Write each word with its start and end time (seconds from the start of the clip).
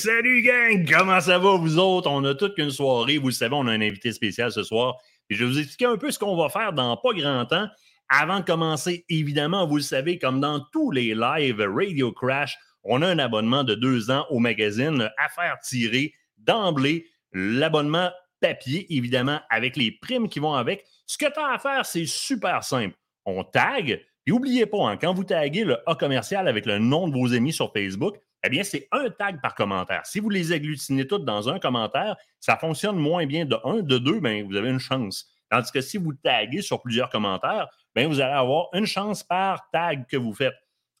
Salut 0.00 0.40
gang! 0.40 0.88
Comment 0.88 1.20
ça 1.20 1.38
va, 1.38 1.56
vous 1.58 1.78
autres? 1.78 2.10
On 2.10 2.24
a 2.24 2.34
toute 2.34 2.54
qu'une 2.54 2.70
soirée. 2.70 3.18
Vous 3.18 3.26
le 3.26 3.34
savez, 3.34 3.54
on 3.54 3.66
a 3.66 3.72
un 3.72 3.82
invité 3.82 4.12
spécial 4.12 4.50
ce 4.50 4.62
soir. 4.62 4.96
Et 5.28 5.34
je 5.34 5.44
vais 5.44 5.50
vous 5.50 5.58
expliquer 5.58 5.84
un 5.84 5.98
peu 5.98 6.10
ce 6.10 6.18
qu'on 6.18 6.38
va 6.38 6.48
faire 6.48 6.72
dans 6.72 6.96
pas 6.96 7.12
grand 7.12 7.44
temps. 7.44 7.68
Avant 8.08 8.40
de 8.40 8.44
commencer, 8.46 9.04
évidemment, 9.10 9.66
vous 9.66 9.76
le 9.76 9.82
savez, 9.82 10.18
comme 10.18 10.40
dans 10.40 10.64
tous 10.72 10.90
les 10.90 11.14
lives 11.14 11.60
Radio 11.60 12.12
Crash, 12.12 12.56
on 12.82 13.02
a 13.02 13.08
un 13.08 13.18
abonnement 13.18 13.62
de 13.62 13.74
deux 13.74 14.10
ans 14.10 14.24
au 14.30 14.38
magazine 14.38 15.10
à 15.18 15.28
faire 15.28 15.58
tirer 15.62 16.14
d'emblée. 16.38 17.04
L'abonnement 17.34 18.10
papier, 18.40 18.86
évidemment, 18.88 19.40
avec 19.50 19.76
les 19.76 19.92
primes 19.92 20.30
qui 20.30 20.38
vont 20.38 20.54
avec. 20.54 20.82
Ce 21.04 21.18
que 21.18 21.30
tu 21.30 21.38
as 21.38 21.52
à 21.52 21.58
faire, 21.58 21.84
c'est 21.84 22.06
super 22.06 22.64
simple. 22.64 22.96
On 23.26 23.44
tag, 23.44 23.90
et 23.90 24.30
n'oubliez 24.30 24.64
pas, 24.64 24.88
hein, 24.88 24.96
quand 24.96 25.12
vous 25.12 25.24
taguez 25.24 25.64
le 25.64 25.76
A 25.86 25.94
commercial 25.94 26.48
avec 26.48 26.64
le 26.64 26.78
nom 26.78 27.06
de 27.06 27.12
vos 27.12 27.34
amis 27.34 27.52
sur 27.52 27.70
Facebook, 27.70 28.16
eh 28.42 28.48
bien, 28.48 28.62
c'est 28.62 28.88
un 28.92 29.10
tag 29.10 29.40
par 29.40 29.54
commentaire. 29.54 30.06
Si 30.06 30.20
vous 30.20 30.30
les 30.30 30.52
agglutinez 30.52 31.06
toutes 31.06 31.24
dans 31.24 31.48
un 31.48 31.58
commentaire, 31.58 32.16
ça 32.38 32.56
fonctionne 32.56 32.96
moins 32.96 33.26
bien 33.26 33.44
de 33.44 33.56
un, 33.64 33.82
de 33.82 33.98
deux, 33.98 34.20
bien, 34.20 34.44
vous 34.44 34.56
avez 34.56 34.70
une 34.70 34.78
chance. 34.78 35.30
Tandis 35.50 35.70
que 35.72 35.80
si 35.80 35.98
vous 35.98 36.12
taguez 36.14 36.62
sur 36.62 36.80
plusieurs 36.80 37.10
commentaires, 37.10 37.68
bien, 37.94 38.08
vous 38.08 38.20
allez 38.20 38.32
avoir 38.32 38.68
une 38.72 38.86
chance 38.86 39.22
par 39.22 39.68
tag 39.72 40.06
que 40.08 40.16
vous 40.16 40.32
faites. 40.32 40.54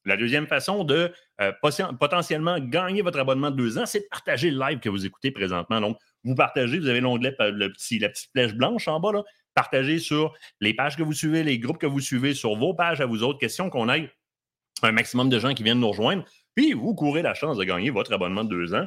La 0.04 0.16
deuxième 0.16 0.46
façon 0.46 0.84
de 0.84 1.12
euh, 1.40 1.52
potentiellement 1.98 2.58
gagner 2.58 3.02
votre 3.02 3.18
abonnement 3.18 3.50
de 3.50 3.56
deux 3.56 3.78
ans, 3.78 3.86
c'est 3.86 4.00
de 4.00 4.06
partager 4.10 4.50
le 4.50 4.58
live 4.58 4.80
que 4.80 4.88
vous 4.88 5.04
écoutez 5.06 5.30
présentement. 5.30 5.80
Donc, 5.80 5.98
vous 6.24 6.34
partagez, 6.34 6.78
vous 6.78 6.88
avez 6.88 7.00
l'onglet, 7.00 7.34
le 7.38 7.68
petit, 7.68 7.98
la 7.98 8.08
petite 8.08 8.30
flèche 8.32 8.54
blanche 8.54 8.88
en 8.88 8.98
bas, 8.98 9.12
là, 9.12 9.24
partagez 9.54 9.98
sur 9.98 10.34
les 10.60 10.74
pages 10.74 10.96
que 10.96 11.02
vous 11.02 11.12
suivez, 11.12 11.42
les 11.42 11.58
groupes 11.58 11.78
que 11.78 11.86
vous 11.86 12.00
suivez, 12.00 12.34
sur 12.34 12.56
vos 12.56 12.74
pages 12.74 13.00
à 13.00 13.06
vous 13.06 13.22
autres. 13.22 13.38
Question 13.38 13.68
qu'on 13.70 13.88
ait 13.90 14.10
un 14.82 14.92
maximum 14.92 15.28
de 15.28 15.38
gens 15.38 15.52
qui 15.54 15.62
viennent 15.62 15.80
nous 15.80 15.90
rejoindre. 15.90 16.24
Puis, 16.54 16.72
vous 16.72 16.94
courez 16.94 17.22
la 17.22 17.34
chance 17.34 17.56
de 17.56 17.64
gagner 17.64 17.90
votre 17.90 18.12
abonnement 18.12 18.44
de 18.44 18.50
deux 18.50 18.74
ans 18.74 18.86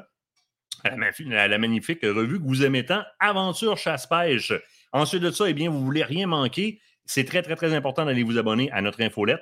à 0.83 1.47
la, 1.47 1.57
magnifique 1.57 2.01
revue 2.03 2.39
que 2.39 2.45
vous 2.45 2.63
aimez 2.63 2.85
tant, 2.85 3.03
Aventure 3.19 3.77
Chasse-Pêche. 3.77 4.53
Ensuite 4.91 5.21
de 5.23 5.31
ça, 5.31 5.49
eh 5.49 5.53
bien, 5.53 5.69
vous 5.69 5.79
ne 5.79 5.85
voulez 5.85 6.03
rien 6.03 6.27
manquer. 6.27 6.81
C'est 7.05 7.25
très, 7.25 7.41
très, 7.41 7.55
très 7.55 7.73
important 7.73 8.05
d'aller 8.05 8.23
vous 8.23 8.37
abonner 8.37 8.71
à 8.71 8.81
notre 8.81 9.01
infolette. 9.01 9.41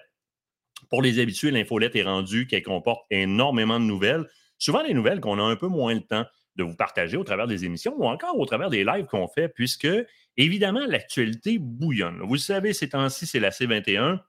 Pour 0.89 1.01
les 1.01 1.19
habitués, 1.19 1.51
l'infolette 1.51 1.95
est 1.95 2.03
rendue, 2.03 2.47
qu'elle 2.47 2.63
comporte 2.63 3.05
énormément 3.09 3.79
de 3.79 3.85
nouvelles. 3.85 4.27
Souvent 4.57 4.83
des 4.83 4.93
nouvelles 4.93 5.19
qu'on 5.19 5.39
a 5.39 5.43
un 5.43 5.55
peu 5.55 5.67
moins 5.67 5.93
le 5.93 6.01
temps 6.01 6.25
de 6.57 6.63
vous 6.63 6.75
partager 6.75 7.17
au 7.17 7.23
travers 7.23 7.47
des 7.47 7.65
émissions 7.65 7.95
ou 7.97 8.05
encore 8.05 8.37
au 8.37 8.45
travers 8.45 8.69
des 8.69 8.83
lives 8.83 9.05
qu'on 9.05 9.27
fait, 9.27 9.49
puisque, 9.49 9.87
évidemment, 10.37 10.85
l'actualité 10.85 11.57
bouillonne. 11.59 12.19
Vous 12.21 12.33
le 12.33 12.39
savez, 12.39 12.73
ces 12.73 12.89
temps-ci, 12.89 13.25
c'est 13.25 13.39
la 13.39 13.49
C21. 13.49 14.19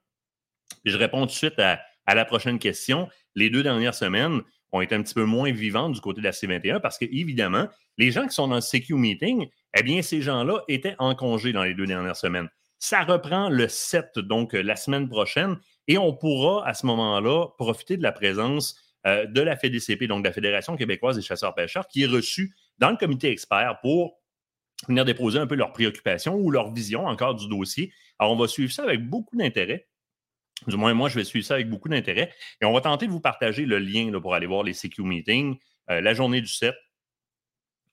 Je 0.85 0.97
réponds 0.97 1.21
tout 1.21 1.27
de 1.27 1.31
suite 1.31 1.59
à, 1.59 1.79
la 2.07 2.25
prochaine 2.25 2.59
question. 2.59 3.07
Les 3.35 3.49
deux 3.49 3.63
dernières 3.63 3.95
semaines 3.95 4.41
ont 4.71 4.81
été 4.81 4.95
un 4.95 5.03
petit 5.03 5.13
peu 5.13 5.25
moins 5.25 5.51
vivantes 5.51 5.93
du 5.93 6.01
côté 6.01 6.21
de 6.21 6.25
la 6.25 6.31
C21 6.31 6.79
parce 6.81 6.97
que, 6.97 7.05
évidemment, 7.05 7.67
les 7.97 8.11
gens 8.11 8.27
qui 8.27 8.33
sont 8.33 8.47
dans 8.47 8.55
le 8.55 8.61
CQ 8.61 8.95
Meeting, 8.95 9.47
eh 9.77 9.83
bien, 9.83 10.01
ces 10.01 10.21
gens-là 10.21 10.61
étaient 10.67 10.95
en 10.99 11.15
congé 11.15 11.53
dans 11.53 11.63
les 11.63 11.73
deux 11.73 11.85
dernières 11.85 12.15
semaines. 12.15 12.49
Ça 12.79 13.03
reprend 13.03 13.49
le 13.49 13.67
7, 13.67 14.19
donc 14.19 14.53
la 14.53 14.75
semaine 14.75 15.07
prochaine, 15.07 15.57
et 15.87 15.97
on 15.97 16.13
pourra 16.13 16.67
à 16.67 16.73
ce 16.73 16.85
moment-là 16.87 17.47
profiter 17.57 17.97
de 17.97 18.03
la 18.03 18.11
présence 18.11 18.75
euh, 19.05 19.25
de 19.25 19.41
la 19.41 19.55
FEDCP, 19.55 20.07
donc 20.07 20.23
de 20.23 20.27
la 20.27 20.33
Fédération 20.33 20.75
québécoise 20.75 21.15
des 21.15 21.21
chasseurs-pêcheurs, 21.21 21.87
qui 21.87 22.03
est 22.03 22.07
reçue 22.07 22.55
dans 22.79 22.89
le 22.89 22.97
comité 22.97 23.29
expert 23.29 23.79
pour 23.81 24.19
venir 24.87 25.05
déposer 25.05 25.39
un 25.39 25.47
peu 25.47 25.55
leurs 25.55 25.71
préoccupations 25.71 26.35
ou 26.35 26.51
leur 26.51 26.73
vision 26.73 27.05
encore 27.05 27.35
du 27.35 27.47
dossier. 27.47 27.93
Alors, 28.19 28.33
on 28.33 28.37
va 28.37 28.47
suivre 28.47 28.71
ça 28.71 28.83
avec 28.83 29.07
beaucoup 29.07 29.35
d'intérêt. 29.35 29.87
Du 30.67 30.77
moins, 30.77 30.93
moi, 30.93 31.09
je 31.09 31.15
vais 31.15 31.23
suivre 31.23 31.45
ça 31.45 31.55
avec 31.55 31.69
beaucoup 31.69 31.89
d'intérêt. 31.89 32.31
Et 32.61 32.65
on 32.65 32.73
va 32.73 32.81
tenter 32.81 33.07
de 33.07 33.11
vous 33.11 33.19
partager 33.19 33.65
le 33.65 33.79
lien 33.79 34.11
pour 34.19 34.33
aller 34.33 34.47
voir 34.47 34.63
les 34.63 34.73
CQ 34.73 35.03
meetings. 35.03 35.57
Euh, 35.89 36.01
la 36.01 36.13
journée 36.13 36.41
du 36.41 36.47
7 36.47 36.73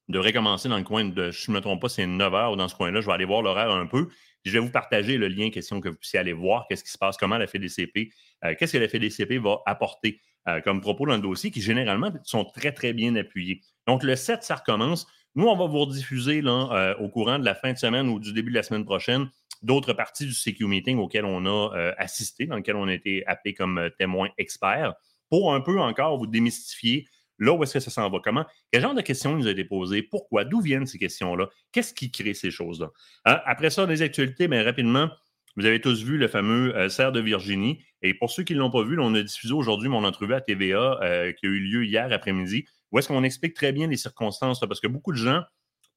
devrait 0.09 0.33
commencer 0.33 0.69
dans 0.69 0.79
le 0.79 0.85
coin 0.85 1.05
de, 1.05 1.31
je 1.31 1.51
ne 1.51 1.57
me 1.57 1.61
trompe 1.61 1.81
pas, 1.81 1.89
c'est 1.89 2.07
9 2.07 2.35
heures 2.35 2.57
dans 2.57 2.69
ce 2.69 2.75
coin-là. 2.75 3.01
Je 3.01 3.07
vais 3.07 3.13
aller 3.13 3.25
voir 3.25 3.43
l'horaire 3.43 3.71
un 3.71 3.87
peu. 3.87 4.09
Je 4.45 4.53
vais 4.53 4.59
vous 4.59 4.71
partager 4.71 5.19
le 5.19 5.29
lien, 5.29 5.51
question 5.51 5.81
que 5.81 5.89
vous 5.89 5.97
puissiez 5.97 6.19
aller 6.19 6.33
voir 6.33 6.67
qu'est-ce 6.69 6.83
qui 6.83 6.91
se 6.91 6.99
passe, 6.99 7.17
comment 7.17 7.39
la 7.39 7.47
FEDCP, 7.47 8.11
euh, 8.45 8.55
qu'est-ce 8.59 8.73
que 8.73 8.79
la 8.79 8.89
FEDCP 8.89 9.39
va 9.39 9.59
apporter 9.67 10.21
euh, 10.49 10.61
comme 10.63 10.81
propos 10.81 11.07
dans 11.07 11.15
le 11.15 11.21
dossier 11.21 11.51
qui 11.51 11.61
généralement 11.61 12.11
sont 12.25 12.45
très, 12.45 12.73
très 12.73 12.93
bien 12.93 13.15
appuyés. 13.17 13.61
Donc, 13.87 14.03
le 14.03 14.17
7, 14.17 14.43
ça 14.43 14.57
recommence. 14.57 15.07
Nous, 15.35 15.47
on 15.47 15.57
va 15.57 15.67
vous 15.67 15.81
rediffuser 15.81 16.41
là, 16.41 16.97
au 16.99 17.09
courant 17.09 17.39
de 17.39 17.45
la 17.45 17.55
fin 17.55 17.73
de 17.73 17.79
semaine 17.79 18.09
ou 18.09 18.19
du 18.19 18.33
début 18.33 18.51
de 18.51 18.57
la 18.57 18.65
semaine 18.65 18.85
prochaine 18.85 19.31
d'autres 19.63 19.93
parties 19.93 20.27
du 20.27 20.35
CQ 20.35 20.67
Meeting 20.67 20.99
auxquelles 20.99 21.25
on 21.25 21.45
a 21.47 21.77
euh, 21.77 21.93
assisté, 21.99 22.47
dans 22.47 22.57
lesquelles 22.57 22.77
on 22.77 22.89
a 22.89 22.95
été 22.95 23.27
appelé 23.27 23.55
comme 23.55 23.91
témoin 23.99 24.29
expert, 24.39 24.95
pour 25.29 25.55
un 25.55 25.61
peu 25.61 25.81
encore 25.81 26.19
vous 26.19 26.27
démystifier 26.27 27.07
là 27.41 27.53
où 27.55 27.63
est-ce 27.63 27.75
que 27.75 27.81
ça 27.81 27.91
s'en 27.91 28.09
va, 28.11 28.19
comment, 28.23 28.45
quel 28.71 28.83
genre 28.83 28.95
de 28.95 29.01
questions 29.01 29.35
nous 29.35 29.47
a 29.47 29.51
été 29.51 29.65
posées, 29.65 30.03
pourquoi, 30.03 30.45
d'où 30.45 30.61
viennent 30.61 30.87
ces 30.87 30.99
questions-là, 30.99 31.49
qu'est-ce 31.73 31.95
qui 31.95 32.11
crée 32.11 32.35
ces 32.35 32.51
choses-là? 32.51 32.91
Hein, 33.25 33.41
après 33.47 33.71
ça, 33.71 33.87
les 33.87 34.03
actualités, 34.03 34.47
bien 34.47 34.63
rapidement, 34.63 35.11
vous 35.57 35.67
avez 35.67 35.81
tous 35.81 36.05
vu 36.05 36.17
le 36.17 36.29
fameux 36.29 36.77
euh, 36.77 36.89
Serre 36.89 37.13
de 37.13 37.21
Virginie. 37.21 37.83
Et 38.03 38.15
pour 38.15 38.31
ceux 38.31 38.45
qui 38.45 38.55
ne 38.55 38.61
l'ont 38.61 38.71
pas 38.71 38.85
vu, 38.85 38.99
on 39.01 39.15
a 39.15 39.23
diffusé 39.23 39.53
aujourd'hui 39.53 39.89
mon 39.89 40.05
entrevue 40.05 40.35
à 40.35 40.41
TVA 40.41 41.01
euh, 41.03 41.33
qui 41.33 41.47
a 41.47 41.49
eu 41.49 41.59
lieu 41.59 41.85
hier 41.85 42.13
après-midi, 42.13 42.67
où 42.93 42.99
est-ce 42.99 43.09
qu'on 43.09 43.25
explique 43.25 43.55
très 43.55 43.73
bien 43.73 43.89
les 43.89 43.97
circonstances, 43.97 44.61
parce 44.61 44.81
que 44.81 44.87
beaucoup 44.87 45.13
de 45.13 45.17
gens 45.17 45.43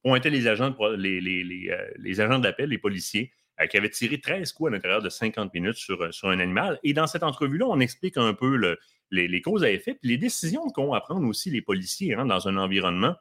pointaient 0.01 0.29
les 0.29 0.47
agents 0.47 0.71
de, 0.71 0.95
les, 0.95 1.21
les, 1.21 1.69
euh, 1.69 1.91
les, 1.97 2.19
agents 2.19 2.39
d'appel, 2.39 2.69
les 2.69 2.77
policiers, 2.77 3.31
qui 3.67 3.77
avaient 3.77 3.89
tiré 3.89 4.19
13 4.19 4.51
coups 4.53 4.69
à 4.69 4.71
l'intérieur 4.71 5.01
de 5.01 5.09
50 5.09 5.53
minutes 5.53 5.77
sur, 5.77 6.13
sur 6.13 6.29
un 6.29 6.39
animal. 6.39 6.79
Et 6.83 6.93
dans 6.93 7.07
cette 7.07 7.23
entrevue-là, 7.23 7.65
on 7.67 7.79
explique 7.79 8.17
un 8.17 8.33
peu 8.33 8.55
le, 8.55 8.77
les, 9.11 9.41
causes 9.41 9.63
à 9.63 9.71
effet, 9.71 9.93
puis 9.93 10.09
les 10.09 10.17
décisions 10.17 10.69
qu'ont 10.69 10.93
à 10.93 11.01
prendre 11.01 11.27
aussi 11.27 11.49
les 11.49 11.61
policiers 11.61 12.13
hein, 12.13 12.25
dans 12.25 12.47
un 12.47 12.57
environnement 12.57 13.15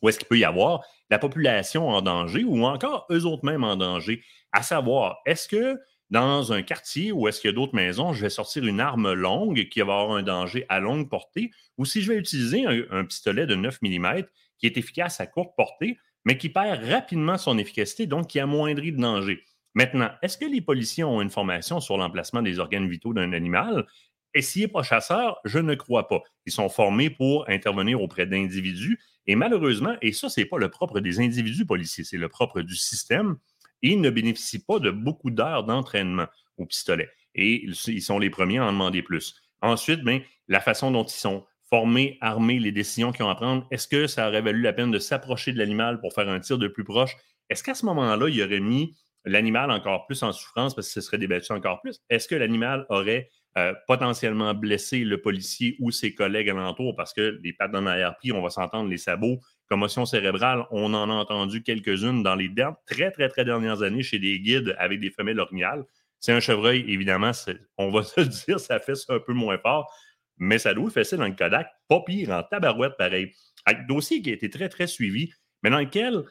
où 0.00 0.08
est-ce 0.08 0.18
qu'il 0.18 0.28
peut 0.28 0.38
y 0.38 0.44
avoir 0.44 0.82
la 1.10 1.18
population 1.18 1.88
en 1.88 2.02
danger 2.02 2.44
ou 2.44 2.64
encore 2.64 3.06
eux 3.10 3.24
autres 3.24 3.44
mêmes 3.44 3.64
en 3.64 3.76
danger. 3.76 4.24
À 4.52 4.62
savoir, 4.62 5.18
est-ce 5.26 5.48
que 5.48 5.78
dans 6.10 6.52
un 6.52 6.62
quartier 6.62 7.12
ou 7.12 7.28
est-ce 7.28 7.40
qu'il 7.40 7.48
y 7.48 7.52
a 7.52 7.54
d'autres 7.54 7.74
maisons, 7.74 8.12
je 8.12 8.22
vais 8.22 8.30
sortir 8.30 8.64
une 8.66 8.80
arme 8.80 9.12
longue 9.12 9.68
qui 9.68 9.80
va 9.80 10.00
avoir 10.00 10.10
un 10.12 10.22
danger 10.22 10.66
à 10.68 10.80
longue 10.80 11.08
portée 11.08 11.50
ou 11.78 11.84
si 11.84 12.02
je 12.02 12.12
vais 12.12 12.18
utiliser 12.18 12.64
un, 12.66 13.04
pistolet 13.04 13.46
de 13.46 13.54
9 13.54 13.80
mm 13.82 14.22
qui 14.58 14.66
est 14.66 14.76
efficace 14.76 15.20
à 15.20 15.26
courte 15.26 15.54
portée, 15.56 15.98
mais 16.24 16.36
qui 16.36 16.48
perd 16.48 16.84
rapidement 16.84 17.38
son 17.38 17.58
efficacité, 17.58 18.06
donc 18.06 18.28
qui 18.28 18.40
amoindrit 18.40 18.90
le 18.90 18.98
danger? 18.98 19.44
Maintenant, 19.74 20.10
est-ce 20.22 20.36
que 20.36 20.44
les 20.44 20.60
policiers 20.60 21.04
ont 21.04 21.20
une 21.22 21.30
formation 21.30 21.80
sur 21.80 21.96
l'emplacement 21.96 22.42
des 22.42 22.58
organes 22.58 22.88
vitaux 22.88 23.14
d'un 23.14 23.32
animal? 23.32 23.86
Et 24.34 24.42
s'il 24.42 24.62
n'est 24.62 24.68
pas 24.68 24.82
chasseur, 24.82 25.38
je 25.44 25.58
ne 25.58 25.74
crois 25.74 26.08
pas. 26.08 26.22
Ils 26.46 26.52
sont 26.52 26.68
formés 26.68 27.10
pour 27.10 27.48
intervenir 27.48 28.00
auprès 28.00 28.26
d'individus. 28.26 28.98
Et 29.26 29.36
malheureusement, 29.36 29.94
et 30.02 30.12
ça, 30.12 30.28
ce 30.28 30.40
n'est 30.40 30.46
pas 30.46 30.58
le 30.58 30.68
propre 30.68 31.00
des 31.00 31.20
individus 31.20 31.66
policiers, 31.66 32.04
c'est 32.04 32.16
le 32.16 32.28
propre 32.28 32.60
du 32.62 32.74
système, 32.74 33.36
ils 33.82 34.00
ne 34.00 34.10
bénéficient 34.10 34.64
pas 34.64 34.78
de 34.78 34.90
beaucoup 34.90 35.30
d'heures 35.30 35.64
d'entraînement 35.64 36.26
au 36.56 36.66
pistolet. 36.66 37.10
Et 37.34 37.64
ils 37.64 38.02
sont 38.02 38.18
les 38.18 38.30
premiers 38.30 38.58
à 38.58 38.66
en 38.66 38.72
demander 38.72 39.02
plus. 39.02 39.34
Ensuite, 39.60 40.02
bien, 40.02 40.20
la 40.48 40.60
façon 40.60 40.90
dont 40.90 41.04
ils 41.04 41.10
sont 41.10 41.44
formés, 41.68 42.18
armés, 42.20 42.58
les 42.58 42.72
décisions 42.72 43.12
qu'ils 43.12 43.24
ont 43.24 43.30
à 43.30 43.34
prendre, 43.34 43.66
est-ce 43.70 43.88
que 43.88 44.06
ça 44.06 44.28
aurait 44.28 44.42
valu 44.42 44.60
la 44.60 44.72
peine 44.72 44.90
de 44.90 44.98
s'approcher 44.98 45.52
de 45.52 45.58
l'animal 45.58 46.00
pour 46.00 46.12
faire 46.12 46.28
un 46.28 46.40
tir 46.40 46.58
de 46.58 46.68
plus 46.68 46.84
proche? 46.84 47.16
Est-ce 47.48 47.62
qu'à 47.62 47.74
ce, 47.74 47.86
moment-là, 47.86 48.28
il 48.28 48.42
aurait 48.42 48.60
mis 48.60 48.96
l'animal 49.24 49.70
encore 49.70 50.06
plus 50.06 50.22
en 50.22 50.32
souffrance 50.32 50.74
parce 50.74 50.88
que 50.88 50.94
ce 50.94 51.00
serait 51.00 51.18
débattu 51.18 51.52
encore 51.52 51.80
plus? 51.80 52.00
Est-ce 52.10 52.28
que 52.28 52.34
l'animal 52.34 52.86
aurait 52.88 53.28
euh, 53.58 53.74
potentiellement 53.86 54.54
blessé 54.54 55.00
le 55.00 55.20
policier 55.20 55.76
ou 55.78 55.90
ses 55.90 56.14
collègues 56.14 56.48
alentours 56.48 56.96
parce 56.96 57.12
que 57.12 57.38
les 57.42 57.52
pattes 57.52 57.70
dans 57.70 57.82
l'arrière-pied, 57.82 58.32
on 58.32 58.40
va 58.40 58.48
s'entendre, 58.48 58.88
les 58.88 58.96
sabots, 58.96 59.40
commotion 59.68 60.06
cérébrale, 60.06 60.64
on 60.70 60.94
en 60.94 61.10
a 61.10 61.12
entendu 61.12 61.62
quelques-unes 61.62 62.22
dans 62.22 62.34
les 62.34 62.50
très, 62.86 63.10
très, 63.10 63.28
très 63.28 63.44
dernières 63.44 63.82
années 63.82 64.02
chez 64.02 64.18
des 64.18 64.40
guides 64.40 64.74
avec 64.78 65.00
des 65.00 65.10
femelles 65.10 65.38
orignales. 65.38 65.84
C'est 66.18 66.32
un 66.32 66.40
chevreuil, 66.40 66.84
évidemment, 66.88 67.32
on 67.76 67.90
va 67.90 68.02
se 68.04 68.20
dire, 68.20 68.58
ça 68.58 68.78
fait 68.78 68.94
un 69.08 69.18
peu 69.18 69.34
moins 69.34 69.58
fort, 69.58 69.92
mais 70.38 70.58
ça 70.58 70.72
doit 70.72 70.90
ça 71.04 71.16
dans 71.16 71.26
le 71.26 71.34
Kodak, 71.34 71.68
pas 71.88 72.00
pire, 72.06 72.30
en 72.30 72.42
tabarouette 72.42 72.96
pareil. 72.96 73.32
Un 73.66 73.74
dossier 73.86 74.22
qui 74.22 74.30
a 74.30 74.32
été 74.32 74.48
très, 74.48 74.68
très 74.68 74.86
suivi, 74.86 75.30
mais 75.62 75.68
dans 75.70 75.78
lequel 75.78 76.22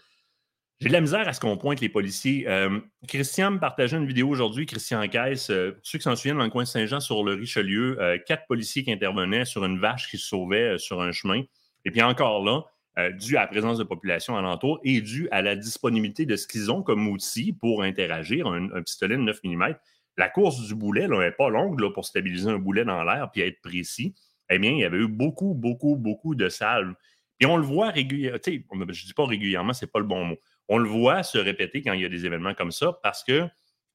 j'ai 0.81 0.87
de 0.87 0.93
la 0.93 1.01
misère 1.01 1.27
à 1.27 1.33
ce 1.33 1.39
qu'on 1.39 1.57
pointe 1.57 1.79
les 1.79 1.89
policiers. 1.89 2.47
Euh, 2.47 2.79
Christian 3.07 3.51
me 3.51 3.59
partageait 3.59 3.97
une 3.97 4.07
vidéo 4.07 4.27
aujourd'hui, 4.27 4.65
Christian 4.65 5.07
Caisse, 5.07 5.51
euh, 5.51 5.77
ceux 5.83 5.99
qui 5.99 6.03
s'en 6.03 6.15
souviennent, 6.15 6.39
dans 6.39 6.43
le 6.43 6.49
coin 6.49 6.63
de 6.63 6.67
Saint-Jean, 6.67 6.99
sur 6.99 7.23
le 7.23 7.35
Richelieu, 7.35 8.01
euh, 8.01 8.17
quatre 8.25 8.47
policiers 8.47 8.83
qui 8.83 8.91
intervenaient 8.91 9.45
sur 9.45 9.63
une 9.63 9.79
vache 9.79 10.09
qui 10.09 10.17
se 10.17 10.27
sauvait 10.27 10.79
sur 10.79 10.99
un 10.99 11.11
chemin. 11.11 11.43
Et 11.85 11.91
puis 11.91 12.01
encore 12.01 12.43
là, 12.43 12.63
dû 13.11 13.37
à 13.37 13.41
la 13.41 13.47
présence 13.47 13.77
de 13.77 13.83
population 13.83 14.35
alentour 14.37 14.79
et 14.83 15.01
dû 15.01 15.27
à 15.29 15.43
la 15.43 15.55
disponibilité 15.55 16.25
de 16.25 16.35
ce 16.35 16.47
qu'ils 16.47 16.71
ont 16.71 16.81
comme 16.81 17.07
outil 17.07 17.53
pour 17.53 17.83
interagir, 17.83 18.47
un, 18.47 18.81
pistolet 18.81 19.17
de 19.17 19.21
9 19.21 19.39
mm. 19.43 19.75
La 20.17 20.29
course 20.29 20.65
du 20.65 20.73
boulet 20.73 21.07
n'est 21.07 21.31
pas 21.31 21.49
longue 21.49 21.93
pour 21.93 22.05
stabiliser 22.05 22.49
un 22.49 22.57
boulet 22.57 22.85
dans 22.85 23.03
l'air 23.03 23.29
puis 23.31 23.41
être 23.41 23.61
précis. 23.61 24.15
Eh 24.49 24.57
bien, 24.57 24.71
il 24.71 24.79
y 24.79 24.83
avait 24.83 24.97
eu 24.97 25.07
beaucoup, 25.07 25.53
beaucoup, 25.53 25.95
beaucoup 25.95 26.33
de 26.33 26.49
salves. 26.49 26.93
Et 27.39 27.45
on 27.45 27.55
le 27.55 27.63
voit 27.63 27.91
régulièrement. 27.91 28.39
Je 28.43 28.51
ne 28.51 28.91
dis 28.91 29.13
pas 29.15 29.25
régulièrement, 29.25 29.73
ce 29.73 29.85
n'est 29.85 29.89
pas 29.89 29.99
le 29.99 30.05
bon 30.05 30.25
mot 30.25 30.37
on 30.71 30.77
le 30.77 30.87
voit 30.87 31.21
se 31.21 31.37
répéter 31.37 31.81
quand 31.81 31.91
il 31.91 32.01
y 32.01 32.05
a 32.05 32.09
des 32.09 32.25
événements 32.25 32.53
comme 32.53 32.71
ça 32.71 32.97
parce 33.03 33.25
que 33.25 33.45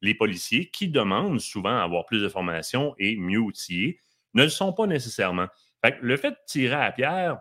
les 0.03 0.15
policiers 0.15 0.69
qui 0.69 0.89
demandent 0.89 1.41
souvent 1.41 1.79
à 1.79 1.83
avoir 1.83 2.05
plus 2.05 2.21
de 2.21 2.29
formation 2.29 2.95
et 2.99 3.17
mieux 3.17 3.39
outillés 3.39 3.99
ne 4.35 4.43
le 4.43 4.51
sont 4.51 4.75
pas 4.75 4.87
nécessairement. 4.87 5.47
le 6.03 6.17
fait 6.19 6.33
de 6.33 6.37
tirer 6.47 6.75
à 6.75 6.93
pierre, 6.93 7.41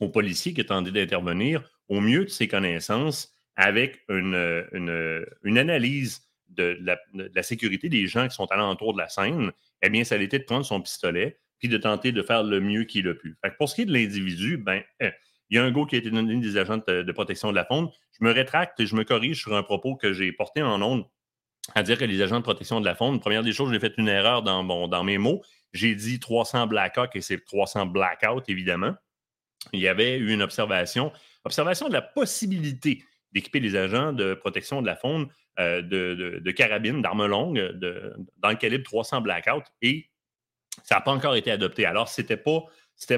au 0.00 0.08
policier 0.08 0.54
qui 0.54 0.62
est 0.62 0.64
tenté 0.64 0.90
d'intervenir 0.90 1.62
au 1.88 2.00
mieux 2.00 2.24
de 2.24 2.30
ses 2.30 2.48
connaissances 2.48 3.34
avec 3.56 4.04
une, 4.08 4.34
analyse 5.44 6.22
de 6.48 6.78
la, 6.80 7.42
sécurité 7.42 7.90
des 7.90 8.06
gens 8.06 8.26
qui 8.26 8.34
sont 8.34 8.50
alentour 8.50 8.94
de 8.94 8.98
la 8.98 9.10
scène, 9.10 9.52
eh 9.82 9.90
bien, 9.90 10.02
ça 10.04 10.14
a 10.14 10.18
été 10.18 10.38
de 10.38 10.44
prendre 10.44 10.64
son 10.64 10.80
pistolet 10.80 11.38
puis 11.58 11.68
de 11.68 11.76
tenter 11.76 12.10
de 12.10 12.22
faire 12.22 12.42
le 12.42 12.60
mieux 12.60 12.84
qu'il 12.84 13.06
a 13.06 13.14
pu. 13.14 13.36
pour 13.58 13.68
ce 13.68 13.74
qui 13.74 13.82
est 13.82 13.84
de 13.84 13.92
l'individu, 13.92 14.56
ben, 14.56 14.82
eh, 14.98 15.10
il 15.52 15.56
y 15.56 15.58
a 15.58 15.64
un 15.64 15.70
go 15.70 15.84
qui 15.84 15.96
a 15.96 15.98
été 15.98 16.10
donné 16.10 16.34
des 16.36 16.56
agents 16.56 16.78
de, 16.78 17.12
protection 17.12 17.50
de 17.50 17.54
la 17.54 17.66
faune. 17.66 17.90
Je 18.18 18.24
me 18.24 18.32
rétracte 18.32 18.80
et 18.80 18.86
je 18.86 18.96
me 18.96 19.04
corrige 19.04 19.42
sur 19.42 19.54
un 19.54 19.62
propos 19.62 19.96
que 19.96 20.14
j'ai 20.14 20.32
porté 20.32 20.62
en 20.62 20.80
ondes 20.80 21.04
à 21.74 21.82
dire 21.82 21.98
que 21.98 22.06
les 22.06 22.22
agents 22.22 22.38
de 22.38 22.42
protection 22.42 22.80
de 22.80 22.86
la 22.86 22.94
faune, 22.94 23.20
première 23.20 23.42
des 23.42 23.52
choses, 23.52 23.70
j'ai 23.70 23.78
fait 23.78 23.92
une 23.98 24.08
erreur 24.08 24.42
dans, 24.42 24.88
dans 24.88 25.04
mes 25.04 25.18
mots. 25.18 25.42
J'ai 25.74 25.94
dit 25.94 26.18
300 26.18 26.68
Blackhawk 26.68 27.14
et 27.16 27.20
c'est 27.20 27.44
300 27.44 27.86
Blackout, 27.86 28.48
évidemment. 28.48 28.94
Il 29.74 29.80
y 29.80 29.88
avait 29.88 30.16
eu 30.16 30.32
une 30.32 30.40
observation, 30.40 31.12
observation 31.44 31.86
de 31.88 31.92
la 31.92 32.02
possibilité 32.02 33.04
d'équiper 33.32 33.60
les 33.60 33.76
agents 33.76 34.14
de 34.14 34.32
protection 34.32 34.80
de 34.80 34.86
la 34.86 34.96
faune 34.96 35.28
euh, 35.60 35.82
de, 35.82 36.50
carabines, 36.52 37.02
d'armes 37.02 37.26
longues, 37.26 37.60
dans 38.38 38.48
le 38.48 38.56
calibre 38.56 38.84
300 38.84 39.20
Blackout, 39.20 39.64
et 39.82 40.08
ça 40.82 40.94
n'a 40.94 41.00
pas 41.02 41.12
encore 41.12 41.36
été 41.36 41.50
adopté. 41.50 41.84
Alors, 41.84 42.08
ce 42.08 42.22
n'était 42.22 42.38
pas, 42.38 42.64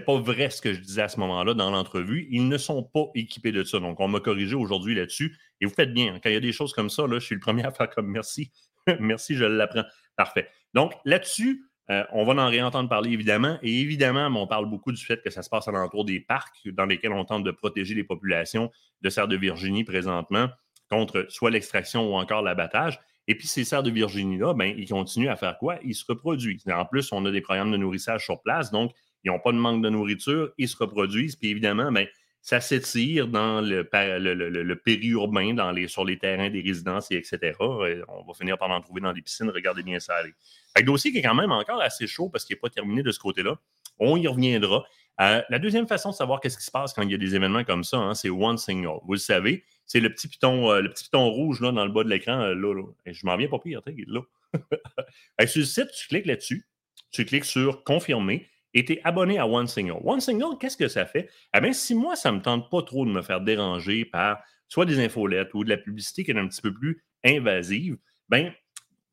pas 0.04 0.18
vrai 0.18 0.50
ce 0.50 0.60
que 0.62 0.72
je 0.72 0.80
disais 0.80 1.02
à 1.02 1.08
ce 1.08 1.20
moment-là 1.20 1.54
dans 1.54 1.70
l'entrevue. 1.70 2.26
Ils 2.30 2.48
ne 2.48 2.58
sont 2.58 2.82
pas 2.82 3.06
équipés 3.14 3.52
de 3.52 3.64
ça. 3.64 3.78
Donc, 3.80 4.00
on 4.00 4.08
m'a 4.08 4.20
corrigé 4.20 4.54
aujourd'hui 4.54 4.94
là-dessus. 4.94 5.36
Et 5.60 5.66
vous 5.66 5.74
faites 5.74 5.92
bien. 5.92 6.14
Hein. 6.14 6.20
Quand 6.22 6.30
il 6.30 6.34
y 6.34 6.36
a 6.36 6.40
des 6.40 6.52
choses 6.52 6.72
comme 6.72 6.90
ça, 6.90 7.06
là, 7.06 7.18
je 7.18 7.24
suis 7.24 7.34
le 7.34 7.40
premier 7.40 7.64
à 7.64 7.70
faire 7.70 7.90
comme 7.90 8.08
merci. 8.08 8.50
merci, 9.00 9.36
je 9.36 9.44
l'apprends. 9.44 9.84
Parfait. 10.16 10.48
Donc, 10.72 10.92
là-dessus, 11.04 11.64
euh, 11.90 12.04
on 12.12 12.24
va 12.24 12.42
en 12.42 12.48
réentendre 12.48 12.88
parler 12.88 13.12
évidemment. 13.12 13.58
Et 13.62 13.80
évidemment, 13.80 14.26
on 14.40 14.46
parle 14.46 14.68
beaucoup 14.68 14.92
du 14.92 15.04
fait 15.04 15.22
que 15.22 15.30
ça 15.30 15.42
se 15.42 15.50
passe 15.50 15.68
alentour 15.68 16.04
des 16.04 16.20
parcs 16.20 16.66
dans 16.66 16.86
lesquels 16.86 17.12
on 17.12 17.24
tente 17.24 17.44
de 17.44 17.50
protéger 17.50 17.94
les 17.94 18.04
populations 18.04 18.70
de 19.02 19.10
cerfs 19.10 19.28
de 19.28 19.36
Virginie 19.36 19.84
présentement 19.84 20.48
contre 20.90 21.26
soit 21.28 21.50
l'extraction 21.50 22.10
ou 22.10 22.14
encore 22.14 22.42
l'abattage. 22.42 23.00
Et 23.26 23.34
puis, 23.36 23.46
ces 23.46 23.64
cerfs 23.64 23.82
de 23.82 23.90
Virginie-là, 23.90 24.54
ben, 24.54 24.74
ils 24.76 24.88
continuent 24.88 25.30
à 25.30 25.36
faire 25.36 25.56
quoi? 25.58 25.78
Ils 25.82 25.94
se 25.94 26.04
reproduisent. 26.06 26.64
En 26.68 26.84
plus, 26.84 27.10
on 27.12 27.24
a 27.24 27.30
des 27.30 27.40
programmes 27.40 27.72
de 27.72 27.76
nourrissage 27.76 28.24
sur 28.24 28.42
place, 28.42 28.70
donc 28.70 28.92
ils 29.24 29.30
n'ont 29.30 29.40
pas 29.40 29.52
de 29.52 29.58
manque 29.58 29.82
de 29.82 29.88
nourriture, 29.88 30.52
ils 30.58 30.68
se 30.68 30.76
reproduisent. 30.76 31.36
Puis 31.36 31.48
évidemment, 31.48 31.90
ben, 31.90 32.06
ça 32.42 32.60
s'étire 32.60 33.26
dans 33.26 33.62
le, 33.62 34.74
périurbain, 34.74 35.54
dans 35.54 35.72
les, 35.72 35.88
sur 35.88 36.04
les 36.04 36.18
terrains 36.18 36.50
des 36.50 36.60
résidences, 36.60 37.10
et 37.10 37.16
etc. 37.16 37.56
on 37.60 38.24
va 38.26 38.34
finir 38.38 38.58
par 38.58 38.70
en 38.70 38.80
trouver 38.82 39.00
dans 39.00 39.14
des 39.14 39.22
piscines. 39.22 39.48
Regardez 39.48 39.82
bien 39.82 39.98
ça 39.98 40.16
aller. 40.16 40.34
Un 40.76 40.82
dossier 40.82 41.10
qui 41.10 41.18
est 41.18 41.22
quand 41.22 41.34
même 41.34 41.52
encore 41.52 41.80
assez 41.80 42.06
chaud 42.06 42.28
parce 42.28 42.44
qu'il 42.44 42.54
n'est 42.54 42.60
pas 42.60 42.68
terminé 42.68 43.02
de 43.02 43.10
ce 43.12 43.18
côté-là. 43.18 43.56
On 43.98 44.16
y 44.16 44.26
reviendra. 44.26 44.84
Euh, 45.20 45.42
la 45.48 45.58
deuxième 45.58 45.86
façon 45.86 46.10
de 46.10 46.14
savoir 46.14 46.40
qu'est-ce 46.40 46.58
qui 46.58 46.64
se 46.64 46.70
passe 46.70 46.92
quand 46.92 47.02
il 47.02 47.10
y 47.10 47.14
a 47.14 47.18
des 47.18 47.34
événements 47.34 47.64
comme 47.64 47.84
ça, 47.84 47.98
hein, 47.98 48.14
c'est 48.14 48.30
One 48.30 48.58
Signal. 48.58 48.98
Vous 49.04 49.12
le 49.12 49.18
savez, 49.18 49.64
c'est 49.86 50.00
le 50.00 50.12
petit 50.12 50.28
piton, 50.28 50.70
euh, 50.70 50.80
le 50.80 50.90
petit 50.90 51.08
rouge 51.12 51.60
là, 51.60 51.70
dans 51.70 51.84
le 51.84 51.92
bas 51.92 52.02
de 52.02 52.10
l'écran. 52.10 52.40
Euh, 52.40 52.54
là, 52.54 52.82
je 53.06 53.24
m'en 53.24 53.36
viens 53.36 53.48
pas 53.48 53.58
pire, 53.58 53.80
là. 53.86 54.20
sur 55.46 55.60
le 55.60 55.66
site, 55.66 55.90
tu 55.96 56.08
cliques 56.08 56.26
là-dessus, 56.26 56.66
tu 57.10 57.24
cliques 57.24 57.44
sur 57.44 57.84
Confirmer 57.84 58.48
et 58.74 58.84
tu 58.84 58.94
es 58.94 59.00
abonné 59.04 59.38
à 59.38 59.46
One 59.46 59.66
Signal. 59.66 59.98
One 60.04 60.20
Signal, 60.20 60.50
qu'est-ce 60.60 60.76
que 60.76 60.88
ça 60.88 61.06
fait? 61.06 61.30
Eh 61.56 61.60
bien, 61.60 61.72
si 61.72 61.94
moi, 61.94 62.16
ça 62.16 62.30
ne 62.30 62.38
me 62.38 62.42
tente 62.42 62.70
pas 62.70 62.82
trop 62.82 63.06
de 63.06 63.10
me 63.10 63.22
faire 63.22 63.40
déranger 63.40 64.04
par 64.04 64.38
soit 64.68 64.84
des 64.84 65.02
infolettes 65.02 65.54
ou 65.54 65.64
de 65.64 65.70
la 65.70 65.76
publicité 65.76 66.24
qui 66.24 66.32
est 66.32 66.38
un 66.38 66.48
petit 66.48 66.60
peu 66.62 66.72
plus 66.72 67.04
invasive, 67.24 67.96
ben 68.28 68.52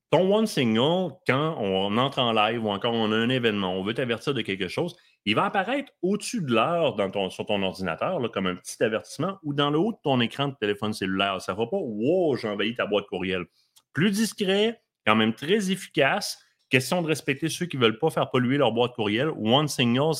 ton 0.09 0.35
One 0.35 0.45
Signal, 0.45 1.11
quand 1.25 1.55
on 1.57 1.97
entre 1.97 2.19
en 2.19 2.33
live 2.33 2.65
ou 2.65 2.69
encore 2.69 2.93
on 2.93 3.13
a 3.13 3.15
un 3.15 3.29
événement, 3.29 3.73
on 3.73 3.83
veut 3.83 3.93
t'avertir 3.93 4.33
de 4.33 4.41
quelque 4.41 4.67
chose, 4.67 4.95
il 5.23 5.35
va 5.35 5.45
apparaître 5.45 5.93
au-dessus 6.01 6.41
de 6.41 6.51
l'heure 6.51 6.97
sur 7.31 7.45
ton 7.45 7.61
ordinateur, 7.61 8.19
comme 8.31 8.47
un 8.47 8.55
petit 8.55 8.83
avertissement, 8.83 9.37
ou 9.43 9.53
dans 9.53 9.69
le 9.69 9.77
haut 9.77 9.93
de 9.93 9.97
ton 10.03 10.19
écran 10.19 10.49
de 10.49 10.55
téléphone 10.59 10.93
cellulaire. 10.93 11.39
Ça 11.41 11.53
ne 11.53 11.57
va 11.57 11.67
pas 11.67 11.77
Wow, 11.77 12.35
j'ai 12.35 12.49
envahi 12.49 12.75
ta 12.75 12.85
boîte 12.87 13.05
courriel. 13.05 13.45
Plus 13.93 14.11
discret, 14.11 14.81
quand 15.05 15.15
même 15.15 15.33
très 15.33 15.71
efficace. 15.71 16.43
Question 16.71 17.01
de 17.01 17.07
respecter 17.07 17.49
ceux 17.49 17.65
qui 17.65 17.77
ne 17.77 17.83
veulent 17.83 17.99
pas 17.99 18.09
faire 18.09 18.29
polluer 18.29 18.57
leur 18.57 18.71
boîte 18.71 18.93
courriel. 18.93 19.29
One 19.37 19.67
Signal, 19.67 20.13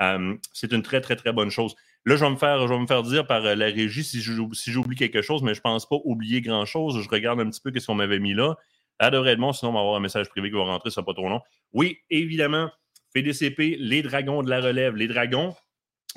euh, 0.00 0.36
c'est 0.52 0.72
une 0.72 0.82
très, 0.82 1.00
très, 1.00 1.16
très 1.16 1.32
bonne 1.32 1.50
chose. 1.50 1.74
Là, 2.04 2.16
je 2.16 2.24
vais 2.24 2.30
me 2.30 2.36
faire, 2.36 2.68
je 2.68 2.72
vais 2.72 2.78
me 2.78 2.86
faire 2.86 3.02
dire 3.02 3.26
par 3.26 3.44
euh, 3.44 3.54
la 3.54 3.66
régie 3.66 4.04
si 4.04 4.20
j'oublie 4.20 4.96
quelque 4.96 5.22
chose, 5.22 5.42
mais 5.42 5.54
je 5.54 5.60
ne 5.60 5.62
pense 5.62 5.88
pas 5.88 5.96
oublier 6.04 6.42
grand-chose. 6.42 7.02
Je 7.02 7.08
regarde 7.08 7.40
un 7.40 7.48
petit 7.48 7.60
peu 7.60 7.72
ce 7.76 7.86
qu'on 7.86 7.94
m'avait 7.94 8.20
mis 8.20 8.34
là. 8.34 8.56
Être 9.00 9.36
bon, 9.36 9.52
sinon 9.52 9.70
on 9.70 9.74
va 9.74 9.80
avoir 9.80 9.96
un 9.96 10.00
message 10.00 10.28
privé 10.28 10.50
qui 10.50 10.56
va 10.56 10.64
rentrer, 10.64 10.90
ça 10.90 11.02
pas 11.02 11.14
trop 11.14 11.28
long. 11.28 11.40
Oui, 11.72 11.98
évidemment, 12.10 12.70
FDCP, 13.16 13.76
les 13.78 14.02
dragons 14.02 14.42
de 14.42 14.50
la 14.50 14.60
relève. 14.60 14.94
Les 14.94 15.08
dragons, 15.08 15.54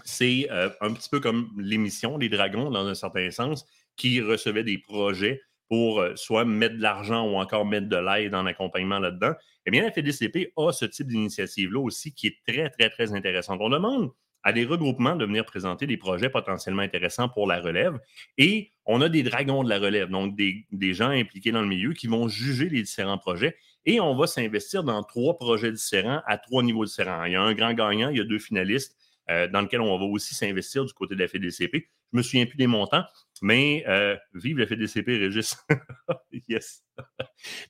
c'est 0.03 0.47
euh, 0.51 0.69
un 0.81 0.93
petit 0.93 1.09
peu 1.09 1.19
comme 1.19 1.49
l'émission 1.57 2.17
Les 2.17 2.29
Dragons, 2.29 2.69
dans 2.71 2.87
un 2.87 2.95
certain 2.95 3.29
sens, 3.31 3.65
qui 3.95 4.21
recevaient 4.21 4.63
des 4.63 4.77
projets 4.77 5.41
pour 5.71 6.01
euh, 6.01 6.17
soit 6.17 6.43
mettre 6.43 6.75
de 6.75 6.81
l'argent 6.81 7.25
ou 7.25 7.37
encore 7.37 7.65
mettre 7.65 7.87
de 7.87 7.95
l'aide 7.95 8.35
en 8.35 8.45
accompagnement 8.45 8.99
là-dedans. 8.99 9.31
Eh 9.65 9.71
bien, 9.71 9.83
la 9.83 9.89
FDCP 9.89 10.51
a 10.57 10.73
ce 10.73 10.83
type 10.83 11.07
d'initiative-là 11.07 11.79
aussi 11.79 12.13
qui 12.13 12.27
est 12.27 12.35
très, 12.45 12.69
très, 12.69 12.89
très 12.89 13.13
intéressante. 13.13 13.61
On 13.61 13.69
demande 13.69 14.11
à 14.43 14.51
des 14.51 14.65
regroupements 14.65 15.15
de 15.15 15.23
venir 15.23 15.45
présenter 15.45 15.87
des 15.87 15.95
projets 15.95 16.29
potentiellement 16.29 16.81
intéressants 16.81 17.29
pour 17.29 17.47
la 17.47 17.61
relève. 17.61 17.97
Et 18.37 18.73
on 18.85 18.99
a 18.99 19.07
des 19.07 19.23
dragons 19.23 19.63
de 19.63 19.69
la 19.69 19.79
relève, 19.79 20.09
donc 20.09 20.35
des, 20.35 20.93
gens 20.93 21.11
impliqués 21.11 21.53
dans 21.53 21.61
le 21.61 21.69
milieu 21.69 21.93
qui 21.93 22.07
vont 22.07 22.27
juger 22.27 22.67
les 22.67 22.81
différents 22.81 23.17
projets. 23.17 23.55
Et 23.85 24.01
on 24.01 24.13
va 24.13 24.27
s'investir 24.27 24.83
dans 24.83 25.01
trois 25.03 25.37
projets 25.37 25.71
différents 25.71 26.19
à 26.27 26.37
trois 26.37 26.63
niveaux 26.63 26.83
différents. 26.83 27.23
Il 27.23 27.31
y 27.31 27.35
a 27.35 27.41
un 27.41 27.53
grand 27.53 27.73
gagnant, 27.73 28.09
il 28.09 28.17
y 28.17 28.21
a 28.21 28.25
deux 28.25 28.39
finalistes 28.39 28.97
euh, 29.29 29.47
dans 29.47 29.61
lesquels 29.61 29.79
on 29.79 29.97
va 29.97 30.03
aussi 30.03 30.35
s'investir 30.35 30.83
du 30.83 30.91
côté 30.91 31.15
de 31.15 31.19
la 31.21 31.29
FDCP. 31.29 31.87
Je 32.11 32.17
me 32.17 32.23
souviens 32.23 32.45
plus 32.45 32.57
des 32.57 32.67
montants, 32.67 33.05
mais 33.41 33.83
euh, 33.87 34.15
vive 34.33 34.59
la 34.59 34.67
FDCP, 34.67 35.17
Régis. 35.17 35.57
yes. 36.47 36.83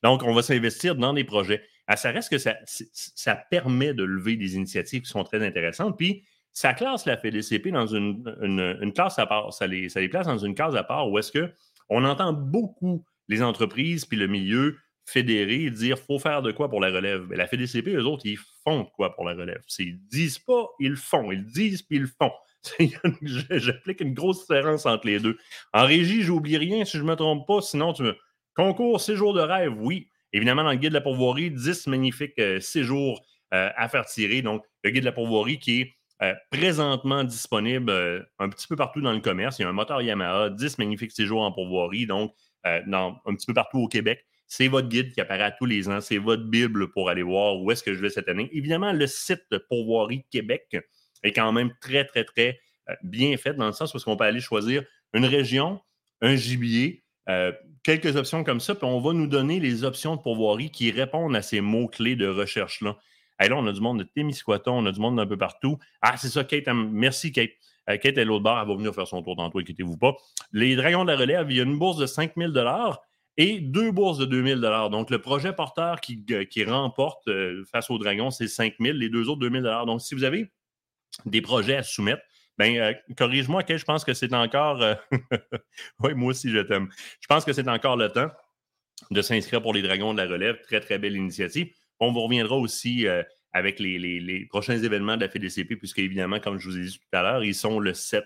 Donc, 0.04 0.24
on 0.24 0.34
va 0.34 0.42
s'investir 0.42 0.96
dans 0.96 1.14
des 1.14 1.24
projets. 1.24 1.64
Ah, 1.88 1.96
ça 1.96 2.12
reste 2.12 2.30
que 2.30 2.38
ça, 2.38 3.36
permet 3.50 3.94
de 3.94 4.04
lever 4.04 4.36
des 4.36 4.56
initiatives 4.56 5.02
qui 5.02 5.10
sont 5.10 5.24
très 5.24 5.46
intéressantes. 5.46 5.98
Puis, 5.98 6.26
ça 6.52 6.74
classe 6.74 7.06
la 7.06 7.18
FDCP 7.18 7.72
dans 7.72 7.88
une, 7.88 8.92
classe 8.94 9.18
à 9.18 9.26
part. 9.26 9.54
Ça 9.54 9.68
les, 9.68 9.88
ça 9.88 10.02
les, 10.02 10.10
place 10.10 10.28
dans 10.28 10.38
une 10.38 10.56
case 10.56 10.76
à 10.76 10.84
part 10.84 11.10
où 11.10 11.18
est-ce 11.18 11.32
qu'on 11.32 12.04
entend 12.04 12.34
beaucoup 12.34 13.06
les 13.30 13.42
entreprises 13.42 14.06
puis 14.06 14.18
le 14.18 14.28
milieu 14.28 14.78
fédéré 15.06 15.70
dire 15.70 15.98
faut 16.00 16.20
faire 16.20 16.42
de 16.42 16.52
quoi 16.52 16.70
pour 16.70 16.82
la 16.82 16.90
relève. 16.90 17.26
Mais 17.30 17.36
la 17.36 17.48
FDCP, 17.48 17.96
eux 17.96 18.06
autres, 18.06 18.26
ils 18.26 18.40
font 18.64 18.84
de 18.84 18.90
quoi 18.96 19.16
pour 19.16 19.26
la 19.26 19.34
relève. 19.34 19.62
Ils 19.80 20.00
disent 20.08 20.40
pas, 20.40 20.70
ils 20.80 20.96
font. 20.96 21.32
Ils 21.32 21.46
disent 21.46 21.82
puis 21.82 21.98
ils 21.98 22.04
le 22.04 22.08
font. 22.08 22.32
J'applique 23.22 24.02
une 24.02 24.14
grosse 24.14 24.42
différence 24.42 24.86
entre 24.86 25.08
les 25.08 25.20
deux. 25.20 25.38
En 25.74 25.86
régie, 25.86 26.22
j'oublie 26.22 26.58
rien 26.58 26.86
si 26.86 26.98
je 26.98 27.04
ne 27.04 27.08
me 27.08 27.16
trompe 27.16 27.48
pas. 27.48 27.62
Sinon, 27.62 27.94
tu 27.94 28.04
me. 28.04 28.16
Concours 28.54 29.00
séjour 29.00 29.34
de 29.34 29.42
rêve, 29.42 29.74
oui. 29.78 30.10
Évidemment, 30.34 30.64
dans 30.64 30.72
le 30.72 30.78
guide 30.78 30.90
de 30.90 30.96
la 30.96 31.02
pourvoirie, 31.02 31.52
10 31.52 31.88
magnifiques 31.88 32.38
euh, 32.40 32.60
séjours 32.60 33.26
euh, 33.54 33.70
à 33.76 33.90
faire 33.90 34.06
tirer. 34.06 34.42
Donc, 34.42 34.64
le 34.84 34.92
guide 34.92 35.02
de 35.02 35.06
la 35.06 35.12
pourvoirie 35.12 35.60
qui 35.60 35.82
est 35.82 35.96
euh, 36.22 36.34
présentement 36.52 37.24
disponible 37.24 37.92
un 38.40 38.50
petit 38.50 38.68
peu 38.68 38.76
partout 38.76 39.02
dans 39.02 39.14
le 39.14 39.20
commerce. 39.20 39.60
Il 39.60 39.64
y 39.64 39.66
a 39.66 39.70
un 39.70 39.74
moteur 39.74 40.02
Yamaha, 40.02 40.50
10 40.50 40.78
magnifiques 40.78 41.12
séjours 41.12 41.42
en 41.42 41.52
pourvoirie, 41.52 42.06
donc 42.06 42.34
dans, 42.86 43.20
un 43.26 43.34
petit 43.34 43.48
peu 43.48 43.56
partout 43.56 43.80
au 43.80 43.88
Québec. 43.88 44.24
C'est 44.52 44.68
votre 44.68 44.90
guide 44.90 45.14
qui 45.14 45.22
apparaît 45.22 45.54
tous 45.58 45.66
les 45.66 45.88
ans. 45.88 46.02
C'est 46.02 46.18
votre 46.18 46.44
Bible 46.44 46.92
pour 46.92 47.10
aller 47.10 47.24
voir 47.24 47.62
où 47.62 47.72
est-ce 47.72 47.84
que 47.84 47.94
je 47.94 48.02
vais 48.02 48.10
cette 48.10 48.28
année. 48.28 48.50
Évidemment, 48.52 48.92
le 48.92 49.08
site 49.08 49.44
de 49.50 49.58
Pourvoirie 49.58 50.26
Québec 50.30 50.76
est 51.24 51.32
quand 51.32 51.54
même 51.54 51.72
très, 51.80 52.04
très, 52.04 52.26
très 52.26 52.60
bien 53.02 53.38
fait 53.38 53.54
dans 53.54 53.68
le 53.68 53.72
sens 53.72 53.96
où 53.96 53.98
on 54.08 54.18
peut 54.18 54.26
aller 54.26 54.42
choisir 54.42 54.84
une 55.14 55.24
région, 55.24 55.80
un 56.20 56.36
gibier, 56.36 57.06
quelques 57.84 58.18
options 58.18 58.44
comme 58.44 58.60
ça, 58.60 58.76
puis 58.76 58.84
on 58.84 59.00
va 59.00 59.14
nous 59.14 59.28
donner 59.28 59.62
les 59.62 59.86
options 59.86 60.18
de 60.18 60.22
pourvoirie 60.22 60.70
qui 60.70 60.92
répondent 60.92 61.36
à 61.36 61.42
ces 61.42 61.62
mots-clés 61.62 62.18
de 62.18 62.28
recherche-là 62.28 62.98
là, 63.50 63.58
on 63.58 63.68
a 63.68 63.72
du 63.72 63.82
monde 63.82 64.00
de 64.00 64.04
Témiscouaton, 64.04 64.74
on 64.74 64.86
a 64.86 64.92
du 64.92 65.00
monde 65.00 65.18
d'un 65.18 65.26
peu 65.26 65.38
partout. 65.38 65.78
Ah, 66.02 66.18
c'est 66.18 66.30
ça, 66.30 66.44
Kate. 66.44 66.68
Merci, 66.68 67.32
Kate. 67.32 67.52
Euh, 67.90 67.98
Kate 67.98 68.18
est 68.18 68.26
l'autre 68.26 68.44
bord, 68.44 68.60
elle 68.60 68.68
va 68.68 68.76
venir 68.76 68.94
faire 68.94 69.08
son 69.08 69.24
tour 69.24 69.36
tantôt, 69.36 69.60
inquiétez-vous 69.60 69.98
pas. 69.98 70.16
Les 70.52 70.76
Dragons 70.76 71.04
de 71.04 71.12
la 71.12 71.18
Relève, 71.18 71.48
il 71.50 71.58
y 71.58 71.60
a 71.60 71.64
une 71.64 71.80
bourse 71.80 71.98
de 71.98 72.06
5 72.06 72.34
000 72.38 72.52
et 73.38 73.60
deux 73.60 73.92
bourses 73.92 74.18
de 74.18 74.26
2 74.26 74.60
000 74.60 74.90
Donc, 74.90 75.10
le 75.10 75.20
projet 75.20 75.54
porteur 75.54 76.02
qui, 76.02 76.24
euh, 76.32 76.46
remporte 76.68 77.28
euh, 77.28 77.64
face 77.72 77.90
aux 77.90 77.98
Dragons, 77.98 78.32
c'est 78.32 78.48
5 78.48 78.76
000 78.80 78.98
les 78.98 79.10
deux 79.10 79.30
autres 79.30 79.40
2 79.40 79.62
000 79.62 79.86
Donc, 79.86 80.02
si 80.02 80.16
vous 80.16 80.24
avez 80.24 80.52
des 81.26 81.42
projets 81.42 81.78
à 81.78 81.84
soumettre, 81.84 82.22
ben, 82.58 82.96
corrige-moi, 83.18 83.64
Kate, 83.64 83.78
je 83.78 83.86
pense 83.86 84.04
que 84.04 84.14
c'est 84.14 84.34
encore. 84.34 84.84
oui, 86.00 86.14
moi 86.14 86.30
aussi, 86.30 86.50
je 86.50 86.60
t'aime. 86.60 86.90
Je 87.20 87.28
pense 87.28 87.46
que 87.46 87.54
c'est 87.54 87.68
encore 87.68 87.98
le 87.98 88.10
temps 88.10 88.30
de 89.10 89.22
s'inscrire 89.22 89.62
pour 89.62 89.74
les 89.74 89.82
Dragons 89.82 90.14
de 90.14 90.22
la 90.22 90.28
Relève. 90.28 90.62
Très, 90.62 90.80
très 90.80 91.00
belle 91.00 91.16
initiative. 91.16 91.74
On 92.00 92.12
vous 92.12 92.22
reviendra 92.22 92.56
aussi 92.56 93.08
euh, 93.08 93.24
avec 93.54 93.80
les, 93.80 94.46
prochains 94.50 94.78
événements 94.78 95.16
de 95.16 95.22
la 95.22 95.30
FDCP, 95.30 95.76
puisque 95.76 96.00
évidemment, 96.00 96.40
comme 96.40 96.60
je 96.60 96.68
vous 96.68 96.78
ai 96.78 96.84
dit 96.84 97.00
tout 97.00 97.18
à 97.18 97.22
l'heure, 97.22 97.44
ils 97.44 97.56
sont 97.56 97.80
le 97.80 97.94
7 97.94 98.26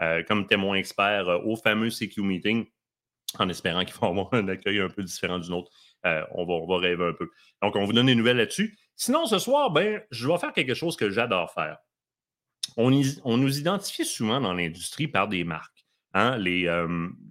euh, 0.00 0.22
comme 0.24 0.46
témoins 0.46 0.76
experts 0.76 1.28
euh, 1.28 1.38
au 1.44 1.56
fameux 1.56 1.90
CQ 1.90 2.22
Meeting, 2.22 2.66
en 3.38 3.48
espérant 3.48 3.84
qu'ils 3.84 3.96
vont 3.96 4.08
avoir 4.10 4.28
un 4.32 4.48
accueil 4.48 4.80
un 4.80 4.88
peu 4.88 5.02
différent 5.02 5.38
du 5.38 5.50
nôtre. 5.50 5.70
on, 6.04 6.44
va, 6.44 6.54
on, 6.54 6.66
va, 6.66 6.78
rêver 6.78 7.04
un 7.04 7.12
peu. 7.12 7.28
Donc, 7.62 7.76
on 7.76 7.84
vous 7.84 7.92
donne 7.92 8.06
des 8.06 8.14
nouvelles 8.14 8.36
là-dessus. 8.36 8.78
Sinon, 8.96 9.26
ce 9.26 9.38
soir, 9.38 9.70
ben, 9.70 10.02
je 10.10 10.28
vais 10.28 10.38
faire 10.38 10.52
quelque 10.52 10.74
chose 10.74 10.96
que 10.96 11.10
j'adore 11.10 11.52
faire. 11.52 11.78
on, 12.76 12.90
nous 12.90 13.58
identifie 13.58 14.04
souvent 14.04 14.40
dans 14.40 14.52
l'industrie 14.52 15.08
par 15.08 15.28
des 15.28 15.44
marques. 15.44 15.86
Hein? 16.14 16.36
Les, 16.38 16.68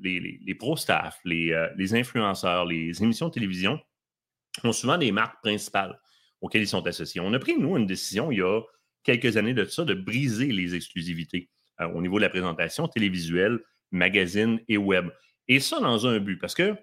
les, 0.02 0.56
pro-staff, 0.56 1.20
les, 1.24 1.68
les 1.78 1.96
influenceurs, 1.96 2.66
les 2.66 3.04
émissions 3.04 3.28
de 3.28 3.34
télévision 3.34 3.80
ont 4.64 4.74
souvent 4.74 4.98
des 4.98 5.12
marques 5.12 5.42
principales 5.42 6.00
auxquelles 6.42 6.64
ils 6.64 6.68
sont 6.68 6.86
associés. 6.88 7.22
On 7.22 7.34
a 7.34 7.40
pris, 7.40 7.56
nous, 7.58 7.78
une 7.78 7.86
décision 7.86 8.32
il 8.32 8.40
y 8.40 8.42
a 8.42 8.62
quelques 9.04 9.38
années 9.38 9.54
de 9.54 9.66
ça, 9.66 9.86
de 9.86 9.94
briser 9.94 10.48
les 10.48 10.76
exclusivités 10.76 11.50
au 11.94 12.02
niveau 12.02 12.18
de 12.18 12.24
la 12.24 12.30
présentation 12.30 12.88
télévisuelle, 12.88 13.60
magazine 13.92 14.60
et 14.68 14.78
web. 14.78 15.10
Et 15.48 15.60
ça 15.60 15.80
dans 15.80 16.08
un 16.08 16.20
but, 16.20 16.38
parce 16.38 16.54
que 16.54 16.76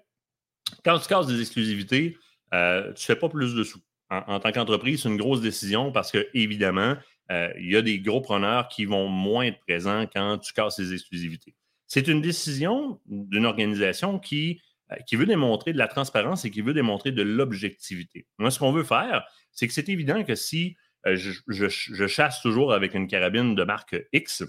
quand 0.83 0.99
tu 0.99 1.07
casses 1.07 1.27
des 1.27 1.39
exclusivités, 1.41 2.17
euh, 2.53 2.93
tu 2.93 3.01
ne 3.03 3.05
fais 3.05 3.15
pas 3.15 3.29
plus 3.29 3.55
de 3.55 3.63
sous. 3.63 3.79
En, 4.09 4.39
tant 4.39 4.51
qu'entreprise, 4.51 5.03
c'est 5.03 5.09
une 5.09 5.17
grosse 5.17 5.41
décision 5.41 5.91
parce 5.91 6.11
que, 6.11 6.29
évidemment, 6.33 6.95
euh, 7.31 7.53
il 7.59 7.71
y 7.71 7.75
a 7.75 7.83
des 7.83 7.99
gros 7.99 8.21
preneurs 8.21 8.67
qui 8.67 8.85
vont 8.85 9.07
moins 9.07 9.43
être 9.43 9.59
présents 9.59 10.07
quand 10.07 10.39
tu 10.39 10.51
casses 10.51 10.79
les 10.79 10.93
exclusivités. 10.93 11.53
C'est 11.85 12.07
une 12.07 12.19
décision 12.19 12.99
d'une 13.05 13.45
organisation 13.45 14.17
qui, 14.17 14.61
euh, 14.91 14.95
qui 15.05 15.15
veut 15.15 15.27
démontrer 15.27 15.73
de 15.73 15.77
la 15.77 15.87
transparence 15.87 16.43
et 16.43 16.49
qui 16.49 16.61
veut 16.61 16.73
démontrer 16.73 17.11
de 17.11 17.21
l'objectivité. 17.21 18.25
Moi, 18.39 18.49
ce 18.49 18.57
qu'on 18.57 18.71
veut 18.71 18.83
faire, 18.83 19.27
c'est 19.51 19.67
que 19.67 19.73
c'est 19.73 19.89
évident 19.89 20.23
que 20.23 20.33
si 20.33 20.75
je, 21.05 22.07
chasse 22.07 22.41
toujours 22.41 22.73
avec 22.73 22.95
une 22.95 23.07
carabine 23.07 23.53
de 23.53 23.63
marque 23.63 23.95
X, 24.11 24.43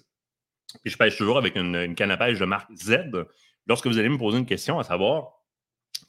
et 0.84 0.90
je 0.90 0.96
pêche 0.96 1.18
toujours 1.18 1.36
avec 1.36 1.54
une, 1.56 1.76
une 1.76 1.94
canne 1.94 2.12
à 2.12 2.16
pêche 2.16 2.38
de 2.38 2.44
marque 2.46 2.72
Z, 2.74 3.10
lorsque 3.70 3.86
vous 3.86 3.98
allez 3.98 4.08
me 4.08 4.18
poser 4.18 4.36
une 4.36 4.46
question 4.46 4.80
à 4.80 4.82
savoir 4.82 5.44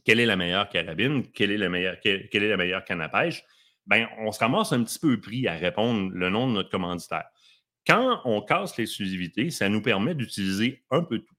quelle 0.03 0.19
est 0.19 0.25
la 0.25 0.35
meilleure 0.35 0.67
carabine, 0.67 1.31
quelle 1.31 1.51
est 1.51 1.59
la 1.59 1.69
meilleure, 1.69 1.99
quelle, 1.99 2.27
est 2.33 2.49
la 2.49 2.57
meilleure 2.57 2.83
canne 2.83 3.01
à 3.01 3.07
pêche, 3.07 3.43
ben, 3.85 4.07
on 4.17 4.31
se 4.31 4.39
ramasse 4.39 4.73
un 4.73 4.83
petit 4.83 4.97
peu 4.97 5.21
pris 5.21 5.47
à 5.47 5.53
répondre 5.53 6.09
le 6.11 6.29
nom 6.31 6.47
de 6.47 6.53
notre 6.53 6.71
commanditaire. 6.71 7.25
Quand 7.85 8.19
on 8.25 8.41
casse 8.41 8.77
l'exclusivité, 8.77 9.51
ça 9.51 9.69
nous 9.69 9.83
permet 9.83 10.15
d'utiliser 10.15 10.83
un 10.89 11.03
peu 11.03 11.19
tout. 11.19 11.35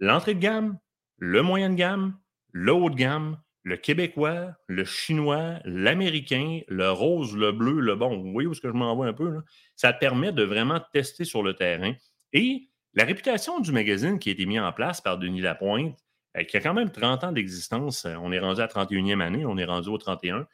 L'entrée 0.00 0.34
de 0.34 0.40
gamme, 0.40 0.76
le 1.18 1.40
moyen 1.42 1.70
de 1.70 1.76
gamme, 1.76 2.18
le 2.50 2.72
haut 2.72 2.90
de 2.90 2.96
gamme, 2.96 3.40
le 3.62 3.76
québécois, 3.76 4.56
le 4.66 4.84
chinois, 4.84 5.60
l'américain, 5.64 6.62
le 6.66 6.90
rose, 6.90 7.36
le 7.36 7.52
bleu, 7.52 7.78
le 7.78 7.94
bon. 7.94 8.20
Vous 8.24 8.32
voyez 8.32 8.48
où 8.48 8.52
est-ce 8.52 8.60
que 8.60 8.68
je 8.68 8.72
m'envoie 8.72 9.06
un 9.06 9.12
peu? 9.12 9.28
Là? 9.28 9.40
Ça 9.76 9.92
permet 9.92 10.32
de 10.32 10.42
vraiment 10.42 10.80
tester 10.92 11.24
sur 11.24 11.44
le 11.44 11.54
terrain. 11.54 11.92
Et 12.32 12.67
la 12.94 13.04
réputation 13.04 13.60
du 13.60 13.72
magazine 13.72 14.18
qui 14.18 14.30
a 14.30 14.32
été 14.32 14.46
mis 14.46 14.58
en 14.58 14.72
place 14.72 15.00
par 15.00 15.18
Denis 15.18 15.40
Lapointe, 15.40 15.96
euh, 16.36 16.44
qui 16.44 16.56
a 16.56 16.60
quand 16.60 16.74
même 16.74 16.90
30 16.90 17.24
ans 17.24 17.32
d'existence, 17.32 18.04
euh, 18.04 18.14
on 18.20 18.32
est 18.32 18.38
rendu 18.38 18.60
à 18.60 18.66
31e 18.66 19.20
année, 19.20 19.44
on 19.46 19.56
est 19.56 19.64
rendu 19.64 19.88
au 19.88 19.98
31. 19.98 20.46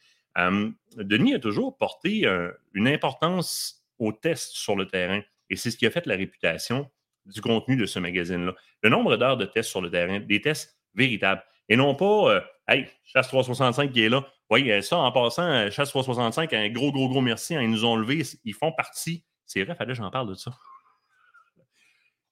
Denis 0.97 1.35
a 1.35 1.39
toujours 1.39 1.77
porté 1.77 2.27
euh, 2.27 2.51
une 2.73 2.89
importance 2.89 3.85
aux 3.99 4.13
tests 4.13 4.53
sur 4.53 4.75
le 4.75 4.87
terrain. 4.87 5.23
Et 5.49 5.57
c'est 5.57 5.71
ce 5.71 5.77
qui 5.77 5.87
a 5.87 5.91
fait 5.91 6.07
la 6.07 6.17
réputation 6.17 6.91
du 7.27 7.41
contenu 7.41 7.77
de 7.77 7.87
ce 7.87 7.99
magazine-là. 8.01 8.55
Le 8.83 8.91
nombre 8.91 9.17
d'heures 9.17 9.37
de 9.37 9.45
tests 9.45 9.71
sur 9.71 9.81
le 9.81 9.91
terrain, 9.91 10.19
des 10.19 10.41
tests 10.41 10.77
véritables. 10.95 11.43
Et 11.69 11.77
non 11.77 11.95
pas, 11.95 12.45
hey, 12.69 12.87
Chasse 13.05 13.29
365 13.29 13.93
qui 13.93 14.03
est 14.03 14.09
là. 14.09 14.27
Oui, 14.51 14.71
ça, 14.83 14.99
en 14.99 15.13
passant, 15.13 15.71
Chasse 15.71 15.91
365, 15.91 16.53
un 16.53 16.69
gros, 16.69 16.93
gros, 16.93 17.09
gros 17.09 17.21
merci. 17.21 17.55
Hein, 17.55 17.63
ils 17.63 17.71
nous 17.71 17.85
ont 17.85 17.97
levé. 17.97 18.23
Ils 18.45 18.55
font 18.55 18.73
partie. 18.73 19.25
C'est 19.47 19.63
vrai, 19.63 19.75
fallait 19.75 19.93
que 19.93 19.99
j'en 19.99 20.11
parle 20.11 20.29
de 20.29 20.35
ça. 20.35 20.51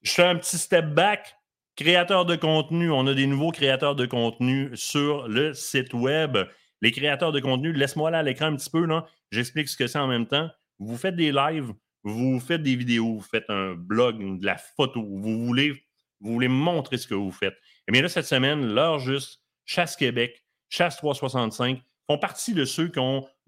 Je 0.03 0.11
fais 0.11 0.25
un 0.25 0.37
petit 0.37 0.59
step 0.59 0.87
back. 0.87 1.37
Créateurs 1.77 2.27
de 2.27 2.37
contenu, 2.37 2.91
on 2.91 3.07
a 3.07 3.15
des 3.15 3.27
nouveaux 3.27 3.53
créateurs 3.53 3.95
de 3.95 4.05
contenu 4.05 4.71
sur 4.75 5.29
le 5.29 5.55
site 5.55 5.95
web. 5.95 6.37
Les 6.81 6.91
créateurs 6.91 7.33
de 7.33 7.41
contenu, 7.41 7.73
laisse-moi 7.73 8.11
là 8.11 8.19
à 8.19 8.23
l'écran 8.23 8.47
un 8.47 8.57
petit 8.57 8.69
peu, 8.69 8.85
là. 8.85 9.07
J'explique 9.31 9.69
ce 9.69 9.77
que 9.77 9.87
c'est 9.87 9.99
en 9.99 10.09
même 10.09 10.27
temps. 10.27 10.51
Vous 10.81 10.97
faites 10.97 11.15
des 11.15 11.31
lives, 11.31 11.73
vous 12.03 12.41
faites 12.41 12.63
des 12.63 12.75
vidéos, 12.75 13.15
vous 13.15 13.21
faites 13.21 13.49
un 13.49 13.75
blog, 13.75 14.41
de 14.41 14.45
la 14.45 14.59
photo, 14.59 15.03
vous 15.03 15.47
voulez, 15.47 15.71
vous 16.21 16.33
voulez 16.33 16.49
montrer 16.49 16.99
ce 16.99 17.07
que 17.07 17.15
vous 17.15 17.31
faites. 17.31 17.55
Eh 17.89 17.93
bien 17.93 18.03
là, 18.03 18.09
cette 18.09 18.27
semaine, 18.27 18.75
l'heure 18.75 18.99
juste, 18.99 19.41
Chasse 19.65 19.97
Québec, 19.97 20.45
Chasse 20.69 20.97
365 20.97 21.81
font 22.09 22.19
partie 22.19 22.55
de 22.55 22.65
ceux 22.65 22.89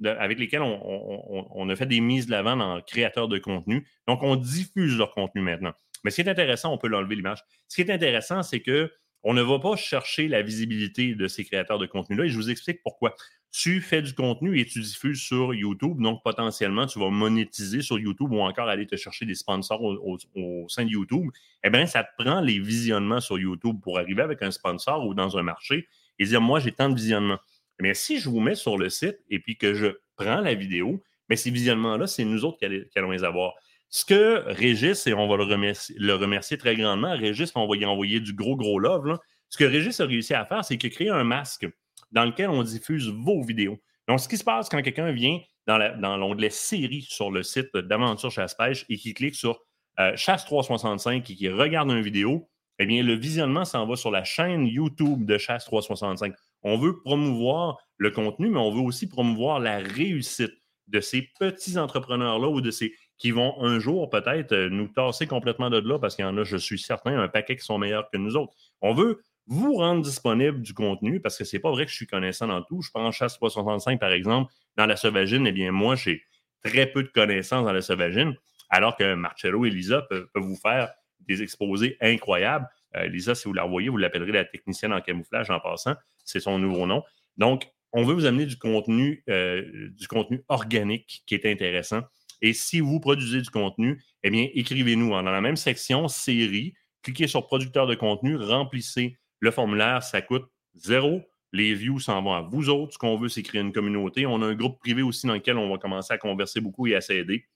avec 0.04 0.38
lesquels 0.38 0.62
on, 0.62 1.68
a 1.68 1.76
fait 1.76 1.86
des 1.86 2.00
mises 2.00 2.26
de 2.26 2.32
l'avant 2.32 2.56
dans 2.56 2.80
créateurs 2.80 3.28
de 3.28 3.38
contenu. 3.38 3.86
Donc, 4.08 4.22
on 4.22 4.36
diffuse 4.36 4.96
leur 4.98 5.14
contenu 5.14 5.40
maintenant. 5.40 5.72
Mais 6.02 6.10
ce 6.10 6.16
qui 6.16 6.28
est 6.28 6.30
intéressant, 6.30 6.72
on 6.72 6.78
peut 6.78 6.88
l'enlever 6.88 7.16
l'image. 7.16 7.42
Ce 7.68 7.76
qui 7.76 7.82
est 7.82 7.90
intéressant, 7.90 8.42
c'est 8.42 8.60
que 8.60 8.90
on 9.24 9.32
ne 9.32 9.42
va 9.42 9.58
pas 9.58 9.74
chercher 9.74 10.28
la 10.28 10.42
visibilité 10.42 11.14
de 11.14 11.26
ces 11.28 11.44
créateurs 11.44 11.78
de 11.78 11.86
contenu-là 11.86 12.26
et 12.26 12.28
je 12.28 12.36
vous 12.36 12.50
explique 12.50 12.82
pourquoi. 12.82 13.16
Tu 13.50 13.80
fais 13.80 14.02
du 14.02 14.12
contenu 14.12 14.58
et 14.58 14.66
tu 14.66 14.80
diffuses 14.80 15.22
sur 15.22 15.54
YouTube, 15.54 16.00
donc 16.00 16.22
potentiellement 16.22 16.86
tu 16.86 16.98
vas 16.98 17.08
monétiser 17.08 17.82
sur 17.82 17.98
YouTube 17.98 18.32
ou 18.32 18.40
encore 18.40 18.68
aller 18.68 18.86
te 18.86 18.96
chercher 18.96 19.26
des 19.26 19.36
sponsors 19.36 19.80
au, 19.80 20.68
sein 20.68 20.84
de 20.84 20.90
YouTube. 20.90 21.30
Eh 21.62 21.70
bien, 21.70 21.86
ça 21.86 22.04
te 22.04 22.22
prend 22.22 22.40
les 22.40 22.58
visionnements 22.58 23.20
sur 23.20 23.38
YouTube 23.38 23.80
pour 23.80 23.98
arriver 23.98 24.22
avec 24.22 24.42
un 24.42 24.50
sponsor 24.50 25.06
ou 25.06 25.14
dans 25.14 25.38
un 25.38 25.42
marché 25.42 25.88
et 26.18 26.24
dire 26.24 26.40
Moi, 26.40 26.60
j'ai 26.60 26.72
tant 26.72 26.90
de 26.90 26.96
visionnements. 26.96 27.38
Mais 27.80 27.94
si 27.94 28.18
je 28.18 28.28
vous 28.28 28.40
mets 28.40 28.54
sur 28.54 28.78
le 28.78 28.88
site 28.88 29.18
et 29.30 29.38
puis 29.38 29.56
que 29.56 29.74
je 29.74 29.88
prends 30.16 30.40
la 30.40 30.54
vidéo, 30.54 31.02
mais 31.28 31.36
ces 31.36 31.50
visionnements-là, 31.50 32.06
c'est 32.06 32.24
nous 32.24 32.44
autres 32.44 32.58
qui 32.58 32.98
allons 32.98 33.10
les 33.10 33.24
avoir. 33.24 33.54
Ce 33.88 34.04
que 34.04 34.42
Régis, 34.46 35.06
et 35.06 35.14
on 35.14 35.28
va 35.28 35.36
le 35.36 36.14
remercier, 36.14 36.58
très 36.58 36.76
grandement, 36.76 37.16
Régis, 37.16 37.52
on 37.54 37.66
va 37.66 37.76
y 37.76 37.84
envoyer 37.84 38.20
du 38.20 38.34
gros, 38.34 38.56
gros 38.56 38.78
love. 38.78 39.18
Ce 39.50 39.56
que 39.56 39.64
Régis 39.64 40.00
a 40.00 40.06
réussi 40.06 40.34
à 40.34 40.44
faire, 40.44 40.64
c'est 40.64 40.76
qu'il 40.76 40.90
a 40.90 40.94
créé 40.94 41.10
un 41.10 41.24
masque 41.24 41.66
dans 42.10 42.24
lequel 42.24 42.50
on 42.50 42.62
diffuse 42.62 43.08
vos 43.08 43.42
vidéos. 43.42 43.78
Donc, 44.08 44.20
ce 44.20 44.28
qui 44.28 44.36
se 44.36 44.44
passe 44.44 44.68
quand 44.68 44.82
quelqu'un 44.82 45.12
vient 45.12 45.38
dans 45.66 46.16
l'onglet 46.16 46.50
série 46.50 47.02
sur 47.02 47.30
le 47.30 47.42
site 47.42 47.74
d'Aventure 47.74 48.30
Chasse-Pêche 48.30 48.84
et 48.88 48.96
qui 48.96 49.14
clique 49.14 49.34
sur 49.34 49.60
euh, 49.98 50.12
Chasse 50.16 50.44
365 50.44 51.30
et 51.30 51.34
qui 51.34 51.48
regarde 51.48 51.90
une 51.90 52.02
vidéo, 52.02 52.48
eh 52.78 52.86
bien, 52.86 53.02
le 53.02 53.14
visionnement 53.14 53.64
s'en 53.64 53.86
va 53.86 53.96
sur 53.96 54.10
la 54.10 54.24
chaîne 54.24 54.66
YouTube 54.66 55.24
de 55.24 55.38
Chasse 55.38 55.64
365. 55.64 56.34
On 56.64 56.78
veut 56.78 56.98
promouvoir 57.00 57.78
le 57.96 58.10
contenu, 58.10 58.48
mais 58.48 58.58
on 58.58 58.70
veut 58.70 58.80
aussi 58.80 59.08
promouvoir 59.08 59.60
la 59.60 59.78
réussite 59.78 60.52
de 60.88 61.00
ces 61.00 61.30
petits 61.38 61.78
entrepreneurs-là 61.78 62.48
ou 62.48 62.60
de 62.60 62.70
ces 62.70 62.92
qui 63.16 63.30
vont 63.30 63.62
un 63.62 63.78
jour 63.78 64.10
peut-être 64.10 64.52
euh, 64.52 64.68
nous 64.68 64.88
tasser 64.88 65.26
complètement 65.26 65.70
de 65.70 65.78
là 65.78 65.98
parce 65.98 66.16
qu'il 66.16 66.24
y 66.24 66.28
en 66.28 66.36
a, 66.36 66.44
je 66.44 66.56
suis 66.56 66.78
certain, 66.78 67.18
un 67.18 67.28
paquet 67.28 67.56
qui 67.56 67.64
sont 67.64 67.78
meilleurs 67.78 68.10
que 68.10 68.16
nous 68.16 68.36
autres. 68.36 68.52
On 68.80 68.92
veut 68.92 69.22
vous 69.46 69.74
rendre 69.74 70.02
disponible 70.02 70.60
du 70.60 70.74
contenu 70.74 71.20
parce 71.20 71.38
que 71.38 71.44
c'est 71.44 71.58
pas 71.58 71.70
vrai 71.70 71.84
que 71.84 71.90
je 71.90 71.96
suis 71.96 72.06
connaissant 72.06 72.48
dans 72.48 72.62
tout. 72.62 72.82
Je 72.82 72.90
prends 72.92 73.10
chasse 73.12 73.34
365 73.34 74.00
par 74.00 74.10
exemple, 74.10 74.52
dans 74.76 74.86
la 74.86 74.96
sauvagine, 74.96 75.46
eh 75.46 75.52
bien 75.52 75.70
moi 75.70 75.94
j'ai 75.94 76.22
très 76.62 76.86
peu 76.86 77.02
de 77.02 77.08
connaissances 77.08 77.64
dans 77.64 77.72
la 77.72 77.82
sauvagine, 77.82 78.34
alors 78.70 78.96
que 78.96 79.14
Marcello 79.14 79.64
et 79.64 79.70
Lisa 79.70 80.02
peuvent, 80.02 80.28
vous 80.34 80.56
faire 80.56 80.90
des 81.20 81.42
exposés 81.42 81.96
incroyables. 82.00 82.66
Euh, 82.96 83.06
Lisa, 83.06 83.34
si 83.34 83.46
vous 83.46 83.54
la 83.54 83.62
revoyez, 83.62 83.88
vous 83.88 83.96
l'appellerez 83.96 84.32
la 84.32 84.44
technicienne 84.44 84.92
en 84.92 85.00
camouflage 85.00 85.50
en 85.50 85.60
passant. 85.60 85.94
C'est 86.24 86.40
son 86.40 86.58
nouveau 86.58 86.86
nom. 86.86 87.02
Donc, 87.36 87.68
on 87.92 88.04
veut 88.04 88.14
vous 88.14 88.26
amener 88.26 88.46
du 88.46 88.56
contenu, 88.56 89.22
euh, 89.28 89.90
du 89.90 90.08
contenu 90.08 90.42
organique 90.48 91.22
qui 91.26 91.34
est 91.34 91.46
intéressant. 91.46 92.02
Et 92.42 92.52
si 92.52 92.80
vous 92.80 92.98
produisez 93.00 93.40
du 93.40 93.50
contenu, 93.50 94.02
eh 94.22 94.30
bien, 94.30 94.48
écrivez-nous 94.52 95.10
dans 95.10 95.22
la 95.22 95.40
même 95.40 95.56
section 95.56 96.08
série, 96.08 96.74
cliquez 97.02 97.26
sur 97.26 97.46
producteur 97.46 97.86
de 97.86 97.94
contenu, 97.94 98.36
remplissez 98.36 99.16
le 99.38 99.50
formulaire, 99.50 100.02
ça 100.02 100.20
coûte 100.22 100.44
zéro. 100.74 101.22
Les 101.52 101.74
views 101.74 102.00
s'en 102.00 102.20
vont 102.20 102.32
à 102.32 102.42
vous 102.42 102.68
autres. 102.68 102.94
Ce 102.94 102.98
qu'on 102.98 103.16
veut, 103.16 103.28
c'est 103.28 103.42
créer 103.42 103.60
une 103.60 103.72
communauté. 103.72 104.26
On 104.26 104.42
a 104.42 104.46
un 104.46 104.54
groupe 104.54 104.80
privé 104.80 105.02
aussi 105.02 105.28
dans 105.28 105.34
lequel 105.34 105.56
on 105.56 105.70
va 105.70 105.78
commencer 105.78 106.12
à 106.12 106.18
converser 106.18 106.60
beaucoup 106.60 106.88
et 106.88 106.96
à 106.96 107.00
s'aider. 107.00 107.46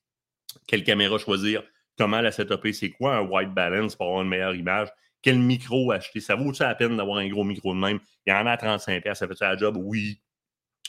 Quelle 0.68 0.84
caméra 0.84 1.18
choisir, 1.18 1.64
comment 1.96 2.20
la 2.20 2.30
setuper, 2.30 2.72
c'est 2.72 2.90
quoi 2.90 3.16
un 3.16 3.22
white 3.22 3.52
balance 3.52 3.96
pour 3.96 4.06
avoir 4.06 4.22
une 4.22 4.28
meilleure 4.28 4.54
image, 4.54 4.88
quel 5.22 5.38
micro 5.38 5.90
acheter? 5.92 6.20
Ça 6.20 6.34
vaut-tu 6.36 6.62
la 6.62 6.74
peine 6.74 6.96
d'avoir 6.96 7.18
un 7.18 7.28
gros 7.28 7.44
micro 7.44 7.74
de 7.74 7.78
même? 7.78 7.98
Il 8.26 8.30
y 8.30 8.32
en 8.32 8.46
a 8.46 8.52
à 8.52 8.56
35$, 8.56 9.14
ça 9.14 9.26
fait-tu 9.26 9.44
la 9.44 9.56
job? 9.56 9.76
Oui. 9.78 10.20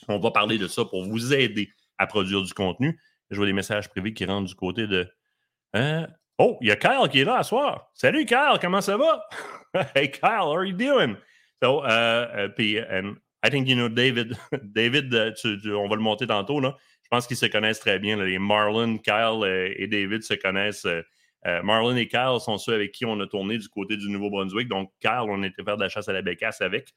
On 0.07 0.19
va 0.19 0.31
parler 0.31 0.57
de 0.57 0.67
ça 0.67 0.86
pour 0.86 1.03
vous 1.03 1.33
aider 1.33 1.69
à 1.98 2.07
produire 2.07 2.41
du 2.41 2.53
contenu. 2.53 3.00
Je 3.29 3.36
vois 3.36 3.45
des 3.45 3.53
messages 3.53 3.89
privés 3.89 4.13
qui 4.13 4.25
rentrent 4.25 4.48
du 4.48 4.55
côté 4.55 4.88
de. 4.88 5.07
Hein? 5.74 6.07
Oh, 6.38 6.57
il 6.62 6.69
y 6.69 6.71
a 6.71 6.75
Kyle 6.75 7.09
qui 7.12 7.19
est 7.19 7.25
là 7.25 7.38
à 7.38 7.43
soir. 7.43 7.89
Salut 7.93 8.25
Kyle, 8.25 8.57
comment 8.62 8.81
ça 8.81 8.98
va? 8.98 9.27
hey 9.95 10.09
Kyle, 10.09 10.45
how 10.45 10.55
are 10.55 10.65
you 10.65 10.74
doing? 10.74 11.17
So, 11.62 11.83
uh, 11.83 12.48
puis, 12.55 12.79
and 12.79 13.17
I 13.43 13.50
think 13.50 13.67
you 13.67 13.75
know 13.75 13.89
David. 13.89 14.38
David, 14.63 15.13
uh, 15.13 15.33
on 15.75 15.89
va 15.89 15.95
le 15.95 16.01
monter 16.01 16.27
tantôt. 16.27 16.59
Là. 16.59 16.75
Je 17.03 17.09
pense 17.09 17.27
qu'ils 17.27 17.38
se 17.38 17.48
connaissent 17.48 17.79
très 17.79 18.00
bien. 18.00 18.24
Les 18.24 18.39
Marlon, 18.39 18.98
Kyle 19.00 19.43
euh, 19.43 19.74
et 19.75 19.88
David 19.88 20.24
se 20.24 20.36
connaissent. 20.36 20.88
Euh, 21.46 21.60
euh, 21.60 21.63
Marlon 21.63 21.96
et 21.96 22.08
Kyle 22.08 22.38
sont 22.39 22.58
ceux 22.58 22.74
avec 22.74 22.91
qui 22.91 23.05
on 23.05 23.19
a 23.19 23.27
tourné 23.27 23.58
du 23.58 23.67
côté 23.69 23.98
du 23.98 24.10
Nouveau-Brunswick. 24.10 24.67
Donc, 24.67 24.91
Kyle, 25.00 25.27
on 25.27 25.41
était 25.43 25.63
faire 25.63 25.77
de 25.77 25.84
la 25.84 25.89
chasse 25.89 26.10
à 26.10 26.13
la 26.13 26.22
bécasse 26.22 26.62
avec. 26.62 26.93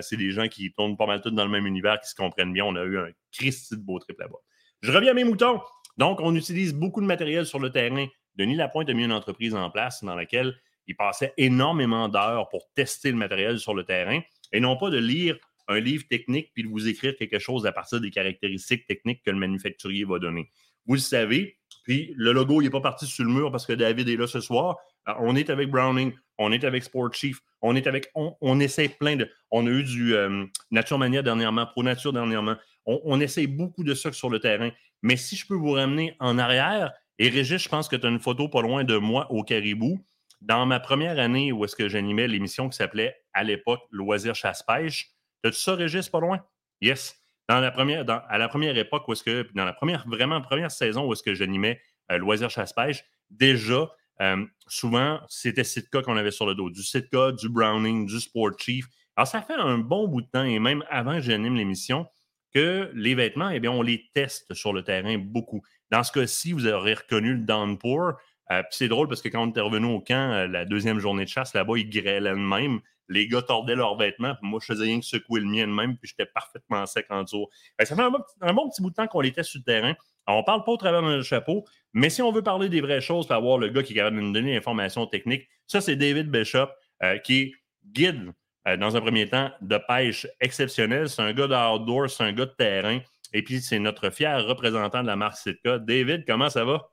c'est 0.00 0.16
des 0.16 0.30
gens 0.30 0.48
qui 0.48 0.72
tournent 0.72 0.96
pas 0.96 1.06
mal 1.06 1.20
tous 1.20 1.30
dans 1.30 1.44
le 1.44 1.50
même 1.50 1.66
univers, 1.66 2.00
qui 2.00 2.08
se 2.08 2.14
comprennent 2.14 2.52
bien. 2.52 2.64
On 2.64 2.76
a 2.76 2.84
eu 2.84 2.98
un 2.98 3.08
Christy 3.32 3.76
de 3.76 3.82
beau 3.82 3.98
trip 3.98 4.18
là-bas. 4.18 4.38
Je 4.82 4.92
reviens 4.92 5.12
à 5.12 5.14
mes 5.14 5.24
moutons. 5.24 5.60
Donc, 5.96 6.20
on 6.20 6.34
utilise 6.34 6.74
beaucoup 6.74 7.00
de 7.00 7.06
matériel 7.06 7.46
sur 7.46 7.58
le 7.58 7.70
terrain. 7.70 8.06
Denis 8.36 8.56
Lapointe 8.56 8.88
a 8.88 8.94
mis 8.94 9.04
une 9.04 9.12
entreprise 9.12 9.54
en 9.54 9.70
place 9.70 10.02
dans 10.02 10.14
laquelle 10.14 10.54
il 10.86 10.96
passait 10.96 11.32
énormément 11.36 12.08
d'heures 12.08 12.48
pour 12.48 12.68
tester 12.74 13.10
le 13.10 13.16
matériel 13.16 13.58
sur 13.58 13.74
le 13.74 13.84
terrain 13.84 14.20
et 14.52 14.60
non 14.60 14.76
pas 14.76 14.90
de 14.90 14.98
lire 14.98 15.36
un 15.68 15.80
livre 15.80 16.04
technique 16.08 16.50
puis 16.52 16.64
de 16.64 16.68
vous 16.68 16.88
écrire 16.88 17.16
quelque 17.16 17.38
chose 17.38 17.66
à 17.66 17.72
partir 17.72 18.00
des 18.00 18.10
caractéristiques 18.10 18.86
techniques 18.86 19.22
que 19.22 19.30
le 19.30 19.38
manufacturier 19.38 20.04
va 20.04 20.18
donner. 20.18 20.50
Vous 20.86 20.94
le 20.94 21.00
savez. 21.00 21.58
Puis 21.84 22.14
le 22.16 22.32
logo, 22.32 22.60
il 22.60 22.64
n'est 22.64 22.70
pas 22.70 22.80
parti 22.80 23.06
sur 23.06 23.24
le 23.24 23.30
mur 23.30 23.50
parce 23.50 23.66
que 23.66 23.72
David 23.72 24.08
est 24.08 24.16
là 24.16 24.26
ce 24.26 24.40
soir. 24.40 24.76
on 25.20 25.36
est 25.36 25.50
avec 25.50 25.70
Browning, 25.70 26.12
on 26.38 26.50
est 26.50 26.64
avec 26.64 26.82
Sport 26.82 27.12
Chief, 27.12 27.40
on 27.60 27.76
est 27.76 27.86
avec. 27.86 28.10
On, 28.14 28.60
essaie 28.60 28.88
plein 28.88 29.16
de. 29.16 29.28
On 29.50 29.66
a 29.66 29.70
eu 29.70 29.82
du 29.82 30.14
euh, 30.14 30.46
Nature 30.70 30.98
Mania 30.98 31.22
dernièrement, 31.22 31.66
Pro 31.66 31.82
Nature 31.82 32.12
dernièrement. 32.12 32.56
On, 32.86 33.00
on 33.04 33.20
essaie 33.20 33.46
beaucoup 33.46 33.84
de 33.84 33.94
ça 33.94 34.12
sur 34.12 34.30
le 34.30 34.40
terrain. 34.40 34.70
Mais 35.02 35.16
si 35.16 35.36
je 35.36 35.46
peux 35.46 35.54
vous 35.54 35.72
ramener 35.72 36.16
en 36.20 36.38
arrière, 36.38 36.92
et 37.18 37.28
Régis, 37.28 37.62
je 37.62 37.68
pense 37.68 37.88
que 37.88 37.96
tu 37.96 38.06
as 38.06 38.10
une 38.10 38.18
photo 38.18 38.48
pas 38.48 38.62
loin 38.62 38.84
de 38.84 38.96
moi 38.96 39.30
au 39.30 39.42
Caribou. 39.44 40.04
Dans 40.40 40.66
ma 40.66 40.80
première 40.80 41.18
année 41.18 41.52
où 41.52 41.64
est-ce 41.64 41.76
que 41.76 41.88
j'animais 41.88 42.28
l'émission 42.28 42.68
qui 42.68 42.76
s'appelait 42.76 43.16
à 43.32 43.44
l'époque 43.44 43.80
Loisir 43.90 44.34
Chasse-Pêche, 44.34 45.12
as-tu 45.44 45.56
ça, 45.56 45.74
Régis, 45.74 46.08
pas 46.08 46.20
loin? 46.20 46.44
Yes. 46.80 47.23
Dans 47.48 47.60
la 47.60 47.70
première, 47.70 48.04
à 48.08 48.38
la 48.38 48.48
première 48.48 48.76
époque, 48.76 49.06
où 49.06 49.12
est-ce 49.12 49.22
que, 49.22 49.46
dans 49.54 49.64
la 49.64 49.74
première, 49.74 50.06
vraiment 50.08 50.40
première 50.40 50.70
saison 50.70 51.06
où 51.06 51.12
est-ce 51.12 51.22
que 51.22 51.34
j'animais 51.34 51.80
euh, 52.10 52.18
Loisir 52.18 52.48
Chasse-Pêche, 52.48 53.04
déjà, 53.30 53.90
euh, 54.22 54.44
souvent, 54.66 55.20
c'était 55.28 55.64
Sitka 55.64 56.02
qu'on 56.02 56.16
avait 56.16 56.30
sur 56.30 56.46
le 56.46 56.54
dos. 56.54 56.70
Du 56.70 56.82
Sitka, 56.82 57.32
du 57.32 57.48
Browning, 57.48 58.06
du 58.06 58.20
Sport 58.20 58.58
Chief. 58.58 58.86
Alors, 59.16 59.28
ça 59.28 59.42
fait 59.42 59.54
un 59.54 59.78
bon 59.78 60.08
bout 60.08 60.22
de 60.22 60.26
temps, 60.26 60.44
et 60.44 60.58
même 60.58 60.84
avant 60.88 61.16
que 61.16 61.20
j'anime 61.20 61.54
l'émission, 61.54 62.06
que 62.54 62.90
les 62.94 63.14
vêtements, 63.14 63.50
eh 63.50 63.60
bien, 63.60 63.72
on 63.72 63.82
les 63.82 64.10
teste 64.14 64.54
sur 64.54 64.72
le 64.72 64.82
terrain 64.82 65.18
beaucoup. 65.18 65.62
Dans 65.90 66.02
ce 66.02 66.12
cas-ci, 66.12 66.52
vous 66.52 66.66
aurez 66.66 66.94
reconnu 66.94 67.34
le 67.34 67.40
downpour. 67.40 68.12
Euh, 68.50 68.62
c'est 68.70 68.88
drôle 68.88 69.08
parce 69.08 69.22
que 69.22 69.28
quand 69.28 69.42
on 69.42 69.50
était 69.50 69.60
revenu 69.60 69.86
au 69.86 70.00
camp, 70.00 70.46
la 70.50 70.64
deuxième 70.64 70.98
journée 70.98 71.24
de 71.24 71.30
chasse, 71.30 71.54
là-bas, 71.54 71.74
ils 71.76 71.90
grêlaient 71.90 72.30
de 72.30 72.36
même. 72.36 72.80
Les 73.08 73.28
gars 73.28 73.42
tordaient 73.42 73.76
leurs 73.76 73.96
vêtements, 73.96 74.34
puis 74.34 74.48
moi, 74.48 74.60
je 74.60 74.66
faisais 74.66 74.84
rien 74.84 75.00
que 75.00 75.06
secouer 75.06 75.40
le 75.40 75.46
mien 75.46 75.66
de 75.66 75.72
même, 75.72 75.96
puis 75.96 76.08
j'étais 76.08 76.26
parfaitement 76.26 76.86
sec 76.86 77.06
en 77.10 77.22
dessous. 77.22 77.46
ça 77.78 77.94
fait 77.94 78.02
un 78.02 78.10
bon, 78.54 78.68
petit 78.68 78.82
bout 78.82 78.90
de 78.90 78.94
temps 78.94 79.06
qu'on 79.06 79.22
était 79.22 79.42
sur 79.42 79.60
le 79.60 79.64
terrain. 79.64 79.94
on 80.26 80.38
ne 80.38 80.42
parle 80.42 80.64
pas 80.64 80.72
au 80.72 80.76
travers 80.76 81.02
d'un 81.02 81.22
chapeau, 81.22 81.64
mais 81.92 82.10
si 82.10 82.22
on 82.22 82.32
veut 82.32 82.42
parler 82.42 82.68
des 82.68 82.80
vraies 82.80 83.00
choses, 83.00 83.26
pour 83.26 83.36
avoir 83.36 83.58
le 83.58 83.68
gars 83.68 83.82
qui 83.82 83.92
est 83.92 83.96
capable 83.96 84.16
de 84.16 84.22
nous 84.22 84.32
donner 84.32 84.54
l'information 84.54 85.06
technique, 85.06 85.48
ça, 85.66 85.80
c'est 85.80 85.96
David 85.96 86.30
Bishop, 86.30 86.68
euh, 87.02 87.18
qui 87.18 87.40
est 87.40 87.52
guide, 87.84 88.32
dans 88.78 88.96
un 88.96 89.00
premier 89.02 89.28
temps, 89.28 89.50
de 89.60 89.76
pêche 89.76 90.26
exceptionnel. 90.40 91.10
C'est 91.10 91.20
un 91.20 91.34
gars 91.34 91.46
d'outdoor, 91.46 92.08
c'est 92.08 92.24
un 92.24 92.32
gars 92.32 92.46
de 92.46 92.54
terrain. 92.56 92.98
Et 93.34 93.42
puis, 93.42 93.60
c'est 93.60 93.78
notre 93.78 94.10
fier 94.10 94.42
représentant 94.46 95.02
de 95.02 95.06
la 95.06 95.16
marque 95.16 95.36
Sitka. 95.36 95.78
David, 95.78 96.24
comment 96.26 96.48
ça 96.48 96.64
va? 96.64 96.88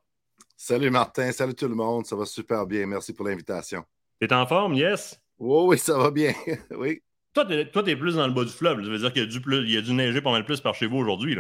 Salut 0.57 0.89
Martin, 0.89 1.31
salut 1.31 1.55
tout 1.55 1.67
le 1.67 1.75
monde. 1.75 2.05
Ça 2.05 2.15
va 2.15 2.25
super 2.25 2.65
bien. 2.65 2.85
Merci 2.85 3.13
pour 3.13 3.25
l'invitation. 3.25 3.83
T'es 4.19 4.31
en 4.33 4.45
forme, 4.45 4.73
yes? 4.73 5.19
Oui, 5.41 5.63
oui, 5.69 5.77
ça 5.77 5.97
va 5.97 6.11
bien. 6.11 6.33
oui. 6.77 7.01
Toi, 7.33 7.45
tu 7.45 7.53
es, 7.53 7.95
plus 7.95 8.15
dans 8.15 8.27
le 8.27 8.33
bas 8.33 8.43
du 8.43 8.51
fleuve. 8.51 8.83
Ça 8.83 8.89
veut 8.89 8.97
dire 8.97 9.11
qu'il 9.11 9.23
y, 9.23 9.25
a 9.25 9.27
du 9.27 9.41
plus, 9.41 9.63
il 9.63 9.71
y 9.71 9.77
a 9.77 9.81
du 9.81 9.93
neiger 9.93 10.21
pas 10.21 10.31
mal 10.31 10.45
plus 10.45 10.61
par 10.61 10.75
chez 10.75 10.85
vous 10.85 10.97
aujourd'hui. 10.97 11.37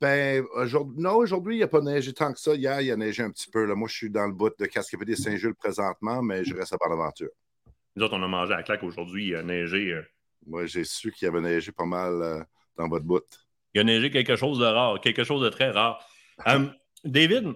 Ben, 0.00 0.44
aujourd'hui, 0.54 1.02
non, 1.02 1.16
aujourd'hui, 1.16 1.56
il 1.56 1.58
n'y 1.58 1.64
a 1.64 1.68
pas 1.68 1.80
neigé 1.80 2.12
tant 2.14 2.32
que 2.32 2.40
ça. 2.40 2.54
Hier, 2.54 2.80
il 2.80 2.86
y 2.86 2.90
a 2.90 2.96
neigé 2.96 3.22
un 3.22 3.30
petit 3.30 3.50
peu. 3.50 3.64
Là. 3.66 3.74
Moi, 3.74 3.88
je 3.88 3.94
suis 3.94 4.10
dans 4.10 4.26
le 4.26 4.32
bout 4.32 4.52
de 4.58 4.66
Cascapédie 4.66 5.16
Saint-Jules 5.16 5.54
présentement, 5.54 6.22
mais 6.22 6.44
je 6.44 6.54
reste 6.54 6.72
à 6.72 6.76
Bonaventure. 6.76 7.28
Nous 7.94 8.04
autres, 8.04 8.16
on 8.16 8.22
a 8.22 8.28
mangé 8.28 8.54
à 8.54 8.58
la 8.58 8.62
claque 8.62 8.82
aujourd'hui. 8.84 9.28
Il 9.28 9.36
a 9.36 9.42
neigé. 9.42 9.92
Euh. 9.92 10.02
Moi, 10.46 10.66
j'ai 10.66 10.84
su 10.84 11.12
qu'il 11.12 11.26
y 11.26 11.28
avait 11.28 11.40
neigé 11.40 11.72
pas 11.72 11.84
mal 11.84 12.22
euh, 12.22 12.42
dans 12.76 12.88
votre 12.88 13.04
bout 13.04 13.24
il 13.74 13.80
a 13.80 13.84
neigé 13.84 14.10
quelque 14.10 14.36
chose 14.36 14.58
de 14.58 14.64
rare, 14.64 15.00
quelque 15.00 15.24
chose 15.24 15.42
de 15.42 15.48
très 15.48 15.70
rare. 15.70 16.06
Euh, 16.46 16.66
David, 17.04 17.54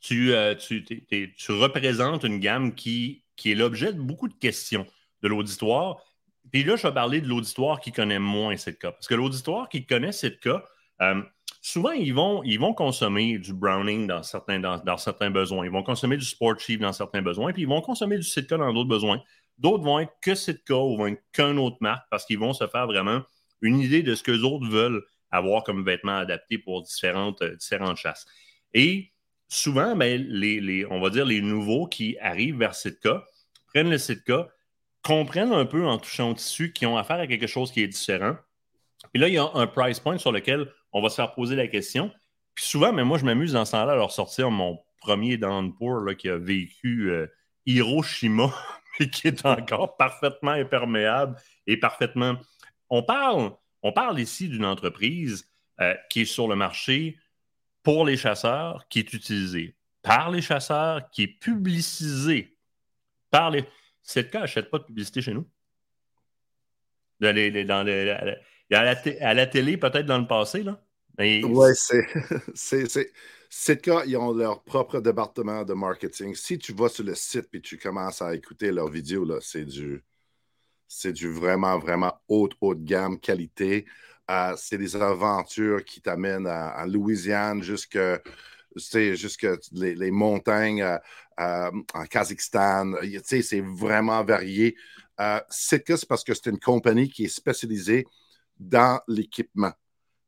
tu, 0.00 0.32
euh, 0.32 0.54
tu, 0.54 1.52
représentes 1.52 2.24
une 2.24 2.38
gamme 2.38 2.74
qui, 2.74 3.24
qui 3.36 3.52
est 3.52 3.54
l'objet 3.54 3.92
de 3.92 4.00
beaucoup 4.00 4.28
de 4.28 4.34
questions 4.34 4.86
de 5.22 5.28
l'auditoire. 5.28 6.02
Puis 6.50 6.64
là, 6.64 6.76
je 6.76 6.86
vais 6.86 6.94
parler 6.94 7.20
de 7.20 7.28
l'auditoire 7.28 7.80
qui 7.80 7.92
connaît 7.92 8.18
moins 8.18 8.56
cas. 8.56 8.92
Parce 8.92 9.06
que 9.06 9.14
l'auditoire 9.14 9.68
qui 9.68 9.86
connaît 9.86 10.10
cas, 10.42 10.64
euh, 11.00 11.22
souvent, 11.60 11.92
ils 11.92 12.12
vont, 12.12 12.42
ils 12.42 12.58
vont 12.58 12.74
consommer 12.74 13.38
du 13.38 13.52
Browning 13.54 14.06
dans 14.06 14.22
certains, 14.22 14.58
dans, 14.58 14.96
certains 14.96 15.30
besoins. 15.30 15.64
Ils 15.64 15.70
vont 15.70 15.82
consommer 15.82 16.16
du 16.16 16.24
Sport 16.24 16.58
Chief 16.58 16.80
dans 16.80 16.92
certains 16.92 17.22
besoins. 17.22 17.52
Puis 17.52 17.62
ils 17.62 17.68
vont 17.68 17.80
consommer 17.80 18.16
du 18.16 18.24
Sitka 18.24 18.56
dans 18.56 18.72
d'autres 18.72 18.88
besoins. 18.88 19.22
D'autres 19.58 19.84
vont 19.84 20.00
être 20.00 20.12
que 20.20 20.34
Sitka 20.34 20.74
ou 20.74 20.96
vont 20.96 21.06
être 21.06 21.22
qu'un 21.32 21.56
autre 21.56 21.76
marque 21.80 22.04
parce 22.10 22.24
qu'ils 22.24 22.38
vont 22.38 22.52
se 22.52 22.66
faire 22.66 22.86
vraiment 22.86 23.22
une 23.60 23.78
idée 23.78 24.02
de 24.02 24.14
ce 24.14 24.22
que 24.22 24.32
les 24.32 24.42
autres 24.42 24.68
veulent 24.68 25.04
avoir 25.30 25.62
comme 25.64 25.84
vêtements 25.84 26.18
adaptés 26.18 26.58
pour 26.58 26.82
différentes, 26.82 27.42
euh, 27.42 27.56
différentes 27.56 27.96
chasses. 27.96 28.26
Et 28.74 29.12
souvent, 29.48 29.94
ben, 29.96 30.22
les, 30.28 30.86
on 30.90 31.00
va 31.00 31.10
dire 31.10 31.24
les 31.24 31.40
nouveaux 31.40 31.86
qui 31.86 32.16
arrivent 32.20 32.58
vers 32.58 32.74
Sitka 32.74 33.24
prennent 33.66 33.90
le 33.90 33.98
Sitka, 33.98 34.48
comprennent 35.02 35.52
un 35.52 35.64
peu 35.64 35.86
en 35.86 35.98
touchant 35.98 36.30
au 36.30 36.34
tissu 36.34 36.72
qu'ils 36.72 36.88
ont 36.88 36.96
affaire 36.96 37.18
à 37.18 37.26
quelque 37.26 37.46
chose 37.46 37.72
qui 37.72 37.82
est 37.82 37.88
différent. 37.88 38.36
Et 39.14 39.18
là, 39.18 39.28
il 39.28 39.34
y 39.34 39.38
a 39.38 39.50
un 39.54 39.66
price 39.66 40.00
point 40.00 40.18
sur 40.18 40.32
lequel 40.32 40.70
on 40.92 41.02
va 41.02 41.08
se 41.08 41.16
faire 41.16 41.34
poser 41.34 41.56
la 41.56 41.66
question. 41.66 42.10
Puis 42.54 42.64
souvent, 42.64 42.92
mais 42.92 43.04
moi, 43.04 43.18
je 43.18 43.24
m'amuse 43.24 43.52
dans 43.52 43.64
ce 43.64 43.72
temps-là 43.72 43.92
à 43.92 43.96
leur 43.96 44.12
sortir 44.12 44.50
mon 44.50 44.78
premier 45.00 45.36
downpour 45.36 46.00
là, 46.00 46.14
qui 46.14 46.28
a 46.28 46.36
vécu 46.36 47.10
euh, 47.10 47.26
Hiroshima, 47.66 48.52
mais 49.00 49.10
qui 49.10 49.28
est 49.28 49.44
encore 49.44 49.96
parfaitement 49.96 50.52
imperméable 50.52 51.36
et 51.66 51.76
parfaitement. 51.76 52.36
On 52.90 53.02
parle 53.02 53.52
on 53.82 53.92
parle 53.92 54.20
ici 54.20 54.48
d'une 54.48 54.64
entreprise 54.64 55.48
euh, 55.80 55.94
qui 56.08 56.22
est 56.22 56.26
sur 56.26 56.48
le 56.48 56.54
marché 56.54 57.18
pour 57.82 58.06
les 58.06 58.16
chasseurs, 58.16 58.86
qui 58.88 59.00
est 59.00 59.12
utilisée 59.12 59.74
par 60.02 60.30
les 60.30 60.42
chasseurs, 60.42 61.10
qui 61.10 61.24
est 61.24 61.38
publicisée 61.40 62.56
par 63.30 63.50
les. 63.50 63.64
Cas 64.04 64.40
n'achète 64.40 64.70
pas 64.70 64.78
de 64.78 64.84
publicité 64.84 65.22
chez 65.22 65.32
nous. 65.32 65.46
à, 68.70 69.34
la 69.34 69.46
télé, 69.46 69.76
peut-être 69.76 70.06
dans 70.06 70.18
le 70.18 70.26
passé, 70.26 70.62
là. 70.62 70.82
Oui, 71.18 71.72
c'est. 71.74 73.12
Cas, 73.82 74.04
ils 74.06 74.16
ont 74.16 74.32
leur 74.32 74.62
propre 74.62 75.00
département 75.00 75.64
de 75.64 75.74
marketing. 75.74 76.34
Si 76.34 76.58
tu 76.58 76.72
vas 76.72 76.88
sur 76.88 77.04
le 77.04 77.14
site 77.14 77.48
et 77.52 77.60
tu 77.60 77.78
commences 77.78 78.22
à 78.22 78.34
écouter 78.34 78.72
leurs 78.72 78.88
vidéos, 78.88 79.40
c'est 79.40 79.66
du 79.66 80.02
c'est 80.94 81.12
du 81.12 81.32
vraiment, 81.32 81.78
vraiment 81.78 82.12
haute, 82.28 82.52
haute 82.60 82.84
gamme, 82.84 83.18
qualité. 83.18 83.86
Euh, 84.30 84.54
c'est 84.58 84.76
des 84.76 84.94
aventures 84.94 85.84
qui 85.84 86.02
t'amènent 86.02 86.46
en 86.46 86.86
Louisiane 86.86 87.62
jusque, 87.62 87.98
jusque 88.76 89.46
les, 89.72 90.10
montagnes 90.10 90.82
euh, 90.82 90.98
en 91.94 92.04
Kazakhstan. 92.06 92.94
C'est 93.22 93.60
vraiment 93.60 94.24
varié. 94.24 94.76
c'est 95.48 95.84
que 95.84 95.96
c'est 95.96 96.08
parce 96.08 96.24
que 96.24 96.34
c'est 96.34 96.50
une 96.50 96.58
compagnie 96.58 97.08
qui 97.08 97.24
est 97.24 97.34
spécialisée 97.34 98.06
dans 98.58 99.00
l'équipement. 99.08 99.72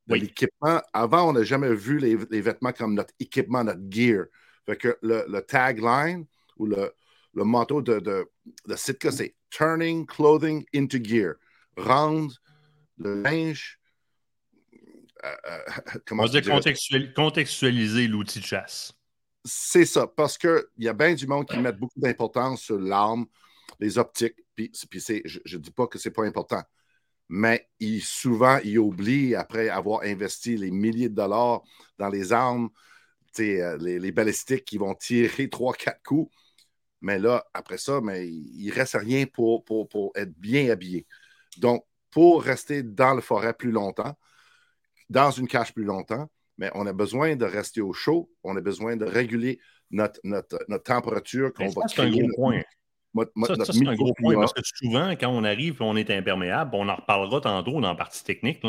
L'équipement, 0.06 0.82
avant, 0.92 1.30
on 1.30 1.32
n'a 1.32 1.44
jamais 1.44 1.74
vu 1.74 1.98
les, 1.98 2.40
vêtements 2.40 2.72
comme 2.72 2.94
notre 2.94 3.14
équipement, 3.18 3.64
notre 3.64 3.80
gear. 3.88 4.26
Fait 4.66 4.76
que 4.76 4.98
le, 5.02 5.40
tagline 5.40 6.26
ou 6.56 6.66
le, 6.66 6.92
le 7.34 7.44
motto 7.44 7.80
de, 7.80 8.00
de, 8.00 8.26
de 8.66 8.76
Sitka, 8.76 9.10
c'est 9.10 9.34
turning 9.50 10.06
clothing 10.06 10.64
into 10.74 10.98
gear. 11.02 11.34
Rendre 11.76 12.34
le 12.98 13.22
linge. 13.22 13.78
Euh, 15.24 15.34
euh 15.46 15.58
comment 16.06 16.24
On 16.24 16.26
va 16.26 16.40
dire 16.40 17.14
contextualiser 17.14 18.06
l'outil 18.06 18.40
de 18.40 18.44
chasse. 18.44 18.93
C'est 19.44 19.84
ça, 19.84 20.06
parce 20.06 20.38
qu'il 20.38 20.64
y 20.78 20.88
a 20.88 20.94
bien 20.94 21.14
du 21.14 21.26
monde 21.26 21.46
qui 21.46 21.58
met 21.58 21.72
beaucoup 21.72 22.00
d'importance 22.00 22.62
sur 22.62 22.78
l'arme, 22.78 23.26
les 23.78 23.98
optiques, 23.98 24.36
puis, 24.54 24.70
je 24.72 25.56
ne 25.56 25.62
dis 25.62 25.70
pas 25.70 25.86
que 25.86 25.98
ce 25.98 26.08
n'est 26.08 26.12
pas 26.12 26.24
important, 26.24 26.62
mais 27.28 27.68
il, 27.80 28.00
souvent, 28.02 28.58
ils 28.64 28.78
oublient, 28.78 29.34
après 29.34 29.68
avoir 29.68 30.02
investi 30.02 30.56
les 30.56 30.70
milliers 30.70 31.08
de 31.08 31.14
dollars 31.14 31.62
dans 31.98 32.08
les 32.08 32.32
armes, 32.32 32.70
euh, 33.40 33.76
les, 33.78 33.98
les 33.98 34.12
balistiques 34.12 34.64
qui 34.64 34.78
vont 34.78 34.94
tirer 34.94 35.48
trois, 35.50 35.74
quatre 35.74 36.02
coups, 36.02 36.32
mais 37.00 37.18
là, 37.18 37.44
après 37.52 37.78
ça, 37.78 38.00
mais 38.00 38.28
il 38.28 38.68
ne 38.68 38.72
reste 38.72 38.94
rien 38.94 39.26
pour, 39.26 39.64
pour, 39.64 40.12
être 40.14 40.32
bien 40.38 40.70
habillé. 40.70 41.06
Donc, 41.58 41.84
pour 42.10 42.42
rester 42.42 42.82
dans 42.82 43.14
le 43.14 43.20
forêt 43.20 43.54
plus 43.54 43.72
longtemps, 43.72 44.16
dans 45.10 45.30
une 45.30 45.48
cache 45.48 45.74
plus 45.74 45.84
longtemps, 45.84 46.30
mais 46.58 46.70
on 46.74 46.86
a 46.86 46.92
besoin 46.92 47.36
de 47.36 47.44
rester 47.44 47.80
au 47.80 47.92
chaud, 47.92 48.30
on 48.42 48.56
a 48.56 48.60
besoin 48.60 48.96
de 48.96 49.04
réguler 49.04 49.58
notre, 49.90 50.20
notre, 50.24 50.58
température 50.82 51.52
qu'on 51.52 51.68
va 51.68 51.82
C'est 51.88 52.02
un 52.02 52.10
gros 52.10 52.28
point. 52.34 52.62
ça, 53.46 53.64
c'est 53.64 53.86
un 53.86 53.94
gros 53.94 54.14
point 54.14 54.34
parce 54.34 54.52
que 54.52 54.62
souvent, 54.64 55.10
quand 55.12 55.28
on 55.28 55.44
arrive 55.44 55.74
et 55.80 55.84
on 55.84 55.96
est 55.96 56.10
imperméable, 56.10 56.70
on 56.74 56.88
en 56.88 56.96
reparlera 56.96 57.40
tantôt 57.40 57.80
dans 57.80 57.88
la 57.88 57.94
partie 57.94 58.24
technique. 58.24 58.62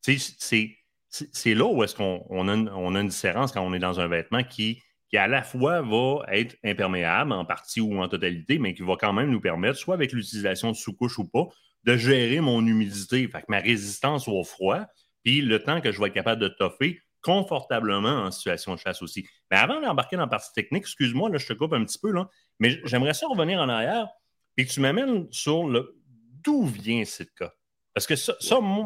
C'est 0.00 1.54
là 1.54 1.66
où 1.66 1.82
est-ce 1.82 1.94
qu'on 1.94 2.24
on 2.28 2.48
a, 2.48 2.56
on 2.56 2.94
a, 2.94 3.00
une 3.00 3.08
différence 3.08 3.52
quand 3.52 3.62
on 3.62 3.74
est 3.74 3.78
dans 3.78 4.00
un 4.00 4.08
vêtement 4.08 4.42
qui 4.42 4.82
qui 5.10 5.16
à 5.16 5.26
la 5.26 5.42
fois 5.42 5.82
va 5.82 6.24
être 6.28 6.56
imperméable 6.64 7.32
en 7.32 7.44
partie 7.44 7.80
ou 7.80 8.00
en 8.00 8.08
totalité, 8.08 8.58
mais 8.58 8.74
qui 8.74 8.82
va 8.82 8.94
quand 8.96 9.12
même 9.12 9.30
nous 9.30 9.40
permettre, 9.40 9.76
soit 9.76 9.94
avec 9.94 10.12
l'utilisation 10.12 10.70
de 10.70 10.76
sous-couche 10.76 11.18
ou 11.18 11.24
pas, 11.24 11.48
de 11.84 11.96
gérer 11.96 12.40
mon 12.40 12.64
humidité, 12.64 13.26
fait 13.26 13.40
que 13.40 13.46
ma 13.48 13.58
résistance 13.58 14.28
au 14.28 14.44
froid, 14.44 14.86
puis 15.24 15.40
le 15.40 15.62
temps 15.62 15.80
que 15.80 15.90
je 15.90 15.98
vais 15.98 16.06
être 16.06 16.14
capable 16.14 16.40
de 16.40 16.48
toffer 16.48 17.00
confortablement 17.22 18.24
en 18.24 18.30
situation 18.30 18.74
de 18.74 18.80
chasse 18.80 19.02
aussi. 19.02 19.26
Mais 19.50 19.56
avant 19.56 19.80
d'embarquer 19.80 20.16
dans 20.16 20.22
la 20.22 20.28
partie 20.28 20.52
technique, 20.52 20.82
excuse-moi, 20.82 21.30
je 21.34 21.46
te 21.46 21.52
coupe 21.52 21.72
un 21.72 21.84
petit 21.84 21.98
peu, 21.98 22.12
là, 22.12 22.28
mais 22.58 22.80
j'aimerais 22.84 23.14
ça 23.14 23.26
revenir 23.26 23.60
en 23.60 23.68
arrière 23.68 24.08
et 24.56 24.66
que 24.66 24.70
tu 24.70 24.80
m'amènes 24.80 25.26
sur 25.30 25.66
le 25.66 25.96
d'où 26.42 26.66
vient 26.66 27.04
cette 27.04 27.34
cas. 27.34 27.52
Parce 27.94 28.06
que 28.06 28.16
ça, 28.16 28.34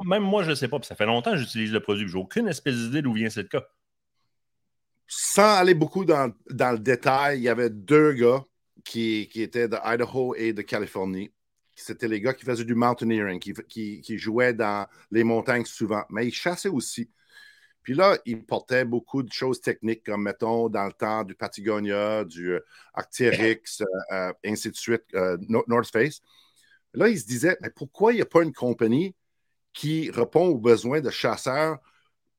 même 0.07 0.23
moi, 0.23 0.43
je 0.43 0.51
ne 0.51 0.55
sais 0.55 0.69
pas, 0.69 0.79
puis 0.79 0.87
ça 0.87 0.95
fait 0.95 1.07
longtemps 1.07 1.33
que 1.33 1.37
j'utilise 1.37 1.73
le 1.73 1.81
produit, 1.81 2.09
j'ai 2.09 2.19
aucune 2.19 2.49
espèce 2.49 2.75
d'idée 2.75 3.03
d'où 3.03 3.13
vient 3.13 3.31
cette 3.31 3.49
cas. 3.49 3.63
sans 5.07 5.57
aller 5.57 5.75
beaucoup 5.75 6.05
dans, 6.05 6.33
le 6.49 6.79
détail, 6.79 7.39
il 7.39 7.43
y 7.43 7.49
avait 7.49 7.71
deux 7.71 8.13
gars 8.15 8.45
qui, 8.85 9.29
étaient 9.35 9.69
de 9.69 9.77
Idaho 9.85 10.35
et 10.35 10.53
de 10.53 10.63
Californie. 10.63 11.31
C'était 11.77 12.09
les 12.09 12.21
gars 12.21 12.33
qui 12.33 12.45
faisaient 12.45 12.65
du 12.65 12.75
mountaineering, 12.75 13.41
qui, 13.41 13.53
qui, 14.01 14.19
jouaient 14.19 14.55
dans 14.55 14.87
les 15.11 15.25
montagnes 15.25 15.65
souvent, 15.65 16.05
mais 16.09 16.27
ils 16.27 16.35
chassaient 16.35 16.69
aussi. 16.69 17.11
Puis 17.85 17.95
là, 17.95 18.19
ils 18.25 18.45
portaient 18.45 18.87
beaucoup 18.87 19.23
de 19.23 19.31
choses 19.31 19.61
techniques, 19.61 20.05
comme 20.05 20.23
mettons 20.23 20.69
dans 20.71 20.87
le 20.87 20.93
temps 20.93 21.23
du 21.23 21.35
Patagonia, 21.35 22.25
du 22.25 22.55
euh, 22.55 22.65
Arcteryx, 22.95 23.83
euh, 23.83 23.87
euh, 24.13 24.33
ainsi 24.45 24.71
de 24.71 24.77
suite, 24.77 25.05
North 25.49 25.93
Face. 25.93 26.21
Là, 26.95 27.09
ils 27.09 27.21
se 27.21 27.27
disaient, 27.27 27.57
mais 27.61 27.71
pourquoi 27.71 28.13
il 28.13 28.17
n'y 28.17 28.23
a 28.23 28.27
pas 28.27 28.43
une 28.43 28.55
compagnie 28.55 29.15
qui 29.75 30.11
répond 30.11 30.47
aux 30.47 30.59
besoins 30.59 31.01
de 31.01 31.11
chasseurs 31.11 31.79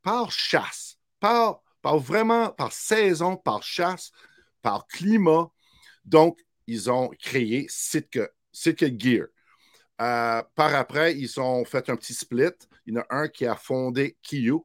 par 0.02 0.32
chasse, 0.32 0.98
par 1.20 1.62
par 1.82 2.00
vraiment, 2.00 2.50
par 2.50 2.74
saison, 2.74 3.38
par 3.38 3.62
chasse, 3.62 4.12
par 4.64 4.88
climat? 4.88 5.52
Donc, 6.04 6.40
ils 6.66 6.90
ont 6.90 7.10
créé 7.20 7.68
Sitka, 7.70 8.28
Sitka 8.52 8.88
Gear. 8.98 9.28
Euh, 10.02 10.44
par 10.56 10.76
après, 10.76 11.16
ils 11.16 11.40
ont 11.40 11.64
fait 11.64 11.90
un 11.90 11.96
petit 11.96 12.14
split. 12.14 12.50
Il 12.86 12.96
y 12.96 12.98
en 12.98 13.02
a 13.02 13.06
un 13.12 13.28
qui 13.28 13.46
a 13.46 13.56
fondé 13.56 14.18
Kiyu. 14.22 14.62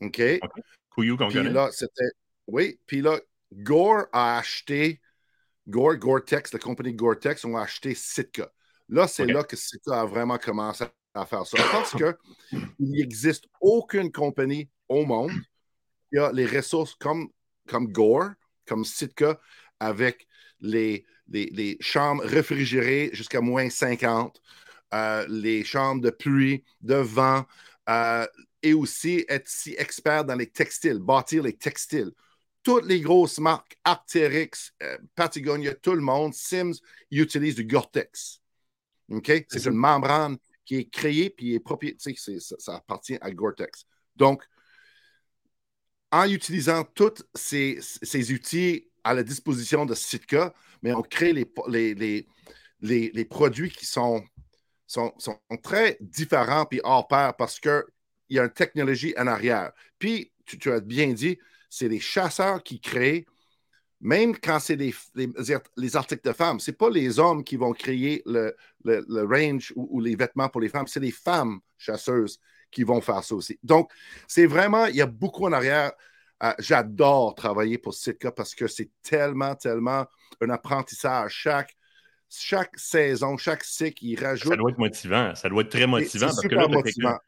OK? 0.00 0.18
okay. 0.18 0.42
Qu'on 0.90 1.02
là, 1.28 1.70
c'était. 1.72 2.10
Oui, 2.46 2.80
puis 2.86 3.00
là, 3.00 3.18
Gore 3.52 4.06
a 4.12 4.38
acheté. 4.38 5.00
Gore, 5.68 5.96
Gore-Tex, 5.96 6.52
la 6.52 6.58
compagnie 6.58 6.94
Gore-Tex, 6.94 7.44
ont 7.44 7.56
acheté 7.56 7.94
Sitka. 7.94 8.50
Là, 8.88 9.06
c'est 9.06 9.26
là 9.26 9.44
que 9.44 9.54
Sitka 9.54 10.00
a 10.00 10.04
vraiment 10.04 10.36
commencé 10.36 10.84
à 11.14 11.26
faire 11.26 11.46
ça. 11.46 11.58
Parce 11.70 11.92
qu'il 11.92 12.16
n'existe 12.80 13.44
aucune 13.60 14.10
compagnie 14.10 14.68
au 14.88 15.04
monde 15.04 15.30
y 16.12 16.18
a 16.18 16.32
les 16.32 16.46
ressources 16.46 16.94
comme, 16.94 17.28
comme 17.68 17.92
Gore, 17.92 18.30
comme 18.66 18.84
Sitka, 18.84 19.40
avec 19.78 20.26
les, 20.60 21.04
les, 21.28 21.76
chambres 21.80 22.24
réfrigérées 22.24 23.10
jusqu'à 23.12 23.40
moins 23.40 23.70
50, 23.70 24.40
euh, 24.92 25.26
les 25.28 25.64
chambres 25.64 26.02
de 26.02 26.10
pluie, 26.10 26.64
de 26.80 26.96
vent, 26.96 27.46
euh, 27.88 28.26
et 28.62 28.74
aussi 28.74 29.24
être 29.28 29.48
si 29.48 29.74
expert 29.78 30.24
dans 30.24 30.34
les 30.34 30.48
textiles, 30.48 30.98
bâtir 30.98 31.42
les 31.42 31.56
textiles. 31.56 32.12
Toutes 32.62 32.84
les 32.84 33.00
grosses 33.00 33.38
marques, 33.38 33.78
Arcteryx, 33.84 34.74
euh, 34.82 34.98
Patagonia, 35.14 35.74
tout 35.74 35.94
le 35.94 36.02
monde, 36.02 36.34
Sims, 36.34 36.74
ils 37.10 37.20
utilisent 37.20 37.54
du 37.54 37.64
Gore-Tex. 37.64 38.40
OK? 39.10 39.32
C'est 39.48 39.66
une 39.66 39.74
membrane 39.74 40.36
qui 40.64 40.76
est 40.76 40.90
créée 40.90 41.30
puis 41.30 41.54
est 41.54 42.38
ça, 42.38 42.54
ça 42.58 42.76
appartient 42.76 43.18
à 43.20 43.30
Gore-Tex. 43.30 43.86
Donc, 44.14 44.44
en 46.12 46.28
utilisant 46.28 46.84
tous 46.84 47.24
ces, 47.34 48.32
outils 48.32 48.88
à 49.04 49.14
la 49.14 49.22
disposition 49.22 49.86
de 49.86 49.94
Sitka, 49.94 50.52
mais 50.82 50.92
on 50.92 51.02
crée 51.02 51.32
les, 51.32 51.46
les, 51.94 52.26
les, 53.12 53.24
produits 53.24 53.70
qui 53.70 53.86
sont, 53.86 54.22
sont, 54.86 55.12
très 55.62 55.96
différents 56.00 56.66
et 56.72 56.80
hors 56.84 57.06
pair 57.06 57.34
parce 57.36 57.60
qu'il 58.30 58.36
y 58.36 58.40
a 58.40 58.44
une 58.44 58.50
technologie 58.50 59.12
en 59.18 59.26
arrière. 59.26 59.72
Puis, 59.98 60.30
tu, 60.46 60.70
as 60.70 60.80
bien 60.80 61.12
dit, 61.12 61.36
c'est 61.68 61.88
les 61.88 61.98
chasseurs 61.98 62.62
qui 62.62 62.80
créent, 62.80 63.26
même 64.00 64.36
quand 64.38 64.60
c'est 64.60 64.76
les, 64.76 64.94
les, 65.76 65.96
articles 65.96 66.26
de 66.26 66.32
femmes, 66.32 66.60
ce 66.60 66.70
n'est 66.70 66.76
pas 66.76 66.88
les 66.88 67.18
hommes 67.18 67.42
qui 67.42 67.56
vont 67.56 67.72
créer 67.72 68.22
le, 68.24 68.54
range 68.84 69.72
ou, 69.74 70.00
les 70.00 70.14
vêtements 70.14 70.48
pour 70.48 70.60
les 70.60 70.68
femmes, 70.68 70.86
c'est 70.86 71.00
les 71.00 71.10
femmes 71.10 71.58
chasseuses 71.76 72.38
qui 72.70 72.84
vont 72.84 73.00
faire 73.00 73.24
ça 73.24 73.34
aussi. 73.34 73.58
Donc, 73.64 73.90
c'est 74.28 74.46
vraiment, 74.46 74.86
il 74.86 74.94
y 74.94 75.02
a 75.02 75.06
beaucoup 75.06 75.46
en 75.46 75.52
arrière. 75.52 75.90
Euh, 76.42 76.52
j'adore 76.60 77.34
travailler 77.34 77.78
pour 77.78 77.94
Sitka 77.94 78.30
parce 78.30 78.54
que 78.54 78.68
c'est 78.68 78.90
tellement, 79.02 79.56
tellement 79.56 80.06
un 80.40 80.50
apprentissage. 80.50 81.32
Chaque, 81.32 81.76
chaque 82.30 82.78
saison, 82.78 83.36
chaque 83.36 83.64
cycle, 83.64 84.04
il 84.04 84.18
rajoute. 84.18 84.52
Ça 84.52 84.56
doit 84.56 84.70
être 84.70 84.78
motivant. 84.78 85.34
Ça 85.34 85.48
doit 85.48 85.62
être 85.62 85.70
très 85.70 85.88
motivant 85.88 86.28
parce 86.28 86.40
que 86.40 86.54
là, 87.02 87.20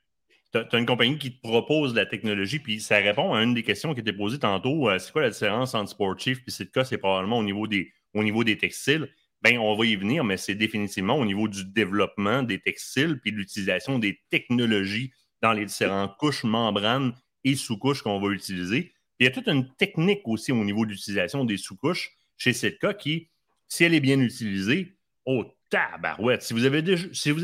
tu 0.53 0.59
as, 0.59 0.79
une 0.79 0.87
compagnie 0.87 1.19
qui 1.19 1.35
te 1.35 1.41
propose 1.41 1.95
la 1.95 2.07
technologie, 2.07 2.59
puis 2.59 2.81
ça 2.81 2.97
répond 2.99 3.33
à 3.33 3.43
une 3.43 3.55
des 3.55 3.63
questions 3.63 3.95
qui 3.95 4.01
était 4.01 4.13
posée 4.13 4.39
tantôt. 4.39 4.89
Euh, 4.89 4.99
c'est 4.99 5.13
quoi 5.13 5.23
la 5.23 5.31
différence 5.31 5.75
entre 5.75 5.91
Sport 5.91 6.19
Chief 6.19 6.43
et 6.47 6.51
Sitka? 6.51 6.85
C'est 6.85 6.99
probablement 6.99 7.39
au 7.39 7.43
niveau 7.43 7.67
des, 7.67 7.93
au 8.15 8.23
niveau 8.23 8.45
des 8.45 8.59
textiles. 8.59 9.09
Bien, 9.43 9.61
on 9.61 9.75
va 9.75 9.87
y 9.87 9.97
venir, 9.97 10.25
mais 10.25 10.37
c'est 10.37 10.55
définitivement 10.55 11.17
au 11.17 11.25
niveau 11.25 11.49
du 11.49 11.65
développement 11.65 12.43
des 12.43 12.61
textiles 12.61 13.19
puis 13.21 13.33
l'utilisation 13.33 13.99
des 13.99 14.21
technologies 14.31 15.13
dans 15.41 15.53
les 15.53 15.67
différentes 15.67 16.17
couches, 16.19 16.45
membranes 16.45 17.15
et 17.45 17.57
sous-couches 17.57 18.03
qu'on 18.03 18.21
va 18.21 18.33
utiliser. 18.33 18.93
il 19.19 19.25
y 19.25 19.27
a 19.27 19.33
toute 19.33 19.49
une 19.49 19.75
technique 19.75 20.21
aussi 20.27 20.53
au 20.53 20.65
niveau 20.65 20.87
de 20.87 20.93
l'utilisation 20.93 21.45
des 21.45 21.57
sous-couches 21.57 22.13
chez 22.37 22.53
Sitka 22.53 22.95
qui, 22.95 23.31
si 23.67 23.85
elle 23.85 23.95
est 23.95 24.01
bien 24.01 24.21
utilisée, 24.21 24.97
oh 25.25 25.45
tabarouette, 25.73 26.43
si 26.43 26.53
vous 26.53 26.67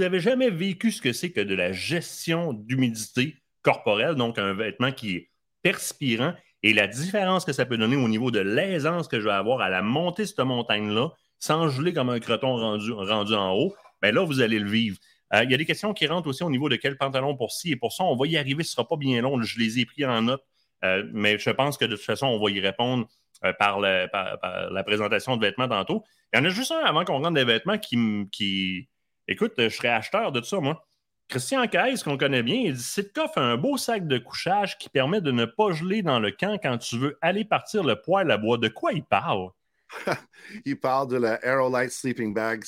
avez, 0.03 0.21
jamais 0.21 0.51
vécu 0.51 0.93
ce 0.93 1.01
que 1.01 1.15
c'est 1.15 1.33
que 1.33 1.41
de 1.41 1.55
la 1.55 1.73
gestion 1.73 2.53
d'humidité 2.53 3.37
corporelle, 3.63 4.17
donc 4.17 4.39
un 4.39 4.53
vêtement 4.53 4.93
qui 4.93 5.17
est 5.17 5.31
perspirant, 5.63 6.35
et 6.63 6.75
la 6.75 6.87
différence 6.87 7.45
que 7.45 7.53
ça 7.53 7.65
peut 7.65 7.79
donner 7.79 7.97
au 7.97 8.09
niveau 8.09 8.31
de 8.31 8.41
l'aisance 8.41 9.09
que 9.09 9.19
je 9.19 9.25
vais 9.25 9.33
avoir 9.33 9.63
à 9.63 9.71
la 9.71 9.81
montée 9.81 10.27
cette 10.27 10.41
montagne-là, 10.41 11.09
sans 11.39 11.69
geler 11.69 11.95
comme 11.95 12.11
un 12.11 12.21
croton 12.21 12.57
rendu, 12.57 12.93
en 12.93 13.55
haut, 13.55 13.75
bien 14.03 14.13
là, 14.13 14.25
vous 14.25 14.41
allez 14.41 14.59
le 14.59 14.69
vivre. 14.69 14.99
Euh, 15.33 15.45
il 15.45 15.51
y 15.51 15.55
a 15.55 15.57
des 15.57 15.67
questions 15.67 15.95
qui 15.95 16.07
rentrent 16.07 16.29
aussi 16.29 16.43
au 16.43 16.51
niveau 16.51 16.69
de 16.69 16.77
quel 16.77 16.99
pantalon 16.99 17.35
pour 17.37 17.53
ci 17.53 17.73
et 17.73 17.77
pour 17.77 17.93
ça. 17.93 18.05
On 18.05 18.17
va 18.17 18.27
y 18.27 18.37
arriver, 18.37 18.63
ce 18.63 18.71
ne 18.71 18.73
sera 18.73 18.89
pas 18.89 18.97
bien 18.97 19.21
long. 19.23 19.41
Je 19.41 19.59
les 19.59 19.79
ai 19.79 19.87
pris 19.87 20.05
en 20.05 20.23
note, 20.23 20.43
mais 20.83 21.39
je 21.39 21.51
pense 21.51 21.77
que 21.77 21.85
de 21.85 21.97
toute 21.97 22.05
façon, 22.05 22.27
on 22.27 22.43
va 22.43 22.51
y 22.51 22.61
répondre 22.61 23.09
euh, 23.45 23.53
par, 23.53 23.79
la 23.81 24.85
présentation 24.85 25.37
de 25.37 25.47
vêtements 25.47 25.69
tantôt. 25.69 26.05
Il 26.33 26.39
y 26.39 26.43
en 26.43 26.45
a 26.45 26.49
juste 26.49 26.73
un 26.73 26.85
avant 26.85 27.05
qu'on 27.05 27.19
rentre 27.19 27.35
des 27.35 27.45
vêtements 27.45 27.79
qui, 27.79 28.27
qui. 28.33 28.89
Écoute, 29.29 29.53
je 29.59 29.69
serais 29.69 29.89
acheteur 29.89 30.33
de 30.33 30.41
tout 30.41 30.47
ça, 30.47 30.61
moi. 30.61 30.85
Christian 31.29 31.67
Caisse, 31.69 32.03
qu'on 32.03 32.17
connaît 32.17 32.43
bien, 32.43 32.57
il 32.57 32.73
dit 32.73 32.83
Sitka 32.83 33.29
fait 33.29 33.41
un 33.41 33.57
beau 33.57 33.77
sac 33.77 34.09
de 34.09 34.19
couchage 34.19 34.79
qui 34.79 34.89
permet 34.89 35.21
de 35.21 35.31
ne 35.31 35.45
pas 35.45 35.73
geler 35.73 36.03
dans 36.03 36.19
le 36.19 36.33
camp 36.33 36.59
quand 36.61 36.79
tu 36.79 36.99
veux 36.99 37.19
aller 37.21 37.45
partir 37.45 37.85
le 37.85 38.01
poêle 38.01 38.31
à 38.31 38.39
bois. 38.39 38.57
De 38.57 38.69
quoi 38.69 38.93
il 38.93 39.05
parle? 39.05 39.51
Il 40.67 40.79
parle 40.79 41.09
de 41.09 41.17
la 41.17 41.35
Aerolite 41.45 41.93
Sleeping 41.93 42.35
Bags. 42.35 42.65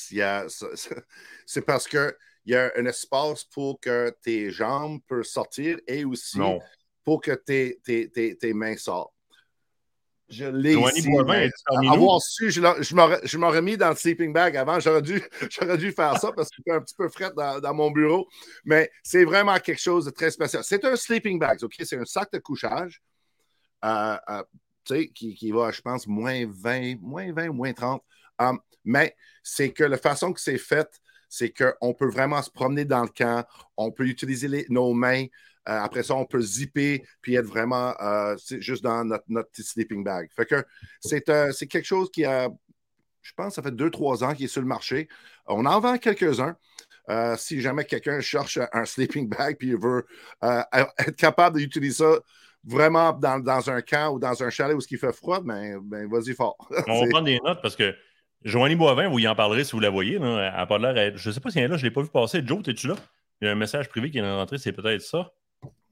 C'est 1.46 1.66
parce 1.66 1.86
que 1.86 2.16
il 2.46 2.54
y 2.54 2.56
a 2.56 2.70
un 2.76 2.86
espace 2.86 3.44
pour 3.44 3.78
que 3.80 4.10
tes 4.22 4.50
jambes 4.50 5.00
peuvent 5.06 5.24
sortir 5.24 5.78
et 5.86 6.06
aussi 6.06 6.40
pour 7.04 7.20
que 7.20 7.32
tes, 7.32 7.80
tes, 7.84 8.10
tes, 8.10 8.36
tes 8.36 8.52
mains 8.52 8.76
sortent. 8.76 9.12
Je 10.30 10.44
l'ai 10.44 10.74
ici. 10.74 11.08
avoir 11.90 12.22
su, 12.22 12.52
je 12.52 13.36
m'aurais 13.36 13.62
mis 13.62 13.76
dans 13.76 13.90
le 13.90 13.96
sleeping 13.96 14.32
bag 14.32 14.56
avant. 14.56 14.78
J'aurais 14.78 15.02
dû, 15.02 15.20
dû 15.78 15.92
faire 15.92 16.18
ça 16.20 16.30
parce 16.32 16.50
qu'il 16.50 16.62
fait 16.62 16.72
un 16.72 16.80
petit 16.80 16.94
peu 16.94 17.08
frais 17.08 17.32
dans, 17.36 17.74
mon 17.74 17.90
bureau. 17.90 18.28
Mais 18.64 18.90
c'est 19.02 19.24
vraiment 19.24 19.58
quelque 19.58 19.80
chose 19.80 20.04
de 20.04 20.10
très 20.10 20.30
spécial. 20.30 20.62
C'est 20.62 20.84
un 20.84 20.94
sleeping 20.94 21.38
bag, 21.38 21.58
OK? 21.64 21.74
C'est 21.80 21.98
un 21.98 22.04
sac 22.04 22.32
de 22.32 22.38
couchage 22.38 23.02
euh, 23.84 24.16
euh, 24.28 24.42
qui, 24.84 25.34
qui, 25.34 25.50
va, 25.50 25.72
je 25.72 25.80
pense, 25.80 26.06
moins 26.06 26.46
20, 26.46 27.00
moins 27.00 27.32
20, 27.32 27.48
moins 27.50 27.72
30. 27.72 28.00
Um, 28.38 28.60
mais 28.84 29.16
c'est 29.42 29.72
que 29.72 29.84
la 29.84 29.98
façon 29.98 30.32
que 30.32 30.40
c'est 30.40 30.58
fait, 30.58 30.88
c'est 31.28 31.52
qu'on 31.52 31.92
peut 31.92 32.08
vraiment 32.08 32.40
se 32.40 32.50
promener 32.50 32.84
dans 32.84 33.02
le 33.02 33.08
camp, 33.08 33.44
on 33.76 33.90
peut 33.90 34.06
utiliser 34.06 34.66
nos 34.68 34.92
mains. 34.92 35.26
Euh, 35.68 35.78
après 35.78 36.02
ça, 36.02 36.14
on 36.14 36.24
peut 36.24 36.40
zipper 36.40 37.02
puis 37.20 37.34
être 37.34 37.46
vraiment 37.46 37.94
euh, 38.00 38.36
juste 38.58 38.82
dans 38.82 39.04
notre, 39.04 39.24
notre 39.28 39.50
petit 39.50 39.62
sleeping 39.62 40.02
bag. 40.02 40.30
Fait 40.34 40.46
que 40.46 40.54
euh, 40.54 41.52
c'est 41.52 41.66
quelque 41.66 41.84
chose 41.84 42.10
qui 42.10 42.24
a, 42.24 42.48
je 43.20 43.32
pense, 43.36 43.54
ça 43.54 43.62
fait 43.62 43.74
deux, 43.74 43.90
trois 43.90 44.24
ans 44.24 44.34
qu'il 44.34 44.46
est 44.46 44.48
sur 44.48 44.62
le 44.62 44.66
marché. 44.66 45.08
On 45.46 45.66
en 45.66 45.78
vend 45.80 45.98
quelques-uns. 45.98 46.56
si 47.36 47.60
jamais 47.60 47.84
quelqu'un 47.84 48.20
cherche 48.20 48.58
un 48.72 48.84
sleeping 48.84 49.28
bag 49.28 49.56
puis 49.58 49.68
il 49.68 49.76
veut 49.76 50.06
être 50.42 51.16
capable 51.16 51.58
d'utiliser 51.58 52.04
ça 52.04 52.20
vraiment 52.64 53.12
dans, 53.12 53.70
un 53.70 53.82
camp 53.82 54.14
ou 54.14 54.18
dans 54.18 54.42
un 54.42 54.50
chalet 54.50 54.76
où 54.76 54.80
il 54.90 54.98
fait 54.98 55.12
froid, 55.12 55.40
ben, 55.40 55.78
ben 55.82 56.08
vas-y 56.08 56.34
fort. 56.34 56.56
On 56.88 57.02
va 57.02 57.08
prendre 57.08 57.26
des 57.26 57.40
notes 57.44 57.60
parce 57.62 57.76
que 57.76 57.94
Joanie 58.44 58.76
Boivin, 58.76 59.08
vous 59.08 59.18
y 59.18 59.28
en 59.28 59.34
parlerez 59.34 59.64
si 59.64 59.72
vous 59.72 59.80
la 59.80 59.90
voyez. 59.90 60.18
Là. 60.18 60.54
Elle 60.58 60.66
pas 60.66 60.78
l'air. 60.78 61.16
Je 61.16 61.28
ne 61.28 61.34
sais 61.34 61.40
pas 61.40 61.50
si 61.50 61.58
elle 61.58 61.64
est 61.64 61.68
là, 61.68 61.76
je 61.76 61.84
ne 61.84 61.88
l'ai 61.88 61.94
pas 61.94 62.02
vu 62.02 62.08
passer. 62.08 62.42
Joe, 62.44 62.66
es-tu 62.66 62.88
là? 62.88 62.96
Il 63.40 63.46
y 63.46 63.48
a 63.48 63.52
un 63.52 63.56
message 63.56 63.88
privé 63.88 64.10
qui 64.10 64.18
est 64.18 64.30
rentré, 64.30 64.58
c'est 64.58 64.72
peut-être 64.72 65.02
ça. 65.02 65.30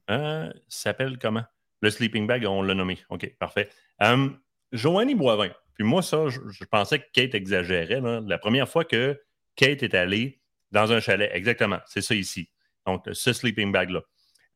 Euh, 0.09 0.51
s'appelle 0.67 1.17
comment? 1.19 1.43
Le 1.81 1.89
sleeping 1.89 2.27
bag, 2.27 2.45
on 2.45 2.61
l'a 2.61 2.73
nommé. 2.73 2.99
OK, 3.09 3.35
parfait. 3.37 3.69
Um, 3.99 4.39
Joanie 4.71 5.15
Boivin. 5.15 5.51
Puis 5.75 5.83
moi, 5.83 6.01
ça, 6.01 6.25
je, 6.27 6.63
pensais 6.65 6.99
que 6.99 7.05
Kate 7.13 7.35
exagérait. 7.35 8.01
La 8.01 8.37
première 8.37 8.67
fois 8.67 8.83
que 8.83 9.21
Kate 9.55 9.81
est 9.81 9.93
allée 9.93 10.41
dans 10.71 10.91
un 10.91 10.99
chalet, 10.99 11.31
exactement, 11.33 11.79
c'est 11.85 12.01
ça 12.01 12.15
ici. 12.15 12.49
Donc, 12.85 13.05
ce 13.11 13.31
sleeping 13.31 13.71
bag-là. 13.71 14.01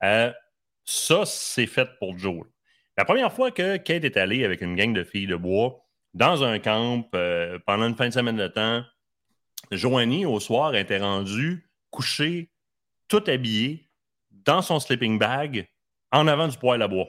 Euh, 0.04 0.34
ça, 0.84 1.26
c'est 1.26 1.66
fait 1.66 1.88
pour 1.98 2.18
Joe. 2.18 2.46
La 2.98 3.06
première 3.06 3.32
fois 3.32 3.52
que 3.52 3.78
Kate 3.78 4.04
est 4.04 4.18
allée 4.18 4.44
avec 4.44 4.62
une 4.62 4.76
gang 4.76 4.94
de 4.94 5.04
filles 5.04 5.28
de 5.28 5.36
bois, 5.36 5.84
dans 6.14 6.44
un 6.44 6.60
camp 6.60 7.08
euh, 7.16 7.60
pendant 7.66 7.88
une 7.88 7.96
fin 7.96 8.08
de 8.08 8.14
semaine 8.14 8.38
de 8.38 8.48
temps. 8.48 8.84
Joanie, 9.72 10.26
au 10.26 10.40
soir, 10.40 10.76
était 10.76 11.00
rendue 11.00 11.70
couchée, 11.90 12.52
tout 13.08 13.24
habillée, 13.28 13.90
dans 14.46 14.62
son 14.62 14.80
sleeping 14.80 15.18
bag, 15.18 15.68
en 16.12 16.28
avant 16.28 16.48
du 16.48 16.58
poêle 16.58 16.82
à 16.82 16.88
bois. 16.88 17.08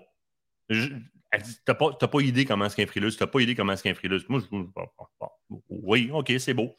Elle 0.68 1.42
dit 1.42 1.58
T'as 1.64 1.74
pas, 1.74 1.92
pas 1.92 2.20
idée 2.20 2.44
comment 2.44 2.66
est-ce 2.66 2.76
qu'un 2.76 2.86
frileux, 2.86 3.12
t'as 3.12 3.26
pas 3.26 3.40
idée 3.40 3.54
comment 3.54 3.72
est-ce 3.72 3.82
qu'un 3.82 3.94
frileux. 3.94 4.22
Moi, 4.28 4.40
je 4.40 5.58
Oui, 5.68 6.10
OK, 6.12 6.32
c'est 6.38 6.54
beau. 6.54 6.74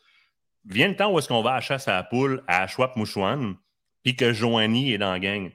Vient 0.65 0.87
le 0.87 0.95
temps 0.95 1.11
où 1.11 1.19
est-ce 1.19 1.27
qu'on 1.27 1.43
va 1.43 1.55
à 1.55 1.61
chasse 1.61 1.87
à 1.87 1.93
la 1.93 2.03
poule 2.03 2.43
à 2.47 2.63
Ashwap 2.63 2.95
Mouchouane, 2.95 3.55
puis 4.03 4.15
que 4.15 4.33
Joanie 4.33 4.93
est 4.93 4.97
dans 4.97 5.11
la 5.11 5.19
gang, 5.19 5.51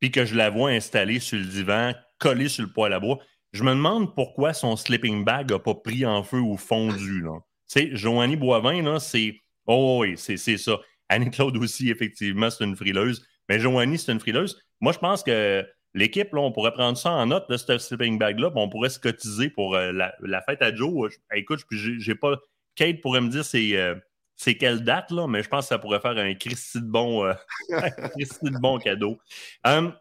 puis 0.00 0.10
que 0.10 0.24
je 0.24 0.34
la 0.34 0.50
vois 0.50 0.70
installée 0.70 1.20
sur 1.20 1.38
le 1.38 1.44
divan, 1.44 1.92
collée 2.18 2.48
sur 2.48 2.64
le 2.64 2.72
poêle 2.72 2.92
à 2.92 3.00
bois. 3.00 3.18
Je 3.52 3.62
me 3.62 3.70
demande 3.70 4.14
pourquoi 4.14 4.52
son 4.52 4.76
sleeping 4.76 5.24
bag 5.24 5.50
n'a 5.50 5.58
pas 5.58 5.74
pris 5.74 6.06
en 6.06 6.22
feu 6.22 6.38
ou 6.38 6.56
fondu. 6.56 7.22
Tu 7.22 7.30
sais, 7.66 7.90
Joanie 7.92 8.36
Boivin, 8.36 8.98
c'est. 8.98 9.40
Oh 9.66 9.98
oui, 10.00 10.14
c'est 10.16 10.36
ça. 10.36 10.78
Annie-Claude 11.08 11.56
aussi, 11.56 11.90
effectivement, 11.90 12.50
c'est 12.50 12.64
une 12.64 12.76
frileuse. 12.76 13.26
Mais 13.50 13.58
Joanie, 13.58 13.98
c'est 13.98 14.12
une 14.12 14.20
frileuse. 14.20 14.62
Moi, 14.80 14.92
je 14.92 14.98
pense 14.98 15.24
que 15.24 15.68
l'équipe, 15.92 16.28
on 16.34 16.52
pourrait 16.52 16.72
prendre 16.72 16.96
ça 16.96 17.10
en 17.10 17.26
note, 17.26 17.50
de 17.50 17.56
ce 17.56 17.78
sleeping 17.78 18.16
bag-là, 18.16 18.52
on 18.54 18.68
pourrait 18.68 18.90
se 18.90 19.00
cotiser 19.00 19.50
pour 19.50 19.74
euh, 19.74 19.90
la, 19.90 20.42
fête 20.42 20.62
à 20.62 20.72
Joe. 20.72 21.12
écoute, 21.34 21.64
j'ai 21.72 22.14
pas. 22.14 22.36
Kate 22.76 23.00
pourrait 23.00 23.20
me 23.20 23.28
dire 23.28 23.44
c'est. 23.44 23.76
Euh, 23.76 23.96
c'est 24.36 24.54
quelle 24.54 24.84
date, 24.84 25.10
là, 25.10 25.26
mais 25.26 25.42
je 25.42 25.48
pense 25.48 25.64
que 25.64 25.68
ça 25.68 25.78
pourrait 25.78 26.00
faire 26.00 26.16
un 26.16 26.32
Christy 26.34 26.80
de 26.80 26.86
bon, 26.86 27.26
euh, 27.26 27.34
de 27.68 28.58
bon 28.58 28.78
cadeau. 28.78 29.18
Hum, 29.64 29.94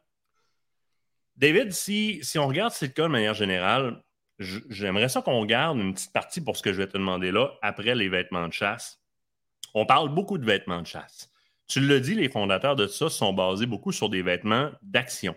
David, 1.36 1.74
si, 1.74 2.20
si 2.22 2.38
on 2.38 2.48
regarde 2.48 2.72
cas 2.72 3.04
de 3.04 3.08
manière 3.08 3.34
générale, 3.34 4.02
j'aimerais 4.38 5.10
ça 5.10 5.22
qu'on 5.22 5.44
garde 5.44 5.78
une 5.80 5.94
petite 5.94 6.14
partie 6.14 6.40
pour 6.40 6.56
ce 6.56 6.62
que 6.62 6.72
je 6.72 6.78
vais 6.78 6.88
te 6.88 6.98
demander 6.98 7.32
là, 7.32 7.50
après 7.62 7.96
les 7.96 8.08
vêtements 8.08 8.48
de 8.48 8.54
chasse. 8.54 9.02
On 9.74 9.86
parle 9.86 10.08
beaucoup 10.08 10.38
de 10.38 10.46
vêtements 10.46 10.82
de 10.82 10.88
chasse. 10.88 11.30
Tu 11.70 11.80
le 11.80 12.02
dis, 12.02 12.16
les 12.16 12.30
fondateurs 12.30 12.76
de 12.76 12.88
ça 12.88 13.10
sont 13.10 13.32
basés 13.32 13.68
beaucoup 13.68 13.92
sur 13.92 14.10
des 14.10 14.24
vêtements 14.24 14.72
d'action. 14.82 15.36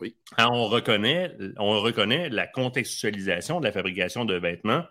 Oui. 0.00 0.16
on, 0.38 0.66
reconnaît, 0.66 1.34
on 1.56 1.80
reconnaît 1.80 2.28
la 2.28 2.46
contextualisation 2.46 3.60
de 3.60 3.64
la 3.64 3.72
fabrication 3.72 4.24
de 4.24 4.34
vêtements 4.34 4.84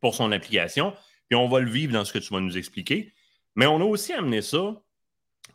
pour 0.00 0.14
son 0.14 0.32
application, 0.32 0.94
puis 1.28 1.36
on 1.36 1.46
va 1.46 1.60
le 1.60 1.70
vivre 1.70 1.92
dans 1.92 2.04
ce 2.04 2.12
que 2.12 2.18
tu 2.18 2.34
vas 2.34 2.40
nous 2.40 2.58
expliquer. 2.58 3.12
Mais 3.54 3.66
on 3.66 3.80
a 3.80 3.84
aussi 3.84 4.12
amené 4.12 4.42
ça 4.42 4.82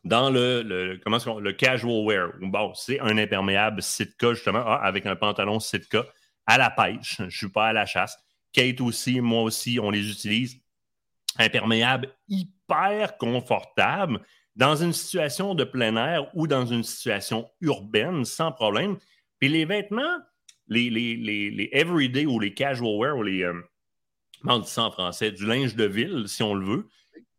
dans 0.05 0.29
le, 0.29 0.99
comment 1.03 1.17
le 1.39 1.51
casual 1.51 2.05
wear. 2.05 2.29
Bon, 2.39 2.73
c'est 2.75 2.99
un 3.01 3.17
imperméable 3.17 3.81
Sitka, 3.81 4.33
justement, 4.33 4.63
ah, 4.65 4.79
avec 4.83 5.05
un 5.05 5.17
pantalon 5.17 5.59
Sitka 5.59 6.05
à 6.45 6.57
la 6.57 6.69
pêche. 6.69 7.17
Je 7.17 7.23
ne 7.23 7.29
suis 7.29 7.49
pas 7.49 7.67
à 7.67 7.73
la 7.73 7.85
chasse. 7.85 8.17
Kate 8.53 8.79
aussi, 8.81 9.19
moi 9.19 9.43
aussi, 9.43 9.79
on 9.81 9.89
les 9.89 10.09
utilise. 10.09 10.61
Imperméable 11.39 12.13
hyper 12.27 13.17
confortable 13.17 14.21
dans 14.55 14.75
une 14.75 14.93
situation 14.93 15.55
de 15.55 15.63
plein 15.63 15.95
air 15.95 16.29
ou 16.35 16.45
dans 16.45 16.65
une 16.65 16.83
situation 16.83 17.49
urbaine 17.61 18.25
sans 18.25 18.51
problème. 18.51 18.97
Puis 19.39 19.49
les 19.49 19.65
vêtements, 19.65 20.17
les, 20.67 20.89
les, 20.89 21.69
everyday 21.71 22.25
ou 22.25 22.39
les 22.39 22.53
casual 22.53 22.99
wear 22.99 23.17
ou 23.17 23.23
les, 23.23 23.43
euh, 23.43 23.53
on 24.45 24.61
en 24.61 24.91
français, 24.91 25.31
du 25.31 25.45
linge 25.45 25.75
de 25.75 25.85
ville, 25.85 26.25
si 26.27 26.43
on 26.43 26.53
le 26.53 26.65
veut, 26.65 26.87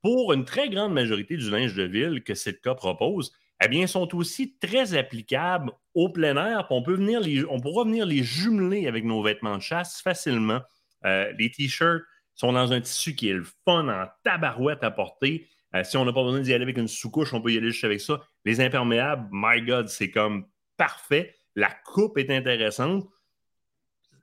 pour 0.03 0.33
une 0.33 0.45
très 0.45 0.69
grande 0.69 0.93
majorité 0.93 1.37
du 1.37 1.51
linge 1.51 1.75
de 1.75 1.83
ville 1.83 2.23
que 2.23 2.35
Sitka 2.35 2.75
propose, 2.75 3.33
eh 3.63 3.69
bien, 3.69 3.87
sont 3.87 4.15
aussi 4.17 4.57
très 4.59 4.95
applicables 4.95 5.73
au 5.95 6.09
plein 6.09 6.37
air. 6.37 6.67
On, 6.71 6.83
peut 6.83 6.95
venir 6.95 7.21
les, 7.21 7.45
on 7.45 7.61
pourra 7.61 7.85
venir 7.85 8.07
les 8.07 8.23
jumeler 8.23 8.87
avec 8.87 9.05
nos 9.05 9.23
vêtements 9.23 9.57
de 9.57 9.63
chasse 9.63 10.01
facilement. 10.01 10.61
Euh, 11.05 11.33
les 11.39 11.51
t-shirts 11.51 12.03
sont 12.40 12.53
dans 12.53 12.72
un 12.72 12.81
tissu 12.81 13.14
qui 13.14 13.29
est 13.29 13.35
le 13.35 13.46
fun 13.64 13.88
en 13.88 14.07
tabarouette 14.24 14.83
à 14.83 14.90
porter. 14.90 15.48
Euh, 15.74 15.85
si 15.85 15.96
on 15.96 16.05
n'a 16.05 16.12
pas 16.12 16.24
besoin 16.24 16.40
d'y 16.40 16.53
aller 16.53 16.64
avec 16.64 16.79
une 16.79 16.88
sous-couche, 16.88 17.33
on 17.33 17.40
peut 17.40 17.53
y 17.53 17.57
aller 17.57 17.70
juste 17.70 17.85
avec 17.85 18.00
ça. 18.00 18.20
Les 18.44 18.61
imperméables, 18.61 19.29
my 19.31 19.62
God, 19.62 19.88
c'est 19.88 20.11
comme 20.11 20.46
parfait. 20.76 21.35
La 21.55 21.70
coupe 21.70 22.18
est 22.18 22.31
intéressante 22.31 23.07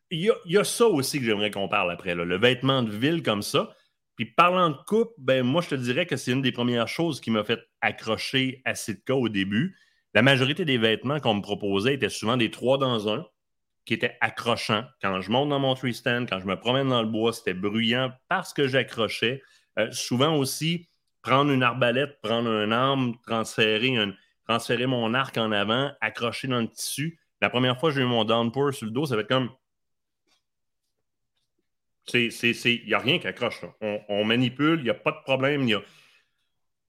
il 0.10 0.34
y, 0.46 0.58
a, 0.58 0.64
ça 0.64 0.88
aussi 0.88 1.20
que 1.20 1.26
j'aimerais 1.26 1.52
qu'on 1.52 1.68
parle 1.68 1.92
après, 1.92 2.16
le 2.16 2.38
vêtement 2.38 2.84
de 2.84 2.92
ville 2.92 3.24
comme 3.24 3.42
ça. 3.42 3.76
Puis 4.16 4.26
parlant 4.26 4.70
de 4.70 4.78
coupe, 4.88 5.14
ben 5.18 5.44
moi 5.44 5.62
je 5.62 5.70
te 5.70 5.76
dirais 5.76 6.06
que 6.06 6.16
c'est 6.16 6.32
une 6.32 6.42
des 6.42 6.52
premières 6.52 6.88
choses 6.88 7.20
qui 7.20 7.30
m'a 7.30 7.44
fait 7.44 7.60
accrocher 7.82 8.62
à 8.66 8.74
Sitka 8.74 9.16
au 9.16 9.30
début. 9.30 9.78
La 10.14 10.22
majorité 10.22 10.66
des 10.66 10.78
vêtements 10.78 11.20
qu'on 11.20 11.36
me 11.36 11.42
proposait 11.42 11.94
étaient 11.94 12.10
souvent 12.10 12.38
des 12.38 12.50
trois 12.50 12.78
dans 12.78 13.10
un, 13.10 13.26
qui 13.88 13.94
étaient 13.94 14.18
accrochants. 14.20 14.84
Quand 15.02 15.22
je 15.22 15.32
monte 15.32 15.50
dans 15.50 15.60
mon 15.60 15.74
tree 15.74 15.94
stand, 15.94 16.30
quand 16.30 16.42
je 16.42 16.46
me 16.46 16.58
promène 16.58 16.90
dans 16.90 17.02
le 17.02 17.08
bois, 17.08 17.32
c'était 17.32 17.54
bruyant 17.54 18.12
parce 18.28 18.54
que 18.54 18.68
j'accrochais. 18.68 19.42
Euh, 19.80 19.90
souvent 19.92 20.36
aussi, 20.36 20.90
prendre 21.22 21.52
une 21.52 21.64
arbalète, 21.64 22.20
prendre 22.22 22.50
un 22.50 22.72
arme, 22.72 23.16
transférer, 23.26 23.96
transférer 24.46 24.88
mon 24.88 25.14
arc 25.14 25.38
en 25.38 25.54
avant, 25.54 25.94
accrocher 26.02 26.50
dans 26.50 26.60
le 26.60 26.68
tissu. 26.68 27.18
La 27.40 27.50
première 27.50 27.80
fois 27.80 27.90
que 27.90 27.96
j'ai 27.96 28.02
eu 28.02 28.06
mon 28.06 28.26
downpour 28.26 28.74
sur 28.74 28.88
le 28.88 28.92
dos, 28.92 29.06
ça 29.06 29.16
fait 29.16 29.28
comme 29.28 29.50
il 32.14 32.84
n'y 32.86 32.94
a 32.94 33.00
rien 33.00 33.20
qui 33.20 33.28
accroche. 33.28 33.62
On, 33.82 34.24
manipule, 34.26 34.80
il 34.80 34.84
n'y 34.84 34.90
a 34.90 34.96
pas 34.96 35.12
de 35.12 35.22
problème. 35.24 35.68
Y 35.68 35.76
a... 35.76 35.82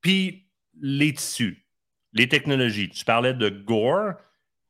Puis 0.00 0.48
les 0.80 1.12
tissus, 1.12 1.64
les 2.12 2.28
technologies. 2.28 2.88
Tu 2.88 3.04
parlais 3.04 3.34
de 3.34 3.48
Gore, 3.48 4.14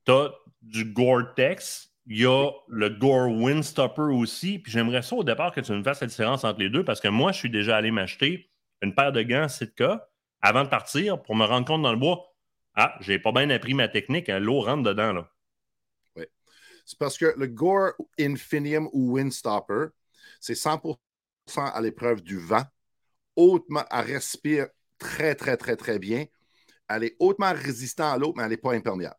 tu 0.04 0.12
as 0.12 0.32
du 0.62 0.84
Gore-Tex, 0.86 1.87
il 2.10 2.20
y 2.20 2.26
a 2.26 2.50
le 2.68 2.88
Gore 2.88 3.30
Windstopper 3.30 4.14
aussi. 4.14 4.58
Puis 4.58 4.72
j'aimerais 4.72 5.02
ça 5.02 5.14
au 5.14 5.24
départ 5.24 5.52
que 5.52 5.60
tu 5.60 5.72
me 5.72 5.82
fasses 5.82 6.00
la 6.00 6.06
différence 6.06 6.42
entre 6.42 6.58
les 6.58 6.70
deux 6.70 6.82
parce 6.82 7.00
que 7.00 7.08
moi, 7.08 7.32
je 7.32 7.38
suis 7.38 7.50
déjà 7.50 7.76
allé 7.76 7.90
m'acheter 7.90 8.50
une 8.80 8.94
paire 8.94 9.12
de 9.12 9.22
gants 9.22 9.48
Sitka 9.48 10.08
avant 10.40 10.64
de 10.64 10.68
partir 10.68 11.22
pour 11.22 11.36
me 11.36 11.44
rendre 11.44 11.66
compte 11.66 11.82
dans 11.82 11.92
le 11.92 11.98
bois. 11.98 12.34
Ah, 12.74 12.96
j'ai 13.00 13.18
pas 13.18 13.32
bien 13.32 13.50
appris 13.50 13.74
ma 13.74 13.88
technique, 13.88 14.28
hein, 14.28 14.38
l'eau 14.38 14.60
rentre 14.60 14.84
dedans. 14.84 15.12
Là. 15.12 15.30
Oui. 16.16 16.24
C'est 16.86 16.98
parce 16.98 17.18
que 17.18 17.34
le 17.36 17.46
Gore 17.46 17.92
Infinium 18.18 18.88
ou 18.92 19.16
Windstopper, 19.16 19.88
c'est 20.40 20.54
100% 20.54 20.96
à 21.56 21.80
l'épreuve 21.82 22.22
du 22.22 22.38
vent. 22.38 22.64
Hautement, 23.36 23.84
elle 23.90 24.06
respire 24.06 24.68
très, 24.98 25.34
très, 25.34 25.56
très, 25.56 25.76
très 25.76 25.98
bien. 25.98 26.24
Elle 26.88 27.04
est 27.04 27.16
hautement 27.18 27.52
résistante 27.52 28.14
à 28.14 28.18
l'eau, 28.18 28.32
mais 28.34 28.44
elle 28.44 28.50
n'est 28.50 28.56
pas 28.56 28.72
imperméable. 28.72 29.16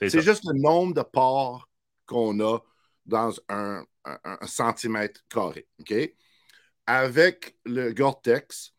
C'est 0.00 0.22
juste 0.22 0.44
le 0.44 0.58
nombre 0.60 0.94
de 0.94 1.02
pores 1.02 1.69
qu'on 2.10 2.40
a 2.40 2.58
dans 3.06 3.32
un, 3.48 3.84
centimètre 4.46 5.20
carré. 5.28 5.68
Avec 6.86 7.56
le 7.64 7.92
Gore-Tex, 7.92 8.74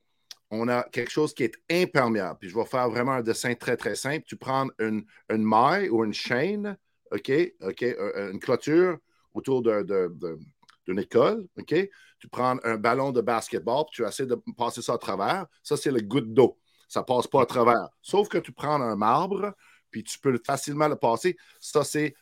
on 0.49 0.67
a 0.67 0.83
quelque 0.89 1.11
chose 1.11 1.33
qui 1.33 1.43
est 1.43 1.55
imperméable. 1.71 2.39
Puis 2.39 2.49
je 2.49 2.55
vais 2.55 2.65
faire 2.65 2.89
vraiment 2.89 3.13
un 3.13 3.21
dessin 3.21 3.53
très, 3.55 3.77
très 3.77 3.95
simple. 3.95 4.25
Tu 4.27 4.35
prends 4.35 4.67
une, 4.79 5.05
maille 5.29 5.89
ou 5.89 6.03
une 6.03 6.13
chaîne, 6.13 6.77
OK, 7.11 7.31
OK, 7.61 7.81
une 7.81 8.39
clôture 8.39 8.97
autour 9.33 9.61
d'une 9.61 10.99
école, 10.99 11.47
OK? 11.57 11.75
Tu 12.19 12.27
prends 12.27 12.57
un 12.63 12.75
ballon 12.77 13.11
de 13.11 13.21
basketball, 13.21 13.85
puis 13.85 14.03
tu 14.03 14.07
essaies 14.07 14.25
de 14.25 14.41
passer 14.57 14.81
ça 14.81 14.93
à 14.93 14.97
travers. 14.97 15.45
Ça, 15.63 15.77
c'est 15.77 15.91
le 15.91 16.01
goutte 16.01 16.33
d'eau. 16.33 16.59
Ça 16.89 16.99
ne 16.99 17.05
passe 17.05 17.27
pas 17.27 17.43
à 17.43 17.45
travers. 17.45 17.87
Sauf 18.01 18.27
que 18.27 18.37
tu 18.37 18.51
prends 18.51 18.81
un 18.81 18.95
marbre, 18.97 19.55
puis 19.91 20.03
tu 20.03 20.17
peux 20.19 20.39
facilement 20.45 20.87
le 20.87 20.95
passer. 20.95 21.37
Ça, 21.59 21.83
c'est, 21.83 22.15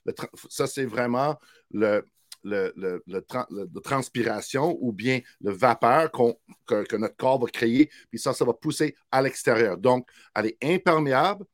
vraiment 0.85 1.37
le, 1.71 2.03
le, 2.43 2.73
le, 2.75 3.79
transpiration 3.81 4.77
ou 4.81 4.91
bien 4.91 5.21
le 5.41 5.51
vapeur 5.51 6.11
que, 6.11 6.83
que, 6.83 6.95
notre 6.95 7.15
corps 7.15 7.39
va 7.39 7.47
créer, 7.47 7.89
puis 8.09 8.19
ça, 8.19 8.33
ça 8.33 8.45
va 8.45 8.53
pousser 8.53 8.95
à 9.11 9.21
l'extérieur. 9.21 9.77
Donc, 9.77 10.09
elle 10.35 10.47
est 10.47 10.57
imperméable 10.63 11.45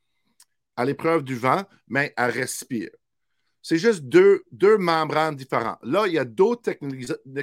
à 0.75 0.86
l'épreuve 0.86 1.23
du 1.23 1.36
vent, 1.36 1.63
mais 1.88 2.13
elle 2.17 2.32
respire. 2.32 2.89
C'est 3.62 3.78
juste 3.78 4.04
deux, 4.04 4.43
deux 4.51 4.78
membranes 4.78 5.36
différentes. 5.36 5.80
Là, 5.82 6.06
il 6.08 6.13
y 6.13 6.19
a 6.19 6.25
d'autres 6.25 6.71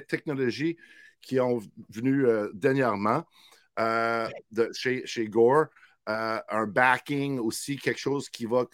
technologies 0.06 0.76
qui 1.20 1.40
ont 1.40 1.60
venu 1.88 2.26
euh, 2.26 2.48
dernièrement 2.52 3.24
euh, 3.78 4.28
de, 4.50 4.70
chez, 4.72 5.06
chez 5.06 5.28
Gore. 5.28 5.66
Euh, 6.08 6.40
un 6.48 6.66
backing 6.66 7.38
aussi, 7.38 7.76
quelque 7.76 8.00
chose 8.00 8.28
qui 8.28 8.44
va 8.44 8.64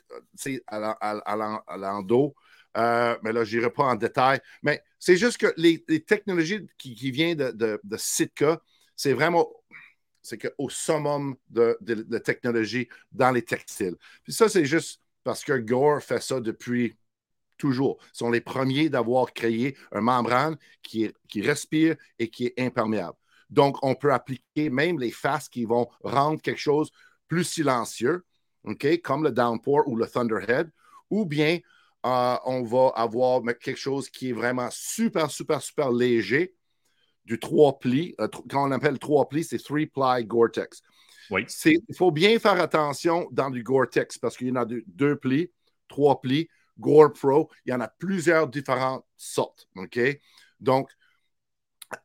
à 0.66 1.76
l'endos. 1.76 2.34
mais 2.74 3.32
là, 3.32 3.44
je 3.44 3.56
n'irai 3.56 3.70
pas 3.70 3.84
en 3.84 3.96
détail. 3.96 4.40
Mais 4.62 4.82
c'est 4.98 5.16
juste 5.16 5.38
que 5.38 5.52
les, 5.56 5.84
technologies 6.04 6.66
qui, 6.78 7.10
viennent 7.10 7.36
de, 7.36 7.50
de, 7.50 7.80
de 7.84 7.96
Sitka, 7.96 8.60
c'est 8.96 9.12
vraiment 9.12 9.48
c'est 10.28 10.54
au 10.58 10.68
summum 10.68 11.36
de, 11.48 11.76
de, 11.80 12.18
technologie 12.18 12.88
dans 13.12 13.30
les 13.30 13.42
textiles. 13.42 13.96
Puis 14.22 14.32
ça, 14.32 14.48
c'est 14.48 14.64
juste 14.64 15.00
parce 15.24 15.44
que 15.44 15.56
Gore 15.58 16.02
fait 16.02 16.22
ça 16.22 16.40
depuis 16.40 16.96
toujours. 17.56 17.98
Ils 18.14 18.18
sont 18.18 18.30
les 18.30 18.40
premiers 18.40 18.88
d'avoir 18.88 19.32
créé 19.32 19.76
un 19.92 20.00
membrane 20.00 20.56
qui, 20.82 21.10
qui 21.28 21.42
respire 21.42 21.96
et 22.18 22.28
qui 22.28 22.46
est 22.46 22.60
imperméable. 22.60 23.16
Donc, 23.50 23.78
on 23.82 23.94
peut 23.94 24.12
appliquer 24.12 24.68
même 24.68 24.98
les 24.98 25.10
faces 25.10 25.48
qui 25.48 25.64
vont 25.64 25.88
rendre 26.02 26.40
quelque 26.42 26.60
chose 26.60 26.90
plus 27.28 27.44
silencieux, 27.44 28.24
comme 29.02 29.24
le 29.24 29.30
downpour 29.30 29.86
ou 29.86 29.96
le 29.96 30.06
thunderhead, 30.06 30.70
ou 31.10 31.24
bien 31.24 31.58
euh, 32.06 32.36
on 32.44 32.62
va 32.62 32.92
avoir 32.94 33.42
quelque 33.60 33.78
chose 33.78 34.08
qui 34.08 34.30
est 34.30 34.32
vraiment 34.32 34.68
super, 34.70 35.30
super, 35.30 35.60
super 35.60 35.90
léger, 35.90 36.54
du 37.24 37.38
trois 37.38 37.78
plis. 37.78 38.14
Euh, 38.20 38.28
quand 38.48 38.68
on 38.68 38.72
appelle 38.72 38.98
trois 38.98 39.28
plis, 39.28 39.44
c'est 39.44 39.58
three-ply 39.58 40.24
Gore-Tex. 40.24 40.82
Oui. 41.30 41.46
Il 41.66 41.94
faut 41.94 42.10
bien 42.10 42.38
faire 42.38 42.60
attention 42.60 43.28
dans 43.32 43.50
du 43.50 43.62
Gore-Tex 43.62 44.18
parce 44.18 44.36
qu'il 44.36 44.48
y 44.48 44.50
en 44.50 44.56
a 44.56 44.64
deux 44.64 45.16
plis, 45.16 45.50
trois 45.88 46.20
plis, 46.20 46.48
Gore 46.78 47.12
Pro. 47.12 47.50
Il 47.66 47.70
y 47.70 47.74
en 47.74 47.80
a 47.80 47.88
plusieurs 47.88 48.48
différentes 48.48 49.04
sortes. 49.16 49.68
OK? 49.76 49.98
Donc, 50.60 50.90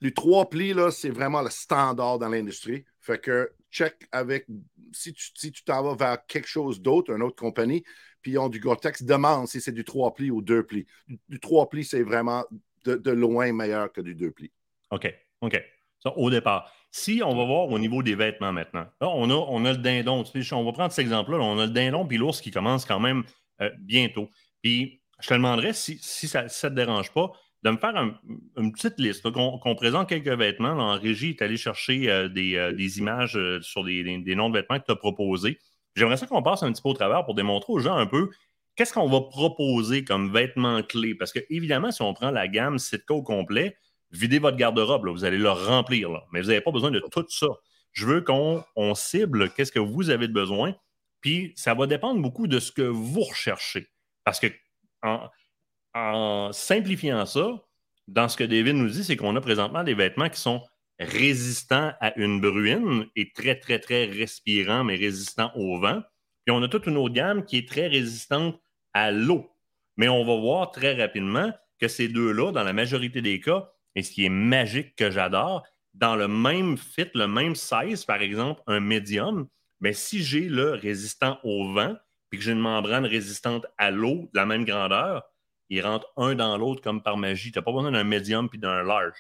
les 0.02 0.14
trois 0.14 0.50
plis, 0.50 0.74
là, 0.74 0.92
c'est 0.92 1.10
vraiment 1.10 1.42
le 1.42 1.50
standard 1.50 2.20
dans 2.20 2.30
l'industrie. 2.30 2.84
Fait 3.00 3.20
que 3.20 3.52
check 3.74 4.08
avec, 4.12 4.46
si 4.92 5.14
tu 5.14 5.32
si 5.36 5.52
t'en 5.66 5.84
vas 5.84 5.96
vers 5.96 6.26
quelque 6.28 6.48
chose 6.48 6.82
d'autre, 6.82 7.12
une 7.12 7.24
autre 7.24 7.36
compagnie, 7.36 7.84
puis 8.22 8.34
ils 8.34 8.38
ont 8.38 8.50
du 8.50 8.60
Gore-Tex, 8.60 9.04
demande 9.04 9.48
si 9.48 9.60
c'est 9.60 9.72
du 9.72 9.84
trois 9.84 10.14
plis 10.14 10.32
ou 10.32 10.42
deux 10.42 10.64
plis. 10.64 10.86
Du, 11.28 11.40
trois 11.40 11.70
plis, 11.70 11.84
c'est 11.84 12.04
vraiment 12.04 12.46
de, 12.86 13.12
loin 13.12 13.52
meilleur 13.52 13.92
que 13.92 14.02
du 14.02 14.16
deux 14.16 14.32
plis. 14.32 14.52
OK, 14.92 15.14
OK. 15.42 15.62
Ça, 16.00 16.16
au 16.18 16.30
départ. 16.30 16.72
Si 16.92 17.22
on 17.26 17.36
va 17.36 17.46
voir 17.46 17.70
au 17.70 17.80
niveau 17.80 18.04
des 18.04 18.14
vêtements 18.14 18.54
maintenant, 18.54 18.86
là, 19.02 19.10
on 19.10 19.30
a, 19.30 19.34
on 19.34 19.66
a 19.66 19.72
le 19.72 19.78
dindon. 19.78 20.24
on 20.52 20.64
va 20.64 20.72
prendre 20.72 20.92
cet 20.92 21.04
exemple-là. 21.04 21.40
on 21.40 21.58
a 21.58 21.66
le 21.66 21.72
dindon 21.72 22.06
puis 22.06 22.18
l'ours 22.18 22.40
qui 22.40 22.52
commence 22.52 22.86
quand 22.86 23.00
même 23.00 23.24
euh, 23.62 23.72
bientôt. 23.80 24.30
Puis 24.62 25.02
je 25.20 25.28
te 25.28 25.34
demanderais 25.34 25.74
si, 25.74 25.98
si 26.00 26.28
ça 26.28 26.44
ne 26.44 26.48
te 26.50 26.68
dérange 26.68 27.12
pas 27.12 27.32
de 27.64 27.70
me 27.70 27.78
faire 27.78 27.96
une 28.58 28.72
petite 28.74 29.00
liste, 29.00 29.30
qu'on 29.32 29.76
présente 29.76 30.10
quelques 30.10 30.28
vêtements. 30.28 30.72
en 30.72 31.00
régie, 31.00 31.36
tu 31.36 31.44
allé 31.44 31.56
chercher 31.56 32.10
euh, 32.10 32.28
euh, 32.28 32.74
des, 32.74 33.00
images 33.00 33.38
euh, 33.38 33.62
sur 33.62 33.86
des, 33.86 34.04
noms 34.36 34.50
de 34.50 34.58
vêtements 34.58 34.80
que 34.80 34.86
tu 34.86 34.92
as 34.92 34.98
proposés. 34.98 35.60
J'aimerais 35.96 36.18
ça 36.18 36.28
qu'on 36.28 36.44
passe 36.44 36.64
un 36.64 36.72
petit 36.74 36.82
peu 36.82 36.90
au 36.90 36.94
travers 36.94 37.24
pour 37.24 37.36
démontrer 37.36 37.72
aux 37.72 37.80
gens 37.80 37.96
un 37.96 38.06
peu 38.06 38.30
qu'est-ce 38.76 38.94
qu'on 38.94 39.08
va 39.08 39.22
proposer 39.22 40.04
comme 40.04 40.34
vêtements 40.34 40.84
clés. 40.84 41.16
Parce 41.16 41.32
que, 41.32 41.40
évidemment, 41.50 41.92
si 41.92 42.02
on 42.02 42.14
prend 42.14 42.32
la 42.32 42.50
gamme 42.50 42.80
Sitka 42.80 43.14
au 43.14 43.24
complet, 43.24 43.78
videz 44.12 44.40
votre 44.40 44.58
garde-robe, 44.58 45.08
vous 45.08 45.24
allez 45.24 45.38
le 45.38 45.52
remplir. 45.52 46.10
Mais 46.34 46.42
vous 46.42 46.48
n'avez 46.48 46.62
pas 46.62 46.72
besoin 46.72 46.92
de 46.92 47.00
tout 47.12 47.26
ça. 47.30 47.48
Je 47.94 48.06
veux 48.06 48.22
qu'on 48.22 48.66
cible 48.96 49.52
qu'est-ce 49.52 49.72
que 49.72 49.80
vous 49.80 50.10
avez 50.10 50.28
de 50.28 50.34
besoin. 50.34 50.76
Puis, 51.22 51.54
ça 51.56 51.74
va 51.76 51.88
dépendre 51.88 52.22
beaucoup 52.22 52.48
de 52.48 52.60
ce 52.60 52.74
que 52.74 52.82
vous 52.82 53.22
recherchez. 53.22 53.88
Parce 54.26 54.42
que, 54.42 54.48
en 55.94 56.52
simplifiant 56.52 57.26
ça, 57.26 57.64
dans 58.08 58.28
ce 58.28 58.38
que 58.38 58.44
David 58.44 58.76
nous 58.76 58.90
dit, 58.90 59.04
c'est 59.04 59.16
qu'on 59.16 59.36
a 59.36 59.42
présentement 59.42 59.84
des 59.84 59.94
vêtements 59.94 60.30
qui 60.30 60.40
sont 60.40 60.62
résistants 61.00 61.94
à 62.00 62.18
une 62.18 62.42
bruine 62.42 63.08
et 63.16 63.32
très, 63.32 63.58
très, 63.58 63.80
très 63.80 64.06
respirants, 64.06 64.84
mais 64.84 64.96
résistants 64.96 65.52
au 65.56 65.80
vent. 65.80 66.02
Puis 66.46 66.54
on 66.54 66.62
a 66.62 66.68
toute 66.68 66.88
une 66.88 66.98
autre 66.98 67.14
gamme 67.14 67.46
qui 67.46 67.58
est 67.58 67.68
très 67.68 67.88
résistante 67.88 68.60
à 68.94 69.12
l'eau. 69.12 69.50
Mais 69.98 70.10
on 70.10 70.26
va 70.26 70.36
voir 70.36 70.72
très 70.72 70.94
rapidement 70.96 71.52
que 71.80 71.88
ces 71.88 72.08
deux-là, 72.08 72.52
dans 72.52 72.64
la 72.64 72.74
majorité 72.74 73.22
des 73.22 73.40
cas, 73.40 73.70
et 73.96 74.04
ce 74.04 74.12
qui 74.12 74.26
est 74.26 74.30
magique 74.30 74.96
que 74.96 75.12
j'adore, 75.12 75.64
dans 75.94 76.16
le 76.16 76.28
même 76.28 76.78
fit, 76.78 77.10
le 77.14 77.28
même 77.28 77.56
size, 77.56 78.06
par 78.06 78.22
exemple, 78.22 78.62
un 78.68 78.80
médium, 78.80 79.48
mais 79.80 79.94
si 79.94 80.24
j'ai 80.24 80.50
le 80.50 80.72
résistant 80.72 81.40
au 81.44 81.72
vent, 81.72 81.96
puis 82.30 82.40
que 82.40 82.46
j'ai 82.46 82.54
une 82.54 82.60
membrane 82.60 83.06
résistante 83.06 83.66
à 83.78 83.92
l'eau 83.92 84.30
de 84.34 84.40
la 84.40 84.46
même 84.46 84.66
grandeur, 84.66 85.24
ils 85.74 85.82
rentrent 85.82 86.12
un 86.18 86.36
dans 86.36 86.58
l'autre 86.58 86.82
comme 86.82 87.02
par 87.02 87.18
magie. 87.18 87.52
Tu 87.52 87.58
n'as 87.58 87.64
pas 87.64 87.72
besoin 87.72 87.92
d'un 87.92 88.04
médium 88.04 88.50
puis 88.50 88.60
d'un 88.60 88.84
large. 88.84 89.18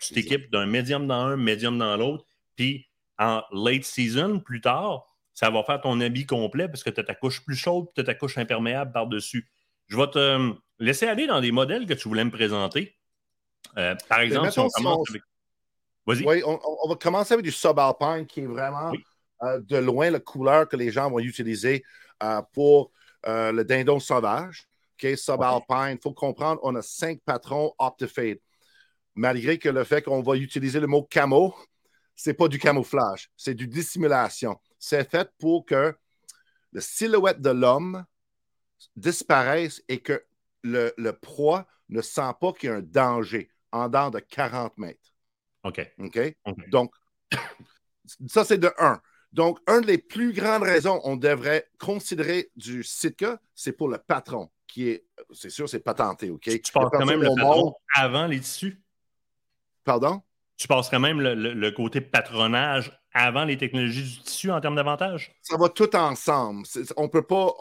tu 0.00 0.14
t'équipes 0.14 0.50
d'un 0.50 0.66
médium 0.66 1.06
dans 1.06 1.14
un, 1.14 1.36
médium 1.36 1.78
dans 1.78 1.96
l'autre, 1.96 2.24
puis 2.54 2.86
en 3.18 3.42
late 3.52 3.84
season, 3.84 4.40
plus 4.40 4.60
tard, 4.60 5.04
ça 5.34 5.50
va 5.50 5.62
faire 5.64 5.80
ton 5.80 6.00
habit 6.00 6.26
complet 6.26 6.68
parce 6.68 6.84
que 6.84 6.90
tu 6.90 7.00
as 7.00 7.04
ta 7.04 7.14
couche 7.14 7.44
plus 7.44 7.56
chaude 7.56 7.86
tu 7.94 8.00
as 8.00 8.04
ta 8.04 8.14
couche 8.14 8.38
imperméable 8.38 8.92
par-dessus. 8.92 9.48
Je 9.88 9.96
vais 9.96 10.06
te 10.08 10.18
euh, 10.18 10.52
laisser 10.78 11.06
aller 11.06 11.26
dans 11.26 11.40
des 11.40 11.52
modèles 11.52 11.86
que 11.86 11.94
tu 11.94 12.08
voulais 12.08 12.24
me 12.24 12.30
présenter. 12.30 12.96
Euh, 13.76 13.94
par 14.08 14.20
exemple, 14.20 14.50
si 14.52 14.58
on 14.60 14.68
commence 14.68 15.10
avec. 15.10 15.22
Vas-y. 16.06 16.24
Oui, 16.24 16.42
on, 16.46 16.88
va 16.88 16.94
commencer 16.94 17.34
avec 17.34 17.44
du 17.44 17.50
subalpine 17.50 18.26
qui 18.26 18.40
est 18.40 18.46
vraiment 18.46 18.92
euh, 19.42 19.60
de 19.60 19.76
loin 19.76 20.08
la 20.10 20.20
couleur 20.20 20.68
que 20.68 20.76
les 20.76 20.90
gens 20.90 21.10
vont 21.10 21.18
utiliser 21.18 21.84
pour 22.52 22.92
le 23.24 23.62
dindon 23.64 23.98
sauvage. 23.98 24.68
OK, 25.02 25.16
subalpine. 25.16 25.96
Il 25.96 25.98
faut 26.02 26.12
comprendre, 26.12 26.60
on 26.62 26.74
a 26.74 26.82
cinq 26.82 27.20
patrons 27.24 27.72
Optifade. 27.78 28.38
Malgré 29.14 29.58
que 29.58 29.68
le 29.68 29.84
fait 29.84 30.02
qu'on 30.02 30.22
va 30.22 30.36
utiliser 30.36 30.80
le 30.80 30.86
mot 30.86 31.02
camo, 31.02 31.54
c'est 32.14 32.34
pas 32.34 32.48
du 32.48 32.58
camouflage, 32.58 33.30
c'est 33.36 33.54
du 33.54 33.66
dissimulation. 33.66 34.58
C'est 34.78 35.08
fait 35.08 35.30
pour 35.38 35.64
que 35.64 35.94
la 36.72 36.80
silhouette 36.80 37.40
de 37.40 37.50
l'homme 37.50 38.04
disparaisse 38.94 39.82
et 39.88 40.00
que 40.00 40.24
le, 40.62 41.10
proie 41.12 41.66
ne 41.88 42.02
sent 42.02 42.32
pas 42.40 42.52
qu'il 42.52 42.68
y 42.68 42.72
a 42.72 42.76
un 42.76 42.82
danger 42.82 43.50
en 43.72 43.88
dehors 43.88 44.10
de 44.10 44.18
40 44.18 44.76
mètres. 44.78 45.14
OK? 45.62 45.80
OK? 45.98 46.36
Donc, 46.68 46.92
ça, 48.28 48.44
c'est 48.44 48.58
de 48.58 48.72
un. 48.78 49.00
Donc, 49.32 49.58
une 49.68 49.82
des 49.82 49.98
plus 49.98 50.32
grandes 50.32 50.62
raisons 50.62 51.00
on 51.04 51.16
devrait 51.16 51.68
considérer 51.78 52.50
du 52.56 52.82
Sitka, 52.82 53.40
c'est 53.54 53.72
pour 53.72 53.88
le 53.88 53.98
patron 53.98 54.50
qui 54.66 54.88
est, 54.88 55.06
c'est 55.32 55.50
sûr, 55.50 55.68
c'est 55.68 55.80
patenté, 55.80 56.30
OK? 56.30 56.42
Tu, 56.42 56.72
passes 56.72 56.88
quand 56.90 57.06
même 57.06 57.22
le 57.22 57.34
patron 57.34 57.74
avant 57.94 58.26
les 58.26 58.40
tissus? 58.40 58.82
Pardon? 59.84 60.22
Tu 60.56 60.68
passes 60.68 60.88
quand 60.88 61.00
même 61.00 61.20
le, 61.20 61.70
côté 61.70 62.00
patronage 62.00 62.98
avant 63.12 63.44
les 63.44 63.56
technologies 63.56 64.02
du 64.02 64.22
tissu 64.22 64.50
en 64.50 64.60
termes 64.60 64.76
d'avantages? 64.76 65.34
Ça 65.42 65.56
va 65.56 65.68
tout 65.68 65.94
ensemble. 65.94 66.66
On 66.96 67.04
ne 67.04 67.08
peut 67.08 67.22
pas, 67.22 67.54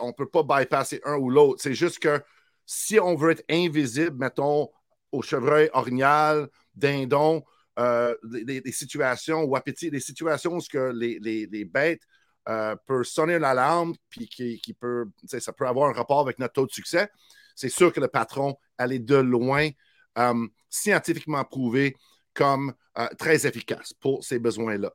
on, 0.00 0.12
peut 0.12 0.28
pas 0.28 0.42
bypasser 0.42 1.00
un 1.04 1.16
ou 1.16 1.30
l'autre. 1.30 1.62
C'est 1.62 1.74
juste 1.74 1.98
que 1.98 2.22
si 2.66 2.98
on 2.98 3.14
veut 3.14 3.32
être 3.32 3.44
invisible, 3.50 4.16
mettons, 4.16 4.70
au 5.12 5.22
chevreuil 5.22 5.70
orignal, 5.72 6.48
dindon, 6.74 7.42
euh, 7.78 8.14
des, 8.24 8.62
situations 8.72 9.44
ou 9.44 9.56
appétit, 9.56 9.90
des 9.90 10.00
situations 10.00 10.56
où 10.56 10.60
que 10.70 10.92
les, 10.92 11.18
les 11.20 11.64
bêtes 11.64 12.02
euh, 12.48 12.74
peut 12.86 13.04
sonner 13.04 13.38
l'alarme, 13.38 13.94
puis 14.08 14.26
qui, 14.26 14.72
peut, 14.72 15.04
ça 15.26 15.52
peut 15.52 15.66
avoir 15.66 15.90
un 15.90 15.92
rapport 15.92 16.20
avec 16.20 16.38
notre 16.38 16.54
taux 16.54 16.66
de 16.66 16.72
succès, 16.72 17.10
c'est 17.54 17.68
sûr 17.68 17.92
que 17.92 18.00
le 18.00 18.08
patron, 18.08 18.56
elle 18.78 19.04
de 19.04 19.16
loin 19.16 19.68
euh, 20.16 20.46
scientifiquement 20.70 21.44
prouvé 21.44 21.94
comme 22.32 22.72
euh, 22.96 23.06
très 23.18 23.46
efficace 23.46 23.92
pour 23.92 24.24
ces 24.24 24.38
besoins-là. 24.38 24.92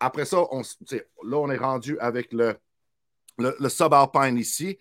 après 0.00 0.24
ça, 0.24 0.38
on, 0.52 0.62
là, 1.24 1.36
on 1.36 1.50
est 1.50 1.58
rendu 1.58 1.98
avec 1.98 2.32
le, 2.32 2.56
le, 3.38 3.68
subalpine 3.68 4.38
ici. 4.38 4.78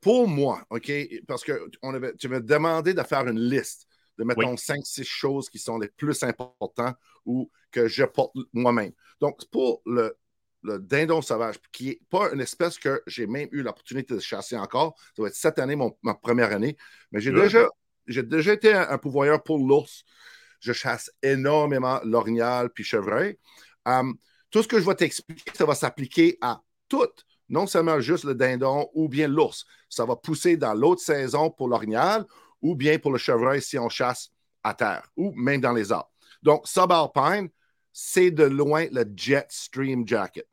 pour 0.00 0.28
moi, 0.28 0.64
OK, 0.70 0.90
parce 1.26 1.44
que 1.44 1.68
on 1.82 1.92
avait, 1.92 2.14
tu 2.14 2.28
m'as 2.28 2.40
demandé 2.40 2.94
de 2.94 3.02
faire 3.02 3.26
une 3.28 3.40
liste 3.40 3.86
de, 4.16 4.24
mettons, 4.24 4.54
5-6 4.54 5.04
choses 5.04 5.50
qui 5.50 5.58
sont 5.58 5.78
les 5.78 5.88
plus 5.88 6.22
importantes 6.22 6.96
ou 7.26 7.50
que 7.70 7.86
je 7.86 8.04
porte 8.04 8.34
moi-même. 8.52 8.92
Donc, 9.20 9.44
pour 9.50 9.82
le, 9.84 10.16
le 10.62 10.78
dindon 10.78 11.22
sauvage, 11.22 11.56
qui 11.72 11.86
n'est 11.88 12.00
pas 12.10 12.32
une 12.32 12.40
espèce 12.40 12.78
que 12.78 13.02
j'ai 13.06 13.26
même 13.26 13.48
eu 13.52 13.62
l'opportunité 13.62 14.14
de 14.14 14.20
chasser 14.20 14.56
encore. 14.56 14.94
Ça 15.16 15.22
va 15.22 15.28
être 15.28 15.34
cette 15.34 15.58
année, 15.58 15.76
ma 16.02 16.14
première 16.14 16.52
année. 16.52 16.76
Mais 17.10 17.20
j'ai 17.20 17.32
déjà, 17.32 17.68
déjà 18.06 18.52
été 18.52 18.72
un, 18.72 18.98
pouvoyeur 18.98 19.42
pour 19.42 19.58
l'ours. 19.58 20.04
Je 20.60 20.72
chasse 20.72 21.10
énormément 21.22 22.00
l'orignal 22.04 22.70
puis 22.70 22.84
chevreuil. 22.84 23.38
Hum, 23.84 24.16
tout 24.50 24.62
ce 24.62 24.68
que 24.68 24.78
je 24.78 24.86
vais 24.86 24.94
t'expliquer, 24.94 25.50
ça 25.54 25.66
va 25.66 25.74
s'appliquer 25.74 26.38
à 26.40 26.60
tout, 26.88 27.08
non 27.48 27.66
seulement 27.66 28.00
juste 28.00 28.24
le 28.24 28.34
dindon 28.34 28.88
ou 28.94 29.08
bien 29.08 29.26
l'ours. 29.26 29.64
Ça 29.88 30.04
va 30.04 30.14
pousser 30.14 30.56
dans 30.56 30.74
l'autre 30.74 31.00
saison 31.00 31.50
pour 31.50 31.68
l'orignal 31.68 32.24
ou 32.60 32.76
bien 32.76 32.98
pour 32.98 33.10
le 33.10 33.18
chevreuil 33.18 33.60
si 33.60 33.78
on 33.78 33.88
chasse 33.88 34.30
à 34.62 34.74
terre 34.74 35.10
ou 35.16 35.32
même 35.34 35.60
dans 35.60 35.72
les 35.72 35.90
arbres. 35.90 36.10
Donc, 36.42 36.66
subalpine, 36.66 37.48
c'est 37.92 38.30
de 38.30 38.44
loin 38.44 38.86
le 38.90 39.04
Jet 39.16 39.46
Stream 39.50 40.06
Jacket. 40.06 40.46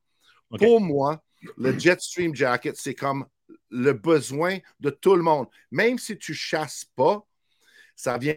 Pour 0.57 0.81
moi, 0.81 1.21
le 1.57 1.77
Jetstream 1.77 2.35
Jacket, 2.35 2.75
c'est 2.75 2.95
comme 2.95 3.25
le 3.69 3.93
besoin 3.93 4.57
de 4.79 4.89
tout 4.89 5.15
le 5.15 5.21
monde. 5.21 5.47
Même 5.71 5.97
si 5.97 6.17
tu 6.17 6.33
chasses 6.33 6.85
pas, 6.95 7.25
ça 7.95 8.17
vient 8.17 8.35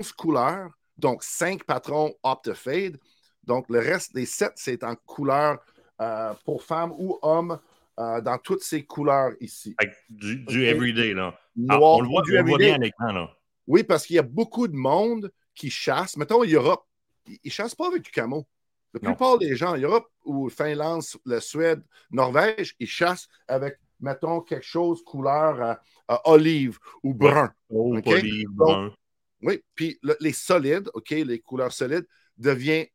de 0.00 0.06
couleurs, 0.16 0.70
donc 0.96 1.22
cinq 1.22 1.64
patrons 1.64 2.14
Optifade. 2.22 2.98
Donc, 3.44 3.68
le 3.68 3.78
reste 3.78 4.14
des 4.14 4.26
sept, 4.26 4.52
c'est 4.56 4.84
en 4.84 4.94
couleur 4.94 5.58
euh, 6.00 6.32
pour 6.44 6.62
femmes 6.62 6.92
ou 6.96 7.18
hommes 7.22 7.58
euh, 7.98 8.20
dans 8.20 8.38
toutes 8.38 8.62
ces 8.62 8.84
couleurs 8.84 9.32
ici. 9.40 9.76
Du, 10.08 10.64
everyday, 10.64 11.12
là. 11.12 11.38
Ah, 11.68 11.78
on 11.80 12.00
le 12.00 12.08
voit, 12.08 12.22
bien 12.22 12.74
à 12.74 12.78
l'écran, 12.78 13.12
là. 13.12 13.30
Oui, 13.66 13.84
parce 13.84 14.06
qu'il 14.06 14.16
y 14.16 14.18
a 14.18 14.22
beaucoup 14.22 14.66
de 14.66 14.74
monde 14.74 15.30
qui 15.54 15.70
chasse. 15.70 16.16
Mettons, 16.16 16.44
Europe, 16.44 16.84
ils 17.26 17.38
ne 17.44 17.50
chassent 17.50 17.74
pas 17.74 17.88
avec 17.88 18.02
du 18.02 18.10
camo. 18.10 18.46
La 18.94 19.00
plupart 19.00 19.38
des 19.38 19.56
gens 19.56 19.72
en 19.72 19.78
Europe 19.78 20.08
ou 20.24 20.50
Finlande, 20.50 21.02
la 21.24 21.40
Suède, 21.40 21.82
Norvège, 22.10 22.74
ils 22.78 22.86
chassent 22.86 23.26
avec, 23.48 23.78
mettons, 24.00 24.40
quelque 24.42 24.66
chose 24.66 25.02
couleur 25.02 25.78
euh, 26.10 26.16
olive 26.24 26.78
ou 27.02 27.14
brun. 27.14 27.52
olive, 27.70 28.48
brun. 28.50 28.92
Oui, 29.40 29.62
puis 29.74 29.98
les 30.20 30.32
solides, 30.32 30.88
OK, 30.94 31.10
les 31.10 31.40
couleurs 31.40 31.72
solides, 31.72 32.06
deviennent 32.36 32.86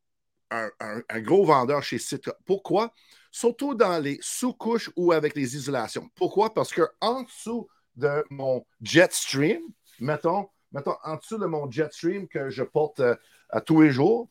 un, 0.50 1.20
gros 1.20 1.46
vendeur 1.46 1.84
chez 1.84 1.98
Citra. 1.98 2.34
Pourquoi? 2.46 2.94
Surtout 3.32 3.74
dans 3.76 4.02
les 4.02 4.18
sous-couches 4.22 4.90
ou 4.96 5.12
avec 5.12 5.36
les 5.36 5.56
isolations. 5.56 6.10
Pourquoi? 6.16 6.54
Parce 6.54 6.72
que 6.72 6.84
en 7.02 7.24
dessous 7.24 7.68
de 7.96 8.24
mon 8.30 8.66
Jetstream, 8.82 9.62
mettons, 10.00 10.48
mettons, 10.72 10.96
en 11.04 11.18
dessous 11.18 11.38
de 11.38 11.46
mon 11.46 11.70
Jetstream 11.70 12.28
que 12.28 12.50
je 12.50 12.64
porte 12.64 13.00
euh, 13.00 13.16
à 13.50 13.60
tous 13.60 13.82
les 13.82 13.92
jours, 13.92 14.30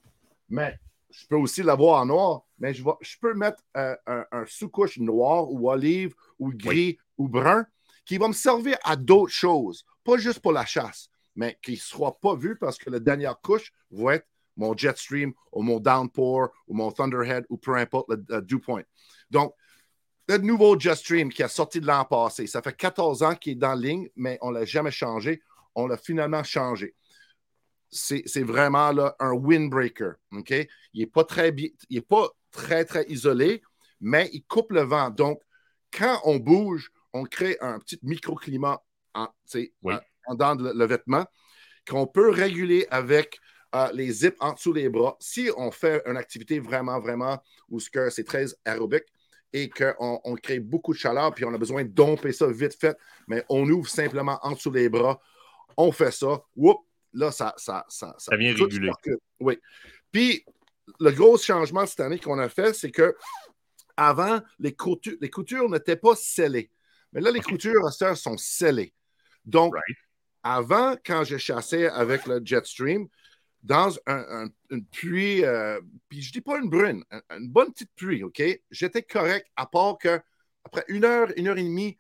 mais 0.49 0.79
je 1.17 1.27
peux 1.27 1.37
aussi 1.37 1.63
l'avoir 1.63 2.03
en 2.03 2.07
noir, 2.07 2.43
mais 2.59 2.75
je, 2.75 2.83
je 3.01 3.17
peux 3.19 3.33
mettre 3.35 3.63
euh, 3.77 3.97
un, 4.07 4.45
sous-couche 4.47 4.99
noir 4.99 5.51
ou 5.51 5.71
olive 5.71 6.15
ou 6.39 6.53
gris 6.53 6.99
ou 7.17 7.29
brun 7.29 7.67
qui 8.05 8.19
va 8.19 8.29
me 8.29 8.35
servir 8.35 8.77
à 8.85 8.97
d'autres 8.97 9.33
choses, 9.33 9.87
pas 10.05 10.19
juste 10.19 10.41
pour 10.41 10.53
la 10.53 10.67
chasse, 10.67 11.09
mais 11.35 11.59
qui 11.63 11.73
ne 11.73 11.77
sera 11.77 12.19
pas 12.19 12.35
vu 12.35 12.57
parce 12.59 12.77
que 12.77 12.91
la 12.91 13.01
dernière 13.01 13.41
couche 13.41 13.73
va 13.91 14.17
être 14.17 14.27
mon 14.57 14.77
Jetstream 14.77 15.33
ou 15.53 15.63
mon 15.63 15.81
Downpour 15.81 16.49
ou 16.69 16.75
mon 16.75 16.93
Thunderhead 16.93 17.47
ou 17.49 17.57
peu 17.57 17.75
importe 17.75 18.09
le, 18.11 18.43
Dew 18.43 18.59
Point. 18.59 18.85
Donc, 19.31 19.55
le 20.29 20.39
nouveau 20.39 20.79
Jetstream 20.79 21.31
qui 21.31 21.43
a 21.43 21.49
sorti 21.49 21.81
de 21.81 21.87
l'an 21.87 22.05
passé, 22.05 22.47
ça 22.47 22.61
fait 22.61 22.77
14 22.77 23.23
ans 23.23 23.35
qu'il 23.35 23.53
est 23.53 23.57
dans 23.57 23.75
ligne, 23.75 24.09
mais 24.17 24.39
on 24.43 24.51
ne 24.51 24.59
l'a 24.59 24.65
jamais 24.65 24.91
changé. 24.91 25.41
On 25.75 25.87
l'a 25.87 25.97
finalement 25.97 26.43
changé. 26.43 26.95
C'est 27.91 28.43
vraiment 28.43 28.93
là, 28.93 29.17
un 29.21 29.33
windbreaker. 29.33 30.15
OK? 30.33 30.51
Il 30.93 31.01
n'est 31.01 31.07
pas, 31.07 31.25
très, 31.25 31.55
il 31.89 31.97
est 31.97 32.07
pas 32.07 32.29
très, 32.51 32.85
très 32.85 33.05
isolé, 33.09 33.63
mais 34.01 34.29
il 34.33 34.43
coupe 34.45 34.73
le 34.73 34.83
vent. 34.83 35.11
Donc, 35.11 35.41
quand 35.93 36.21
on 36.25 36.37
bouge, 36.37 36.91
on 37.13 37.25
crée 37.25 37.57
un 37.61 37.79
petit 37.79 37.99
microclimat 38.03 38.83
en, 39.15 39.29
en, 40.27 40.35
dans 40.35 40.55
le, 40.55 40.87
vêtement 40.87 41.25
qu'on 41.89 42.07
peut 42.07 42.31
réguler 42.31 42.87
avec 42.91 43.39
euh, 43.75 43.89
les 43.93 44.11
zips 44.11 44.37
en 44.41 44.53
dessous 44.53 44.73
des 44.73 44.89
bras. 44.89 45.17
Si 45.21 45.51
on 45.57 45.71
fait 45.71 46.03
une 46.07 46.17
activité 46.17 46.59
vraiment, 46.59 47.01
vraiment 47.01 47.39
où 47.69 47.81
c'est 47.81 48.25
très 48.25 48.47
aérobique 48.65 49.05
et 49.53 49.69
qu'on 49.69 50.21
on 50.25 50.35
crée 50.35 50.61
beaucoup 50.61 50.93
de 50.93 50.99
chaleur, 50.99 51.33
puis 51.35 51.45
on 51.45 51.55
a 51.55 51.59
besoin 51.59 51.85
de 51.85 51.89
domper 51.89 52.33
ça 52.33 52.47
vite 52.49 52.79
fait, 52.79 52.97
mais 53.29 53.45
on 53.49 53.69
ouvre 53.71 53.89
simplement 53.89 54.39
en 54.43 54.53
dessous 54.53 54.71
des 54.71 54.89
bras, 54.89 55.21
on 55.77 55.93
fait 55.93 56.11
ça, 56.11 56.43
whoop, 56.57 56.79
là, 57.17 57.33
ça, 57.33 57.55
ça, 57.57 57.85
ça, 57.89 58.15
ça, 58.19 58.37
vient 58.37 58.55
réguler. 58.55 58.91
Oui. 59.41 59.59
Puis, 60.13 60.45
le 61.01 61.11
gros 61.11 61.37
changement 61.39 61.87
cette 61.87 62.01
année 62.01 62.19
qu'on 62.19 62.39
a 62.39 62.49
fait, 62.49 62.73
c'est 62.75 62.91
que 62.91 63.17
avant, 63.97 64.41
les 64.59 64.75
coutures, 64.75 65.17
les 65.21 65.31
coutures 65.31 65.69
n'étaient 65.69 65.97
pas 65.97 66.15
scellées. 66.15 66.71
Mais 67.13 67.21
là, 67.21 67.31
les 67.31 67.41
coutures 67.41 67.91
sont 67.93 68.37
scellées. 68.37 68.93
Donc, 69.45 69.75
avant, 70.43 70.97
quand 71.05 71.25
je 71.25 71.39
chassais 71.39 71.89
avec 71.89 72.27
le 72.27 72.41
Jetstream, 72.45 73.09
dans 73.63 73.91
une 74.71 74.85
pluie, 74.93 75.45
euh, 75.45 75.81
puis 76.09 76.23
je 76.23 76.31
dis 76.31 76.41
pas 76.41 76.59
une 76.59 76.69
brune, 76.69 77.03
une, 77.31 77.49
bonne 77.49 77.73
petite 77.73 77.91
pluie, 77.97 78.23
OK? 78.23 78.41
J'étais 78.71 79.03
correct, 79.03 79.49
à 79.57 79.67
part 79.67 79.99
que 79.99 80.21
après 80.65 80.85
une 80.89 81.05
heure, 81.05 81.33
une 81.37 81.49
heure 81.49 81.59
et 81.59 81.65
demie, 81.65 81.97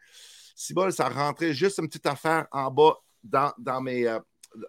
si 0.54 0.74
bon, 0.74 0.90
ça 0.92 1.08
rentrait 1.08 1.54
juste 1.54 1.78
une 1.78 1.88
petite 1.88 2.06
affaire 2.06 2.46
en 2.52 2.70
bas 2.70 2.96
dans, 3.24 3.52
dans 3.58 3.80
mes, 3.80 4.06
euh, 4.06 4.20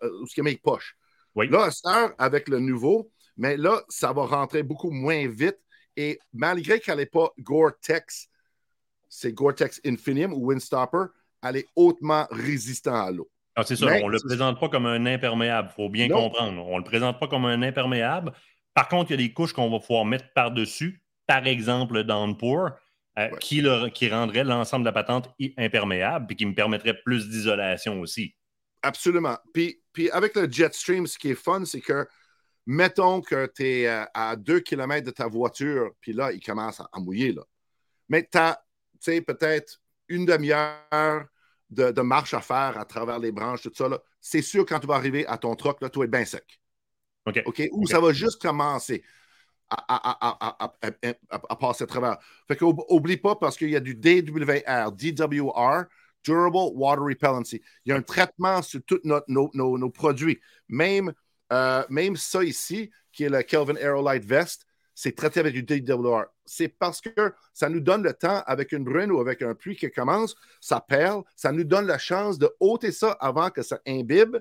euh 0.03 0.43
mes 0.43 0.57
poches. 0.57 0.95
Là, 1.35 1.69
ça 1.71 2.13
avec 2.17 2.49
le 2.49 2.59
nouveau, 2.59 3.11
mais 3.37 3.57
là, 3.57 3.81
ça 3.89 4.11
va 4.11 4.25
rentrer 4.25 4.63
beaucoup 4.63 4.91
moins 4.91 5.27
vite. 5.27 5.57
Et 5.95 6.19
malgré 6.33 6.79
qu'elle 6.79 6.97
n'est 6.97 7.05
pas 7.05 7.29
Gore-Tex, 7.39 8.29
c'est 9.09 9.33
Gore-Tex 9.33 9.81
Infinium 9.85 10.33
ou 10.33 10.47
Windstopper, 10.47 11.05
elle 11.43 11.57
est 11.57 11.67
hautement 11.75 12.27
résistante 12.31 13.07
à 13.07 13.11
l'eau. 13.11 13.29
Ah, 13.55 13.63
c'est 13.63 13.75
ça, 13.75 13.87
on 14.03 14.07
ne 14.07 14.13
le 14.13 14.19
présente 14.19 14.59
pas 14.59 14.69
comme 14.69 14.85
un 14.85 15.05
imperméable, 15.07 15.69
il 15.71 15.75
faut 15.75 15.89
bien 15.89 16.07
comprendre. 16.07 16.63
On 16.67 16.73
ne 16.73 16.77
le 16.77 16.83
présente 16.83 17.19
pas 17.19 17.27
comme 17.27 17.45
un 17.45 17.63
imperméable. 17.63 18.31
Par 18.75 18.87
contre, 18.87 19.09
il 19.09 19.19
y 19.19 19.23
a 19.23 19.27
des 19.27 19.33
couches 19.33 19.53
qu'on 19.53 19.71
va 19.71 19.79
pouvoir 19.79 20.05
mettre 20.05 20.31
par-dessus, 20.35 21.01
par 21.25 21.47
exemple 21.47 21.95
le 21.95 22.03
downpour, 22.03 22.69
euh, 23.17 23.29
qui, 23.39 23.65
qui 23.95 24.09
rendrait 24.09 24.43
l'ensemble 24.43 24.83
de 24.83 24.89
la 24.89 24.91
patente 24.91 25.33
imperméable 25.57 26.27
et 26.29 26.35
qui 26.35 26.45
me 26.45 26.53
permettrait 26.53 26.93
plus 26.93 27.27
d'isolation 27.29 27.99
aussi. 27.99 28.35
Absolument. 28.87 29.37
Puis, 29.53 29.81
puis 29.91 30.09
avec 30.11 30.35
le 30.35 30.49
Jetstream, 30.49 31.07
ce 31.07 31.17
qui 31.17 31.31
est 31.31 31.35
fun, 31.35 31.65
c'est 31.65 31.81
que 31.81 32.07
mettons 32.65 33.21
que 33.21 33.51
tu 33.53 33.65
es 33.65 33.87
euh, 33.87 34.05
à 34.13 34.37
2 34.37 34.61
km 34.61 35.05
de 35.05 35.11
ta 35.11 35.27
voiture, 35.27 35.91
puis 35.99 36.13
là, 36.13 36.31
il 36.31 36.41
commence 36.41 36.79
à, 36.79 36.99
mouiller. 36.99 37.33
Là. 37.33 37.43
Mais 38.07 38.27
tu 38.31 38.37
as, 38.37 38.61
peut-être 39.21 39.81
une 40.07 40.25
demi-heure 40.25 41.25
de, 41.69 42.01
marche 42.01 42.33
à 42.33 42.39
faire 42.39 42.77
à 42.77 42.85
travers 42.85 43.19
les 43.19 43.33
branches, 43.33 43.61
tout 43.61 43.71
ça. 43.75 43.89
C'est 44.21 44.41
sûr, 44.41 44.65
quand 44.65 44.79
tu 44.79 44.87
vas 44.87 44.95
arriver 44.95 45.27
à 45.27 45.37
ton 45.37 45.53
truck, 45.55 45.81
là, 45.81 45.89
tu 45.89 45.99
vas 45.99 46.05
être 46.05 46.11
bien 46.11 46.25
sec. 46.25 46.61
OK. 47.25 47.69
Ou 47.73 47.85
ça 47.87 47.99
va 47.99 48.13
juste 48.13 48.41
commencer 48.41 49.03
à, 49.69 51.55
passer 51.59 51.83
à 51.83 51.87
travers. 51.87 52.17
Fait 52.47 52.55
qu'oublie 52.55 53.17
pas 53.17 53.35
parce 53.35 53.57
qu'il 53.57 53.69
y 53.69 53.75
a 53.75 53.81
du 53.81 53.95
DWR, 53.95 54.93
DWR, 54.93 55.85
Durable 56.23 56.71
Water 56.75 57.03
Repellency. 57.03 57.61
Il 57.85 57.89
y 57.89 57.91
a 57.93 57.95
un 57.95 58.01
traitement 58.01 58.61
sur 58.61 58.81
tous 58.85 59.01
nos, 59.03 59.89
produits. 59.89 60.39
Même, 60.67 61.13
euh, 61.51 61.83
même 61.89 62.15
ça 62.15 62.43
ici, 62.43 62.91
qui 63.11 63.23
est 63.23 63.29
le 63.29 63.41
Kelvin 63.41 63.75
Aerolite 63.75 64.25
Vest, 64.25 64.65
c'est 64.93 65.15
traité 65.15 65.39
avec 65.39 65.53
du 65.53 65.61
DWR. 65.61 66.25
C'est 66.43 66.69
parce 66.69 67.01
que 67.01 67.33
ça 67.53 67.69
nous 67.69 67.79
donne 67.79 68.01
le 68.01 68.13
temps, 68.13 68.41
avec 68.47 68.71
une 68.71 68.83
brune 68.83 69.11
ou 69.11 69.19
avec 69.19 69.43
un 69.43 69.53
pluie 69.53 69.75
qui 69.75 69.91
commence, 69.91 70.35
ça 70.59 70.81
perle, 70.81 71.21
ça 71.35 71.51
nous 71.51 71.63
donne 71.63 71.85
la 71.85 71.99
chance 71.99 72.39
de 72.39 72.49
ôter 72.59 72.91
ça 72.91 73.11
avant 73.19 73.51
que 73.51 73.61
ça 73.61 73.79
imbibe 73.85 74.37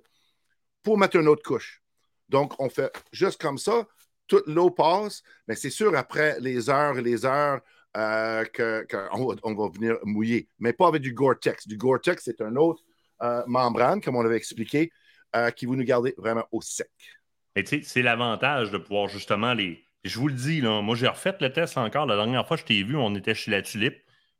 pour 0.82 0.96
mettre 0.96 1.16
une 1.16 1.28
autre 1.28 1.42
couche. 1.42 1.82
Donc, 2.30 2.58
on 2.58 2.70
fait 2.70 2.90
juste 3.12 3.40
comme 3.40 3.58
ça, 3.58 3.86
toute 4.26 4.46
l'eau 4.46 4.70
passe, 4.70 5.22
mais 5.46 5.56
c'est 5.56 5.70
sûr, 5.70 5.94
après 5.94 6.40
les 6.40 6.70
heures 6.70 6.98
et 6.98 7.02
les 7.02 7.26
heures, 7.26 7.60
euh, 7.96 8.44
qu'on 8.90 9.36
on 9.42 9.54
va 9.54 9.68
venir 9.68 9.96
mouiller, 10.04 10.48
mais 10.58 10.72
pas 10.72 10.88
avec 10.88 11.02
du 11.02 11.12
Gore-Tex. 11.12 11.66
Du 11.66 11.76
Gore-Tex, 11.76 12.22
c'est 12.24 12.40
un 12.40 12.56
autre 12.56 12.82
euh, 13.22 13.42
membrane, 13.46 14.00
comme 14.00 14.16
on 14.16 14.22
l'avait 14.22 14.36
expliqué, 14.36 14.90
euh, 15.34 15.50
qui 15.50 15.66
vous 15.66 15.76
nous 15.76 15.84
garder 15.84 16.14
vraiment 16.18 16.44
au 16.52 16.60
sec. 16.60 16.90
Mais 17.54 17.64
tu 17.64 17.78
sais, 17.78 17.82
c'est 17.82 18.02
l'avantage 18.02 18.70
de 18.70 18.78
pouvoir 18.78 19.08
justement 19.08 19.54
les, 19.54 19.82
je 20.04 20.18
vous 20.18 20.28
le 20.28 20.34
dis, 20.34 20.60
là, 20.60 20.82
moi, 20.82 20.94
j'ai 20.94 21.08
refait 21.08 21.34
le 21.40 21.50
test 21.52 21.78
encore. 21.78 22.04
La 22.06 22.16
dernière 22.16 22.46
fois 22.46 22.58
que 22.58 22.62
je 22.62 22.66
t'ai 22.66 22.82
vu, 22.82 22.96
on 22.96 23.14
était 23.14 23.34
chez 23.34 23.50
la 23.50 23.62
tulipe. 23.62 23.96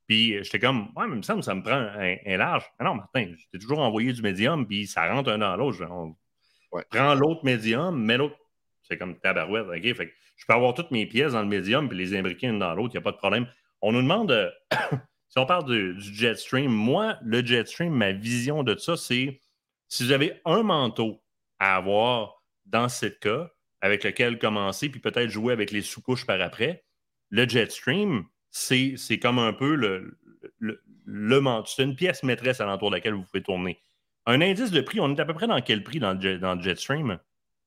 Puis 0.07 0.37
j'étais 0.45 0.61
comme, 0.61 0.93
ouais, 0.95 1.07
mais 1.07 1.15
il 1.15 1.19
me 1.19 1.23
semble 1.23 1.41
que 1.41 1.47
ça 1.47 1.55
me 1.55 1.63
prend 1.63 1.75
un, 1.75 2.37
large. 2.37 2.65
Ah 2.79 2.85
non, 2.85 2.95
Martin, 2.95 3.33
je 3.37 3.45
t'ai 3.51 3.59
toujours 3.59 3.81
envoyé 3.81 4.13
du 4.13 4.23
médium, 4.23 4.67
puis 4.67 4.87
ça 4.87 5.11
rentre 5.11 5.31
un 5.31 5.39
dans 5.39 5.57
l'autre. 5.57 5.83
Ouais. 6.71 6.85
Prends 6.91 7.15
l'autre 7.15 7.45
médium, 7.45 8.01
mets 8.01 8.17
l'autre. 8.17 8.37
C'est 8.83 8.99
comme 8.99 9.19
tabarouette. 9.19 9.67
OK? 9.67 9.97
Fait 9.97 10.13
je 10.37 10.45
peux 10.47 10.53
avoir 10.53 10.75
toutes 10.75 10.91
mes 10.91 11.07
pièces 11.07 11.33
dans 11.33 11.43
le 11.43 11.49
médium, 11.49 11.89
puis 11.89 11.99
les 11.99 12.17
imbriquer 12.17 12.47
une 12.47 12.59
dans 12.59 12.75
l'autre, 12.75 12.95
il 12.95 12.99
n'y 12.99 13.03
a 13.03 13.05
pas 13.05 13.13
de 13.13 13.17
problème. 13.17 13.47
On 13.83 13.93
nous 13.93 14.03
demande, 14.03 14.31
euh, 14.31 14.51
si 15.29 15.39
on 15.39 15.47
parle 15.47 15.67
du 15.67 16.01
Jetstream, 16.01 16.71
moi, 16.71 17.19
le 17.23 17.45
Jetstream, 17.45 17.93
ma 17.93 18.13
vision 18.13 18.63
de 18.63 18.77
ça, 18.77 18.97
c'est 18.97 19.41
si 19.89 20.05
vous 20.05 20.13
avez 20.13 20.41
un 20.45 20.63
manteau 20.63 21.23
à 21.59 21.77
avoir 21.77 22.43
dans 22.67 22.89
ce 22.89 23.07
cas, 23.07 23.51
avec 23.81 24.05
lequel 24.05 24.39
commencer, 24.39 24.89
puis 24.89 25.01
peut-être 25.01 25.31
jouer 25.31 25.53
avec 25.53 25.71
les 25.71 25.83
sous-couches 25.83 26.27
par 26.27 26.41
après. 26.41 26.85
Le 27.31 27.49
Jetstream, 27.49 28.25
c'est 28.51 28.97
comme 29.21 29.39
un 29.39 29.53
peu 29.53 29.75
le, 29.75 30.19
le, 30.59 30.83
C'est 31.67 31.83
une 31.83 31.95
pièce 31.95 32.23
maîtresse 32.23 32.61
à 32.61 32.67
l'entour 32.67 32.91
de 32.91 32.97
laquelle 32.97 33.15
vous 33.15 33.23
pouvez 33.23 33.43
tourner. 33.43 33.81
Un 34.27 34.41
indice 34.41 34.71
de 34.71 34.81
prix, 34.81 34.99
on 35.01 35.15
est 35.15 35.21
à 35.21 35.25
peu 35.25 35.35
près 35.35 35.47
dans 35.47 35.61
quel 35.61 35.85
prix 35.85 36.01
dans 36.01 36.15
le, 36.15 36.39
dans 36.39 36.61
Jetstream? 36.61 37.19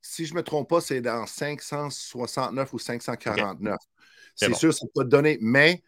Si 0.02 0.26
je 0.26 0.34
ne 0.34 0.39
me 0.39 0.43
trompe 0.43 0.70
pas, 0.70 0.82
c'est 0.82 1.02
dans 1.02 1.26
569 1.26 2.74
ou 2.74 2.80
549. 2.80 3.78
C'est 4.36 4.54
sûr, 4.56 4.74
ça 4.74 4.86
peut 4.95 5.04
te 5.04 5.10
donner, 5.10 5.38
mais 5.41 5.84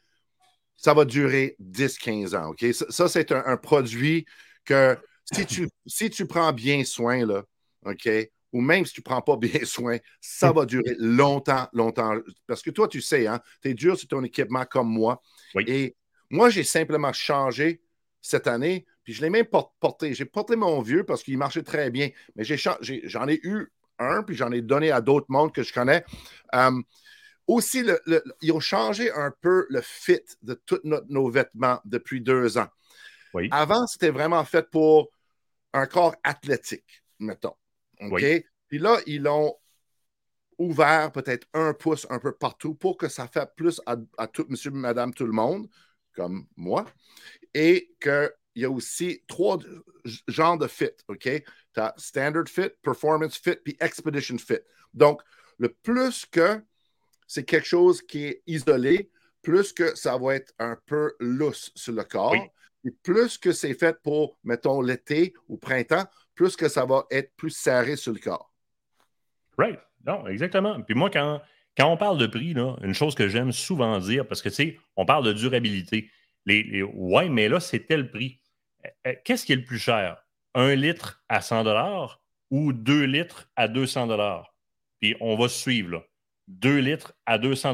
ça 0.76 0.94
va 0.94 1.06
durer 1.06 1.56
10-15 1.62 2.36
ans. 2.36 2.50
OK? 2.50 2.66
Ça, 2.90 3.08
c'est 3.08 3.32
un, 3.32 3.44
un, 3.46 3.58
produit 3.58 4.26
que 4.66 4.98
si 5.32 5.46
tu, 5.46 5.70
si 5.86 6.10
tu 6.10 6.26
prends 6.26 6.52
bien 6.52 6.84
soin, 6.84 7.26
là, 7.26 7.44
OK, 7.86 8.10
ou 8.54 8.62
même 8.62 8.86
si 8.86 8.94
tu 8.94 9.00
ne 9.02 9.04
prends 9.04 9.22
pas 9.22 9.38
bien 9.38 9.64
soin, 9.64 9.98
ça 10.20 10.52
va 10.52 10.66
durer 10.66 10.96
longtemps, 10.98 11.68
longtemps. 11.74 12.16
Parce 12.48 12.62
que 12.62 12.70
toi, 12.70 12.88
tu 12.88 13.02
sais, 13.02 13.28
hein, 13.28 13.40
tu 13.62 13.70
es 13.70 13.74
dur 13.74 13.98
sur 13.98 14.08
ton 14.08 14.24
équipement 14.24 14.66
comme 14.66 14.90
moi. 14.90 15.22
Et 15.68 15.96
moi, 16.30 16.50
j'ai 16.50 16.64
simplement 16.64 17.14
changé 17.14 17.82
cette 18.22 18.48
année, 18.48 18.86
puis 19.04 19.14
je 19.14 19.22
l'ai 19.22 19.30
même 19.30 19.46
porté. 19.80 20.14
J'ai 20.14 20.26
porté 20.26 20.56
mon 20.56 20.82
vieux 20.82 21.04
parce 21.06 21.24
qu'il 21.24 21.38
marchait 21.38 21.64
très 21.64 21.90
bien, 21.90 22.10
mais 22.36 22.44
j'en 22.44 23.28
ai, 23.28 23.40
eu 23.44 23.72
un, 24.02 24.24
puis 24.24 24.36
j'en 24.36 24.52
ai 24.52 24.62
donné 24.62 24.92
à 24.92 25.02
d'autres 25.02 25.28
mondes 25.30 25.54
que 25.54 25.64
je 25.64 25.74
connais. 25.74 26.04
Euh, 26.56 26.82
aussi, 27.48 27.84
ils 28.42 28.52
ont 28.52 28.60
changé 28.60 29.12
un 29.12 29.34
peu 29.42 29.66
le 29.70 29.82
fit 29.82 30.22
de 30.42 30.54
tous 30.54 30.80
nos 30.84 31.30
vêtements 31.30 31.80
depuis 31.86 32.22
deux 32.22 32.58
ans. 32.58 32.68
Avant, 33.52 33.88
c'était 33.88 34.10
vraiment 34.10 34.44
fait 34.46 34.70
pour 34.70 35.10
un 35.74 35.86
corps 35.86 36.16
athlétique, 36.24 37.04
mettons. 37.20 37.56
OK? 38.02 38.24
Puis 38.68 38.80
là, 38.80 38.98
ils 39.06 39.22
l'ont 39.22 39.56
ouvert 40.58 41.12
peut-être 41.12 41.48
un 41.54 41.74
pouce 41.74 42.06
un 42.10 42.20
peu 42.20 42.34
partout 42.34 42.76
pour 42.76 42.98
que 42.98 43.08
ça 43.08 43.28
fasse 43.28 43.48
plus 43.56 43.82
à, 43.86 44.28
tout 44.28 44.46
monsieur, 44.50 44.72
madame, 44.72 45.14
tout 45.14 45.26
le 45.26 45.32
monde, 45.32 45.68
comme 46.16 46.46
moi. 46.56 46.86
Et 47.54 47.96
qu'il 48.00 48.32
y 48.56 48.66
a 48.66 48.70
aussi 48.70 49.24
trois 49.28 49.58
genres 50.28 50.58
de 50.58 50.68
fit, 50.68 50.92
OK? 51.08 51.30
Tu 51.74 51.80
as 51.80 51.94
Standard 51.98 52.48
Fit, 52.48 52.70
Performance 52.82 53.38
Fit, 53.38 53.56
puis 53.64 53.78
Expedition 53.80 54.38
Fit. 54.38 54.60
Donc, 54.94 55.22
le 55.58 55.70
plus 55.70 56.26
que 56.26 56.62
c'est 57.28 57.46
quelque 57.46 57.68
chose 57.68 58.02
qui 58.02 58.26
est 58.26 58.44
isolé, 58.46 59.10
plus 59.42 59.72
que 59.74 59.96
ça 59.96 60.18
va 60.18 60.36
être 60.36 60.54
un 60.60 60.78
peu 60.86 61.14
lousse 61.20 61.72
sur 61.76 61.94
le 61.94 62.04
corps. 62.04 62.36
Et 62.84 62.92
plus 63.04 63.38
que 63.38 63.52
c'est 63.52 63.74
fait 63.74 64.02
pour, 64.02 64.38
mettons, 64.44 64.82
l'été 64.82 65.34
ou 65.48 65.58
printemps, 65.58 66.06
plus 66.36 66.56
que 66.56 66.68
ça 66.68 66.86
va 66.86 67.06
être 67.12 67.34
plus 67.36 67.52
serré 67.52 67.96
sur 67.96 68.12
le 68.12 68.20
corps. 68.20 68.52
Right. 69.58 69.80
Non, 70.06 70.28
exactement. 70.28 70.82
Puis 70.82 70.96
moi, 70.96 71.10
quand, 71.10 71.42
quand 71.78 71.88
on 71.88 71.98
parle 71.98 72.18
de 72.18 72.28
prix, 72.28 72.54
là, 72.54 72.76
une 72.82 72.94
chose 72.94 73.16
que 73.16 73.28
j'aime 73.28 73.52
souvent 73.52 74.00
dire, 74.00 74.28
parce 74.28 74.42
que 74.42 74.50
tu 74.50 74.56
sais, 74.56 74.80
on 74.96 75.06
parle 75.06 75.26
de 75.26 75.34
durabilité. 75.34 76.10
Les, 76.46 76.82
ouais, 76.82 77.30
mais 77.30 77.48
là, 77.50 77.60
c'est 77.60 77.86
tel 77.86 78.10
prix. 78.10 78.42
euh, 79.06 79.14
qu'est-ce 79.24 79.46
qui 79.46 79.54
est 79.54 79.58
le 79.58 79.64
plus 79.64 79.78
cher? 79.78 80.21
Un 80.54 80.76
litre 80.76 81.24
à 81.30 81.42
100 81.42 81.66
ou 82.50 82.74
deux 82.74 83.04
litres 83.04 83.50
à 83.56 83.68
200 83.68 84.44
Puis 85.00 85.16
on 85.22 85.36
va 85.38 85.48
suivre, 85.48 85.92
là. 85.92 86.04
2 86.48 86.80
litres 86.80 87.14
à 87.26 87.38
200 87.38 87.74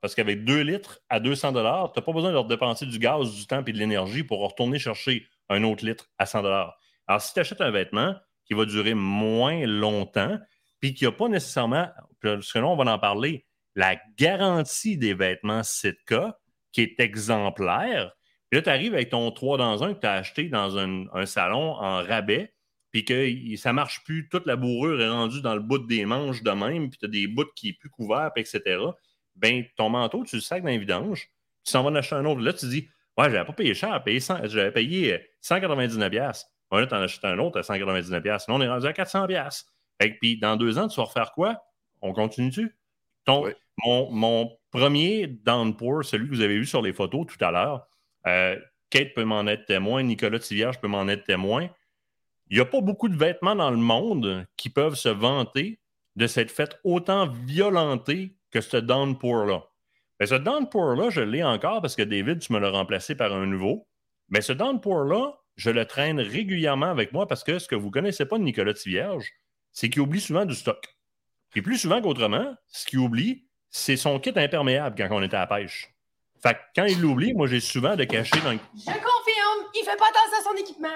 Parce 0.00 0.14
qu'avec 0.14 0.44
2 0.44 0.60
litres 0.62 1.00
à 1.08 1.20
200 1.20 1.52
tu 1.52 1.58
n'as 1.58 1.88
pas 1.88 2.12
besoin 2.12 2.30
de 2.30 2.34
leur 2.34 2.46
dépenser 2.46 2.86
du 2.86 2.98
gaz, 2.98 3.32
du 3.32 3.46
temps 3.46 3.64
et 3.64 3.72
de 3.72 3.78
l'énergie 3.78 4.24
pour 4.24 4.40
retourner 4.40 4.78
chercher 4.78 5.26
un 5.48 5.62
autre 5.62 5.84
litre 5.84 6.08
à 6.18 6.26
100 6.26 6.44
Alors, 6.44 6.76
si 7.20 7.34
tu 7.34 7.40
achètes 7.40 7.60
un 7.60 7.70
vêtement 7.70 8.16
qui 8.44 8.54
va 8.54 8.64
durer 8.64 8.94
moins 8.94 9.64
longtemps, 9.66 10.38
puis 10.80 10.94
qui 10.94 11.04
n'a 11.04 11.12
pas 11.12 11.28
nécessairement, 11.28 11.88
parce 12.20 12.52
que 12.52 12.58
là, 12.58 12.66
on 12.66 12.76
va 12.76 12.92
en 12.92 12.98
parler, 12.98 13.46
la 13.74 13.96
garantie 14.18 14.96
des 14.96 15.14
vêtements 15.14 15.62
Sitka, 15.62 16.38
qui 16.72 16.82
est 16.82 16.98
exemplaire, 16.98 18.15
puis 18.50 18.58
là, 18.58 18.62
tu 18.62 18.70
arrives 18.70 18.94
avec 18.94 19.10
ton 19.10 19.30
3 19.30 19.58
dans 19.58 19.82
1 19.82 19.94
que 19.94 20.00
tu 20.00 20.06
as 20.06 20.12
acheté 20.12 20.48
dans 20.48 20.78
un 20.78 21.26
salon 21.26 21.72
en 21.72 22.02
rabais, 22.02 22.52
puis 22.92 23.04
que 23.04 23.56
ça 23.56 23.72
marche 23.72 24.04
plus, 24.04 24.28
toute 24.28 24.46
la 24.46 24.56
bourrure 24.56 25.00
est 25.00 25.08
rendue 25.08 25.42
dans 25.42 25.54
le 25.54 25.60
bout 25.60 25.78
des 25.78 26.06
manches 26.06 26.42
de 26.42 26.50
même, 26.50 26.88
puis 26.88 26.98
tu 26.98 27.04
as 27.04 27.08
des 27.08 27.26
bouts 27.26 27.44
qui 27.54 27.70
sont 27.70 27.76
plus 27.80 27.90
couverts, 27.90 28.30
etc. 28.36 28.78
Ben, 29.34 29.64
ton 29.76 29.90
manteau, 29.90 30.24
tu 30.24 30.36
le 30.36 30.42
sacs 30.42 30.62
dans 30.62 30.70
les 30.70 30.78
vidanges, 30.78 31.28
tu 31.64 31.72
s'en 31.72 31.82
vas 31.82 31.90
en 31.90 31.94
acheter 31.94 32.14
un 32.14 32.24
autre. 32.24 32.40
Là, 32.40 32.52
tu 32.52 32.66
dis, 32.66 32.88
ouais, 33.18 33.30
j'avais 33.30 33.44
pas 33.44 33.52
payé 33.52 33.74
cher, 33.74 34.02
j'avais 34.44 34.72
payé 34.72 35.20
199$. 35.42 36.44
Ouais, 36.72 36.80
là, 36.80 36.86
tu 36.86 36.94
en 36.94 37.02
achètes 37.02 37.24
un 37.24 37.38
autre 37.38 37.58
à 37.58 37.62
199$. 37.62 38.24
Là, 38.24 38.38
on 38.48 38.60
est 38.60 38.68
rendu 38.68 38.86
à 38.86 38.92
400$. 38.92 39.64
Et 40.00 40.14
puis, 40.14 40.38
dans 40.38 40.56
deux 40.56 40.78
ans, 40.78 40.88
tu 40.88 40.96
vas 40.96 41.04
refaire 41.04 41.32
quoi? 41.32 41.62
On 42.00 42.12
continue-tu? 42.12 42.76
mon, 43.26 44.10
mon, 44.10 44.56
premier 44.70 45.26
downpour, 45.26 46.04
celui 46.04 46.28
que 46.28 46.34
vous 46.34 46.42
avez 46.42 46.56
vu 46.58 46.66
sur 46.66 46.82
les 46.82 46.92
photos 46.92 47.26
tout 47.26 47.42
à 47.44 47.50
l'heure, 47.50 47.86
euh, 48.26 48.58
Kate 48.90 49.14
peut 49.14 49.24
m'en 49.24 49.46
être 49.46 49.66
témoin, 49.66 50.02
Nicolas 50.02 50.38
Tivierge 50.38 50.80
peut 50.80 50.88
m'en 50.88 51.08
être 51.08 51.24
témoin. 51.24 51.68
Il 52.48 52.56
n'y 52.56 52.62
a 52.62 52.66
pas 52.66 52.80
beaucoup 52.80 53.08
de 53.08 53.16
vêtements 53.16 53.56
dans 53.56 53.70
le 53.70 53.76
monde 53.76 54.46
qui 54.56 54.70
peuvent 54.70 54.94
se 54.94 55.08
vanter 55.08 55.80
de 56.14 56.26
s'être 56.26 56.50
fait 56.50 56.78
autant 56.84 57.26
violenter 57.26 58.36
que 58.50 58.60
ce 58.60 58.76
downpour-là. 58.76 59.64
Mais 60.18 60.26
ce 60.26 60.34
downpour-là, 60.34 61.10
je 61.10 61.20
l'ai 61.20 61.44
encore 61.44 61.82
parce 61.82 61.96
que 61.96 62.02
David, 62.02 62.38
tu 62.38 62.52
me 62.52 62.58
l'as 62.58 62.70
remplacé 62.70 63.14
par 63.14 63.34
un 63.34 63.46
nouveau. 63.46 63.86
Mais 64.28 64.40
ce 64.40 64.52
downpour-là, 64.52 65.38
je 65.56 65.70
le 65.70 65.84
traîne 65.84 66.20
régulièrement 66.20 66.86
avec 66.86 67.12
moi 67.12 67.26
parce 67.26 67.44
que 67.44 67.58
ce 67.58 67.68
que 67.68 67.74
vous 67.74 67.88
ne 67.88 67.92
connaissez 67.92 68.24
pas 68.24 68.38
de 68.38 68.44
Nicolas 68.44 68.74
Tivierge, 68.74 69.30
c'est 69.72 69.90
qu'il 69.90 70.00
oublie 70.00 70.20
souvent 70.20 70.44
du 70.44 70.54
stock. 70.54 70.96
Et 71.54 71.62
plus 71.62 71.78
souvent 71.78 72.00
qu'autrement, 72.00 72.54
ce 72.68 72.86
qu'il 72.86 72.98
oublie, 72.98 73.46
c'est 73.70 73.96
son 73.96 74.18
kit 74.20 74.32
imperméable 74.36 74.96
quand 74.96 75.08
on 75.10 75.22
était 75.22 75.36
à 75.36 75.40
la 75.40 75.46
pêche. 75.46 75.95
Fait 76.46 76.54
que 76.54 76.60
quand 76.76 76.84
il 76.84 77.00
l'oublie, 77.00 77.34
moi, 77.34 77.48
j'ai 77.48 77.58
souvent 77.58 77.96
de 77.96 78.04
cacher 78.04 78.40
dans 78.40 78.52
Je 78.52 78.84
confirme, 78.84 79.66
il 79.74 79.84
fait 79.84 79.96
pas 79.96 80.06
attention 80.10 80.38
à 80.38 80.44
son 80.44 80.56
équipement. 80.56 80.88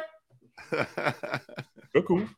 Coucou. 1.94 2.28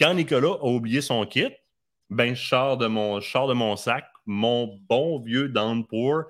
quand 0.00 0.14
Nicolas 0.14 0.56
a 0.60 0.64
oublié 0.64 1.02
son 1.02 1.26
kit, 1.26 1.52
ben, 2.08 2.34
je 2.34 2.48
sors 2.48 2.78
de 2.78 2.86
mon, 2.86 3.18
de 3.18 3.52
mon 3.52 3.76
sac 3.76 4.06
mon 4.24 4.78
bon 4.88 5.20
vieux 5.20 5.48
downpour 5.48 6.24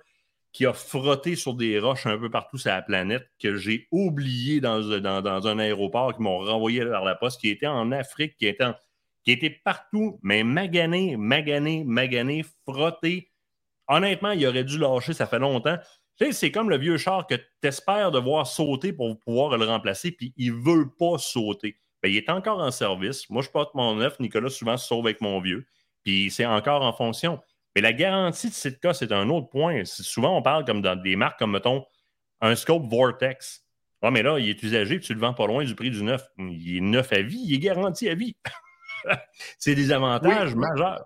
qui 0.53 0.67
a 0.67 0.73
frotté 0.73 1.37
sur 1.37 1.55
des 1.55 1.79
roches 1.79 2.07
un 2.07 2.19
peu 2.19 2.31
partout 2.31 2.59
sur 2.59 2.71
la 2.71 2.83
planète, 2.83 3.29
que 3.41 3.55
j'ai 3.55 3.87
oublié 3.93 4.61
dans, 4.61 4.81
dans, 5.01 5.47
un 5.47 5.59
aéroport, 5.61 6.17
qui 6.17 6.23
m'ont 6.23 6.39
renvoyé 6.39 6.85
vers 6.85 7.05
la 7.05 7.15
poste, 7.15 7.41
qui 7.41 7.51
était 7.51 7.67
en 7.67 7.93
Afrique, 7.93 8.35
qui 8.37 8.47
était, 8.47 8.65
qui 9.25 9.31
était 9.31 9.51
partout, 9.51 10.19
mais 10.23 10.43
magané, 10.43 11.17
magané, 11.17 11.85
magané, 11.85 12.45
frotté. 12.65 13.28
Honnêtement, 13.89 14.33
il 14.33 14.47
aurait 14.47 14.65
dû 14.65 14.79
lâcher, 14.79 15.15
ça 15.15 15.27
fait 15.27 15.39
longtemps 15.39 15.79
c'est 16.33 16.51
comme 16.51 16.71
le 16.71 16.79
vieux 16.79 16.97
char 16.97 17.27
que 17.27 17.35
tu 17.35 17.69
espères 17.69 18.11
devoir 18.11 18.47
sauter 18.47 18.93
pour 18.93 19.19
pouvoir 19.21 19.57
le 19.57 19.65
remplacer, 19.65 20.11
puis 20.11 20.33
il 20.37 20.53
ne 20.53 20.63
veut 20.63 20.91
pas 20.99 21.19
sauter. 21.19 21.79
Ben, 22.03 22.11
il 22.11 22.17
est 22.17 22.31
encore 22.31 22.61
en 22.61 22.71
service. 22.71 23.29
Moi, 23.31 23.43
je 23.43 23.49
porte 23.49 23.75
mon 23.75 23.97
neuf. 23.97 24.19
Nicolas 24.21 24.51
souvent 24.51 24.77
se 24.77 24.87
sauve 24.87 25.07
avec 25.07 25.21
mon 25.21 25.41
vieux. 25.41 25.67
Puis 26.05 26.31
c'est 26.31 26.47
encore 26.47 26.83
en 26.83 26.93
fonction. 26.93 27.41
Mais 27.75 27.83
la 27.83 27.93
garantie 27.93 28.49
de 28.49 28.55
Sitka, 28.55 28.95
c'est 28.95 29.13
un 29.13 29.29
autre 29.31 29.49
point. 29.49 29.85
Souvent, 29.85 30.37
on 30.37 30.43
parle 30.43 30.65
comme 30.65 30.81
dans 30.81 30.97
des 30.97 31.17
marques 31.17 31.39
comme, 31.39 31.53
mettons, 31.53 31.85
un 32.41 32.55
scope 32.55 32.89
Vortex. 32.89 33.65
Ah, 34.01 34.13
mais 34.13 34.23
là, 34.23 34.39
il 34.39 34.49
est 34.49 34.63
usagé, 34.63 35.01
tu 35.01 35.13
le 35.13 35.19
vends 35.19 35.35
pas 35.35 35.47
loin 35.49 35.65
du 35.65 35.75
prix 35.75 35.91
du 35.91 36.05
neuf. 36.05 36.25
Il 36.39 36.77
est 36.77 36.81
neuf 36.81 37.13
à 37.13 37.21
vie, 37.21 37.43
il 37.45 37.55
est 37.55 37.59
garanti 37.59 38.09
à 38.09 38.15
vie. 38.15 38.37
c'est 39.59 39.75
des 39.75 39.91
avantages 39.91 40.55
majeurs. 40.55 41.05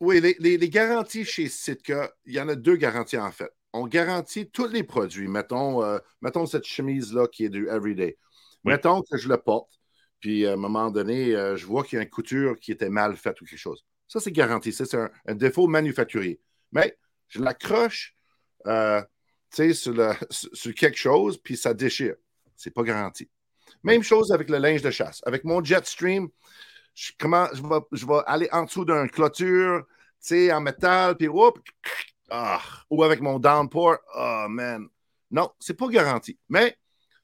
Oui, 0.00 0.20
les, 0.20 0.58
les, 0.58 0.68
garanties 0.68 1.24
chez 1.24 1.48
Sitka, 1.48 2.12
il 2.26 2.34
y 2.34 2.40
en 2.40 2.48
a 2.48 2.54
deux 2.54 2.76
garanties 2.76 3.16
en 3.16 3.32
fait 3.32 3.50
on 3.76 3.86
garantit 3.86 4.48
tous 4.50 4.68
les 4.68 4.82
produits. 4.82 5.28
Mettons, 5.28 5.84
euh, 5.84 5.98
mettons 6.22 6.46
cette 6.46 6.64
chemise-là 6.64 7.28
qui 7.28 7.44
est 7.44 7.50
du 7.50 7.68
everyday. 7.68 8.16
Mettons 8.64 9.02
que 9.02 9.16
je 9.18 9.28
le 9.28 9.36
porte, 9.36 9.70
puis 10.18 10.46
à 10.46 10.54
un 10.54 10.56
moment 10.56 10.90
donné, 10.90 11.36
euh, 11.36 11.56
je 11.56 11.66
vois 11.66 11.84
qu'il 11.84 11.96
y 11.96 12.00
a 12.00 12.02
une 12.02 12.10
couture 12.10 12.56
qui 12.58 12.72
était 12.72 12.88
mal 12.88 13.16
faite 13.16 13.40
ou 13.40 13.44
quelque 13.44 13.58
chose. 13.58 13.84
Ça, 14.08 14.18
c'est 14.18 14.32
garanti. 14.32 14.72
Ça, 14.72 14.86
c'est 14.86 14.96
un, 14.96 15.34
défaut 15.34 15.66
manufacturier. 15.66 16.40
Mais 16.72 16.96
je 17.28 17.40
l'accroche 17.40 18.14
euh, 18.66 19.02
sur, 19.50 20.16
sur 20.30 20.74
quelque 20.74 20.98
chose, 20.98 21.38
puis 21.38 21.56
ça 21.56 21.74
déchire. 21.74 22.14
C'est 22.56 22.72
pas 22.72 22.82
garanti. 22.82 23.28
Même 23.82 24.02
chose 24.02 24.32
avec 24.32 24.48
le 24.48 24.58
linge 24.58 24.82
de 24.82 24.90
chasse. 24.90 25.20
Avec 25.26 25.44
mon 25.44 25.62
Jetstream, 25.62 26.28
je, 26.96 27.12
comment, 27.18 27.46
je, 27.52 27.62
vais, 27.62 27.80
je 27.92 28.06
vais 28.06 28.22
aller 28.26 28.48
en 28.50 28.64
dessous 28.64 28.84
d'une 28.84 29.10
clôture, 29.10 29.84
en 30.32 30.60
métal, 30.60 31.16
puis 31.16 31.28
hop, 31.28 31.58
ah, 32.30 32.60
ou 32.90 33.04
avec 33.04 33.20
mon 33.20 33.38
downpour, 33.38 33.96
oh 34.16 34.46
man. 34.48 34.88
Non, 35.30 35.50
c'est 35.60 35.76
pas 35.76 35.88
garanti. 35.88 36.38
Mais 36.48 36.76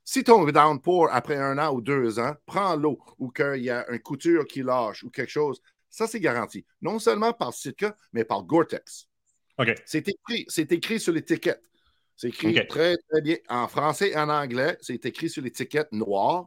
si 0.04 0.22
ton 0.22 0.44
downpour, 0.44 1.08
après 1.10 1.36
un 1.36 1.58
an 1.58 1.74
ou 1.74 1.80
deux 1.80 2.18
ans, 2.18 2.34
prend 2.46 2.76
l'eau 2.76 3.00
ou 3.18 3.30
qu'il 3.30 3.62
y 3.62 3.70
a 3.70 3.88
une 3.90 4.00
couture 4.00 4.44
qui 4.44 4.62
lâche 4.62 5.02
ou 5.02 5.10
quelque 5.10 5.30
chose, 5.30 5.60
ça, 5.88 6.06
c'est 6.06 6.20
garanti. 6.20 6.64
Non 6.80 6.98
seulement 6.98 7.32
par 7.32 7.52
Sitka, 7.52 7.96
mais 8.12 8.24
par 8.24 8.44
Gore-Tex. 8.44 9.08
C'est 9.84 10.08
écrit, 10.08 10.46
écrit 10.56 11.00
sur 11.00 11.12
l'étiquette. 11.12 11.62
C'est 12.16 12.28
écrit 12.28 12.54
très, 12.68 12.96
très 13.10 13.20
bien 13.20 13.36
en 13.48 13.68
français 13.68 14.10
et 14.10 14.16
en 14.16 14.28
anglais. 14.28 14.76
C'est 14.80 15.04
écrit 15.06 15.30
sur 15.30 15.42
l'étiquette 15.42 15.90
noire 15.92 16.46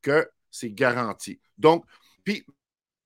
que 0.00 0.28
c'est 0.50 0.70
garanti. 0.70 1.40
Donc, 1.58 1.84
puis, 2.24 2.44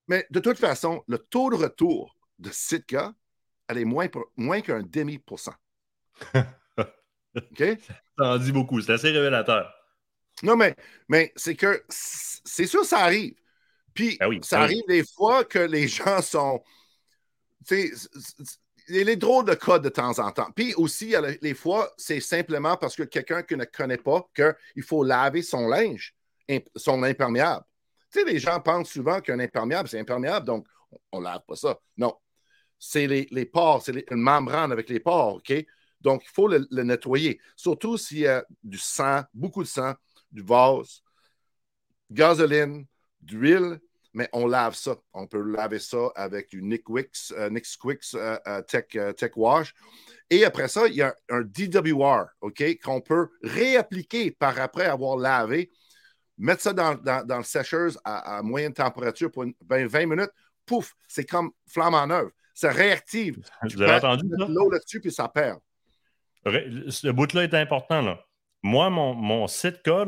mais 0.07 0.25
de 0.31 0.39
toute 0.39 0.57
façon, 0.57 1.03
le 1.07 1.17
taux 1.17 1.49
de 1.49 1.55
retour 1.55 2.15
de 2.39 2.49
Sitka, 2.51 3.13
elle 3.67 3.79
est 3.79 3.85
moins, 3.85 4.07
moins 4.35 4.61
qu'un 4.61 4.81
demi-pourcent. 4.81 5.55
OK? 7.35 7.63
Ça 8.17 8.33
en 8.33 8.37
dit 8.37 8.51
beaucoup. 8.51 8.81
C'est 8.81 8.93
assez 8.93 9.09
révélateur. 9.09 9.71
Non, 10.43 10.55
mais, 10.55 10.75
mais 11.07 11.33
c'est 11.35 11.55
que 11.55 11.83
c'est 11.89 12.67
sûr, 12.67 12.85
ça 12.85 12.99
arrive. 12.99 13.35
Puis, 13.93 14.17
ah 14.19 14.27
ça 14.43 14.59
ah 14.59 14.63
arrive 14.63 14.83
des 14.87 15.03
fois 15.03 15.43
que 15.43 15.59
les 15.59 15.87
gens 15.87 16.21
sont. 16.21 16.63
Tu 17.67 17.89
sais, 17.89 18.09
il 18.89 19.03
les 19.03 19.15
drôles 19.17 19.45
de 19.45 19.53
cas 19.53 19.79
de 19.79 19.89
temps 19.89 20.17
en 20.19 20.31
temps. 20.31 20.49
Puis 20.55 20.73
aussi, 20.75 21.13
les 21.41 21.53
fois, 21.53 21.91
c'est 21.97 22.21
simplement 22.21 22.77
parce 22.77 22.95
que 22.95 23.03
quelqu'un 23.03 23.43
qui 23.43 23.57
ne 23.57 23.65
connaît 23.65 23.97
pas 23.97 24.25
qu'il 24.33 24.83
faut 24.83 25.03
laver 25.03 25.41
son 25.41 25.67
linge, 25.67 26.15
son 26.75 27.03
imperméable. 27.03 27.65
Tu 28.11 28.25
les 28.25 28.39
gens 28.39 28.59
pensent 28.59 28.89
souvent 28.89 29.19
qu'un 29.21 29.39
imperméable, 29.39 29.89
c'est 29.89 29.99
imperméable, 29.99 30.45
donc 30.45 30.67
on 31.11 31.19
ne 31.19 31.25
lave 31.25 31.41
pas 31.47 31.55
ça. 31.55 31.77
Non, 31.97 32.13
c'est 32.79 33.07
les, 33.07 33.27
les, 33.31 33.45
pores, 33.45 33.83
c'est 33.83 34.05
une 34.11 34.21
membrane 34.21 34.71
avec 34.71 34.89
les 34.89 34.99
pores, 34.99 35.35
OK? 35.35 35.53
Donc, 36.01 36.23
il 36.23 36.29
faut 36.29 36.47
le, 36.47 36.65
nettoyer. 36.83 37.39
Surtout 37.55 37.97
s'il 37.97 38.19
y 38.19 38.27
a 38.27 38.45
du 38.63 38.77
sang, 38.77 39.21
beaucoup 39.33 39.63
de 39.63 39.67
sang, 39.67 39.93
du 40.31 40.41
vase, 40.41 41.01
gasoline, 42.11 42.85
d'huile, 43.21 43.79
mais 44.13 44.29
on 44.33 44.47
lave 44.47 44.75
ça. 44.75 44.95
On 45.13 45.27
peut 45.27 45.41
laver 45.41 45.79
ça 45.79 46.11
avec 46.15 46.49
du 46.49 46.61
Nick 46.61 46.89
Wicks, 46.89 47.31
euh, 47.31 47.49
euh, 47.49 48.61
euh, 48.95 49.13
Tech, 49.13 49.31
Wash. 49.35 49.73
Et 50.29 50.45
après 50.45 50.67
ça, 50.67 50.87
il 50.87 50.95
y 50.95 51.01
a 51.01 51.15
un 51.29 51.41
DWR, 51.41 52.25
OK, 52.41 52.63
qu'on 52.83 53.01
peut 53.01 53.29
réappliquer 53.41 54.31
par 54.31 54.59
après 54.59 54.85
avoir 54.85 55.17
lavé, 55.17 55.71
mettre 56.37 56.61
ça 56.61 56.73
dans, 56.73 56.95
dans, 56.95 57.37
le 57.37 57.43
sécheuse 57.43 57.99
à, 58.03 58.41
moyenne 58.43 58.73
température 58.73 59.31
pour 59.31 59.45
20 59.69 60.05
minutes, 60.05 60.31
pouf, 60.65 60.93
c'est 61.07 61.25
comme 61.25 61.51
flamme 61.67 61.93
en 61.93 62.09
œuvre 62.09 62.31
ça 62.57 62.71
réactive. 62.71 63.37
Tu 63.69 63.83
avez 63.83 63.93
entendu 63.93 64.25
l'eau 64.35 64.71
là-dessus, 64.71 64.99
puis 64.99 65.11
ça 65.11 65.27
perd. 65.27 65.59
Ce 66.43 67.09
bout-là 67.09 67.43
est 67.43 67.53
important. 67.53 68.01
Là. 68.01 68.19
Moi, 68.63 68.89
mon, 68.89 69.13
mon 69.13 69.47
Sitka, 69.47 70.05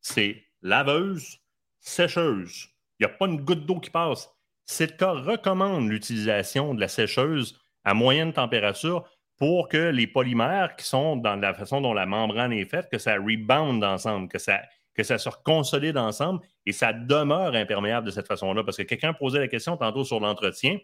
c'est 0.00 0.42
laveuse, 0.62 1.38
sécheuse. 1.80 2.68
Il 2.98 3.06
n'y 3.06 3.12
a 3.12 3.14
pas 3.14 3.26
une 3.26 3.42
goutte 3.42 3.66
d'eau 3.66 3.80
qui 3.80 3.90
passe. 3.90 4.30
Sitka 4.64 5.10
recommande 5.10 5.90
l'utilisation 5.90 6.74
de 6.74 6.80
la 6.80 6.88
sécheuse 6.88 7.60
à 7.84 7.92
moyenne 7.92 8.32
température 8.32 9.06
pour 9.36 9.68
que 9.68 9.90
les 9.90 10.06
polymères 10.06 10.76
qui 10.76 10.86
sont 10.86 11.16
dans 11.16 11.36
la 11.36 11.52
façon 11.52 11.82
dont 11.82 11.92
la 11.92 12.06
membrane 12.06 12.52
est 12.52 12.66
faite, 12.66 12.88
que 12.90 12.98
ça 12.98 13.16
rebound 13.16 13.84
ensemble, 13.84 14.28
que 14.28 14.38
ça, 14.38 14.60
que 14.94 15.02
ça 15.02 15.18
se 15.18 15.28
reconsolide 15.28 15.96
ensemble 15.96 16.40
et 16.66 16.72
ça 16.72 16.92
demeure 16.92 17.54
imperméable 17.54 18.06
de 18.06 18.10
cette 18.10 18.26
façon-là. 18.26 18.64
Parce 18.64 18.76
que 18.76 18.82
quelqu'un 18.82 19.12
posait 19.12 19.38
la 19.38 19.48
question 19.48 19.76
tantôt 19.76 20.04
sur 20.04 20.20
l'entretien. 20.20 20.78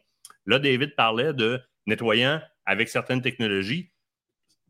Là, 0.46 0.58
David 0.58 0.94
parlait 0.94 1.32
de 1.32 1.60
nettoyant 1.86 2.40
avec 2.64 2.88
certaines 2.88 3.22
technologies. 3.22 3.90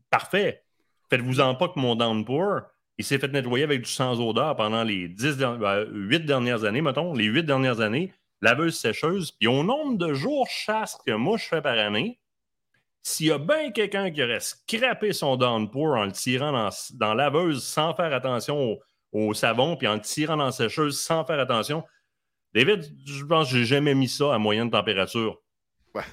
Parfait. 0.09 0.63
Faites-vous-en 1.09 1.55
pas 1.55 1.69
que 1.69 1.79
mon 1.79 1.95
downpour, 1.95 2.61
il 2.97 3.05
s'est 3.05 3.19
fait 3.19 3.31
nettoyer 3.31 3.63
avec 3.63 3.81
du 3.81 3.89
sans 3.89 4.19
odeur 4.19 4.55
pendant 4.55 4.83
les 4.83 5.07
10 5.07 5.37
ben, 5.37 5.85
8 5.91 6.25
dernières 6.25 6.63
années, 6.63 6.81
mettons, 6.81 7.13
les 7.13 7.25
8 7.25 7.43
dernières 7.43 7.79
années, 7.79 8.13
laveuse 8.41 8.77
sécheuse. 8.77 9.31
Puis 9.31 9.47
au 9.47 9.63
nombre 9.63 9.97
de 9.97 10.13
jours 10.13 10.47
chasse 10.49 10.97
que 11.05 11.11
moi 11.13 11.37
je 11.37 11.45
fais 11.45 11.61
par 11.61 11.77
année, 11.77 12.19
s'il 13.03 13.27
y 13.27 13.31
a 13.31 13.37
bien 13.37 13.71
quelqu'un 13.71 14.11
qui 14.11 14.21
aurait 14.21 14.41
scrappé 14.41 15.13
son 15.13 15.37
downpour 15.37 15.95
en 15.95 16.05
le 16.05 16.11
tirant 16.11 16.51
dans, 16.51 16.69
dans 16.95 17.13
laveuse 17.13 17.63
sans 17.63 17.93
faire 17.93 18.13
attention 18.13 18.73
au, 18.73 18.79
savon, 19.33 19.75
puis 19.77 19.87
en 19.87 19.95
le 19.95 20.01
tirant 20.01 20.37
dans 20.37 20.45
la 20.45 20.51
sécheuse 20.51 20.99
sans 20.99 21.25
faire 21.25 21.39
attention, 21.39 21.83
David, 22.53 22.85
je 23.05 23.23
pense 23.25 23.49
que 23.49 23.57
j'ai 23.57 23.65
jamais 23.65 23.95
mis 23.95 24.09
ça 24.09 24.33
à 24.33 24.37
moyenne 24.37 24.69
température. 24.71 25.41
Ouais. 25.93 26.03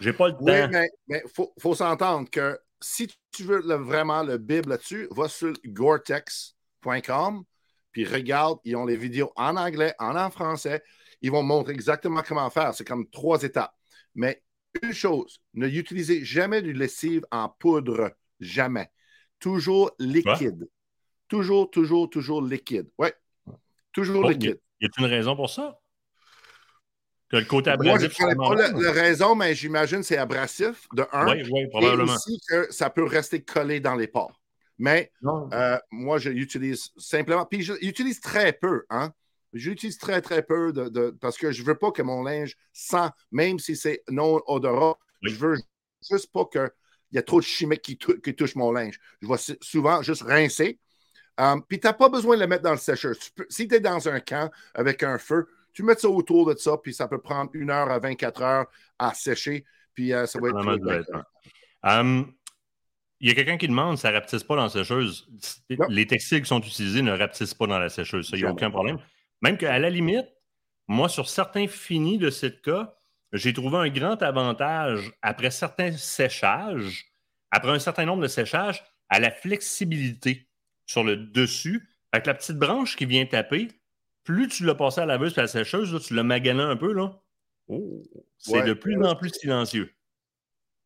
J'ai 0.00 0.12
pas 0.12 0.28
le 0.28 0.34
temps. 0.34 0.44
Oui, 0.44 0.88
mais 1.08 1.22
il 1.24 1.44
faut, 1.58 1.74
s'entendre 1.74 2.28
que 2.30 2.58
si 2.80 3.08
tu 3.32 3.44
veux 3.44 3.60
vraiment 3.76 4.22
le 4.22 4.38
bib 4.38 4.66
là-dessus, 4.66 5.08
va 5.10 5.28
sur 5.28 5.52
goretex.com 5.64 7.44
puis 7.96 8.04
regarde, 8.04 8.58
ils 8.64 8.76
ont 8.76 8.84
les 8.84 8.98
vidéos 8.98 9.32
en 9.36 9.56
anglais, 9.56 9.94
en, 9.98 10.30
français. 10.30 10.82
Ils 11.22 11.30
vont 11.30 11.42
montrer 11.42 11.72
exactement 11.72 12.22
comment 12.22 12.50
faire. 12.50 12.74
C'est 12.74 12.86
comme 12.86 13.08
trois 13.08 13.42
étapes. 13.42 13.74
Mais 14.14 14.42
une 14.82 14.92
chose, 14.92 15.40
ne 15.54 15.66
utilisez 15.66 16.22
jamais 16.22 16.60
du 16.60 16.74
lessive 16.74 17.24
en 17.30 17.48
poudre. 17.48 18.14
Jamais. 18.38 18.90
Toujours 19.38 19.92
liquide. 19.98 20.68
Toujours, 21.28 21.70
toujours, 21.70 22.08
toujours 22.08 22.42
liquide. 22.42 22.88
Oui. 22.98 23.08
Toujours 23.92 24.24
oh, 24.24 24.28
liquide. 24.30 24.60
Y 24.80 24.86
a 24.86 24.88
une 24.98 25.06
raison 25.06 25.34
pour 25.34 25.50
ça? 25.50 25.78
Que 27.28 27.38
le 27.38 27.44
côté 27.44 27.70
abrasif. 27.70 27.92
Moi, 27.94 27.98
je 27.98 28.24
ne 28.24 28.34
connais 28.34 28.72
pas 28.72 28.80
la, 28.80 28.92
raison, 28.92 29.34
mais 29.34 29.54
j'imagine 29.54 29.98
que 29.98 30.04
c'est 30.04 30.18
abrasif, 30.18 30.86
de 30.92 31.04
un. 31.12 31.26
Oui, 31.26 31.42
oui, 31.50 31.66
probablement. 31.68 32.12
Et 32.12 32.16
aussi 32.16 32.40
que 32.48 32.72
ça 32.72 32.90
peut 32.90 33.04
rester 33.04 33.42
collé 33.42 33.80
dans 33.80 33.96
les 33.96 34.06
pores. 34.06 34.40
Mais 34.78 35.10
euh, 35.24 35.78
moi, 35.90 36.18
je 36.18 36.30
l'utilise 36.30 36.90
simplement. 36.96 37.46
Puis 37.46 37.62
j'utilise 37.62 38.20
très 38.20 38.52
peu. 38.52 38.84
Hein? 38.90 39.12
J'utilise 39.52 39.98
très, 39.98 40.20
très 40.20 40.42
peu 40.42 40.72
de, 40.72 41.10
parce 41.20 41.38
que 41.38 41.50
je 41.50 41.62
ne 41.62 41.66
veux 41.66 41.76
pas 41.76 41.90
que 41.90 42.02
mon 42.02 42.22
linge 42.22 42.56
sent, 42.72 43.08
même 43.32 43.58
si 43.58 43.74
c'est 43.74 44.02
non 44.08 44.40
odorant, 44.46 44.98
je 45.22 45.34
veux 45.34 45.56
juste 46.08 46.30
pas 46.30 46.44
qu'il 46.44 46.70
y 47.12 47.18
ait 47.18 47.22
trop 47.22 47.40
de 47.40 47.44
chimiques 47.44 47.82
qui, 47.82 47.96
touchent 47.96 48.56
mon 48.56 48.70
linge. 48.70 49.00
Je 49.22 49.28
vais 49.28 49.56
souvent 49.62 50.02
juste 50.02 50.22
rincer. 50.22 50.78
Um, 51.38 51.62
puis 51.68 51.78
tu 51.78 51.86
n'as 51.86 51.92
pas 51.92 52.08
besoin 52.08 52.36
de 52.36 52.40
le 52.40 52.46
mettre 52.46 52.62
dans 52.62 52.72
le 52.72 52.78
sécheur. 52.78 53.14
si 53.48 53.68
tu 53.68 53.74
es 53.74 53.80
dans 53.80 54.08
un 54.08 54.20
camp 54.20 54.50
avec 54.74 55.02
un 55.02 55.18
feu, 55.18 55.46
tu 55.72 55.82
mets 55.82 55.94
ça 55.94 56.08
autour 56.08 56.46
de 56.46 56.58
ça, 56.58 56.78
puis 56.82 56.94
ça 56.94 57.06
peut 57.06 57.20
prendre 57.20 57.50
une 57.52 57.70
heure 57.70 57.90
à 57.90 57.98
24 57.98 58.42
heures 58.42 58.66
à 58.98 59.12
sécher, 59.12 59.64
puis 59.92 60.14
euh, 60.14 60.24
ça 60.26 60.38
va 60.40 60.48
être. 60.48 61.26
Um, 61.82 62.32
il 63.20 63.28
y 63.28 63.30
a 63.30 63.34
quelqu'un 63.34 63.56
qui 63.56 63.68
demande, 63.68 63.98
ça 63.98 64.10
ne 64.10 64.14
rapetisse 64.14 64.44
pas 64.44 64.56
dans 64.56 64.64
la 64.64 64.68
sécheuse. 64.68 65.28
Les 65.88 66.06
textiles 66.06 66.42
qui 66.42 66.48
sont 66.48 66.60
utilisés 66.60 67.02
ne 67.02 67.12
rapetissent 67.12 67.54
pas 67.54 67.66
dans 67.66 67.78
la 67.78 67.88
sécheuse. 67.88 68.28
Ça, 68.28 68.36
il 68.36 68.42
n'y 68.42 68.48
a 68.48 68.52
aucun 68.52 68.70
problème. 68.70 68.98
Même 69.42 69.56
qu'à 69.56 69.78
la 69.78 69.90
limite, 69.90 70.26
moi, 70.88 71.08
sur 71.08 71.28
certains 71.28 71.66
finis 71.66 72.18
de 72.18 72.30
cette 72.30 72.62
cas, 72.62 72.94
j'ai 73.32 73.52
trouvé 73.52 73.78
un 73.78 73.88
grand 73.88 74.22
avantage 74.22 75.12
après 75.22 75.50
certains 75.50 75.92
séchages, 75.92 77.06
après 77.50 77.72
un 77.72 77.78
certain 77.78 78.04
nombre 78.04 78.22
de 78.22 78.28
séchages, 78.28 78.84
à 79.08 79.18
la 79.18 79.30
flexibilité 79.30 80.46
sur 80.86 81.04
le 81.04 81.16
dessus. 81.16 81.88
Avec 82.12 82.26
la 82.26 82.34
petite 82.34 82.56
branche 82.56 82.96
qui 82.96 83.04
vient 83.04 83.26
taper, 83.26 83.68
plus 84.24 84.48
tu 84.48 84.64
l'as 84.64 84.74
passé 84.74 85.00
à 85.00 85.06
la 85.06 85.14
laveuse 85.14 85.34
et 85.36 85.40
à 85.40 85.42
la 85.42 85.48
sécheuse, 85.48 86.02
tu 86.04 86.14
l'as 86.14 86.22
magané 86.22 86.62
un 86.62 86.76
peu, 86.76 86.92
là. 86.92 87.20
Oh, 87.68 88.02
c'est 88.38 88.62
de 88.62 88.72
plus 88.72 88.96
en 89.04 89.14
plus 89.16 89.30
silencieux. 89.30 89.92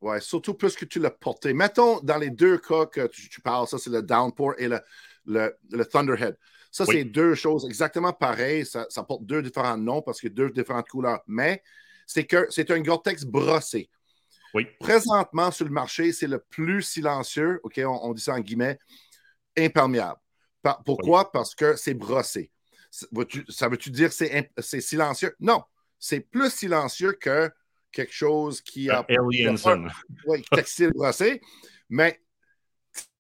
Oui, 0.01 0.21
surtout 0.21 0.55
plus 0.55 0.77
que 0.77 0.87
tu 0.87 0.99
l'as 0.99 1.11
porté. 1.11 1.53
Mettons, 1.53 2.01
dans 2.01 2.17
les 2.17 2.31
deux 2.31 2.57
cas 2.57 2.87
que 2.87 3.07
tu, 3.07 3.41
parles, 3.43 3.69
ça, 3.69 3.77
c'est 3.79 3.91
le 3.91 4.03
downpour 4.03 4.55
et 4.59 4.67
le, 4.69 4.81
le, 5.27 5.85
Thunderhead. 5.85 6.39
Ça, 6.71 6.87
c'est 6.87 7.05
deux 7.05 7.35
choses 7.35 7.67
exactement 7.67 8.13
pareilles. 8.13 8.65
Ça, 8.65 8.87
porte 9.07 9.25
deux 9.25 9.43
différents 9.43 9.77
noms 9.77 10.01
parce 10.01 10.21
que 10.21 10.29
deux 10.29 10.51
différentes 10.51 10.89
couleurs. 10.89 11.21
Mais 11.27 11.63
c'est 12.07 12.25
que 12.25 12.47
c'est 12.49 12.71
un 12.71 12.81
Gore-Tex 12.81 13.25
brossé. 13.25 13.91
Oui. 14.55 14.67
Présentement, 14.81 15.51
sur 15.51 15.67
le 15.67 15.71
marché, 15.71 16.13
c'est 16.13 16.27
le 16.27 16.39
plus 16.39 16.83
silencieux, 16.83 17.61
OK, 17.63 17.81
on, 17.85 18.13
dit 18.15 18.23
ça 18.23 18.35
en 18.35 18.41
guillemets, 18.41 18.79
imperméable. 19.57 20.19
pourquoi? 20.85 21.31
Parce 21.33 21.55
que 21.55 21.77
c'est 21.77 21.95
brossé. 21.95 22.51
Ça 22.91 23.69
veut-tu 23.69 23.91
dire 23.91 24.11
que 24.11 24.15
c'est 24.59 24.81
silencieux? 24.81 25.35
Non. 25.41 25.63
C'est 25.99 26.21
plus 26.21 26.51
silencieux 26.51 27.13
que 27.13 27.51
quelque 27.93 28.13
chose 28.13 28.61
qui 28.61 28.91
a. 28.91 29.05
Alienson. 29.09 29.87
Oui, 30.27 30.43
textile 30.53 30.93
brossé. 30.93 31.41
Mais 31.89 32.21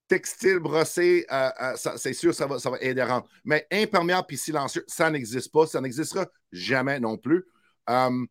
textile 0.08 0.58
brossé, 0.58 1.24
euh, 1.30 1.50
euh, 1.60 1.96
c'est 1.96 2.14
sûr, 2.14 2.34
ça 2.34 2.46
va, 2.46 2.58
ça 2.58 2.68
va 2.70 2.78
aider 2.80 3.00
à 3.00 3.06
rendre. 3.06 3.28
Mais 3.44 3.66
imperméable 3.70 4.26
puis 4.26 4.36
silencieux, 4.36 4.84
ça 4.88 5.10
n'existe 5.10 5.52
pas. 5.52 5.66
Ça 5.66 5.80
n'existera 5.80 6.26
jamais 6.50 6.98
non 6.98 7.16
plus. 7.16 7.44
Um, 7.86 8.26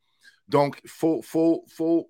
donc, 0.48 0.80
il 0.84 0.90
faut, 0.90 1.22
faut, 1.22 1.66
faut, 1.70 2.10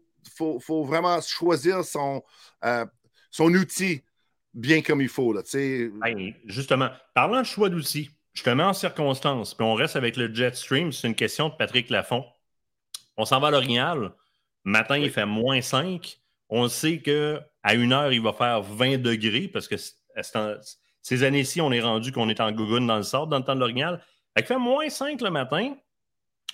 faut, 0.60 0.84
vraiment 0.86 1.20
choisir 1.22 1.84
son, 1.84 2.24
euh, 2.64 2.86
son 3.30 3.54
outil 3.54 4.04
bien 4.54 4.82
comme 4.82 5.02
il 5.02 5.10
faut. 5.10 5.34
Là, 5.34 5.42
ben, 5.54 6.34
justement, 6.46 6.90
parlant 7.14 7.42
de 7.42 7.46
choix 7.46 7.70
d'outils, 7.70 8.10
je 8.34 8.44
te 8.44 8.50
mets 8.50 8.64
en 8.64 8.74
circonstance, 8.74 9.54
puis 9.54 9.66
on 9.66 9.74
reste 9.74 9.96
avec 9.96 10.16
le 10.16 10.34
Jetstream. 10.34 10.92
C'est 10.92 11.08
une 11.08 11.16
question 11.16 11.50
de 11.50 11.56
Patrick 11.56 11.90
Lafont. 11.90 12.26
On 13.18 13.26
s'en 13.26 13.40
va 13.40 13.48
à 13.48 13.52
l'Orignal. 13.52 14.14
Matin, 14.64 14.98
il 14.98 15.10
fait 15.10 15.26
moins 15.26 15.62
5. 15.62 16.20
On 16.50 16.68
sait 16.68 17.02
qu'à 17.02 17.74
une 17.74 17.94
heure, 17.94 18.12
il 18.12 18.22
va 18.22 18.34
faire 18.34 18.62
20 18.62 19.02
degrés 19.02 19.48
parce 19.48 19.68
que 19.68 19.76
ces 21.02 21.24
années-ci, 21.24 21.62
on 21.62 21.72
est 21.72 21.82
rendu 21.82 22.12
qu'on 22.12 22.30
est 22.30 22.40
en 22.40 22.52
gougoune 22.52 22.88
dans 22.88 22.98
le 22.98 23.04
sort 23.04 23.28
dans 23.28 23.38
le 23.38 23.44
temps 23.44 23.56
de 23.56 23.60
l'Orignal. 23.60 24.02
Il 24.38 24.44
fait 24.44 24.58
moins 24.58 24.90
5 24.90 25.22
le 25.22 25.32
matin. 25.32 25.76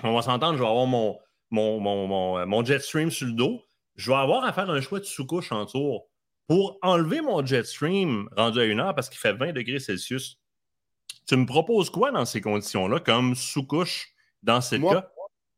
On 0.04 0.14
va 0.14 0.22
s'entendre, 0.22 0.58
je 0.58 0.64
vais 0.64 0.70
avoir 0.70 0.88
mon, 0.88 1.20
mon, 1.52 1.80
mon, 1.80 2.46
mon, 2.46 2.66
Jetstream 2.66 3.12
sur 3.12 3.28
le 3.28 3.34
dos. 3.34 3.62
Je 3.96 4.12
vais 4.12 4.18
avoir 4.18 4.44
à 4.44 4.52
faire 4.52 4.70
un 4.70 4.82
choix 4.82 5.00
de 5.00 5.06
sous-couche 5.06 5.52
en 5.52 5.66
tour 5.66 6.10
pour 6.48 6.78
enlever 6.82 7.22
mon 7.22 7.46
Jetstream 7.46 8.30
rendu 8.36 8.60
à 8.60 8.66
une 8.66 8.80
heure 8.80 8.94
parce 8.94 9.10
qu'il 9.10 9.20
fait 9.20 9.34
20 9.34 9.54
degrés 9.54 9.80
Celsius. 9.80 10.40
Tu 11.28 11.36
me 11.36 11.46
proposes 11.46 11.90
quoi 11.90 12.12
dans 12.12 12.26
ces 12.26 12.42
conditions-là 12.42 13.00
comme 13.00 13.36
sous-couche 13.36 14.14
dans 14.44 14.62
ce 14.62 14.76
cas? 14.76 15.10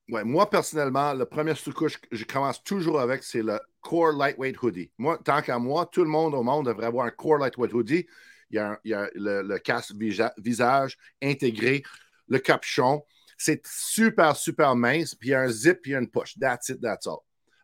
Ouais, 0.09 0.23
moi, 0.23 0.49
personnellement, 0.49 1.13
le 1.13 1.25
premier 1.25 1.53
sous-couche 1.53 1.97
que 1.97 2.15
je 2.15 2.23
commence 2.23 2.63
toujours 2.63 3.01
avec, 3.01 3.23
c'est 3.23 3.41
le 3.41 3.59
Core 3.81 4.13
Lightweight 4.13 4.61
Hoodie. 4.61 4.89
Moi, 4.97 5.17
tant 5.17 5.41
qu'à 5.41 5.59
moi, 5.59 5.85
tout 5.85 6.03
le 6.03 6.09
monde 6.09 6.33
au 6.33 6.43
monde 6.43 6.67
devrait 6.67 6.85
avoir 6.85 7.05
un 7.05 7.11
Core 7.11 7.39
Lightweight 7.39 7.73
Hoodie. 7.73 8.07
Il 8.49 8.55
y 8.55 8.93
a, 8.93 9.09
le, 9.13 9.57
casque 9.57 9.93
visage 10.37 10.97
intégré, 11.21 11.83
le 12.29 12.39
capuchon. 12.39 13.03
C'est 13.37 13.61
super, 13.67 14.37
super 14.37 14.77
mince. 14.77 15.13
Puis 15.13 15.29
il 15.29 15.31
y 15.31 15.35
a 15.35 15.41
un 15.41 15.49
zip, 15.49 15.81
puis 15.81 15.91
il 15.91 15.93
y 15.93 15.97
a 15.97 15.99
une 15.99 16.09
poche. 16.09 16.35
That's 16.39 16.69
it, 16.69 16.81
that's 16.81 17.05
all. 17.05 17.19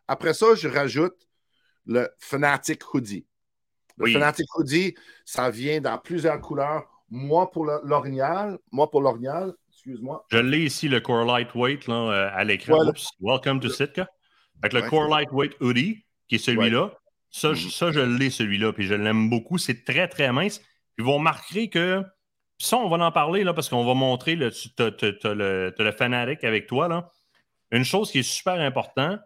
Après 0.06 0.34
ça, 0.34 0.54
je 0.54 0.68
rajoute 0.68 1.16
le 1.86 2.08
Fanatic 2.18 2.82
Hoodie. 2.92 3.26
Le 3.96 4.12
Fanatic 4.12 4.46
Hoodie, 4.56 4.94
ça 5.24 5.50
vient 5.50 5.80
dans 5.80 5.98
plusieurs 5.98 6.40
couleurs. 6.40 6.84
Moi, 7.10 7.50
pour 7.50 7.64
l'orignal, 7.64 8.58
moi, 8.72 8.90
pour 8.90 9.00
l'orignal, 9.00 9.54
excuse-moi. 9.70 10.24
Je 10.30 10.38
l'ai 10.38 10.64
ici, 10.64 10.88
le 10.88 11.00
Core 11.00 11.24
Lightweight, 11.24 11.86
là, 11.86 11.94
euh, 11.94 12.30
à 12.32 12.42
l'écran. 12.42 12.78
Welcome 13.20 13.60
to 13.60 13.68
Sitka. 13.68 14.08
Avec 14.62 14.72
le 14.72 14.88
Core 14.88 15.08
Lightweight 15.08 15.56
Hoodie, 15.60 16.04
qui 16.26 16.36
est 16.36 16.38
celui-là. 16.38 16.92
Ça, 17.30 17.52
mm-hmm. 17.52 17.70
ça, 17.70 17.92
je 17.92 18.00
l'ai, 18.00 18.30
celui-là, 18.30 18.72
puis 18.72 18.86
je 18.86 18.94
l'aime 18.94 19.30
beaucoup. 19.30 19.58
C'est 19.58 19.84
très, 19.84 20.08
très 20.08 20.32
mince. 20.32 20.60
Ils 20.98 21.04
vont 21.04 21.18
marquer 21.18 21.68
que. 21.68 22.02
Ça, 22.58 22.76
on 22.78 22.88
va 22.88 23.04
en 23.04 23.12
parler, 23.12 23.44
là, 23.44 23.52
parce 23.52 23.68
qu'on 23.68 23.84
va 23.84 23.94
montrer, 23.94 24.36
le, 24.36 24.50
tu 24.52 24.70
as, 24.78 25.34
le, 25.34 25.74
le 25.76 25.92
Fanatic 25.92 26.44
avec 26.44 26.66
toi, 26.66 26.88
là. 26.88 27.10
Une 27.70 27.84
chose 27.84 28.10
qui 28.10 28.20
est 28.20 28.22
super 28.22 28.60
importante. 28.60 29.20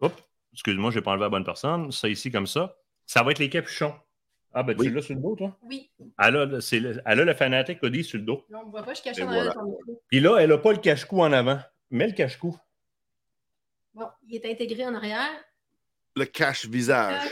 Oups, 0.00 0.14
excuse-moi, 0.52 0.90
je 0.90 0.98
n'ai 0.98 1.02
pas 1.02 1.12
enlevé 1.12 1.24
la 1.24 1.30
bonne 1.30 1.44
personne. 1.44 1.90
Ça 1.92 2.08
ici, 2.08 2.30
comme 2.30 2.46
ça. 2.46 2.76
Ça 3.06 3.22
va 3.22 3.30
être 3.30 3.38
les 3.38 3.50
capuchons. 3.50 3.94
Ah, 4.52 4.64
ben 4.64 4.76
tu 4.76 4.90
l'as 4.90 5.02
sur 5.02 5.14
le 5.14 5.20
dos, 5.20 5.36
toi? 5.36 5.56
Oui. 5.62 5.90
Elle 6.18 6.36
a, 6.36 6.44
le, 6.44 6.58
elle 7.06 7.20
a 7.20 7.24
le 7.24 7.34
Fanatic 7.34 7.80
Hoodie 7.82 8.02
sur 8.02 8.18
le 8.18 8.24
dos. 8.24 8.44
Non, 8.50 8.62
on 8.64 8.66
ne 8.66 8.70
voit 8.72 8.82
pas, 8.82 8.94
je 8.94 9.02
cache 9.02 9.20
en 9.20 9.26
ton 9.26 9.44
micro. 9.44 9.80
Puis 10.08 10.18
là, 10.18 10.38
elle 10.38 10.50
n'a 10.50 10.58
pas 10.58 10.72
le 10.72 10.78
cache-cou 10.78 11.20
en 11.20 11.32
avant. 11.32 11.60
Mets 11.90 12.08
le 12.08 12.14
cache-cou. 12.14 12.56
Bon, 13.94 14.06
il 14.26 14.36
est 14.36 14.50
intégré 14.50 14.84
en 14.84 14.94
arrière. 14.94 15.30
Le 16.16 16.24
cache-visage. 16.24 17.26
Euh, 17.26 17.28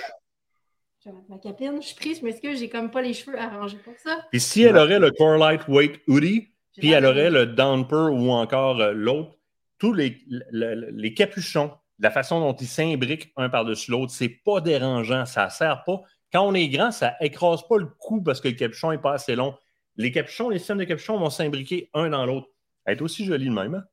je 1.04 1.10
vais 1.10 1.16
mettre 1.16 1.30
ma 1.30 1.38
capine. 1.38 1.82
Je 1.82 1.88
suis 1.88 1.96
prise, 1.96 2.22
mais 2.22 2.30
est-ce 2.30 2.40
que 2.40 2.54
j'ai 2.54 2.68
comme 2.68 2.90
pas 2.92 3.02
les 3.02 3.14
cheveux 3.14 3.36
arrangés 3.36 3.78
pour 3.78 3.96
ça? 3.98 4.24
Puis 4.30 4.38
si 4.40 4.62
elle 4.62 4.76
aurait 4.76 5.00
le 5.00 5.10
Core 5.10 5.38
Lightweight 5.38 6.00
Hoodie, 6.06 6.54
puis 6.76 6.90
elle 6.90 7.04
aurait 7.04 7.30
le 7.30 7.46
Downper 7.46 8.12
ou 8.12 8.30
encore 8.30 8.80
euh, 8.80 8.92
l'autre, 8.92 9.36
tous 9.78 9.92
les, 9.92 10.22
les 10.52 11.14
capuchons, 11.14 11.72
la 11.98 12.10
façon 12.10 12.40
dont 12.40 12.54
ils 12.54 12.68
s'imbriquent 12.68 13.32
un 13.36 13.48
par-dessus 13.48 13.90
l'autre, 13.90 14.12
c'est 14.12 14.28
pas 14.28 14.60
dérangeant, 14.60 15.26
ça 15.26 15.46
ne 15.46 15.50
sert 15.50 15.82
pas. 15.84 16.00
Quand 16.32 16.42
on 16.42 16.54
est 16.54 16.68
grand, 16.68 16.90
ça 16.90 17.14
écrase 17.20 17.66
pas 17.66 17.78
le 17.78 17.86
cou 17.86 18.22
parce 18.22 18.40
que 18.40 18.48
le 18.48 18.54
capuchon 18.54 18.90
n'est 18.90 18.98
pas 18.98 19.14
assez 19.14 19.34
long. 19.34 19.56
Les 19.96 20.12
capuchons, 20.12 20.48
les 20.48 20.58
systèmes 20.58 20.78
de 20.78 20.84
capuchons 20.84 21.18
vont 21.18 21.30
s'imbriquer 21.30 21.90
un 21.94 22.10
dans 22.10 22.24
l'autre. 22.26 22.48
Elle 22.84 22.98
est 22.98 23.02
aussi 23.02 23.24
jolie 23.24 23.46
de 23.46 23.54
même. 23.54 23.74
Hein? 23.74 23.84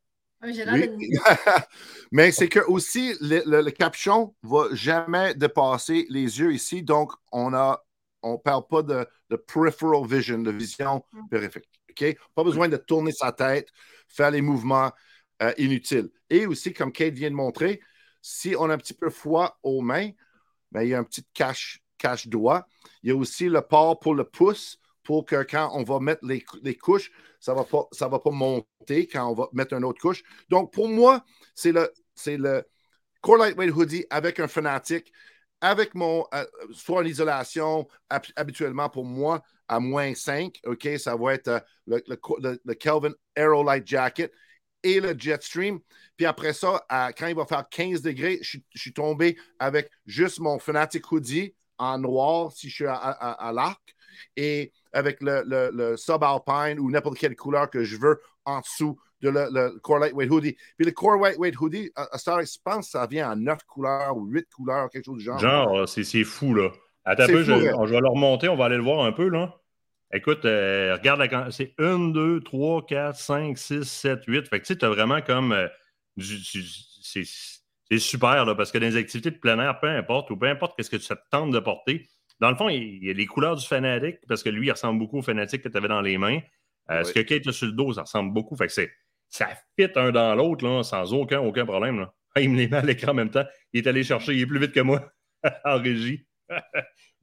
Oui. 0.43 0.89
Mais 2.11 2.31
c'est 2.31 2.49
que 2.49 2.59
aussi, 2.59 3.15
le, 3.21 3.69
capuchon 3.71 4.35
ne 4.43 4.49
va 4.49 4.65
jamais 4.73 5.33
dépasser 5.33 6.05
les 6.09 6.39
yeux 6.39 6.53
ici. 6.53 6.83
Donc, 6.83 7.11
on 7.31 7.53
a, 7.53 7.83
ne 8.23 8.37
parle 8.37 8.67
pas 8.67 8.83
de, 8.83 9.07
peripheral 9.47 10.05
vision, 10.05 10.39
de 10.39 10.51
vision 10.51 11.03
mm. 11.13 11.27
périphérique. 11.29 11.81
OK? 11.89 12.17
Pas 12.35 12.43
besoin 12.43 12.67
de 12.67 12.77
tourner 12.77 13.11
sa 13.11 13.31
tête, 13.31 13.69
faire 14.07 14.29
les 14.29 14.41
mouvements 14.41 14.91
euh, 15.41 15.53
inutiles. 15.57 16.09
Et 16.29 16.45
aussi, 16.45 16.73
comme 16.73 16.91
Kate 16.91 17.13
vient 17.13 17.31
de 17.31 17.35
montrer, 17.35 17.81
si 18.27 18.55
on 18.57 18.71
a 18.71 18.73
un 18.73 18.77
petit 18.79 18.95
peu 18.95 19.11
froid 19.11 19.59
aux 19.61 19.81
mains, 19.81 20.09
ben, 20.71 20.81
il 20.81 20.89
y 20.89 20.93
a 20.95 20.99
un 20.99 21.03
petit 21.03 21.23
cache, 21.35 21.83
cache 21.99 22.27
doigt. 22.27 22.65
Il 23.03 23.09
y 23.09 23.11
a 23.11 23.15
aussi 23.15 23.49
le 23.49 23.61
port 23.61 23.99
pour 23.99 24.15
le 24.15 24.23
pouce 24.23 24.79
pour 25.03 25.25
que 25.25 25.43
quand 25.43 25.69
on 25.73 25.83
va 25.83 25.99
mettre 25.99 26.25
les, 26.25 26.75
couches, 26.75 27.11
ça 27.39 27.53
ne 27.53 27.59
va, 27.59 27.65
pas, 27.65 27.87
va 28.07 28.19
pas 28.19 28.31
monter 28.31 29.05
quand 29.05 29.29
on 29.29 29.35
va 29.35 29.47
mettre 29.53 29.75
une 29.75 29.83
autre 29.83 30.01
couche. 30.01 30.23
Donc, 30.49 30.73
pour 30.73 30.89
moi, 30.89 31.23
c'est 31.53 31.71
le, 31.71 31.93
c'est 32.15 32.37
le 32.37 32.65
Core 33.21 33.37
Lightweight 33.37 33.71
Hoodie 33.71 34.05
avec 34.09 34.39
un 34.39 34.47
Fanatic, 34.47 35.13
avec 35.61 35.93
mon, 35.93 36.25
euh, 36.33 36.45
soit 36.71 37.01
en 37.01 37.05
isolation, 37.05 37.87
habituellement 38.35 38.89
pour 38.89 39.05
moi, 39.05 39.43
à 39.67 39.79
moins 39.79 40.15
5, 40.15 40.61
OK, 40.65 40.89
ça 40.97 41.15
va 41.15 41.35
être 41.35 41.47
euh, 41.47 41.59
le, 41.85 42.03
le, 42.07 42.59
le, 42.65 42.73
Kelvin 42.73 43.13
Aerolite 43.35 43.85
Jacket 43.85 44.31
et 44.85 45.01
le 45.01 45.15
Jetstream. 45.17 45.79
Puis 46.15 46.25
après 46.25 46.53
ça, 46.53 46.85
quand 47.17 47.27
il 47.27 47.35
va 47.35 47.45
faire 47.45 47.67
15 47.69 48.01
degrés, 48.01 48.39
je, 48.41 48.59
suis 48.75 48.93
tombé 48.93 49.37
avec 49.59 49.89
juste 50.05 50.39
mon 50.39 50.59
Fnatic 50.59 51.11
Hoodie 51.11 51.53
en 51.77 51.97
noir 51.97 52.51
si 52.53 52.69
je 52.69 52.75
suis 52.75 52.85
à, 52.87 53.51
l'arc 53.53 53.81
et 54.37 54.71
avec 54.93 55.21
le, 55.21 55.43
le, 55.45 55.97
subalpine 55.97 56.79
ou 56.79 56.89
n'importe 56.89 57.17
quelle 57.17 57.35
couleur 57.35 57.69
que 57.69 57.83
je 57.83 57.97
veux 57.97 58.21
en 58.45 58.61
dessous 58.61 58.97
de 59.21 59.29
le, 59.29 59.79
Core 59.79 59.99
Lightweight 59.99 60.31
Hoodie. 60.31 60.55
Puis 60.77 60.85
le 60.85 60.91
Core 60.91 61.17
Lightweight 61.17 61.59
Hoodie, 61.59 61.91
à, 61.95 62.07
je 62.15 62.57
pense 62.63 62.85
que 62.85 62.91
ça 62.91 63.07
vient 63.07 63.31
en 63.31 63.35
9 63.35 63.63
couleurs 63.65 64.15
ou 64.15 64.25
8 64.27 64.47
couleurs, 64.55 64.89
quelque 64.89 65.05
chose 65.05 65.17
du 65.17 65.25
genre. 65.25 65.39
Genre, 65.39 65.89
c'est 65.89 66.23
fou, 66.23 66.53
là. 66.53 66.69
Attends 67.03 67.23
un 67.23 67.27
peu, 67.27 67.43
je, 67.43 67.53
je, 67.53 67.91
vais 67.93 68.01
le 68.01 68.09
remonter, 68.09 68.49
on 68.49 68.55
va 68.55 68.65
aller 68.65 68.77
le 68.77 68.83
voir 68.83 69.05
un 69.05 69.11
peu, 69.11 69.27
là. 69.29 69.53
Écoute, 70.15 70.45
euh, 70.45 70.95
regarde 70.95 71.19
la 71.19 71.51
c'est 71.51 71.73
1, 71.77 72.11
2, 72.11 72.39
3, 72.39 72.85
4, 72.85 73.15
5, 73.17 73.57
6, 73.57 73.83
7, 73.83 74.23
8. 74.25 74.47
Fait 74.47 74.59
que 74.61 74.65
tu 74.65 74.73
sais, 74.73 74.79
tu 74.79 74.85
as 74.85 74.89
vraiment 74.89 75.21
comme. 75.21 75.51
Euh, 75.51 75.67
c'est 76.17 77.99
super, 77.99 78.45
là, 78.45 78.55
parce 78.55 78.71
que 78.71 78.77
dans 78.77 78.85
les 78.85 78.95
activités 78.95 79.31
de 79.31 79.37
plein 79.37 79.59
air, 79.59 79.79
peu 79.79 79.87
importe, 79.87 80.31
ou 80.31 80.37
peu 80.37 80.47
importe 80.47 80.81
ce 80.81 80.89
que 80.89 80.97
ça 80.99 81.17
te 81.17 81.29
tente 81.29 81.51
de 81.51 81.59
porter, 81.59 82.07
dans 82.39 82.49
le 82.49 82.55
fond, 82.55 82.69
il 82.69 83.03
y 83.03 83.09
a 83.09 83.13
les 83.13 83.25
couleurs 83.25 83.57
du 83.57 83.65
fanatique, 83.65 84.19
parce 84.27 84.41
que 84.41 84.49
lui, 84.49 84.67
il 84.67 84.71
ressemble 84.71 84.99
beaucoup 84.99 85.19
au 85.19 85.21
fanatique 85.21 85.61
que 85.61 85.69
tu 85.69 85.77
avais 85.77 85.89
dans 85.89 86.01
les 86.01 86.17
mains. 86.17 86.39
Euh, 86.91 87.03
ce 87.03 87.11
que 87.11 87.19
Kate 87.19 87.47
a 87.47 87.51
sur 87.51 87.67
le 87.67 87.73
dos, 87.73 87.93
ça 87.93 88.03
ressemble 88.03 88.33
beaucoup. 88.33 88.55
Fait 88.55 88.67
que 88.67 88.73
c'est, 88.73 88.91
ça 89.27 89.49
fit 89.77 89.89
un 89.95 90.11
dans 90.11 90.33
l'autre, 90.33 90.83
sans 90.83 91.13
aucun, 91.13 91.41
aucun 91.41 91.65
problème. 91.65 91.99
Là. 91.99 92.13
Il 92.41 92.51
me 92.51 92.57
les 92.57 92.67
met 92.67 92.77
à 92.77 92.81
l'écran 92.81 93.11
en 93.11 93.15
même 93.15 93.31
temps. 93.31 93.45
Il 93.73 93.83
est 93.83 93.87
allé 93.87 94.03
chercher, 94.03 94.33
il 94.33 94.41
est 94.41 94.45
plus 94.45 94.59
vite 94.59 94.71
que 94.71 94.79
moi 94.79 95.11
en 95.65 95.77
régie. 95.77 96.25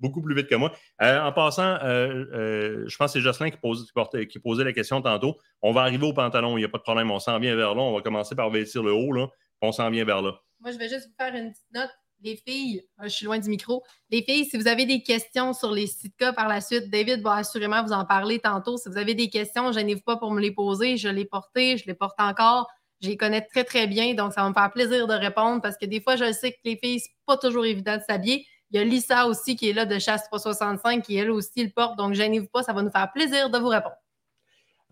beaucoup 0.03 0.21
plus 0.21 0.35
vite 0.35 0.49
que 0.49 0.55
moi. 0.57 0.73
Euh, 1.01 1.21
en 1.21 1.33
passant, 1.33 1.79
euh, 1.83 2.27
euh, 2.35 2.85
je 2.87 2.97
pense 2.97 3.13
que 3.13 3.19
c'est 3.19 3.25
Jocelyn 3.25 3.51
qui, 3.51 4.39
posait 4.41 4.65
la 4.65 4.73
question 4.73 5.01
tantôt. 5.01 5.39
On 5.63 5.73
va 5.73 5.83
arriver 5.83 6.05
au 6.05 6.13
pantalon, 6.13 6.59
il 6.59 6.61
n'y 6.61 6.67
a 6.67 6.69
pas 6.69 6.79
de 6.79 6.83
problème. 6.83 7.11
On 7.11 7.21
s'en 7.21 7.39
vient 7.39 7.57
vers 7.57 7.75
là. 7.75 7.81
On 7.81 7.95
va 7.95 8.03
commencer 8.03 8.35
par 8.35 8.51
vêtir 8.51 8.83
le 8.83 8.93
haut. 8.93 9.13
Là, 9.13 9.29
on 9.63 9.73
s'en 9.73 9.89
vient 9.89 10.05
vers 10.05 10.21
là. 10.21 10.33
Moi, 10.61 10.73
je 10.73 10.79
vais 10.79 10.89
juste 10.89 11.07
vous 11.07 11.25
faire 11.25 11.35
une 11.35 11.53
petite 11.53 11.73
note. 11.73 11.91
Les 12.25 12.37
filles, 12.37 12.85
je 13.03 13.09
suis 13.09 13.25
loin 13.27 13.39
du 13.39 13.49
micro. 13.49 13.83
Les 14.11 14.23
filles, 14.23 14.45
si 14.45 14.57
vous 14.57 14.69
avez 14.69 14.87
des 14.87 15.03
questions 15.03 15.53
sur 15.53 15.73
les 15.73 15.89
cas 16.19 16.33
par 16.33 16.47
la 16.47 16.61
suite, 16.61 16.89
David 16.89 17.21
va 17.21 17.35
assurément 17.37 17.83
vous 17.83 17.93
en 17.93 18.05
parler 18.05 18.39
tantôt. 18.39 18.77
Si 18.77 18.89
vous 18.89 18.97
avez 18.97 19.15
des 19.15 19.29
questions, 19.29 19.73
gênez-vous 19.73 20.03
pas 20.03 20.17
pour 20.17 20.31
me 20.31 20.41
les 20.41 20.53
poser. 20.53 20.97
Je 20.97 21.09
les 21.09 21.25
porté, 21.25 21.79
je 21.79 21.87
les 21.87 21.95
porte 21.95 22.21
encore. 22.21 22.69
Je 23.01 23.09
les 23.09 23.17
connais 23.17 23.41
très, 23.41 23.65
très 23.65 23.89
bien. 23.89 24.15
Donc, 24.15 24.33
ça 24.33 24.43
va 24.43 24.49
me 24.49 24.55
faire 24.55 24.71
plaisir 24.71 25.09
de 25.09 25.15
répondre 25.15 25.61
parce 25.61 25.77
que 25.77 25.87
des 25.87 26.01
fois, 26.01 26.15
je 26.15 26.33
sais 26.33 26.53
que 26.53 26.59
les 26.65 26.77
filles, 26.77 27.01
c'est 27.01 27.11
pas 27.27 27.37
toujours 27.37 27.65
évident 27.65 27.97
de 27.97 28.03
s'habiller. 28.09 28.47
Il 28.73 28.79
y 28.79 28.81
a 28.81 28.85
Lisa 28.85 29.27
aussi 29.27 29.55
qui 29.55 29.69
est 29.69 29.75
là 29.75 29.85
de 29.85 29.99
Chasse 29.99 30.25
365 30.25 31.05
qui, 31.05 31.17
elle 31.17 31.31
aussi, 31.31 31.63
le 31.63 31.71
porte. 31.71 31.99
Donc, 31.99 32.15
gênez-vous 32.15 32.47
pas, 32.47 32.63
ça 32.63 32.73
va 32.73 32.83
nous 32.83 32.91
faire 32.91 33.13
plaisir 33.13 33.51
de 33.51 33.59
vous 33.59 33.69
répondre. 33.69 33.97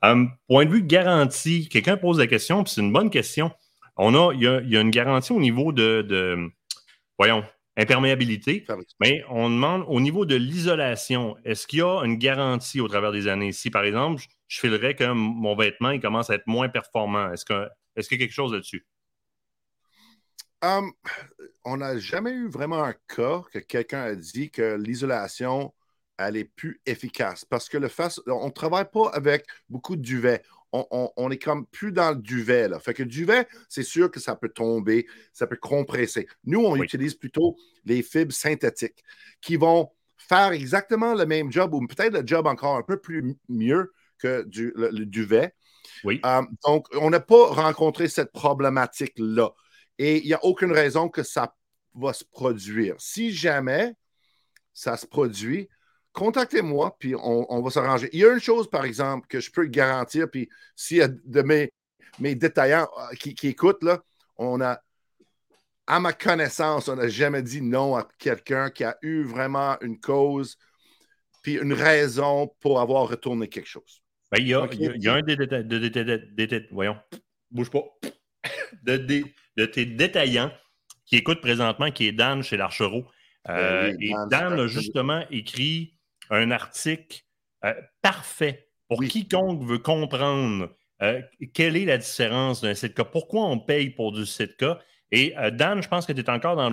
Um, 0.03 0.31
point 0.49 0.67
de 0.67 0.71
vue 0.71 0.83
garantie, 0.83 1.69
quelqu'un 1.69 1.97
pose 1.97 2.19
la 2.19 2.27
question, 2.27 2.63
puis 2.63 2.73
c'est 2.75 2.81
une 2.81 2.93
bonne 2.93 3.11
question. 3.11 3.51
On 3.97 4.15
a, 4.15 4.33
il, 4.35 4.43
y 4.43 4.77
a, 4.77 4.81
une 4.81 4.91
garantie 4.91 5.33
au 5.33 5.41
niveau 5.41 5.73
de, 5.73 6.51
voyons, 7.19 7.45
imperméabilité, 7.77 8.67
mais 8.99 9.23
on 9.31 9.49
demande 9.49 9.85
au 9.89 10.01
niveau 10.01 10.27
de 10.27 10.37
l'isolation, 10.37 11.37
est-ce 11.45 11.67
qu'il 11.67 11.81
y 11.81 11.83
a 11.83 12.03
une 12.05 12.17
garantie 12.17 12.81
au 12.81 12.89
travers 12.89 13.13
des 13.13 13.29
années? 13.29 13.53
Si, 13.53 13.71
par 13.71 13.85
exemple, 13.85 14.23
je 14.49 14.61
filerais 14.61 14.95
que 14.95 15.05
mon 15.13 15.55
vêtement 15.55 15.91
il 15.91 16.01
commence 16.01 16.31
à 16.31 16.35
être 16.35 16.47
moins 16.47 16.69
performant, 16.69 17.33
est-ce 17.33 17.45
qu'il 17.45 17.57
est 17.97 18.09
qu'il 18.09 18.21
y 18.21 18.23
a 18.23 18.27
quelque 18.27 18.35
chose 18.35 18.53
là-dessus? 18.53 18.87
Um, 20.63 20.93
on 21.65 21.79
n'a 21.79 21.99
jamais 21.99 22.33
eu 22.33 22.49
vraiment 22.49 22.83
un 22.83 22.95
cas 23.09 23.43
que 23.53 23.59
quelqu'un 23.59 24.03
a 24.03 24.15
dit 24.15 24.51
que 24.51 24.77
l'isolation 24.77 25.73
elle 26.21 26.37
est 26.37 26.45
plus 26.45 26.81
efficace 26.87 27.45
parce 27.45 27.69
que 27.69 27.79
le 27.79 27.89
face, 27.89 28.21
on 28.27 28.47
ne 28.47 28.53
travaille 28.53 28.89
pas 28.93 29.09
avec 29.11 29.47
beaucoup 29.69 29.97
de 29.97 30.03
duvet. 30.03 30.43
On, 30.73 31.31
est 31.31 31.43
comme 31.43 31.67
plus 31.67 31.91
dans 31.91 32.11
le 32.11 32.21
duvet. 32.21 32.69
Là. 32.69 32.79
Fait 32.79 32.95
que 32.95 33.03
le 33.03 33.09
duvet, 33.09 33.49
c'est 33.69 33.83
sûr 33.83 34.09
que 34.09 34.21
ça 34.21 34.37
peut 34.37 34.51
tomber, 34.51 35.05
ça 35.33 35.49
peut 35.49 35.57
compresser. 35.57 36.29
Nous, 36.45 36.61
on 36.61 36.77
utilise 36.77 37.17
plutôt 37.17 37.57
les 37.85 38.03
fibres 38.03 38.33
synthétiques 38.33 39.03
qui 39.41 39.57
vont 39.57 39.91
faire 40.17 40.53
exactement 40.53 41.15
le 41.15 41.27
même 41.27 41.51
job 41.51 41.75
ou 41.75 41.85
peut-être 41.89 42.13
le 42.13 42.25
job 42.25 42.47
encore 42.47 42.77
un 42.77 42.83
peu 42.83 43.01
plus 43.01 43.35
mieux 43.49 43.93
que 44.19 44.45
du, 44.45 44.73
le, 44.77 45.07
duvet. 45.07 45.55
Oui. 46.05 46.21
Um, 46.23 46.47
donc, 46.65 46.87
on 46.93 47.11
n'a 47.11 47.19
pas 47.19 47.47
rencontré 47.47 48.07
cette 48.07 48.31
problématique-là. 48.31 49.51
Et 50.03 50.23
il 50.23 50.25
n'y 50.25 50.33
a 50.33 50.43
aucune 50.43 50.73
raison 50.73 51.11
que 51.11 51.23
ça 51.23 51.55
va 51.95 52.15
se 52.15 52.25
produire. 52.25 52.95
Si 52.99 53.33
jamais 53.33 53.93
ça 54.73 54.97
se 54.97 55.07
produit, 55.07 55.69
contactez-moi, 56.15 56.97
puis 56.99 57.15
on, 57.15 57.61
va 57.61 57.71
s'arranger. 57.71 58.09
Il 58.15 58.21
y 58.21 58.25
a 58.25 58.33
une 58.33 58.41
chose, 58.41 58.71
par 58.71 58.87
exemple, 58.87 59.27
que 59.29 59.41
je 59.41 59.51
peux 59.51 59.67
garantir, 59.67 60.31
puis 60.31 60.49
s'il 60.75 60.97
y 60.97 61.03
a 61.03 61.09
de 61.09 61.43
mes, 61.43 61.75
mes 62.19 62.35
détaillants 62.35 62.89
euh, 62.99 63.15
qui, 63.15 63.47
écoutent, 63.47 63.83
là, 63.83 64.03
on 64.39 64.63
a, 64.63 64.81
à 65.87 66.01
ma 66.01 66.15
connaissance, 66.15 66.89
on 66.89 66.97
n'a 66.97 67.09
jamais 67.09 67.43
dit 67.43 67.61
non 67.61 67.95
à 67.95 68.09
quelqu'un 68.19 68.71
qui 68.71 68.85
a 68.85 68.97
eu 69.03 69.23
vraiment 69.25 69.77
une 69.83 70.01
cause, 70.01 70.57
puis 71.43 71.59
une 71.59 71.75
raison 71.75 72.51
pour 72.61 72.81
avoir 72.81 73.07
retourné 73.07 73.49
quelque 73.49 73.69
chose. 73.69 74.03
Ben, 74.33 74.39
il, 74.41 74.49
y 74.49 74.55
a, 74.55 74.63
un 75.13 75.21
des 75.21 75.37
détaillants, 75.37 76.65
voyons, 76.71 76.97
bouge 77.51 77.69
pas, 77.69 77.85
de, 78.83 79.25
de 79.61 79.67
tes 79.67 79.85
détaillants 79.85 80.51
qui 81.07 81.17
écoutent 81.17 81.41
présentement, 81.41 81.91
qui 81.91 82.07
est 82.07 82.13
Dan 82.13 82.43
chez 82.43 82.57
l'Archereau. 82.57 83.05
Ben 83.47 83.55
euh, 83.55 83.97
et 84.01 84.13
Dan 84.31 84.59
a 84.59 84.67
justement 84.67 85.25
écrit 85.31 85.95
un 86.31 86.51
article 86.51 87.23
euh, 87.65 87.75
parfait 88.03 88.69
pour 88.89 89.03
quiconque 89.05 89.63
veut 89.65 89.79
comprendre 89.79 90.71
euh, 91.03 91.21
quelle 91.55 91.77
est 91.77 91.85
la 91.85 91.99
différence 91.99 92.61
d'un 92.61 92.75
Sitka, 92.75 93.05
pourquoi 93.05 93.45
on 93.47 93.59
paye 93.59 93.91
pour 93.91 94.13
du 94.13 94.27
Sitka. 94.27 94.81
Et 95.13 95.35
Dan, 95.53 95.83
je 95.83 95.89
pense 95.89 96.07
que 96.07 96.13
tu 96.13 96.21
es 96.21 96.31
encore 96.31 96.55
dans 96.55 96.71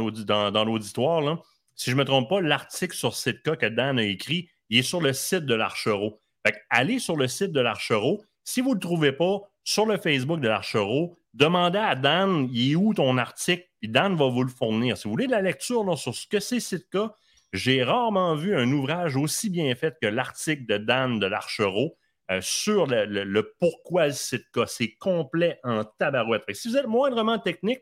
l'auditoire. 0.65 1.43
Si 1.75 1.89
je 1.89 1.95
ne 1.95 1.99
me 2.01 2.05
trompe 2.05 2.29
pas, 2.29 2.39
l'article 2.39 2.95
sur 2.95 3.15
Sitka 3.15 3.55
que 3.55 3.65
Dan 3.65 3.97
a 3.97 4.03
écrit, 4.03 4.49
il 4.69 4.79
est 4.79 4.83
sur 4.83 5.01
le 5.01 5.13
site 5.13 5.45
de 5.45 5.55
l'Archereau. 5.55 6.21
Allez 6.69 6.99
sur 6.99 7.17
le 7.17 7.27
site 7.27 7.51
de 7.51 7.61
l'Archereau. 7.61 8.23
Si 8.43 8.61
vous 8.61 8.69
ne 8.69 8.75
le 8.75 8.79
trouvez 8.79 9.11
pas, 9.11 9.41
sur 9.63 9.85
le 9.85 9.97
Facebook 9.97 10.39
de 10.39 10.47
l'Archereau, 10.47 11.17
demandez 11.37 11.79
à 11.79 11.95
Dan, 11.95 12.49
il 12.51 12.71
est 12.71 12.75
où 12.75 12.93
ton 12.93 13.17
article, 13.17 13.67
puis 13.79 13.89
Dan 13.89 14.15
va 14.15 14.27
vous 14.27 14.43
le 14.43 14.49
fournir. 14.49 14.97
Si 14.97 15.05
vous 15.05 15.11
voulez 15.11 15.27
de 15.27 15.31
la 15.31 15.41
lecture 15.41 15.97
sur 15.97 16.13
ce 16.13 16.27
que 16.27 16.39
c'est 16.39 16.59
Sitka, 16.59 17.15
j'ai 17.53 17.83
rarement 17.83 18.35
vu 18.35 18.55
un 18.55 18.69
ouvrage 18.71 19.15
aussi 19.15 19.49
bien 19.49 19.73
fait 19.75 19.95
que 20.01 20.07
l'article 20.07 20.65
de 20.65 20.77
Dan 20.77 21.19
de 21.19 21.27
l'Archereau 21.27 21.97
euh, 22.31 22.39
sur 22.41 22.87
le, 22.87 23.53
pourquoi 23.59 24.07
le 24.07 24.13
Sitka. 24.13 24.65
C'est 24.65 24.95
complet 24.95 25.59
en 25.63 25.83
tabarouette. 25.85 26.43
si 26.53 26.69
vous 26.69 26.77
êtes 26.77 26.87
moindrement 26.87 27.39
technique, 27.39 27.81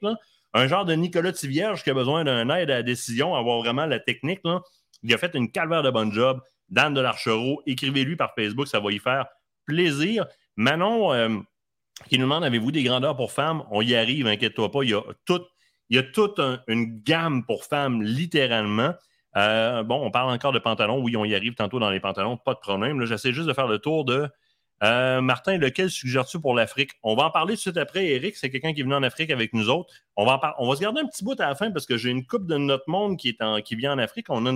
un 0.53 0.67
genre 0.67 0.85
de 0.85 0.93
Nicolas 0.93 1.31
Tivierge 1.31 1.83
qui 1.83 1.89
a 1.89 1.93
besoin 1.93 2.25
d'un 2.25 2.49
aide 2.49 2.69
à 2.69 2.75
la 2.75 2.83
décision, 2.83 3.35
avoir 3.35 3.59
vraiment 3.59 3.85
la 3.85 3.99
technique, 3.99 4.41
il 5.01 5.13
a 5.13 5.17
fait 5.17 5.33
une 5.33 5.51
calvaire 5.51 5.81
de 5.81 5.89
bon 5.89 6.11
job. 6.11 6.41
Dan 6.69 6.93
de 6.93 7.01
l'Archereau, 7.01 7.61
écrivez-lui 7.65 8.15
par 8.15 8.33
Facebook, 8.35 8.67
ça 8.67 8.79
va 8.79 8.91
y 8.91 8.99
faire 8.99 9.27
plaisir. 9.65 10.25
Manon, 10.55 11.13
euh, 11.13 11.29
qui 12.09 12.17
nous 12.17 12.25
demande 12.25 12.43
avez-vous 12.43 12.71
des 12.71 12.83
grandeurs 12.83 13.15
pour 13.15 13.31
femmes? 13.31 13.63
On 13.71 13.81
y 13.81 13.95
arrive, 13.95 14.27
inquiète-toi 14.27 14.71
pas. 14.71 14.83
Il 14.83 14.89
y 14.89 14.93
a, 14.93 15.03
il 15.89 15.95
y 15.95 15.99
a 15.99 16.03
toute 16.03 16.39
une 16.67 17.01
gamme 17.01 17.45
pour 17.45 17.65
femmes, 17.65 18.01
littéralement. 18.01 18.93
Euh, 19.37 19.83
bon, 19.83 20.01
on 20.05 20.11
parle 20.11 20.31
encore 20.31 20.51
de 20.51 20.59
pantalons. 20.59 21.01
Oui, 21.01 21.17
on 21.17 21.25
y 21.25 21.35
arrive 21.35 21.55
tantôt 21.55 21.79
dans 21.79 21.89
les 21.89 21.99
pantalons, 21.99 22.37
pas 22.37 22.53
de 22.53 22.59
problème. 22.59 23.03
J'essaie 23.05 23.33
juste 23.33 23.47
de 23.47 23.53
faire 23.53 23.67
le 23.67 23.79
tour 23.79 24.05
de 24.05 24.29
euh, 24.83 25.21
Martin, 25.21 25.57
lequel 25.57 25.89
suggères-tu 25.89 26.39
pour 26.39 26.53
l'Afrique? 26.53 26.91
On 27.03 27.15
va 27.15 27.23
en 27.25 27.31
parler 27.31 27.53
tout 27.53 27.57
de 27.57 27.61
suite 27.61 27.77
après. 27.77 28.07
Eric, 28.07 28.35
c'est 28.35 28.49
quelqu'un 28.49 28.73
qui 28.73 28.81
est 28.81 28.83
venu 28.83 28.95
en 28.95 29.03
Afrique 29.03 29.31
avec 29.31 29.53
nous 29.53 29.69
autres. 29.69 29.93
On 30.15 30.25
va, 30.25 30.55
on 30.59 30.69
va 30.69 30.75
se 30.75 30.81
garder 30.81 31.01
un 31.01 31.07
petit 31.07 31.23
bout 31.23 31.39
à 31.39 31.47
la 31.47 31.55
fin 31.55 31.71
parce 31.71 31.85
que 31.85 31.97
j'ai 31.97 32.09
une 32.09 32.25
coupe 32.25 32.45
de 32.45 32.57
notre 32.57 32.89
monde 32.89 33.17
qui, 33.17 33.29
est 33.29 33.41
en, 33.41 33.61
qui 33.61 33.75
vient 33.75 33.93
en 33.93 33.99
Afrique. 33.99 34.27
On 34.29 34.45
a 34.45 34.51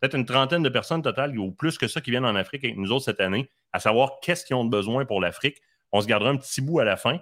peut-être 0.00 0.14
une 0.14 0.26
trentaine 0.26 0.62
de 0.62 0.68
personnes 0.68 1.02
totales 1.02 1.38
ou 1.38 1.52
plus 1.52 1.78
que 1.78 1.88
ça 1.88 2.00
qui 2.00 2.10
viennent 2.10 2.26
en 2.26 2.36
Afrique 2.36 2.64
avec 2.64 2.76
nous 2.76 2.92
autres 2.92 3.06
cette 3.06 3.20
année, 3.20 3.50
à 3.72 3.80
savoir 3.80 4.20
qu'est-ce 4.20 4.44
qu'ils 4.44 4.56
ont 4.56 4.64
besoin 4.64 5.06
pour 5.06 5.20
l'Afrique. 5.20 5.56
On 5.92 6.00
se 6.00 6.06
gardera 6.06 6.30
un 6.30 6.36
petit 6.36 6.60
bout 6.60 6.80
à 6.80 6.84
la 6.84 6.96
fin. 6.96 7.18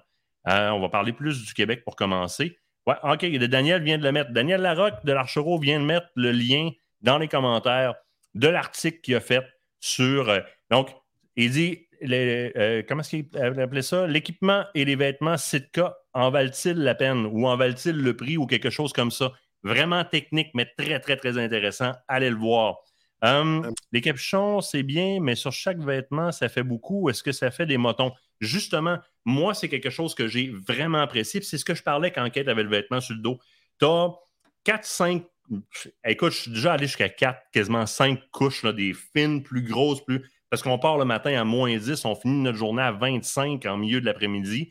Euh, 0.49 0.71
on 0.71 0.81
va 0.81 0.89
parler 0.89 1.13
plus 1.13 1.45
du 1.45 1.55
Québec 1.55 1.83
pour 1.85 1.97
commencer. 1.97 2.59
Ouais, 2.87 2.97
OK, 3.03 3.25
Daniel 3.25 3.83
vient 3.83 3.99
de 3.99 4.05
le 4.05 4.13
mettre. 4.13 4.33
Daniel 4.33 4.61
Larocque 4.61 5.05
de 5.05 5.13
l'Archereau 5.13 5.59
vient 5.59 5.81
de 5.81 5.85
mettre 5.85 6.09
le 6.17 6.33
lien 6.33 6.71
dans 7.01 7.19
les 7.19 7.29
commentaires 7.29 7.95
de 8.35 8.49
l'article 8.49 9.01
qu'il 9.01 9.15
a 9.15 9.21
fait 9.21 9.45
sur. 9.81 10.29
Euh, 10.29 10.41
donc, 10.71 10.95
il 11.37 11.51
dit 11.51 11.87
euh, 12.03 12.83
comment 12.87 13.01
est-ce 13.01 13.17
qu'il 13.17 13.61
appelait 13.61 13.83
ça? 13.83 14.07
L'équipement 14.07 14.65
et 14.75 14.85
les 14.85 14.97
vêtements 14.97 15.37
Sitka 15.37 15.97
en 16.13 16.31
valent-ils 16.31 16.77
la 16.77 16.95
peine 16.95 17.27
ou 17.27 17.47
en 17.47 17.57
valent-ils 17.57 17.97
le 17.97 18.17
prix 18.17 18.37
ou 18.37 18.47
quelque 18.47 18.71
chose 18.71 18.93
comme 18.93 19.11
ça? 19.11 19.33
Vraiment 19.63 20.05
technique, 20.05 20.51
mais 20.55 20.67
très, 20.77 21.01
très, 21.01 21.17
très 21.17 21.39
intéressant. 21.39 21.93
Allez 22.07 22.29
le 22.29 22.37
voir. 22.37 22.77
Hum, 23.25 23.73
les 23.91 24.03
capuchons, 24.03 24.61
c'est 24.61 24.83
bien, 24.83 25.19
mais 25.19 25.35
sur 25.35 25.51
chaque 25.51 25.79
vêtement, 25.79 26.31
ça 26.31 26.51
fait 26.51 26.63
beaucoup. 26.63 27.09
Est-ce 27.09 27.23
que 27.23 27.33
ça 27.33 27.51
fait 27.51 27.65
des 27.65 27.79
motons? 27.79 28.13
Justement, 28.41 28.99
moi, 29.25 29.55
c'est 29.55 29.71
quelque 29.71 29.89
chose 29.89 30.15
que 30.15 30.29
j'ai 30.29 30.51
vraiment 30.51 30.99
apprécié. 31.01 31.41
C'est 31.41 31.57
ce 31.57 31.65
que 31.65 31.75
je 31.75 31.83
parlais 31.83 32.11
quand 32.11 32.29
Kate 32.29 32.49
avait 32.49 32.65
le 32.65 32.69
vêtement 32.69 33.01
sur 33.01 33.15
le 33.15 33.23
dos. 33.23 33.39
Tu 33.81 33.87
as 33.87 34.11
4, 34.65 34.85
5, 34.85 35.25
écoute, 36.05 36.33
je 36.33 36.39
suis 36.43 36.51
déjà 36.51 36.75
allé 36.75 36.87
jusqu'à 36.87 37.09
4, 37.09 37.51
quasiment 37.51 37.87
5 37.87 38.31
couches, 38.31 38.63
là, 38.63 38.75
des 38.75 38.93
fines, 38.93 39.43
plus 39.43 39.63
grosses, 39.63 40.05
plus. 40.05 40.23
Parce 40.51 40.63
qu'on 40.63 40.79
part 40.79 40.99
le 40.99 41.07
matin 41.07 41.33
à 41.41 41.45
moins 41.45 41.75
10, 41.75 42.05
on 42.05 42.15
finit 42.15 42.43
notre 42.43 42.59
journée 42.59 42.83
à 42.83 42.93
25 42.93 43.65
en 43.65 43.79
milieu 43.79 44.03
de 44.03 44.07
l'après-midi. 44.07 44.71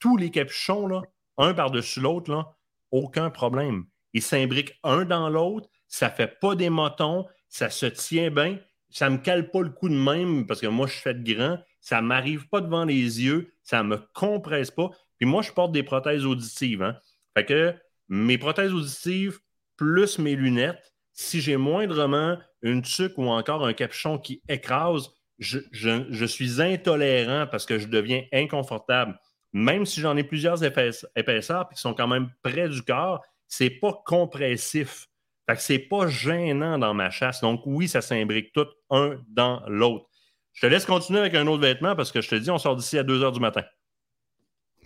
Tous 0.00 0.16
les 0.16 0.32
capuchons, 0.32 0.88
là, 0.88 1.02
un 1.38 1.54
par-dessus 1.54 2.00
l'autre, 2.00 2.52
aucun 2.90 3.30
problème. 3.30 3.84
Ils 4.12 4.22
s'imbriquent 4.22 4.76
un 4.82 5.04
dans 5.04 5.28
l'autre, 5.28 5.68
ça 5.86 6.08
ne 6.08 6.14
fait 6.14 6.40
pas 6.40 6.56
des 6.56 6.68
motons, 6.68 7.26
ça 7.52 7.68
se 7.68 7.84
tient 7.84 8.30
bien, 8.30 8.58
ça 8.88 9.10
ne 9.10 9.16
me 9.16 9.20
cale 9.20 9.50
pas 9.50 9.60
le 9.60 9.68
coup 9.68 9.90
de 9.90 9.94
même 9.94 10.46
parce 10.46 10.60
que 10.60 10.66
moi, 10.66 10.86
je 10.86 10.94
suis 10.94 11.14
de 11.14 11.34
grand, 11.34 11.58
ça 11.80 12.00
ne 12.00 12.06
m'arrive 12.06 12.48
pas 12.48 12.62
devant 12.62 12.86
les 12.86 13.22
yeux, 13.22 13.52
ça 13.62 13.82
ne 13.82 13.88
me 13.88 13.98
compresse 14.14 14.70
pas. 14.70 14.90
Puis 15.18 15.28
moi, 15.28 15.42
je 15.42 15.52
porte 15.52 15.70
des 15.70 15.82
prothèses 15.82 16.24
auditives. 16.24 16.82
Hein. 16.82 16.96
Fait 17.36 17.44
que 17.44 17.74
mes 18.08 18.38
prothèses 18.38 18.72
auditives 18.72 19.38
plus 19.76 20.18
mes 20.18 20.34
lunettes, 20.34 20.94
si 21.12 21.42
j'ai 21.42 21.58
moindrement 21.58 22.38
une 22.62 22.80
tuque 22.80 23.18
ou 23.18 23.26
encore 23.26 23.66
un 23.66 23.74
capuchon 23.74 24.18
qui 24.18 24.42
écrase, 24.48 25.10
je, 25.38 26.24
suis 26.26 26.62
intolérant 26.62 27.46
parce 27.50 27.66
que 27.66 27.78
je 27.78 27.86
deviens 27.86 28.22
inconfortable. 28.32 29.18
Même 29.52 29.84
si 29.84 30.00
j'en 30.00 30.16
ai 30.16 30.24
plusieurs 30.24 30.64
épaisseurs 30.64 31.68
qui 31.68 31.78
sont 31.78 31.92
quand 31.92 32.08
même 32.08 32.30
près 32.42 32.70
du 32.70 32.80
corps, 32.82 33.22
c'est 33.46 33.68
pas 33.68 33.92
compressif. 34.06 35.08
Fait 35.48 35.56
que 35.56 35.62
c'est 35.62 35.78
pas 35.78 36.06
gênant 36.06 36.78
dans 36.78 36.94
ma 36.94 37.10
chasse. 37.10 37.40
Donc 37.40 37.62
oui, 37.66 37.88
ça 37.88 38.00
s'imbrique 38.00 38.52
tout 38.52 38.66
un 38.90 39.18
dans 39.28 39.62
l'autre. 39.66 40.06
Je 40.52 40.66
te 40.66 40.66
laisse 40.66 40.84
continuer 40.84 41.20
avec 41.20 41.34
un 41.34 41.46
autre 41.46 41.62
vêtement 41.62 41.96
parce 41.96 42.12
que 42.12 42.20
je 42.20 42.28
te 42.28 42.34
dis, 42.34 42.50
on 42.50 42.58
sort 42.58 42.76
d'ici 42.76 42.98
à 42.98 43.02
2 43.02 43.24
h 43.24 43.32
du 43.32 43.40
matin. 43.40 43.62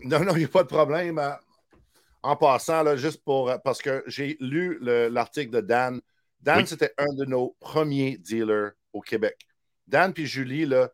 Non, 0.04 0.20
non, 0.20 0.32
il 0.34 0.40
n'y 0.40 0.44
a 0.44 0.48
pas 0.48 0.62
de 0.62 0.68
problème. 0.68 1.18
Euh, 1.18 1.32
en 2.22 2.36
passant, 2.36 2.82
là, 2.82 2.96
juste 2.96 3.22
pour. 3.24 3.50
Euh, 3.50 3.58
parce 3.58 3.82
que 3.82 4.02
j'ai 4.06 4.36
lu 4.40 4.78
l'article 4.80 5.50
de 5.50 5.60
Dan. 5.60 6.00
Dan, 6.40 6.64
c'était 6.66 6.92
un 6.98 7.12
de 7.14 7.24
nos 7.24 7.56
premiers 7.60 8.18
dealers 8.18 8.72
au 8.92 9.00
Québec. 9.00 9.36
Dan 9.86 10.12
et 10.16 10.26
Julie 10.26 10.66
là, 10.66 10.90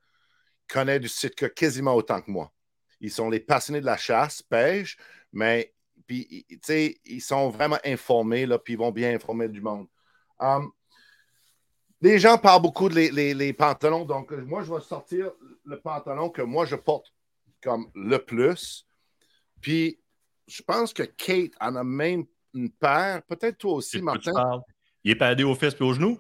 connaissent 0.69 1.01
du 1.01 1.09
Sitka 1.09 1.49
quasiment 1.51 1.95
autant 1.95 2.23
que 2.23 2.31
moi. 2.31 2.53
Ils 3.01 3.11
sont 3.11 3.29
les 3.29 3.41
passionnés 3.41 3.81
de 3.81 3.87
la 3.87 3.97
chasse, 3.97 4.43
pêche, 4.43 4.97
mais 5.33 5.75
puis, 6.07 6.47
ils 7.05 7.21
sont 7.21 7.49
vraiment 7.51 7.79
informés, 7.85 8.47
là, 8.47 8.59
puis 8.59 8.75
ils 8.75 8.79
vont 8.79 8.91
bien 8.91 9.15
informer 9.15 9.49
du 9.49 9.61
monde. 9.61 9.87
Um, 10.41 10.71
les 12.01 12.19
gens 12.19 12.37
parlent 12.37 12.63
beaucoup 12.63 12.89
de 12.89 12.95
les, 12.95 13.53
pantalons, 13.53 14.05
donc 14.05 14.33
euh, 14.33 14.43
moi, 14.45 14.63
je 14.65 14.73
vais 14.73 14.81
sortir 14.81 15.31
le 15.65 15.81
pantalon 15.81 16.31
que 16.31 16.43
moi, 16.43 16.67
je 16.67 16.77
porte 16.77 17.13
comme 17.63 17.91
le 17.95 18.19
plus. 18.19 18.87
Puis, 19.61 20.01
je 20.49 20.63
pense 20.63 20.93
que 20.93 21.05
Kate 21.05 21.53
en 21.61 21.77
a 21.77 21.85
même 21.85 22.25
une 22.55 22.71
paire, 22.71 23.23
peut-être 23.23 23.59
toi 23.59 23.75
aussi, 23.75 24.03
Martin. 24.03 24.33
Il 25.05 25.13
est 25.13 25.17
padé 25.17 25.45
aux 25.45 25.55
fesses 25.55 25.77
et 25.81 25.83
aux 25.83 25.95
genoux? 25.95 26.19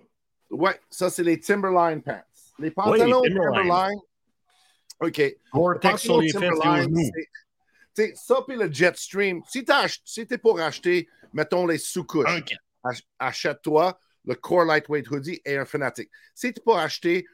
Oui, 0.51 0.70
ça, 0.91 1.11
c'est 1.11 1.22
les 1.22 1.39
Timberline 1.41 2.03
pants. 2.03 2.22
Les 2.59 2.70
pantalons 2.70 3.22
Timberline. 3.22 3.99
OK. 5.01 5.37
Gore-Tex 5.53 6.03
sur 6.03 6.20
les 6.20 6.30
fesses 6.30 6.43
et 6.43 6.68
aux 6.68 6.76
genoux. 6.76 7.11
Ça, 7.95 8.43
puis 8.47 8.57
le 8.57 8.72
Jetstream, 8.72 9.43
si 9.47 9.64
tu 9.64 10.34
es 10.34 10.38
pour 10.38 10.61
acheter, 10.61 11.09
mettons, 11.32 11.66
les 11.66 11.78
sous-couches, 11.78 12.43
achète-toi 13.18 13.99
le 14.24 14.34
Core 14.34 14.64
Lightweight 14.64 15.11
Hoodie 15.11 15.40
et 15.45 15.57
un 15.57 15.64
Fanatic. 15.64 16.11
Si 16.34 16.53
tu 16.53 16.61
es 16.61 16.62
pour 16.62 16.78
acheter 16.78 17.26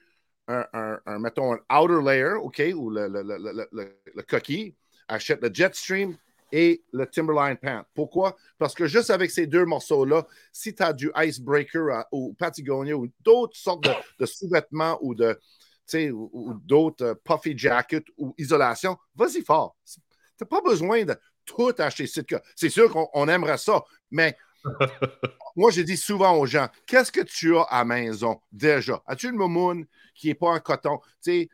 un, 0.49 0.99
un, 1.05 1.19
mettons, 1.19 1.55
un 1.55 1.81
outer 1.83 2.03
layer, 2.03 2.35
OK, 2.35 2.63
ou 2.75 2.91
le, 2.91 3.07
le, 3.07 3.23
le, 3.23 3.69
le, 4.15 4.23
coquille, 4.23 4.75
achète 5.07 5.43
le 5.43 5.51
Jetstream 5.53 6.17
et 6.51 6.83
le 6.93 7.07
Timberline 7.07 7.57
Pant. 7.57 7.83
Pourquoi? 7.95 8.37
Parce 8.59 8.75
que 8.75 8.87
juste 8.87 9.11
avec 9.11 9.31
ces 9.31 9.47
deux 9.47 9.67
morceaux-là, 9.67 10.27
si 10.53 10.75
tu 10.75 10.83
as 10.83 10.93
du 10.93 11.11
Icebreaker 11.15 12.05
ou 12.11 12.35
Patagonia 12.39 12.97
ou 12.97 13.09
d'autres 13.21 13.57
sortes 13.57 13.87
de, 14.19 14.27
sous-vêtements 14.27 14.99
ou 15.03 15.15
de 15.15 15.39
ou, 16.13 16.55
d'autres 16.65 17.05
euh, 17.05 17.15
puffy 17.15 17.57
jackets 17.57 18.05
ou 18.19 18.35
isolation, 18.37 18.99
vas-y 19.15 19.43
fort. 19.43 19.75
Tu 20.39 20.45
n'as 20.45 20.49
pas 20.49 20.61
besoin 20.63 21.05
de 21.05 21.17
tout 21.45 21.75
acheter 21.79 22.07
Sitka. 22.07 22.41
C'est 22.55 22.71
sûr 22.71 22.91
qu'on 22.91 23.29
aimerait 23.29 23.59
ça, 23.59 23.83
mais 24.11 24.37
moi, 25.57 25.71
je 25.71 25.83
dis 25.83 25.97
souvent 25.97 26.37
aux 26.37 26.47
gens, 26.47 26.69
qu'est-ce 26.87 27.13
que 27.13 27.21
tu 27.21 27.57
as 27.57 27.63
à 27.63 27.85
maison 27.85 28.41
déjà? 28.53 29.03
As-tu 29.07 29.29
une 29.29 29.37
moumoune 29.37 29.87
qui 30.15 30.29
n'est 30.29 30.35
pas 30.35 30.51
en 30.51 30.61
coton? 30.61 30.99
Tu 31.23 31.33
sais, 31.33 31.49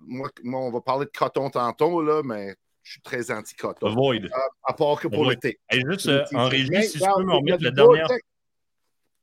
moi, 0.00 0.28
on 0.44 0.70
va 0.70 0.80
parler 0.80 1.06
de 1.06 1.10
coton 1.16 1.50
tantôt, 1.50 2.02
là, 2.02 2.22
mais 2.24 2.56
je 2.82 2.92
suis 2.92 3.02
très 3.02 3.30
anti-coton. 3.30 3.94
Void. 3.94 4.24
Euh, 4.24 4.28
à 4.64 4.72
part 4.72 5.00
que 5.00 5.08
pour 5.08 5.28
l'été. 5.28 5.58
juste 5.70 6.08
euh, 6.08 6.24
en 6.34 6.48
régie, 6.48 6.82
si 6.82 6.98
tu 6.98 7.04
peux 7.16 7.24
me 7.24 7.34
remettre 7.34 7.62
la 7.62 7.70
dernière. 7.70 8.08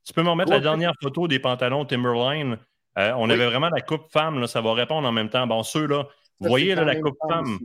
Tu 0.04 0.14
peux 0.14 0.22
me 0.22 0.30
remettre 0.30 0.50
la 0.50 0.60
dernière 0.60 0.94
photo 1.00 1.28
des 1.28 1.38
pantalons 1.38 1.84
Timberline. 1.84 2.58
Euh, 2.98 3.12
on 3.16 3.30
avait 3.30 3.46
vraiment 3.46 3.68
la 3.68 3.80
coupe 3.80 4.10
femme, 4.10 4.40
là, 4.40 4.46
ça 4.46 4.60
va 4.60 4.72
répondre 4.72 5.06
en 5.06 5.12
même 5.12 5.28
temps. 5.28 5.46
Bon, 5.46 5.62
ceux-là, 5.62 6.08
vous 6.40 6.48
voyez 6.48 6.74
là, 6.74 6.84
la 6.84 6.96
coupe 6.96 7.18
femme. 7.28 7.58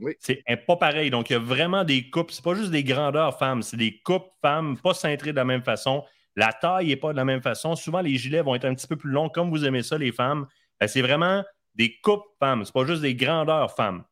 Oui. 0.00 0.14
C'est 0.18 0.42
pas 0.66 0.76
pareil. 0.76 1.10
Donc, 1.10 1.30
il 1.30 1.34
y 1.34 1.36
a 1.36 1.40
vraiment 1.40 1.84
des 1.84 2.10
coupes. 2.10 2.30
C'est 2.30 2.44
pas 2.44 2.54
juste 2.54 2.70
des 2.70 2.84
grandeurs 2.84 3.38
femmes, 3.38 3.62
c'est 3.62 3.76
des 3.76 4.00
coupes 4.00 4.30
femmes, 4.40 4.76
pas 4.78 4.94
cintrées 4.94 5.32
de 5.32 5.36
la 5.36 5.44
même 5.44 5.62
façon. 5.62 6.04
La 6.36 6.52
taille 6.52 6.88
n'est 6.88 6.96
pas 6.96 7.12
de 7.12 7.16
la 7.16 7.24
même 7.24 7.42
façon. 7.42 7.76
Souvent, 7.76 8.00
les 8.00 8.16
gilets 8.16 8.42
vont 8.42 8.54
être 8.54 8.64
un 8.64 8.74
petit 8.74 8.86
peu 8.86 8.96
plus 8.96 9.10
longs, 9.10 9.28
comme 9.28 9.50
vous 9.50 9.64
aimez 9.64 9.82
ça, 9.82 9.98
les 9.98 10.12
femmes. 10.12 10.46
Ben, 10.80 10.86
c'est 10.86 11.02
vraiment 11.02 11.44
des 11.74 11.98
coupes 12.02 12.24
femmes. 12.38 12.64
C'est 12.64 12.72
pas 12.72 12.84
juste 12.84 13.02
des 13.02 13.14
grandeurs 13.14 13.74
femmes. 13.74 14.04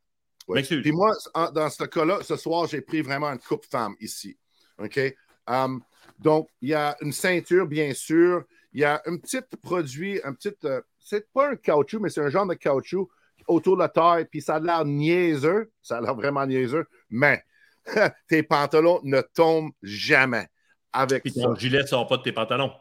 Puis 0.46 0.92
moi, 0.92 1.12
dans 1.54 1.68
ce 1.68 1.84
cas-là, 1.84 2.20
ce 2.22 2.36
soir, 2.36 2.66
j'ai 2.66 2.80
pris 2.80 3.02
vraiment 3.02 3.28
une 3.28 3.38
coupe 3.38 3.66
femme 3.66 3.94
ici. 4.00 4.38
OK? 4.78 4.98
Um, 5.46 5.82
donc, 6.18 6.48
il 6.60 6.70
y 6.70 6.74
a 6.74 6.96
une 7.00 7.12
ceinture, 7.12 7.66
bien 7.66 7.92
sûr. 7.94 8.44
Il 8.72 8.80
y 8.80 8.84
a 8.84 9.02
un 9.06 9.16
petit 9.18 9.40
produit, 9.62 10.20
un 10.24 10.32
petit. 10.32 10.54
Euh, 10.64 10.80
c'est 10.98 11.30
pas 11.32 11.50
un 11.50 11.56
caoutchouc, 11.56 12.00
mais 12.00 12.10
c'est 12.10 12.20
un 12.20 12.30
genre 12.30 12.46
de 12.46 12.54
caoutchouc 12.54 13.08
autour 13.48 13.76
de 13.76 13.82
la 13.82 13.88
taille. 13.88 14.26
Puis 14.30 14.40
ça 14.42 14.56
a 14.56 14.60
l'air 14.60 14.84
niaiseux. 14.84 15.70
Ça 15.82 15.98
a 15.98 16.00
l'air 16.00 16.14
vraiment 16.14 16.46
niaiseux. 16.46 16.86
Mais 17.10 17.42
tes 18.28 18.42
pantalons 18.42 19.00
ne 19.02 19.20
tombent 19.20 19.72
jamais 19.82 20.46
avec 20.92 21.22
Puis 21.22 21.32
ton 21.32 21.54
gilet 21.54 21.82
ne 21.82 21.86
sort 21.86 22.06
pas 22.06 22.18
de 22.18 22.22
tes 22.22 22.32
pantalons. 22.32 22.72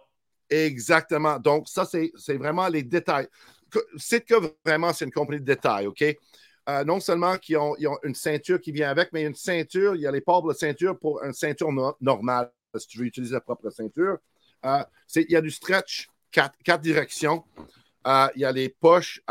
Exactement. 0.49 1.39
Donc, 1.39 1.67
ça, 1.67 1.85
c'est 1.85 2.37
vraiment 2.37 2.67
les 2.67 2.83
détails. 2.83 3.27
C'est 3.97 4.21
que 4.21 4.35
vraiment, 4.65 4.93
c'est 4.93 5.05
une 5.05 5.11
compagnie 5.11 5.41
de 5.41 5.45
détails, 5.45 5.87
OK? 5.87 6.03
Euh, 6.69 6.83
non 6.83 6.99
seulement 6.99 7.37
qu'ils 7.37 7.57
ont, 7.57 7.75
ont, 7.79 7.97
une 8.03 8.15
ceinture 8.15 8.59
qui 8.59 8.71
vient 8.71 8.89
avec, 8.89 9.13
mais 9.13 9.23
une 9.23 9.35
ceinture, 9.35 9.95
il 9.95 10.01
y 10.01 10.07
a 10.07 10.11
les 10.11 10.21
ports 10.21 10.43
de 10.43 10.53
ceinture 10.53 10.97
pour 10.97 11.23
une 11.23 11.33
ceinture 11.33 11.69
normale, 12.01 12.51
si 12.75 12.87
tu 12.87 12.99
veux 12.99 13.05
utiliser 13.05 13.33
ta 13.33 13.41
propre 13.41 13.69
ceinture. 13.69 14.17
Euh, 14.65 14.83
il 15.15 15.31
y 15.31 15.35
a 15.35 15.41
du 15.41 15.51
stretch, 15.51 16.09
quatre, 16.31 16.81
directions. 16.81 17.43
Euh, 18.05 18.27
il 18.35 18.41
y 18.41 18.45
a 18.45 18.51
les 18.51 18.69
poches 18.69 19.21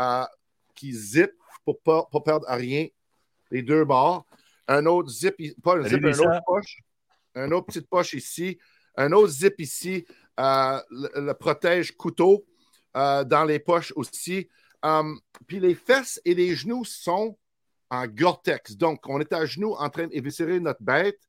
qui 0.77 0.93
zip 0.93 1.31
pour 1.65 1.75
ne 1.85 2.01
pas, 2.11 2.19
perdre 2.23 2.45
rien, 2.47 2.87
les 3.51 3.61
deux 3.61 3.83
bords. 3.83 4.25
Un 4.67 4.85
autre 4.85 5.09
zip, 5.09 5.35
pas 5.61 5.77
un 5.77 5.83
zip, 5.83 6.03
un 6.03 6.19
autre 6.19 6.41
poche. 6.45 6.81
Un 7.35 7.51
autre 7.51 7.67
petite 7.67 7.89
poche 7.89 8.13
ici. 8.13 8.57
Un 8.95 9.11
autre 9.11 9.29
zip 9.29 9.59
ici, 9.59 10.05
le, 10.37 11.33
protège 11.33 11.91
couteau 11.91 12.45
dans 12.93 13.45
les 13.45 13.59
poches 13.59 13.91
aussi. 13.95 14.47
Um, 14.83 15.19
puis 15.47 15.59
les 15.59 15.73
fesses 15.73 16.21
et 16.23 16.35
les 16.35 16.55
genoux 16.55 16.85
sont 16.85 17.37
en 17.89 18.05
Gore-Tex. 18.05 18.77
Donc, 18.77 19.07
on 19.07 19.19
est 19.19 19.33
à 19.33 19.45
genoux 19.45 19.73
en 19.73 19.89
train 19.89 20.07
d'éviscérer 20.07 20.59
notre 20.59 20.83
bête 20.83 21.19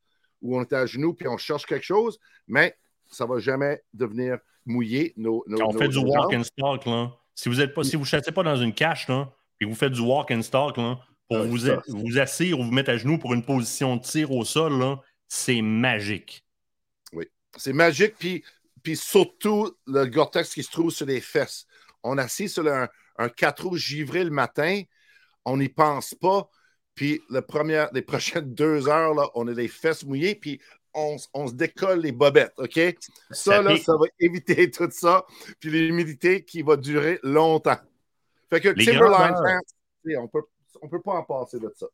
ou 0.43 0.59
on 0.59 0.63
est 0.63 0.73
à 0.73 0.87
genoux 0.87 1.15
puis 1.15 1.27
on 1.29 1.37
cherche 1.37 1.65
quelque 1.67 1.85
chose, 1.85 2.19
mais 2.47 2.77
ça 3.07 3.25
ne 3.25 3.31
va 3.31 3.39
jamais 3.39 3.83
devenir 3.93 4.39
mouillé. 4.67 5.15
Nos, 5.17 5.45
on 5.49 5.73
fait 5.73 5.89
du 5.89 5.99
walk 5.99 6.33
and 6.35 6.45
stalk, 6.45 6.85
là. 6.87 7.13
Si 7.35 7.49
vous 7.49 7.55
ne 7.55 7.83
si 7.85 7.97
vous 7.97 8.05
chassez 8.05 8.33
pas 8.33 8.43
dans 8.43 8.57
une 8.57 8.75
cache, 8.75 9.09
là, 9.09 9.33
et 9.61 9.65
vous 9.65 9.75
faites 9.75 9.93
du 9.93 10.01
walk 10.01 10.31
and 10.31 10.43
stalk, 10.43 10.77
là, 10.77 10.99
pour 11.29 11.45
vous, 11.45 11.59
vous 11.89 12.19
assire 12.19 12.59
ou 12.59 12.65
vous 12.65 12.73
mettre 12.73 12.91
à 12.91 12.97
genoux 12.97 13.19
pour 13.19 13.35
une 13.35 13.45
position 13.45 13.97
de 13.97 14.03
tir 14.03 14.33
au 14.33 14.45
sol, 14.45 14.79
là, 14.79 15.01
c'est 15.29 15.61
magique. 15.61 16.45
Oui, 17.13 17.27
c'est 17.57 17.73
magique. 17.73 18.15
Puis, 18.19 18.45
puis 18.83 18.97
surtout, 18.97 19.77
le 19.87 20.07
Gore-Tex 20.07 20.55
qui 20.55 20.63
se 20.63 20.71
trouve 20.71 20.91
sur 20.91 21.07
les 21.07 21.21
fesses. 21.21 21.67
On 22.03 22.17
assis 22.17 22.49
sur 22.49 22.67
un, 22.67 22.89
un 23.19 23.29
4 23.29 23.65
roues 23.65 23.77
givré 23.77 24.25
le 24.25 24.31
matin, 24.31 24.83
on 25.45 25.59
n'y 25.59 25.69
pense 25.69 26.15
pas. 26.15 26.49
Puis 26.95 27.21
le 27.31 27.43
premier, 27.43 27.87
les 27.93 28.03
prochaines 28.03 28.55
deux 28.55 28.89
heures, 28.89 29.15
là, 29.15 29.29
on 29.35 29.47
a 29.49 29.53
les 29.53 29.69
fesses 29.69 30.05
mouillées, 30.05 30.35
puis 30.35 30.61
on, 30.95 31.47
se 31.47 31.55
décolle 31.55 32.01
les 32.01 32.13
bobettes, 32.13 32.55
OK? 32.57 32.81
Ça, 33.31 33.63
là, 33.63 33.77
ça 33.77 33.93
va 33.97 34.07
éviter 34.21 34.71
tout 34.71 34.89
ça, 34.91 35.25
puis 35.61 35.71
l'humidité 35.71 36.45
qui 36.45 36.63
va 36.63 36.77
durer 36.77 37.21
longtemps. 37.23 37.79
Fait 38.51 38.61
que 38.61 38.69
Timberline 38.69 39.35
on 40.19 40.29
peut, 40.29 40.43
on 40.81 40.89
peut 40.89 41.03
pas 41.03 41.15
en 41.15 41.23
passer 41.23 41.59
de 41.59 41.73
ça. 41.77 41.87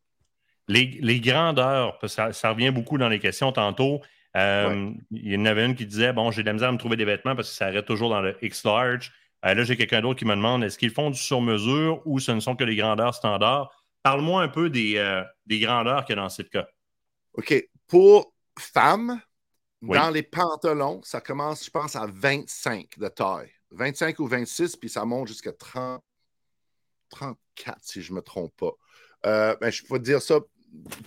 Les, 0.67 1.19
grandeurs, 1.19 1.99
ça, 2.07 2.33
ça, 2.33 2.51
revient 2.51 2.71
beaucoup 2.71 2.97
dans 2.97 3.09
les 3.09 3.19
questions 3.19 3.51
tantôt. 3.51 4.01
Euh, 4.35 4.91
il 5.11 5.33
y 5.33 5.37
en 5.37 5.45
avait 5.45 5.65
une 5.65 5.75
qui 5.75 5.85
disait 5.85 6.11
Bon, 6.11 6.31
j'ai 6.31 6.41
de 6.41 6.47
la 6.47 6.53
misère 6.53 6.69
à 6.69 6.71
me 6.71 6.77
trouver 6.77 6.97
des 6.97 7.05
vêtements 7.05 7.35
parce 7.35 7.49
que 7.49 7.55
ça 7.55 7.67
arrête 7.67 7.85
toujours 7.85 8.09
dans 8.09 8.21
le 8.21 8.35
X-Large. 8.41 9.13
Euh, 9.45 9.53
là, 9.53 9.63
j'ai 9.63 9.77
quelqu'un 9.77 10.01
d'autre 10.01 10.19
qui 10.19 10.25
me 10.25 10.35
demande 10.35 10.63
est-ce 10.63 10.77
qu'ils 10.77 10.91
font 10.91 11.09
du 11.09 11.19
sur-mesure 11.19 12.01
ou 12.05 12.19
ce 12.19 12.31
ne 12.31 12.39
sont 12.39 12.55
que 12.55 12.63
les 12.63 12.75
grandeurs 12.75 13.13
standards? 13.13 13.71
Parle-moi 14.01 14.41
un 14.41 14.47
peu 14.47 14.69
des, 14.69 14.97
euh, 14.97 15.23
des 15.45 15.59
grandeurs 15.59 16.05
qu'il 16.05 16.15
y 16.15 16.19
a 16.19 16.21
dans 16.21 16.29
ce 16.29 16.41
cas. 16.41 16.67
OK. 17.33 17.53
Pour 17.87 18.33
femmes, 18.57 19.21
dans 19.81 20.09
les 20.09 20.23
pantalons, 20.23 21.01
ça 21.03 21.21
commence, 21.21 21.65
je 21.65 21.69
pense, 21.69 21.95
à 21.95 22.07
25 22.07 22.97
de 22.97 23.07
taille. 23.07 23.51
25 23.71 24.19
ou 24.19 24.27
26, 24.27 24.75
puis 24.77 24.89
ça 24.89 25.05
monte 25.05 25.27
jusqu'à 25.27 25.51
30, 25.51 26.03
34, 27.09 27.77
si 27.81 28.01
je 28.01 28.11
ne 28.11 28.17
me 28.17 28.21
trompe 28.21 28.55
pas. 28.57 28.71
Euh, 29.25 29.55
ben, 29.59 29.71
je 29.71 29.83
peux 29.83 29.99
dire 29.99 30.21
ça 30.21 30.39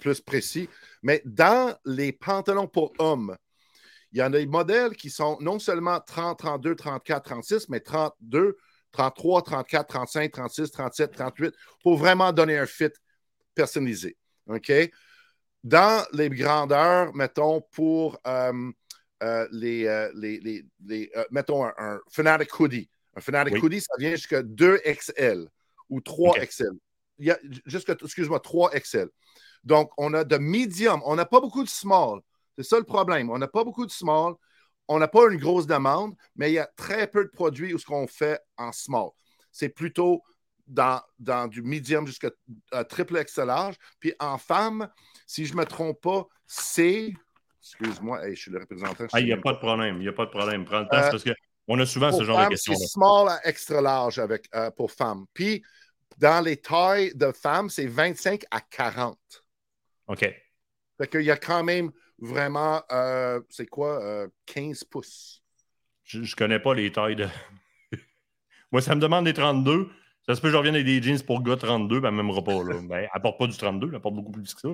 plus 0.01 0.21
précis. 0.21 0.69
Mais 1.03 1.23
dans 1.25 1.77
les 1.85 2.13
pantalons 2.13 2.67
pour 2.67 2.93
hommes, 2.99 3.37
il 4.13 4.19
y 4.19 4.23
en 4.23 4.33
a 4.33 4.39
des 4.39 4.47
modèles 4.47 4.97
qui 4.97 5.11
sont 5.11 5.37
non 5.41 5.59
seulement 5.59 6.01
30, 6.01 6.39
32, 6.39 6.75
34, 6.75 7.25
36, 7.25 7.69
mais 7.69 7.81
32, 7.81 8.57
33, 8.93 9.43
34, 9.43 9.87
35, 9.87 10.33
36, 10.33 10.71
37, 10.71 11.13
38, 11.13 11.55
pour 11.83 11.99
vraiment 11.99 12.33
donner 12.33 12.57
un 12.59 12.67
fit 12.67 12.91
personnalisé. 13.55 14.17
OK? 14.47 14.73
Dans 15.63 16.07
les 16.13 16.31
grandeurs, 16.31 17.15
mettons, 17.15 17.61
pour 17.73 18.19
euh, 18.27 18.71
euh, 19.23 19.49
les, 19.53 20.09
les, 20.15 21.13
mettons, 21.31 21.67
un, 21.67 22.01
Fanatic 22.11 22.59
Hoodie. 22.59 22.89
Un 23.15 23.21
Fanatic 23.21 23.63
Hoodie, 23.63 23.81
ça 23.81 23.93
vient 23.99 24.13
jusqu'à 24.13 24.43
2 24.43 24.81
Ou 25.91 26.01
3 26.01 26.39
XL. 26.41 26.71
Il 27.19 27.27
y 27.27 27.31
a 27.31 27.39
jusqu'à, 27.67 27.95
excuse-moi, 27.95 28.41
3 28.41 28.71
XL. 28.71 29.09
Donc, 29.65 29.91
on 29.99 30.15
a 30.15 30.25
de 30.25 30.37
medium. 30.37 31.01
On 31.05 31.17
n'a 31.17 31.25
pas 31.25 31.41
beaucoup 31.41 31.65
de 31.65 31.69
small. 31.69 32.21
C'est 32.57 32.65
ça 32.65 32.79
le 32.79 32.85
problème. 32.85 33.31
On 33.31 33.39
n'a 33.39 33.49
pas 33.49 33.65
beaucoup 33.65 33.87
de 33.87 33.91
small. 33.91 34.35
On 34.89 34.99
n'a 34.99 35.09
pas 35.09 35.31
une 35.31 35.39
grosse 35.39 35.67
demande, 35.67 36.15
mais 36.35 36.51
il 36.51 36.55
y 36.55 36.59
a 36.59 36.69
très 36.77 37.07
peu 37.07 37.25
de 37.25 37.31
produits 37.31 37.75
où 37.75 37.79
ce 37.79 37.85
qu'on 37.85 38.07
fait 38.07 38.41
en 38.57 38.73
small. 38.73 39.11
C'est 39.53 39.69
plutôt 39.69 40.23
dans, 40.67 41.01
dans, 41.19 41.47
du 41.47 41.63
medium 41.63 42.07
jusqu'à 42.07 42.31
euh, 42.75 42.85
triple 42.85 43.23
XL 43.23 43.47
large. 43.47 43.77
Puis 44.01 44.15
en 44.19 44.39
femme, 44.39 44.89
si 45.27 45.47
je 45.47 45.53
ne 45.53 45.59
me 45.59 45.65
trompe 45.67 46.01
pas, 46.01 46.27
c'est. 46.47 47.13
Excuse-moi, 47.61 48.31
je 48.31 48.35
suis 48.35 48.51
le 48.51 48.61
représentant. 48.61 49.05
Ah, 49.13 49.21
il 49.21 49.27
n'y 49.27 49.33
a 49.33 49.37
pas 49.37 49.53
de 49.53 49.59
problème. 49.59 49.97
Il 49.97 50.03
n'y 50.03 50.09
a 50.09 50.13
pas 50.13 50.25
de 50.25 50.31
problème. 50.31 50.65
Prends 50.65 50.81
le 50.81 50.87
temps 50.87 50.97
euh, 50.97 51.11
parce 51.11 51.25
qu'on 51.25 51.79
a 51.79 51.87
souvent 51.87 52.13
ce 52.13 52.25
genre 52.25 52.45
de 52.45 52.49
questions. 52.49 52.75
C'est 52.75 52.87
small 52.87 53.29
à 53.29 53.41
extra 53.47 53.81
large 53.81 54.19
avec, 54.19 54.49
euh, 54.55 54.71
pour 54.71 54.93
femmes. 54.93 55.27
Puis 55.35 55.63
dans 56.19 56.45
les 56.45 56.57
tailles 56.57 57.15
de 57.15 57.33
femmes, 57.33 57.71
c'est 57.71 57.87
25 57.87 58.45
à 58.51 58.61
40. 58.61 59.19
OK. 60.09 60.21
Fait 60.99 61.07
qu'il 61.09 61.23
y 61.23 61.31
a 61.31 61.37
quand 61.37 61.63
même 61.63 61.93
vraiment, 62.19 62.83
euh, 62.91 63.41
c'est 63.49 63.67
quoi, 63.67 64.29
15 64.47 64.83
euh, 64.83 64.87
pouces. 64.91 65.43
Je 66.05 66.21
ne 66.21 66.37
connais 66.37 66.59
pas 66.59 66.75
les 66.75 66.91
tailles 66.91 67.17
de. 67.17 67.29
Moi, 68.73 68.83
ça 68.83 68.95
me 68.95 69.01
demande 69.01 69.27
des 69.27 69.35
32. 69.35 69.89
Ça 70.27 70.35
se 70.35 70.43
peut 70.43 70.49
que 70.49 70.53
je 70.53 70.57
revienne 70.59 70.75
avec 70.75 70.87
des 70.87 71.01
jeans 71.01 71.23
pour 71.23 71.43
gars 71.43 71.57
32, 71.57 72.01
ben, 72.01 72.11
même 72.11 72.31
pas. 72.45 72.63
Là. 72.63 72.81
Ben, 72.83 73.09
elle 73.15 73.23
porte 73.23 73.39
pas 73.39 73.47
du 73.47 73.57
32, 73.57 73.89
elle 73.89 73.95
apporte 73.95 74.15
beaucoup 74.15 74.33
plus 74.33 74.53
que 74.55 74.61
ça. 74.61 74.69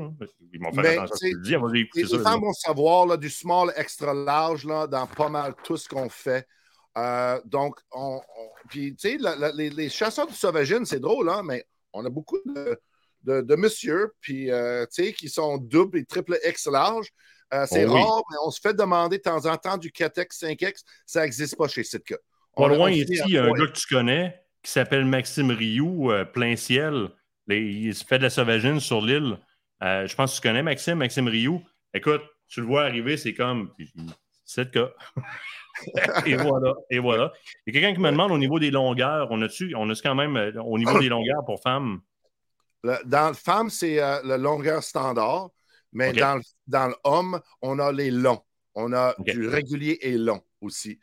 Ils 0.52 0.60
m'ont 0.60 0.72
fait 0.72 0.96
attention 0.96 1.02
à 1.02 1.16
ce 1.16 1.26
que 1.26 1.42
dis. 1.42 2.12
Les 2.12 2.18
femmes 2.18 2.40
vont 2.40 2.52
savoir 2.52 3.06
là, 3.06 3.16
du 3.16 3.30
small 3.30 3.72
extra 3.76 4.14
large 4.14 4.64
là, 4.64 4.86
dans 4.86 5.06
pas 5.06 5.28
mal 5.28 5.54
tout 5.62 5.76
ce 5.76 5.88
qu'on 5.88 6.08
fait. 6.08 6.48
Euh, 6.96 7.40
donc, 7.44 7.80
on, 7.92 8.20
puis, 8.68 8.94
tu 8.94 9.18
sais, 9.18 9.18
les, 9.54 9.70
les, 9.70 9.88
chasseurs 9.88 10.26
de 10.26 10.32
sauvagine, 10.32 10.84
c'est 10.84 11.00
drôle, 11.00 11.28
hein, 11.28 11.42
mais 11.44 11.66
on 11.92 12.04
a 12.04 12.10
beaucoup 12.10 12.38
de, 12.46 12.78
de, 13.24 13.40
de 13.40 13.56
monsieur, 13.56 14.12
puis, 14.20 14.50
euh, 14.50 14.86
tu 14.86 15.04
sais, 15.04 15.12
qui 15.12 15.28
sont 15.28 15.58
double 15.58 15.98
et 15.98 16.04
triple 16.04 16.38
X 16.44 16.66
large. 16.66 17.08
Euh, 17.52 17.66
c'est 17.68 17.84
oh 17.84 17.92
rare, 17.92 18.22
mais 18.30 18.36
on 18.44 18.50
se 18.50 18.60
fait 18.60 18.74
demander 18.74 19.18
de 19.18 19.22
temps 19.22 19.44
en 19.46 19.56
temps 19.56 19.76
du 19.76 19.90
4X, 19.90 20.40
5X. 20.40 20.82
Ça 21.06 21.22
n'existe 21.22 21.56
pas 21.56 21.68
chez 21.68 21.84
Sitka. 21.84 22.16
Pas 22.56 22.68
loin 22.68 22.90
ici, 22.90 23.20
il 23.26 23.32
y 23.32 23.38
a 23.38 23.44
un 23.44 23.52
gars 23.52 23.66
que 23.66 23.78
tu 23.78 23.86
connais 23.86 24.40
qui 24.62 24.70
s'appelle 24.70 25.04
Maxime 25.04 25.50
Rioux, 25.50 26.10
plein 26.32 26.56
ciel. 26.56 27.10
il 27.48 27.94
se 27.94 28.04
fait 28.04 28.18
de 28.18 28.22
la 28.22 28.30
sauvagine 28.30 28.80
sur 28.80 29.02
l'île. 29.02 29.38
je 29.82 30.14
pense 30.14 30.30
que 30.32 30.36
tu 30.36 30.48
connais 30.48 30.62
Maxime, 30.62 30.94
Maxime 30.94 31.28
Rioux. 31.28 31.62
Écoute, 31.92 32.22
tu 32.48 32.60
le 32.60 32.66
vois 32.66 32.84
arriver, 32.84 33.16
c'est 33.16 33.34
comme 33.34 33.72
Sitka. 34.44 34.90
et 36.26 36.36
voilà, 36.36 36.74
et 36.90 36.98
voilà. 36.98 37.32
Il 37.66 37.74
y 37.74 37.78
a 37.78 37.80
quelqu'un 37.80 37.94
qui 37.94 38.00
me 38.00 38.10
demande 38.10 38.32
au 38.32 38.38
niveau 38.38 38.58
des 38.58 38.70
longueurs, 38.70 39.28
on 39.30 39.40
a-tu, 39.42 39.74
on 39.76 39.88
a 39.90 39.94
quand 39.94 40.14
même 40.14 40.52
au 40.64 40.78
niveau 40.78 40.98
des 40.98 41.08
longueurs 41.08 41.44
pour 41.44 41.60
femmes? 41.60 42.00
dans 43.06 43.28
le 43.28 43.34
femme, 43.34 43.70
c'est 43.70 43.98
euh, 43.98 44.20
la 44.24 44.36
longueur 44.36 44.82
standard, 44.82 45.48
mais 45.92 46.12
dans, 46.12 46.38
dans 46.66 46.92
l'homme, 47.04 47.40
on 47.62 47.78
a 47.78 47.90
les 47.92 48.10
longs. 48.10 48.42
On 48.74 48.92
a 48.92 49.14
du 49.20 49.48
régulier 49.48 49.98
et 50.02 50.18
long 50.18 50.42
aussi. 50.60 50.98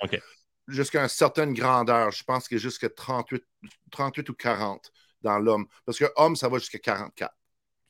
Jusqu'à 0.68 1.02
une 1.02 1.10
certaine 1.10 1.54
grandeur. 1.54 2.12
Je 2.12 2.24
pense 2.24 2.48
que 2.48 2.58
jusqu'à 2.58 2.90
38, 2.90 3.44
38 3.90 4.30
ou 4.30 4.34
40 4.34 4.92
dans 5.22 5.40
l'homme. 5.40 5.66
Parce 5.86 5.98
que 5.98 6.06
homme, 6.18 6.36
ça 6.36 6.50
va 6.50 6.60
jusqu'à 6.60 6.80
44. 6.80 7.34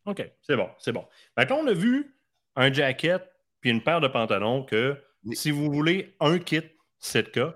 OK, 0.06 0.32
c'est 0.42 0.56
bon, 0.56 0.70
c'est 0.80 0.92
bon. 0.92 1.06
Maintenant, 1.36 1.58
on 1.58 1.68
a 1.68 1.74
vu 1.74 2.16
un 2.56 2.72
jacket 2.72 3.24
puis 3.62 3.70
une 3.70 3.84
paire 3.84 4.02
de 4.02 4.08
pantalons 4.08 4.64
que 4.64 4.98
si 5.34 5.52
vous 5.52 5.72
voulez 5.72 6.16
un 6.20 6.40
kit 6.40 6.64
7K, 7.02 7.54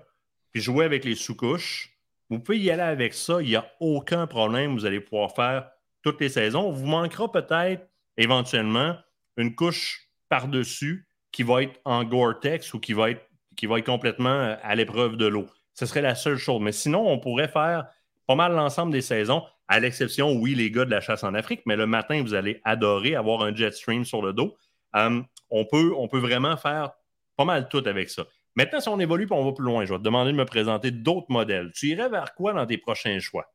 puis 0.52 0.62
jouer 0.62 0.84
avec 0.84 1.04
les 1.04 1.14
sous-couches, 1.14 1.96
vous 2.30 2.40
pouvez 2.40 2.58
y 2.58 2.70
aller 2.70 2.82
avec 2.82 3.14
ça. 3.14 3.40
Il 3.40 3.48
n'y 3.48 3.56
a 3.56 3.70
aucun 3.80 4.26
problème. 4.26 4.74
Vous 4.74 4.86
allez 4.86 5.00
pouvoir 5.00 5.34
faire 5.34 5.70
toutes 6.02 6.20
les 6.20 6.28
saisons. 6.28 6.70
Vous 6.70 6.86
manquera 6.86 7.30
peut-être 7.30 7.88
éventuellement 8.16 8.96
une 9.36 9.54
couche 9.54 10.08
par-dessus 10.28 11.08
qui 11.30 11.42
va 11.42 11.62
être 11.62 11.80
en 11.84 12.04
Gore-Tex 12.04 12.74
ou 12.74 12.80
qui 12.80 12.94
va 12.94 13.10
être, 13.10 13.22
qui 13.56 13.66
va 13.66 13.78
être 13.78 13.86
complètement 13.86 14.30
euh, 14.30 14.56
à 14.62 14.74
l'épreuve 14.74 15.16
de 15.16 15.26
l'eau. 15.26 15.46
Ce 15.74 15.86
serait 15.86 16.00
la 16.00 16.14
seule 16.14 16.38
chose. 16.38 16.60
Mais 16.62 16.72
sinon, 16.72 17.06
on 17.06 17.18
pourrait 17.18 17.48
faire 17.48 17.86
pas 18.26 18.34
mal 18.34 18.54
l'ensemble 18.54 18.92
des 18.92 19.02
saisons, 19.02 19.42
à 19.68 19.80
l'exception, 19.80 20.32
oui, 20.32 20.54
les 20.54 20.70
gars 20.70 20.84
de 20.84 20.90
la 20.90 21.00
chasse 21.00 21.24
en 21.24 21.34
Afrique, 21.34 21.62
mais 21.66 21.76
le 21.76 21.86
matin, 21.86 22.22
vous 22.22 22.34
allez 22.34 22.60
adorer 22.64 23.14
avoir 23.14 23.42
un 23.42 23.54
jet 23.54 23.72
stream 23.72 24.04
sur 24.04 24.22
le 24.22 24.32
dos. 24.32 24.56
Euh, 24.96 25.22
on, 25.50 25.64
peut, 25.64 25.92
on 25.96 26.08
peut 26.08 26.18
vraiment 26.18 26.56
faire 26.56 26.92
pas 27.36 27.44
mal 27.44 27.68
tout 27.68 27.82
avec 27.86 28.10
ça. 28.10 28.26
Maintenant, 28.54 28.80
si 28.80 28.88
on 28.88 28.98
évolue 28.98 29.24
et 29.24 29.32
on 29.32 29.44
va 29.44 29.52
plus 29.52 29.64
loin, 29.64 29.84
je 29.84 29.92
vais 29.92 29.98
te 29.98 30.04
demander 30.04 30.32
de 30.32 30.36
me 30.36 30.46
présenter 30.46 30.90
d'autres 30.90 31.30
modèles. 31.30 31.72
Tu 31.74 31.88
irais 31.88 32.08
vers 32.08 32.34
quoi 32.34 32.54
dans 32.54 32.66
tes 32.66 32.78
prochains 32.78 33.18
choix? 33.20 33.52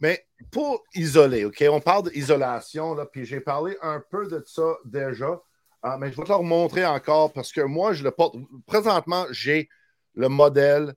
Mais 0.00 0.26
pour 0.50 0.82
isoler, 0.94 1.44
OK, 1.44 1.64
on 1.70 1.80
parle 1.80 2.10
d'isolation, 2.10 2.96
puis 3.12 3.24
j'ai 3.24 3.40
parlé 3.40 3.76
un 3.82 4.02
peu 4.10 4.26
de 4.28 4.42
ça 4.46 4.76
déjà, 4.84 5.40
ah, 5.82 5.96
mais 5.98 6.10
je 6.10 6.16
vais 6.16 6.24
te 6.24 6.28
le 6.28 6.34
remontrer 6.34 6.84
encore 6.84 7.32
parce 7.32 7.52
que 7.52 7.62
moi, 7.62 7.92
je 7.94 8.04
le 8.04 8.10
porte. 8.10 8.36
Présentement, 8.66 9.26
j'ai 9.30 9.68
le 10.14 10.28
modèle 10.28 10.94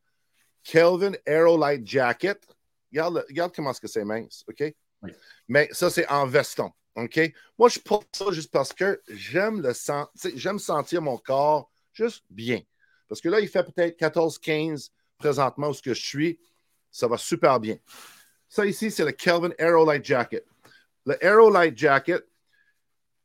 Kelvin 0.64 1.14
Aerolite 1.26 1.88
Jacket. 1.88 2.45
Regarde, 2.91 3.26
regarde 3.30 3.54
comment 3.56 3.72
est-ce 3.72 3.82
que 3.82 3.88
c'est 3.88 4.04
mince, 4.04 4.43
OK? 4.49 4.64
Mais 5.47 5.70
ça, 5.72 5.89
c'est 5.89 6.08
en 6.08 6.26
veston, 6.26 6.72
OK? 6.95 7.20
Moi, 7.58 7.70
je 7.70 7.80
porte 7.80 8.08
ça 8.14 8.32
juste 8.32 8.51
parce 8.51 8.74
que 8.74 9.01
j'aime 9.10 9.62
le 9.62 9.74
j'aime 10.36 10.60
sentir 10.60 11.01
mon 11.01 11.18
corps 11.18 11.70
juste 11.94 12.24
bien. 12.30 12.62
Parce 13.08 13.22
que 13.22 13.30
là, 13.30 13.39
il 13.39 13.48
fait 13.48 13.64
peut-être 13.64 14.00
14-15 14.00 14.89
présentement 15.18 15.70
où 15.70 15.74
ce 15.74 15.82
que 15.82 15.94
je 15.94 16.06
suis. 16.06 16.39
Ça 16.91 17.08
va 17.08 17.18
super 17.18 17.60
bien. 17.60 17.78
Ça 18.50 18.66
ici, 18.66 18.91
c'est 18.91 19.06
le 19.06 19.12
Kelvin 19.12 19.52
Aerolite 19.58 20.06
Jacket. 20.06 20.46
Le 21.06 21.24
Aerolite 21.24 21.78
Jacket, 21.78 22.24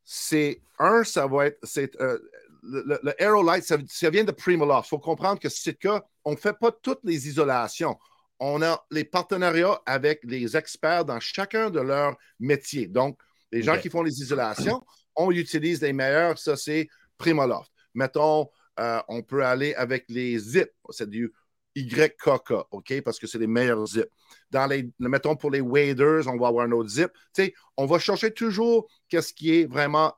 c'est 0.05 0.63
un, 0.79 1.05
ça 1.05 1.27
va 1.27 1.47
être, 1.47 1.59
c'est, 1.63 1.95
euh, 2.01 2.19
le, 2.63 2.99
le, 3.03 3.23
Aerolite, 3.23 3.65
ça, 3.65 3.77
ça, 3.87 4.11
vient 4.11 4.25
de 4.25 4.33
Primaloft. 4.33 4.87
Il 4.87 4.91
faut 4.91 4.99
comprendre 4.99 5.39
que 5.39 5.49
Sitka, 5.49 6.05
on 6.25 6.33
ne 6.33 6.37
fait 6.37 6.57
pas 6.59 6.73
toutes 6.73 7.01
les 7.05 7.29
isolations. 7.29 7.99
On 8.41 8.63
a 8.63 8.85
les 8.91 9.05
partenariats 9.05 9.81
avec 9.85 10.21
les 10.25 10.57
experts 10.57 11.05
dans 11.05 11.21
chacun 11.21 11.71
de 11.71 11.81
leurs 11.81 12.17
métiers. 12.39 12.87
Donc, 12.87 13.19
les 13.53 13.63
gens 13.63 13.79
qui 13.79 13.91
font 13.91 14.03
les 14.03 14.21
isolations, 14.21 14.83
on 15.17 15.31
utilise 15.31 15.83
les 15.83 15.93
meilleurs, 15.93 16.39
ça 16.39 16.57
c'est 16.57 16.89
Primaloft. 17.17 17.71
Mettons, 17.95 18.49
euh, 18.79 19.01
on 19.09 19.23
peut 19.23 19.45
aller 19.45 19.75
avec 19.75 20.05
les 20.09 20.39
zips, 20.39 20.73
c'est 20.91 21.09
du 21.09 21.33
YKK, 21.75 22.53
OK, 22.71 23.01
parce 23.03 23.19
que 23.19 23.27
c'est 23.27 23.39
les 23.39 23.47
meilleurs 23.47 23.87
zips 23.87 24.11
dans 24.51 24.67
les, 24.67 24.89
mettons 24.99 25.37
pour 25.37 25.51
les 25.51 25.61
waders, 25.61 26.27
on 26.27 26.37
va 26.37 26.49
avoir 26.49 26.67
un 26.67 26.73
autre 26.73 26.89
zip. 26.89 27.11
sais, 27.33 27.55
on 27.77 27.87
va 27.87 27.99
chercher 27.99 28.33
toujours 28.33 28.89
qu'est-ce 29.09 29.33
qui 29.33 29.61
est 29.61 29.67
vraiment 29.67 30.15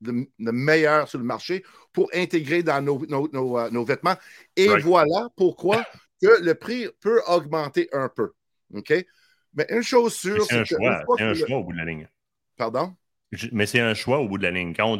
le, 0.00 0.26
meilleur 0.38 1.08
sur 1.08 1.18
le 1.18 1.24
marché 1.24 1.64
pour 1.92 2.10
intégrer 2.14 2.62
dans 2.62 2.82
nos, 2.82 3.04
nos, 3.06 3.58
euh, 3.58 3.84
vêtements. 3.84 4.16
Et 4.56 4.68
voilà 4.80 5.28
pourquoi 5.36 5.84
que 6.20 6.42
le 6.42 6.54
prix 6.54 6.88
peut 7.00 7.20
augmenter 7.26 7.88
un 7.92 8.08
peu. 8.08 8.32
OK? 8.74 8.92
Mais 9.54 9.66
une 9.70 9.82
chose 9.82 10.14
sûre, 10.14 10.44
c'est 10.44 10.58
un, 10.58 10.64
choix, 10.64 11.04
un 11.18 11.34
choix 11.34 11.58
au 11.58 11.64
bout 11.64 11.72
de 11.72 11.78
la 11.78 11.84
ligne. 11.84 12.08
Pardon? 12.56 12.94
Mais 13.52 13.66
c'est 13.66 13.80
un 13.80 13.94
choix 13.94 14.18
au 14.18 14.28
bout 14.28 14.38
de 14.38 14.42
la 14.42 14.50
ligne. 14.50 14.74
Quand 14.74 14.98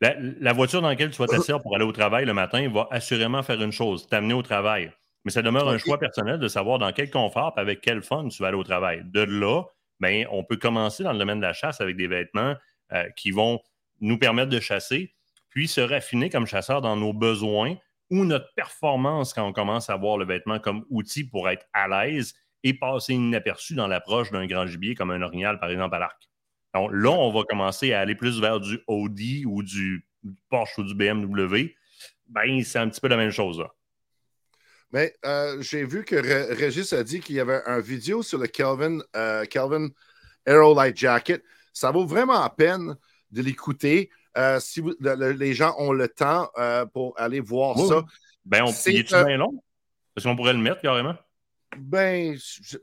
La, 0.00 0.52
voiture 0.52 0.82
dans 0.82 0.88
laquelle 0.88 1.10
tu 1.10 1.18
vas 1.18 1.26
t'asseoir 1.26 1.62
pour 1.62 1.74
aller 1.74 1.84
au 1.84 1.92
travail 1.92 2.24
le 2.24 2.34
matin 2.34 2.68
va 2.68 2.88
assurément 2.90 3.42
faire 3.42 3.62
une 3.62 3.72
chose, 3.72 4.06
t'amener 4.08 4.34
au 4.34 4.42
travail. 4.42 4.92
Mais 5.24 5.30
ça 5.30 5.40
demeure 5.40 5.68
un 5.68 5.78
choix 5.78 5.98
personnel 5.98 6.38
de 6.38 6.48
savoir 6.48 6.78
dans 6.78 6.92
quel 6.92 7.10
confort 7.10 7.54
et 7.56 7.60
avec 7.60 7.80
quel 7.80 8.02
fun 8.02 8.28
tu 8.28 8.42
vas 8.42 8.48
aller 8.48 8.58
au 8.58 8.64
travail. 8.64 9.02
De 9.06 9.22
là, 9.22 9.62
bien, 10.00 10.26
on 10.30 10.44
peut 10.44 10.56
commencer 10.56 11.02
dans 11.02 11.12
le 11.12 11.18
domaine 11.18 11.38
de 11.38 11.46
la 11.46 11.54
chasse 11.54 11.80
avec 11.80 11.96
des 11.96 12.06
vêtements 12.06 12.54
euh, 12.92 13.08
qui 13.16 13.30
vont 13.30 13.60
nous 14.00 14.18
permettre 14.18 14.50
de 14.50 14.60
chasser, 14.60 15.14
puis 15.48 15.66
se 15.66 15.80
raffiner 15.80 16.28
comme 16.28 16.46
chasseur 16.46 16.82
dans 16.82 16.96
nos 16.96 17.14
besoins 17.14 17.76
ou 18.10 18.24
notre 18.24 18.52
performance 18.54 19.32
quand 19.32 19.46
on 19.46 19.52
commence 19.52 19.88
à 19.88 19.96
voir 19.96 20.18
le 20.18 20.26
vêtement 20.26 20.58
comme 20.58 20.84
outil 20.90 21.24
pour 21.24 21.48
être 21.48 21.66
à 21.72 21.88
l'aise 21.88 22.34
et 22.62 22.74
passer 22.74 23.14
inaperçu 23.14 23.74
dans 23.74 23.86
l'approche 23.86 24.30
d'un 24.30 24.46
grand 24.46 24.66
gibier 24.66 24.94
comme 24.94 25.10
un 25.10 25.22
orignal, 25.22 25.58
par 25.58 25.70
exemple, 25.70 25.94
à 25.94 25.98
l'arc. 25.98 26.28
Donc 26.74 26.90
là, 26.92 27.10
on 27.10 27.32
va 27.32 27.44
commencer 27.44 27.92
à 27.92 28.00
aller 28.00 28.14
plus 28.14 28.40
vers 28.40 28.60
du 28.60 28.80
Audi 28.86 29.44
ou 29.46 29.62
du 29.62 30.04
Porsche 30.50 30.78
ou 30.78 30.82
du 30.82 30.94
BMW. 30.94 31.74
Ben, 32.28 32.62
c'est 32.64 32.78
un 32.78 32.88
petit 32.88 33.00
peu 33.00 33.08
la 33.08 33.16
même 33.16 33.30
chose. 33.30 33.60
Là. 33.60 33.72
Mais 34.92 35.14
euh, 35.24 35.60
j'ai 35.60 35.84
vu 35.84 36.04
que 36.04 36.16
Régis 36.54 36.92
a 36.92 37.04
dit 37.04 37.20
qu'il 37.20 37.36
y 37.36 37.40
avait 37.40 37.60
un 37.66 37.80
vidéo 37.80 38.22
sur 38.22 38.38
le 38.38 38.46
Kelvin, 38.46 39.00
euh, 39.16 39.44
Kelvin 39.44 39.88
Aerolite 40.46 40.96
Jacket. 40.96 41.42
Ça 41.72 41.90
vaut 41.90 42.06
vraiment 42.06 42.40
la 42.40 42.50
peine 42.50 42.96
de 43.30 43.42
l'écouter. 43.42 44.10
Euh, 44.36 44.58
si 44.58 44.82
les 45.00 45.54
gens 45.54 45.74
ont 45.78 45.92
le 45.92 46.08
temps 46.08 46.50
pour 46.92 47.14
aller 47.18 47.40
voir 47.40 47.78
ça. 47.78 48.04
Ben, 48.44 48.62
on, 48.62 48.70
est, 48.70 48.88
est 48.88 49.24
bien 49.24 49.36
long? 49.36 49.62
Est-ce 50.16 50.26
qu'on 50.26 50.36
pourrait 50.36 50.52
le 50.52 50.58
mettre 50.58 50.80
carrément? 50.80 51.14
Ben, 51.78 52.36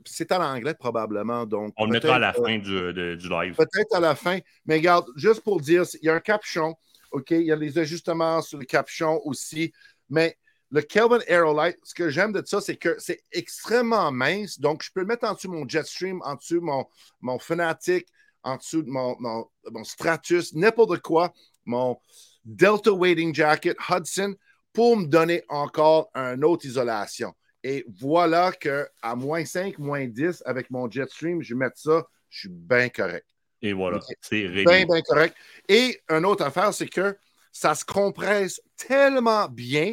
c'est 0.04 0.32
en 0.32 0.42
anglais 0.42 0.74
probablement. 0.74 1.46
Donc 1.46 1.72
On 1.76 1.86
le 1.86 1.92
mettra 1.92 2.16
à 2.16 2.18
la 2.18 2.32
fin 2.32 2.58
du, 2.58 2.92
du 2.92 3.28
live. 3.28 3.54
Peut-être 3.56 3.94
à 3.94 4.00
la 4.00 4.14
fin. 4.14 4.38
Mais 4.66 4.76
regarde, 4.76 5.06
juste 5.16 5.42
pour 5.42 5.60
dire, 5.60 5.84
il 6.00 6.06
y 6.06 6.08
a 6.08 6.14
un 6.14 6.20
capuchon. 6.20 6.74
OK, 7.10 7.30
il 7.30 7.42
y 7.42 7.52
a 7.52 7.56
les 7.56 7.78
ajustements 7.78 8.40
sur 8.42 8.58
le 8.58 8.64
capuchon 8.64 9.20
aussi. 9.24 9.72
Mais 10.08 10.36
le 10.70 10.80
Kelvin 10.80 11.20
Aerolite, 11.28 11.78
ce 11.82 11.94
que 11.94 12.08
j'aime 12.08 12.32
de 12.32 12.42
ça, 12.44 12.60
c'est 12.62 12.76
que 12.76 12.96
c'est 12.98 13.22
extrêmement 13.30 14.10
mince. 14.10 14.58
Donc, 14.58 14.82
je 14.82 14.90
peux 14.90 15.00
le 15.00 15.06
mettre 15.06 15.28
en 15.28 15.34
dessous 15.34 15.50
mon 15.50 15.68
Jetstream, 15.68 16.22
en 16.24 16.34
dessous 16.34 16.62
mon, 16.62 16.86
mon 17.20 17.38
Fnatic, 17.38 18.08
en 18.42 18.56
dessous 18.56 18.82
de 18.82 18.88
mon, 18.88 19.14
mon, 19.20 19.84
Stratus, 19.84 20.54
n'importe 20.54 21.00
quoi, 21.00 21.32
mon 21.66 21.98
Delta 22.44 22.90
Wading 22.90 23.34
Jacket, 23.34 23.76
Hudson, 23.88 24.34
pour 24.72 24.96
me 24.96 25.04
donner 25.04 25.42
encore 25.50 26.10
une 26.14 26.42
autre 26.42 26.64
isolation. 26.64 27.34
Et 27.64 27.84
voilà 27.88 28.52
que 28.52 28.88
à 29.00 29.14
moins 29.14 29.44
5, 29.44 29.78
moins 29.78 30.06
10, 30.06 30.42
avec 30.46 30.70
mon 30.70 30.90
Jetstream, 30.90 31.42
je 31.42 31.54
vais 31.54 31.58
mettre 31.58 31.78
ça, 31.78 32.06
je 32.28 32.40
suis 32.40 32.48
bien 32.48 32.88
correct. 32.88 33.26
Et 33.60 33.72
voilà, 33.72 34.00
c'est 34.20 34.48
Bien, 34.48 34.84
bien 34.84 35.02
correct. 35.02 35.36
Et 35.68 36.00
une 36.08 36.26
autre 36.26 36.44
affaire, 36.44 36.74
c'est 36.74 36.88
que 36.88 37.16
ça 37.52 37.74
se 37.74 37.84
compresse 37.84 38.60
tellement 38.76 39.46
bien, 39.48 39.92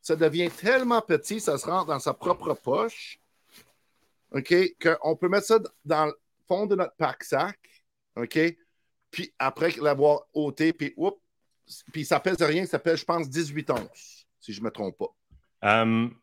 ça 0.00 0.14
devient 0.14 0.50
tellement 0.50 1.00
petit, 1.00 1.40
ça 1.40 1.58
se 1.58 1.66
rentre 1.66 1.86
dans 1.86 1.98
sa 1.98 2.14
propre 2.14 2.54
poche, 2.54 3.18
OK, 4.30 4.54
qu'on 4.80 5.16
peut 5.16 5.28
mettre 5.28 5.46
ça 5.46 5.58
dans 5.84 6.06
le 6.06 6.14
fond 6.46 6.66
de 6.66 6.76
notre 6.76 6.94
pack-sac, 6.96 7.58
OK, 8.16 8.38
puis 9.10 9.34
après 9.38 9.72
l'avoir 9.80 10.22
ôté, 10.32 10.72
puis 10.72 10.94
oups, 10.96 11.20
puis 11.92 12.04
ça 12.04 12.20
pèse 12.20 12.40
rien, 12.40 12.66
ça 12.66 12.78
pèse, 12.78 13.00
je 13.00 13.04
pense, 13.04 13.28
18 13.28 13.70
onces, 13.70 14.26
si 14.40 14.52
je 14.52 14.60
ne 14.60 14.66
me 14.66 14.70
trompe 14.70 14.96
pas. 14.98 15.82
Um, 15.82 16.14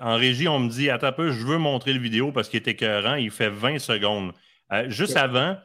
en 0.00 0.16
régie, 0.16 0.48
on 0.48 0.58
me 0.58 0.68
dit 0.68 0.90
Attends 0.90 1.08
un 1.08 1.12
peu, 1.12 1.30
je 1.30 1.44
veux 1.46 1.58
montrer 1.58 1.92
le 1.92 2.00
vidéo 2.00 2.32
parce 2.32 2.48
qu'il 2.48 2.60
est 2.60 2.68
écœurant. 2.68 3.14
Il 3.14 3.30
fait 3.30 3.50
20 3.50 3.78
secondes. 3.78 4.32
Euh, 4.72 4.88
juste 4.88 5.16
avant, 5.16 5.56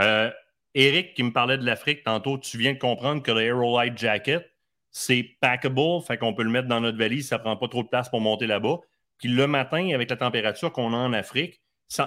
euh, 0.00 0.30
Eric 0.74 1.14
qui 1.14 1.22
me 1.22 1.32
parlait 1.32 1.58
de 1.58 1.64
l'Afrique 1.64 2.04
tantôt, 2.04 2.38
tu 2.38 2.58
viens 2.58 2.72
de 2.72 2.78
comprendre 2.78 3.22
que 3.22 3.30
le 3.30 3.42
Aerolite 3.42 3.96
Jacket, 3.96 4.48
c'est 4.90 5.36
packable, 5.40 6.02
fait 6.06 6.18
qu'on 6.18 6.34
peut 6.34 6.42
le 6.42 6.50
mettre 6.50 6.68
dans 6.68 6.80
notre 6.80 6.98
valise, 6.98 7.28
ça 7.28 7.38
prend 7.38 7.56
pas 7.56 7.68
trop 7.68 7.82
de 7.82 7.88
place 7.88 8.08
pour 8.08 8.20
monter 8.20 8.46
là-bas. 8.46 8.78
Puis 9.18 9.28
le 9.28 9.46
matin, 9.46 9.90
avec 9.94 10.10
la 10.10 10.16
température 10.16 10.72
qu'on 10.72 10.92
a 10.92 10.96
en 10.96 11.12
Afrique, 11.12 11.60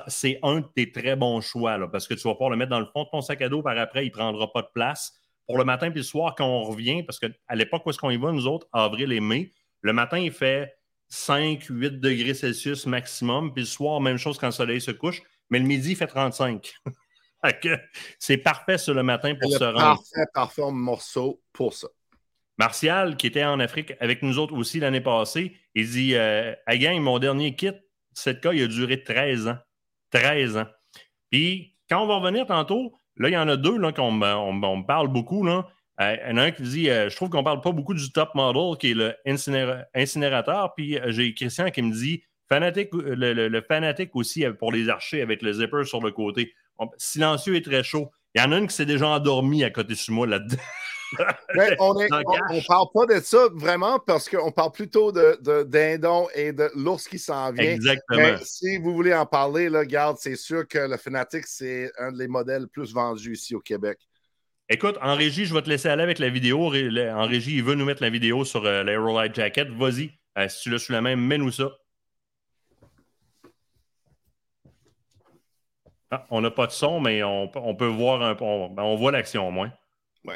c'est 0.07 0.39
un 0.43 0.60
de 0.60 0.68
tes 0.76 0.91
très 0.91 1.15
bons 1.15 1.41
choix, 1.41 1.77
là, 1.77 1.88
parce 1.88 2.07
que 2.07 2.14
tu 2.14 2.27
vas 2.27 2.34
pouvoir 2.34 2.51
le 2.51 2.57
mettre 2.57 2.69
dans 2.69 2.80
le 2.80 2.85
fond 2.85 3.03
de 3.03 3.10
ton 3.11 3.22
sac 3.22 3.41
à 3.41 3.49
dos, 3.49 3.61
par 3.61 3.77
après, 3.77 4.06
il 4.06 4.10
ne 4.10 4.14
prendra 4.14 4.51
pas 4.51 4.61
de 4.61 4.69
place. 4.73 5.14
Pour 5.47 5.57
le 5.57 5.64
matin 5.64 5.89
puis 5.89 5.99
le 5.99 6.03
soir, 6.03 6.35
quand 6.35 6.45
on 6.45 6.64
revient, 6.64 7.03
parce 7.03 7.19
qu'à 7.19 7.56
l'époque 7.56 7.85
où 7.85 7.89
est-ce 7.89 7.97
qu'on 7.97 8.11
y 8.11 8.18
va, 8.18 8.31
nous 8.31 8.47
autres, 8.47 8.68
avril 8.72 9.11
et 9.11 9.19
mai, 9.19 9.51
le 9.81 9.91
matin, 9.91 10.19
il 10.19 10.31
fait 10.31 10.73
5, 11.11 11.65
8 11.69 11.99
degrés 11.99 12.33
Celsius 12.33 12.85
maximum. 12.85 13.53
Puis 13.53 13.63
le 13.63 13.67
soir, 13.67 13.99
même 13.99 14.17
chose 14.17 14.38
quand 14.38 14.47
le 14.47 14.53
soleil 14.53 14.81
se 14.81 14.91
couche. 14.91 15.21
Mais 15.49 15.59
le 15.59 15.65
midi, 15.65 15.91
il 15.91 15.95
fait 15.95 16.07
35. 16.07 16.73
c'est 18.19 18.38
parfait 18.38 18.77
sur 18.77 18.93
le 18.93 19.03
matin 19.03 19.35
pour 19.39 19.51
se 19.51 19.63
rendre. 19.63 19.77
Parfait, 19.77 20.25
parfait 20.33 20.71
morceau 20.71 21.41
pour 21.51 21.73
ça. 21.73 21.89
Martial, 22.57 23.17
qui 23.17 23.27
était 23.27 23.43
en 23.43 23.59
Afrique 23.59 23.93
avec 23.99 24.21
nous 24.23 24.39
autres 24.39 24.53
aussi 24.53 24.79
l'année 24.79 25.01
passée, 25.01 25.57
il 25.75 25.89
dit 25.89 26.15
euh, 26.15 26.53
mon 26.99 27.19
dernier 27.19 27.55
kit, 27.55 27.71
cette 28.13 28.39
cas, 28.39 28.53
il 28.53 28.63
a 28.63 28.67
duré 28.67 29.03
13 29.03 29.47
ans. 29.47 29.57
13 30.11 30.57
ans. 30.57 30.67
Puis, 31.29 31.75
quand 31.89 32.03
on 32.03 32.07
va 32.07 32.17
revenir 32.17 32.45
tantôt, 32.45 32.93
là, 33.17 33.29
il 33.29 33.33
y 33.33 33.38
en 33.38 33.49
a 33.49 33.57
deux 33.57 33.79
qu'on 33.91 34.21
on, 34.21 34.83
parle 34.83 35.07
beaucoup. 35.09 35.43
Là. 35.43 35.67
Euh, 35.99 36.15
il 36.23 36.30
y 36.30 36.34
en 36.34 36.38
a 36.38 36.43
un 36.43 36.51
qui 36.51 36.63
dit 36.63 36.89
euh, 36.89 37.09
Je 37.09 37.15
trouve 37.15 37.30
qu'on 37.30 37.43
parle 37.43 37.61
pas 37.61 37.72
beaucoup 37.72 37.93
du 37.93 38.11
top 38.11 38.34
model 38.35 38.77
qui 38.77 38.91
est 38.91 38.93
le 38.93 39.15
incinérateur. 39.95 40.73
Puis 40.76 40.97
euh, 40.97 41.11
j'ai 41.11 41.34
Christian 41.34 41.69
qui 41.69 41.81
me 41.81 41.91
dit 41.93 42.23
fanatique, 42.47 42.89
le, 42.93 43.61
fanatique 43.61 44.15
aussi 44.15 44.45
pour 44.59 44.72
les 44.72 44.89
archers 44.89 45.22
avec 45.22 45.41
le 45.41 45.53
zipper 45.53 45.84
sur 45.85 46.01
le 46.01 46.11
côté. 46.11 46.53
silencieux 46.97 47.55
et 47.55 47.61
très 47.61 47.84
chaud. 47.84 48.11
Il 48.35 48.41
y 48.41 48.45
en 48.45 48.51
a 48.51 48.57
une 48.57 48.68
qui 48.68 48.76
s'est 48.76 48.85
déjà 48.85 49.07
endormie 49.07 49.63
à 49.63 49.69
côté 49.69 49.93
de 49.93 50.11
moi 50.11 50.26
là-dedans. 50.27 50.57
on 51.80 51.93
ne 51.93 52.65
parle 52.65 52.88
pas 52.93 53.05
de 53.13 53.19
ça 53.19 53.49
vraiment 53.53 53.99
parce 53.99 54.30
qu'on 54.30 54.51
parle 54.51 54.72
plutôt 54.72 55.11
de, 55.11 55.63
dindon 55.63 56.27
et 56.34 56.53
de 56.53 56.69
l'ours 56.76 57.07
qui 57.07 57.19
s'en 57.19 57.51
vient. 57.51 57.72
Exactement. 57.72 58.38
si 58.41 58.77
vous 58.77 58.93
voulez 58.93 59.13
en 59.13 59.26
parler, 59.26 59.69
là, 59.69 59.85
garde, 59.85 60.18
c'est 60.19 60.38
sûr 60.38 60.65
que 60.68 60.80
le 60.80 60.95
Fanatic, 60.95 61.45
c'est 61.47 61.91
un 61.99 62.13
des 62.13 62.30
modèles 62.30 62.68
plus 62.68 62.93
vendus 62.93 63.34
ici 63.34 63.55
au 63.55 63.59
Québec. 63.59 63.97
Écoute, 64.73 64.98
en 65.02 65.15
régie, 65.15 65.45
je 65.45 65.53
vais 65.53 65.61
te 65.61 65.68
laisser 65.68 65.89
aller 65.89 66.02
avec 66.02 66.18
la 66.18 66.30
vidéo. 66.30 66.68
En 66.68 67.26
régie, 67.27 67.57
il 67.57 67.61
veut 67.64 67.76
nous 67.76 67.84
mettre 67.84 68.02
la 68.02 68.10
vidéo 68.10 68.45
sur 68.45 68.65
euh, 68.65 68.84
l'Aerolite 68.84 69.35
Jacket. 69.35 69.68
Vas-y, 69.68 70.14
euh, 70.38 70.48
si 70.48 70.61
tu 70.61 70.69
l'as 70.69 70.80
sous 70.80 70.93
la 70.93 71.02
main, 71.02 71.18
mets-nous 71.18 71.52
ça. 71.52 71.72
Ah, 76.10 76.26
on 76.30 76.39
n'a 76.39 76.52
pas 76.52 76.68
de 76.68 76.72
son, 76.72 77.02
mais 77.02 77.22
on, 77.22 77.49
peut 77.76 77.85
voir 77.85 78.22
un 78.22 78.38
on, 78.39 78.69
ben, 78.69 78.84
on 78.84 78.95
voit 78.95 79.11
l'action 79.11 79.45
au 79.45 79.52
moins. 79.52 79.73
Oui. 80.23 80.35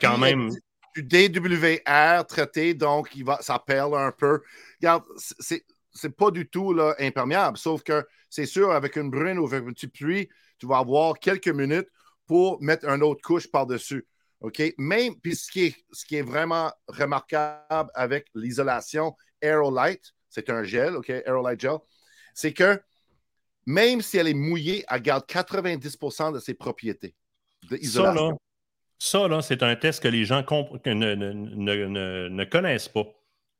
Quand 0.00 0.16
même. 0.16 0.48
Du 0.96 1.02
DWR 1.02 2.24
traité, 2.26 2.72
donc 2.72 3.14
il 3.14 3.26
va, 3.26 3.42
ça 3.42 3.58
perle 3.58 3.94
un 3.98 4.12
peu. 4.12 4.40
Regarde, 4.80 5.04
c'est 5.18 6.16
pas 6.16 6.30
du 6.30 6.48
tout 6.48 6.72
là, 6.72 6.94
imperméable, 6.98 7.58
sauf 7.58 7.82
que 7.82 8.06
c'est 8.30 8.46
sûr, 8.46 8.70
avec 8.70 8.96
une 8.96 9.10
brune 9.10 9.38
ou 9.38 9.44
avec 9.44 9.64
une 9.64 9.74
petite 9.74 9.92
pluie, 9.92 10.30
tu 10.58 10.66
vas 10.66 10.78
avoir 10.78 11.18
quelques 11.18 11.48
minutes 11.48 11.88
pour 12.26 12.62
mettre 12.62 12.88
une 12.88 13.02
autre 13.02 13.22
couche 13.22 13.50
par-dessus. 13.50 14.06
OK? 14.40 14.62
Même, 14.78 15.18
puis 15.20 15.36
ce 15.36 15.50
qui, 15.50 15.64
est, 15.66 15.76
ce 15.92 16.04
qui 16.04 16.16
est 16.16 16.22
vraiment 16.22 16.72
remarquable 16.88 17.90
avec 17.94 18.26
l'isolation 18.34 19.16
Aerolite, 19.40 20.12
c'est 20.28 20.50
un 20.50 20.62
gel, 20.62 20.96
OK? 20.96 21.10
Aerolite 21.10 21.60
gel, 21.60 21.78
c'est 22.34 22.52
que 22.52 22.80
même 23.66 24.02
si 24.02 24.18
elle 24.18 24.28
est 24.28 24.34
mouillée, 24.34 24.84
elle 24.88 25.00
garde 25.00 25.24
90% 25.26 26.34
de 26.34 26.40
ses 26.40 26.54
propriétés 26.54 27.14
d'isolation. 27.70 28.38
Ça, 28.98 29.28
là, 29.28 29.42
c'est 29.42 29.62
un 29.62 29.76
test 29.76 30.02
que 30.02 30.08
les 30.08 30.24
gens 30.24 30.44
ne, 30.86 31.14
ne, 32.28 32.44
connaissent 32.44 32.88
pas. 32.88 33.04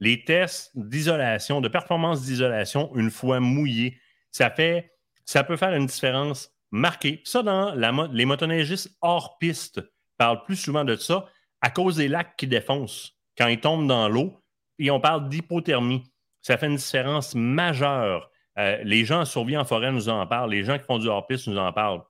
Les 0.00 0.24
tests 0.24 0.70
d'isolation, 0.74 1.60
de 1.60 1.68
performance 1.68 2.22
d'isolation, 2.22 2.94
une 2.94 3.10
fois 3.10 3.40
mouillés, 3.40 3.98
ça, 4.30 4.50
fait, 4.50 4.92
ça 5.24 5.44
peut 5.44 5.56
faire 5.56 5.74
une 5.74 5.86
différence 5.86 6.53
marqué. 6.74 7.22
Ça, 7.24 7.42
les 8.12 8.24
motoneigistes 8.24 8.90
hors 9.00 9.38
piste 9.38 9.80
parlent 10.18 10.42
plus 10.44 10.56
souvent 10.56 10.84
de 10.84 10.96
ça 10.96 11.26
à 11.60 11.70
cause 11.70 11.96
des 11.96 12.08
lacs 12.08 12.36
qui 12.36 12.46
défoncent 12.46 13.16
quand 13.38 13.46
ils 13.46 13.60
tombent 13.60 13.86
dans 13.86 14.08
l'eau. 14.08 14.42
Et 14.78 14.90
on 14.90 15.00
parle 15.00 15.28
d'hypothermie. 15.28 16.02
Ça 16.42 16.58
fait 16.58 16.66
une 16.66 16.76
différence 16.76 17.34
majeure. 17.34 18.28
Euh, 18.58 18.82
les 18.84 19.04
gens 19.04 19.24
survie 19.24 19.56
en 19.56 19.64
forêt 19.64 19.92
nous 19.92 20.08
en 20.08 20.26
parlent. 20.26 20.50
Les 20.50 20.64
gens 20.64 20.78
qui 20.78 20.84
font 20.84 20.98
du 20.98 21.06
hors-piste 21.06 21.46
nous 21.46 21.58
en 21.58 21.72
parlent. 21.72 22.02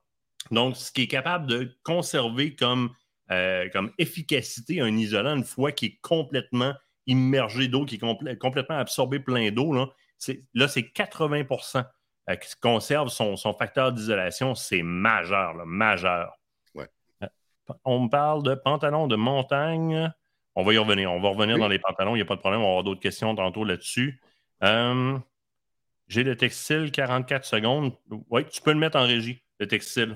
Donc, 0.51 0.75
ce 0.75 0.91
qui 0.91 1.03
est 1.03 1.07
capable 1.07 1.45
de 1.45 1.77
conserver 1.83 2.55
comme, 2.55 2.89
euh, 3.31 3.69
comme 3.69 3.91
efficacité 3.99 4.81
un 4.81 4.97
isolant 4.97 5.37
une 5.37 5.43
fois 5.43 5.71
qu'il 5.71 5.89
est 5.89 5.99
complètement 6.01 6.73
immergé 7.05 7.67
d'eau, 7.67 7.85
qui 7.85 7.95
est 7.95 8.37
complètement 8.37 8.77
absorbé 8.77 9.19
plein 9.19 9.51
d'eau, 9.51 9.73
là, 9.73 10.67
c'est 10.67 10.91
80 10.91 11.43
euh, 12.29 12.35
qui 12.35 12.55
conserve 12.59 13.09
son, 13.09 13.35
facteur 13.53 13.91
d'isolation, 13.91 14.55
c'est 14.55 14.81
majeur, 14.81 15.65
majeur. 15.65 16.39
Ouais. 16.73 16.87
Euh, 17.23 17.27
on 17.83 18.01
me 18.01 18.09
parle 18.09 18.43
de 18.43 18.55
pantalons 18.55 19.07
de 19.07 19.15
montagne. 19.15 20.11
On 20.55 20.63
va 20.63 20.73
y 20.73 20.77
revenir. 20.77 21.11
On 21.11 21.21
va 21.21 21.29
revenir 21.29 21.57
dans 21.57 21.67
les 21.67 21.79
pantalons. 21.79 22.15
Il 22.15 22.19
n'y 22.19 22.23
a 22.23 22.25
pas 22.25 22.35
de 22.35 22.39
problème. 22.39 22.61
On 22.61 22.65
va 22.65 22.69
avoir 22.69 22.83
d'autres 22.83 23.01
questions 23.01 23.35
tantôt 23.35 23.63
là-dessus. 23.63 24.21
Euh, 24.63 25.17
j'ai 26.07 26.23
le 26.23 26.35
textile 26.35 26.91
44 26.91 27.45
secondes. 27.45 27.93
Oui, 28.29 28.45
tu 28.45 28.61
peux 28.61 28.71
le 28.71 28.79
mettre 28.79 28.97
en 28.97 29.05
régie, 29.05 29.43
le 29.59 29.67
textile. 29.67 30.15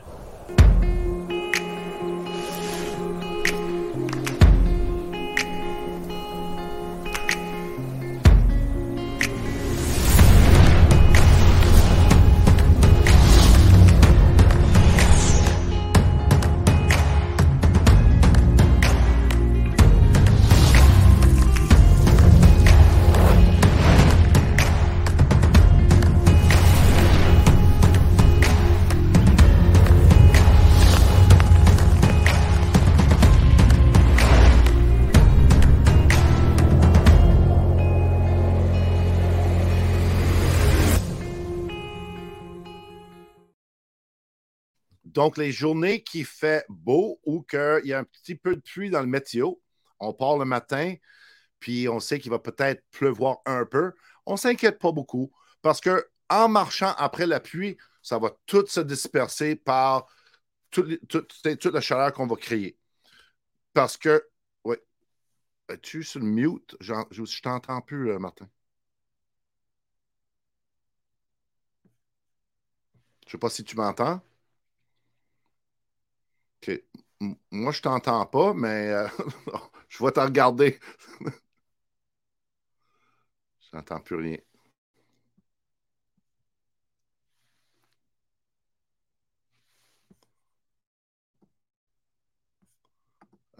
Donc, 45.20 45.38
les 45.38 45.52
journées 45.52 46.02
qui 46.02 46.24
fait 46.24 46.66
beau 46.70 47.20
ou 47.26 47.42
qu'il 47.42 47.82
y 47.84 47.92
a 47.92 48.00
un 48.00 48.06
petit 48.06 48.36
peu 48.36 48.56
de 48.56 48.62
pluie 48.62 48.90
dans 48.90 49.02
le 49.02 49.06
météo, 49.06 49.56
on 50.00 50.14
part 50.14 50.38
le 50.38 50.46
matin, 50.46 50.96
puis 51.60 51.90
on 51.90 52.00
sait 52.00 52.20
qu'il 52.20 52.32
va 52.32 52.40
peut-être 52.40 52.86
pleuvoir 52.90 53.40
un 53.46 53.66
peu, 53.66 53.92
on 54.26 54.36
ne 54.36 54.38
s'inquiète 54.38 54.80
pas 54.80 54.94
beaucoup 54.94 55.30
parce 55.62 55.82
que 55.82 56.08
en 56.30 56.48
marchant 56.48 56.94
après 56.98 57.28
la 57.28 57.42
pluie, 57.42 57.76
ça 58.02 58.18
va 58.18 58.32
tout 58.46 58.66
se 58.68 58.80
disperser 58.80 59.58
par 59.58 60.08
toute, 60.72 61.66
la 61.66 61.82
chaleur 61.82 62.14
qu'on 62.14 62.26
va 62.26 62.38
créer. 62.38 62.78
Parce 63.74 63.98
que, 63.98 64.26
oui, 64.64 64.78
es-tu 65.68 66.04
sur 66.04 66.22
le 66.22 66.28
mute? 66.28 66.78
Je, 66.80 66.94
je, 67.12 67.42
t'entends 67.42 67.82
plus, 67.82 68.12
euh, 68.12 68.20
Martin. 68.20 68.48
Je 73.26 73.28
ne 73.28 73.32
sais 73.32 73.38
pas 73.38 73.50
si 73.50 73.66
tu 73.66 73.76
m'entends. 73.76 74.22
Moi, 77.52 77.72
je 77.72 77.82
t'entends 77.82 78.26
pas, 78.26 78.54
mais 78.54 78.90
euh, 78.92 79.08
je 79.90 80.04
vais 80.04 80.12
te 80.12 80.20
regarder. 80.20 80.80
je 83.60 83.78
n'entends 83.78 84.02
plus 84.02 84.16
rien. 84.16 84.38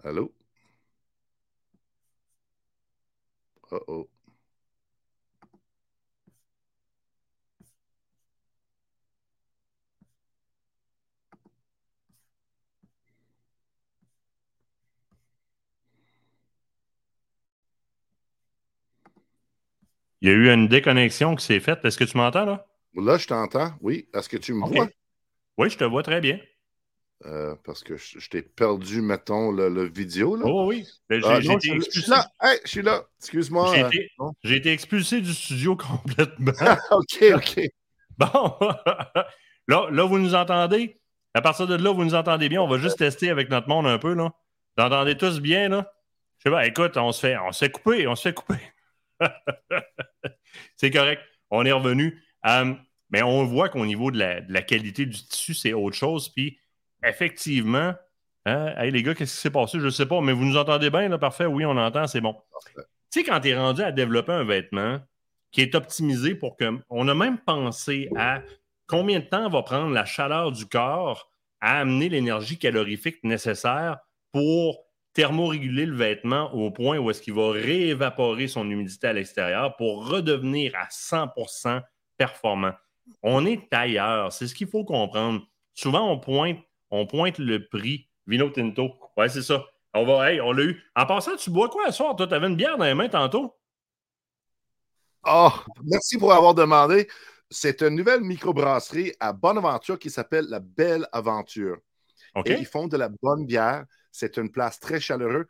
Allô? 0.04 0.32
Oh 3.72 3.80
oh. 3.88 4.08
Il 20.20 20.28
y 20.28 20.32
a 20.32 20.34
eu 20.34 20.50
une 20.50 20.68
déconnexion 20.68 21.34
qui 21.34 21.44
s'est 21.44 21.60
faite. 21.60 21.84
Est-ce 21.84 21.96
que 21.96 22.04
tu 22.04 22.16
m'entends 22.16 22.44
là? 22.44 22.66
Là, 22.94 23.16
je 23.16 23.26
t'entends, 23.26 23.72
oui. 23.80 24.08
Est-ce 24.12 24.28
que 24.28 24.36
tu 24.36 24.52
me 24.52 24.66
vois? 24.66 24.88
Oui, 25.56 25.70
je 25.70 25.78
te 25.78 25.84
vois 25.84 26.02
très 26.02 26.20
bien. 26.20 26.38
Euh, 27.26 27.54
parce 27.64 27.82
que 27.82 27.96
je, 27.96 28.28
t'ai 28.30 28.40
perdu, 28.40 29.02
mettons, 29.02 29.50
le, 29.50 29.84
vidéo. 29.84 30.36
Là. 30.36 30.44
Oh 30.46 30.66
oui. 30.66 30.86
Ben, 31.08 31.20
ah, 31.24 31.38
je 31.40 31.50
suis 31.50 32.08
là. 32.08 32.26
je 32.64 32.68
suis 32.68 32.82
là. 32.82 33.04
Excuse-moi. 33.18 33.90
J'ai 34.42 34.56
été, 34.56 34.72
expulsé 34.72 35.20
du 35.20 35.34
studio 35.34 35.76
complètement. 36.04 36.52
OK, 36.90 37.24
OK. 37.34 37.60
Bon. 38.18 38.54
là, 39.66 39.88
là, 39.90 40.04
vous 40.04 40.18
nous 40.18 40.34
entendez? 40.34 41.00
À 41.32 41.40
partir 41.40 41.66
de 41.66 41.74
là, 41.74 41.90
vous 41.90 42.04
nous 42.04 42.14
entendez 42.14 42.50
bien. 42.50 42.60
On 42.60 42.68
va 42.68 42.76
juste 42.76 42.98
tester 42.98 43.30
avec 43.30 43.48
notre 43.48 43.66
monde 43.66 43.86
un 43.86 43.96
peu. 43.98 44.12
là. 44.12 44.30
Vous 44.76 44.84
entendez 44.84 45.16
tous 45.16 45.40
bien, 45.40 45.70
là? 45.70 45.90
Je 46.38 46.42
sais 46.44 46.50
pas, 46.50 46.66
écoute, 46.66 46.98
on 46.98 47.12
se 47.12 47.20
fait, 47.20 47.38
on 47.38 47.52
se 47.52 47.64
fait 47.64 47.70
couper, 47.70 48.06
on 48.06 48.14
se 48.14 48.28
fait 48.28 48.34
couper. 48.34 48.60
c'est 50.76 50.90
correct. 50.90 51.22
On 51.50 51.64
est 51.64 51.72
revenu. 51.72 52.22
Euh, 52.46 52.74
mais 53.10 53.22
on 53.22 53.44
voit 53.44 53.68
qu'au 53.68 53.84
niveau 53.84 54.10
de 54.10 54.18
la, 54.18 54.40
de 54.40 54.52
la, 54.52 54.62
qualité 54.62 55.06
du 55.06 55.18
tissu, 55.18 55.54
c'est 55.54 55.72
autre 55.72 55.96
chose. 55.96 56.28
Puis 56.28 56.58
effectivement, 57.04 57.94
hein, 58.46 58.84
les 58.84 59.02
gars, 59.02 59.14
qu'est-ce 59.14 59.34
qui 59.34 59.40
s'est 59.40 59.50
passé? 59.50 59.78
Je 59.80 59.86
ne 59.86 59.90
sais 59.90 60.06
pas, 60.06 60.20
mais 60.20 60.32
vous 60.32 60.44
nous 60.44 60.56
entendez 60.56 60.90
bien, 60.90 61.08
là, 61.08 61.18
parfait? 61.18 61.46
Oui, 61.46 61.64
on 61.64 61.76
entend, 61.76 62.06
c'est 62.06 62.20
bon. 62.20 62.36
Tu 62.76 62.82
sais, 63.10 63.24
quand 63.24 63.40
tu 63.40 63.48
es 63.48 63.56
rendu 63.56 63.82
à 63.82 63.90
développer 63.90 64.32
un 64.32 64.44
vêtement 64.44 65.00
qui 65.50 65.62
est 65.62 65.74
optimisé 65.74 66.34
pour 66.34 66.56
que. 66.56 66.78
On 66.88 67.08
a 67.08 67.14
même 67.14 67.38
pensé 67.38 68.08
à 68.16 68.42
combien 68.86 69.18
de 69.18 69.24
temps 69.24 69.48
va 69.48 69.62
prendre 69.62 69.92
la 69.92 70.04
chaleur 70.04 70.52
du 70.52 70.66
corps 70.66 71.30
à 71.60 71.80
amener 71.80 72.08
l'énergie 72.08 72.58
calorifique 72.58 73.22
nécessaire 73.24 73.98
pour 74.32 74.84
thermoréguler 75.20 75.84
le 75.84 75.94
vêtement 75.94 76.50
au 76.54 76.70
point 76.70 76.96
où 76.96 77.10
est-ce 77.10 77.20
qu'il 77.20 77.34
va 77.34 77.50
réévaporer 77.50 78.48
son 78.48 78.70
humidité 78.70 79.08
à 79.08 79.12
l'extérieur 79.12 79.76
pour 79.76 80.08
redevenir 80.08 80.72
à 80.74 80.88
100% 80.88 81.82
performant. 82.16 82.72
On 83.22 83.44
est 83.44 83.68
ailleurs, 83.70 84.32
c'est 84.32 84.46
ce 84.46 84.54
qu'il 84.54 84.66
faut 84.66 84.84
comprendre. 84.84 85.42
Souvent, 85.74 86.10
on 86.10 86.18
pointe 86.18 86.56
on 86.90 87.06
pointe 87.06 87.38
le 87.38 87.68
prix 87.68 88.08
Vino 88.26 88.48
Tinto. 88.48 88.94
Ouais, 89.16 89.28
c'est 89.28 89.42
ça. 89.42 89.62
On 89.92 90.06
va, 90.06 90.32
on 90.42 90.52
l'a 90.52 90.62
eu. 90.62 90.82
En 90.96 91.04
passant, 91.04 91.36
tu 91.36 91.50
bois 91.50 91.68
quoi 91.68 91.90
ce 91.90 91.98
soir? 91.98 92.16
Toi, 92.16 92.26
tu 92.26 92.34
avais 92.34 92.46
une 92.46 92.56
bière 92.56 92.78
dans 92.78 92.86
les 92.86 92.94
mains 92.94 93.08
tantôt? 93.08 93.54
Oh, 95.26 95.52
merci 95.84 96.16
pour 96.16 96.32
avoir 96.32 96.54
demandé. 96.54 97.08
C'est 97.50 97.82
une 97.82 97.96
nouvelle 97.96 98.22
microbrasserie 98.22 99.12
à 99.20 99.34
Bonaventure 99.34 99.98
qui 99.98 100.08
s'appelle 100.08 100.46
La 100.48 100.60
Belle 100.60 101.06
Aventure. 101.12 101.76
Et 102.46 102.54
ils 102.54 102.66
font 102.66 102.88
de 102.88 102.96
la 102.96 103.10
bonne 103.22 103.44
bière. 103.44 103.84
C'est 104.12 104.36
une 104.36 104.50
place 104.50 104.80
très 104.80 105.00
chaleureuse, 105.00 105.46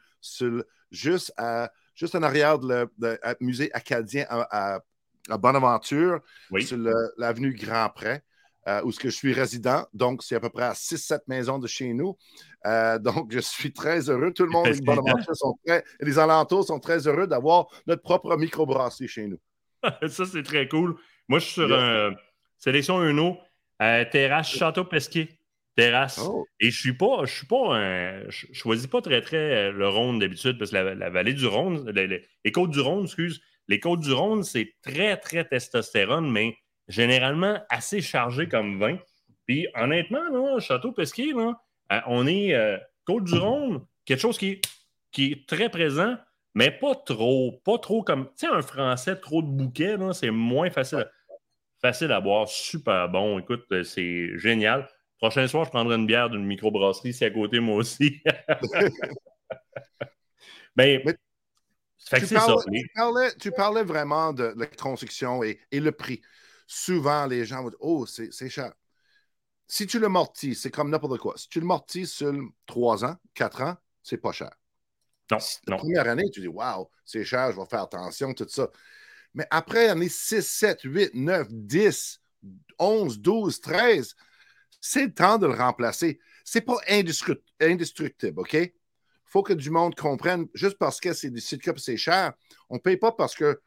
juste, 0.91 1.32
à, 1.37 1.70
juste 1.95 2.15
en 2.15 2.23
arrière 2.23 2.59
du 2.59 2.74
musée 3.41 3.73
acadien 3.73 4.27
à, 4.28 4.81
Bonaventure, 5.39 6.20
sur 6.61 6.78
l'avenue 7.16 7.55
Grand-Pré. 7.55 8.23
Euh, 8.69 8.82
où 8.85 8.93
ce 8.93 9.01
que 9.01 9.09
je 9.09 9.16
suis 9.16 9.32
résident. 9.32 9.87
Donc, 9.95 10.23
c'est 10.23 10.35
à 10.35 10.41
peu 10.41 10.51
près 10.51 10.65
à 10.65 10.74
6-7 10.74 11.20
maisons 11.28 11.59
de 11.59 11.66
chez 11.66 11.95
nous. 11.95 12.19
Euh, 12.66 12.99
donc, 12.99 13.32
je 13.32 13.39
suis 13.39 13.73
très 13.73 14.11
heureux. 14.11 14.35
Tout 14.35 14.45
le 14.45 14.51
monde 14.51 14.66
les 14.66 15.35
sont 15.35 15.59
très, 15.66 15.82
les 15.99 16.19
alentours 16.19 16.66
sont 16.66 16.78
très 16.78 17.09
heureux 17.09 17.27
d'avoir 17.27 17.69
notre 17.87 18.03
propre 18.03 18.37
microbrasserie 18.37 19.09
chez 19.09 19.27
nous. 19.28 19.41
Ça, 20.09 20.27
c'est 20.27 20.43
très 20.43 20.69
cool. 20.69 20.95
Moi, 21.27 21.39
je 21.39 21.45
suis 21.47 21.55
sur 21.55 21.73
un 21.73 22.15
sélection 22.59 23.03
Uno, 23.03 23.39
terrasse 23.78 24.51
Château 24.51 24.85
Pesquier. 24.85 25.39
Terrasse. 25.76 26.20
Oh. 26.22 26.47
Et 26.60 26.70
je 26.70 26.78
suis 26.78 26.92
pas, 26.92 27.24
je 27.24 27.34
suis 27.34 27.47
pas 27.47 28.28
je 28.28 28.47
choisis 28.52 28.86
pas 28.86 29.01
très 29.01 29.20
très 29.20 29.36
euh, 29.36 29.72
le 29.72 29.88
Rhône 29.88 30.18
d'habitude 30.18 30.59
parce 30.59 30.70
que 30.70 30.76
la, 30.76 31.10
vallée 31.10 31.34
du 31.34 31.47
Rhône, 31.47 31.90
les, 31.90 32.52
côtes 32.52 32.70
du 32.70 32.80
Rhône, 32.80 33.05
excuse, 33.05 33.40
les 33.68 33.80
côtes 33.80 34.01
du 34.01 34.12
Rhône, 34.12 34.42
c'est 34.42 34.74
très 34.82 35.16
très 35.16 35.44
testostérone, 35.44 36.30
mais 36.30 36.56
généralement 36.88 37.62
assez 37.70 38.01
chargé 38.01 38.48
comme 38.48 38.78
vin. 38.78 38.98
Puis 39.47 39.68
honnêtement, 39.74 40.28
là, 40.30 40.59
Château 40.60 40.92
Pesquier, 40.92 41.32
là, 41.32 41.60
euh, 41.92 42.01
on 42.06 42.26
est 42.26 42.55
euh, 42.55 42.76
Côte-du-Rhône, 43.05 43.84
quelque 44.05 44.20
chose 44.20 44.38
qui 44.38 44.51
est, 44.51 44.60
qui 45.12 45.32
est 45.32 45.48
très 45.48 45.68
présent, 45.68 46.16
mais 46.55 46.70
pas 46.70 46.94
trop. 46.94 47.60
Pas 47.64 47.78
trop 47.78 48.02
comme. 48.02 48.26
Tu 48.38 48.47
sais, 48.47 48.48
un 48.48 48.62
français, 48.62 49.16
trop 49.16 49.42
de 49.42 49.48
bouquets, 49.48 49.97
c'est 50.12 50.30
moins 50.30 50.70
facile, 50.70 51.09
facile 51.80 52.12
à 52.12 52.20
boire. 52.20 52.48
Super 52.48 53.09
bon. 53.09 53.38
Écoute, 53.38 53.64
c'est 53.84 54.36
génial. 54.38 54.88
Prochain 55.20 55.47
soir, 55.47 55.66
je 55.66 55.70
prendrai 55.70 55.97
une 55.97 56.06
bière 56.06 56.30
d'une 56.30 56.47
microbrasserie, 56.47 57.12
c'est 57.12 57.26
à 57.26 57.30
côté, 57.30 57.60
moi 57.60 57.76
aussi. 57.76 58.22
Ben, 60.76 61.02
mais, 61.05 61.14
tu, 62.20 62.34
parlais, 62.94 63.34
tu, 63.40 63.51
parlais, 63.51 63.82
vraiment 63.82 64.32
de 64.32 64.55
la 64.56 64.66
construction 64.66 65.42
et, 65.42 65.59
et 65.72 65.80
le 65.80 65.90
prix 65.90 66.22
souvent, 66.70 67.26
les 67.26 67.44
gens 67.44 67.62
vont 67.62 67.70
dire 67.70 67.78
Oh, 67.80 68.06
c'est 68.06 68.48
cher. 68.48 68.72
Si 69.66 69.86
tu 69.86 69.98
le 69.98 70.09
mortis, 70.09 70.55
c'est 70.55 70.70
comme 70.70 70.90
n'importe 70.90 71.18
quoi. 71.18 71.34
Si 71.36 71.48
tu 71.48 71.60
le 71.60 71.66
mortis 71.66 72.06
sur 72.06 72.32
3 72.66 73.05
ans, 73.05 73.16
4 73.34 73.62
ans, 73.62 73.76
c'est 74.02 74.18
pas 74.18 74.32
cher. 74.32 74.51
Non, 75.30 75.38
La 75.66 75.76
première 75.76 76.09
année, 76.09 76.30
tu 76.32 76.40
dis 76.40 76.48
Waouh, 76.48 76.88
c'est 77.05 77.24
cher, 77.24 77.52
je 77.52 77.60
vais 77.60 77.66
faire 77.66 77.82
attention, 77.82 78.32
tout 78.32 78.47
ça. 78.48 78.70
Mais 79.34 79.47
après 79.51 79.88
année 79.88 80.09
6, 80.09 80.42
7, 80.42 80.80
8, 80.84 81.14
9, 81.14 81.48
10, 81.51 82.20
11, 82.78 83.20
12, 83.20 83.60
13, 83.60 84.14
c'est 84.81 85.07
le 85.07 85.15
temps 85.15 85.39
de 85.39 85.47
le 85.47 85.55
remplacer. 85.55 86.19
C'est 86.44 86.62
pas 86.62 86.78
indestructible, 86.89 88.40
OK? 88.40 88.55
Il 88.55 88.73
faut 89.24 89.43
que 89.43 89.52
du 89.52 89.70
monde 89.70 89.94
comprenne, 89.94 90.47
juste 90.55 90.78
parce 90.78 91.01
que 91.01 91.12
c'est 91.12 91.31
du 91.31 91.40
site 91.40 91.78
c'est 91.78 91.97
cher, 91.97 92.32
on 92.69 92.77
ne 92.77 92.81
paye 92.81 92.97
pas 92.97 93.12
parce 93.12 93.35
que 93.35 93.61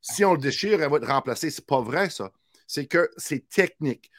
si 0.00 0.24
on 0.24 0.32
le 0.34 0.38
déchire, 0.38 0.82
elle 0.82 0.90
va 0.90 0.98
être 0.98 1.08
remplacée. 1.08 1.50
C'est 1.50 1.66
pas 1.66 1.80
vrai, 1.80 2.10
ça. 2.10 2.30
C'est 2.66 2.86
que 2.86 3.10
c'est 3.16 3.48
technique. 3.48 4.10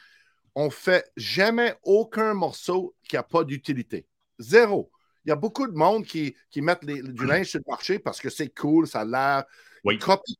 On 0.54 0.70
fait 0.70 1.10
jamais 1.16 1.76
aucun 1.84 2.34
morceau 2.34 2.94
qui 3.08 3.16
n'a 3.16 3.22
pas 3.22 3.44
d'utilité. 3.44 4.06
Zéro. 4.38 4.90
Il 5.24 5.30
y 5.30 5.32
a 5.32 5.36
beaucoup 5.36 5.66
de 5.66 5.76
monde 5.76 6.04
qui, 6.04 6.36
qui 6.50 6.60
mettent 6.60 6.84
du 6.84 7.26
linge 7.26 7.48
sur 7.48 7.58
le 7.58 7.70
marché 7.70 7.98
parce 7.98 8.20
que 8.20 8.30
c'est 8.30 8.48
cool, 8.48 8.86
ça 8.86 9.00
a 9.00 9.04
l'air. 9.04 9.44
Oui. 9.84 9.98
Copie 9.98 10.38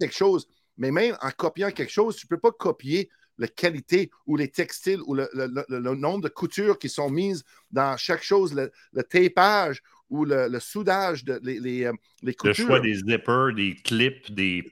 quelque 0.00 0.14
chose. 0.14 0.48
Mais 0.76 0.90
même 0.90 1.16
en 1.20 1.30
copiant 1.30 1.70
quelque 1.70 1.92
chose, 1.92 2.16
tu 2.16 2.26
ne 2.26 2.28
peux 2.28 2.40
pas 2.40 2.52
copier 2.52 3.10
la 3.38 3.48
qualité 3.48 4.10
ou 4.26 4.36
les 4.36 4.48
textiles 4.48 5.00
ou 5.06 5.14
le, 5.14 5.94
nombre 5.94 6.22
de 6.22 6.28
coutures 6.28 6.78
qui 6.78 6.88
sont 6.88 7.10
mises 7.10 7.44
dans 7.70 7.96
chaque 7.96 8.22
chose, 8.22 8.54
le, 8.54 9.02
tapage 9.02 9.82
ou 10.10 10.24
le, 10.24 10.58
soudage, 10.60 11.24
de, 11.24 11.40
les, 11.42 11.60
les, 11.60 11.84
euh, 11.84 11.92
les 12.22 12.34
coutures. 12.34 12.64
Le 12.64 12.68
choix 12.68 12.80
des 12.80 12.94
zippers, 12.94 13.54
des 13.54 13.74
clips, 13.74 14.32
des 14.32 14.64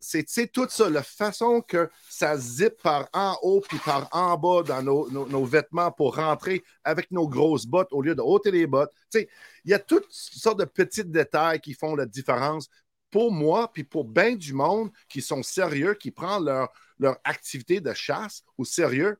c'est 0.00 0.50
tout 0.52 0.66
ça, 0.68 0.90
la 0.90 1.02
façon 1.02 1.60
que 1.60 1.88
ça 2.08 2.36
zip 2.36 2.82
par 2.82 3.08
en 3.12 3.36
haut 3.42 3.60
puis 3.60 3.78
par 3.78 4.08
en 4.12 4.36
bas 4.36 4.62
dans 4.62 4.82
nos, 4.82 5.44
vêtements 5.44 5.92
pour 5.92 6.16
rentrer 6.16 6.64
avec 6.84 7.10
nos 7.10 7.28
grosses 7.28 7.66
bottes 7.66 7.92
au 7.92 8.02
lieu 8.02 8.14
de 8.14 8.22
ôter 8.22 8.50
les 8.50 8.66
bottes. 8.66 8.92
Il 9.14 9.26
y 9.66 9.74
a 9.74 9.78
toutes 9.78 10.10
sortes 10.10 10.58
de 10.58 10.64
petits 10.64 11.04
détails 11.04 11.60
qui 11.60 11.74
font 11.74 11.94
la 11.94 12.06
différence 12.06 12.68
pour 13.10 13.32
moi 13.32 13.70
puis 13.72 13.84
pour 13.84 14.04
bien 14.04 14.34
du 14.34 14.52
monde 14.52 14.90
qui 15.08 15.22
sont 15.22 15.42
sérieux, 15.42 15.94
qui 15.94 16.10
prennent 16.10 16.44
leur, 16.44 16.72
leur 17.00 17.18
activité 17.24 17.80
de 17.80 17.92
chasse 17.92 18.44
au 18.56 18.64
sérieux. 18.64 19.18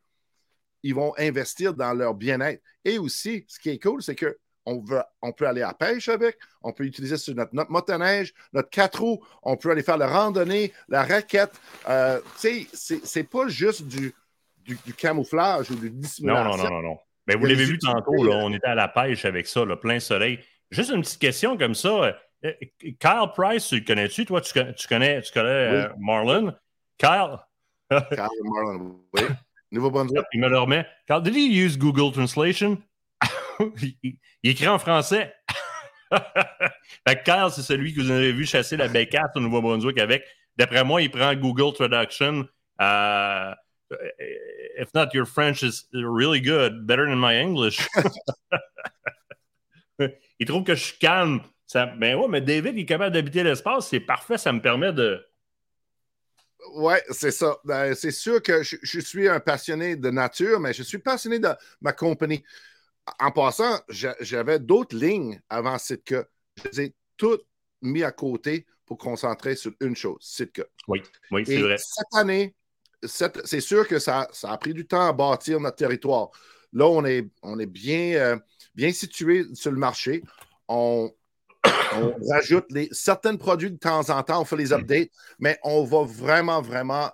ils 0.83 0.95
vont 0.95 1.13
investir 1.19 1.75
dans 1.75 1.93
leur 1.93 2.15
bien-être. 2.15 2.63
Et 2.85 2.99
aussi, 2.99 3.45
ce 3.49 3.59
qui 3.59 3.71
est 3.71 3.83
cool, 3.83 4.03
c'est 4.03 4.15
que 4.15 4.39
on, 4.65 4.81
veut, 4.81 5.03
on 5.23 5.33
peut 5.33 5.47
aller 5.47 5.63
à 5.63 5.75
pêche 5.75 6.09
avec, 6.09 6.39
on 6.63 6.73
peut 6.73 6.85
utiliser 6.85 7.17
sur 7.17 7.35
notre, 7.35 7.55
notre 7.55 7.71
motoneige, 7.71 8.33
notre 8.53 8.71
quatre 8.71 9.01
roues, 9.01 9.23
on 9.43 9.57
peut 9.57 9.71
aller 9.71 9.83
faire 9.83 9.97
la 9.99 10.07
randonnée, 10.07 10.73
la 10.89 11.03
raquette. 11.03 11.53
Euh, 11.89 12.21
tu 12.41 12.67
sais, 12.73 13.01
c'est 13.03 13.25
pas 13.25 13.49
juste 13.49 13.87
du, 13.89 14.15
du, 14.65 14.95
camouflage 14.95 15.71
ou 15.71 15.75
du 15.75 15.91
dissimulation. 15.91 16.51
Non, 16.51 16.57
non, 16.57 16.65
non, 16.65 16.71
non. 16.71 16.83
non. 16.83 16.99
Mais 17.27 17.35
vous 17.35 17.47
l'avez 17.47 17.65
vu 17.65 17.79
tantôt, 17.79 18.25
là, 18.25 18.37
on 18.37 18.53
était 18.53 18.67
à 18.67 18.75
la 18.75 18.89
pêche 18.89 19.25
avec 19.25 19.47
ça, 19.47 19.65
le 19.65 19.79
plein 19.79 20.01
soleil. 20.01 20.41
Juste 20.71 20.91
une 20.91 21.03
petite 21.03 21.21
question 21.21 21.57
comme 21.57 21.75
ça. 21.75 22.19
Euh, 22.45 22.53
Kyle 22.81 23.31
Price, 23.37 23.69
tu 23.69 23.77
le 23.77 23.85
connais-tu? 23.85 24.25
Toi, 24.25 24.41
tu, 24.41 24.53
tu 24.53 24.89
connais, 24.89 25.21
tu 25.23 25.33
connais 25.33 25.49
euh, 25.49 25.89
Marlon? 25.99 26.55
Kyle? 26.99 27.39
Kyle 28.11 28.29
Marlon, 28.45 29.01
oui. 29.15 29.23
Nouveau-Brunswick. 29.73 30.25
Il 30.33 30.41
me 30.41 30.49
le 30.49 30.59
remet. 30.59 30.87
Kyle, 31.07 31.21
did 31.23 31.35
he 31.35 31.47
use 31.47 31.77
Google 31.77 32.13
Translation? 32.13 32.79
il, 34.03 34.17
écrit 34.43 34.69
en 34.69 34.79
français. 34.79 35.33
fait 37.07 37.23
Kyle, 37.25 37.49
c'est 37.51 37.63
celui 37.63 37.95
que 37.95 38.01
vous 38.01 38.11
avez 38.11 38.33
vu 38.33 38.47
chasser 38.47 38.77
la 38.77 38.89
bécasse 38.89 39.31
au 39.37 39.41
Nouveau-Brunswick 39.41 39.99
avec. 39.99 40.25
D'après 40.57 40.85
moi, 40.85 41.03
il 41.03 41.11
prend 41.11 41.35
Google 41.35 41.73
Traduction. 41.75 42.49
Uh, 42.81 43.55
if 44.79 44.93
not, 44.95 45.15
your 45.15 45.27
French 45.27 45.63
is 45.63 45.87
really 45.93 46.41
good, 46.41 46.87
better 46.87 47.07
than 47.07 47.17
my 47.17 47.35
English. 47.35 47.87
il 50.39 50.47
trouve 50.47 50.65
que 50.65 50.75
je 50.75 50.85
suis 50.85 50.99
calme. 50.99 51.41
Ça, 51.67 51.87
ben 51.87 52.17
ouais, 52.17 52.29
mais 52.29 52.41
David, 52.41 52.75
il 52.77 52.81
est 52.81 52.87
capable 52.87 53.15
d'habiter 53.15 53.45
l'espace. 53.45 53.89
C'est 53.89 54.01
parfait, 54.01 54.39
ça 54.39 54.53
me 54.53 54.61
permet 54.61 54.93
de. 54.93 55.25
Oui, 56.75 56.95
c'est 57.11 57.31
ça. 57.31 57.59
Ben, 57.65 57.95
c'est 57.95 58.11
sûr 58.11 58.43
que 58.43 58.63
je, 58.63 58.77
je, 58.83 59.01
suis 59.01 59.29
un 59.29 59.41
passionné 59.41 59.97
de 59.97 60.11
nature, 60.11 60.61
mais 60.61 60.73
je 60.73 60.83
suis 60.83 60.99
passionné 60.99 61.39
de 61.39 61.49
ma 61.81 61.93
compagnie 61.93 62.45
en 63.19 63.31
passant, 63.31 63.81
j'avais 63.89 64.59
d'autres 64.59 64.97
lignes 64.97 65.41
avant 65.49 65.79
Sitka. 65.79 66.25
Je 66.57 66.69
les 66.71 66.81
ai 66.87 66.95
toutes 67.17 67.47
mis 67.83 68.03
à 68.03 68.13
côté 68.13 68.67
pour 68.87 68.99
concentrer 68.99 69.57
sur 69.57 69.73
une 69.81 69.97
chose, 69.97 70.19
Sitka. 70.21 70.65
Oui, 70.89 71.03
oui, 71.31 71.45
c'est 71.47 71.61
vrai. 71.61 71.77
Cette 71.79 72.15
année, 72.15 72.55
c'est 73.03 73.61
sûr 73.61 73.87
que 73.89 73.99
ça, 73.99 74.29
ça, 74.33 74.53
a 74.53 74.59
pris 74.59 74.75
du 74.75 74.87
temps 74.87 75.09
à 75.09 75.13
bâtir 75.13 75.61
notre 75.61 75.77
territoire. 75.77 76.31
Là, 76.73 76.87
on 76.87 77.05
est, 77.05 77.29
on 77.43 77.59
est 77.59 77.67
bien, 77.67 78.15
euh, 78.15 78.37
bien 78.75 78.93
situé 78.93 79.47
sur 79.55 79.73
le 79.73 79.79
marché. 79.79 80.23
On, 80.69 81.11
rajoute 82.31 82.67
les, 82.71 82.89
certains 82.93 83.37
produits 83.37 83.71
de 83.71 83.77
temps 83.77 84.11
en 84.11 84.23
temps, 84.23 84.41
on 84.41 84.45
fait 84.45 84.57
les 84.57 84.69
mm. 84.69 84.73
updates, 84.73 85.11
mais 85.39 85.59
on 85.63 85.85
va 85.85 86.03
vraiment, 86.05 86.61
vraiment. 86.61 87.11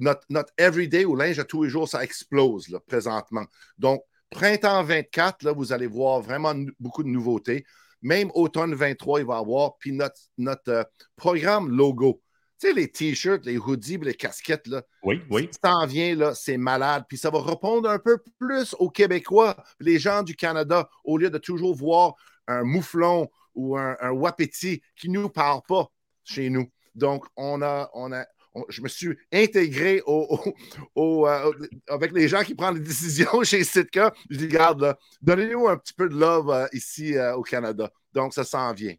Notre, 0.00 0.22
notre 0.28 0.52
everyday 0.56 1.04
ou 1.04 1.16
linge 1.16 1.40
à 1.40 1.44
tous 1.44 1.64
les 1.64 1.70
jours, 1.70 1.88
ça 1.88 2.04
explose 2.04 2.68
là, 2.68 2.78
présentement. 2.78 3.44
Donc, 3.78 4.02
Printemps 4.30 4.84
24, 4.84 5.42
là, 5.42 5.52
vous 5.52 5.72
allez 5.72 5.86
voir 5.86 6.20
vraiment 6.20 6.54
beaucoup 6.78 7.02
de 7.02 7.08
nouveautés. 7.08 7.64
Même 8.02 8.30
automne 8.34 8.74
23, 8.74 9.20
il 9.20 9.26
va 9.26 9.36
y 9.36 9.38
avoir. 9.38 9.76
Puis 9.78 9.92
notre, 9.92 10.68
euh, 10.68 10.84
programme 11.16 11.70
logo. 11.70 12.22
Tu 12.60 12.68
sais, 12.68 12.74
les 12.74 12.90
t-shirts, 12.90 13.46
les 13.46 13.56
hoodies, 13.56 13.98
les 13.98 14.14
casquettes, 14.14 14.66
là. 14.66 14.82
Oui, 15.02 15.22
oui. 15.30 15.48
Ça 15.62 15.72
en 15.72 15.86
vient, 15.86 16.14
là, 16.14 16.34
c'est 16.34 16.56
malade. 16.56 17.04
Puis 17.08 17.16
ça 17.16 17.30
va 17.30 17.40
répondre 17.40 17.88
un 17.88 17.98
peu 17.98 18.18
plus 18.38 18.74
aux 18.78 18.90
Québécois, 18.90 19.56
les 19.80 19.98
gens 19.98 20.22
du 20.22 20.34
Canada, 20.34 20.88
au 21.04 21.18
lieu 21.18 21.30
de 21.30 21.38
toujours 21.38 21.74
voir 21.74 22.14
un 22.48 22.64
mouflon 22.64 23.28
ou 23.58 23.76
un, 23.76 23.96
un 24.00 24.10
wapiti 24.12 24.80
qui 24.96 25.10
ne 25.10 25.20
nous 25.20 25.28
parle 25.28 25.60
pas 25.66 25.88
chez 26.22 26.48
nous. 26.48 26.70
Donc, 26.94 27.26
on 27.36 27.60
a, 27.60 27.90
on 27.92 28.12
a, 28.12 28.24
je 28.68 28.80
me 28.82 28.88
suis 28.88 29.16
intégré 29.32 30.00
euh, 30.06 31.52
avec 31.88 32.12
les 32.12 32.28
gens 32.28 32.42
qui 32.42 32.54
prennent 32.54 32.76
les 32.76 32.80
décisions 32.80 33.42
chez 33.42 33.64
Sitka. 33.64 34.14
Je 34.30 34.38
dis, 34.38 34.46
regarde, 34.46 34.96
donnez-nous 35.20 35.66
un 35.68 35.76
petit 35.76 35.92
peu 35.92 36.08
de 36.08 36.14
love 36.14 36.50
euh, 36.50 36.66
ici 36.72 37.16
euh, 37.16 37.34
au 37.34 37.42
Canada. 37.42 37.90
Donc, 38.12 38.32
ça 38.32 38.44
s'en 38.44 38.72
vient. 38.72 38.94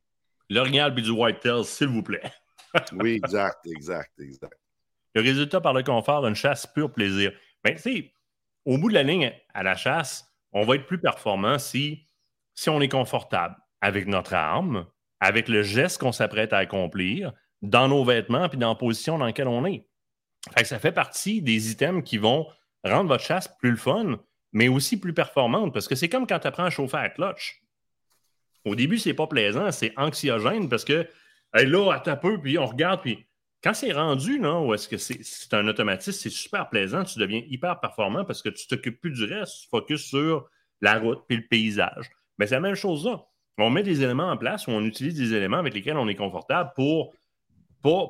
L'orignal 0.49 0.93
puis 0.93 1.03
du 1.03 1.11
whitetail, 1.11 1.63
s'il 1.63 1.87
vous 1.87 2.03
plaît. 2.03 2.31
oui, 2.93 3.13
exact, 3.23 3.65
exact, 3.65 4.11
exact. 4.19 4.59
Le 5.15 5.21
résultat 5.21 5.61
par 5.61 5.73
le 5.73 5.83
confort 5.83 6.21
d'une 6.21 6.35
chasse 6.35 6.67
pur 6.67 6.91
plaisir. 6.91 7.31
Mais 7.63 7.75
ben, 7.75 7.81
tu 7.81 8.11
au 8.65 8.77
bout 8.77 8.89
de 8.89 8.93
la 8.93 9.03
ligne, 9.03 9.33
à 9.53 9.63
la 9.63 9.75
chasse, 9.75 10.27
on 10.51 10.65
va 10.65 10.75
être 10.75 10.85
plus 10.85 10.99
performant 10.99 11.57
si, 11.57 12.05
si 12.53 12.69
on 12.69 12.81
est 12.81 12.89
confortable 12.89 13.55
avec 13.81 14.07
notre 14.07 14.33
arme, 14.33 14.85
avec 15.19 15.47
le 15.47 15.63
geste 15.63 15.99
qu'on 15.99 16.11
s'apprête 16.11 16.53
à 16.53 16.57
accomplir, 16.57 17.33
dans 17.61 17.87
nos 17.87 18.03
vêtements 18.03 18.47
puis 18.49 18.57
dans 18.57 18.69
la 18.69 18.75
position 18.75 19.17
dans 19.17 19.25
laquelle 19.25 19.47
on 19.47 19.65
est. 19.65 19.85
ça 20.63 20.79
fait 20.79 20.91
partie 20.91 21.41
des 21.41 21.71
items 21.71 22.03
qui 22.03 22.17
vont 22.17 22.47
rendre 22.83 23.09
votre 23.09 23.23
chasse 23.23 23.49
plus 23.59 23.71
le 23.71 23.77
fun, 23.77 24.19
mais 24.53 24.67
aussi 24.67 24.99
plus 24.99 25.13
performante 25.13 25.73
parce 25.73 25.87
que 25.87 25.95
c'est 25.95 26.09
comme 26.09 26.27
quand 26.27 26.39
tu 26.39 26.47
apprends 26.47 26.65
à 26.65 26.69
chauffer 26.69 26.97
à 26.97 27.09
clutch. 27.09 27.61
Au 28.65 28.75
début, 28.75 28.97
c'est 28.97 29.13
pas 29.13 29.27
plaisant, 29.27 29.71
c'est 29.71 29.93
anxiogène 29.97 30.69
parce 30.69 30.85
que 30.85 31.07
là, 31.53 32.01
à 32.05 32.15
peu, 32.15 32.39
puis 32.39 32.57
on 32.57 32.65
regarde, 32.65 33.01
puis 33.01 33.25
quand 33.63 33.73
c'est 33.73 33.91
rendu, 33.91 34.39
non, 34.39 34.67
ou 34.67 34.73
est-ce 34.73 34.87
que 34.87 34.97
c'est 34.97 35.53
un 35.53 35.67
automatisme, 35.67 36.17
c'est 36.17 36.29
super 36.29 36.69
plaisant, 36.69 37.03
tu 37.03 37.19
deviens 37.19 37.41
hyper 37.47 37.79
performant 37.79 38.23
parce 38.23 38.41
que 38.41 38.49
tu 38.49 38.67
t'occupes 38.67 39.01
plus 39.01 39.11
du 39.11 39.25
reste, 39.25 39.63
tu 39.63 39.69
focuses 39.69 40.05
sur 40.05 40.49
la 40.81 40.97
route 40.99 41.23
puis 41.27 41.37
le 41.37 41.47
paysage. 41.47 42.09
Mais 42.37 42.47
c'est 42.47 42.55
la 42.55 42.61
même 42.61 42.75
chose 42.75 43.05
là. 43.05 43.25
On 43.61 43.69
met 43.69 43.83
des 43.83 44.01
éléments 44.01 44.31
en 44.31 44.37
place 44.37 44.67
ou 44.67 44.71
on 44.71 44.83
utilise 44.83 45.15
des 45.15 45.33
éléments 45.33 45.57
avec 45.57 45.73
lesquels 45.73 45.97
on 45.97 46.07
est 46.07 46.15
confortable 46.15 46.71
pour 46.75 47.13
pas, 47.81 48.07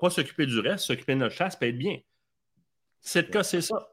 pas, 0.00 0.10
s'occuper 0.10 0.46
du 0.46 0.58
reste, 0.58 0.84
s'occuper 0.84 1.14
de 1.14 1.20
notre 1.20 1.34
chasse, 1.34 1.56
peut 1.56 1.68
être 1.68 1.78
bien. 1.78 1.98
C'est 3.00 3.30
cas, 3.30 3.42
c'est 3.42 3.60
ça. 3.60 3.88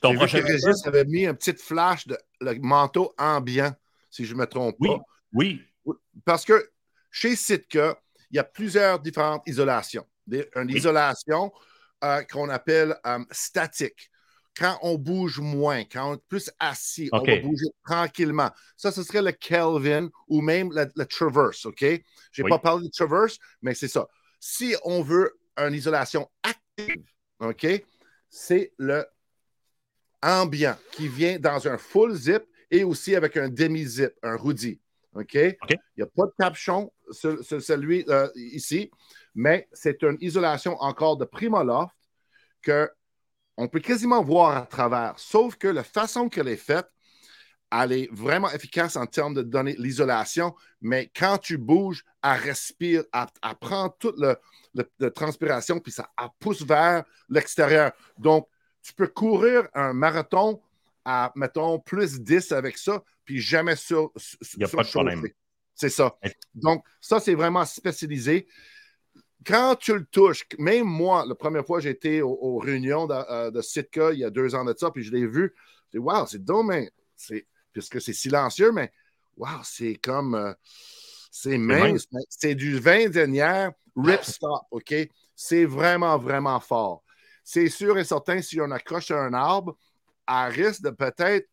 Ton 0.00 0.14
prochain 0.14 0.40
Régis 0.42 0.86
avait 0.86 1.04
mis 1.04 1.26
un 1.26 1.34
petit 1.34 1.54
flash 1.54 2.06
de 2.06 2.16
le 2.40 2.54
manteau 2.60 3.12
ambiant, 3.18 3.74
si 4.10 4.24
je 4.24 4.34
ne 4.34 4.40
me 4.40 4.46
trompe 4.46 4.76
pas. 4.78 4.98
Oui. 5.32 5.60
Parce 6.24 6.44
que 6.44 6.70
chez 7.10 7.34
Sitka, 7.36 7.98
il 8.30 8.36
y 8.36 8.38
a 8.38 8.44
plusieurs 8.44 9.00
différentes 9.00 9.42
isolations. 9.46 10.06
une 10.30 10.70
isolation 10.70 11.52
euh, 12.04 12.22
qu'on 12.24 12.48
appelle 12.48 12.96
euh, 13.06 13.18
statique 13.30 14.10
quand 14.58 14.76
on 14.82 14.96
bouge 14.98 15.38
moins, 15.38 15.84
quand 15.84 16.10
on 16.10 16.14
est 16.14 16.26
plus 16.28 16.50
assis, 16.58 17.08
on 17.12 17.22
va 17.22 17.36
bouger 17.40 17.66
tranquillement. 17.84 18.50
Ça, 18.76 18.90
ce 18.90 19.04
serait 19.04 19.22
le 19.22 19.30
Kelvin 19.30 20.08
ou 20.26 20.40
même 20.40 20.72
le, 20.72 21.04
Traverse, 21.04 21.64
OK? 21.66 21.84
Je 22.32 22.42
n'ai 22.42 22.48
pas 22.48 22.58
parlé 22.58 22.88
de 22.88 22.92
Traverse, 22.92 23.38
mais 23.62 23.74
c'est 23.74 23.88
ça. 23.88 24.08
Si 24.40 24.74
on 24.84 25.02
veut 25.02 25.38
une 25.56 25.74
isolation 25.74 26.28
active, 26.42 27.04
OK, 27.38 27.66
c'est 28.28 28.72
le 28.78 29.06
ambiant 30.22 30.76
qui 30.90 31.06
vient 31.06 31.38
dans 31.38 31.68
un 31.68 31.78
full 31.78 32.14
zip 32.14 32.42
et 32.70 32.82
aussi 32.82 33.14
avec 33.14 33.36
un 33.36 33.48
demi-zip, 33.48 34.12
un 34.24 34.36
hoodie. 34.36 34.80
OK? 35.14 35.34
Il 35.34 35.56
n'y 35.96 36.02
a 36.02 36.06
pas 36.06 36.26
de 36.26 36.32
capuchon 36.36 36.92
sur, 37.12 37.44
celui 37.44 38.04
euh, 38.08 38.28
ici, 38.34 38.90
mais 39.36 39.68
c'est 39.72 40.02
une 40.02 40.18
isolation 40.20 40.76
encore 40.80 41.16
de 41.16 41.24
Primaloft 41.24 41.94
que 42.60 42.90
on 43.58 43.66
peut 43.66 43.80
quasiment 43.80 44.22
voir 44.22 44.56
à 44.56 44.66
travers, 44.66 45.14
sauf 45.18 45.56
que 45.56 45.66
la 45.66 45.82
façon 45.82 46.28
qu'elle 46.28 46.46
est 46.46 46.56
faite, 46.56 46.86
elle 47.70 47.92
est 47.92 48.08
vraiment 48.12 48.50
efficace 48.52 48.96
en 48.96 49.04
termes 49.04 49.34
de 49.34 49.42
donner 49.42 49.74
l'isolation, 49.78 50.54
mais 50.80 51.10
quand 51.14 51.38
tu 51.38 51.58
bouges, 51.58 52.04
elle 52.22 52.38
respire, 52.40 53.02
elle, 53.12 53.54
prend 53.60 53.90
toute 53.90 54.16
la 54.18 55.10
transpiration, 55.10 55.80
puis 55.80 55.92
ça 55.92 56.08
pousse 56.38 56.62
vers 56.62 57.04
l'extérieur. 57.28 57.90
Donc, 58.16 58.48
tu 58.80 58.94
peux 58.94 59.08
courir 59.08 59.68
un 59.74 59.92
marathon 59.92 60.62
à, 61.04 61.32
mettons, 61.34 61.80
plus 61.80 62.20
10 62.20 62.52
avec 62.52 62.78
ça, 62.78 63.02
puis 63.24 63.40
jamais 63.40 63.76
sur. 63.76 64.12
Il 64.54 64.58
n'y 64.58 64.64
a 64.64 64.68
pas 64.68 64.84
de 64.84 64.88
problème. 64.88 65.26
C'est 65.74 65.90
ça. 65.90 66.16
Donc, 66.54 66.84
ça, 67.00 67.18
c'est 67.18 67.34
vraiment 67.34 67.64
spécialisé 67.64 68.46
quand 69.46 69.76
tu 69.76 69.94
le 69.94 70.04
touches, 70.04 70.44
même 70.58 70.86
moi, 70.86 71.24
la 71.26 71.34
première 71.34 71.64
fois 71.64 71.80
j'étais 71.80 72.20
aux, 72.20 72.58
réunions 72.58 73.06
de, 73.06 73.14
euh, 73.14 73.50
de, 73.50 73.60
Sitka 73.62 74.12
il 74.12 74.18
y 74.20 74.24
a 74.24 74.30
deux 74.30 74.54
ans 74.54 74.64
de 74.64 74.74
ça, 74.76 74.90
puis 74.90 75.02
je 75.02 75.12
l'ai 75.12 75.26
vu, 75.26 75.54
je 75.86 75.98
dis 75.98 76.04
Waouh, 76.04 76.26
c'est 76.26 76.44
dommage, 76.44 76.88
puisque 77.72 78.00
c'est 78.00 78.12
silencieux, 78.12 78.72
mais 78.72 78.92
waouh, 79.36 79.60
c'est 79.62 79.94
comme. 79.96 80.34
Euh, 80.34 80.52
c'est 81.30 81.58
mince, 81.58 82.06
c'est 82.28 82.54
du 82.54 82.78
vin 82.78 83.08
dernière, 83.08 83.72
ripstop, 83.96 84.62
OK? 84.70 84.94
C'est 85.36 85.66
vraiment, 85.66 86.18
vraiment 86.18 86.58
fort. 86.58 87.04
C'est 87.44 87.68
sûr 87.68 87.96
et 87.98 88.04
certain, 88.04 88.42
si 88.42 88.60
on 88.60 88.70
accroche 88.70 89.10
à 89.10 89.20
un 89.20 89.32
arbre, 89.34 89.76
elle 90.26 90.52
risque 90.52 90.82
de 90.82 90.90
peut-être 90.90 91.48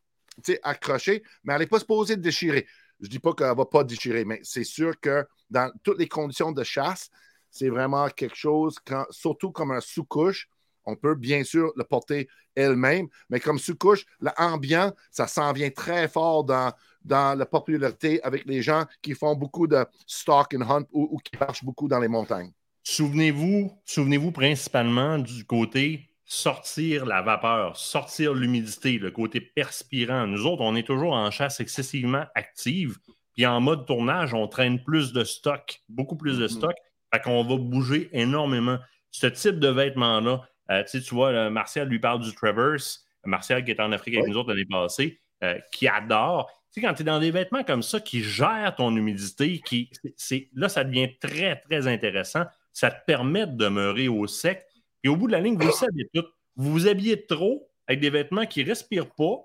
accrocher, 0.64 1.24
mais 1.44 1.54
elle 1.54 1.60
n'est 1.60 1.68
pas 1.68 1.80
supposée 1.80 2.16
de 2.16 2.22
déchirer. 2.22 2.68
Je 3.00 3.06
ne 3.06 3.12
dis 3.12 3.20
pas 3.20 3.34
qu'elle 3.34 3.50
ne 3.50 3.56
va 3.56 3.66
pas 3.66 3.84
déchirer, 3.84 4.26
mais 4.26 4.40
c'est 4.44 4.64
sûr 4.64 5.00
que 5.00 5.26
dans 5.50 5.72
toutes 5.84 6.00
les 6.00 6.08
conditions 6.08 6.52
de 6.52 6.64
chasse, 6.64 7.10
c'est 7.56 7.70
vraiment 7.70 8.10
quelque 8.10 8.36
chose, 8.36 8.76
surtout 9.12 9.52
comme 9.52 9.72
un 9.72 9.80
sous-couche. 9.80 10.50
On 10.84 10.98
peut 10.98 11.16
bien 11.16 11.46
sûr 11.46 11.72
le 11.78 11.86
porter 11.86 12.28
elle-même, 12.54 13.08
mais 13.30 13.40
comme 13.40 13.58
sous-couche, 13.58 14.06
l'ambiance, 14.20 14.92
ça 15.10 15.26
s'en 15.26 15.54
vient 15.54 15.70
très 15.70 16.10
fort 16.10 16.44
dans, 16.44 16.74
dans 17.06 17.38
la 17.38 17.46
popularité 17.46 18.22
avec 18.24 18.46
les 18.46 18.62
gens 18.62 18.84
qui 19.02 19.14
font 19.14 19.36
beaucoup 19.36 19.68
de 19.68 19.86
stock 20.06 20.54
and 20.54 20.70
hunt 20.70 20.86
ou, 20.92 21.18
qui 21.24 21.38
marchent 21.40 21.64
beaucoup 21.64 21.88
dans 21.88 22.00
les 22.00 22.10
montagnes. 22.10 22.52
Souvenez-vous, 22.84 23.72
souvenez-vous 23.86 24.34
principalement 24.34 25.18
du 25.18 25.46
côté 25.46 26.10
sortir 26.26 27.06
la 27.06 27.22
vapeur, 27.22 27.78
sortir 27.78 28.34
l'humidité, 28.34 28.98
le 28.98 29.12
côté 29.12 29.40
perspirant. 29.40 30.28
Nous 30.28 30.46
autres, 30.46 30.62
on 30.62 30.76
est 30.76 30.86
toujours 30.86 31.14
en 31.14 31.32
chasse 31.32 31.62
excessivement 31.62 32.26
active. 32.36 32.98
Puis 33.34 33.46
en 33.46 33.62
mode 33.62 33.88
tournage, 33.88 34.34
on 34.34 34.48
traîne 34.48 34.84
plus 34.84 35.14
de 35.14 35.24
stock, 35.24 35.80
beaucoup 35.88 36.18
plus 36.18 36.38
de 36.38 36.48
mm-hmm. 36.48 36.58
stock. 36.58 36.76
Fait 37.14 37.22
qu'on 37.22 37.44
va 37.44 37.58
bouger 37.58 38.10
énormément. 38.14 38.78
Ce 39.12 39.28
type 39.28 39.60
de 39.60 39.70
vêtements-là, 39.70 40.48
euh, 40.72 40.84
tu 40.84 41.00
vois, 41.14 41.50
Martial 41.50 41.88
lui 41.88 42.00
parle 42.00 42.22
du 42.22 42.34
Traverse. 42.34 43.06
Martial 43.26 43.64
qui 43.64 43.72
est 43.72 43.80
en 43.80 43.92
Afrique 43.92 44.16
avec 44.16 44.30
nous 44.30 44.38
autres 44.38 44.50
l'année 44.50 44.66
passée, 44.66 45.20
euh, 45.44 45.60
qui 45.72 45.88
adore. 45.88 46.52
Tu 46.74 46.82
sais, 46.82 46.88
quand 46.88 46.94
tu 46.94 47.02
es 47.02 47.06
dans 47.06 47.20
des 47.20 47.32
vêtements 47.32 47.64
comme 47.64 47.84
ça 47.84 48.00
qui 48.00 48.24
gèrent 48.24 48.76
ton 48.76 48.96
humidité, 48.96 49.60
qui, 49.66 49.90
c'est, 50.16 50.50
là, 50.54 50.70
ça 50.70 50.84
devient 50.84 51.18
très, 51.20 51.58
très 51.58 51.88
intéressant. 51.88 52.44
Ça 52.74 52.92
te 52.92 53.06
permet 53.06 53.48
de 53.48 53.56
demeurer 53.56 54.08
au 54.08 54.28
sec. 54.28 54.66
Et 55.04 55.10
au 55.10 55.16
bout 55.16 55.28
de 55.28 55.32
la 55.32 55.40
ligne, 55.40 55.58
vous 55.58 55.68
le 55.68 55.74
savez 55.74 56.10
tout. 56.14 56.26
Vous 56.56 56.72
vous 56.72 56.88
habillez 56.88 57.26
trop 57.26 57.70
avec 57.88 58.00
des 58.00 58.10
vêtements 58.10 58.46
qui 58.46 58.64
ne 58.64 58.70
respirent 58.70 59.14
pas 59.14 59.38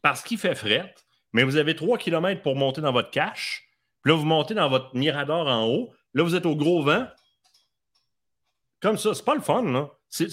parce 0.00 0.22
qu'il 0.22 0.38
fait 0.38 0.54
fret, 0.54 0.94
mais 1.32 1.44
vous 1.44 1.56
avez 1.56 1.74
3 1.74 1.98
km 1.98 2.42
pour 2.42 2.56
monter 2.56 2.80
dans 2.80 2.92
votre 2.92 3.10
cache. 3.10 3.68
Puis 4.02 4.12
là, 4.12 4.18
vous 4.18 4.24
montez 4.24 4.54
dans 4.54 4.68
votre 4.68 4.96
mirador 4.96 5.46
en 5.46 5.66
haut. 5.66 5.92
Là, 6.14 6.22
vous 6.22 6.34
êtes 6.34 6.46
au 6.46 6.56
gros 6.56 6.82
vent. 6.82 7.06
Comme 8.80 8.98
ça, 8.98 9.14
c'est 9.14 9.24
pas 9.24 9.34
le 9.34 9.40
fun, 9.40 9.62
là. 9.62 9.90
C'est, 10.08 10.28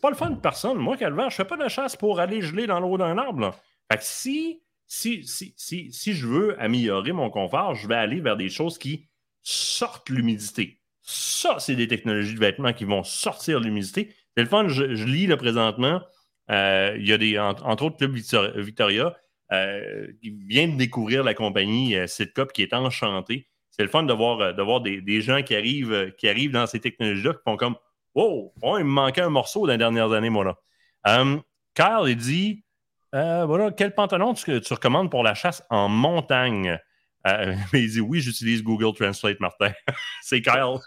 pas 0.00 0.10
le 0.10 0.16
fun 0.16 0.30
de 0.30 0.40
personne. 0.40 0.78
Moi, 0.78 0.96
Calvaire, 0.96 1.30
je 1.30 1.36
fais 1.36 1.44
pas 1.44 1.56
de 1.56 1.68
chasse 1.68 1.96
pour 1.96 2.18
aller 2.18 2.40
geler 2.40 2.66
dans 2.66 2.80
l'eau 2.80 2.96
d'un 2.96 3.18
arbre. 3.18 3.54
Fait 3.90 3.98
que 3.98 4.04
si, 4.04 4.62
si, 4.86 5.24
si, 5.26 5.92
si, 5.92 6.12
je 6.14 6.26
veux 6.26 6.60
améliorer 6.60 7.12
mon 7.12 7.30
confort, 7.30 7.74
je 7.74 7.86
vais 7.86 7.94
aller 7.94 8.20
vers 8.20 8.36
des 8.36 8.48
choses 8.48 8.78
qui 8.78 9.08
sortent 9.42 10.08
l'humidité. 10.08 10.80
Ça, 11.02 11.58
c'est 11.58 11.76
des 11.76 11.88
technologies 11.88 12.34
de 12.34 12.40
vêtements 12.40 12.72
qui 12.72 12.84
vont 12.84 13.04
sortir 13.04 13.60
l'humidité. 13.60 14.14
C'est 14.36 14.42
le 14.42 14.48
fun, 14.48 14.68
je, 14.68 14.84
lis 15.04 15.26
là 15.26 15.36
présentement. 15.36 16.00
Euh, 16.50 16.96
il 16.98 17.06
y 17.06 17.12
a 17.12 17.18
des, 17.18 17.38
entre, 17.38 17.84
autres, 17.84 17.96
Club 17.98 18.14
Victoria 18.56 19.14
euh, 19.52 20.06
qui 20.22 20.30
vient 20.30 20.68
de 20.68 20.76
découvrir 20.76 21.22
la 21.22 21.34
compagnie 21.34 21.94
euh, 21.96 22.06
Sitcop 22.06 22.52
qui 22.52 22.62
est 22.62 22.72
enchantée. 22.72 23.48
C'est 23.72 23.82
le 23.82 23.88
fun 23.88 24.04
de 24.04 24.12
voir, 24.12 24.54
de 24.54 24.62
voir 24.62 24.80
des, 24.80 25.20
gens 25.20 25.42
qui 25.42 25.56
arrivent, 25.56 26.12
qui 26.18 26.28
arrivent 26.28 26.52
dans 26.52 26.66
ces 26.66 26.78
technologies-là 26.78 27.32
qui 27.32 27.40
font 27.44 27.56
comme 27.56 27.76
Oh, 28.14 28.52
il 28.62 28.84
me 28.84 28.90
manquait 28.90 29.22
un 29.22 29.30
morceau 29.30 29.66
dans 29.66 29.72
les 29.72 29.78
dernières 29.78 30.12
années, 30.12 30.28
moi 30.30 30.44
là. 30.44 31.34
Kyle, 31.74 32.08
il 32.08 32.16
dit 32.16 32.64
voilà, 33.12 33.70
quel 33.72 33.94
pantalon 33.94 34.34
tu, 34.34 34.60
tu 34.60 34.74
recommandes 34.74 35.10
pour 35.10 35.22
la 35.22 35.34
chasse 35.34 35.62
en 35.70 35.88
montagne? 35.88 36.78
mais 37.72 37.82
il 37.82 37.90
dit 37.90 38.00
oui, 38.00 38.20
j'utilise 38.20 38.62
Google 38.62 38.94
Translate, 38.96 39.40
Martin. 39.40 39.72
C'est 40.22 40.42
Kyle 40.42 40.78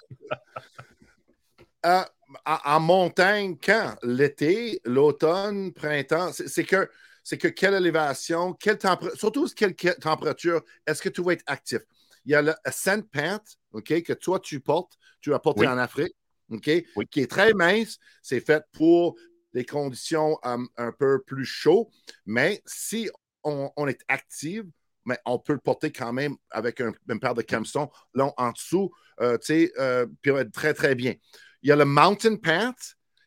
en, 2.46 2.80
montagne, 2.80 3.58
quand? 3.64 3.96
L'été, 4.04 4.82
l'automne, 4.84 5.72
printemps? 5.74 6.32
C'est 6.34 6.66
que, 6.66 6.90
c'est 7.24 7.38
que 7.38 7.48
quelle 7.48 7.76
élévation, 7.76 8.54
quelle 8.54 8.78
surtout 9.16 9.48
quelle, 9.56 9.76
température 9.76 10.62
est-ce 10.86 11.02
que 11.02 11.10
tu 11.10 11.22
vas 11.22 11.34
être 11.34 11.44
actif? 11.48 11.80
Il 12.26 12.32
y 12.32 12.36
a 12.36 12.42
le 12.42 12.54
Ascent 12.64 13.02
Pant, 13.12 13.44
OK, 13.72 14.02
que 14.04 14.14
toi, 14.14 14.40
tu 14.40 14.60
portes, 14.60 14.94
tu 15.22 15.34
as 15.34 15.40
porté 15.40 15.68
en 15.68 15.78
Afrique, 15.78 16.16
OK, 16.50 16.70
qui 17.10 17.22
est 17.22 17.30
très 17.30 17.54
mince. 17.54 17.98
C'est 18.22 18.40
fait 18.40 18.64
pour 18.72 19.16
des 19.54 19.66
conditions 19.66 20.38
um, 20.44 20.68
un 20.78 20.92
peu 20.92 21.22
plus 21.22 21.46
chaudes, 21.46 21.88
mais 22.26 22.62
si 22.66 23.10
on, 23.44 23.88
est 23.88 24.02
actif, 24.08 24.64
mais 25.06 25.18
on 25.26 25.40
peut 25.40 25.54
le 25.54 25.60
porter 25.60 25.92
quand 25.92 26.12
même 26.12 26.36
avec 26.50 26.82
un, 26.82 26.92
une 27.10 27.20
paire 27.20 27.36
de 27.36 27.44
camisons 27.44 27.90
long 28.14 28.34
en 28.38 28.52
dessous, 28.52 28.92
euh, 29.22 29.38
tu 29.38 29.46
sais, 29.46 29.72
euh, 29.78 30.08
puis 30.22 30.34
très, 30.52 30.74
très 30.74 30.96
bien. 30.96 31.14
Il 31.62 31.70
y 31.70 31.72
a 31.72 31.76
le 31.76 31.86
Mountain 31.86 32.36
Pant, 32.38 32.74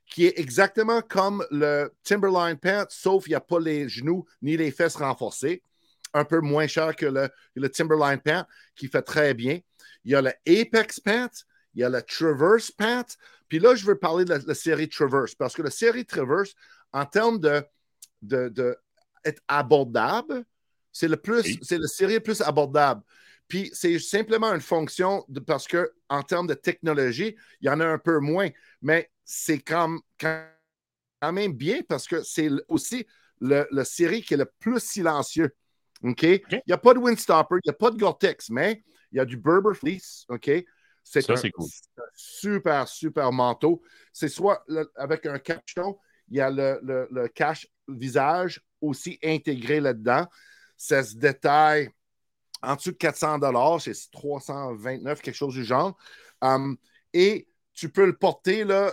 qui 0.07 0.27
est 0.27 0.39
exactement 0.39 1.03
comme 1.03 1.45
le 1.51 1.93
Timberline 2.03 2.59
Pant, 2.59 2.85
sauf 2.89 3.25
qu'il 3.25 3.33
n'y 3.33 3.37
a 3.37 3.41
pas 3.41 3.61
les 3.61 3.89
genoux 3.89 4.25
ni 4.43 4.57
les 4.57 4.71
fesses 4.71 4.97
renforcées. 4.97 5.63
Un 6.15 6.25
peu 6.25 6.41
moins 6.41 6.67
cher 6.67 6.97
que 6.97 7.07
le, 7.07 7.29
le 7.55 7.69
Timberline 7.69 8.21
Pant, 8.21 8.45
qui 8.75 8.89
fait 8.89 9.03
très 9.03 9.35
bien. 9.35 9.61
Il 10.05 10.13
y 10.13 10.15
a 10.15 10.23
le 10.23 10.33
Apex 10.47 11.01
Pant, 11.01 11.29
il 11.75 11.81
y 11.81 11.85
a 11.85 11.89
le 11.89 12.03
Traverse 12.03 12.71
Pant. 12.71 13.05
Puis 13.49 13.59
là, 13.59 13.75
je 13.75 13.85
veux 13.85 13.99
parler 13.99 14.25
de 14.25 14.35
la, 14.47 14.55
série 14.55 14.89
Traverse, 14.89 15.35
parce 15.35 15.55
que 15.55 15.63
la 15.63 15.71
série 15.71 16.05
Traverse, 16.05 16.55
en 16.93 17.07
termes 17.07 17.39
de, 17.39 17.65
de, 18.23 18.77
être 19.25 19.43
abordable, 19.49 20.45
c'est 20.93 21.09
le 21.09 21.17
plus, 21.17 21.59
c'est 21.63 21.79
la 21.79 21.89
série 21.89 22.21
plus 22.21 22.41
abordable. 22.41 23.03
Puis 23.47 23.71
c'est 23.73 23.99
simplement 23.99 24.53
une 24.55 24.61
fonction 24.61 25.25
de, 25.29 25.41
parce 25.41 25.67
que 25.67 25.93
en 26.09 26.23
termes 26.23 26.47
de 26.47 26.55
technologie, 26.55 27.37
il 27.61 27.67
y 27.67 27.71
en 27.71 27.81
a 27.81 27.87
un 27.87 27.99
peu 27.99 28.19
moins, 28.19 28.51
mais 28.83 29.11
c'est 29.25 29.61
quand, 29.61 29.99
quand 30.21 31.33
même 31.33 31.53
bien 31.53 31.81
parce 31.89 32.07
que 32.07 32.23
c'est 32.23 32.51
aussi 32.69 33.07
le, 33.41 33.67
série 33.85 34.23
qui 34.23 34.35
est 34.35 34.39
le 34.39 34.51
plus 34.59 34.81
silencieux. 34.81 35.55
OK? 36.03 36.23
Il 36.23 36.63
n'y 36.67 36.73
a 36.73 36.79
pas 36.79 36.95
de 36.95 36.99
Windstopper, 36.99 37.57
il 37.65 37.69
n'y 37.69 37.75
a 37.75 37.79
pas 37.79 37.91
de 37.91 37.97
Gore-Tex, 37.97 38.51
mais 38.51 38.85
il 39.13 39.19
y 39.19 39.21
a 39.21 39.25
du 39.25 39.37
Berber 39.37 39.75
Fleece. 39.75 40.25
OK? 40.29 40.51
C'est 41.03 41.31
un, 41.31 41.37
super, 42.15 42.87
super 42.87 43.33
manteau. 43.33 43.83
C'est 44.13 44.29
soit 44.29 44.65
avec 44.97 45.25
un 45.27 45.39
capuchon, 45.39 45.99
il 46.29 46.37
y 46.37 46.41
a 46.41 46.51
le, 46.51 47.09
le 47.11 47.29
cache 47.29 47.67
visage 47.89 48.63
aussi 48.81 49.19
intégré 49.25 49.81
là-dedans. 49.81 50.27
Ça 50.77 51.03
se 51.03 51.17
détaille 51.17 51.91
en 52.63 52.77
dessous 52.77 52.93
de 52.93 52.97
400 52.97 53.39
dollars, 53.39 53.81
c'est 53.81 53.95
329, 54.11 55.21
quelque 55.21 55.35
chose 55.35 55.55
du 55.55 55.65
genre. 55.65 55.97
Um, 56.41 56.77
et 57.13 57.49
tu 57.73 57.91
peux 57.91 58.07
le 58.07 58.17
porter, 58.17 58.65
là, 58.65 58.93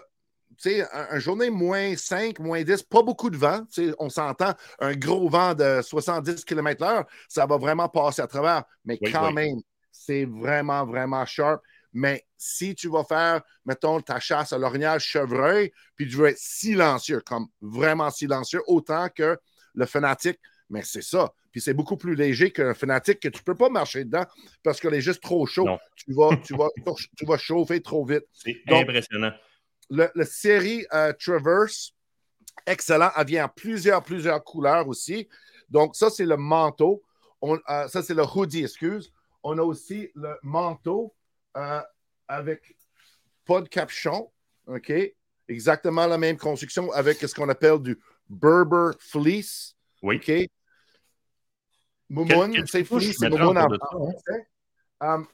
tu 0.57 0.69
sais, 0.69 0.85
un, 0.91 1.19
journée 1.19 1.49
moins 1.49 1.95
5, 1.95 2.39
moins 2.39 2.63
10, 2.63 2.83
pas 2.83 3.03
beaucoup 3.03 3.29
de 3.29 3.37
vent. 3.37 3.61
On 3.99 4.09
s'entend, 4.09 4.53
un 4.79 4.93
gros 4.93 5.29
vent 5.29 5.53
de 5.53 5.81
70 5.81 6.45
km/h, 6.45 7.05
ça 7.27 7.45
va 7.45 7.57
vraiment 7.57 7.89
passer 7.89 8.21
à 8.21 8.27
travers. 8.27 8.63
Mais 8.85 8.97
quand 8.97 9.31
même, 9.31 9.61
c'est 9.91 10.25
vraiment, 10.25 10.85
vraiment 10.85 11.25
sharp. 11.25 11.61
Mais 11.93 12.25
si 12.37 12.75
tu 12.75 12.89
vas 12.89 13.05
faire, 13.05 13.41
mettons, 13.65 14.01
ta 14.01 14.19
chasse 14.19 14.51
à 14.51 14.57
l'orignal 14.57 14.99
chevreuil, 14.99 15.71
puis 15.95 16.09
tu 16.09 16.17
veux 16.17 16.27
être 16.27 16.37
silencieux, 16.37 17.21
comme 17.21 17.47
vraiment 17.61 18.09
silencieux, 18.09 18.61
autant 18.67 19.07
que 19.09 19.37
le 19.73 19.85
fanatique, 19.85 20.39
mais 20.69 20.81
c'est 20.83 21.03
ça. 21.03 21.33
Puis 21.51 21.61
c'est 21.61 21.73
beaucoup 21.73 21.95
plus 21.95 22.15
léger 22.15 22.51
qu'un 22.51 22.73
Fnatic 22.73 23.21
que 23.21 23.29
tu 23.29 23.39
ne 23.39 23.43
peux 23.43 23.55
pas 23.55 23.69
marcher 23.69 24.03
dedans 24.03 24.25
parce 24.61 24.81
qu'elle 24.81 24.93
est 24.93 25.01
juste 25.01 25.23
trop 25.23 25.45
chaud. 25.45 25.65
Tu 25.95 26.11
vas, 26.11 26.35
tu, 26.45 26.53
vas, 26.53 26.67
tu 27.17 27.25
vas 27.25 27.37
chauffer 27.37 27.81
trop 27.81 28.03
vite. 28.05 28.25
C'est 28.33 28.61
impressionnant. 28.67 29.31
Le, 29.89 30.09
série 30.23 30.85
euh, 30.93 31.13
Traverse, 31.13 31.93
excellent. 32.65 33.11
Elle 33.15 33.27
vient 33.27 33.45
en 33.45 33.49
plusieurs, 33.49 34.03
plusieurs 34.03 34.43
couleurs 34.43 34.87
aussi. 34.87 35.27
Donc, 35.69 35.95
ça, 35.95 36.09
c'est 36.09 36.25
le 36.25 36.37
manteau. 36.37 37.03
On, 37.41 37.59
euh, 37.69 37.87
ça, 37.87 38.01
c'est 38.01 38.13
le 38.13 38.23
hoodie, 38.23 38.63
excuse. 38.63 39.11
On 39.43 39.57
a 39.57 39.61
aussi 39.61 40.09
le 40.15 40.37
manteau 40.41 41.13
euh, 41.57 41.81
avec 42.27 42.75
pas 43.45 43.61
de 43.61 43.69
capuchon. 43.69 44.31
OK? 44.67 44.91
Exactement 45.47 46.07
la 46.07 46.17
même 46.17 46.37
construction 46.37 46.91
avec 46.91 47.19
ce 47.19 47.33
qu'on 47.35 47.49
appelle 47.49 47.79
du 47.79 47.99
Berber 48.29 48.91
Fleece. 48.99 49.75
Oui. 50.01 50.15
OK? 50.15 50.49
Moumoun, 52.09 52.65
c'est 52.67 52.83
fou, 52.83 52.99
c'est 52.99 53.29
Moumoun 53.29 53.57
en 53.57 53.67
français. 53.69 54.47
Um, 55.01 55.27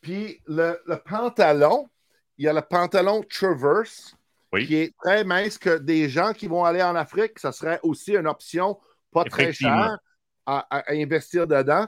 puis 0.00 0.40
le, 0.46 0.80
le, 0.86 0.96
pantalon, 0.96 1.88
il 2.38 2.44
y 2.44 2.48
a 2.48 2.52
le 2.52 2.62
pantalon 2.62 3.22
Traverse, 3.22 4.14
qui 4.54 4.76
est 4.76 4.94
très 5.02 5.24
mince 5.24 5.58
que 5.58 5.78
des 5.78 6.08
gens 6.08 6.32
qui 6.32 6.46
vont 6.46 6.64
aller 6.64 6.82
en 6.82 6.94
Afrique, 6.94 7.38
ça 7.38 7.52
serait 7.52 7.80
aussi 7.82 8.14
une 8.14 8.26
option 8.26 8.78
pas 9.12 9.24
très 9.24 9.52
chère 9.52 9.98
à, 10.46 10.84
investir 10.88 11.46
dedans. 11.46 11.86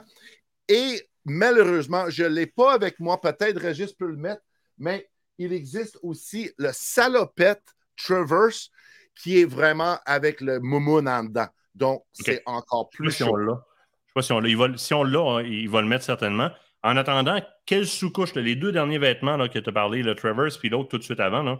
Et 0.67 1.07
malheureusement, 1.25 2.09
je 2.09 2.23
ne 2.23 2.29
l'ai 2.29 2.47
pas 2.47 2.73
avec 2.73 2.99
moi, 2.99 3.19
peut-être 3.19 3.59
Régis 3.59 3.93
peut 3.93 4.07
le 4.07 4.17
mettre, 4.17 4.41
mais 4.77 5.09
il 5.37 5.53
existe 5.53 5.97
aussi 6.03 6.51
le 6.57 6.69
salopette 6.73 7.63
Traverse 7.95 8.69
qui 9.15 9.41
est 9.41 9.45
vraiment 9.45 9.97
avec 10.05 10.41
le 10.41 10.59
moumoun 10.59 11.07
en 11.07 11.23
dedans. 11.23 11.47
Donc, 11.75 12.03
c'est 12.13 12.41
encore 12.45 12.89
plus 12.89 13.11
chaud. 13.11 13.35
Je 13.37 13.53
sais 13.53 14.13
pas 14.13 14.21
si 14.21 14.31
on 14.31 14.39
l'a. 14.39 14.77
Si 14.77 14.93
on 14.93 15.03
l'a, 15.03 15.19
hein, 15.19 15.43
il 15.43 15.69
va 15.69 15.81
le 15.81 15.87
mettre 15.87 16.05
certainement. 16.05 16.49
En 16.81 16.95
attendant, 16.95 17.41
quelle 17.65 17.85
sous-couche, 17.85 18.33
les 18.35 18.55
deux 18.55 18.71
derniers 18.71 18.99
vêtements 18.99 19.35
là, 19.35 19.49
que 19.49 19.59
tu 19.59 19.69
as 19.69 19.73
parlé, 19.73 20.01
le 20.01 20.15
Travers 20.15 20.57
puis 20.57 20.69
l'autre 20.69 20.89
tout 20.89 20.97
de 20.97 21.03
suite 21.03 21.19
avant? 21.19 21.59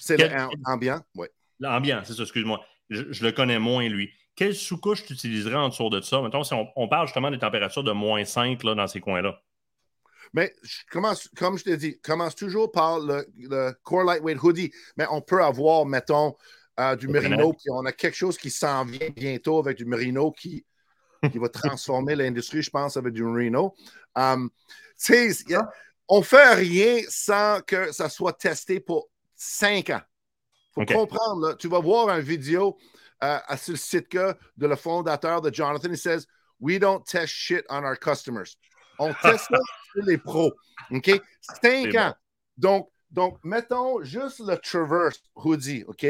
C'est 0.00 0.16
l'ambiant, 0.66 1.00
oui. 1.14 1.28
L'ambiant, 1.60 2.02
c'est 2.04 2.14
ça, 2.14 2.22
excuse-moi. 2.22 2.64
Je, 2.90 3.24
le 3.24 3.32
connais 3.32 3.58
moins, 3.58 3.88
lui. 3.88 4.10
Quelle 4.34 4.54
sous-couche 4.54 5.04
tu 5.04 5.14
utiliserais 5.14 5.56
en 5.56 5.68
dessous 5.68 5.88
de 5.88 6.00
ça? 6.00 6.20
Mettons, 6.20 6.42
si 6.42 6.52
on, 6.54 6.88
parle 6.88 7.06
justement 7.06 7.30
des 7.30 7.38
températures 7.38 7.84
de 7.84 7.92
moins 7.92 8.24
5 8.24 8.62
là, 8.64 8.74
dans 8.74 8.86
ces 8.86 9.00
coins-là. 9.00 9.40
Mais 10.34 10.54
je 10.62 10.80
commence, 10.90 11.28
comme 11.36 11.58
je 11.58 11.64
t'ai 11.64 11.76
dit, 11.76 12.00
commence 12.00 12.34
toujours 12.34 12.72
par 12.72 12.98
le, 12.98 13.72
Core 13.82 14.04
Lightweight 14.04 14.42
Hoodie. 14.42 14.72
Mais 14.96 15.06
on 15.10 15.20
peut 15.20 15.42
avoir, 15.42 15.86
mettons, 15.86 16.34
euh, 16.80 16.96
du 16.96 17.08
merino, 17.08 17.52
puis 17.52 17.70
on 17.70 17.84
a 17.84 17.92
quelque 17.92 18.16
chose 18.16 18.38
qui 18.38 18.50
s'en 18.50 18.84
vient 18.84 19.10
bientôt 19.14 19.58
avec 19.58 19.76
du 19.76 19.84
merino 19.84 20.32
qui 20.32 20.64
qui 21.30 21.38
va 21.38 21.48
transformer 21.48 22.16
l'industrie, 22.16 22.62
je 22.62 22.70
pense, 22.70 22.96
avec 22.96 23.12
du 23.12 23.24
Reno. 23.24 23.74
Um, 24.14 24.50
on 26.08 26.22
fait 26.22 26.54
rien 26.54 27.00
sans 27.08 27.60
que 27.66 27.92
ça 27.92 28.08
soit 28.08 28.34
testé 28.34 28.80
pour 28.80 29.08
cinq 29.34 29.90
ans. 29.90 30.02
faut 30.74 30.84
comprendre, 30.84 31.56
tu 31.56 31.68
vas 31.68 31.80
voir 31.80 32.08
une 32.10 32.24
vidéo 32.24 32.76
euh, 33.22 33.38
sur 33.56 33.72
le 33.72 33.78
site 33.78 34.12
de 34.12 34.66
le 34.66 34.76
fondateur 34.76 35.40
de 35.40 35.52
Jonathan. 35.52 35.88
Il 35.90 35.98
says, 35.98 36.26
We 36.60 36.78
don't 36.78 37.04
test 37.04 37.32
shit 37.32 37.64
on 37.68 37.84
our 37.84 37.96
customers. 37.96 38.56
On 38.98 39.12
teste 39.22 39.48
sur 39.92 40.04
les 40.04 40.18
pros. 40.18 40.52
OK? 40.90 41.10
Cinq 41.62 41.94
ans. 41.96 42.14
Donc, 42.56 42.88
donc, 43.10 43.38
mettons 43.44 44.02
juste 44.02 44.40
le 44.40 44.56
Traverse 44.56 45.20
Hoodie, 45.34 45.84
OK? 45.86 46.06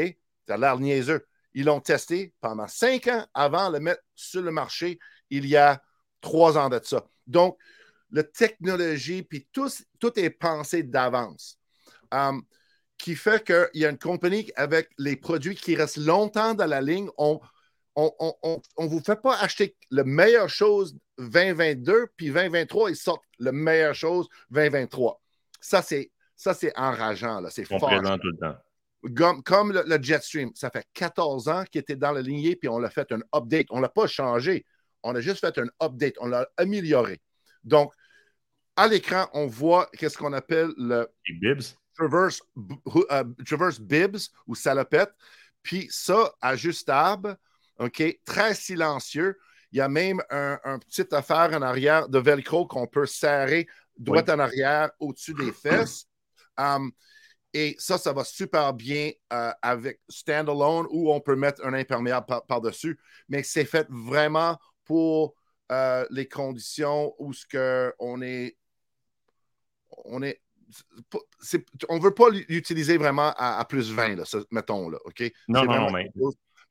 Ça 0.47 0.55
a 0.55 0.57
l'air 0.57 0.79
niaiseux. 0.79 1.25
Ils 1.53 1.65
l'ont 1.65 1.81
testé 1.81 2.33
pendant 2.41 2.67
cinq 2.67 3.07
ans 3.07 3.25
avant 3.33 3.69
de 3.69 3.77
le 3.77 3.79
mettre 3.79 4.01
sur 4.15 4.41
le 4.41 4.51
marché 4.51 4.99
il 5.29 5.47
y 5.47 5.55
a 5.55 5.81
trois 6.21 6.57
ans 6.57 6.69
de 6.69 6.79
ça. 6.83 7.05
Donc, 7.27 7.57
la 8.11 8.23
technologie, 8.23 9.23
puis 9.23 9.47
tout, 9.51 9.69
tout 9.99 10.19
est 10.19 10.29
pensé 10.29 10.83
d'avance. 10.83 11.57
Um, 12.11 12.43
qui 12.99 13.15
fait 13.15 13.43
qu'il 13.43 13.81
y 13.81 13.85
a 13.85 13.89
une 13.89 13.97
compagnie 13.97 14.51
avec 14.55 14.89
les 14.97 15.15
produits 15.15 15.55
qui 15.55 15.75
restent 15.75 15.97
longtemps 15.97 16.53
dans 16.53 16.67
la 16.67 16.79
ligne. 16.79 17.09
On 17.17 17.41
ne 17.97 18.87
vous 18.87 19.01
fait 19.01 19.21
pas 19.21 19.37
acheter 19.39 19.75
la 19.91 20.03
meilleure 20.03 20.49
chose 20.49 20.95
2022, 21.17 22.07
puis 22.15 22.27
2023, 22.27 22.91
ils 22.91 22.95
sortent 22.95 23.23
la 23.39 23.51
meilleure 23.51 23.95
chose 23.95 24.27
2023. 24.51 25.19
Ça, 25.59 25.81
c'est 25.81 26.11
ça, 26.35 26.53
c'est 26.53 26.77
enrageant. 26.77 27.41
C'est 27.49 27.65
fort. 27.65 27.79
tout 27.79 28.27
le 28.27 28.37
temps. 28.37 28.55
Comme, 29.15 29.43
comme 29.43 29.73
le, 29.73 30.01
Jetstream, 30.01 30.51
ça 30.55 30.69
fait 30.69 30.85
14 30.93 31.49
ans 31.49 31.63
qu'il 31.69 31.81
était 31.81 31.95
dans 31.95 32.11
la 32.11 32.21
lignée, 32.21 32.55
puis 32.55 32.69
on 32.69 32.79
l'a 32.79 32.89
fait 32.89 33.11
un 33.11 33.19
update. 33.35 33.67
On 33.69 33.77
ne 33.77 33.81
l'a 33.81 33.89
pas 33.89 34.07
changé. 34.07 34.65
On 35.03 35.13
a 35.15 35.19
juste 35.19 35.39
fait 35.39 35.57
un 35.57 35.67
update. 35.81 36.15
On 36.19 36.27
l'a 36.27 36.47
amélioré. 36.57 37.21
Donc, 37.63 37.93
à 38.75 38.87
l'écran, 38.87 39.27
on 39.33 39.47
voit 39.47 39.89
qu'est-ce 39.97 40.17
qu'on 40.17 40.33
appelle 40.33 40.71
le 40.77 41.07
Traverse, 41.95 42.41
euh, 43.11 43.23
Traverse 43.45 43.79
Bibs 43.79 44.17
ou 44.47 44.55
salopette. 44.55 45.11
Puis 45.61 45.87
ça, 45.91 46.33
ajustable, 46.41 47.37
OK, 47.79 48.03
très 48.25 48.55
silencieux. 48.55 49.37
Il 49.71 49.77
y 49.77 49.81
a 49.81 49.89
même 49.89 50.21
un, 50.29 50.59
un 50.63 50.79
petit 50.79 51.05
affaire 51.13 51.51
en 51.53 51.61
arrière 51.61 52.07
de 52.09 52.19
velcro 52.19 52.67
qu'on 52.67 52.87
peut 52.87 53.05
serrer 53.05 53.67
droite 53.97 54.29
en 54.29 54.39
arrière 54.39 54.91
au-dessus 54.99 55.33
des 55.33 55.51
fesses. 55.51 56.07
Um, 56.57 56.91
et 57.53 57.75
ça, 57.77 57.97
ça 57.97 58.13
va 58.13 58.23
super 58.23 58.73
bien 58.73 59.11
euh, 59.31 59.51
avec 59.61 59.99
standalone 60.09 60.87
où 60.89 61.13
on 61.13 61.19
peut 61.21 61.35
mettre 61.35 61.63
un 61.65 61.73
imperméable 61.73 62.25
par-dessus. 62.47 62.99
mais 63.29 63.43
c'est 63.43 63.65
fait 63.65 63.87
vraiment 63.89 64.57
pour 64.85 65.35
euh, 65.71 66.05
les 66.09 66.27
conditions 66.27 67.13
où 67.19 67.31
ce 67.31 67.45
que 67.45 67.93
on 67.99 68.21
est. 68.21 68.57
On 70.05 70.23
est. 70.23 70.41
on 71.87 71.97
ne 71.97 72.01
veut 72.01 72.13
pas 72.13 72.29
l'utiliser 72.29 72.97
vraiment 72.97 73.33
à, 73.37 73.63
plus 73.65 73.91
20, 73.91 74.15
là, 74.15 74.23
mettons, 74.49 74.89
là, 74.89 74.97
OK? 75.05 75.21
Non, 75.47 75.63
non, 75.65 75.81
non, 75.81 75.91
mais... 75.91 76.09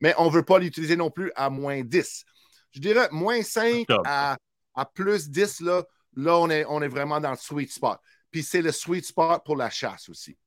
mais 0.01 0.13
on 0.17 0.25
ne 0.25 0.31
veut 0.31 0.43
pas 0.43 0.59
l'utiliser 0.59 0.97
non 0.97 1.09
plus 1.09 1.31
à 1.35 1.49
moins 1.49 1.81
10. 1.81 2.25
Je 2.71 2.79
dirais 2.81 3.07
moins 3.11 3.41
5 3.41 3.85
à, 4.05 4.35
à, 4.75 4.85
plus 4.85 5.29
10, 5.29 5.61
là, 5.61 5.83
là 6.15 6.37
on, 6.37 6.49
est, 6.49 6.65
on 6.65 6.81
est 6.81 6.87
vraiment 6.89 7.21
dans 7.21 7.31
le 7.31 7.37
sweet 7.37 7.71
spot. 7.71 7.97
Puis 8.29 8.43
c'est 8.43 8.61
le 8.61 8.73
sweet 8.73 9.05
spot 9.05 9.43
pour 9.45 9.55
la 9.55 9.69
chasse 9.69 10.09
aussi. 10.09 10.37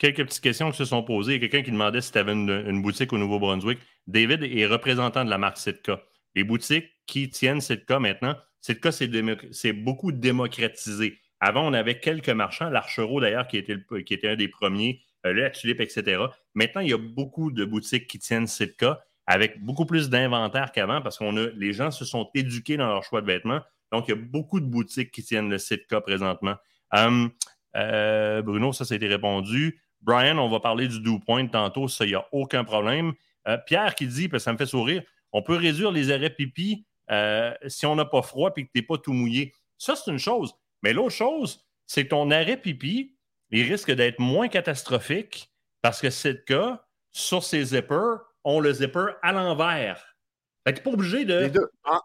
Quelques 0.00 0.24
petites 0.24 0.42
questions 0.42 0.70
qui 0.70 0.78
se 0.78 0.86
sont 0.86 1.02
posées. 1.02 1.34
Il 1.34 1.42
y 1.42 1.44
a 1.44 1.48
quelqu'un 1.48 1.62
qui 1.62 1.72
demandait 1.72 2.00
si 2.00 2.10
tu 2.10 2.16
avais 2.16 2.32
une, 2.32 2.80
boutique 2.80 3.12
au 3.12 3.18
Nouveau-Brunswick. 3.18 3.78
David 4.06 4.42
est 4.44 4.64
représentant 4.64 5.26
de 5.26 5.30
la 5.30 5.36
marque 5.36 5.58
Sitka. 5.58 6.00
Les 6.34 6.42
boutiques 6.42 6.88
qui 7.06 7.28
tiennent 7.28 7.60
Sitka 7.60 7.98
maintenant, 7.98 8.34
Sitka, 8.62 8.92
c'est 8.92 9.72
beaucoup 9.74 10.10
démocratisé. 10.10 11.18
Avant, 11.38 11.68
on 11.68 11.74
avait 11.74 12.00
quelques 12.00 12.30
marchands, 12.30 12.70
l'Archereau 12.70 13.20
d'ailleurs, 13.20 13.46
qui, 13.46 13.58
était 13.58 13.76
qui 14.06 14.14
était 14.14 14.28
un 14.28 14.36
des 14.36 14.48
premiers, 14.48 15.02
euh, 15.26 15.34
la 15.34 15.48
etc. 15.48 16.22
Maintenant, 16.54 16.80
il 16.80 16.88
y 16.88 16.94
a 16.94 16.98
beaucoup 16.98 17.52
de 17.52 17.66
boutiques 17.66 18.06
qui 18.06 18.18
tiennent 18.18 18.46
Sitka 18.46 19.04
avec 19.26 19.62
beaucoup 19.62 19.84
plus 19.84 20.08
d'inventaire 20.08 20.72
qu'avant 20.72 21.02
parce 21.02 21.18
que 21.18 21.52
les 21.58 21.74
gens 21.74 21.90
se 21.90 22.06
sont 22.06 22.30
éduqués 22.34 22.78
dans 22.78 22.88
leur 22.88 23.04
choix 23.04 23.20
de 23.20 23.26
vêtements. 23.26 23.60
Donc, 23.92 24.08
il 24.08 24.12
y 24.12 24.14
a 24.14 24.16
beaucoup 24.16 24.60
de 24.60 24.66
boutiques 24.66 25.10
qui 25.10 25.22
tiennent 25.22 25.50
le 25.50 25.58
Sitka 25.58 26.00
présentement. 26.00 26.56
Hum, 26.90 27.30
euh, 27.76 28.40
Bruno, 28.40 28.72
ça, 28.72 28.86
ça 28.86 28.94
a 28.94 28.96
été 28.96 29.06
répondu. 29.06 29.78
Brian, 30.00 30.38
on 30.38 30.48
va 30.48 30.60
parler 30.60 30.88
du 30.88 31.00
dew 31.00 31.18
point 31.18 31.46
tantôt, 31.46 31.88
ça, 31.88 32.04
il 32.04 32.08
n'y 32.08 32.14
a 32.14 32.26
aucun 32.32 32.64
problème. 32.64 33.12
Euh, 33.48 33.58
Pierre 33.66 33.94
qui 33.94 34.06
dit, 34.06 34.28
ça 34.38 34.52
me 34.52 34.58
fait 34.58 34.66
sourire, 34.66 35.02
on 35.32 35.42
peut 35.42 35.56
réduire 35.56 35.92
les 35.92 36.10
arrêts 36.10 36.30
pipi 36.30 36.86
euh, 37.10 37.52
si 37.66 37.86
on 37.86 37.96
n'a 37.96 38.04
pas 38.04 38.22
froid 38.22 38.50
et 38.56 38.64
que 38.64 38.70
tu 38.72 38.80
n'es 38.80 38.86
pas 38.86 38.98
tout 38.98 39.12
mouillé. 39.12 39.52
Ça, 39.78 39.96
c'est 39.96 40.10
une 40.10 40.18
chose. 40.18 40.54
Mais 40.82 40.92
l'autre 40.92 41.14
chose, 41.14 41.64
c'est 41.86 42.04
que 42.04 42.10
ton 42.10 42.30
arrêt 42.30 42.56
pipi, 42.56 43.16
il 43.50 43.68
risque 43.68 43.90
d'être 43.90 44.18
moins 44.18 44.48
catastrophique 44.48 45.50
parce 45.82 46.00
que 46.00 46.10
c'est 46.10 46.32
le 46.32 46.44
cas, 46.46 46.84
sur 47.10 47.42
ces 47.42 47.64
zippers, 47.64 48.18
on 48.44 48.60
le 48.60 48.72
zipper 48.72 49.06
à 49.22 49.32
l'envers. 49.32 50.16
Fait 50.64 50.74
que 50.74 50.78
tu 50.78 50.84
pas 50.84 50.90
obligé 50.90 51.24
de 51.24 51.50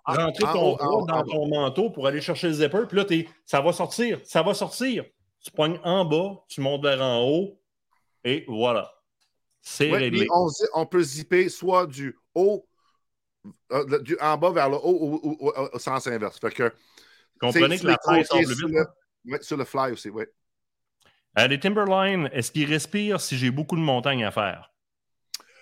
rentrer 0.05 0.43
ton 0.53 0.75
bras 0.75 1.05
dans 1.07 1.23
ton 1.23 1.47
manteau 1.47 1.89
pour 1.89 2.07
aller 2.07 2.21
chercher 2.21 2.47
le 2.47 2.53
zipper. 2.53 2.85
Puis 2.87 2.97
là, 2.97 3.05
ça 3.45 3.61
va 3.61 3.73
sortir, 3.73 4.19
ça 4.23 4.41
va 4.41 4.53
sortir. 4.53 5.03
Tu 5.43 5.51
pognes 5.51 5.79
en 5.83 6.05
bas, 6.05 6.43
tu 6.47 6.61
montes 6.61 6.81
vers 6.81 7.01
en 7.01 7.21
haut, 7.23 7.59
et 8.25 8.43
voilà. 8.49 8.91
C'est 9.61 9.89
réglé. 9.89 10.27
On, 10.73 10.85
peut 10.85 11.01
zipper 11.01 11.47
soit 11.47 11.87
du 11.87 12.15
haut, 12.35 12.67
euh, 13.71 13.99
du 13.99 14.17
en 14.19 14.37
bas 14.37 14.51
vers 14.51 14.69
le 14.69 14.75
haut 14.75 15.21
ou, 15.23 15.51
au 15.73 15.79
sens 15.79 16.05
inverse. 16.07 16.37
Fait 16.39 16.51
que, 16.51 16.73
Comprenez 17.39 17.79
que 17.79 17.87
la 17.87 17.97
fly 18.03 18.25
semble 18.25 18.55
sur 18.55 18.67
le, 18.67 19.41
sur 19.41 19.57
le 19.57 19.65
fly 19.65 19.91
aussi, 19.93 20.09
oui. 20.09 20.25
Euh, 21.39 21.47
les 21.47 21.59
Timberline, 21.59 22.29
est-ce 22.33 22.51
qu'ils 22.51 22.69
respirent 22.69 23.21
si 23.21 23.37
j'ai 23.37 23.51
beaucoup 23.51 23.75
de 23.75 23.81
montagnes 23.81 24.23
à 24.25 24.31
faire? 24.31 24.71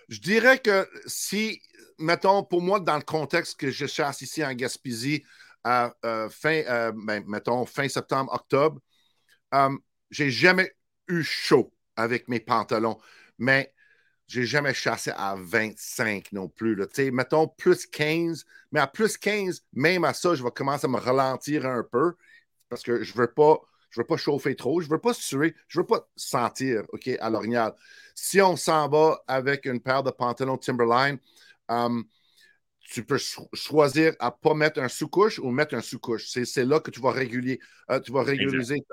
Je 0.09 0.19
dirais 0.19 0.59
que 0.59 0.87
si 1.05 1.61
mettons, 1.97 2.43
pour 2.43 2.61
moi, 2.61 2.79
dans 2.79 2.97
le 2.97 3.03
contexte 3.03 3.59
que 3.59 3.71
je 3.71 3.85
chasse 3.85 4.21
ici 4.21 4.43
en 4.45 4.53
Gaspésie, 4.53 5.23
à 5.63 5.93
euh, 6.05 6.29
fin, 6.29 6.61
euh, 6.67 6.91
ben, 6.95 7.23
mettons, 7.27 7.65
fin 7.65 7.87
septembre, 7.87 8.33
octobre, 8.33 8.79
euh, 9.53 9.75
j'ai 10.09 10.29
jamais 10.29 10.71
eu 11.07 11.23
chaud 11.23 11.72
avec 11.95 12.27
mes 12.27 12.39
pantalons, 12.39 12.97
mais 13.37 13.73
j'ai 14.27 14.45
jamais 14.45 14.73
chassé 14.73 15.11
à 15.15 15.35
25 15.37 16.31
non 16.31 16.47
plus. 16.47 16.77
Mettons 17.11 17.47
plus 17.47 17.85
15, 17.85 18.45
mais 18.71 18.79
à 18.79 18.87
plus 18.87 19.17
15, 19.17 19.63
même 19.73 20.03
à 20.03 20.13
ça, 20.13 20.35
je 20.35 20.43
vais 20.43 20.51
commencer 20.51 20.85
à 20.85 20.89
me 20.89 20.97
ralentir 20.97 21.65
un 21.65 21.83
peu 21.83 22.15
parce 22.69 22.83
que 22.83 23.03
je 23.03 23.13
ne 23.13 23.17
veux 23.17 23.31
pas. 23.31 23.59
Je 23.89 24.01
veux 24.01 24.07
pas 24.07 24.17
chauffer 24.17 24.55
trop, 24.55 24.81
je 24.81 24.87
ne 24.87 24.93
veux 24.93 24.99
pas 24.99 25.13
suer, 25.13 25.53
je 25.67 25.77
ne 25.77 25.83
veux 25.83 25.85
pas 25.85 26.09
sentir 26.15 26.81
OK, 26.93 27.11
à 27.19 27.29
l'orignal. 27.29 27.75
Si 28.15 28.41
on 28.41 28.55
s'en 28.55 28.89
va 28.89 29.21
avec 29.27 29.65
une 29.67 29.79
paire 29.79 30.01
de 30.01 30.09
pantalons 30.09 30.57
Timberline, 30.57 31.19
Um, 31.69 32.05
tu 32.83 33.03
peux 33.05 33.17
choisir 33.53 34.13
à 34.19 34.27
ne 34.27 34.31
pas 34.31 34.53
mettre 34.53 34.79
un 34.79 34.89
sous-couche 34.89 35.39
ou 35.39 35.49
mettre 35.49 35.75
un 35.75 35.81
sous-couche. 35.81 36.25
C'est 36.27 36.65
là 36.65 36.79
que 36.79 36.91
tu 36.91 36.99
vas 36.99 37.11
réguler, 37.11 37.59
euh, 37.89 37.99
tu 37.99 38.11
vas 38.11 38.23
régulariser 38.23 38.83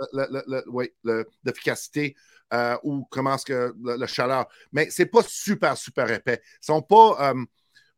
l'efficacité 1.44 2.14
euh, 2.54 2.76
ou 2.82 3.06
comment 3.10 3.34
est-ce 3.34 3.44
que 3.44 3.74
la 3.84 4.06
chaleur. 4.06 4.46
Mais 4.72 4.90
ce 4.90 5.02
n'est 5.02 5.08
pas 5.08 5.22
super, 5.26 5.76
super 5.76 6.10
épais. 6.10 6.40
Ils 6.62 6.66
sont 6.66 6.82
pas. 6.82 7.32
Um, 7.32 7.46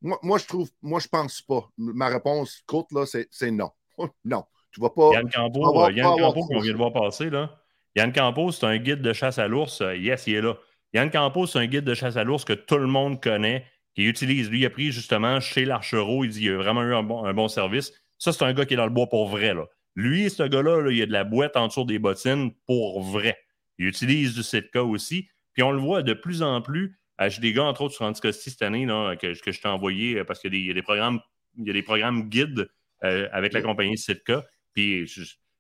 moi, 0.01 0.39
je 0.39 0.47
trouve, 0.47 0.69
moi, 0.81 0.99
je 0.99 1.07
pense 1.07 1.43
pas. 1.43 1.71
Ma 1.77 2.09
réponse 2.09 2.63
courte, 2.67 2.91
là, 2.93 3.05
c'est 3.07 3.51
non. 3.51 3.71
non. 4.25 4.45
Tu 4.73 4.81
vas 4.81 4.91
pas. 4.91 5.13
Yann 5.13 5.31
Campo, 5.31 5.85
euh, 5.85 5.93
Yann 5.93 6.19
Campo 6.19 6.47
qu'on 6.47 6.61
vient 6.61 6.73
de 6.73 6.79
voir 6.79 6.93
passer, 6.93 7.31
là. 7.31 7.59
Yann 7.95 8.13
Campo, 8.13 8.51
c'est 8.51 8.67
un 8.67 8.79
guide 8.79 9.03
de 9.03 9.13
chasse 9.13 9.39
à 9.39 9.47
l'ours. 9.47 9.81
Yes, 9.81 10.27
il 10.27 10.35
est 10.35 10.41
là. 10.41 10.57
Yann 10.95 11.11
Campo, 11.11 11.47
c'est 11.47 11.59
un 11.59 11.67
guide 11.67 11.85
de 11.85 11.95
chasse 11.95 12.17
à 12.17 12.25
l'ours 12.25 12.45
que 12.45 12.55
tout 12.55 12.79
le 12.79 12.87
monde 12.87 13.23
connaît 13.23 13.67
qu'il 13.95 14.09
utilise. 14.09 14.51
Lui, 14.51 14.61
il 14.61 14.67
a 14.67 14.71
pris 14.71 14.93
justement 14.93 15.41
chez 15.41 15.65
l'Archereau, 15.65 16.25
il 16.25 16.31
dit 16.31 16.41
qu'il 16.41 16.53
a 16.53 16.57
vraiment 16.57 16.83
eu 16.83 16.95
un 16.95 17.03
bon, 17.03 17.49
service. 17.49 17.93
Ça, 18.19 18.33
c'est 18.33 18.45
un 18.45 18.53
gars 18.53 18.65
qui 18.65 18.75
est 18.75 18.77
dans 18.77 18.87
le 18.87 18.93
bois 18.93 19.09
pour 19.09 19.29
vrai. 19.29 19.55
Là. 19.55 19.67
Lui, 19.95 20.31
ce 20.31 20.43
gars-là, 20.43 20.91
il 20.91 21.03
a 21.03 21.07
de 21.07 21.13
la 21.13 21.25
boîte 21.25 21.57
en 21.57 21.67
dessous 21.67 21.85
des 21.85 21.99
bottines 21.99 22.53
pour 22.67 23.03
vrai. 23.03 23.37
Il 23.79 23.87
utilise 23.87 24.35
du 24.35 24.43
Sitka 24.43 24.83
aussi. 24.85 25.29
Puis 25.53 25.63
on 25.63 25.71
le 25.71 25.79
voit 25.79 26.03
de 26.03 26.15
plus 26.15 26.43
en 26.43 26.63
plus. 26.63 26.99
J'ai 27.29 27.41
des 27.41 27.53
gars, 27.53 27.65
entre 27.65 27.83
autres, 27.83 27.95
sur 27.95 28.05
Anticosti 28.05 28.51
cette 28.51 28.63
année 28.63 28.87
là, 28.87 29.15
que, 29.17 29.33
je 29.35 29.61
t'ai 29.61 29.69
envoyé 29.69 30.19
euh, 30.19 30.25
parce 30.25 30.41
qu'il 30.41 30.55
y, 30.55 30.71
a 30.71 30.75
des 30.75 30.83
programmes, 30.83 31.21
il 31.57 31.67
y 31.67 31.71
a 31.71 31.73
des 31.73 31.83
programmes 31.83 32.29
guides 32.29 32.69
euh, 33.05 33.29
avec 33.33 33.53
la 33.53 33.63
compagnie 33.63 33.97
Sitka. 33.97 34.45
Puis 34.75 35.07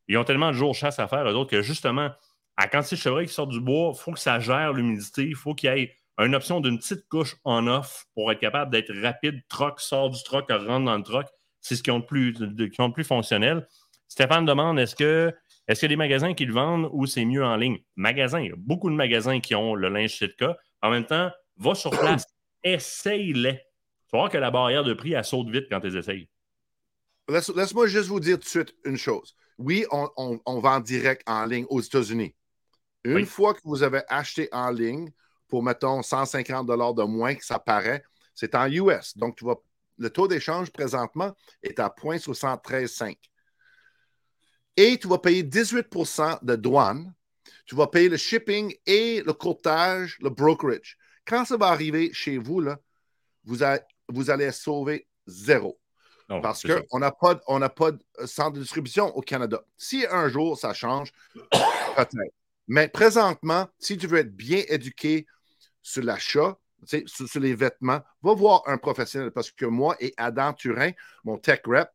ils 0.09 0.16
ont 0.16 0.24
tellement 0.24 0.48
de 0.48 0.56
jours 0.56 0.74
chasse 0.74 0.98
à 0.98 1.06
faire, 1.06 1.28
eux 1.28 1.34
autres, 1.34 1.50
que 1.50 1.62
justement, 1.62 2.10
à 2.56 2.68
quand 2.68 2.82
c'est 2.82 2.96
chevreuil 2.96 3.26
qui 3.26 3.32
sort 3.32 3.46
du 3.46 3.60
bois, 3.60 3.92
il 3.94 4.00
faut 4.00 4.12
que 4.12 4.18
ça 4.18 4.40
gère 4.40 4.72
l'humidité, 4.72 5.24
il 5.24 5.36
faut 5.36 5.54
qu'il 5.54 5.72
y 5.72 5.80
ait 5.80 5.94
une 6.24 6.35
option 6.35 6.61
d'une 6.61 6.78
petite 6.78 7.09
couche 7.09 7.36
en 7.44 7.66
off 7.66 8.07
pour 8.15 8.31
être 8.32 8.40
capable 8.40 8.70
d'être 8.70 8.93
rapide, 9.03 9.40
troc, 9.49 9.81
sort 9.81 10.11
du 10.11 10.23
troc, 10.23 10.51
rentre 10.51 10.85
dans 10.85 10.97
le 10.97 11.03
troc. 11.03 11.27
C'est 11.61 11.77
ce 11.77 11.82
qui 11.82 11.90
ont 11.90 11.99
le 11.99 12.07
plus, 12.07 12.35
qui 12.70 12.81
ont 12.81 12.89
le 12.89 12.93
plus 12.93 13.05
fonctionnel. 13.05 13.66
Stéphane 14.09 14.44
demande 14.44 14.78
est-ce 14.78 14.97
que 14.97 15.32
est-ce 15.69 15.81
qu'il 15.81 15.86
y 15.86 15.93
a 15.93 15.94
des 15.94 15.97
magasins 15.97 16.35
qui 16.35 16.44
le 16.44 16.53
vendent 16.53 16.90
ou 16.93 17.07
c'est 17.07 17.24
mieux 17.24 17.44
en 17.44 17.57
ligne? 17.57 17.78
Magasins, 17.97 18.40
il 18.40 18.49
y 18.49 18.53
a 18.53 18.57
beaucoup 18.57 18.90
de 18.90 18.94
magasins 18.94 19.40
qui 19.40 19.55
ont 19.55 19.74
le 19.74 19.89
linge 19.89 20.16
Sitka. 20.16 20.57
En 20.82 20.90
même 20.90 21.07
temps, 21.07 21.31
va 21.57 21.74
sur 21.74 21.90
place, 21.90 22.27
essaye-les. 22.65 23.55
Tu 23.55 24.09
vas 24.12 24.19
voir 24.19 24.31
que 24.31 24.39
la 24.39 24.51
barrière 24.51 24.85
de 24.85 24.93
prix, 24.93 25.12
elle 25.12 25.24
saute 25.24 25.49
vite 25.49 25.66
quand 25.70 25.81
tu 25.81 25.89
les 25.89 25.97
essayes. 25.97 26.28
Laisse-moi 27.28 27.86
juste 27.86 28.09
vous 28.09 28.20
dire 28.20 28.39
tout 28.39 28.44
de 28.44 28.49
suite 28.49 28.74
une 28.85 28.97
chose. 28.97 29.36
Oui, 29.59 29.86
on, 29.90 30.61
vend 30.61 30.81
direct 30.81 31.23
en 31.27 31.44
ligne 31.47 31.66
aux 31.69 31.81
États-Unis. 31.81 32.35
Une 33.05 33.27
fois 33.27 33.55
que 33.55 33.61
vous 33.65 33.82
avez 33.82 34.03
acheté 34.09 34.49
en 34.53 34.70
ligne, 34.70 35.12
pour, 35.52 35.62
mettons, 35.62 36.02
150 36.02 36.66
de 36.66 37.02
moins 37.02 37.34
que 37.34 37.44
ça 37.44 37.58
paraît, 37.58 38.02
c'est 38.34 38.54
en 38.54 38.66
US. 38.68 39.18
Donc, 39.18 39.36
tu 39.36 39.44
le 39.98 40.08
taux 40.08 40.26
d'échange 40.26 40.70
présentement 40.70 41.36
est 41.62 41.78
à 41.78 41.88
0.735. 41.90 43.18
Et 44.78 44.98
tu 44.98 45.08
vas 45.08 45.18
payer 45.18 45.42
18% 45.42 46.42
de 46.42 46.56
douane. 46.56 47.12
Tu 47.66 47.74
vas 47.74 47.86
payer 47.86 48.08
le 48.08 48.16
shipping 48.16 48.74
et 48.86 49.20
le 49.20 49.34
courtage, 49.34 50.16
le 50.22 50.30
brokerage. 50.30 50.96
Quand 51.26 51.44
ça 51.44 51.58
va 51.58 51.66
arriver 51.66 52.14
chez 52.14 52.38
vous, 52.38 52.62
là, 52.62 52.78
vous, 53.44 53.58
vous 54.08 54.30
allez 54.30 54.52
sauver 54.52 55.06
zéro. 55.26 55.78
parce 56.28 56.62
qu'on 56.62 56.98
n'a 56.98 57.12
pas, 57.12 57.34
pas 57.68 57.90
de 57.92 58.00
centre 58.24 58.52
de 58.52 58.62
distribution 58.62 59.14
au 59.14 59.20
Canada. 59.20 59.62
Si 59.76 60.06
un 60.10 60.30
jour 60.30 60.58
ça 60.58 60.72
change, 60.72 61.12
peut-être. 61.34 62.34
Mais 62.68 62.88
présentement, 62.88 63.68
si 63.78 63.98
tu 63.98 64.06
veux 64.06 64.20
être 64.20 64.34
bien 64.34 64.62
éduqué 64.68 65.26
sur 65.82 66.02
l'achat, 66.02 66.56
sur, 67.06 67.40
les 67.40 67.54
vêtements, 67.54 68.00
va 68.22 68.34
voir 68.34 68.62
un 68.66 68.78
professionnel 68.78 69.30
parce 69.30 69.50
que 69.50 69.66
moi 69.66 69.96
et 70.00 70.14
Adam 70.16 70.52
Turin, 70.52 70.90
mon 71.24 71.38
tech 71.38 71.60
rep, 71.66 71.88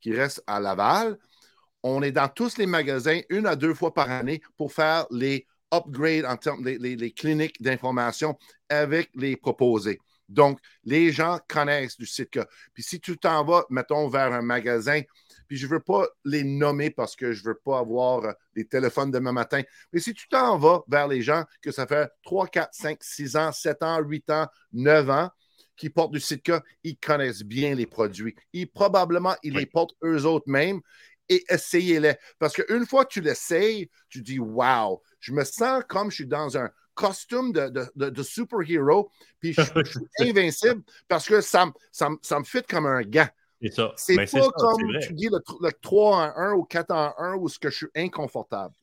qui 0.00 0.14
reste 0.14 0.42
à 0.46 0.60
Laval, 0.60 1.18
on 1.82 2.02
est 2.02 2.12
dans 2.12 2.28
tous 2.28 2.56
les 2.58 2.66
magasins 2.66 3.20
une 3.30 3.46
à 3.46 3.56
deux 3.56 3.74
fois 3.74 3.94
par 3.94 4.10
année 4.10 4.40
pour 4.56 4.72
faire 4.72 5.06
les 5.10 5.46
upgrades 5.72 6.24
en 6.24 6.36
termes 6.36 6.62
des 6.62 7.12
cliniques 7.12 7.60
d'information 7.60 8.38
avec 8.68 9.10
les 9.14 9.36
proposés. 9.36 9.98
Donc, 10.28 10.58
les 10.84 11.10
gens 11.10 11.40
connaissent 11.48 11.96
du 11.96 12.06
site. 12.06 12.38
Puis 12.74 12.82
si 12.82 13.00
tu 13.00 13.16
t'en 13.16 13.44
vas, 13.44 13.64
mettons, 13.70 14.08
vers 14.08 14.32
un 14.32 14.42
magasin 14.42 15.00
puis 15.48 15.56
je 15.56 15.66
ne 15.66 15.72
veux 15.72 15.80
pas 15.80 16.06
les 16.24 16.44
nommer 16.44 16.90
parce 16.90 17.16
que 17.16 17.32
je 17.32 17.42
ne 17.42 17.48
veux 17.48 17.58
pas 17.64 17.78
avoir 17.78 18.24
euh, 18.24 18.32
des 18.54 18.66
téléphones 18.66 19.10
demain 19.10 19.32
matin. 19.32 19.62
Mais 19.92 20.00
si 20.00 20.14
tu 20.14 20.28
t'en 20.28 20.58
vas 20.58 20.82
vers 20.86 21.08
les 21.08 21.22
gens 21.22 21.44
que 21.62 21.72
ça 21.72 21.86
fait 21.86 22.08
3, 22.22 22.46
4, 22.46 22.68
5, 22.72 22.98
6 23.02 23.36
ans, 23.36 23.52
7 23.52 23.82
ans, 23.82 24.00
8 24.00 24.30
ans, 24.30 24.46
9 24.72 25.10
ans, 25.10 25.30
qui 25.76 25.90
portent 25.90 26.12
du 26.12 26.20
Sitka, 26.20 26.62
ils 26.82 26.98
connaissent 26.98 27.44
bien 27.44 27.74
les 27.74 27.86
produits. 27.86 28.34
Ils, 28.52 28.68
probablement, 28.68 29.36
ils 29.42 29.54
les 29.54 29.66
portent 29.66 29.94
eux 30.04 30.24
autres 30.26 30.48
mêmes 30.50 30.80
et 31.28 31.44
essayez-les. 31.48 32.16
Parce 32.38 32.54
qu'une 32.54 32.84
fois 32.84 33.04
que 33.04 33.12
tu 33.12 33.20
l'essayes, 33.20 33.88
tu 34.08 34.20
dis 34.22 34.38
Wow, 34.38 35.02
je 35.20 35.32
me 35.32 35.44
sens 35.44 35.82
comme 35.88 36.10
je 36.10 36.16
suis 36.16 36.26
dans 36.26 36.58
un 36.58 36.70
costume 36.94 37.52
de, 37.52 37.68
de, 37.94 38.10
de, 38.10 38.22
super-héros, 38.24 39.10
puis 39.38 39.52
je, 39.52 39.62
suis 39.62 40.00
invincible 40.30 40.82
parce 41.06 41.28
que 41.28 41.40
ça, 41.40 41.72
ça, 41.92 42.08
ça 42.22 42.40
me 42.40 42.44
fit 42.44 42.62
comme 42.64 42.86
un 42.86 43.02
gant. 43.02 43.28
C'est 43.60 44.16
ben, 44.16 44.28
pas 44.28 44.50
comme 44.50 44.98
tu 45.00 45.12
dis 45.14 45.28
le, 45.28 45.70
3 45.80 46.16
en 46.16 46.32
1 46.36 46.52
ou 46.54 46.64
4 46.64 46.90
en 46.90 47.14
1 47.18 47.34
où 47.36 47.48
ce 47.48 47.58
que 47.58 47.70
je 47.70 47.76
suis 47.76 47.88
inconfortable. 47.96 48.74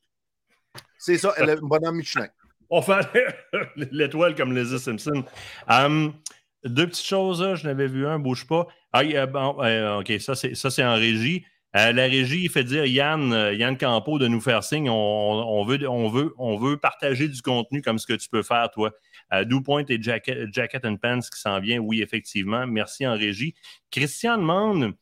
C'est 0.97 1.17
ça, 1.17 1.33
est 1.37 1.59
bonhomme 1.61 1.97
Michelin. 1.97 2.27
On 2.69 2.81
fait 2.81 3.07
l'étoile 3.91 4.35
comme 4.35 4.53
les 4.53 4.77
Simpson. 4.77 5.23
Um, 5.69 6.13
deux 6.63 6.87
petites 6.87 7.05
choses, 7.05 7.55
je 7.55 7.67
n'avais 7.67 7.87
vu 7.87 8.07
un, 8.07 8.19
bouge 8.19 8.47
pas. 8.47 8.67
Ah, 8.91 9.03
bon, 9.27 9.61
euh, 9.61 9.99
OK, 9.99 10.11
ça 10.19 10.35
c'est 10.35 10.83
en 10.83 10.95
régie. 10.95 11.45
Euh, 11.75 11.91
la 11.91 12.03
régie 12.03 12.47
fait 12.47 12.63
dire 12.63 12.85
Yann, 12.85 13.33
euh, 13.33 13.53
Yann 13.53 13.77
Campo 13.77 14.17
de 14.17 14.27
nous 14.27 14.39
faire 14.39 14.63
signe. 14.63 14.89
On, 14.89 15.65
veut, 15.65 15.87
on, 15.89 16.07
veut, 16.07 16.33
on 16.37 16.57
veut 16.57 16.77
partager 16.77 17.27
du 17.27 17.41
contenu 17.41 17.81
comme 17.81 17.99
ce 17.99 18.07
que 18.07 18.13
tu 18.13 18.29
peux 18.29 18.43
faire, 18.43 18.71
toi. 18.71 18.91
Euh, 19.33 19.43
Do 19.43 19.61
Point 19.61 19.85
et 19.89 20.01
Jacket, 20.01 20.85
and 20.85 20.97
Pants 20.97 21.21
qui 21.21 21.39
s'en 21.39 21.59
vient, 21.59 21.79
oui, 21.79 22.01
effectivement. 22.01 22.67
Merci 22.67 23.07
en 23.07 23.15
régie. 23.15 23.55
Christian 23.91 24.37
demande 24.37 24.93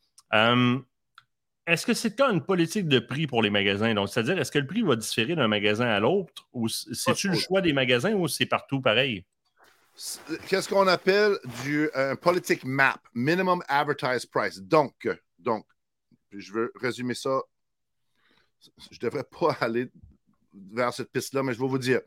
est-ce 1.66 1.86
que 1.86 1.94
c'est 1.94 2.20
une 2.20 2.44
politique 2.44 2.88
de 2.88 2.98
prix 2.98 3.26
pour 3.26 3.42
les 3.42 3.48
magasins? 3.48 3.94
Donc, 3.94 4.08
c'est-à-dire, 4.08 4.38
est-ce 4.38 4.50
que 4.50 4.58
le 4.58 4.66
prix 4.66 4.82
va 4.82 4.96
différer 4.96 5.34
d'un 5.34 5.48
magasin 5.48 5.86
à 5.86 5.98
l'autre 5.98 6.46
ou 6.52 6.68
c'est-tu 6.68 7.28
le 7.28 7.36
choix 7.36 7.62
des 7.62 7.72
magasins 7.72 8.12
ou 8.12 8.28
c'est 8.28 8.46
partout 8.46 8.80
pareil? 8.80 9.24
Qu'est-ce 10.48 10.68
qu'on 10.68 10.88
appelle 10.88 11.38
du 11.64 11.88
politique 12.20 12.64
map, 12.64 13.00
minimum 13.14 13.62
advertised 13.68 14.28
price? 14.30 14.60
Donc, 14.60 15.08
donc, 15.38 15.64
je 16.32 16.52
veux 16.52 16.72
résumer 16.74 17.14
ça. 17.14 17.40
Je 18.90 18.96
ne 18.96 18.98
devrais 18.98 19.24
pas 19.24 19.52
aller 19.60 19.90
vers 20.72 20.92
cette 20.92 21.10
piste-là, 21.10 21.42
mais 21.42 21.54
je 21.54 21.60
vais 21.60 21.68
vous 21.68 21.78
dire. 21.78 22.00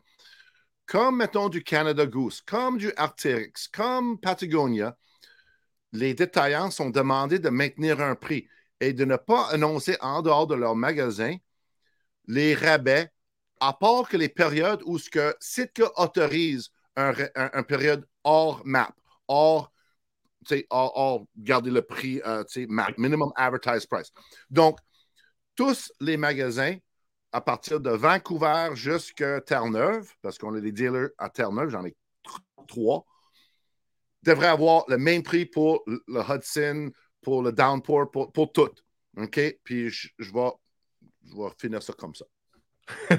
Comme, 0.88 1.18
mettons, 1.18 1.48
du 1.48 1.62
Canada 1.62 2.06
Goose, 2.06 2.40
comme 2.40 2.78
du 2.78 2.92
Arcteryx, 2.96 3.68
comme 3.68 4.18
Patagonia, 4.18 4.96
les 5.92 6.14
détaillants 6.14 6.70
sont 6.70 6.90
demandés 6.90 7.38
de 7.38 7.50
maintenir 7.50 8.00
un 8.00 8.14
prix 8.14 8.48
et 8.80 8.92
de 8.92 9.04
ne 9.04 9.16
pas 9.16 9.48
annoncer 9.50 9.96
en 10.00 10.22
dehors 10.22 10.46
de 10.46 10.54
leur 10.54 10.74
magasin 10.74 11.36
les 12.26 12.54
rabais, 12.54 13.10
à 13.60 13.72
part 13.72 14.08
que 14.08 14.16
les 14.16 14.28
périodes 14.28 14.82
où 14.84 14.98
ce 14.98 15.08
que 15.08 15.36
Sitka 15.40 15.90
autorise 15.96 16.70
un, 16.96 17.12
un 17.36 17.62
période 17.62 18.04
hors 18.24 18.62
map, 18.64 18.92
hors 19.28 19.70
or, 20.70 21.26
garder 21.36 21.70
le 21.70 21.82
prix, 21.82 22.20
euh, 22.24 22.44
minimum 22.96 23.32
advertised 23.36 23.88
price. 23.88 24.10
Donc, 24.50 24.78
tous 25.54 25.92
les 26.00 26.16
magasins, 26.16 26.76
à 27.32 27.40
partir 27.40 27.80
de 27.80 27.90
Vancouver 27.90 28.70
jusqu'à 28.74 29.40
Terre-Neuve, 29.40 30.12
parce 30.22 30.38
qu'on 30.38 30.54
a 30.54 30.60
des 30.60 30.72
dealers 30.72 31.10
à 31.18 31.28
Terre-Neuve, 31.28 31.68
j'en 31.70 31.84
ai 31.84 31.94
trois, 32.66 33.04
devraient 34.22 34.48
avoir 34.48 34.84
le 34.88 34.98
même 34.98 35.22
prix 35.22 35.46
pour 35.46 35.82
le 35.86 36.20
Hudson, 36.28 36.90
pour 37.22 37.42
le 37.42 37.52
Downpour, 37.52 38.10
pour, 38.10 38.32
pour 38.32 38.52
tout. 38.52 38.70
OK? 39.16 39.40
Puis 39.64 39.90
je, 39.90 40.08
vais, 40.18 40.50
je 41.24 41.34
vais 41.34 41.50
finir 41.58 41.82
ça 41.82 41.92
comme 41.92 42.14
ça. 42.14 42.24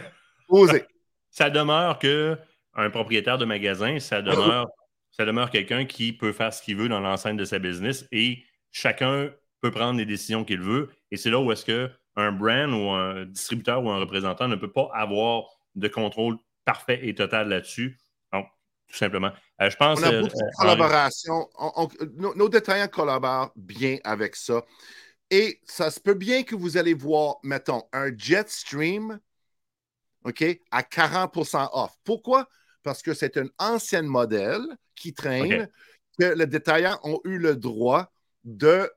Osez. 0.50 0.86
Ça 1.30 1.50
demeure 1.50 2.00
que 2.00 2.38
un 2.74 2.90
propriétaire 2.90 3.38
de 3.38 3.46
magasin, 3.46 4.00
ça 4.00 4.22
demeure 4.22 4.68
ça 5.12 5.26
demeure 5.26 5.50
quelqu'un 5.50 5.86
qui 5.86 6.14
peut 6.14 6.32
faire 6.32 6.54
ce 6.54 6.62
qu'il 6.62 6.78
veut 6.78 6.88
dans 6.88 7.02
l'enceinte 7.02 7.36
de 7.36 7.44
sa 7.44 7.60
business 7.60 8.08
et 8.12 8.44
chacun 8.72 9.30
peut 9.60 9.72
prendre 9.72 9.98
les 9.98 10.06
décisions 10.06 10.46
qu'il 10.46 10.62
veut. 10.62 10.90
Et 11.12 11.18
c'est 11.18 11.30
là 11.30 11.40
où 11.42 11.52
est-ce 11.52 11.90
qu'un 12.20 12.32
brand 12.32 12.72
ou 12.74 12.90
un 12.90 13.26
distributeur 13.26 13.84
ou 13.84 13.90
un 13.90 14.00
représentant 14.00 14.48
ne 14.48 14.56
peut 14.56 14.72
pas 14.72 14.90
avoir 14.94 15.44
de 15.76 15.88
contrôle 15.88 16.38
parfait 16.66 17.00
et 17.08 17.16
total 17.16 17.50
là-dessus. 17.50 17.98
Donc, 18.34 18.48
tout 18.88 18.98
simplement. 18.98 19.32
Euh, 19.62 19.70
je 19.70 19.78
pense. 19.78 20.00
On 20.00 20.04
a 20.04 20.22
beaucoup 20.22 20.38
de 20.38 20.44
euh, 20.44 20.50
collaboration. 20.58 21.50
nos, 22.36 22.50
détaillants 22.50 22.88
collaborent 22.88 23.52
bien 23.56 23.98
avec 24.04 24.36
ça. 24.36 24.64
Et 25.32 25.60
ça 25.64 25.92
se 25.92 26.00
peut 26.00 26.16
bien 26.16 26.44
que 26.44 26.56
vous 26.56 26.78
allez 26.78 26.96
voir, 26.96 27.38
mettons, 27.44 27.84
un 27.94 28.10
Jetstream, 28.18 29.20
OK, 30.24 30.44
à 30.72 30.82
40% 30.82 31.70
off. 31.72 31.92
Pourquoi? 32.04 32.50
Parce 32.82 33.04
que 33.04 33.14
c'est 33.14 33.38
un 33.38 33.48
ancien 33.60 34.02
modèle 34.02 34.62
qui 34.96 35.14
traîne, 35.14 35.70
que 36.20 36.26
les 36.26 36.48
détaillants 36.48 37.00
ont 37.04 37.20
eu 37.26 37.38
le 37.38 37.56
droit 37.56 38.12
de, 38.44 38.92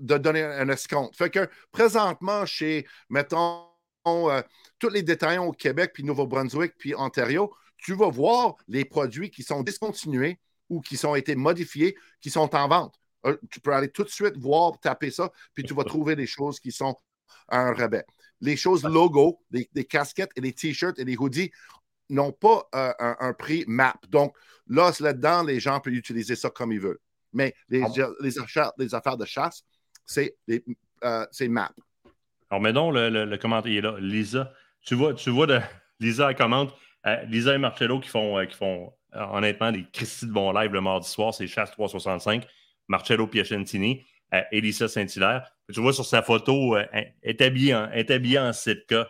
de 0.00 0.18
donner 0.18 0.42
un 0.42 0.68
escompte. 0.68 1.16
Fait 1.16 1.30
que 1.30 1.48
présentement, 1.70 2.44
chez, 2.46 2.86
mettons, 3.08 3.66
euh, 4.06 4.42
tous 4.78 4.88
les 4.88 5.02
détaillants 5.02 5.46
au 5.46 5.52
Québec, 5.52 5.92
puis 5.94 6.04
Nouveau-Brunswick, 6.04 6.74
puis 6.78 6.94
Ontario, 6.94 7.52
tu 7.78 7.94
vas 7.94 8.10
voir 8.10 8.56
les 8.68 8.84
produits 8.84 9.30
qui 9.30 9.42
sont 9.42 9.62
discontinués 9.62 10.38
ou 10.68 10.80
qui 10.80 11.04
ont 11.06 11.14
été 11.14 11.34
modifiés, 11.34 11.96
qui 12.20 12.30
sont 12.30 12.54
en 12.54 12.68
vente. 12.68 12.94
Euh, 13.26 13.36
tu 13.50 13.60
peux 13.60 13.72
aller 13.72 13.88
tout 13.88 14.04
de 14.04 14.08
suite 14.08 14.36
voir, 14.36 14.78
taper 14.80 15.10
ça, 15.10 15.30
puis 15.54 15.62
tu 15.62 15.74
vas 15.74 15.84
trouver 15.84 16.16
des 16.16 16.26
choses 16.26 16.58
qui 16.58 16.72
sont 16.72 16.96
à 17.48 17.60
un 17.60 17.72
rabais. 17.72 18.04
Les 18.40 18.56
choses 18.56 18.84
logo, 18.84 19.40
des 19.50 19.84
casquettes 19.84 20.32
et 20.36 20.40
des 20.40 20.52
t-shirts 20.52 20.98
et 20.98 21.04
des 21.04 21.16
hoodies 21.16 21.52
n'ont 22.12 22.32
pas 22.32 22.68
euh, 22.74 22.92
un, 22.98 23.32
prix 23.32 23.64
MAP. 23.66 24.06
Donc, 24.08 24.36
là, 24.66 24.92
là-dedans, 25.00 25.42
les 25.42 25.60
gens 25.60 25.80
peuvent 25.80 25.94
utiliser 25.94 26.36
ça 26.36 26.50
comme 26.50 26.72
ils 26.72 26.80
veulent. 26.80 27.00
Mais 27.32 27.54
les, 27.68 27.82
ah 27.82 28.08
les, 28.20 28.94
affaires 28.94 29.16
de 29.16 29.24
chasse, 29.24 29.64
c'est 30.04 30.36
euh, 31.04 31.26
MAP. 31.48 31.72
Alors, 32.50 32.60
mets 32.60 32.72
donc 32.72 32.94
le, 32.94 33.36
commentaire 33.36 33.82
là. 33.82 33.96
Lisa, 33.98 34.52
tu 34.82 34.94
vois, 34.94 35.14
tu 35.14 35.30
vois 35.30 35.46
de, 35.46 35.60
Lisa, 36.00 36.30
elle 36.30 36.36
commente. 36.36 36.74
Euh, 37.06 37.22
Lisa 37.24 37.54
et 37.54 37.58
Marcello 37.58 38.00
qui 38.00 38.08
font, 38.08 38.44
qui 38.46 38.56
font 38.56 38.92
honnêtement 39.12 39.72
des 39.72 39.84
Christy 39.92 40.26
de 40.26 40.32
bon 40.32 40.52
live 40.52 40.72
le 40.72 40.80
mardi 40.80 41.08
soir, 41.08 41.34
c'est 41.34 41.46
Chasse 41.46 41.70
365. 41.72 42.46
Marcello 42.88 43.26
Piacentini 43.26 44.04
et 44.50 44.60
Lisa 44.60 44.88
Saint-Hilaire. 44.88 45.50
Tu 45.72 45.80
vois 45.80 45.92
sur 45.92 46.06
sa 46.06 46.22
photo, 46.22 46.76
elle 46.76 47.14
est 47.22 47.40
habillée 47.40 47.74
en, 47.74 47.90
est 47.90 48.10
habillée 48.10 48.38
en 48.38 48.52
sitka. 48.52 49.08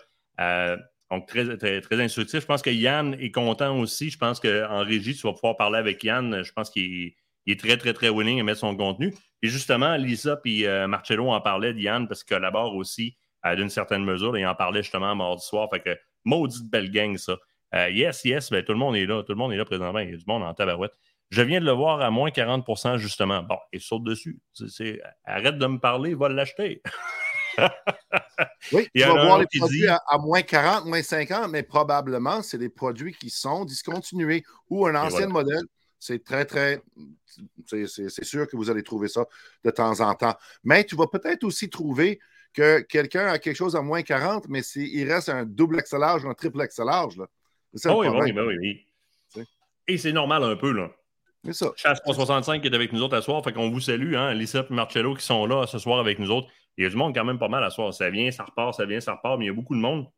Donc, 1.12 1.26
très, 1.26 1.80
très, 1.82 2.02
instructif. 2.02 2.40
Je 2.40 2.46
pense 2.46 2.62
que 2.62 2.70
Yann 2.70 3.14
est 3.20 3.30
content 3.30 3.78
aussi. 3.78 4.08
Je 4.08 4.16
pense 4.16 4.40
qu'en 4.40 4.82
régie, 4.82 5.14
tu 5.14 5.26
vas 5.26 5.34
pouvoir 5.34 5.58
parler 5.58 5.78
avec 5.78 6.02
Yann. 6.02 6.42
Je 6.42 6.52
pense 6.52 6.70
qu'il 6.70 7.12
est, 7.46 7.58
très, 7.58 7.76
très, 7.76 7.92
très 7.92 8.10
willing 8.10 8.40
à 8.40 8.44
mettre 8.44 8.60
son 8.60 8.76
contenu. 8.76 9.14
Et 9.42 9.48
justement, 9.48 9.96
Lisa 9.96 10.40
et 10.44 10.68
euh, 10.68 10.86
Marcello 10.86 11.30
en 11.30 11.40
parlaient 11.40 11.74
de 11.74 11.80
Yann 11.80 12.06
parce 12.06 12.22
qu'il 12.22 12.36
collabore 12.36 12.74
aussi 12.76 13.16
euh, 13.44 13.56
d'une 13.56 13.70
certaine 13.70 14.04
mesure. 14.04 14.36
Et 14.36 14.46
en 14.46 14.54
parlait 14.54 14.82
justement 14.82 15.14
mardi 15.14 15.44
soir. 15.44 15.68
Fait 15.70 15.80
que, 15.80 15.98
maudite 16.24 16.70
belle 16.70 16.90
gang, 16.90 17.16
ça. 17.16 17.36
Euh, 17.74 17.88
yes, 17.90 18.24
yes, 18.24 18.50
ben, 18.50 18.62
tout 18.62 18.72
le 18.72 18.78
monde 18.78 18.96
est 18.96 19.06
là. 19.06 19.22
Tout 19.22 19.32
le 19.32 19.38
monde 19.38 19.52
est 19.52 19.56
là 19.56 19.64
présentement. 19.64 19.98
Il 19.98 20.10
y 20.10 20.14
a 20.14 20.16
du 20.16 20.24
monde 20.26 20.42
en 20.42 20.54
tabarouette. 20.54 20.92
Je 21.30 21.40
viens 21.40 21.60
de 21.60 21.64
le 21.64 21.72
voir 21.72 22.02
à 22.02 22.10
moins 22.10 22.28
40% 22.28 22.98
justement. 22.98 23.42
Bon, 23.42 23.56
il 23.72 23.80
saute 23.80 24.04
dessus. 24.04 24.38
arrête 25.24 25.56
de 25.56 25.66
me 25.66 25.78
parler, 25.78 26.14
va 26.14 26.28
l'acheter. 26.28 26.82
oui, 28.72 28.86
tu 28.94 29.00
vas 29.02 29.24
voir 29.24 29.38
les 29.38 29.46
produits 29.58 29.88
à, 29.88 30.18
moins 30.18 30.42
40, 30.42 30.84
moins 30.84 31.02
50, 31.02 31.50
mais 31.50 31.62
probablement, 31.62 32.42
c'est 32.42 32.58
des 32.58 32.68
produits 32.68 33.14
qui 33.14 33.30
sont 33.30 33.64
discontinués 33.64 34.44
ou 34.68 34.86
un 34.86 34.94
ancien 34.94 35.26
modèle. 35.26 35.64
C'est 36.02 36.24
très, 36.24 36.44
très. 36.44 36.82
C'est 37.64 38.24
sûr 38.24 38.48
que 38.48 38.56
vous 38.56 38.70
allez 38.70 38.82
trouver 38.82 39.06
ça 39.06 39.24
de 39.64 39.70
temps 39.70 40.00
en 40.00 40.12
temps. 40.16 40.34
Mais 40.64 40.82
tu 40.82 40.96
vas 40.96 41.06
peut-être 41.06 41.44
aussi 41.44 41.70
trouver 41.70 42.18
que 42.52 42.80
quelqu'un 42.80 43.28
a 43.28 43.38
quelque 43.38 43.54
chose 43.54 43.76
à 43.76 43.82
moins 43.82 44.02
40, 44.02 44.48
mais 44.48 44.62
il 44.74 45.10
reste 45.10 45.28
un 45.28 45.44
double 45.44 45.78
excellage, 45.78 46.26
un 46.26 46.34
triple 46.34 46.60
excellage. 46.60 47.16
Là. 47.16 47.26
Oh 47.86 48.00
oui, 48.00 48.08
oui, 48.08 48.32
oui, 48.32 48.84
oui, 49.36 49.46
Et 49.86 49.96
c'est 49.96 50.10
normal 50.10 50.42
un 50.42 50.56
peu, 50.56 50.72
là. 50.72 50.90
C'est 51.44 51.52
ça. 51.52 51.72
Chasse 51.76 52.02
365 52.02 52.60
qui 52.60 52.66
est 52.66 52.74
avec 52.74 52.92
nous 52.92 53.00
autres 53.00 53.16
à 53.16 53.22
soir. 53.22 53.44
Fait 53.44 53.52
qu'on 53.52 53.70
vous 53.70 53.80
salue, 53.80 54.16
hein, 54.16 54.34
Lisa 54.34 54.66
et 54.68 54.74
Marcello 54.74 55.14
qui 55.14 55.24
sont 55.24 55.46
là 55.46 55.68
ce 55.68 55.78
soir 55.78 56.00
avec 56.00 56.18
nous 56.18 56.32
autres. 56.32 56.48
Il 56.76 56.82
y 56.82 56.86
a 56.86 56.90
du 56.90 56.96
monde 56.96 57.14
quand 57.14 57.24
même 57.24 57.38
pas 57.38 57.48
mal 57.48 57.62
à 57.62 57.70
soir. 57.70 57.94
Ça 57.94 58.10
vient, 58.10 58.28
ça 58.32 58.42
repart, 58.42 58.74
ça 58.74 58.86
vient, 58.86 58.98
ça 58.98 59.14
repart, 59.14 59.38
mais 59.38 59.44
il 59.44 59.48
y 59.48 59.52
a 59.52 59.54
beaucoup 59.54 59.76
de 59.76 59.80
monde. 59.80 60.08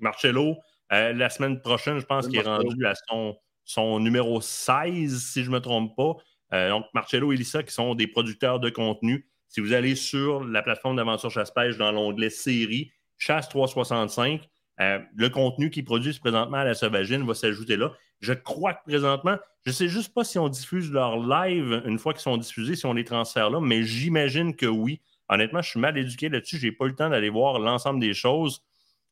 Marcello, 0.00 0.56
euh, 0.92 1.12
la 1.12 1.30
semaine 1.30 1.60
prochaine, 1.60 2.00
je 2.00 2.04
pense 2.04 2.26
qu'il 2.26 2.38
est 2.38 2.42
rendu 2.42 2.84
à 2.84 2.94
son, 3.08 3.36
son 3.64 4.00
numéro 4.00 4.40
16, 4.40 5.22
si 5.22 5.44
je 5.44 5.50
ne 5.50 5.56
me 5.56 5.60
trompe 5.60 5.96
pas. 5.96 6.16
Euh, 6.52 6.70
donc, 6.70 6.86
Marcello 6.94 7.32
et 7.32 7.36
Lisa, 7.36 7.62
qui 7.62 7.72
sont 7.72 7.94
des 7.94 8.06
producteurs 8.06 8.60
de 8.60 8.70
contenu. 8.70 9.26
Si 9.48 9.60
vous 9.60 9.72
allez 9.72 9.94
sur 9.94 10.44
la 10.44 10.62
plateforme 10.62 10.96
d'aventure 10.96 11.30
chasse-pêche 11.30 11.76
dans 11.76 11.92
l'onglet 11.92 12.30
série, 12.30 12.92
Chasse 13.18 13.48
365, 13.48 14.48
euh, 14.80 14.98
le 15.14 15.28
contenu 15.28 15.70
qu'ils 15.70 15.84
produisent 15.84 16.18
présentement 16.18 16.58
à 16.58 16.64
la 16.64 16.74
Sauvagine 16.74 17.24
va 17.24 17.34
s'ajouter 17.34 17.76
là. 17.76 17.92
Je 18.20 18.32
crois 18.32 18.74
que 18.74 18.82
présentement, 18.84 19.36
je 19.64 19.70
ne 19.70 19.74
sais 19.74 19.88
juste 19.88 20.12
pas 20.12 20.24
si 20.24 20.38
on 20.38 20.48
diffuse 20.48 20.90
leur 20.90 21.16
live 21.16 21.82
une 21.86 21.98
fois 21.98 22.12
qu'ils 22.12 22.22
sont 22.22 22.36
diffusés, 22.36 22.74
si 22.74 22.86
on 22.86 22.92
les 22.92 23.04
transfère 23.04 23.50
là, 23.50 23.60
mais 23.60 23.82
j'imagine 23.82 24.56
que 24.56 24.66
oui. 24.66 25.00
Honnêtement, 25.28 25.62
je 25.62 25.70
suis 25.70 25.80
mal 25.80 25.96
éduqué 25.96 26.28
là-dessus. 26.28 26.58
Je 26.58 26.66
n'ai 26.66 26.72
pas 26.72 26.86
eu 26.86 26.88
le 26.88 26.94
temps 26.96 27.08
d'aller 27.08 27.30
voir 27.30 27.58
l'ensemble 27.58 28.00
des 28.00 28.12
choses. 28.12 28.62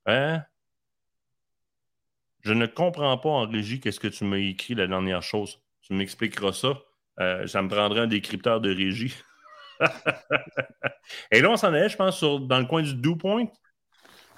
Hein? 0.06 0.42
Je 2.43 2.52
ne 2.52 2.66
comprends 2.66 3.16
pas 3.19 3.28
en 3.28 3.48
régie 3.48 3.81
qu'est-ce 3.81 4.01
que 4.01 4.09
tu 4.09 4.24
m'as 4.24 4.39
écrit 4.39 4.74
la 4.74 4.86
dernière 4.86 5.23
chose. 5.23 5.60
Tu 5.82 5.94
m'expliqueras 5.94 6.52
ça. 6.52 6.81
Euh, 7.20 7.47
ça 7.47 7.62
me 7.62 7.69
prendrait 7.69 8.01
un 8.01 8.06
décrypteur 8.06 8.60
de 8.60 8.74
régie. 8.74 9.14
Et 11.31 11.40
là, 11.40 11.51
on 11.51 11.56
s'en 11.56 11.73
est, 11.74 11.89
je 11.89 11.97
pense, 11.97 12.23
dans 12.23 12.59
le 12.59 12.66
coin 12.66 12.82
du 12.82 12.94
do 12.94 13.16
point. 13.16 13.47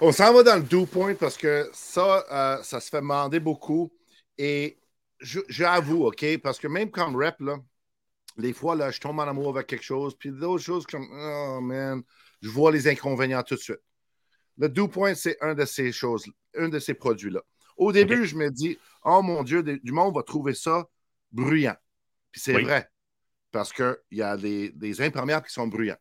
On 0.00 0.12
s'en 0.12 0.32
va 0.34 0.42
dans 0.42 0.56
le 0.56 0.62
do 0.62 0.86
point 0.86 1.14
parce 1.14 1.36
que 1.36 1.68
ça, 1.72 2.24
euh, 2.30 2.62
ça 2.62 2.80
se 2.80 2.88
fait 2.90 3.00
demander 3.00 3.40
beaucoup. 3.40 3.92
Et 4.36 4.78
j'avoue, 5.20 6.06
OK, 6.06 6.24
parce 6.42 6.58
que 6.58 6.68
même 6.68 6.90
comme 6.90 7.16
rep, 7.16 7.40
là, 7.40 7.56
les 8.36 8.52
fois, 8.52 8.74
là, 8.74 8.90
je 8.90 9.00
tombe 9.00 9.18
en 9.20 9.28
amour 9.28 9.50
avec 9.50 9.68
quelque 9.68 9.84
chose, 9.84 10.16
puis 10.18 10.30
d'autres 10.30 10.62
choses 10.62 10.86
comme, 10.86 11.06
oh 11.10 11.60
man, 11.60 12.02
je 12.42 12.48
vois 12.48 12.72
les 12.72 12.88
inconvénients 12.88 13.42
tout 13.42 13.54
de 13.54 13.60
suite. 13.60 13.80
Le 14.58 14.68
do 14.68 14.88
point, 14.88 15.14
c'est 15.14 15.36
un 15.40 15.54
de 15.54 15.64
ces 15.64 15.92
choses, 15.92 16.26
un 16.56 16.68
de 16.68 16.78
ces 16.78 16.94
produits-là. 16.94 17.40
Au 17.76 17.92
début, 17.92 18.26
je 18.26 18.36
me 18.36 18.50
dis, 18.50 18.78
oh 19.04 19.22
mon 19.22 19.42
Dieu, 19.42 19.62
du 19.62 19.92
monde 19.92 20.14
va 20.14 20.22
trouver 20.22 20.54
ça 20.54 20.86
bruyant. 21.32 21.76
Puis 22.30 22.40
c'est 22.40 22.60
vrai, 22.60 22.88
parce 23.50 23.72
qu'il 23.72 23.96
y 24.12 24.22
a 24.22 24.36
des, 24.36 24.70
des, 24.70 25.00
imperméables 25.00 25.46
qui 25.46 25.52
sont 25.52 25.66
bruyants. 25.66 25.96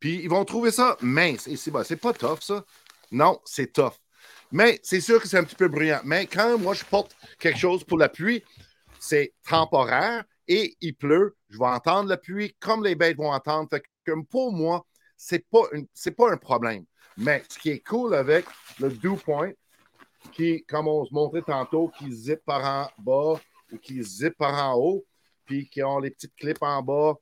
Puis 0.00 0.20
ils 0.22 0.28
vont 0.28 0.44
trouver 0.44 0.70
ça 0.70 0.96
mince. 1.00 1.48
Et 1.48 1.56
c'est 1.56 1.70
bah, 1.70 1.82
pas 2.00 2.12
tough, 2.12 2.40
ça. 2.40 2.64
Non, 3.10 3.40
c'est 3.44 3.72
tough. 3.72 3.94
Mais 4.52 4.78
c'est 4.82 5.00
sûr 5.00 5.20
que 5.20 5.28
c'est 5.28 5.38
un 5.38 5.44
petit 5.44 5.56
peu 5.56 5.68
bruyant. 5.68 6.00
Mais 6.04 6.26
quand 6.26 6.58
moi, 6.58 6.74
je 6.74 6.84
porte 6.84 7.16
quelque 7.38 7.58
chose 7.58 7.84
pour 7.84 7.98
la 7.98 8.08
pluie, 8.08 8.42
c'est 9.00 9.34
temporaire 9.48 10.24
et 10.46 10.76
il 10.80 10.94
pleut. 10.94 11.36
Je 11.48 11.58
vais 11.58 11.66
entendre 11.66 12.08
la 12.08 12.16
pluie 12.16 12.54
comme 12.60 12.84
les 12.84 12.94
bêtes 12.94 13.16
vont 13.16 13.32
entendre. 13.32 13.68
Fait 13.70 13.82
que 14.04 14.12
pour 14.30 14.52
moi, 14.52 14.86
ce 15.16 15.34
n'est 15.34 15.44
pas, 15.50 15.64
pas 16.16 16.32
un 16.32 16.36
problème. 16.36 16.84
Mais 17.16 17.42
ce 17.48 17.58
qui 17.58 17.70
est 17.70 17.80
cool 17.80 18.14
avec 18.14 18.46
le 18.78 18.90
Dew 18.90 19.16
Point, 19.16 19.50
qui, 20.32 20.64
comme 20.64 20.88
on 20.88 21.04
se 21.04 21.12
montrait 21.12 21.42
tantôt, 21.42 21.90
qui 21.98 22.12
zip 22.12 22.40
par 22.44 22.64
en 22.64 23.02
bas 23.02 23.40
ou 23.72 23.78
qui 23.78 24.02
zip 24.02 24.36
par 24.36 24.54
en 24.54 24.74
haut, 24.78 25.04
puis 25.44 25.68
qui 25.68 25.82
ont 25.82 25.98
les 25.98 26.10
petites 26.10 26.34
clips 26.36 26.62
en 26.62 26.82
bas 26.82 27.14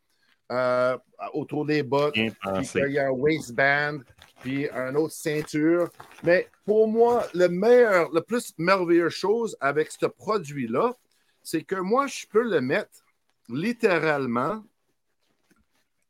euh, 0.52 0.96
autour 1.32 1.66
des 1.66 1.82
bottes, 1.82 2.14
puis 2.14 2.32
il 2.32 2.92
y 2.92 2.98
a 2.98 3.08
un 3.08 3.10
waistband, 3.10 3.98
puis 4.40 4.68
un 4.70 4.94
autre 4.94 5.14
ceinture. 5.14 5.90
Mais 6.22 6.48
pour 6.64 6.88
moi, 6.88 7.26
le 7.34 7.48
meilleur, 7.48 8.10
le 8.12 8.20
plus 8.20 8.52
merveilleuse 8.58 9.12
chose 9.12 9.56
avec 9.60 9.90
ce 9.90 10.06
produit-là, 10.06 10.94
c'est 11.42 11.62
que 11.62 11.76
moi, 11.76 12.06
je 12.06 12.26
peux 12.26 12.42
le 12.42 12.60
mettre 12.60 13.04
littéralement 13.48 14.64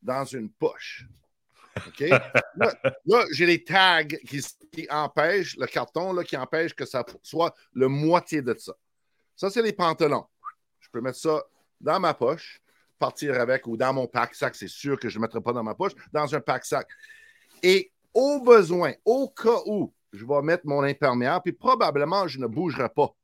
dans 0.02 0.24
une 0.24 0.50
poche. 0.50 1.06
OK? 1.86 2.00
Là, 2.56 3.24
j'ai 3.32 3.46
les 3.46 3.62
tags 3.62 4.04
qui, 4.04 4.86
empêchent, 4.90 5.56
le 5.56 5.66
carton 5.66 6.12
là, 6.12 6.24
qui 6.24 6.36
empêche 6.36 6.74
que 6.74 6.84
ça 6.84 7.04
soit 7.22 7.54
le 7.72 7.88
moitié 7.88 8.42
de 8.42 8.54
ça. 8.58 8.74
Ça, 9.34 9.50
c'est 9.50 9.62
les 9.62 9.72
pantalons. 9.72 10.26
Je 10.80 10.88
peux 10.90 11.00
mettre 11.00 11.18
ça 11.18 11.42
dans 11.80 12.00
ma 12.00 12.14
poche, 12.14 12.60
partir 12.98 13.38
avec 13.40 13.66
ou 13.66 13.76
dans 13.76 13.92
mon 13.92 14.06
pack-sac. 14.06 14.54
C'est 14.54 14.68
sûr 14.68 14.98
que 14.98 15.08
je 15.08 15.18
ne 15.18 15.22
mettrai 15.22 15.40
pas 15.40 15.52
dans 15.52 15.62
ma 15.62 15.74
poche, 15.74 15.92
dans 16.12 16.34
un 16.34 16.40
pack-sac. 16.40 16.88
Et 17.62 17.92
au 18.14 18.40
besoin, 18.40 18.92
au 19.04 19.28
cas 19.28 19.60
où 19.66 19.92
je 20.12 20.24
vais 20.24 20.42
mettre 20.42 20.66
mon 20.66 20.82
imperméable, 20.82 21.42
puis 21.44 21.52
probablement 21.52 22.26
je 22.26 22.38
ne 22.38 22.46
bougerai 22.46 22.88
pas. 22.88 23.14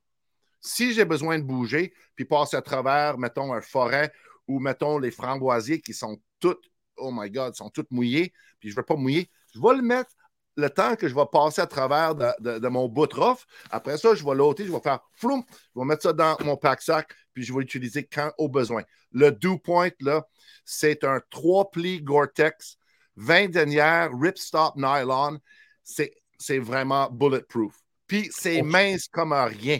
Si 0.60 0.92
j'ai 0.92 1.04
besoin 1.04 1.38
de 1.38 1.44
bouger, 1.44 1.92
puis 2.14 2.24
passer 2.24 2.56
à 2.56 2.62
travers, 2.62 3.18
mettons, 3.18 3.52
un 3.52 3.60
forêt 3.60 4.12
ou 4.46 4.60
mettons 4.60 4.98
les 4.98 5.10
framboisiers 5.10 5.80
qui 5.80 5.94
sont 5.94 6.20
toutes, 6.38 6.72
oh 6.97 7.10
my 7.12 7.31
God, 7.31 7.55
sont 7.55 7.70
toutes 7.70 7.90
mouillées, 7.90 8.32
puis 8.60 8.69
je 8.69 8.74
ne 8.74 8.81
veux 8.81 8.85
pas 8.85 8.97
mouiller, 8.97 9.31
je 9.55 9.60
vais 9.60 9.77
le 9.77 9.82
mettre 9.82 10.10
le 10.56 10.69
temps 10.69 10.97
que 10.97 11.09
je 11.09 11.14
vais 11.14 11.27
passer 11.32 11.62
à 11.62 11.66
travers 11.66 12.14
de, 12.14 12.69
mon 12.69 12.86
bout 12.86 13.10
rough. 13.14 13.47
Après 13.70 13.97
ça, 13.97 14.14
je 14.14 14.24
vais 14.24 14.35
l'ôter, 14.35 14.66
je 14.66 14.73
vais 14.73 14.81
faire 14.81 15.01
floum, 15.14 15.43
je 15.74 15.81
vais 15.81 15.86
mettre 15.86 16.02
ça 16.02 16.12
dans 16.12 16.36
mon 16.44 16.56
pack-sac, 16.56 17.10
puis 17.32 17.43
je 17.43 17.52
vais 17.55 17.60
l'utiliser 17.60 18.05
quand 18.05 18.32
au 18.36 18.48
besoin. 18.48 18.82
Le 19.12 19.31
Dew 19.32 19.56
Point, 19.62 19.90
là, 20.01 20.27
c'est 20.64 21.05
un 21.05 21.20
trois 21.31 21.70
plis 21.70 22.02
Gore-Tex 22.02 22.77
20 23.16 23.51
denières, 23.51 24.10
ripstop 24.19 24.77
nylon. 24.77 25.39
C'est 25.85 26.59
vraiment 26.59 27.09
bulletproof. 27.10 27.74
Puis 28.06 28.28
c'est 28.32 28.62
mince 28.62 29.09
comme 29.09 29.32
rien. 29.32 29.78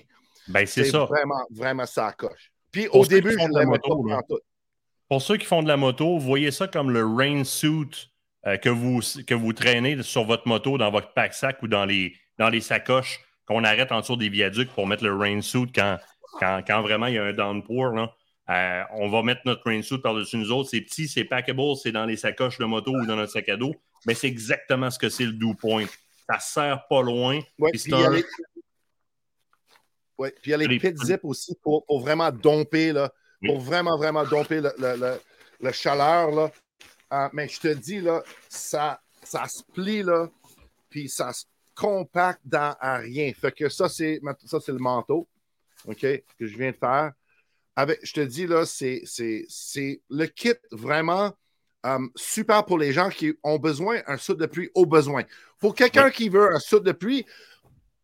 Ben, 0.49 0.67
c'est 0.67 0.85
ça. 0.85 1.05
Vraiment, 1.05 1.45
vraiment 1.51 1.87
ça 1.87 2.13
coche. 2.13 2.53
Puis 2.71 2.89
au 2.89 3.05
début, 3.05 3.33
je 3.33 3.37
ne 3.37 3.65
moto, 3.65 4.03
pas 4.03 4.23
tout. 4.29 4.39
Pour 5.13 5.21
ceux 5.21 5.37
qui 5.37 5.45
font 5.45 5.63
de 5.63 5.69
la 5.69 5.77
moto, 5.77 6.17
voyez 6.17 6.51
ça 6.51 6.69
comme 6.69 6.91
le 6.91 7.05
rain 7.05 7.45
suit 7.45 8.11
euh, 8.47 8.57
que, 8.57 8.71
vous, 8.71 9.01
que 9.27 9.35
vous 9.35 9.53
traînez 9.53 10.03
sur 10.03 10.25
votre 10.25 10.49
moto, 10.49 10.79
dans 10.79 10.91
votre 10.91 11.13
pack-sac 11.13 11.63
ou 11.63 11.69
dans 11.69 11.85
les, 11.85 12.17
dans 12.39 12.49
les 12.49 12.63
sacoches 12.63 13.21
qu'on 13.45 13.63
arrête 13.63 13.93
en 13.93 14.01
dessous 14.01 14.17
des 14.17 14.31
viaducs 14.31 14.71
pour 14.71 14.87
mettre 14.87 15.05
le 15.05 15.15
rain 15.15 15.43
suit 15.43 15.71
quand, 15.71 15.99
quand, 16.41 16.63
quand 16.67 16.81
vraiment 16.81 17.09
il 17.09 17.15
y 17.17 17.19
a 17.19 17.25
un 17.25 17.35
downpour. 17.35 17.89
Là. 17.89 18.15
Euh, 18.49 18.85
on 18.95 19.11
va 19.11 19.23
mettre 19.23 19.43
notre 19.45 19.65
rain 19.67 19.83
suit 19.83 19.99
par-dessus 19.99 20.39
nous 20.39 20.51
autres. 20.51 20.71
C'est 20.71 20.81
petit, 20.81 21.07
c'est 21.09 21.25
packable, 21.25 21.77
c'est 21.77 21.93
dans 21.93 22.07
les 22.07 22.17
sacoches 22.17 22.57
de 22.57 22.65
moto 22.65 22.93
ou 22.93 23.05
dans 23.05 23.17
notre 23.17 23.33
sac 23.33 23.51
à 23.51 23.59
dos. 23.59 23.75
Mais 24.07 24.15
c'est 24.15 24.29
exactement 24.29 24.91
ce 24.91 24.99
que 24.99 25.11
c'est 25.11 25.27
le 25.27 25.33
Dew 25.33 25.53
Point. 25.53 25.89
Ça 26.27 26.39
sert 26.39 26.87
pas 26.89 27.03
loin. 27.03 27.39
puis 27.59 27.83
il 27.85 27.91
y 27.91 28.03
a 28.03 28.09
les... 28.09 28.25
puis 30.17 30.33
il 30.47 30.51
y 30.53 30.55
a 30.55 30.57
les 30.57 30.79
pit 30.79 30.97
zip 30.97 31.21
aussi 31.23 31.55
pour, 31.63 31.85
vraiment 32.01 32.33
domper, 32.33 32.95
là, 32.95 33.13
pour 33.45 33.61
vraiment, 33.61 33.97
vraiment 33.97 34.25
domper 34.25 34.61
le, 34.61 35.73
chaleur. 35.73 36.31
Là. 36.31 36.51
Euh, 37.13 37.29
mais 37.33 37.49
je 37.49 37.61
te 37.61 37.69
dis, 37.69 38.01
là, 38.01 38.23
ça, 38.49 39.01
ça 39.23 39.47
se 39.47 39.63
plie, 39.73 40.03
là, 40.03 40.29
puis 40.89 41.09
ça 41.09 41.33
se 41.33 41.45
compacte 41.75 42.41
dans 42.45 42.77
rien. 42.81 43.33
Fait 43.33 43.53
que 43.53 43.69
ça, 43.69 43.89
c'est, 43.89 44.21
ça, 44.45 44.61
c'est 44.61 44.73
le 44.73 44.79
manteau, 44.79 45.29
OK, 45.87 46.01
que 46.01 46.47
je 46.47 46.57
viens 46.57 46.71
de 46.71 46.77
faire 46.77 47.13
je 47.77 48.13
te 48.13 48.21
dis, 48.21 48.47
là, 48.47 48.65
c'est 48.67 49.03
le 50.11 50.27
kit 50.27 50.55
vraiment 50.71 51.33
euh, 51.87 51.99
super 52.15 52.65
pour 52.65 52.79
les 52.79 52.93
gens 52.93 53.09
qui 53.09 53.35
ont 53.43 53.59
besoin 53.59 54.03
d'un 54.07 54.17
soude 54.17 54.39
de 54.39 54.47
pluie 54.47 54.71
au 54.75 54.87
besoin. 54.87 55.25
Pour 55.59 55.75
quelqu'un 55.75 56.11
qui 56.11 56.29
veut 56.29 56.55
un 56.55 56.61
soude 56.61 56.85
de 56.85 56.93
pluie, 56.93 57.27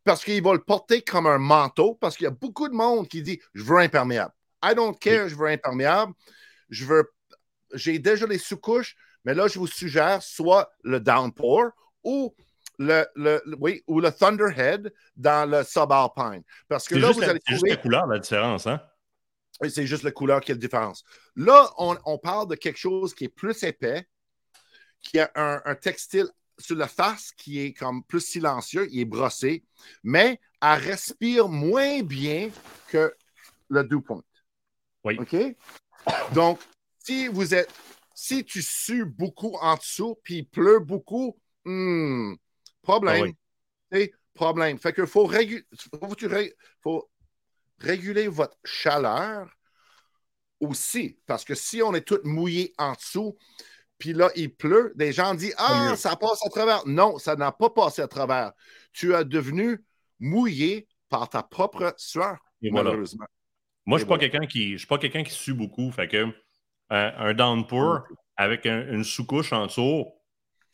parce 0.03 0.23
qu'il 0.23 0.41
va 0.41 0.53
le 0.53 0.59
porter 0.59 1.01
comme 1.01 1.27
un 1.27 1.37
manteau, 1.37 1.93
parce 1.95 2.17
qu'il 2.17 2.25
y 2.25 2.27
a 2.27 2.31
beaucoup 2.31 2.67
de 2.67 2.73
monde 2.73 3.07
qui 3.07 3.21
dit 3.21 3.39
Je 3.53 3.63
veux 3.63 3.77
imperméable. 3.77 4.33
I 4.63 4.73
don't 4.75 4.97
care, 4.97 5.29
je 5.29 5.35
veux 5.35 5.47
imperméable. 5.47 6.13
Je 6.69 6.85
veux. 6.85 7.09
J'ai 7.73 7.99
déjà 7.99 8.25
les 8.25 8.37
sous-couches, 8.37 8.95
mais 9.25 9.33
là, 9.33 9.47
je 9.47 9.59
vous 9.59 9.67
suggère 9.67 10.23
soit 10.23 10.71
le 10.83 10.99
downpour 10.99 11.69
ou 12.03 12.35
le, 12.79 13.05
le, 13.15 13.41
oui, 13.59 13.83
ou 13.87 13.99
le 13.99 14.11
Thunderhead 14.11 14.91
dans 15.15 15.49
le 15.49 15.63
subalpine. 15.63 16.43
Parce 16.67 16.87
que 16.87 16.95
là, 16.95 17.11
vous 17.11 17.21
allez 17.21 17.39
trouver. 17.39 17.59
juste 17.59 17.67
la 17.67 17.75
couleur, 17.75 18.07
la 18.07 18.19
différence, 18.19 18.65
hein? 18.65 18.81
c'est 19.67 19.85
juste 19.85 20.03
la 20.03 20.11
couleur 20.11 20.39
qui 20.39 20.51
a 20.51 20.55
la 20.55 20.59
différence. 20.59 21.03
Là, 21.35 21.69
on, 21.77 22.17
parle 22.17 22.47
de 22.47 22.55
quelque 22.55 22.77
chose 22.77 23.13
qui 23.13 23.25
est 23.25 23.29
plus 23.29 23.61
épais, 23.63 24.07
qui 25.01 25.19
a 25.19 25.29
un, 25.35 25.75
textile 25.75 26.27
sur 26.57 26.75
la 26.75 26.87
face 26.87 27.31
qui 27.31 27.59
est 27.59 27.73
comme 27.73 28.03
plus 28.03 28.21
silencieux, 28.21 28.87
il 28.91 29.01
est 29.01 29.05
brossé, 29.05 29.63
mais 30.03 30.39
elle 30.61 30.79
respire 30.79 31.47
moins 31.47 32.01
bien 32.01 32.49
que 32.87 33.13
le 33.69 33.83
Dew 33.83 33.99
Point. 34.01 34.23
Oui. 35.03 35.17
OK? 35.19 35.35
Donc, 36.33 36.59
si 36.99 37.27
vous 37.27 37.53
êtes, 37.53 37.71
si 38.13 38.43
tu 38.43 38.61
sues 38.61 39.05
beaucoup 39.05 39.55
en 39.61 39.75
dessous, 39.75 40.19
puis 40.23 40.37
il 40.39 40.45
pleut 40.45 40.79
beaucoup, 40.79 41.37
Hmm, 41.65 42.35
problème. 42.81 43.33
Ah 43.91 43.97
problème. 44.33 44.79
Fait 44.79 44.93
qu'il 44.93 45.05
faut, 45.05 45.29
faut, 46.81 47.09
réguler 47.79 48.27
votre 48.27 48.57
chaleur 48.63 49.49
aussi. 50.59 51.19
Parce 51.25 51.43
que 51.43 51.55
si 51.55 51.81
on 51.81 51.93
est 51.93 52.07
tout 52.07 52.19
mouillé 52.23 52.73
en 52.77 52.93
dessous, 52.93 53.37
puis 53.97 54.13
là, 54.13 54.31
il 54.35 54.55
pleut, 54.55 54.93
des 54.95 55.11
gens 55.11 55.35
disent 55.35 55.55
Ah, 55.57 55.95
ça 55.97 56.15
passe 56.15 56.45
à 56.45 56.49
travers. 56.49 56.87
Non, 56.87 57.17
ça 57.19 57.35
n'a 57.35 57.51
pas 57.51 57.69
passé 57.69 58.01
à 58.01 58.07
travers. 58.07 58.53
Tu 58.93 59.13
as 59.13 59.23
devenu 59.23 59.83
mouillé 60.19 60.87
par 61.09 61.27
ta 61.29 61.43
propre 61.43 61.93
sueur, 61.97 62.37
malheureusement. 62.61 63.27
Moi, 63.89 63.97
je 63.97 64.03
ne 64.03 64.07
suis, 64.77 64.85
pas 64.85 64.99
quelqu'un 64.99 65.23
qui 65.23 65.33
sue 65.33 65.55
beaucoup. 65.55 65.91
Fait 65.91 66.07
que 66.07 66.17
euh, 66.17 66.31
un 67.17 67.33
downpour 67.33 68.03
avec 68.37 68.67
une 68.67 69.03
sous-couche 69.03 69.51
en 69.51 69.65
dessous, 69.65 70.05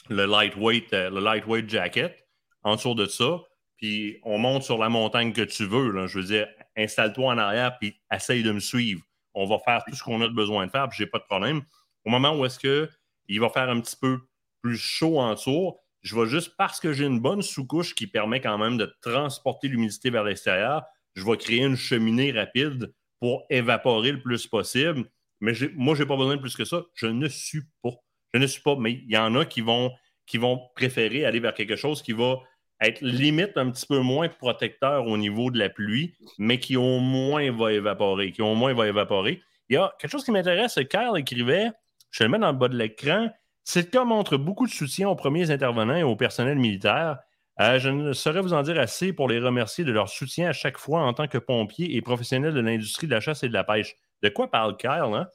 le 0.09 0.25
lightweight, 0.25 0.91
euh, 0.91 1.09
le 1.09 1.21
lightweight 1.21 1.69
jacket, 1.69 2.27
en 2.63 2.75
dessous 2.75 2.93
de 2.93 3.05
ça, 3.05 3.39
puis 3.77 4.19
on 4.23 4.37
monte 4.37 4.63
sur 4.63 4.77
la 4.77 4.89
montagne 4.89 5.31
que 5.31 5.43
tu 5.43 5.65
veux. 5.65 5.91
Là. 5.91 6.07
Je 6.07 6.19
veux 6.19 6.25
dire, 6.25 6.45
installe-toi 6.75 7.33
en 7.33 7.37
arrière, 7.37 7.77
puis 7.79 7.95
essaye 8.11 8.43
de 8.43 8.51
me 8.51 8.59
suivre. 8.59 9.01
On 9.33 9.45
va 9.45 9.59
faire 9.59 9.85
tout 9.87 9.95
ce 9.95 10.03
qu'on 10.03 10.19
a 10.19 10.27
besoin 10.27 10.65
de 10.65 10.71
faire, 10.71 10.89
puis 10.89 10.97
j'ai 10.97 11.07
pas 11.07 11.19
de 11.19 11.23
problème. 11.23 11.61
Au 12.03 12.09
moment 12.09 12.37
où 12.37 12.45
est-ce 12.45 12.59
qu'il 12.59 13.39
va 13.39 13.47
faire 13.47 13.69
un 13.69 13.79
petit 13.79 13.95
peu 13.95 14.19
plus 14.61 14.75
chaud 14.75 15.21
en 15.21 15.35
dessous, 15.35 15.77
je 16.01 16.19
vais 16.19 16.27
juste, 16.27 16.57
parce 16.57 16.81
que 16.81 16.91
j'ai 16.91 17.05
une 17.05 17.21
bonne 17.21 17.41
sous-couche 17.41 17.95
qui 17.95 18.07
permet 18.07 18.41
quand 18.41 18.57
même 18.57 18.75
de 18.75 18.93
transporter 19.01 19.69
l'humidité 19.69 20.09
vers 20.09 20.25
l'extérieur, 20.25 20.83
je 21.15 21.23
vais 21.23 21.37
créer 21.37 21.63
une 21.63 21.77
cheminée 21.77 22.33
rapide 22.33 22.93
pour 23.19 23.45
évaporer 23.49 24.11
le 24.11 24.21
plus 24.21 24.47
possible. 24.47 25.05
Mais 25.41 25.53
moi, 25.75 25.95
je 25.95 26.03
n'ai 26.03 26.07
pas 26.07 26.17
besoin 26.17 26.35
de 26.35 26.41
plus 26.41 26.55
que 26.55 26.65
ça. 26.65 26.83
Je 26.93 27.07
ne 27.07 27.27
suis 27.27 27.61
pas. 27.81 27.91
Je 28.33 28.39
ne 28.39 28.47
suis 28.47 28.61
pas. 28.61 28.75
Mais 28.77 28.93
il 28.93 29.11
y 29.11 29.17
en 29.17 29.35
a 29.35 29.45
qui 29.45 29.61
vont, 29.61 29.91
qui 30.25 30.37
vont 30.37 30.59
préférer 30.75 31.25
aller 31.25 31.39
vers 31.39 31.53
quelque 31.53 31.75
chose 31.75 32.01
qui 32.01 32.13
va 32.13 32.37
être 32.81 33.01
limite 33.01 33.57
un 33.57 33.71
petit 33.71 33.85
peu 33.85 33.99
moins 33.99 34.27
protecteur 34.27 35.07
au 35.07 35.17
niveau 35.17 35.49
de 35.49 35.57
la 35.57 35.69
pluie, 35.69 36.15
mais 36.37 36.59
qui 36.59 36.75
au 36.75 36.99
moins 36.99 37.51
va 37.51 37.73
évaporer. 37.73 38.31
Qui 38.31 38.41
moins 38.41 38.73
va 38.73 38.87
évaporer. 38.87 39.41
Il 39.69 39.75
y 39.75 39.77
a 39.77 39.93
quelque 39.99 40.11
chose 40.11 40.23
qui 40.23 40.31
m'intéresse. 40.31 40.75
Kyle 40.89 41.11
écrivait, 41.15 41.71
je 42.11 42.23
le 42.23 42.29
mets 42.29 42.39
dans 42.39 42.51
le 42.51 42.57
bas 42.57 42.67
de 42.67 42.77
l'écran, 42.77 43.29
c'est 43.63 43.89
cas 43.89 44.03
montre 44.03 44.37
beaucoup 44.37 44.67
de 44.67 44.71
soutien 44.71 45.09
aux 45.09 45.15
premiers 45.15 45.49
intervenants 45.49 45.95
et 45.95 46.03
au 46.03 46.15
personnel 46.15 46.57
militaire. 46.57 47.17
Euh, 47.61 47.79
je 47.79 47.87
ne 47.87 48.11
saurais 48.11 48.41
vous 48.41 48.53
en 48.53 48.63
dire 48.63 48.77
assez 48.79 49.13
pour 49.13 49.29
les 49.29 49.39
remercier 49.39 49.85
de 49.85 49.91
leur 49.91 50.09
soutien 50.09 50.49
à 50.49 50.53
chaque 50.53 50.77
fois 50.77 51.01
en 51.01 51.13
tant 51.13 51.27
que 51.27 51.37
pompiers 51.37 51.95
et 51.95 52.01
professionnels 52.01 52.53
de 52.53 52.59
l'industrie 52.59 53.07
de 53.07 53.13
la 53.13 53.21
chasse 53.21 53.43
et 53.43 53.47
de 53.47 53.53
la 53.53 53.63
pêche. 53.63 53.95
De 54.21 54.29
quoi 54.29 54.51
parle 54.51 54.75
Kyle, 54.75 55.13
hein? 55.13 55.27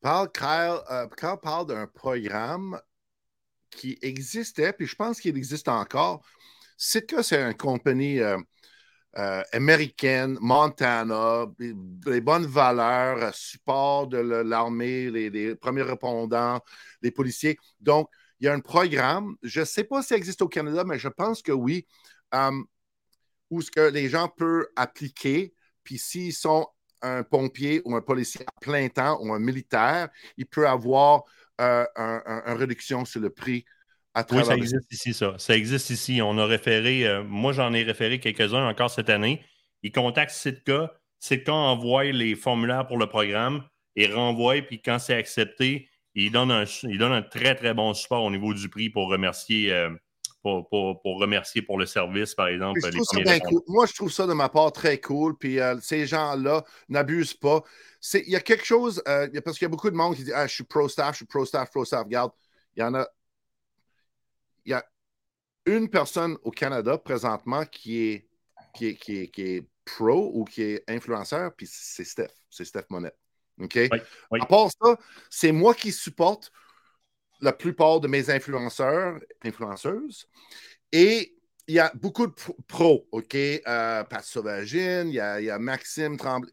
Parle 0.00 0.30
Kyle, 0.30 0.78
euh, 0.90 1.36
parle 1.36 1.66
d'un 1.66 1.86
programme 1.88 2.80
qui 3.70 3.98
existait, 4.02 4.72
puis 4.72 4.86
je 4.86 4.94
pense 4.94 5.20
qu'il 5.20 5.36
existe 5.36 5.68
encore. 5.68 6.22
Sitka, 6.76 7.22
c'est 7.22 7.42
une 7.42 7.56
compagnie 7.56 8.20
euh, 8.20 8.38
américaine, 9.52 10.38
Montana, 10.40 11.46
les 12.06 12.20
bonnes 12.20 12.46
valeurs, 12.46 13.34
support 13.34 14.06
de 14.06 14.18
l'armée, 14.18 15.10
les, 15.10 15.28
les, 15.28 15.56
premiers 15.56 15.82
répondants, 15.82 16.60
les 17.02 17.10
policiers. 17.10 17.58
Donc, 17.80 18.08
il 18.40 18.46
y 18.46 18.48
a 18.48 18.54
un 18.54 18.60
programme, 18.60 19.36
je 19.42 19.60
ne 19.60 19.64
sais 19.64 19.84
pas 19.84 20.02
si 20.02 20.14
existe 20.14 20.42
au 20.42 20.48
Canada, 20.48 20.82
mais 20.84 20.98
je 20.98 21.08
pense 21.08 21.42
que 21.42 21.52
oui, 21.52 21.86
um, 22.32 22.64
où 23.50 23.60
ce 23.60 23.70
que 23.70 23.90
les 23.90 24.08
gens 24.08 24.28
peuvent 24.28 24.66
appliquer, 24.76 25.52
puis 25.84 25.98
s'ils 25.98 26.32
sont 26.32 26.66
un 27.02 27.22
pompier 27.22 27.82
ou 27.84 27.94
un 27.94 28.00
policier 28.00 28.42
à 28.46 28.60
plein 28.60 28.88
temps 28.88 29.18
ou 29.20 29.32
un 29.32 29.38
militaire, 29.38 30.08
il 30.36 30.46
peut 30.46 30.66
avoir 30.66 31.24
euh, 31.60 31.84
une 31.96 32.56
réduction 32.56 33.04
sur 33.04 33.20
le 33.20 33.30
prix 33.30 33.64
à 34.14 34.24
travers. 34.24 34.44
Oui, 34.44 34.50
ça 34.50 34.56
existe 34.56 34.92
ici, 34.92 35.14
ça. 35.14 35.34
Ça 35.38 35.56
existe 35.56 35.90
ici. 35.90 36.20
On 36.22 36.38
a 36.38 36.46
référé, 36.46 37.06
euh, 37.06 37.22
moi 37.22 37.52
j'en 37.52 37.72
ai 37.74 37.82
référé 37.82 38.20
quelques-uns 38.20 38.66
encore 38.66 38.90
cette 38.90 39.10
année. 39.10 39.44
Ils 39.82 39.92
contactent 39.92 40.34
Sitka. 40.34 40.94
Sitka 41.18 41.52
envoie 41.52 42.04
les 42.04 42.34
formulaires 42.34 42.86
pour 42.86 42.96
le 42.96 43.06
programme 43.06 43.62
et 43.96 44.06
renvoie, 44.06 44.62
puis 44.62 44.80
quand 44.80 44.98
c'est 44.98 45.14
accepté, 45.14 45.89
il 46.14 46.32
donne, 46.32 46.50
un, 46.50 46.64
il 46.82 46.98
donne 46.98 47.12
un 47.12 47.22
très, 47.22 47.54
très 47.54 47.74
bon 47.74 47.94
support 47.94 48.24
au 48.24 48.30
niveau 48.30 48.52
du 48.52 48.68
prix 48.68 48.90
pour 48.90 49.08
remercier, 49.08 49.72
euh, 49.72 49.90
pour, 50.42 50.68
remercier 51.04 51.62
pour 51.62 51.78
le 51.78 51.86
service, 51.86 52.34
par 52.34 52.48
exemple. 52.48 52.80
Moi, 53.68 53.86
je 53.86 53.94
trouve 53.94 54.10
ça 54.10 54.26
de 54.26 54.32
ma 54.32 54.48
part 54.48 54.72
très 54.72 54.98
cool. 55.00 55.36
Puis 55.36 55.60
euh, 55.60 55.78
ces 55.80 56.06
gens-là 56.06 56.64
n'abusent 56.88 57.34
pas. 57.34 57.62
Il 58.14 58.30
y 58.30 58.36
a 58.36 58.40
quelque 58.40 58.64
chose, 58.64 59.02
euh, 59.06 59.28
parce 59.44 59.58
qu'il 59.58 59.66
y 59.66 59.70
a 59.70 59.70
beaucoup 59.70 59.90
de 59.90 59.96
monde 59.96 60.16
qui 60.16 60.24
dit 60.24 60.32
ah, 60.32 60.46
Je 60.46 60.54
suis 60.54 60.64
pro-staff, 60.64 61.12
je 61.12 61.16
suis 61.18 61.26
pro-staff, 61.26 61.70
pro-staff. 61.70 62.04
Regarde, 62.04 62.32
il 62.76 62.80
y 62.80 62.82
en 62.82 62.94
a. 62.94 63.06
Il 64.64 64.72
y 64.72 64.74
a 64.74 64.84
une 65.66 65.88
personne 65.88 66.36
au 66.42 66.50
Canada 66.50 66.98
présentement 66.98 67.64
qui 67.64 68.02
est, 68.02 68.28
qui 68.74 68.88
est, 68.88 68.94
qui 68.96 69.18
est, 69.18 69.28
qui 69.28 69.42
est 69.42 69.68
pro 69.84 70.30
ou 70.34 70.44
qui 70.44 70.62
est 70.62 70.84
influenceur, 70.88 71.54
puis 71.54 71.66
c'est 71.70 72.04
Steph. 72.04 72.32
C'est 72.50 72.64
Steph 72.64 72.86
Monette. 72.90 73.19
OK? 73.60 73.78
À 74.40 74.46
part 74.46 74.68
ça, 74.70 74.96
c'est 75.28 75.52
moi 75.52 75.74
qui 75.74 75.92
supporte 75.92 76.52
la 77.40 77.52
plupart 77.52 78.00
de 78.00 78.08
mes 78.08 78.30
influenceurs, 78.30 79.18
influenceuses. 79.44 80.26
Et 80.92 81.34
il 81.70 81.74
y 81.74 81.78
a 81.78 81.92
beaucoup 81.94 82.26
de 82.26 82.34
pros, 82.66 83.06
OK? 83.12 83.34
Euh, 83.34 84.02
Pat 84.04 84.24
Sauvagine, 84.24 85.08
il 85.08 85.14
y, 85.14 85.20
a, 85.20 85.58
Maxime 85.58 86.16
Tremblay, 86.16 86.50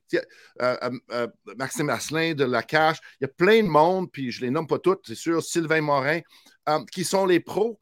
euh, 0.61 0.89
euh, 1.11 1.27
Maxime 1.57 1.89
Asselin 1.89 2.35
de 2.35 2.43
La 2.43 2.61
Cache. 2.61 2.99
Il 3.19 3.23
y 3.23 3.25
a 3.25 3.29
plein 3.29 3.63
de 3.63 3.67
monde, 3.67 4.11
puis 4.11 4.31
je 4.31 4.41
ne 4.41 4.45
les 4.45 4.51
nomme 4.51 4.67
pas 4.67 4.77
toutes, 4.77 5.07
c'est 5.07 5.15
sûr, 5.15 5.41
Sylvain 5.41 5.81
Morin, 5.81 6.19
qui 6.91 7.03
sont 7.03 7.25
les 7.25 7.39
pros 7.39 7.79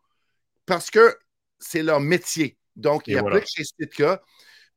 parce 0.66 0.90
que 0.90 1.18
c'est 1.60 1.84
leur 1.84 2.00
métier. 2.00 2.58
Donc, 2.76 3.08
ils 3.08 3.18
appliquent 3.18 3.48
chez 3.48 3.64
Sitka. 3.64 4.22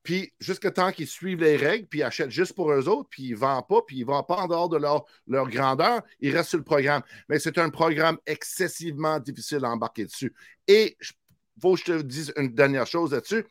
Puis, 0.03 0.33
jusqu'à 0.39 0.71
temps 0.71 0.91
qu'ils 0.91 1.07
suivent 1.07 1.41
les 1.41 1.57
règles, 1.57 1.87
puis 1.87 1.99
ils 1.99 2.03
achètent 2.03 2.31
juste 2.31 2.53
pour 2.53 2.71
eux 2.71 2.87
autres, 2.87 3.09
puis 3.09 3.23
ils 3.23 3.33
ne 3.33 3.37
vendent 3.37 3.67
pas, 3.67 3.81
puis 3.85 3.97
ils 3.97 4.01
ne 4.01 4.05
vendent 4.05 4.27
pas 4.27 4.37
en 4.37 4.47
dehors 4.47 4.69
de 4.69 4.77
leur, 4.77 5.05
leur 5.27 5.49
grandeur, 5.49 6.01
ils 6.19 6.35
restent 6.35 6.49
sur 6.49 6.57
le 6.57 6.63
programme. 6.63 7.01
Mais 7.27 7.39
c'est 7.39 7.57
un 7.57 7.69
programme 7.69 8.17
excessivement 8.25 9.19
difficile 9.19 9.65
à 9.65 9.69
embarquer 9.69 10.05
dessus. 10.05 10.33
Et 10.67 10.95
il 11.01 11.61
faut 11.61 11.73
que 11.73 11.79
je 11.79 11.85
te 11.85 12.01
dise 12.01 12.33
une 12.37 12.53
dernière 12.53 12.87
chose 12.87 13.11
là-dessus. 13.11 13.45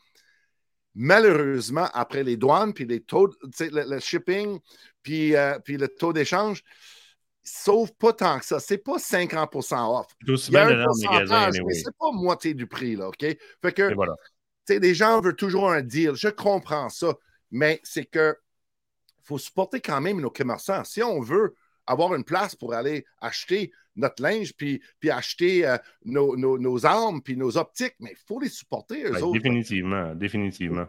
Malheureusement, 0.95 1.87
après 1.93 2.23
les 2.23 2.35
douanes, 2.35 2.73
puis 2.73 2.85
les 2.85 3.01
taux, 3.01 3.29
le, 3.59 3.99
shipping, 3.99 4.59
puis, 5.03 5.35
euh, 5.35 5.59
puis 5.59 5.77
le 5.77 5.87
taux 5.87 6.13
d'échange, 6.13 6.63
sauf 7.43 7.91
pas 7.91 8.11
tant 8.13 8.39
que 8.39 8.45
ça. 8.45 8.59
C'est 8.59 8.79
pas 8.79 8.97
50% 8.97 9.99
off. 9.99 10.07
Il 10.27 10.53
y 10.53 10.57
a 10.57 10.67
un 10.67 10.83
pourcentage, 10.83 11.61
mais, 11.65 11.73
c'est 11.73 11.95
pas 11.97 12.11
moitié 12.11 12.53
du 12.55 12.67
prix, 12.67 12.95
là, 12.95 13.09
OK? 13.09 13.19
Fait 13.21 13.71
que 13.71 13.93
les 14.69 14.93
gens 14.93 15.21
veulent 15.21 15.35
toujours 15.35 15.71
un 15.71 15.81
deal. 15.81 16.11
Je 16.15 16.29
comprends 16.29 16.89
ça, 16.89 17.13
mais 17.51 17.79
c'est 17.83 18.05
que 18.05 18.35
faut 19.23 19.37
supporter 19.37 19.79
quand 19.79 20.01
même 20.01 20.19
nos 20.21 20.31
commerçants. 20.31 20.83
Si 20.83 21.03
on 21.03 21.21
veut 21.21 21.55
avoir 21.85 22.15
une 22.15 22.23
place 22.23 22.55
pour 22.55 22.73
aller 22.73 23.05
acheter 23.21 23.71
notre 23.95 24.23
linge, 24.23 24.53
puis, 24.55 24.81
puis 24.99 25.11
acheter 25.11 25.67
euh, 25.67 25.77
nos, 26.05 26.85
armes, 26.85 27.21
puis 27.21 27.35
nos 27.35 27.57
optiques, 27.57 27.95
mais 27.99 28.11
il 28.11 28.17
faut 28.27 28.39
les 28.39 28.49
supporter, 28.49 29.03
eux 29.03 29.23
autres. 29.23 29.33
Définitivement, 29.33 30.15
définitivement. 30.15 30.87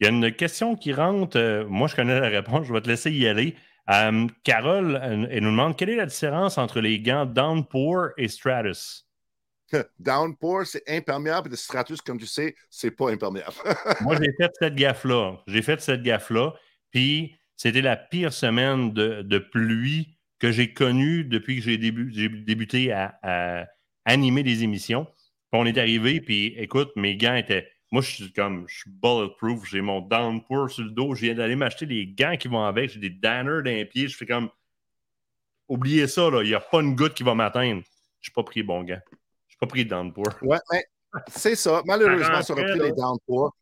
Il 0.00 0.06
y 0.06 0.10
a 0.10 0.12
une 0.12 0.32
question 0.32 0.76
qui 0.76 0.92
rentre. 0.92 1.38
Euh, 1.38 1.66
moi, 1.66 1.88
je 1.88 1.96
connais 1.96 2.18
la 2.18 2.28
réponse. 2.28 2.66
Je 2.66 2.72
vais 2.72 2.80
te 2.80 2.88
laisser 2.88 3.12
y 3.12 3.26
aller. 3.26 3.54
Euh, 3.90 4.26
Carole, 4.42 4.98
elle 5.02 5.42
nous 5.42 5.50
demande 5.50 5.76
quelle 5.76 5.90
est 5.90 5.96
la 5.96 6.06
différence 6.06 6.58
entre 6.58 6.80
les 6.80 7.00
gants 7.00 7.26
Downpour 7.26 8.08
et 8.16 8.28
Stratus? 8.28 9.03
Downpour, 9.98 10.66
c'est 10.66 10.82
imperméable. 10.88 11.50
Le 11.50 11.56
stratus, 11.56 12.00
comme 12.00 12.18
tu 12.18 12.26
sais, 12.26 12.54
c'est 12.70 12.90
pas 12.90 13.10
imperméable. 13.10 13.54
Moi, 14.00 14.16
j'ai 14.20 14.32
fait 14.38 14.50
cette 14.58 14.74
gaffe-là. 14.74 15.38
J'ai 15.46 15.62
fait 15.62 15.80
cette 15.80 16.02
gaffe-là. 16.02 16.54
Puis, 16.90 17.36
c'était 17.56 17.82
la 17.82 17.96
pire 17.96 18.32
semaine 18.32 18.92
de, 18.92 19.38
pluie 19.38 20.16
que 20.38 20.50
j'ai 20.50 20.72
connue 20.72 21.24
depuis 21.24 21.56
que 21.56 21.62
j'ai 21.62 21.78
débuté 21.78 22.92
à, 22.92 23.66
animer 24.04 24.42
des 24.42 24.62
émissions. 24.62 25.04
Puis, 25.04 25.60
on 25.60 25.66
est 25.66 25.78
arrivé, 25.78 26.20
puis 26.20 26.54
écoute, 26.58 26.90
mes 26.96 27.16
gants 27.16 27.36
étaient. 27.36 27.68
Moi, 27.90 28.02
je 28.02 28.10
suis 28.10 28.32
comme, 28.32 28.66
je 28.68 28.78
suis 28.78 28.90
bulletproof. 28.90 29.68
J'ai 29.70 29.80
mon 29.80 30.00
downpour 30.00 30.68
sur 30.68 30.82
le 30.82 30.90
dos. 30.90 31.14
Je 31.14 31.26
viens 31.26 31.34
d'aller 31.34 31.54
m'acheter 31.54 31.86
les 31.86 32.06
gants 32.06 32.36
qui 32.36 32.48
vont 32.48 32.64
avec. 32.64 32.90
J'ai 32.90 32.98
des 32.98 33.10
danners 33.10 33.62
dans 33.62 33.70
les 33.70 33.84
pieds. 33.84 34.08
Je 34.08 34.16
fais 34.16 34.26
comme, 34.26 34.50
oubliez 35.68 36.08
ça, 36.08 36.28
là. 36.28 36.42
Il 36.42 36.48
n'y 36.48 36.54
a 36.54 36.60
pas 36.60 36.80
une 36.80 36.96
goutte 36.96 37.14
qui 37.14 37.22
va 37.22 37.36
m'atteindre. 37.36 37.82
Je 38.20 38.30
n'ai 38.30 38.32
pas 38.34 38.42
pris 38.42 38.64
bon 38.64 38.82
gant 38.82 38.98
pas 39.60 39.66
pris 39.66 39.84
de 39.84 39.90
downpour. 39.90 40.26
Ouais, 40.42 40.58
c'est 41.28 41.56
ça. 41.56 41.82
Malheureusement, 41.86 42.42
ça 42.42 42.52
aurait 42.52 42.70
pris 42.70 42.80
les 42.80 42.92
downpour. 42.92 43.56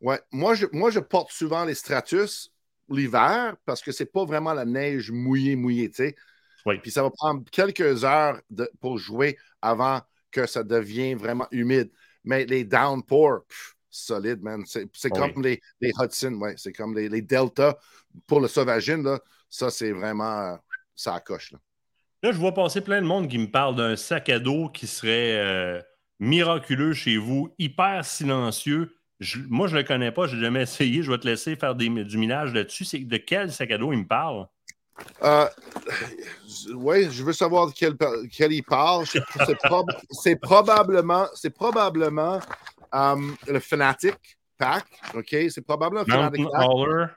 Ouais. 0.00 0.20
Moi, 0.32 0.54
je, 0.54 0.66
moi, 0.72 0.90
je 0.90 1.00
porte 1.00 1.32
souvent 1.32 1.64
les 1.64 1.74
stratus 1.74 2.52
l'hiver 2.88 3.56
parce 3.64 3.82
que 3.82 3.92
c'est 3.92 4.06
pas 4.06 4.24
vraiment 4.24 4.52
la 4.52 4.64
neige 4.64 5.10
mouillée, 5.10 5.56
mouillée, 5.56 5.90
tu 5.90 5.96
sais. 5.96 6.16
Oui. 6.64 6.78
Puis 6.78 6.90
ça 6.90 7.02
va 7.02 7.10
prendre 7.10 7.44
quelques 7.50 8.04
heures 8.04 8.40
de, 8.50 8.68
pour 8.80 8.98
jouer 8.98 9.38
avant 9.62 10.00
que 10.30 10.46
ça 10.46 10.64
devienne 10.64 11.16
vraiment 11.16 11.46
humide. 11.50 11.90
Mais 12.24 12.44
les 12.44 12.64
downpours, 12.64 13.44
solide, 13.88 14.42
man. 14.42 14.64
C'est 14.66 14.88
ah 15.04 15.08
comme 15.10 15.42
les, 15.42 15.60
les, 15.80 15.92
Hudson, 16.00 16.34
ouais. 16.34 16.54
C'est 16.56 16.72
comme 16.72 16.96
les, 16.96 17.08
les, 17.08 17.22
Delta 17.22 17.78
pour 18.26 18.40
le 18.40 18.48
sauvagine, 18.48 19.02
là. 19.02 19.20
Ça, 19.48 19.70
c'est 19.70 19.92
vraiment. 19.92 20.58
Ça 20.94 21.20
coche, 21.20 21.52
là. 21.52 21.58
Là, 22.26 22.32
je 22.32 22.38
vois 22.38 22.52
passer 22.52 22.80
plein 22.80 23.00
de 23.00 23.06
monde 23.06 23.28
qui 23.28 23.38
me 23.38 23.46
parle 23.46 23.76
d'un 23.76 23.94
sac 23.94 24.28
à 24.30 24.40
dos 24.40 24.68
qui 24.68 24.88
serait, 24.88 25.36
euh, 25.38 25.80
miraculeux 26.18 26.92
chez 26.92 27.18
vous, 27.18 27.54
hyper 27.56 28.04
silencieux. 28.04 28.96
moi, 29.48 29.68
je 29.68 29.76
ne 29.76 29.82
le 29.82 29.86
connais 29.86 30.10
pas, 30.10 30.26
je 30.26 30.34
n'ai 30.34 30.42
jamais 30.42 30.62
essayé. 30.64 31.04
Je 31.04 31.12
vais 31.12 31.18
te 31.18 31.26
laisser 31.28 31.54
faire 31.54 31.76
du 31.76 31.88
minage 31.88 32.52
là-dessus. 32.52 32.84
C'est 32.84 32.98
de 32.98 33.16
quel 33.16 33.52
sac 33.52 33.70
à 33.70 33.78
dos 33.78 33.92
il 33.92 34.00
me 34.00 34.08
parle? 34.08 34.48
Euh, 35.22 35.46
oui, 36.74 37.08
je 37.12 37.22
veux 37.22 37.32
savoir 37.32 37.68
de 37.68 37.72
quel, 37.72 37.94
quel 38.36 38.52
il 38.52 38.64
parle. 38.64 39.06
C'est 40.10 40.34
probablement, 40.34 41.26
c'est 41.32 41.50
probablement 41.50 42.40
um, 42.92 43.36
le 43.46 43.60
Fnatic 43.60 44.16
Pack. 44.58 44.84
OK? 45.14 45.28
C'est 45.48 45.64
probablement 45.64 46.02
le 46.04 46.12
Fnatic 46.12 46.44
Pack. 46.50 47.10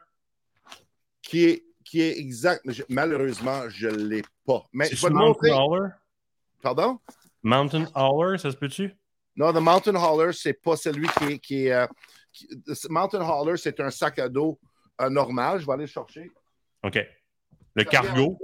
Qui 1.24 1.46
est, 1.46 1.69
qui 1.90 2.02
est 2.02 2.20
exact. 2.20 2.62
Mais 2.66 2.74
malheureusement, 2.88 3.68
je 3.70 3.88
ne 3.88 3.98
l'ai 3.98 4.22
pas. 4.46 4.64
Mais 4.72 4.88
je 4.92 5.08
vais 5.08 5.14
montrer. 5.14 5.50
Pardon? 6.62 7.00
Mountain 7.42 7.88
Hauler, 7.96 8.38
ça 8.38 8.52
se 8.52 8.58
peut-tu? 8.58 8.96
Non, 9.36 9.52
le 9.52 9.60
Mountain 9.60 9.96
Hauler, 9.96 10.34
c'est 10.34 10.54
pas 10.54 10.76
celui 10.76 11.08
qui 11.08 11.24
est. 11.26 11.40
Qui 11.40 11.68
est 11.68 11.72
euh, 11.72 11.88
Mountain 12.90 13.28
Hauler, 13.28 13.58
c'est 13.58 13.80
un 13.80 13.90
sac 13.90 14.20
à 14.20 14.30
dos 14.30 14.60
euh, 15.02 15.10
normal. 15.10 15.60
Je 15.60 15.66
vais 15.66 15.74
aller 15.74 15.84
le 15.84 15.88
chercher. 15.88 16.30
OK. 16.84 17.00
Le 17.76 17.84
cargo. 17.86 18.38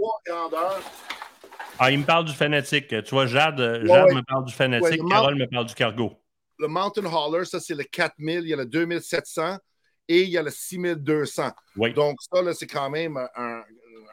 Ah, 1.77 1.91
il 1.91 1.99
me 1.99 2.05
parle 2.05 2.25
du 2.25 2.33
fanatique. 2.33 2.87
Tu 2.87 3.09
vois, 3.11 3.27
Jade, 3.27 3.59
Jade 3.59 4.13
me 4.13 4.21
parle 4.23 4.45
du 4.45 4.53
fanatique, 4.53 5.01
Carole 5.07 5.35
me 5.35 5.45
parle 5.45 5.65
du 5.65 5.75
cargo. 5.75 6.13
Le 6.57 6.67
Mountain 6.67 7.05
Hauler, 7.05 7.43
ça, 7.43 7.59
c'est 7.59 7.75
le 7.75 7.83
4000, 7.83 8.39
il 8.39 8.47
y 8.47 8.53
a 8.53 8.57
le 8.57 8.65
2700 8.65 9.57
et 10.07 10.23
il 10.23 10.29
y 10.29 10.37
a 10.37 10.43
le 10.43 10.51
6200. 10.51 11.51
Oui. 11.77 11.93
Donc, 11.93 12.17
ça, 12.21 12.53
c'est 12.53 12.67
quand 12.67 12.89
même 12.89 13.17
un, 13.17 13.63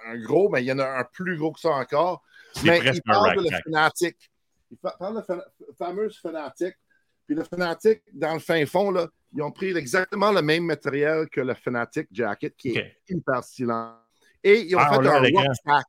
un, 0.06 0.18
gros, 0.22 0.48
mais 0.48 0.62
il 0.62 0.66
y 0.66 0.72
en 0.72 0.78
a 0.78 0.86
un 0.86 1.04
plus 1.04 1.36
gros 1.36 1.52
que 1.52 1.60
ça 1.60 1.70
encore. 1.70 2.22
Mais 2.64 2.80
il 2.84 3.02
parle 3.02 3.36
de 3.36 3.42
le 3.42 3.56
Fanatic. 3.64 4.16
Il 4.70 4.76
parle 4.78 5.22
de 5.22 5.34
le 5.34 5.74
fameux 5.78 6.10
Fanatic. 6.10 6.74
Puis 7.26 7.36
le 7.36 7.44
Fanatic, 7.44 8.02
dans 8.12 8.34
le 8.34 8.40
fin 8.40 8.64
fond, 8.66 8.90
là, 8.90 9.08
ils 9.34 9.42
ont 9.42 9.50
pris 9.50 9.76
exactement 9.76 10.32
le 10.32 10.42
même 10.42 10.64
matériel 10.64 11.28
que 11.28 11.40
le 11.40 11.54
Fanatic 11.54 12.08
Jacket, 12.10 12.54
qui 12.56 12.76
est 12.76 12.98
hyper 13.08 13.42
silent. 13.44 13.96
Et 14.42 14.60
ils 14.60 14.76
ont 14.76 14.80
ah, 14.80 15.00
fait 15.00 15.08
un 15.08 15.20
rucksack. 15.20 15.86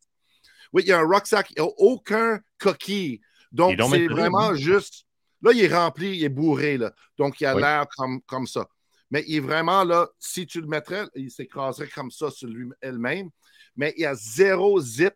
Oui, 0.71 0.83
il 0.83 0.89
y 0.89 0.91
a 0.91 0.99
un 0.99 1.07
rucksack. 1.07 1.51
Il 1.51 1.61
n'y 1.61 1.67
a 1.67 1.71
aucun 1.77 2.39
coquille. 2.57 3.21
Donc, 3.51 3.79
c'est 3.91 4.07
vraiment 4.07 4.55
juste. 4.55 5.05
Là, 5.41 5.51
il 5.53 5.63
est 5.63 5.75
rempli, 5.75 6.17
il 6.17 6.23
est 6.23 6.29
bourré. 6.29 6.77
Là. 6.77 6.93
Donc, 7.17 7.41
il 7.41 7.45
a 7.45 7.53
l'air 7.53 7.85
comme, 7.97 8.21
comme 8.21 8.47
ça. 8.47 8.65
Mais 9.13 9.23
il 9.27 9.35
est 9.35 9.41
vraiment 9.41 9.83
là, 9.83 10.09
si 10.17 10.47
tu 10.47 10.59
le 10.59 10.65
mettrais, 10.65 11.05
il 11.13 11.29
s'écraserait 11.29 11.87
comme 11.87 12.09
ça 12.09 12.31
sur 12.31 12.47
lui-même. 12.47 13.29
Mais 13.75 13.93
il 13.95 14.01
y 14.01 14.05
a 14.07 14.15
zéro 14.15 14.81
zip, 14.81 15.13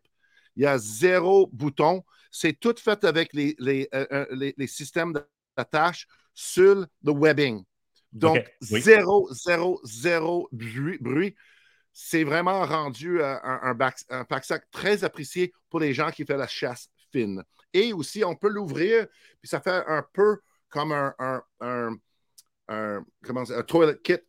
il 0.56 0.61
y 0.61 0.65
a 0.68 0.78
zéro 0.78 1.49
bouton. 1.52 2.03
C'est 2.30 2.53
tout 2.53 2.76
fait 2.78 3.03
avec 3.06 3.34
les, 3.34 3.56
les, 3.57 3.90
euh, 3.95 4.28
les, 4.30 4.53
les 4.56 4.68
systèmes 4.68 5.14
d'attache 5.57 6.06
sur 6.36 6.86
le 7.03 7.11
webbing. 7.11 7.64
Donc, 8.11 8.45
zéro, 8.61 9.34
zéro, 9.34 9.82
zéro 9.84 10.48
bruit. 10.52 11.36
C'est 11.91 12.24
vraiment 12.24 12.68
rendu 12.68 13.19
euh, 13.19 13.36
un, 13.41 13.76
un, 14.10 14.26
pack-sac 14.26 14.69
très 14.69 15.06
apprécié 15.06 15.52
pour 15.72 15.80
les 15.80 15.95
gens 15.95 16.11
qui 16.11 16.24
font 16.24 16.38
la 16.38 16.48
chasse 16.48 16.88
fine. 17.11 17.44
Et 17.74 17.94
aussi, 17.94 18.24
on 18.24 18.36
peut 18.36 18.49
l'ouvrir, 18.49 19.07
puis 19.41 19.49
ça 19.49 19.60
fait 19.60 19.84
un 19.88 20.06
peu 20.14 20.38
comme 20.69 20.91
un, 20.91 21.15
un, 21.60 21.95
comment 22.68 23.44
un 23.49 23.64
toilet 23.64 23.98
kit, 24.03 24.19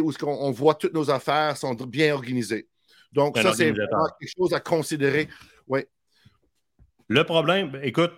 où 0.00 0.12
on, 0.22 0.26
on 0.26 0.50
voit 0.50 0.74
toutes 0.74 0.94
nos 0.94 1.10
affaires 1.10 1.56
sont 1.56 1.74
bien 1.74 2.14
organisées. 2.14 2.68
Donc, 3.12 3.36
ça, 3.38 3.52
c'est 3.52 3.72
quelque 3.72 4.32
chose 4.36 4.54
à 4.54 4.60
considérer. 4.60 5.28
Oui. 5.66 5.84
Le 7.08 7.24
problème, 7.24 7.78
écoute, 7.82 8.12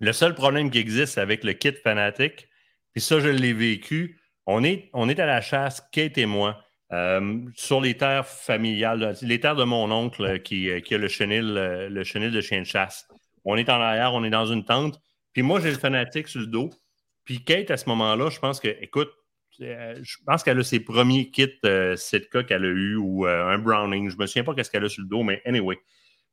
le 0.00 0.12
seul 0.12 0.34
problème 0.34 0.70
qui 0.70 0.78
existe 0.78 1.18
avec 1.18 1.44
le 1.44 1.52
kit 1.52 1.72
fanatique, 1.72 2.48
puis 2.92 3.00
ça, 3.00 3.20
je 3.20 3.28
l'ai 3.28 3.52
vécu, 3.52 4.20
on 4.46 4.64
est, 4.64 4.90
on 4.92 5.08
est 5.08 5.20
à 5.20 5.26
la 5.26 5.40
chasse, 5.40 5.82
Kate 5.92 6.18
et 6.18 6.26
moi, 6.26 6.60
euh, 6.92 7.40
sur 7.54 7.80
les 7.80 7.96
terres 7.96 8.26
familiales, 8.26 9.16
les 9.22 9.40
terres 9.40 9.56
de 9.56 9.64
mon 9.64 9.90
oncle 9.90 10.24
euh, 10.24 10.38
qui, 10.38 10.70
euh, 10.70 10.80
qui 10.80 10.94
a 10.94 10.98
le 10.98 11.08
chenil, 11.08 11.54
le 11.90 12.04
chenil 12.04 12.30
de 12.30 12.40
chien 12.40 12.60
de 12.60 12.66
chasse. 12.66 13.08
On 13.44 13.56
est 13.56 13.68
en 13.68 13.80
arrière, 13.80 14.14
on 14.14 14.24
est 14.24 14.30
dans 14.30 14.46
une 14.46 14.64
tente, 14.64 15.00
puis 15.32 15.42
moi, 15.42 15.60
j'ai 15.60 15.70
le 15.70 15.78
fanatique 15.78 16.28
sur 16.28 16.40
le 16.40 16.46
dos. 16.46 16.70
Puis 17.26 17.44
Kate, 17.44 17.70
à 17.70 17.76
ce 17.76 17.86
moment-là, 17.90 18.30
je 18.30 18.38
pense 18.38 18.60
que, 18.60 18.68
écoute, 18.80 19.10
je 19.58 20.16
pense 20.24 20.42
qu'elle 20.42 20.58
a 20.58 20.64
ses 20.64 20.80
premiers 20.80 21.30
kits 21.30 21.50
euh, 21.64 21.96
Sitka 21.96 22.44
qu'elle 22.44 22.64
a 22.64 22.68
eu 22.68 22.96
ou 22.96 23.26
un 23.26 23.58
Browning. 23.58 24.08
Je 24.08 24.16
me 24.16 24.26
souviens 24.26 24.44
pas 24.44 24.54
qu'est-ce 24.54 24.70
qu'elle 24.70 24.84
a 24.84 24.88
sur 24.88 25.02
le 25.02 25.08
dos, 25.08 25.22
mais 25.22 25.42
anyway. 25.44 25.76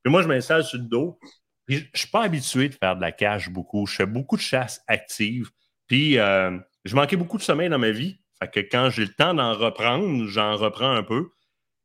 Puis 0.04 0.12
moi, 0.12 0.22
je 0.22 0.28
m'installe 0.28 0.64
sur 0.64 0.78
le 0.78 0.86
dos. 0.86 1.20
Puis 1.66 1.90
je 1.94 2.00
suis 2.00 2.10
pas 2.10 2.24
habitué 2.24 2.70
de 2.70 2.76
faire 2.76 2.96
de 2.96 3.02
la 3.02 3.12
cache 3.12 3.50
beaucoup. 3.50 3.86
Je 3.86 3.96
fais 3.96 4.06
beaucoup 4.06 4.36
de 4.36 4.42
chasse 4.42 4.82
active. 4.88 5.50
Puis 5.88 6.18
euh, 6.18 6.58
je 6.86 6.96
manquais 6.96 7.16
beaucoup 7.16 7.38
de 7.38 7.44
sommeil 7.44 7.70
dans 7.70 7.80
ma 7.80 7.92
vie. 7.92 8.20
Fait 8.40 8.50
que 8.50 8.60
quand 8.60 8.90
j'ai 8.90 9.06
le 9.06 9.14
temps 9.14 9.34
d'en 9.34 9.54
reprendre, 9.54 10.28
j'en 10.28 10.56
reprends 10.56 10.92
un 10.92 11.04
peu. 11.04 11.30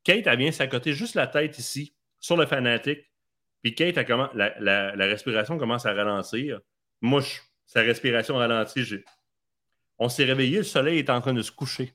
Kate, 0.04 0.26
elle 0.26 0.38
vient 0.38 0.52
s'accoter 0.52 0.92
juste 0.92 1.14
la 1.14 1.26
tête 1.26 1.58
ici, 1.58 1.94
sur 2.18 2.36
le 2.36 2.46
fanatique. 2.46 3.00
Puis 3.62 3.74
Kate, 3.74 3.96
la, 4.34 4.92
respiration 4.96 5.58
commence 5.58 5.86
à 5.86 5.92
ralentir. 5.92 6.60
Moi, 7.00 7.22
sa 7.68 7.82
respiration 7.82 8.34
ralentit. 8.34 9.04
On 10.00 10.08
s'est 10.08 10.24
réveillé, 10.24 10.58
le 10.58 10.64
soleil 10.64 10.98
est 10.98 11.10
en 11.10 11.20
train 11.20 11.34
de 11.34 11.42
se 11.42 11.52
coucher. 11.52 11.94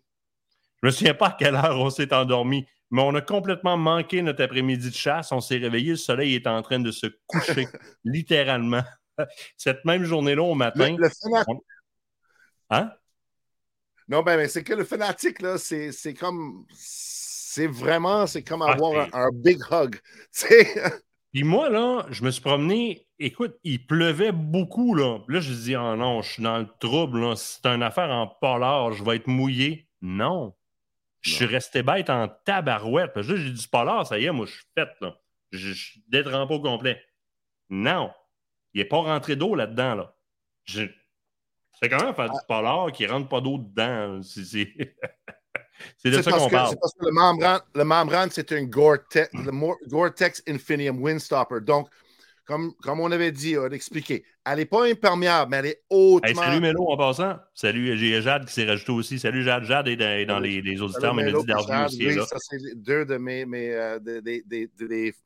Je 0.81 0.87
ne 0.87 0.91
me 0.91 0.91
souviens 0.91 1.13
pas 1.13 1.27
à 1.27 1.35
quelle 1.37 1.55
heure 1.55 1.79
on 1.79 1.89
s'est 1.89 2.13
endormi 2.13 2.65
mais 2.93 3.01
on 3.01 3.15
a 3.15 3.21
complètement 3.21 3.75
manqué 3.75 4.21
notre 4.21 4.43
après-midi 4.43 4.91
de 4.91 4.95
chasse. 4.95 5.31
On 5.31 5.41
s'est 5.41 5.57
réveillé, 5.57 5.91
le 5.91 5.97
soleil 5.97 6.35
est 6.35 6.45
en 6.45 6.61
train 6.61 6.79
de 6.79 6.91
se 6.91 7.07
coucher, 7.25 7.67
littéralement. 8.05 8.83
Cette 9.57 9.83
même 9.83 10.03
journée-là, 10.03 10.43
au 10.43 10.53
matin. 10.53 10.95
Le, 10.95 11.09
Hein? 12.69 12.91
Non, 14.07 14.21
ben, 14.21 14.37
ben, 14.37 14.47
c'est 14.47 14.63
que 14.63 14.73
le 14.73 14.83
fanatique, 14.83 15.41
là, 15.41 15.57
c'est 15.57 16.13
comme. 16.13 16.67
C'est 16.71 17.65
vraiment, 17.65 18.27
c'est 18.27 18.43
comme 18.43 18.61
ah, 18.61 18.73
avoir 18.73 19.09
un, 19.13 19.29
big 19.31 19.59
hug. 19.71 19.99
Puis 21.33 21.43
moi, 21.43 21.67
là, 21.69 22.05
je 22.11 22.23
me 22.23 22.29
suis 22.29 22.43
promené. 22.43 23.07
Écoute, 23.17 23.57
il 23.63 23.85
pleuvait 23.85 24.31
beaucoup, 24.31 24.93
là. 24.93 25.19
Là, 25.27 25.39
je 25.39 25.51
dis, 25.51 25.75
oh 25.75 25.95
non, 25.95 26.21
je 26.21 26.33
suis 26.33 26.43
dans 26.43 26.59
le 26.59 26.67
trouble, 26.79 27.35
C'est 27.35 27.65
une 27.65 27.81
affaire 27.81 28.11
en 28.11 28.27
polar, 28.27 28.91
je 28.91 29.03
vais 29.03 29.15
être 29.15 29.27
mouillé. 29.27 29.89
Non. 30.01 30.53
Je 31.21 31.33
suis 31.33 31.45
resté 31.45 31.81
bête 31.81 32.11
en 32.11 32.27
tabarouette. 32.27 33.13
Parce 33.13 33.27
que 33.27 33.35
j'ai 33.35 33.49
du 33.49 33.67
polar, 33.67 34.05
ça 34.05 34.19
y 34.19 34.25
est, 34.25 34.31
moi, 34.31 34.45
je 34.45 34.51
suis 34.51 34.65
fait. 34.75 34.89
Là. 35.01 35.17
Je 35.51 35.71
suis 35.71 36.03
détrempé 36.07 36.53
au 36.53 36.61
complet. 36.61 37.03
Non. 37.69 38.11
Il 38.75 38.81
n'est 38.81 38.87
pas 38.87 38.97
rentré 38.97 39.35
d'eau 39.35 39.55
là-dedans. 39.55 39.95
Là. 39.95 40.15
Je... 40.65 40.83
C'est 41.79 41.89
quand 41.89 42.03
même 42.03 42.13
faire 42.13 42.29
du 42.29 42.39
polar 42.47 42.91
qui 42.91 43.03
ne 43.03 43.09
rentre 43.11 43.29
pas 43.29 43.41
d'eau 43.41 43.57
dedans. 43.57 44.21
C'est 44.21 44.71
de 46.05 46.21
ça 46.21 46.31
qu'on 46.31 46.49
parle. 46.49 46.69
C'est 46.69 46.79
parce 46.79 46.93
que 46.93 47.05
le 47.05 47.11
membrane, 47.11 47.61
le 47.75 47.83
membrane 47.83 48.29
c'est 48.31 48.51
un 48.51 48.63
Gore-Tex 48.63 49.29
Gore 49.87 50.11
Infinium 50.47 51.01
Windstopper. 51.01 51.61
Donc, 51.61 51.87
comme, 52.45 52.73
on 52.85 53.11
avait 53.11 53.31
dit, 53.31 53.57
on 53.57 53.63
a 53.63 53.69
expliqué, 53.69 54.25
elle 54.45 54.57
n'est 54.57 54.65
pas 54.65 54.85
imperméable, 54.85 55.49
mais 55.49 55.57
elle 55.57 55.65
est 55.67 55.81
hautement. 55.89 56.41
salut 56.41 56.59
Mélo 56.59 56.89
en 56.89 56.97
passant. 56.97 57.37
Salut, 57.53 57.97
j'ai 57.97 58.21
Jade 58.21 58.45
qui 58.45 58.53
s'est 58.53 58.65
rajouté 58.65 58.91
aussi. 58.91 59.17
Salut 59.17 59.43
Jade. 59.43 59.63
Jade 59.63 59.87
est 59.87 60.25
dans, 60.25 60.39
les, 60.39 60.61
les, 60.61 60.81
auditeurs, 60.81 61.15
mais 61.15 61.23
Mélodie 61.23 61.47
Darby 61.47 61.85
aussi. 61.85 62.07
Oui, 62.07 62.15
là. 62.15 62.25
ça, 62.25 62.35
c'est 62.39 62.57
deux 62.75 63.05
de 63.05 63.15
mes, 63.15 63.45
mes 63.45 63.71
euh, 63.71 63.99
des, 63.99 64.43
des, 64.43 64.69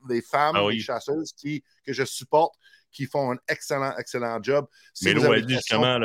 des, 0.08 0.22
femmes 0.22 0.58
ah 0.58 0.70
chasseuses 0.80 1.34
qui, 1.34 1.64
que 1.84 1.92
je 1.92 2.06
supporte 2.06 2.54
qui 2.92 3.06
font 3.06 3.32
un 3.32 3.38
excellent, 3.48 3.94
excellent 3.98 4.40
job. 4.42 4.68
Si 4.94 5.06
Mélo 5.06 5.32
a 5.32 5.40
dit 5.40 5.56
justement. 5.56 6.00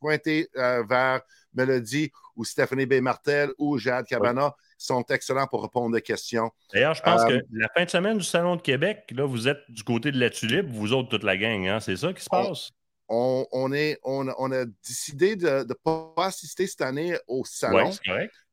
Pointez, 0.00 0.48
euh, 0.56 0.84
vers 0.88 1.22
Mélodie 1.54 2.10
ou 2.36 2.44
Stéphanie 2.44 2.86
B. 2.86 2.94
Martel 2.94 3.50
ou 3.58 3.78
Jade 3.78 4.06
Cabana 4.06 4.54
sont 4.78 5.04
excellents 5.10 5.46
pour 5.46 5.62
répondre 5.62 5.96
aux 5.96 6.00
questions. 6.00 6.50
D'ailleurs, 6.72 6.94
je 6.94 7.02
pense 7.02 7.24
que 7.24 7.34
euh, 7.34 7.42
la 7.52 7.68
fin 7.74 7.84
de 7.84 7.90
semaine 7.90 8.18
du 8.18 8.24
Salon 8.24 8.56
de 8.56 8.62
Québec, 8.62 9.12
là, 9.14 9.24
vous 9.24 9.48
êtes 9.48 9.60
du 9.68 9.84
côté 9.84 10.12
de 10.12 10.18
la 10.18 10.30
tulipe, 10.30 10.68
vous 10.70 10.92
autres, 10.92 11.08
toute 11.08 11.24
la 11.24 11.36
gang, 11.36 11.66
hein? 11.66 11.80
c'est 11.80 11.96
ça 11.96 12.12
qui 12.12 12.22
se 12.22 12.28
passe? 12.28 12.70
On, 13.14 13.72
est, 13.74 13.98
on, 14.04 14.26
a 14.26 14.64
décidé 14.86 15.36
de 15.36 15.66
ne 15.68 15.74
pas 15.74 16.14
assister 16.16 16.66
cette 16.66 16.80
année 16.80 17.14
au 17.28 17.44
salon. 17.44 17.90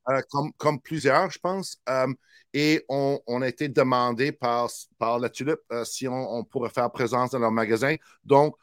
Euh, 0.10 0.22
comme, 0.58 0.82
plusieurs, 0.82 1.32
je 1.32 1.40
pense. 1.40 1.78
Euh, 1.88 2.08
et 2.54 2.84
on, 2.90 3.42
a 3.42 3.48
été 3.48 3.70
demandé 3.70 4.34
par, 4.34 4.70
par 4.98 5.20
la 5.20 5.30
Tulipe 5.30 5.60
si 5.86 6.10
on, 6.10 6.44
pourrait 6.44 6.72
faire 6.72 6.92
présence 6.92 7.32
dans 7.32 7.40
leur 7.40 7.52
magasin. 7.52 7.96
Donc, 8.26 8.56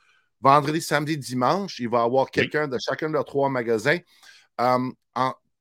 vendredi, 0.46 0.80
samedi, 0.80 1.18
dimanche, 1.18 1.80
il 1.80 1.88
va 1.88 1.98
y 1.98 2.04
avoir 2.04 2.30
quelqu'un 2.30 2.68
de 2.68 2.78
chacun 2.78 3.08
de 3.08 3.14
leurs 3.14 3.24
trois 3.24 3.48
magasins. 3.48 3.98
en, 4.58 4.92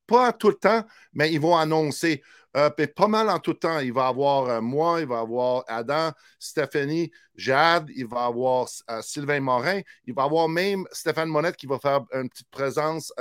pas 0.08 0.32
tout 0.34 0.50
le 0.50 0.56
temps, 0.56 0.86
mais 1.14 1.32
ils 1.32 1.40
vont 1.40 1.58
annoncer. 1.58 2.22
Euh, 2.56 2.70
pas 2.70 3.08
mal 3.08 3.30
en 3.30 3.40
tout 3.40 3.56
temps. 3.56 3.80
Il 3.80 3.92
va 3.92 4.06
y 4.06 4.10
avoir 4.10 4.48
euh, 4.48 4.62
moi, 4.62 5.02
il 5.02 5.08
va 5.08 5.16
y 5.16 5.20
avoir 5.20 5.64
Adam, 5.68 6.12
Stéphanie, 6.40 7.12
Jade, 7.36 7.90
il 7.96 8.06
va 8.06 8.22
y 8.22 8.28
avoir 8.28 8.68
euh, 8.90 9.02
Sylvain 9.02 9.42
Morin, 9.42 9.82
il 10.06 10.14
va 10.14 10.22
y 10.22 10.26
avoir 10.26 10.48
même 10.48 10.86
Stéphane 10.92 11.28
Monette 11.28 11.58
qui 11.58 11.66
va 11.66 11.80
faire 11.80 12.02
une 12.14 12.30
petite 12.30 12.50
présence 12.50 13.12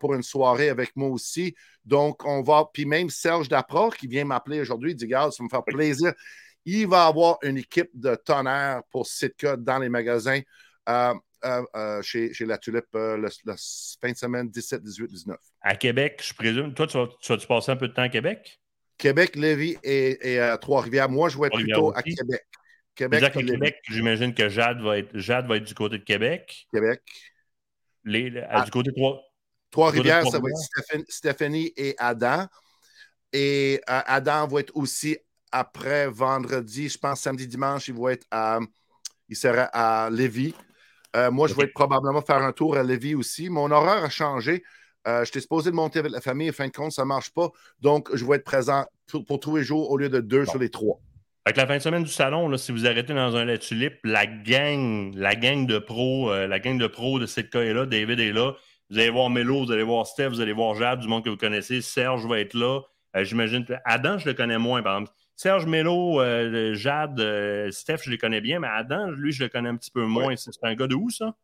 pour 0.00 0.14
une 0.14 0.22
soirée 0.22 0.70
avec 0.70 0.96
moi 0.96 1.10
aussi. 1.10 1.54
Donc, 1.84 2.24
on 2.24 2.42
va. 2.42 2.64
Puis 2.72 2.86
même 2.86 3.10
Serge 3.10 3.48
Dapro 3.48 3.90
qui 3.90 4.08
vient 4.08 4.24
m'appeler 4.24 4.60
aujourd'hui, 4.60 4.92
il 4.92 4.96
dit 4.96 5.06
Gars, 5.06 5.30
ça 5.30 5.44
me 5.44 5.48
fait 5.48 5.62
plaisir. 5.66 6.12
Il 6.64 6.88
va 6.88 7.04
y 7.04 7.08
avoir 7.08 7.38
une 7.42 7.58
équipe 7.58 7.90
de 7.94 8.16
tonnerre 8.16 8.82
pour 8.90 9.06
Sitka 9.06 9.56
dans 9.56 9.78
les 9.78 9.88
magasins. 9.88 10.40
Chez, 12.02 12.32
la 12.40 12.58
Tulipe 12.58 12.86
la, 12.94 13.28
fin 14.00 14.12
de 14.12 14.16
semaine 14.16 14.48
17, 14.48 14.82
18, 14.82 15.08
19. 15.08 15.36
À 15.60 15.76
Québec, 15.76 16.22
je 16.24 16.34
présume. 16.34 16.74
Toi, 16.74 16.86
tu 16.86 16.98
vas-tu 16.98 17.46
passer 17.46 17.72
un 17.72 17.76
peu 17.76 17.88
de 17.88 17.92
temps 17.92 18.02
à 18.02 18.08
Québec? 18.08 18.60
Québec, 18.98 19.36
Lévis 19.36 19.76
et, 19.82 20.38
à 20.40 20.56
Trois-Rivières. 20.58 21.08
Moi, 21.08 21.28
je 21.28 21.38
vais 21.38 21.48
être 21.48 21.56
plutôt 21.56 21.92
à 21.94 22.02
Québec. 22.02 22.46
Québec, 22.94 23.22
à 23.24 23.30
Québec 23.30 23.76
j'imagine 23.90 24.32
que 24.32 24.48
Jade 24.48 24.80
va, 24.80 24.98
être, 24.98 25.18
Jade 25.18 25.46
va 25.46 25.58
être 25.58 25.64
du 25.64 25.74
côté 25.74 25.98
de 25.98 26.04
Québec. 26.04 26.66
Québec. 26.72 27.02
Les, 28.04 28.32
ah. 28.48 28.64
du 28.64 28.70
côté 28.70 28.90
de 28.90 28.96
Trois. 28.96 29.22
Trois-Rivières, 29.70 30.26
ça 30.26 30.38
va 30.38 30.48
être 30.48 31.10
Stéphanie, 31.10 31.72
et 31.76 31.94
Adam. 31.98 32.46
Et 33.32 33.80
euh, 33.90 34.00
Adam 34.06 34.46
va 34.46 34.60
être 34.60 34.74
aussi 34.74 35.18
après 35.52 36.08
vendredi, 36.08 36.88
je 36.88 36.96
pense 36.96 37.20
samedi, 37.20 37.46
dimanche, 37.46 37.88
il 37.88 37.94
va 37.94 38.12
être 38.12 38.26
à, 38.30 38.60
il 39.28 39.36
sera 39.36 39.64
à 39.64 40.08
Lévis. 40.08 40.54
Euh, 41.14 41.30
moi, 41.30 41.48
je 41.48 41.54
vais 41.54 41.66
probablement 41.68 42.22
faire 42.22 42.42
un 42.42 42.52
tour 42.52 42.76
à 42.76 42.82
Lévis 42.82 43.14
aussi. 43.14 43.48
Mon 43.48 43.70
horaire 43.70 44.04
a 44.04 44.08
changé. 44.08 44.64
Euh, 45.06 45.24
je 45.24 45.30
t'ai 45.30 45.40
supposé 45.40 45.70
de 45.70 45.76
monter 45.76 46.00
avec 46.00 46.10
la 46.10 46.20
famille, 46.20 46.50
en 46.50 46.52
fin 46.52 46.66
de 46.66 46.72
compte, 46.72 46.92
ça 46.92 47.02
ne 47.02 47.08
marche 47.08 47.30
pas. 47.30 47.50
Donc, 47.80 48.14
je 48.14 48.24
vais 48.24 48.36
être 48.36 48.44
présent 48.44 48.84
pour, 49.26 49.38
tous 49.38 49.56
les 49.56 49.62
jours 49.62 49.90
au 49.90 49.96
lieu 49.96 50.08
de 50.08 50.20
deux 50.20 50.44
sur 50.46 50.58
les 50.58 50.68
trois. 50.68 50.98
Avec 51.44 51.56
la 51.58 51.66
fin 51.66 51.76
de 51.76 51.82
semaine 51.82 52.02
du 52.02 52.10
salon, 52.10 52.48
là, 52.48 52.58
si 52.58 52.72
vous 52.72 52.86
arrêtez 52.86 53.14
dans 53.14 53.36
un 53.36 53.44
La 53.44 53.56
Tulipe, 53.56 53.98
la 54.02 54.26
gang, 54.26 55.14
la 55.14 55.36
gang 55.36 55.64
de 55.64 55.78
pros, 55.78 56.32
euh, 56.32 56.48
la 56.48 56.58
gang 56.58 56.76
de 56.76 56.88
pros 56.88 57.20
de 57.20 57.26
cette 57.26 57.54
est 57.54 57.72
là, 57.72 57.86
David 57.86 58.18
est 58.18 58.32
là. 58.32 58.54
Vous 58.90 58.98
allez 58.98 59.10
voir 59.10 59.30
Melo, 59.30 59.64
vous 59.64 59.70
allez 59.70 59.84
voir 59.84 60.06
Steph, 60.08 60.30
vous 60.30 60.40
allez 60.40 60.52
voir 60.52 60.74
Jade, 60.74 60.98
du 60.98 61.08
monde 61.08 61.24
que 61.24 61.30
vous 61.30 61.36
connaissez. 61.36 61.82
Serge 61.82 62.26
va 62.26 62.40
être 62.40 62.54
là. 62.54 62.80
Euh, 63.16 63.22
j'imagine. 63.22 63.64
Adam, 63.84 64.18
je 64.18 64.26
le 64.26 64.34
connais 64.34 64.58
moins, 64.58 64.82
par 64.82 64.98
exemple. 64.98 65.12
Serge 65.36 65.66
Melo, 65.66 66.22
Jade, 66.74 67.70
Steph, 67.70 67.98
je 68.04 68.10
les 68.10 68.18
connais 68.18 68.40
bien, 68.40 68.58
mais 68.58 68.68
Adam, 68.68 69.10
lui, 69.10 69.32
je 69.32 69.44
le 69.44 69.50
connais 69.50 69.68
un 69.68 69.76
petit 69.76 69.90
peu 69.90 70.04
moins. 70.04 70.34
C'est 70.36 70.50
un 70.62 70.74
gars 70.74 70.86
de 70.86 70.94
où, 70.94 71.10
ça? 71.10 71.36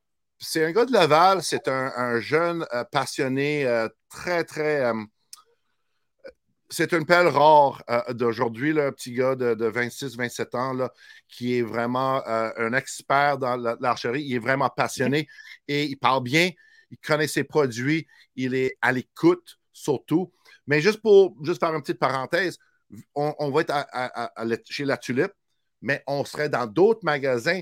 c'est 0.42 0.64
un 0.64 0.72
gars 0.72 0.84
de 0.84 0.92
Laval, 0.92 1.42
c'est 1.42 1.68
un, 1.68 2.20
jeune 2.20 2.66
euh, 2.74 2.84
passionné, 2.84 3.64
euh, 3.64 3.88
très, 4.08 4.44
très. 4.44 4.84
Euh, 4.84 5.04
c'est 6.68 6.92
une 6.92 7.04
pelle 7.04 7.28
rare 7.28 7.82
d'aujourd'hui, 8.10 8.72
le 8.72 8.90
petit 8.92 9.12
gars 9.12 9.36
de, 9.36 9.54
26-27 9.54 10.56
ans, 10.56 10.72
là, 10.72 10.90
qui 11.28 11.58
est 11.58 11.62
vraiment 11.62 12.22
un 12.26 12.72
expert 12.72 13.36
dans 13.36 13.56
l'archerie. 13.78 14.22
Il 14.22 14.36
est 14.36 14.38
vraiment 14.38 14.70
passionné 14.70 15.28
et 15.68 15.84
il 15.84 15.96
parle 15.96 16.22
bien, 16.22 16.48
il 16.90 16.96
connaît 16.96 17.28
ses 17.28 17.44
produits, 17.44 18.06
il 18.36 18.54
est 18.54 18.74
à 18.80 18.90
l'écoute 18.90 19.58
surtout. 19.70 20.32
Mais 20.66 20.80
juste 20.80 21.02
pour 21.02 21.36
juste 21.44 21.60
faire 21.60 21.74
une 21.74 21.82
petite 21.82 21.98
parenthèse, 21.98 22.56
on, 23.14 23.50
va 23.50 23.60
être 23.62 24.62
chez 24.70 24.84
La 24.84 24.96
Tulipe, 24.96 25.32
mais 25.80 26.02
on 26.06 26.24
serait 26.24 26.48
dans 26.48 26.66
d'autres 26.66 27.04
magasins 27.04 27.60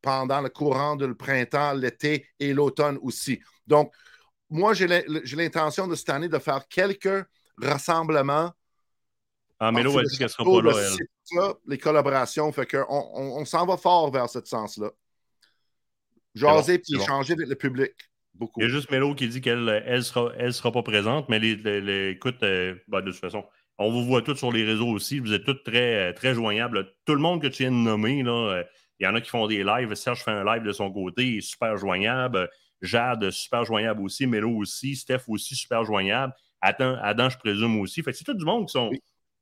pendant 0.00 0.40
le 0.40 0.48
courant 0.48 0.96
du 0.96 1.14
printemps, 1.14 1.74
l'été 1.74 2.26
et 2.40 2.52
l'automne 2.52 2.98
aussi. 3.02 3.40
Donc, 3.66 3.92
moi, 4.50 4.74
j'ai 4.74 4.86
l'intention 4.86 5.86
de 5.86 5.94
cette 5.94 6.10
année 6.10 6.28
de 6.28 6.38
faire 6.38 6.66
quelques 6.68 7.24
rassemblements. 7.56 8.52
Ah, 9.58 9.70
Mélo 9.70 9.96
a 9.96 10.02
dit 10.02 10.18
qu'elle 10.18 10.28
sera 10.28 10.44
pas 10.44 10.60
là, 10.60 11.54
Les 11.66 11.78
collaborations, 11.78 12.50
fait 12.52 12.66
qu'on 12.66 12.84
on, 12.88 13.44
s'en 13.44 13.64
va 13.64 13.76
fort 13.76 14.10
vers 14.10 14.28
ce 14.28 14.40
sens-là. 14.44 14.90
Jaser 16.34 16.78
puis 16.78 17.00
échanger 17.00 17.34
avec 17.34 17.48
le 17.48 17.54
public. 17.54 17.92
Beaucoup. 18.34 18.60
Il 18.60 18.64
y 18.64 18.66
a 18.66 18.68
juste 18.70 18.90
Mélo 18.90 19.14
qui 19.14 19.28
dit 19.28 19.40
qu'elle 19.40 19.64
ne 19.64 20.00
sera, 20.00 20.32
elle 20.36 20.52
sera 20.52 20.72
pas 20.72 20.82
présente, 20.82 21.28
mais 21.28 21.38
les, 21.38 22.10
écoute, 22.10 22.42
euh, 22.42 22.74
ben, 22.88 23.02
de 23.02 23.10
toute 23.10 23.20
façon, 23.20 23.44
on 23.82 23.90
vous 23.90 24.04
voit 24.04 24.22
tous 24.22 24.36
sur 24.36 24.52
les 24.52 24.64
réseaux 24.64 24.88
aussi. 24.88 25.18
Vous 25.18 25.32
êtes 25.32 25.44
tous 25.44 25.62
très, 25.64 26.12
très 26.14 26.34
joignables. 26.34 26.92
Tout 27.04 27.14
le 27.14 27.20
monde 27.20 27.42
que 27.42 27.48
tu 27.48 27.64
viens 27.64 27.70
de 27.70 27.76
nommer, 27.76 28.22
euh, 28.26 28.62
il 28.98 29.04
y 29.04 29.06
en 29.06 29.14
a 29.14 29.20
qui 29.20 29.30
font 29.30 29.46
des 29.46 29.64
lives. 29.64 29.94
Serge 29.94 30.22
fait 30.22 30.30
un 30.30 30.44
live 30.44 30.62
de 30.62 30.72
son 30.72 30.90
côté, 30.90 31.26
il 31.26 31.38
est 31.38 31.40
super 31.40 31.76
joignable. 31.76 32.48
Jade, 32.80 33.30
super 33.30 33.64
joignable 33.64 34.02
aussi. 34.02 34.26
Melo 34.26 34.50
aussi. 34.50 34.96
Steph 34.96 35.22
aussi, 35.28 35.54
super 35.54 35.84
joignable. 35.84 36.32
Adam, 36.60 37.28
je 37.28 37.38
présume 37.38 37.80
aussi. 37.80 38.02
Fait 38.02 38.12
c'est 38.12 38.24
tout 38.24 38.34
du 38.34 38.44
monde 38.44 38.66
qui 38.66 38.72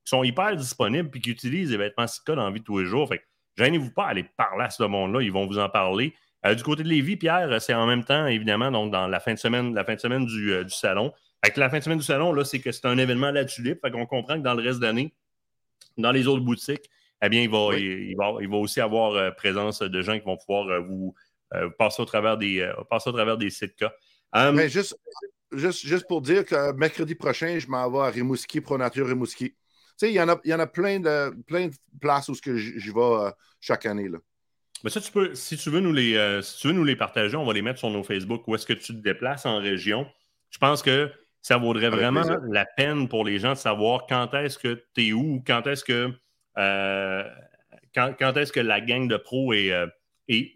sont, 0.04 0.24
hyper 0.24 0.56
disponibles 0.56 1.10
et 1.14 1.20
qui 1.20 1.30
utilisent 1.30 1.70
les 1.70 1.76
vêtements 1.76 2.06
Sika 2.06 2.34
dans 2.34 2.44
la 2.44 2.50
vie 2.50 2.60
de 2.60 2.64
tous 2.64 2.78
les 2.78 2.86
jours. 2.86 3.08
Fait 3.08 3.22
gênez-vous 3.56 3.92
pas 3.92 4.06
aller 4.06 4.24
parler 4.24 4.64
à 4.64 4.70
ce 4.70 4.82
monde-là. 4.82 5.22
Ils 5.22 5.32
vont 5.32 5.46
vous 5.46 5.58
en 5.58 5.68
parler. 5.68 6.14
Euh, 6.46 6.54
du 6.54 6.62
côté 6.62 6.82
de 6.82 6.88
Lévis, 6.88 7.16
Pierre, 7.16 7.60
c'est 7.60 7.74
en 7.74 7.86
même 7.86 8.04
temps, 8.04 8.26
évidemment, 8.26 8.70
donc 8.70 8.90
dans 8.90 9.06
la 9.06 9.20
fin 9.20 9.34
de 9.34 9.38
semaine, 9.38 9.74
la 9.74 9.84
fin 9.84 9.94
de 9.94 10.00
semaine 10.00 10.24
du, 10.24 10.52
euh, 10.52 10.66
salon. 10.68 11.12
Avec 11.42 11.56
la 11.56 11.70
fin 11.70 11.78
de 11.78 11.84
semaine 11.84 11.98
du 11.98 12.04
salon, 12.04 12.32
là, 12.32 12.44
c'est 12.44 12.60
que 12.60 12.70
c'est 12.70 12.86
un 12.86 12.98
événement 12.98 13.28
à 13.28 13.32
la 13.32 13.44
tulipe. 13.44 13.80
Fait 13.80 13.90
qu'on 13.90 14.06
comprend 14.06 14.36
que 14.36 14.42
dans 14.42 14.54
le 14.54 14.62
reste 14.62 14.80
d'année, 14.80 15.14
dans 15.96 16.12
les 16.12 16.26
autres 16.26 16.42
boutiques, 16.42 16.90
eh 17.22 17.28
bien, 17.28 17.42
il 17.42 17.50
va, 17.50 17.76
il, 17.76 18.14
va, 18.16 18.34
il 18.40 18.48
va 18.48 18.56
aussi 18.56 18.80
avoir 18.80 19.12
euh, 19.12 19.30
présence 19.30 19.80
de 19.80 20.02
gens 20.02 20.18
qui 20.18 20.24
vont 20.24 20.36
pouvoir 20.36 20.68
euh, 20.68 20.80
vous 20.80 21.14
euh, 21.54 21.68
passer, 21.78 22.02
au 22.02 22.04
travers 22.04 22.36
des, 22.36 22.70
passer 22.88 23.10
au 23.10 23.12
travers 23.12 23.36
des 23.36 23.50
sites 23.50 23.76
cas. 23.76 23.92
Hum, 24.32 24.54
Mais 24.54 24.68
juste, 24.68 24.96
juste, 25.52 25.84
juste 25.84 26.06
pour 26.06 26.22
dire 26.22 26.44
que 26.44 26.72
mercredi 26.72 27.14
prochain, 27.14 27.58
je 27.58 27.66
m'en 27.68 27.90
vais 27.90 28.06
à 28.06 28.10
Rimouski, 28.10 28.60
Pro 28.60 28.78
Nature 28.78 29.08
Rimouski. 29.08 29.50
Tu 29.50 29.56
sais, 29.96 30.10
il 30.10 30.14
y 30.14 30.20
en 30.20 30.28
a, 30.28 30.40
il 30.44 30.50
y 30.50 30.54
en 30.54 30.60
a 30.60 30.66
plein, 30.66 31.00
de, 31.00 31.34
plein 31.46 31.68
de 31.68 31.74
places 32.00 32.28
où 32.28 32.34
je 32.34 32.92
vais 32.92 33.32
chaque 33.60 33.84
année. 33.86 34.08
Là. 34.08 34.18
Mais 34.82 34.88
ça, 34.88 35.00
tu 35.00 35.12
peux, 35.12 35.34
si 35.34 35.58
tu 35.58 35.68
veux 35.68 35.80
nous 35.80 35.92
les, 35.92 36.40
si 36.42 36.58
tu 36.58 36.68
veux 36.68 36.72
nous 36.72 36.84
les 36.84 36.96
partager, 36.96 37.36
on 37.36 37.44
va 37.44 37.52
les 37.52 37.60
mettre 37.60 37.80
sur 37.80 37.90
nos 37.90 38.02
Facebook. 38.02 38.46
Où 38.46 38.54
est-ce 38.54 38.64
que 38.64 38.72
tu 38.72 38.94
te 38.94 39.02
déplaces 39.02 39.44
en 39.44 39.58
région? 39.58 40.06
Je 40.50 40.58
pense 40.58 40.80
que 40.80 41.10
ça 41.42 41.56
vaudrait 41.56 41.88
vraiment 41.88 42.22
la 42.48 42.66
peine 42.66 43.08
pour 43.08 43.24
les 43.24 43.38
gens 43.38 43.52
de 43.52 43.58
savoir 43.58 44.06
quand 44.06 44.34
est-ce 44.34 44.58
que 44.58 44.84
tu 44.94 45.08
es 45.08 45.12
où, 45.12 45.42
quand 45.46 45.66
est-ce 45.66 45.84
que 45.84 46.12
euh, 46.58 47.24
quand, 47.94 48.36
est-ce 48.36 48.52
que 48.52 48.60
la 48.60 48.80
gang 48.80 49.08
de 49.08 49.16
pros 49.16 49.52
est, 49.52 49.72
euh, 49.72 49.86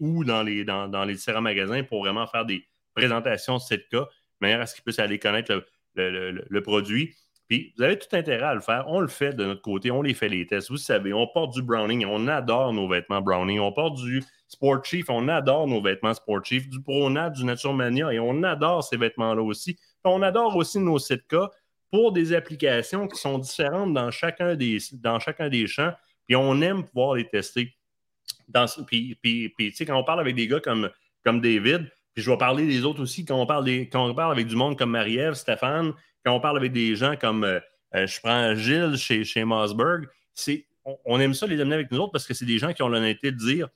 où 0.01 0.25
dans 0.25 0.43
les, 0.43 0.65
dans, 0.65 1.05
les 1.05 1.15
différents 1.15 1.41
magasins 1.41 1.83
pour 1.83 2.05
vraiment 2.05 2.27
faire 2.27 2.45
des 2.45 2.67
présentations 2.95 3.57
de 3.57 3.63
cette 3.63 3.89
cas, 3.89 4.03
de 4.03 4.07
manière 4.41 4.61
à 4.61 4.67
ce 4.67 4.75
qu'ils 4.75 4.85
puissent 4.85 4.99
aller 4.99 5.19
connaître 5.19 5.65
le, 5.97 6.61
produit. 6.61 7.15
Puis 7.49 7.75
vous 7.77 7.83
avez 7.83 7.99
tout 7.99 8.15
intérêt 8.15 8.47
à 8.47 8.55
le 8.55 8.61
faire. 8.61 8.85
On 8.89 9.01
le 9.01 9.09
fait 9.09 9.35
de 9.35 9.45
notre 9.45 9.63
côté, 9.63 9.91
on 9.91 10.03
les 10.03 10.15
fait 10.15 10.29
les 10.29 10.47
tests. 10.47 10.71
Vous 10.71 10.77
savez, 10.77 11.13
on 11.13 11.27
porte 11.27 11.53
du 11.55 11.63
Browning, 11.63 12.07
on 12.07 12.29
adore 12.29 12.73
nos 12.73 12.89
vêtements 12.89 13.21
Browning. 13.21 13.59
On 13.59 13.73
porte 13.73 13.97
du 13.97 14.23
Sport 14.49 14.85
Chief, 14.85 15.11
on 15.11 15.29
adore 15.29 15.67
nos 15.67 15.83
vêtements 15.83 16.15
Sport 16.15 16.45
Chief, 16.45 16.69
du 16.69 16.81
Pronat, 16.81 17.31
du 17.31 17.45
Naturemania, 17.45 18.13
et 18.13 18.21
on 18.21 18.43
adore 18.45 18.85
ces 18.85 18.97
vêtements-là 18.97 19.43
aussi. 19.43 19.79
On 20.05 20.23
adore 20.23 20.55
aussi 20.57 20.79
nos 20.79 20.99
Sitka 20.99 21.51
pour 21.91 22.13
des 22.13 22.33
applications 22.33 23.09
qui 23.09 23.19
sont 23.19 23.39
différentes 23.39 23.95
dans 23.95 24.11
chacun 24.11 24.55
des, 24.55 24.79
dans 24.95 25.19
chacun 25.19 25.49
champs, 25.67 25.93
puis 26.27 26.37
on 26.37 26.61
aime 26.61 26.85
pouvoir 26.85 27.15
les 27.15 27.29
tester. 27.29 27.75
Puis, 28.87 29.17
puis 29.23 29.73
quand 29.87 29.99
on 29.99 30.05
parle 30.05 30.21
avec 30.21 30.35
des 30.35 30.47
gars 30.47 30.61
comme, 30.61 30.91
David, 31.25 31.91
puis 32.13 32.23
je 32.23 32.31
vais 32.31 32.37
parler 32.37 32.67
des 32.67 32.85
autres 32.85 33.03
aussi, 33.03 33.25
quand 33.25 33.41
on 33.41 33.47
parle, 33.47 33.69
on 33.95 34.17
avec 34.17 34.47
du 34.47 34.57
monde 34.57 34.77
comme 34.79 34.91
Marie-Ève, 34.91 35.35
Stéphane, 35.35 35.93
quand 36.25 36.35
on 36.35 36.41
parle 36.41 36.57
avec 36.57 36.73
des 36.73 36.97
gens 36.97 37.17
comme, 37.17 37.45
euh, 37.45 37.61
euh, 37.95 38.07
je 38.07 38.21
prends 38.21 38.55
Gilles 38.55 38.97
chez, 38.97 39.25
chez 39.25 39.45
Mossberg, 39.45 40.09
on, 40.85 41.21
aime 41.21 41.35
ça 41.35 41.47
les 41.47 41.61
amener 41.61 41.77
avec 41.77 41.91
nous 41.91 41.99
autres 41.99 42.13
parce 42.13 42.27
que 42.27 42.35
c'est 42.35 42.45
des 42.45 42.59
gens 42.59 42.73
qui 42.73 42.83
ont 42.83 42.89
l'honnêteté 42.89 43.31
de 43.31 43.37
dire 43.37 43.69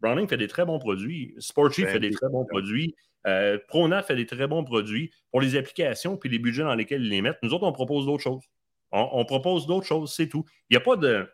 Browning 0.00 0.28
fait 0.28 0.36
des 0.36 0.48
très 0.48 0.64
bons 0.64 0.78
produits, 0.78 1.34
Sporty 1.38 1.82
ben, 1.82 1.92
fait 1.92 2.00
des 2.00 2.10
très 2.10 2.28
bons 2.28 2.44
produits, 2.44 2.94
euh, 3.26 3.58
Pronat 3.68 4.02
fait 4.02 4.16
des 4.16 4.26
très 4.26 4.46
bons 4.46 4.64
produits 4.64 5.10
pour 5.30 5.40
les 5.40 5.56
applications 5.56 6.16
puis 6.16 6.30
les 6.30 6.38
budgets 6.38 6.62
dans 6.62 6.74
lesquels 6.74 7.02
ils 7.02 7.10
les 7.10 7.22
mettent. 7.22 7.38
Nous 7.42 7.52
autres, 7.52 7.66
on 7.66 7.72
propose 7.72 8.06
d'autres 8.06 8.22
choses. 8.22 8.44
On, 8.92 9.24
propose 9.24 9.66
d'autres 9.68 9.86
choses, 9.86 10.12
c'est 10.12 10.28
tout. 10.28 10.44
Il 10.68 10.74
n'y 10.74 10.76
a 10.76 10.80
pas 10.80 10.96
de. 10.96 11.28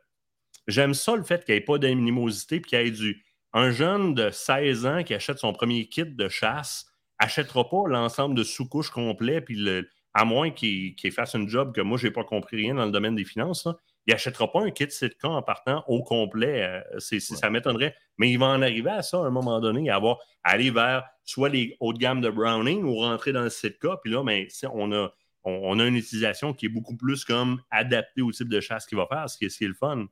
J'aime 0.66 0.93
ça 0.93 1.16
le 1.16 1.22
fait 1.22 1.43
qu'il 1.43 1.55
n'y 1.55 1.59
ait 1.59 1.64
pas 1.64 1.78
d'animosité 1.78 2.60
puis 2.60 2.70
qu'il 2.70 2.78
y 2.78 2.88
ait 2.88 2.90
du. 2.90 3.24
Un 3.55 3.70
jeune 3.70 4.14
de 4.14 4.28
16 4.28 4.84
ans 4.84 5.02
qui 5.02 5.14
achète 5.14 5.38
son 5.38 5.55
premier 5.55 5.88
kit 5.88 6.05
de 6.05 6.28
chasse 6.28 6.86
achètera 7.18 7.66
pas 7.70 7.84
l'ensemble 7.86 8.34
de 8.34 8.44
sous-couches 8.44 8.90
complets, 8.90 9.40
puis 9.40 9.55
le, 9.56 9.88
à 10.12 10.26
moins 10.26 10.51
qu'il 10.51 10.94
fasse 11.12 11.34
un 11.34 11.48
job 11.48 11.74
que 11.74 11.80
moi, 11.80 11.97
je 11.97 12.09
n'ai 12.09 12.12
pas 12.12 12.24
compris 12.24 12.59
rien 12.59 12.74
dans 12.74 12.84
le 12.84 12.90
domaine 12.90 13.14
des 13.14 13.24
finances 13.24 13.66
il 14.07 14.12
n'achètera 14.12 14.51
pas 14.51 14.61
un 14.61 14.70
kit 14.70 14.89
Sitka 14.89 15.28
en 15.28 15.43
partant 15.43 15.85
au 15.89 16.03
complet. 16.03 16.83
Euh, 16.95 17.01
ça 17.01 17.51
m'étonnerait. 17.51 17.97
Mais 18.19 18.31
il 18.31 18.39
va 18.39 18.47
en 18.47 18.62
arriver 18.62 18.91
à 18.91 19.03
ça 19.03 19.19
à 19.19 19.23
un 19.23 19.31
moment 19.31 19.61
donné, 19.61 19.91
à, 19.91 19.97
avoir, 19.97 20.19
aller 20.45 20.70
vers 20.70 21.09
soit 21.24 21.49
les 21.49 21.77
hautes 21.81 21.99
gammes 21.99 22.20
de 22.20 22.31
Browning 22.31 22.85
ou 22.85 22.97
rentrer 22.97 23.33
dans 23.33 23.43
le 23.43 23.51
Sitka. 23.51 23.99
Puis 24.03 24.12
là, 24.12 24.23
ben, 24.23 24.47
on, 24.73 24.93
a, 24.93 25.12
on, 25.43 25.78
a 25.81 25.85
une 25.85 25.97
utilisation 25.97 26.55
qui 26.55 26.66
est 26.66 26.69
beaucoup 26.69 26.97
plus 26.97 27.24
comme 27.24 27.61
adaptée 27.70 28.23
au 28.23 28.31
type 28.31 28.49
de 28.49 28.61
chasse 28.61 28.87
qu'il 28.87 28.97
va 28.97 29.07
faire, 29.07 29.28
ce 29.28 29.37
qui 29.39 29.45
est, 29.47 29.61
le 29.62 29.74
fun. 29.74 30.07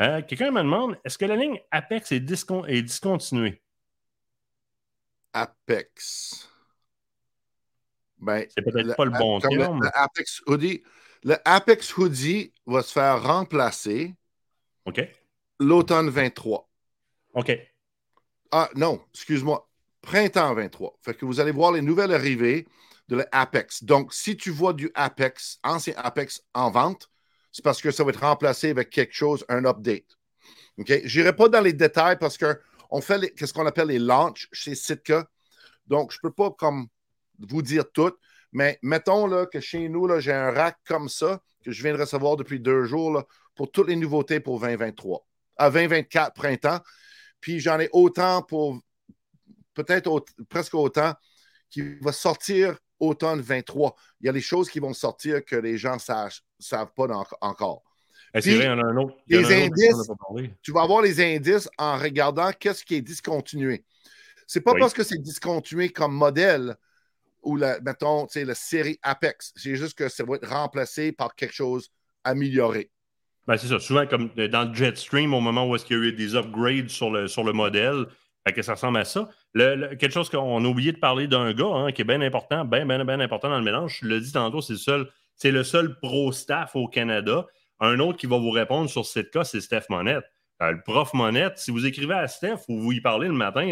Euh, 0.00 0.22
quelqu'un 0.22 0.52
me 0.52 0.62
demande 0.62 0.96
est-ce 1.04 1.18
que 1.18 1.24
la 1.24 1.36
ligne 1.36 1.60
Apex 1.72 2.12
est, 2.12 2.20
discontinuée? 2.20 3.60
Apex. 5.32 6.48
Ben, 8.18 8.46
c'est 8.48 8.62
peut-être 8.62 8.94
pas 8.94 9.04
le 9.04 9.10
bon 9.10 9.40
terme. 9.40 9.90
Apex 9.92 10.40
Hoodie. 10.46 10.84
Le 11.24 11.36
Apex 11.44 11.96
Hoodie 11.96 12.52
va 12.66 12.82
se 12.82 12.92
faire 12.92 13.22
remplacer 13.22 14.14
OK. 14.86 15.00
l'automne 15.60 16.10
23. 16.10 16.68
OK. 17.34 17.58
Ah 18.50 18.68
non, 18.74 19.00
excuse-moi. 19.14 19.68
Printemps 20.02 20.54
23. 20.54 20.98
Fait 21.00 21.14
que 21.14 21.24
vous 21.24 21.38
allez 21.40 21.52
voir 21.52 21.72
les 21.72 21.80
nouvelles 21.80 22.12
arrivées 22.12 22.66
de 23.08 23.16
l'Apex. 23.16 23.84
Donc, 23.84 24.12
si 24.12 24.36
tu 24.36 24.50
vois 24.50 24.72
du 24.72 24.90
Apex, 24.94 25.58
ancien 25.62 25.94
Apex 25.96 26.42
en 26.54 26.70
vente, 26.70 27.08
c'est 27.52 27.62
parce 27.62 27.80
que 27.80 27.90
ça 27.90 28.02
va 28.02 28.10
être 28.10 28.20
remplacé 28.20 28.70
avec 28.70 28.90
quelque 28.90 29.14
chose, 29.14 29.44
un 29.48 29.64
update. 29.64 30.18
OK? 30.78 30.92
Je 31.04 31.20
n'irai 31.20 31.36
pas 31.36 31.48
dans 31.48 31.60
les 31.60 31.72
détails 31.72 32.18
parce 32.18 32.36
qu'on 32.36 32.54
on 32.90 33.00
fait 33.00 33.32
ce 33.38 33.52
qu'on 33.52 33.66
appelle 33.66 33.88
les 33.88 33.98
launches 33.98 34.48
chez 34.52 34.74
Sitka. 34.74 35.28
Donc, 35.86 36.12
je 36.12 36.18
ne 36.18 36.28
peux 36.28 36.32
pas 36.32 36.50
comme 36.50 36.88
vous 37.38 37.62
dire 37.62 37.84
tout, 37.92 38.12
mais 38.52 38.78
mettons 38.82 39.26
là, 39.26 39.46
que 39.46 39.60
chez 39.60 39.88
nous, 39.88 40.08
j'ai 40.20 40.32
un 40.32 40.50
rack 40.50 40.76
comme 40.86 41.08
ça 41.08 41.40
que 41.64 41.72
je 41.72 41.82
viens 41.82 41.94
de 41.94 42.00
recevoir 42.00 42.36
depuis 42.36 42.60
deux 42.60 42.84
jours 42.84 43.24
pour 43.54 43.70
toutes 43.70 43.88
les 43.88 43.96
nouveautés 43.96 44.40
pour 44.40 44.60
2023. 44.60 45.26
À 45.56 45.70
2024 45.70 46.34
printemps. 46.34 46.80
Puis 47.40 47.60
j'en 47.60 47.80
ai 47.80 47.88
autant 47.92 48.42
pour 48.42 48.78
peut-être 49.74 50.24
presque 50.48 50.74
autant 50.74 51.14
qui 51.70 51.94
va 52.00 52.12
sortir 52.12 52.76
automne 53.00 53.40
23. 53.40 53.94
Il 54.20 54.26
y 54.26 54.28
a 54.28 54.32
des 54.32 54.40
choses 54.40 54.68
qui 54.68 54.78
vont 54.78 54.92
sortir 54.92 55.44
que 55.44 55.56
les 55.56 55.76
gens 55.76 55.94
ne 55.96 56.30
savent, 56.58 56.92
pas 56.94 57.06
encore. 57.40 57.82
Eh, 58.34 58.40
c'est 58.40 58.54
vrai, 58.54 58.64
il 58.64 58.66
y 58.66 58.70
en 58.70 58.78
a 58.78 58.86
un 58.86 58.96
autre. 58.96 59.16
Les 59.26 59.64
indices, 59.64 60.10
tu 60.62 60.72
vas 60.72 60.82
avoir 60.82 61.02
les 61.02 61.20
indices 61.20 61.68
en 61.78 61.98
regardant 61.98 62.50
qu'est-ce 62.52 62.84
qui 62.84 62.94
est 62.96 63.02
discontinué. 63.02 63.84
C'est 64.46 64.60
pas 64.60 64.74
parce 64.78 64.92
que 64.92 65.02
c'est 65.02 65.20
discontinué 65.20 65.88
comme 65.88 66.14
modèle 66.14 66.76
ou, 67.42 67.56
la, 67.56 67.80
mettons, 67.80 68.26
la 68.34 68.54
série 68.54 68.98
Apex. 69.02 69.52
C'est 69.56 69.76
juste 69.76 69.96
que 69.96 70.08
ça 70.08 70.24
va 70.24 70.36
être 70.36 70.48
remplacé 70.48 71.12
par 71.12 71.34
quelque 71.34 71.54
chose 71.54 71.90
amélioré. 72.24 72.90
Ben, 73.46 73.56
c'est 73.56 73.66
ça. 73.66 73.80
Souvent, 73.80 74.06
comme 74.06 74.30
dans 74.50 74.68
le 74.68 74.74
Jetstream, 74.74 75.34
au 75.34 75.40
moment 75.40 75.68
où 75.68 75.74
est-ce 75.74 75.84
qu'il 75.84 75.96
y 75.96 76.00
a 76.00 76.04
eu 76.04 76.12
des 76.12 76.36
upgrades 76.36 76.88
sur 76.88 77.10
le, 77.10 77.26
sur 77.26 77.42
le 77.42 77.52
modèle, 77.52 78.06
que 78.50 78.62
ça 78.62 78.74
ressemble 78.74 78.98
à 78.98 79.04
ça. 79.04 79.28
quelque 79.54 80.10
chose 80.10 80.28
qu'on 80.28 80.64
a 80.64 80.68
oublié 80.68 80.90
de 80.90 80.98
parler 80.98 81.28
d'un 81.28 81.52
gars 81.52 81.66
hein, 81.66 81.92
qui 81.92 82.02
est 82.02 82.04
bien 82.04 82.20
important, 82.20 82.64
bien, 82.64 82.84
bien, 82.84 83.04
bien 83.04 83.20
important 83.20 83.48
dans 83.48 83.58
le 83.58 83.64
mélange. 83.64 84.00
Je 84.02 84.08
le 84.08 84.20
dis 84.20 84.32
tantôt, 84.32 84.60
c'est 84.60 84.72
le 84.72 84.78
seul, 84.78 85.08
c'est 85.36 85.52
le 85.52 85.62
seul 85.62 85.98
pro 86.00 86.32
staff 86.32 86.74
au 86.74 86.88
Canada. 86.88 87.46
Un 87.78 88.00
autre 88.00 88.18
qui 88.18 88.26
va 88.26 88.38
vous 88.38 88.50
répondre 88.50 88.90
sur 88.90 89.06
ce 89.06 89.20
cas, 89.20 89.44
c'est 89.44 89.60
Steph 89.60 89.84
Monette. 89.90 90.24
Euh, 90.60 90.72
le 90.72 90.82
prof 90.82 91.14
Monette, 91.14 91.58
si 91.58 91.70
vous 91.70 91.86
écrivez 91.86 92.14
à 92.14 92.26
Steph 92.26 92.64
ou 92.68 92.80
vous 92.80 92.92
y 92.92 93.00
parlez 93.00 93.28
le 93.28 93.34
matin, 93.34 93.62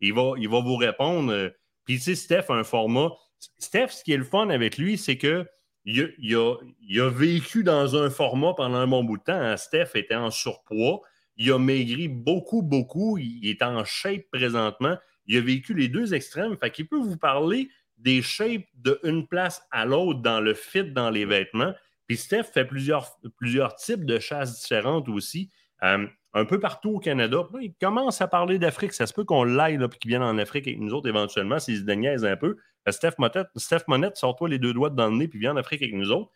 il, 0.00 0.14
va, 0.14 0.32
il 0.36 0.48
va 0.48 0.60
vous 0.60 0.76
répondre. 0.76 1.32
Euh, 1.32 1.50
puis, 1.88 1.96
tu 1.96 2.02
sais, 2.02 2.14
Steph 2.16 2.50
a 2.50 2.52
un 2.52 2.64
format. 2.64 3.12
Steph, 3.58 3.88
ce 3.92 4.04
qui 4.04 4.12
est 4.12 4.18
le 4.18 4.24
fun 4.24 4.50
avec 4.50 4.76
lui, 4.76 4.98
c'est 4.98 5.16
que 5.16 5.46
il 5.86 6.36
a, 6.36 7.08
vécu 7.08 7.64
dans 7.64 7.96
un 7.96 8.10
format 8.10 8.52
pendant 8.52 8.76
un 8.76 8.86
bon 8.86 9.04
bout 9.04 9.16
de 9.16 9.22
temps. 9.22 9.40
Hein. 9.40 9.56
Steph 9.56 9.92
était 9.94 10.14
en 10.14 10.30
surpoids. 10.30 11.00
Il 11.38 11.50
a 11.50 11.58
maigri 11.58 12.08
beaucoup, 12.08 12.60
beaucoup. 12.60 13.16
Il 13.16 13.48
est 13.48 13.62
en 13.62 13.86
shape 13.86 14.24
présentement. 14.30 14.98
Il 15.28 15.38
a 15.38 15.40
vécu 15.40 15.72
les 15.72 15.88
deux 15.88 16.12
extrêmes. 16.12 16.58
Fait 16.58 16.70
qu'il 16.70 16.88
peut 16.88 17.00
vous 17.00 17.16
parler 17.16 17.70
des 17.96 18.20
shapes 18.20 18.66
d'une 18.74 19.26
place 19.26 19.62
à 19.70 19.86
l'autre 19.86 20.20
dans 20.20 20.42
le 20.42 20.52
fit, 20.52 20.84
dans 20.84 21.08
les 21.08 21.24
vêtements. 21.24 21.72
Puis 22.06 22.18
Steph 22.18 22.50
fait 22.52 22.66
plusieurs, 22.66 23.18
plusieurs 23.38 23.76
types 23.76 24.04
de 24.04 24.18
chasses 24.18 24.60
différentes 24.60 25.08
aussi. 25.08 25.50
Euh, 25.84 26.06
un 26.34 26.44
peu 26.44 26.60
partout 26.60 26.90
au 26.90 26.98
Canada. 26.98 27.48
il 27.60 27.74
commence 27.80 28.20
à 28.20 28.28
parler 28.28 28.58
d'Afrique. 28.58 28.92
Ça 28.92 29.06
se 29.06 29.14
peut 29.14 29.24
qu'on 29.24 29.44
l'aille 29.44 29.74
et 29.82 29.98
qu'il 29.98 30.10
vienne 30.10 30.22
en 30.22 30.36
Afrique 30.38 30.66
avec 30.66 30.78
nous 30.78 30.92
autres 30.92 31.08
éventuellement 31.08 31.58
s'il 31.58 31.78
se 31.78 31.82
déniaise 31.82 32.24
un 32.24 32.36
peu. 32.36 32.56
Euh, 32.86 32.92
Steph, 32.92 33.12
Monette, 33.18 33.48
Steph 33.56 33.84
Monette, 33.88 34.16
sors-toi 34.16 34.48
les 34.48 34.58
deux 34.58 34.72
doigts 34.72 34.90
dans 34.90 35.08
le 35.08 35.16
nez 35.16 35.28
puis 35.28 35.38
viens 35.38 35.52
en 35.52 35.56
Afrique 35.56 35.82
avec 35.82 35.94
nous 35.94 36.10
autres. 36.10 36.30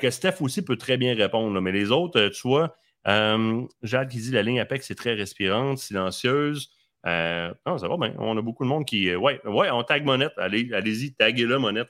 que 0.00 0.10
Steph 0.10 0.36
aussi 0.40 0.62
peut 0.62 0.76
très 0.76 0.96
bien 0.96 1.14
répondre. 1.14 1.58
Mais 1.60 1.72
les 1.72 1.90
autres, 1.90 2.20
euh, 2.20 2.30
tu 2.30 2.46
vois, 2.46 2.74
Jade 3.82 4.08
qui 4.08 4.18
dit 4.18 4.30
la 4.30 4.42
ligne 4.42 4.60
Apex 4.60 4.86
c'est 4.86 4.94
très 4.94 5.14
respirante, 5.14 5.78
silencieuse. 5.78 6.70
non, 7.04 7.78
ça 7.78 7.88
va 7.88 7.96
bien. 7.96 8.14
On 8.18 8.36
a 8.36 8.42
beaucoup 8.42 8.64
de 8.64 8.68
monde 8.68 8.84
qui. 8.84 9.14
ouais, 9.16 9.40
ouais, 9.46 9.70
on 9.70 9.82
tag 9.84 10.04
Monette. 10.04 10.34
Allez, 10.36 10.72
allez-y, 10.74 11.14
taguez-le, 11.14 11.58
Monette. 11.58 11.88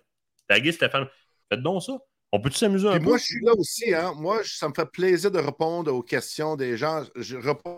Taguez 0.48 0.72
Stéphane. 0.72 1.06
Faites 1.50 1.62
donc 1.62 1.82
ça. 1.82 1.98
On 2.32 2.40
peut 2.40 2.50
s'amuser 2.50 2.88
un 2.88 2.98
peu? 2.98 3.04
Moi, 3.04 3.18
je 3.18 3.24
suis 3.24 3.44
là 3.44 3.52
aussi. 3.56 3.94
Hein? 3.94 4.12
Moi, 4.16 4.40
ça 4.44 4.68
me 4.68 4.74
fait 4.74 4.88
plaisir 4.90 5.30
de 5.30 5.38
répondre 5.38 5.92
aux 5.92 6.02
questions 6.02 6.56
des 6.56 6.76
gens. 6.76 7.04
Je 7.16 7.36
réponds 7.36 7.76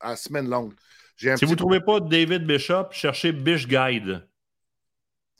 à, 0.00 0.16
semaine 0.16 0.48
longue. 0.48 0.72
si 1.16 1.44
vous 1.44 1.50
ne 1.50 1.56
trouvez 1.56 1.80
pas 1.80 2.00
David 2.00 2.46
Bishop, 2.46 2.92
cherchez 2.92 3.32
Bish 3.32 3.66
Guide. 3.66 4.26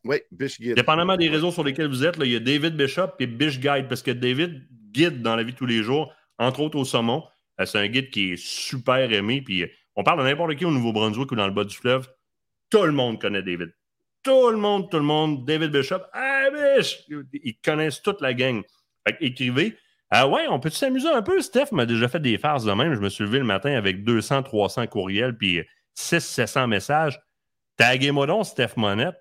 Oui, 0.04 0.18
Bish 0.30 0.60
Guide. 0.60 0.76
Dépendamment 0.76 1.16
des 1.16 1.28
réseaux 1.28 1.50
sur 1.50 1.64
lesquels 1.64 1.88
vous 1.88 2.04
êtes, 2.04 2.18
là, 2.18 2.26
il 2.26 2.32
y 2.32 2.36
a 2.36 2.40
David 2.40 2.76
Bishop 2.76 3.12
et 3.18 3.26
Bish 3.26 3.58
Guide 3.60 3.88
parce 3.88 4.02
que 4.02 4.10
David 4.10 4.66
guide 4.92 5.22
dans 5.22 5.36
la 5.36 5.42
vie 5.42 5.52
de 5.52 5.56
tous 5.56 5.66
les 5.66 5.82
jours, 5.82 6.12
entre 6.38 6.60
autres 6.60 6.78
au 6.78 6.84
saumon. 6.84 7.24
Euh, 7.60 7.66
c'est 7.66 7.78
un 7.78 7.88
guide 7.88 8.10
qui 8.10 8.32
est 8.32 8.36
super 8.36 9.12
aimé. 9.12 9.42
Puis 9.42 9.62
euh, 9.62 9.68
on 9.96 10.02
parle 10.02 10.18
de 10.20 10.24
n'importe 10.24 10.56
qui 10.56 10.64
au 10.64 10.70
Nouveau-Brunswick 10.70 11.30
ou 11.32 11.36
dans 11.36 11.46
le 11.46 11.52
bas 11.52 11.64
du 11.64 11.76
fleuve. 11.76 12.08
Tout 12.68 12.84
le 12.84 12.92
monde 12.92 13.20
connaît 13.20 13.42
David. 13.42 13.72
Tout 14.22 14.50
le 14.50 14.58
monde, 14.58 14.90
tout 14.90 14.98
le 14.98 15.04
monde, 15.04 15.46
David 15.46 15.70
Bishop, 15.70 16.00
hey 16.14 16.50
Bish! 16.52 17.06
Ils 17.32 17.56
connaissent 17.64 18.02
toute 18.02 18.20
la 18.20 18.34
gang. 18.34 18.62
Fait 19.06 19.16
écrivez. 19.20 19.76
Ah 20.10 20.28
ouais, 20.28 20.46
on 20.48 20.58
peut 20.58 20.70
s'amuser 20.70 21.08
un 21.08 21.22
peu? 21.22 21.40
Steph 21.40 21.72
m'a 21.72 21.86
déjà 21.86 22.08
fait 22.08 22.20
des 22.20 22.36
farces 22.36 22.64
de 22.64 22.72
même. 22.72 22.94
Je 22.94 23.00
me 23.00 23.08
suis 23.08 23.24
levé 23.24 23.38
le 23.38 23.44
matin 23.44 23.72
avec 23.72 24.04
200, 24.04 24.42
300 24.42 24.88
courriels, 24.88 25.36
puis 25.36 25.62
600, 25.94 26.20
700 26.20 26.66
messages. 26.66 27.20
Taguez-moi 27.76 28.26
donc, 28.26 28.44
Steph 28.44 28.72
Monette. 28.76 29.14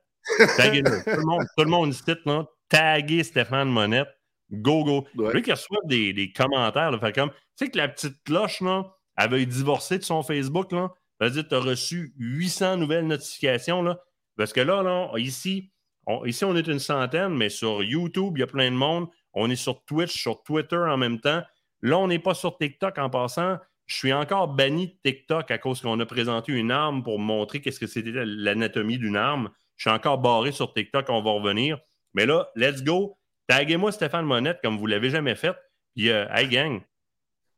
Taguez-le. 0.57 1.03
tout, 1.03 1.19
le 1.19 1.25
monde, 1.25 1.43
tout 1.57 1.63
le 1.63 1.69
monde 1.69 1.93
cite, 1.93 2.25
là. 2.25 2.45
Taguez 2.67 3.23
Stéphane 3.23 3.69
Monette. 3.69 4.09
Go, 4.51 4.83
go. 4.83 5.07
Ouais. 5.15 5.33
Lui 5.33 5.43
qui 5.43 5.51
reçoit 5.51 5.79
des, 5.85 6.11
des 6.11 6.33
commentaires, 6.33 6.91
là, 6.91 6.99
fait 6.99 7.13
comme, 7.13 7.29
tu 7.29 7.37
sais 7.65 7.69
que 7.69 7.77
la 7.77 7.87
petite 7.87 8.21
cloche, 8.23 8.61
là, 8.61 8.83
avait 9.15 9.45
divorcé 9.45 9.99
de 9.99 10.03
son 10.03 10.23
Facebook, 10.23 10.71
là. 10.71 10.89
Vas-y, 11.19 11.47
tu 11.47 11.53
as 11.53 11.59
reçu 11.59 12.13
800 12.17 12.77
nouvelles 12.77 13.05
notifications, 13.05 13.83
là. 13.83 13.99
Parce 14.39 14.53
que 14.53 14.61
là, 14.61 15.11
ici, 15.17 15.69
on, 16.07 16.23
ici, 16.23 16.45
on 16.45 16.55
est 16.55 16.65
une 16.65 16.79
centaine, 16.79 17.35
mais 17.35 17.49
sur 17.49 17.83
YouTube, 17.83 18.37
il 18.37 18.39
y 18.39 18.43
a 18.43 18.47
plein 18.47 18.71
de 18.71 18.75
monde. 18.75 19.09
On 19.33 19.49
est 19.49 19.57
sur 19.57 19.83
Twitch, 19.83 20.17
sur 20.17 20.43
Twitter 20.43 20.77
en 20.77 20.95
même 20.95 21.19
temps. 21.19 21.43
Là, 21.81 21.97
on 21.97 22.07
n'est 22.07 22.19
pas 22.19 22.33
sur 22.33 22.57
TikTok 22.57 22.97
en 22.99 23.09
passant. 23.09 23.57
Je 23.85 23.97
suis 23.97 24.13
encore 24.13 24.47
banni 24.47 24.87
de 24.87 24.95
TikTok 25.03 25.51
à 25.51 25.57
cause 25.57 25.81
qu'on 25.81 25.99
a 25.99 26.05
présenté 26.05 26.53
une 26.53 26.71
arme 26.71 27.03
pour 27.03 27.19
montrer 27.19 27.59
qu'est-ce 27.59 27.81
que 27.81 27.85
c'était 27.85 28.13
l'anatomie 28.13 28.97
d'une 28.97 29.17
arme. 29.17 29.49
Je 29.75 29.89
suis 29.89 29.95
encore 29.95 30.19
barré 30.19 30.53
sur 30.53 30.73
TikTok, 30.73 31.09
on 31.09 31.21
va 31.21 31.31
revenir. 31.31 31.77
Mais 32.13 32.25
là, 32.25 32.49
let's 32.55 32.81
go. 32.81 33.17
Taguez-moi 33.47 33.91
Stéphane 33.91 34.25
Monette 34.25 34.59
comme 34.63 34.77
vous 34.77 34.87
ne 34.87 34.91
l'avez 34.91 35.09
jamais 35.09 35.35
fait. 35.35 35.55
Puis, 35.97 36.09
euh, 36.09 36.25
hey 36.33 36.47
gang, 36.47 36.79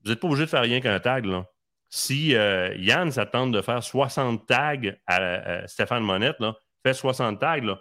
vous 0.04 0.10
n'êtes 0.10 0.20
pas 0.20 0.28
obligé 0.28 0.46
de 0.46 0.50
faire 0.50 0.64
rien 0.64 0.82
qu'un 0.82 1.00
tag. 1.00 1.26
Là. 1.26 1.46
Si 1.90 2.34
euh, 2.34 2.74
Yann 2.78 3.12
s'attend 3.12 3.46
de 3.46 3.62
faire 3.62 3.84
60 3.84 4.48
tags 4.48 4.78
à, 5.06 5.16
à 5.18 5.68
Stéphane 5.68 6.04
Monette, 6.04 6.40
là, 6.40 6.56
fait 6.84 6.94
60 6.94 7.40
tags, 7.40 7.78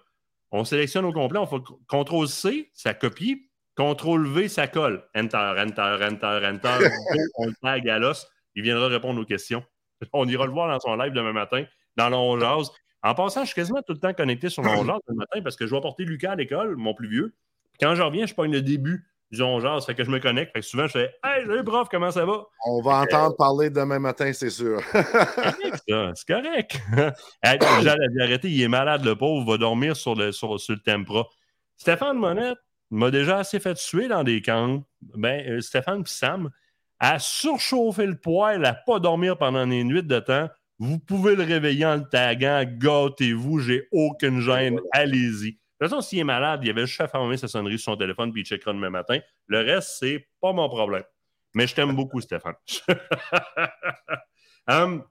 on 0.52 0.64
sélectionne 0.64 1.04
au 1.04 1.12
complet, 1.12 1.38
on 1.38 1.46
fait 1.46 1.62
CTRL-C, 1.88 2.70
ça 2.74 2.94
copie, 2.94 3.50
CTRL-V, 3.76 4.48
ça 4.48 4.66
colle. 4.66 5.04
Enter, 5.16 5.54
Enter, 5.58 6.04
Enter, 6.04 6.46
Enter. 6.46 6.88
on 7.36 7.46
le 7.46 7.54
tag 7.62 7.88
à 7.88 7.98
l'os. 7.98 8.28
Il 8.54 8.62
viendra 8.62 8.88
répondre 8.88 9.20
aux 9.20 9.24
questions. 9.24 9.64
On 10.12 10.26
ira 10.26 10.46
le 10.46 10.52
voir 10.52 10.68
dans 10.68 10.80
son 10.80 10.96
live 10.96 11.12
demain 11.12 11.32
matin, 11.32 11.64
dans 11.96 12.08
l'Onjaz. 12.08 12.70
En 13.02 13.14
passant, 13.14 13.42
je 13.42 13.46
suis 13.46 13.54
quasiment 13.54 13.82
tout 13.82 13.92
le 13.92 13.98
temps 13.98 14.12
connecté 14.12 14.48
sur 14.48 14.62
l'Onjaz 14.62 14.98
demain 15.08 15.18
matin 15.18 15.42
parce 15.42 15.56
que 15.56 15.66
je 15.66 15.74
vais 15.74 15.80
porter 15.80 16.04
Lucas 16.04 16.32
à 16.32 16.36
l'école, 16.36 16.76
mon 16.76 16.94
plus 16.94 17.08
vieux. 17.08 17.34
quand 17.80 17.94
je 17.94 18.02
reviens, 18.02 18.26
je 18.26 18.34
pas 18.34 18.46
le 18.46 18.62
début 18.62 19.09
disons 19.30 19.60
genre, 19.60 19.80
ça 19.80 19.86
fait 19.86 19.94
que 19.94 20.04
je 20.04 20.10
me 20.10 20.18
connecte. 20.18 20.52
Fait 20.52 20.60
que 20.60 20.66
souvent, 20.66 20.86
je 20.86 20.92
fais 20.92 21.14
Hey, 21.24 21.46
salut 21.46 21.64
prof, 21.64 21.88
comment 21.90 22.10
ça 22.10 22.24
va? 22.24 22.42
On 22.66 22.82
va 22.82 23.00
entendre 23.00 23.36
parler 23.36 23.70
demain 23.70 23.98
matin, 23.98 24.32
c'est 24.32 24.50
sûr. 24.50 24.80
c'est 24.92 26.26
correct. 26.26 26.80
J'ai 27.44 28.22
arrêté, 28.22 28.50
il 28.50 28.62
est 28.62 28.68
malade, 28.68 29.04
le 29.04 29.16
pauvre, 29.16 29.50
va 29.50 29.58
dormir 29.58 29.96
sur 29.96 30.14
le, 30.14 30.32
sur, 30.32 30.58
sur 30.58 30.74
le 30.74 30.80
Tempra. 30.80 31.26
Stéphane 31.76 32.18
Monette 32.18 32.58
m'a 32.90 33.10
déjà 33.10 33.38
assez 33.38 33.60
fait 33.60 33.78
suer 33.78 34.08
dans 34.08 34.24
des 34.24 34.42
camps. 34.42 34.82
Ben, 35.00 35.48
euh, 35.48 35.60
Stéphane 35.60 36.00
et 36.00 36.04
Sam 36.06 36.50
a 36.98 37.18
surchauffé 37.18 38.06
le 38.06 38.16
poêle, 38.16 38.64
à 38.64 38.74
pas 38.74 38.98
dormir 38.98 39.38
pendant 39.38 39.66
des 39.66 39.84
nuits 39.84 40.02
de 40.02 40.18
temps. 40.18 40.48
Vous 40.78 40.98
pouvez 40.98 41.36
le 41.36 41.44
réveiller 41.44 41.86
en 41.86 41.96
le 41.96 42.08
taguant, 42.08 42.64
gâtez-vous, 42.64 43.60
j'ai 43.60 43.88
aucune 43.92 44.40
gêne, 44.40 44.80
allez-y. 44.92 45.59
De 45.80 45.86
toute 45.86 45.94
façon, 45.94 46.06
s'il 46.06 46.18
est 46.18 46.24
malade, 46.24 46.60
il 46.62 46.68
avait 46.70 46.86
juste 46.86 47.00
à 47.00 47.08
fermer 47.08 47.38
sa 47.38 47.48
sonnerie 47.48 47.78
sur 47.78 47.92
son 47.92 47.96
téléphone 47.96 48.32
puis 48.32 48.42
il 48.42 48.44
checkera 48.44 48.72
demain 48.72 48.90
matin. 48.90 49.18
Le 49.46 49.60
reste, 49.60 49.96
c'est 49.98 50.28
pas 50.40 50.52
mon 50.52 50.68
problème. 50.68 51.04
Mais 51.54 51.66
je 51.66 51.74
t'aime 51.74 51.94
beaucoup, 51.94 52.20
Stéphane. 52.20 52.54
Hum, 54.68 55.02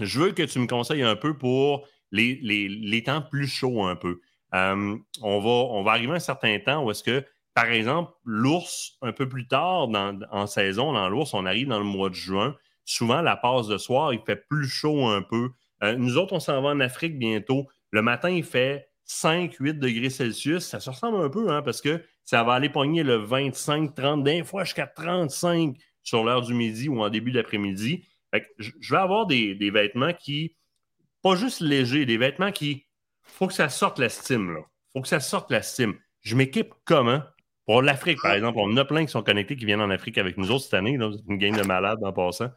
je 0.00 0.18
veux 0.18 0.32
que 0.32 0.42
tu 0.42 0.58
me 0.58 0.66
conseilles 0.66 1.02
un 1.02 1.14
peu 1.14 1.36
pour 1.36 1.86
les, 2.10 2.40
les, 2.42 3.02
temps 3.04 3.22
plus 3.22 3.46
chauds 3.46 3.84
un 3.84 3.94
peu. 3.94 4.20
Hum, 4.52 5.04
on, 5.22 5.38
va, 5.38 5.48
on 5.48 5.82
va 5.84 5.92
arriver 5.92 6.12
à 6.12 6.16
un 6.16 6.18
certain 6.18 6.58
temps 6.58 6.82
où 6.82 6.90
est-ce 6.90 7.04
que, 7.04 7.24
par 7.54 7.66
exemple, 7.66 8.10
l'ours, 8.24 8.96
un 9.02 9.12
peu 9.12 9.28
plus 9.28 9.46
tard 9.46 9.88
dans, 9.88 10.18
en 10.32 10.48
saison, 10.48 10.92
dans 10.92 11.08
l'ours, 11.08 11.34
on 11.34 11.46
arrive 11.46 11.68
dans 11.68 11.78
le 11.78 11.84
mois 11.84 12.08
de 12.08 12.14
juin. 12.14 12.56
Souvent, 12.84 13.20
la 13.20 13.36
passe 13.36 13.68
de 13.68 13.78
soir, 13.78 14.12
il 14.12 14.20
fait 14.26 14.48
plus 14.48 14.66
chaud 14.66 15.06
un 15.06 15.22
peu. 15.22 15.50
Euh, 15.84 15.94
nous 15.94 16.16
autres, 16.16 16.32
on 16.32 16.40
s'en 16.40 16.60
va 16.62 16.70
en 16.70 16.80
Afrique 16.80 17.18
bientôt. 17.18 17.68
Le 17.90 18.02
matin, 18.02 18.30
il 18.30 18.44
fait 18.44 18.88
5-8 19.06 19.78
degrés 19.78 20.10
Celsius, 20.10 20.64
ça 20.66 20.80
se 20.80 20.90
ressemble 20.90 21.24
un 21.24 21.28
peu, 21.28 21.50
hein, 21.50 21.62
parce 21.62 21.80
que 21.80 22.02
ça 22.24 22.42
va 22.42 22.54
aller 22.54 22.68
pogner 22.68 23.02
le 23.02 23.18
25-30, 23.18 24.22
d'un 24.22 24.44
fois 24.44 24.64
jusqu'à 24.64 24.86
35 24.86 25.76
sur 26.02 26.24
l'heure 26.24 26.42
du 26.42 26.54
midi 26.54 26.88
ou 26.88 27.00
en 27.00 27.08
début 27.08 27.32
d'après-midi. 27.32 28.04
Je 28.58 28.90
vais 28.90 29.00
avoir 29.00 29.26
des, 29.26 29.54
vêtements 29.72 30.12
qui, 30.12 30.56
pas 31.22 31.36
juste 31.36 31.60
légers, 31.60 32.04
des 32.04 32.18
vêtements 32.18 32.52
qui, 32.52 32.86
faut 33.22 33.46
que 33.46 33.54
ça 33.54 33.68
sorte 33.68 33.98
la 33.98 34.08
stime, 34.08 34.54
là. 34.54 34.60
faut 34.92 35.02
que 35.02 35.08
ça 35.08 35.20
sorte 35.20 35.50
la 35.50 35.62
stime. 35.62 35.94
Je 36.22 36.34
m'équipe 36.34 36.72
comment? 36.84 37.22
Pour 37.66 37.82
l'Afrique, 37.82 38.18
par 38.22 38.32
exemple, 38.32 38.58
on 38.60 38.76
a 38.76 38.84
plein 38.84 39.04
qui 39.04 39.10
sont 39.10 39.22
connectés 39.22 39.56
qui 39.56 39.64
viennent 39.64 39.80
en 39.80 39.90
Afrique 39.90 40.18
avec 40.18 40.36
nous 40.38 40.50
autres 40.52 40.64
cette 40.64 40.74
année. 40.74 40.96
C'est 41.00 41.28
une 41.28 41.38
game 41.38 41.56
de 41.56 41.66
malades 41.66 41.98
en 42.02 42.12
passant. 42.12 42.50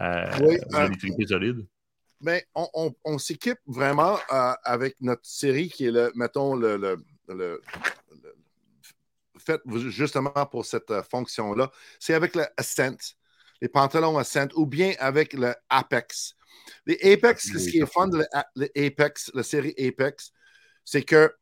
Euh, 0.00 0.24
oui, 0.40 0.56
euh, 0.74 1.26
solides. 1.26 1.66
Ben, 2.20 2.40
on, 2.54 3.18
s'équipe 3.18 3.58
vraiment 3.66 4.18
euh, 4.32 4.54
avec 4.64 5.00
notre 5.00 5.26
série 5.26 5.68
qui 5.68 5.86
est, 5.86 5.90
le, 5.90 6.12
mettons, 6.14 6.54
le, 6.54 6.76
le, 7.28 7.60
fait 9.38 9.60
justement 9.88 10.46
pour 10.46 10.64
cette 10.64 10.90
euh, 10.90 11.02
fonction-là. 11.02 11.70
C'est 12.00 12.14
avec 12.14 12.34
le 12.34 12.46
Ascent, 12.56 13.14
les 13.60 13.68
pantalons 13.68 14.18
Ascent, 14.18 14.48
ou 14.54 14.66
bien 14.66 14.94
avec 14.98 15.32
le 15.34 15.54
Apex. 15.68 16.34
Les 16.86 16.98
Apex, 17.12 17.52
ce 17.52 17.70
qui 17.70 17.78
est 17.78 17.86
fun 17.86 18.08
de 18.08 18.24
l'Apex, 18.56 19.30
la 19.34 19.42
série 19.42 19.74
Apex, 19.78 20.32
c'est 20.84 21.02
que 21.02 21.34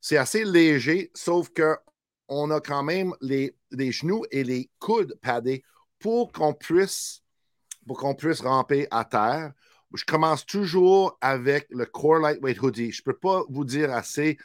c'est 0.00 0.16
assez 0.16 0.44
léger, 0.44 1.10
sauf 1.14 1.50
que 1.50 1.76
on 2.28 2.50
a 2.50 2.60
quand 2.60 2.82
même 2.82 3.14
les, 3.20 3.56
les 3.70 3.92
genoux 3.92 4.24
et 4.30 4.42
les 4.42 4.70
coudes 4.78 5.14
padés 5.20 5.62
pour 5.98 6.32
qu'on 6.32 6.54
puisse, 6.54 7.22
pour 7.86 7.98
qu'on 7.98 8.14
puisse 8.14 8.40
ramper 8.40 8.88
à 8.90 9.04
terre 9.04 9.52
je 9.94 10.04
commence 10.04 10.46
toujours 10.46 11.18
avec 11.20 11.66
le 11.70 11.86
Core 11.86 12.20
Lightweight 12.20 12.60
Hoodie. 12.60 12.92
Je 12.92 13.02
ne 13.02 13.12
peux 13.12 13.18
pas 13.18 13.42
vous 13.48 13.64
dire 13.64 13.92
assez 13.92 14.38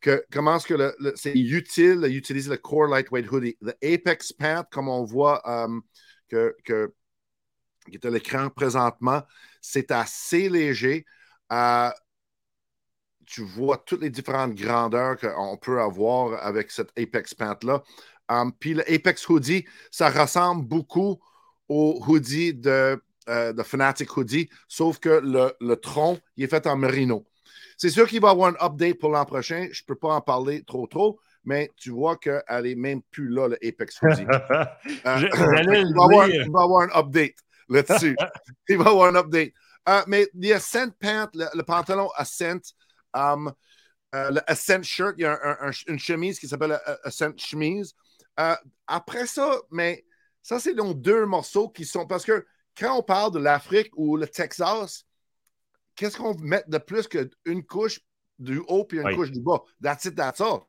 que 0.00 0.24
comment 0.30 0.56
est-ce 0.56 0.66
que 0.66 1.14
c'est 1.16 1.32
utile 1.32 2.02
d'utiliser 2.02 2.50
le 2.50 2.58
Core 2.58 2.88
Lightweight 2.88 3.30
Hoodie. 3.30 3.56
Le 3.60 3.72
Apex 3.82 4.32
Pant, 4.32 4.64
comme 4.70 4.88
on 4.88 5.04
voit 5.04 5.42
um, 5.48 5.82
que, 6.28 6.54
qui 6.64 7.94
est 7.94 8.04
à 8.04 8.10
l'écran 8.10 8.50
présentement, 8.50 9.22
c'est 9.60 9.90
assez 9.90 10.48
léger. 10.48 11.06
Euh, 11.52 11.90
tu 13.26 13.42
vois 13.42 13.78
toutes 13.78 14.02
les 14.02 14.10
différentes 14.10 14.54
grandeurs 14.54 15.16
qu'on 15.18 15.56
peut 15.56 15.80
avoir 15.80 16.44
avec 16.44 16.70
cet 16.70 16.90
Apex 16.98 17.34
Pant-là. 17.34 17.82
Um, 18.28 18.52
puis 18.52 18.74
le 18.74 18.82
Apex 18.92 19.28
Hoodie, 19.28 19.64
ça 19.90 20.10
ressemble 20.10 20.66
beaucoup 20.66 21.18
au 21.68 22.02
hoodie 22.06 22.54
de 22.54 23.02
euh, 23.28 23.52
de 23.52 23.62
Fnatic 23.62 24.14
Hoodie, 24.16 24.48
sauf 24.68 24.98
que 24.98 25.20
le, 25.58 25.74
tronc, 25.76 26.18
il 26.36 26.44
est 26.44 26.48
fait 26.48 26.66
en 26.66 26.76
merino. 26.76 27.26
C'est 27.78 27.88
sûr 27.88 28.06
qu'il 28.06 28.20
va 28.20 28.28
y 28.28 28.30
avoir 28.30 28.50
un 28.50 28.66
update 28.66 28.98
pour 28.98 29.10
l'an 29.10 29.24
prochain. 29.24 29.68
Je 29.72 29.82
ne 29.82 29.86
peux 29.86 29.94
pas 29.94 30.14
en 30.14 30.20
parler 30.20 30.62
trop, 30.62 30.86
trop, 30.86 31.18
mais 31.44 31.72
tu 31.76 31.90
vois 31.90 32.16
qu'elle 32.16 32.42
n'est 32.62 32.74
même 32.74 33.02
plus 33.10 33.28
là, 33.28 33.48
le 33.48 33.56
Apex 33.66 33.98
Hoodie. 34.02 34.26
Euh, 35.06 35.28
il, 35.84 35.94
va 35.94 36.04
avoir, 36.04 36.28
il, 36.28 36.50
va 36.50 36.62
avoir, 36.62 36.82
un 36.82 37.00
update 37.00 37.36
là-dessus. 37.68 38.16
il 38.68 38.76
va 38.76 38.84
y 38.84 38.88
avoir 38.88 39.08
un 39.08 39.16
update. 39.16 39.52
Euh, 39.88 40.02
mais 40.06 40.28
il 40.34 40.46
y 40.46 40.52
a 40.52 40.56
Ascent 40.56 40.90
Pant, 41.00 41.28
le, 41.34 41.62
pantalon 41.62 42.08
Ascent. 42.16 42.60
Um, 43.14 43.52
le 44.12 44.40
Ascent 44.46 44.82
Shirt, 44.82 45.14
il 45.18 45.22
y 45.22 45.24
a 45.24 45.70
une 45.88 45.98
chemise 45.98 46.38
qui 46.38 46.46
s'appelle 46.46 46.78
Ascent 47.02 47.32
Chemise. 47.36 47.94
après 48.86 49.26
ça, 49.26 49.60
mais 49.70 50.04
ça, 50.44 50.60
c'est 50.60 50.74
donc 50.74 51.00
deux 51.00 51.24
morceaux 51.24 51.70
qui 51.70 51.86
sont. 51.86 52.06
Parce 52.06 52.24
que 52.24 52.44
quand 52.78 52.98
on 52.98 53.02
parle 53.02 53.32
de 53.32 53.38
l'Afrique 53.38 53.90
ou 53.96 54.16
le 54.16 54.26
Texas, 54.26 55.04
qu'est-ce 55.94 56.16
qu'on 56.16 56.36
met 56.38 56.64
de 56.66 56.78
plus 56.78 57.06
qu'une 57.06 57.64
couche 57.64 58.00
du 58.38 58.58
haut 58.68 58.86
et 58.92 58.96
une 58.96 59.14
couche 59.14 59.30
du 59.30 59.40
bas? 59.40 59.62
That's 59.82 60.04
it, 60.04 60.16
that's 60.16 60.40
all. 60.40 60.60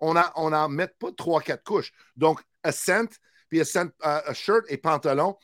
On 0.00 0.14
n'en 0.14 0.30
on 0.36 0.68
met 0.68 0.88
pas 0.88 1.12
trois, 1.12 1.40
quatre 1.40 1.64
couches. 1.64 1.92
Donc, 2.16 2.40
Ascent, 2.62 3.08
puis 3.48 3.60
Ascent, 3.60 3.88
uh, 4.04 4.34
shirt 4.34 4.64
et 4.68 4.76
pantalon. 4.76 5.36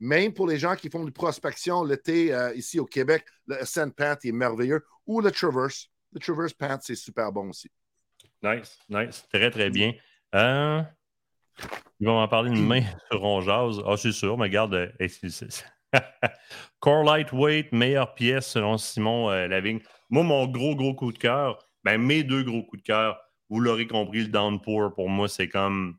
Même 0.00 0.34
pour 0.34 0.46
les 0.46 0.58
gens 0.58 0.74
qui 0.76 0.90
font 0.90 1.04
du 1.04 1.12
prospection 1.12 1.84
l'été 1.84 2.34
euh, 2.34 2.52
ici 2.54 2.78
au 2.78 2.84
Québec, 2.84 3.24
le 3.46 3.60
Ascent 3.60 3.90
Pant 3.90 4.16
est 4.22 4.32
merveilleux. 4.32 4.84
Ou 5.06 5.20
le 5.20 5.30
Traverse. 5.30 5.88
Le 6.12 6.20
Traverse 6.20 6.52
Pant, 6.52 6.78
c'est 6.80 6.96
super 6.96 7.30
bon 7.32 7.50
aussi. 7.50 7.70
Nice, 8.42 8.78
nice. 8.88 9.24
Très, 9.32 9.50
très 9.50 9.70
bien. 9.70 9.92
Euh, 10.34 10.82
ils 12.00 12.06
vont 12.06 12.18
en 12.18 12.28
parler 12.28 12.50
une 12.50 12.66
main 12.66 12.82
sur 13.10 13.22
on 13.22 13.40
Ah, 13.86 13.96
c'est 13.96 14.12
sûr, 14.12 14.36
mais 14.36 14.44
regarde. 14.44 14.74
Euh, 14.74 14.88
Core 16.80 17.04
Lightweight, 17.04 17.72
meilleure 17.72 18.14
pièce 18.14 18.48
selon 18.48 18.78
Simon 18.78 19.30
euh, 19.30 19.46
Lavigne. 19.46 19.80
Moi, 20.10 20.22
mon 20.22 20.46
gros, 20.46 20.74
gros 20.74 20.94
coup 20.94 21.12
de 21.12 21.18
cœur, 21.18 21.58
ben, 21.84 21.98
mes 21.98 22.24
deux 22.24 22.42
gros 22.42 22.62
coups 22.62 22.82
de 22.82 22.86
cœur, 22.86 23.18
vous 23.48 23.60
l'aurez 23.60 23.86
compris, 23.86 24.20
le 24.22 24.28
Downpour, 24.28 24.94
pour 24.94 25.08
moi, 25.08 25.28
c'est 25.28 25.48
comme. 25.48 25.98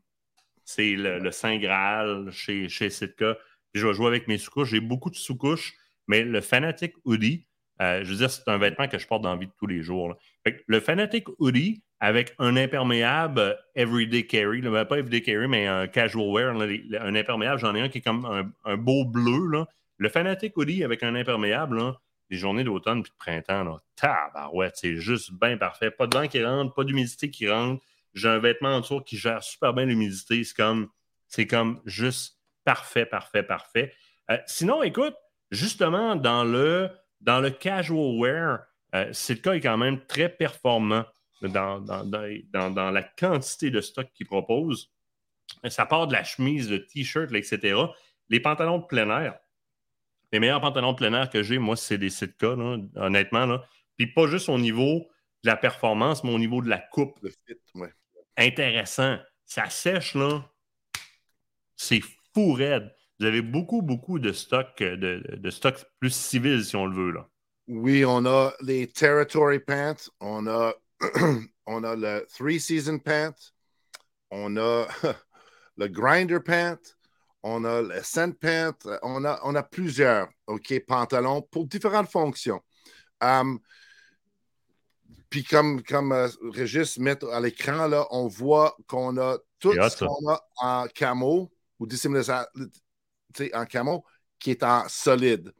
C'est 0.64 0.96
le, 0.96 1.30
Saint 1.30 1.58
Graal 1.58 2.30
chez, 2.32 2.68
chez 2.68 2.90
Sitka. 2.90 3.36
je 3.72 3.86
vais 3.86 3.94
jouer 3.94 4.08
avec 4.08 4.26
mes 4.26 4.36
sous-couches. 4.36 4.70
J'ai 4.70 4.80
beaucoup 4.80 5.10
de 5.10 5.14
sous-couches, 5.14 5.74
mais 6.08 6.22
le 6.22 6.40
Fanatic 6.40 6.94
Hoodie, 7.04 7.46
euh, 7.80 8.04
je 8.04 8.10
veux 8.10 8.16
dire, 8.16 8.30
c'est 8.30 8.48
un 8.48 8.58
vêtement 8.58 8.88
que 8.88 8.98
je 8.98 9.06
porte 9.06 9.22
dans 9.22 9.32
la 9.32 9.36
vie 9.36 9.46
de 9.46 9.52
tous 9.58 9.66
les 9.66 9.82
jours. 9.82 10.16
le 10.66 10.80
Fanatic 10.80 11.26
Hoodie, 11.38 11.82
avec 12.00 12.34
un 12.38 12.56
imperméable 12.56 13.40
euh, 13.40 13.54
everyday 13.74 14.26
carry, 14.26 14.60
ben, 14.60 14.84
pas 14.84 14.98
everyday 14.98 15.22
carry, 15.22 15.48
mais 15.48 15.66
un 15.66 15.86
casual 15.86 16.28
wear, 16.28 16.54
un 16.54 17.14
imperméable, 17.14 17.58
j'en 17.58 17.74
ai 17.74 17.80
un 17.80 17.88
qui 17.88 17.98
est 17.98 18.02
comme 18.02 18.52
un, 18.64 18.76
beau 18.76 19.04
bleu. 19.04 19.64
Le 19.98 20.08
Fanatic 20.08 20.56
Hoodie 20.56 20.84
avec 20.84 21.02
un 21.02 21.14
imperméable, 21.14 21.80
les 22.30 22.36
journées 22.36 22.64
d'automne 22.64 23.02
puis 23.02 23.12
de 23.12 23.16
printemps, 23.16 23.64
là, 23.64 23.78
tabarouette, 23.94 24.76
c'est 24.76 24.96
juste 24.96 25.32
bien 25.32 25.56
parfait. 25.56 25.90
Pas 25.90 26.06
de 26.06 26.16
vent 26.16 26.26
qui 26.26 26.42
rentre, 26.44 26.74
pas 26.74 26.84
d'humidité 26.84 27.30
qui 27.30 27.48
rentre. 27.48 27.82
J'ai 28.14 28.28
un 28.28 28.38
vêtement 28.38 28.76
en 28.76 28.80
dessous 28.80 29.00
qui 29.00 29.16
gère 29.16 29.42
super 29.42 29.72
bien 29.74 29.84
l'humidité. 29.84 30.42
C'est 30.44 30.56
comme, 30.56 30.88
c'est 31.28 31.46
comme 31.46 31.80
juste 31.84 32.38
parfait, 32.64 33.06
parfait, 33.06 33.42
parfait. 33.42 33.92
Euh, 34.30 34.38
sinon, 34.46 34.82
écoute, 34.82 35.14
justement, 35.50 36.16
dans 36.16 36.44
le, 36.44 36.90
dans 37.20 37.40
le 37.40 37.50
casual 37.50 38.18
wear, 38.18 38.66
euh, 38.94 39.12
cas 39.42 39.52
est 39.52 39.60
quand 39.60 39.76
même 39.76 40.04
très 40.06 40.28
performant 40.28 41.04
dans, 41.42 41.80
dans, 41.80 42.90
la 42.90 43.02
quantité 43.02 43.70
de 43.70 43.80
stock 43.80 44.08
qu'ils 44.14 44.26
proposent. 44.26 44.90
Ça 45.68 45.86
part 45.86 46.06
de 46.06 46.12
la 46.12 46.24
chemise, 46.24 46.68
de 46.68 46.78
t-shirt, 46.78 47.32
etc. 47.32 47.78
Les 48.28 48.40
pantalons 48.40 48.78
de 48.78 48.84
plein 48.84 49.08
air, 49.20 49.38
les 50.32 50.40
meilleurs 50.40 50.60
pantalons 50.60 50.92
de 50.92 50.96
plein 50.96 51.12
air 51.14 51.30
que 51.30 51.42
j'ai, 51.42 51.58
moi, 51.58 51.76
c'est 51.76 51.98
des 51.98 52.10
Sitka, 52.10 52.48
honnêtement. 52.96 53.46
Là. 53.46 53.64
Puis 53.96 54.06
pas 54.06 54.26
juste 54.26 54.48
au 54.48 54.58
niveau 54.58 55.08
de 55.44 55.48
la 55.48 55.56
performance, 55.56 56.24
mais 56.24 56.32
au 56.32 56.38
niveau 56.38 56.62
de 56.62 56.68
la 56.68 56.78
coupe. 56.78 57.18
Le 57.22 57.30
fit, 57.30 57.56
Intéressant. 58.36 59.18
Ça 59.44 59.70
sèche, 59.70 60.14
là. 60.14 60.44
C'est 61.76 62.02
fou 62.34 62.52
raide. 62.52 62.94
Vous 63.18 63.26
avez 63.26 63.42
beaucoup, 63.42 63.82
beaucoup 63.82 64.18
de 64.18 64.32
stock, 64.32 64.78
de, 64.78 65.22
de 65.36 65.50
stock 65.50 65.82
plus 66.00 66.14
civil, 66.14 66.64
si 66.64 66.76
on 66.76 66.86
le 66.86 66.94
veut, 66.94 67.12
là. 67.12 67.28
Oui, 67.68 68.04
on 68.04 68.24
a 68.26 68.52
les 68.60 68.86
Territory 68.86 69.58
Pants, 69.58 70.10
on 70.20 70.46
a 70.46 70.72
on 71.66 71.82
a 71.82 71.96
le 71.96 72.24
Three 72.32 72.60
Season 72.60 72.98
Pant, 72.98 73.34
on 74.30 74.56
a 74.56 74.86
le 75.76 75.88
Grinder 75.88 76.38
Pant, 76.38 76.78
on 77.42 77.64
a 77.64 77.82
le 77.82 78.02
Scent 78.02 78.32
Pant, 78.40 78.76
on 79.02 79.24
a, 79.24 79.40
on 79.42 79.54
a 79.56 79.62
plusieurs 79.64 80.28
ok 80.46 80.80
pantalons 80.86 81.42
pour 81.42 81.66
différentes 81.66 82.10
fonctions. 82.10 82.60
Um, 83.20 83.58
puis 85.28 85.42
comme, 85.42 85.82
comme 85.82 86.12
euh, 86.12 86.28
Régis 86.52 86.98
met 86.98 87.24
à 87.24 87.40
l'écran, 87.40 87.88
là, 87.88 88.06
on 88.10 88.28
voit 88.28 88.76
qu'on 88.86 89.16
a 89.18 89.38
tout 89.58 89.72
ce 89.72 90.04
qu'on 90.04 90.30
a 90.30 90.40
en 90.56 90.86
camo 90.94 91.50
ou 91.80 91.86
dissimulé 91.86 92.22
en 93.54 93.66
camo 93.66 94.04
qui 94.38 94.50
est 94.50 94.62
en 94.62 94.88
solide 94.88 95.52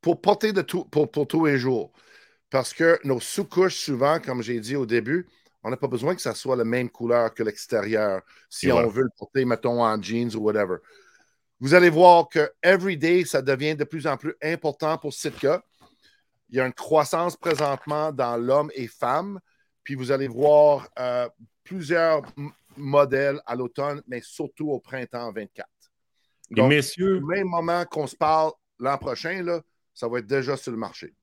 pour 0.00 0.20
porter 0.20 0.52
de 0.52 0.62
tout, 0.62 0.84
pour, 0.86 1.10
pour 1.10 1.26
tous 1.26 1.46
les 1.46 1.58
jours. 1.58 1.92
Parce 2.50 2.74
que 2.74 2.98
nos 3.04 3.20
sous-couches, 3.20 3.76
souvent, 3.76 4.20
comme 4.20 4.42
j'ai 4.42 4.60
dit 4.60 4.76
au 4.76 4.84
début, 4.84 5.28
on 5.62 5.70
n'a 5.70 5.76
pas 5.76 5.86
besoin 5.86 6.14
que 6.14 6.20
ça 6.20 6.34
soit 6.34 6.56
la 6.56 6.64
même 6.64 6.90
couleur 6.90 7.32
que 7.32 7.42
l'extérieur 7.42 8.20
si 8.50 8.70
on 8.70 8.86
veut 8.88 9.04
le 9.04 9.10
porter, 9.16 9.44
mettons, 9.44 9.82
en 9.82 10.00
jeans 10.02 10.34
ou 10.34 10.40
whatever. 10.40 10.76
Vous 11.60 11.74
allez 11.74 11.90
voir 11.90 12.28
que 12.28 12.52
everyday, 12.62 13.24
ça 13.24 13.40
devient 13.40 13.76
de 13.76 13.84
plus 13.84 14.06
en 14.06 14.16
plus 14.16 14.34
important 14.42 14.98
pour 14.98 15.14
Sitka. 15.14 15.62
Il 16.48 16.56
y 16.56 16.60
a 16.60 16.66
une 16.66 16.72
croissance 16.72 17.36
présentement 17.36 18.12
dans 18.12 18.36
l'homme 18.36 18.70
et 18.74 18.88
femme. 18.88 19.38
Puis 19.84 19.94
vous 19.94 20.10
allez 20.10 20.28
voir 20.28 20.88
euh, 20.98 21.28
plusieurs 21.64 22.22
modèles 22.76 23.40
à 23.46 23.54
l'automne, 23.54 24.02
mais 24.06 24.20
surtout 24.20 24.70
au 24.70 24.80
printemps 24.80 25.32
24. 25.32 25.71
Donc, 26.52 26.68
messieurs, 26.68 27.18
au 27.18 27.26
même 27.26 27.48
moment 27.48 27.84
qu'on 27.84 28.06
se 28.06 28.16
parle 28.16 28.52
l'an 28.78 28.98
prochain, 28.98 29.42
là, 29.42 29.62
ça 29.94 30.08
va 30.08 30.18
être 30.18 30.26
déjà 30.26 30.56
sur 30.56 30.72
le 30.72 30.78
marché. 30.78 31.14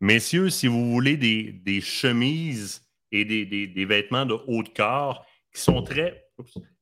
Messieurs, 0.00 0.50
si 0.50 0.66
vous 0.66 0.90
voulez 0.90 1.16
des, 1.16 1.80
chemises 1.80 2.82
et 3.10 3.24
des, 3.24 3.84
vêtements 3.84 4.26
de 4.26 4.34
haut 4.46 4.62
de 4.62 4.68
corps 4.68 5.24
qui 5.52 5.60
sont 5.60 5.82
très, 5.82 6.26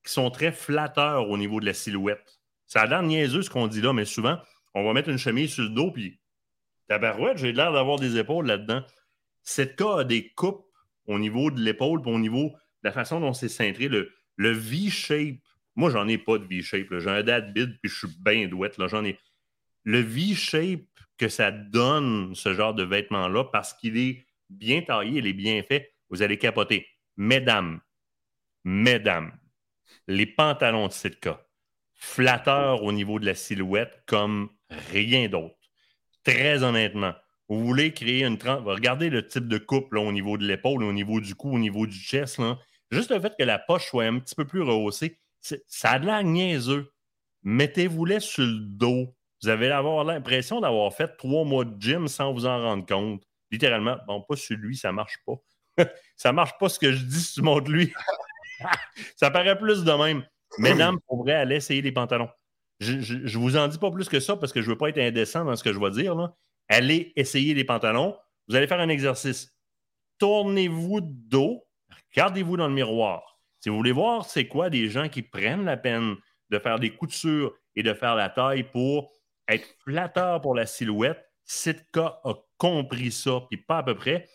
qui 0.04 0.12
sont 0.12 0.30
très 0.30 0.50
flatteurs 0.50 1.28
au 1.28 1.36
niveau 1.36 1.60
de 1.60 1.66
la 1.66 1.74
silhouette. 1.74 2.40
Ça 2.66 2.82
a 2.82 2.86
l'air 2.86 3.02
niaiseux 3.02 3.42
ce 3.42 3.50
qu'on 3.50 3.66
dit 3.66 3.82
là, 3.82 3.92
mais 3.92 4.06
souvent, 4.06 4.38
on 4.74 4.84
va 4.84 4.92
mettre 4.92 5.10
une 5.10 5.18
chemise 5.18 5.52
sur 5.52 5.64
le 5.64 5.68
dos, 5.68 5.90
puis 5.90 6.18
tabarouette, 6.88 7.38
j'ai 7.38 7.52
l'air 7.52 7.72
d'avoir 7.72 7.98
des 7.98 8.16
épaules 8.16 8.46
là-dedans. 8.46 8.82
Cette 9.42 9.76
cas 9.76 9.98
a 9.98 10.04
des 10.04 10.30
coupes 10.30 10.66
au 11.06 11.18
niveau 11.18 11.50
de 11.50 11.60
l'épaule, 11.60 12.00
puis 12.00 12.12
au 12.12 12.18
niveau 12.18 12.48
de 12.48 12.88
la 12.88 12.92
façon 12.92 13.20
dont 13.20 13.34
c'est 13.34 13.48
cintré, 13.48 13.88
le, 13.88 14.10
le 14.36 14.50
V-shape. 14.50 15.36
Moi, 15.74 15.90
j'en 15.90 16.06
ai 16.08 16.18
pas 16.18 16.38
de 16.38 16.44
V-shape. 16.44 16.98
J'ai 16.98 17.10
un 17.10 17.22
dad 17.22 17.52
bid, 17.52 17.78
puis 17.80 17.90
je 17.90 18.06
suis 18.06 18.16
bien 18.24 18.46
douette. 18.48 18.74
J'en 18.78 19.04
ai. 19.04 19.18
Le 19.84 20.00
V-shape 20.00 20.80
que 21.18 21.28
ça 21.28 21.50
donne 21.50 22.34
ce 22.34 22.52
genre 22.54 22.74
de 22.74 22.82
vêtement-là 22.82 23.44
parce 23.44 23.74
qu'il 23.74 23.96
est 23.96 24.26
bien 24.50 24.82
taillé, 24.82 25.18
il 25.18 25.26
est 25.26 25.32
bien 25.32 25.62
fait, 25.62 25.94
vous 26.10 26.22
allez 26.22 26.38
capoter. 26.38 26.86
Mesdames, 27.16 27.80
mesdames, 28.64 29.32
les 30.06 30.26
pantalons 30.26 30.88
de 30.88 30.92
Sitka, 30.92 31.46
flatteurs 31.94 32.82
au 32.82 32.92
niveau 32.92 33.18
de 33.18 33.26
la 33.26 33.34
silhouette 33.34 34.02
comme 34.06 34.50
rien 34.90 35.28
d'autre. 35.28 35.56
très 36.24 36.62
honnêtement, 36.62 37.14
vous 37.48 37.64
voulez 37.64 37.92
créer 37.92 38.24
une. 38.24 38.38
Regardez 38.42 39.10
le 39.10 39.26
type 39.26 39.48
de 39.48 39.58
coupe 39.58 39.92
au 39.92 40.12
niveau 40.12 40.38
de 40.38 40.46
l'épaule, 40.46 40.84
au 40.84 40.92
niveau 40.92 41.20
du 41.20 41.34
cou, 41.34 41.54
au 41.54 41.58
niveau 41.58 41.86
du 41.86 41.96
chest. 41.96 42.38
Là. 42.38 42.58
Juste 42.90 43.10
le 43.10 43.20
fait 43.20 43.34
que 43.38 43.44
la 43.44 43.58
poche 43.58 43.86
soit 43.86 44.04
un 44.04 44.18
petit 44.18 44.34
peu 44.34 44.44
plus 44.44 44.62
rehaussée, 44.62 45.18
ça 45.42 45.90
a 45.90 45.98
de 45.98 46.06
l'air 46.06 46.22
niaiseux. 46.22 46.92
Mettez-vous-les 47.42 48.20
sur 48.20 48.44
le 48.44 48.60
dos. 48.60 49.14
Vous 49.42 49.48
avez 49.48 49.68
l'impression 49.68 50.60
d'avoir 50.60 50.92
fait 50.94 51.16
trois 51.16 51.44
mois 51.44 51.64
de 51.64 51.80
gym 51.80 52.06
sans 52.06 52.32
vous 52.32 52.46
en 52.46 52.62
rendre 52.62 52.86
compte. 52.86 53.22
Littéralement, 53.50 53.98
bon, 54.06 54.22
pas 54.22 54.36
sur 54.36 54.56
lui, 54.56 54.76
ça 54.76 54.92
marche 54.92 55.18
pas. 55.26 55.34
ça 56.16 56.32
marche 56.32 56.56
pas 56.58 56.68
ce 56.68 56.78
que 56.78 56.92
je 56.92 57.04
dis 57.04 57.20
sur 57.20 57.42
mon 57.42 57.60
de 57.60 57.70
lui. 57.70 57.92
ça 59.16 59.30
paraît 59.30 59.58
plus 59.58 59.84
de 59.84 59.92
même. 59.92 60.24
Mesdames, 60.58 60.98
pourraient 61.08 61.34
aller 61.34 61.56
essayer 61.56 61.82
les 61.82 61.92
pantalons. 61.92 62.28
Je, 62.80 62.92
ne 63.14 63.38
vous 63.38 63.56
en 63.56 63.68
dis 63.68 63.78
pas 63.78 63.90
plus 63.90 64.08
que 64.08 64.20
ça 64.20 64.36
parce 64.36 64.52
que 64.52 64.60
je 64.60 64.68
veux 64.68 64.78
pas 64.78 64.88
être 64.88 64.98
indécent 64.98 65.44
dans 65.44 65.56
ce 65.56 65.62
que 65.62 65.72
je 65.72 65.78
vais 65.78 65.90
dire. 65.90 66.16
Allez 66.68 67.12
essayer 67.16 67.54
les 67.54 67.64
pantalons. 67.64 68.16
Vous 68.48 68.56
allez 68.56 68.66
faire 68.66 68.80
un 68.80 68.88
exercice. 68.88 69.54
Tournez-vous 70.18 71.00
de 71.00 71.12
dos. 71.28 71.64
Regardez-vous 72.12 72.56
dans 72.56 72.68
le 72.68 72.74
miroir. 72.74 73.31
Si 73.62 73.68
vous 73.68 73.76
voulez 73.76 73.92
voir 73.92 74.24
c'est 74.24 74.48
quoi 74.48 74.70
des 74.70 74.88
gens 74.88 75.08
qui 75.08 75.22
prennent 75.22 75.64
la 75.64 75.76
peine 75.76 76.16
de 76.50 76.58
faire 76.58 76.80
des 76.80 76.90
coutures 76.90 77.54
et 77.76 77.84
de 77.84 77.94
faire 77.94 78.16
la 78.16 78.28
taille 78.28 78.64
pour 78.64 79.12
être 79.46 79.68
flatteur 79.84 80.40
pour 80.40 80.56
la 80.56 80.66
silhouette, 80.66 81.24
Sitka 81.44 82.20
a 82.24 82.34
compris 82.58 83.12
ça, 83.12 83.42
puis 83.48 83.58
pas 83.58 83.78
à 83.78 83.82
peu 83.84 83.94
près. 83.94 84.28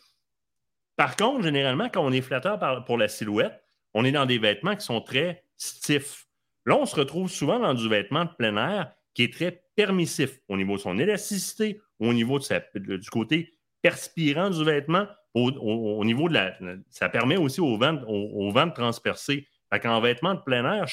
Par 0.95 1.17
contre, 1.17 1.43
généralement, 1.43 1.89
quand 1.89 2.05
on 2.05 2.13
est 2.13 2.21
flatteur 2.21 2.85
pour 2.85 2.97
la 2.97 3.09
silhouette, 3.09 3.61
on 3.93 4.05
est 4.05 4.13
dans 4.13 4.25
des 4.25 4.39
vêtements 4.39 4.77
qui 4.77 4.85
sont 4.85 5.01
très 5.01 5.43
stiffs. 5.57 6.25
Là, 6.65 6.77
on 6.77 6.85
se 6.85 6.95
retrouve 6.95 7.29
souvent 7.29 7.59
dans 7.59 7.73
du 7.73 7.89
vêtement 7.89 8.23
de 8.23 8.31
plein 8.37 8.55
air 8.55 8.93
qui 9.13 9.23
est 9.23 9.33
très 9.33 9.61
permissif 9.75 10.39
au 10.47 10.55
niveau 10.55 10.77
de 10.77 10.81
son 10.81 10.99
élasticité, 10.99 11.81
au 11.99 12.13
niveau 12.13 12.39
du 12.39 13.09
côté 13.09 13.57
perspirant 13.81 14.49
du 14.49 14.63
vêtement, 14.63 15.05
au, 15.37 16.03
niveau 16.05 16.29
de 16.29 16.33
la. 16.33 16.57
Ça 16.89 17.09
permet 17.09 17.37
aussi 17.37 17.61
au 17.61 17.77
vent, 17.77 17.93
de 17.93 18.73
transpercer. 18.73 19.47
En 19.71 20.01
vêtement 20.01 20.33
de 20.33 20.41
plein 20.41 20.65
air, 20.71 20.85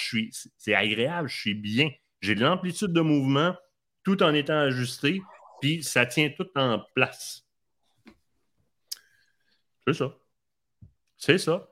c'est 0.59 0.75
agréable, 0.75 1.29
je 1.29 1.37
suis 1.37 1.55
bien. 1.55 1.91
J'ai 2.21 2.35
de 2.35 2.41
l'amplitude 2.41 2.93
de 2.93 3.01
mouvement 3.01 3.55
tout 4.03 4.23
en 4.23 4.35
étant 4.35 4.59
ajusté, 4.59 5.23
puis 5.61 5.83
ça 5.83 6.07
tient 6.07 6.31
tout 6.31 6.49
en 6.57 6.83
place. 6.95 7.47
C'est 9.87 9.95
ça. 9.95 10.15
C'est 11.17 11.39
ça. 11.39 11.69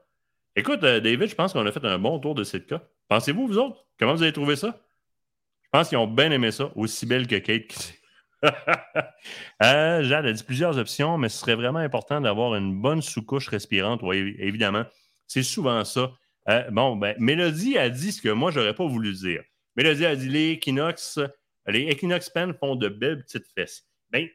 Écoute, 0.55 0.85
euh, 0.85 1.01
David, 1.01 1.29
je 1.29 1.35
pense 1.35 1.53
qu'on 1.53 1.67
a 1.67 1.73
fait 1.73 1.85
un 1.85 1.99
bon 1.99 2.19
tour 2.19 2.35
de 2.35 2.45
Sitka. 2.45 2.87
Pensez-vous, 3.09 3.47
vous 3.47 3.59
autres? 3.59 3.87
Comment 3.99 4.15
vous 4.15 4.23
avez 4.23 4.33
trouvé 4.33 4.57
ça? 4.57 4.79
Je 5.63 5.69
pense 5.71 5.89
qu'ils 5.89 5.99
ont 5.99 6.07
bien 6.07 6.31
aimé 6.31 6.51
ça, 6.51 6.71
aussi 6.77 7.07
belle 7.07 7.27
que 7.27 7.37
Kate. 7.37 7.95
euh, 9.63 10.03
Jade 10.03 10.27
a 10.27 10.33
dit 10.33 10.43
plusieurs 10.45 10.79
options, 10.79 11.19
mais 11.19 11.29
ce 11.29 11.39
serait 11.39 11.55
vraiment 11.55 11.79
important 11.79 12.21
d'avoir 12.21 12.55
une 12.55 12.81
bonne 12.81 13.03
sous-couche 13.03 13.49
respirante. 13.49 14.01
Oui, 14.03 14.35
évidemment. 14.39 14.85
C'est 15.27 15.43
souvent 15.43 15.85
ça. 15.85 16.13
Euh, 16.49 16.69
bon, 16.71 16.97
ben, 16.97 17.15
Mélodie 17.19 17.79
a 17.79 17.89
dit 17.89 18.13
ce 18.13 18.21
que 18.21 18.29
moi, 18.29 18.51
je 18.51 18.61
n'aurais 18.61 18.75
pas 18.75 18.87
voulu 18.87 19.13
dire. 19.13 19.43
Mélodie 19.77 20.07
a 20.07 20.17
dit 20.17 20.29
les 20.29 20.53
Equinox, 20.53 21.21
les 21.67 21.89
Equinox 21.89 22.31
Pen 22.31 22.53
font 22.53 22.77
de 22.77 22.89
belles 22.89 23.23
petites 23.23 23.47
fesses. 23.55 23.87
Ben, 24.11 24.29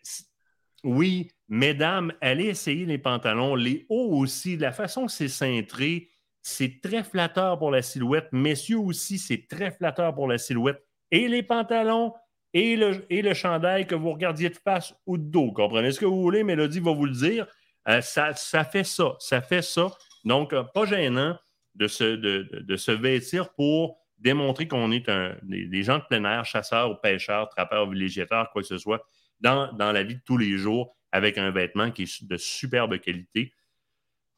oui, 0.83 1.31
mesdames, 1.49 2.13
allez 2.21 2.45
essayer 2.45 2.85
les 2.85 2.97
pantalons, 2.97 3.55
les 3.55 3.85
hauts 3.89 4.17
aussi. 4.17 4.57
La 4.57 4.71
façon 4.71 5.05
que 5.05 5.11
c'est 5.11 5.27
cintré, 5.27 6.09
c'est 6.41 6.79
très 6.81 7.03
flatteur 7.03 7.59
pour 7.59 7.71
la 7.71 7.81
silhouette. 7.81 8.29
Messieurs 8.31 8.79
aussi, 8.79 9.17
c'est 9.17 9.47
très 9.47 9.71
flatteur 9.71 10.15
pour 10.15 10.27
la 10.27 10.37
silhouette. 10.37 10.81
Et 11.11 11.27
les 11.27 11.43
pantalons? 11.43 12.13
Et 12.53 12.75
le, 12.75 13.33
chandail 13.33 13.85
que 13.85 13.95
vous 13.95 14.11
regardiez 14.11 14.49
de 14.49 14.57
face 14.57 14.95
ou 15.05 15.17
de 15.17 15.23
dos. 15.23 15.51
Comprenez 15.51 15.91
ce 15.91 15.99
que 15.99 16.05
vous 16.05 16.21
voulez, 16.21 16.43
Mélodie 16.43 16.79
va 16.79 16.91
vous 16.91 17.05
le 17.05 17.11
dire. 17.11 17.45
Euh, 17.87 18.01
ça, 18.01 18.33
fait 18.63 18.83
ça. 18.83 19.15
Ça 19.19 19.41
fait 19.41 19.61
ça. 19.61 19.91
Donc, 20.23 20.53
euh, 20.53 20.63
pas 20.63 20.85
gênant 20.85 21.37
de 21.75 21.87
se, 21.87 22.91
vêtir 22.91 23.53
pour 23.53 23.97
démontrer 24.17 24.67
qu'on 24.67 24.91
est 24.91 25.09
des, 25.43 25.83
gens 25.83 25.99
de 25.99 26.03
plein 26.03 26.23
air, 26.25 26.45
chasseurs 26.45 26.91
ou 26.91 26.95
pêcheurs, 26.95 27.49
trappeurs, 27.49 27.89
villégiateurs, 27.89 28.49
quoi 28.51 28.61
que 28.61 28.67
ce 28.67 28.77
soit 28.77 29.05
dans, 29.39 29.71
la 29.77 30.03
vie 30.03 30.15
de 30.15 30.21
tous 30.25 30.37
les 30.37 30.57
jours 30.57 30.95
avec 31.11 31.37
un 31.37 31.51
vêtement 31.51 31.91
qui 31.91 32.03
est 32.03 32.23
de 32.23 32.37
superbe 32.37 32.97
qualité. 32.99 33.53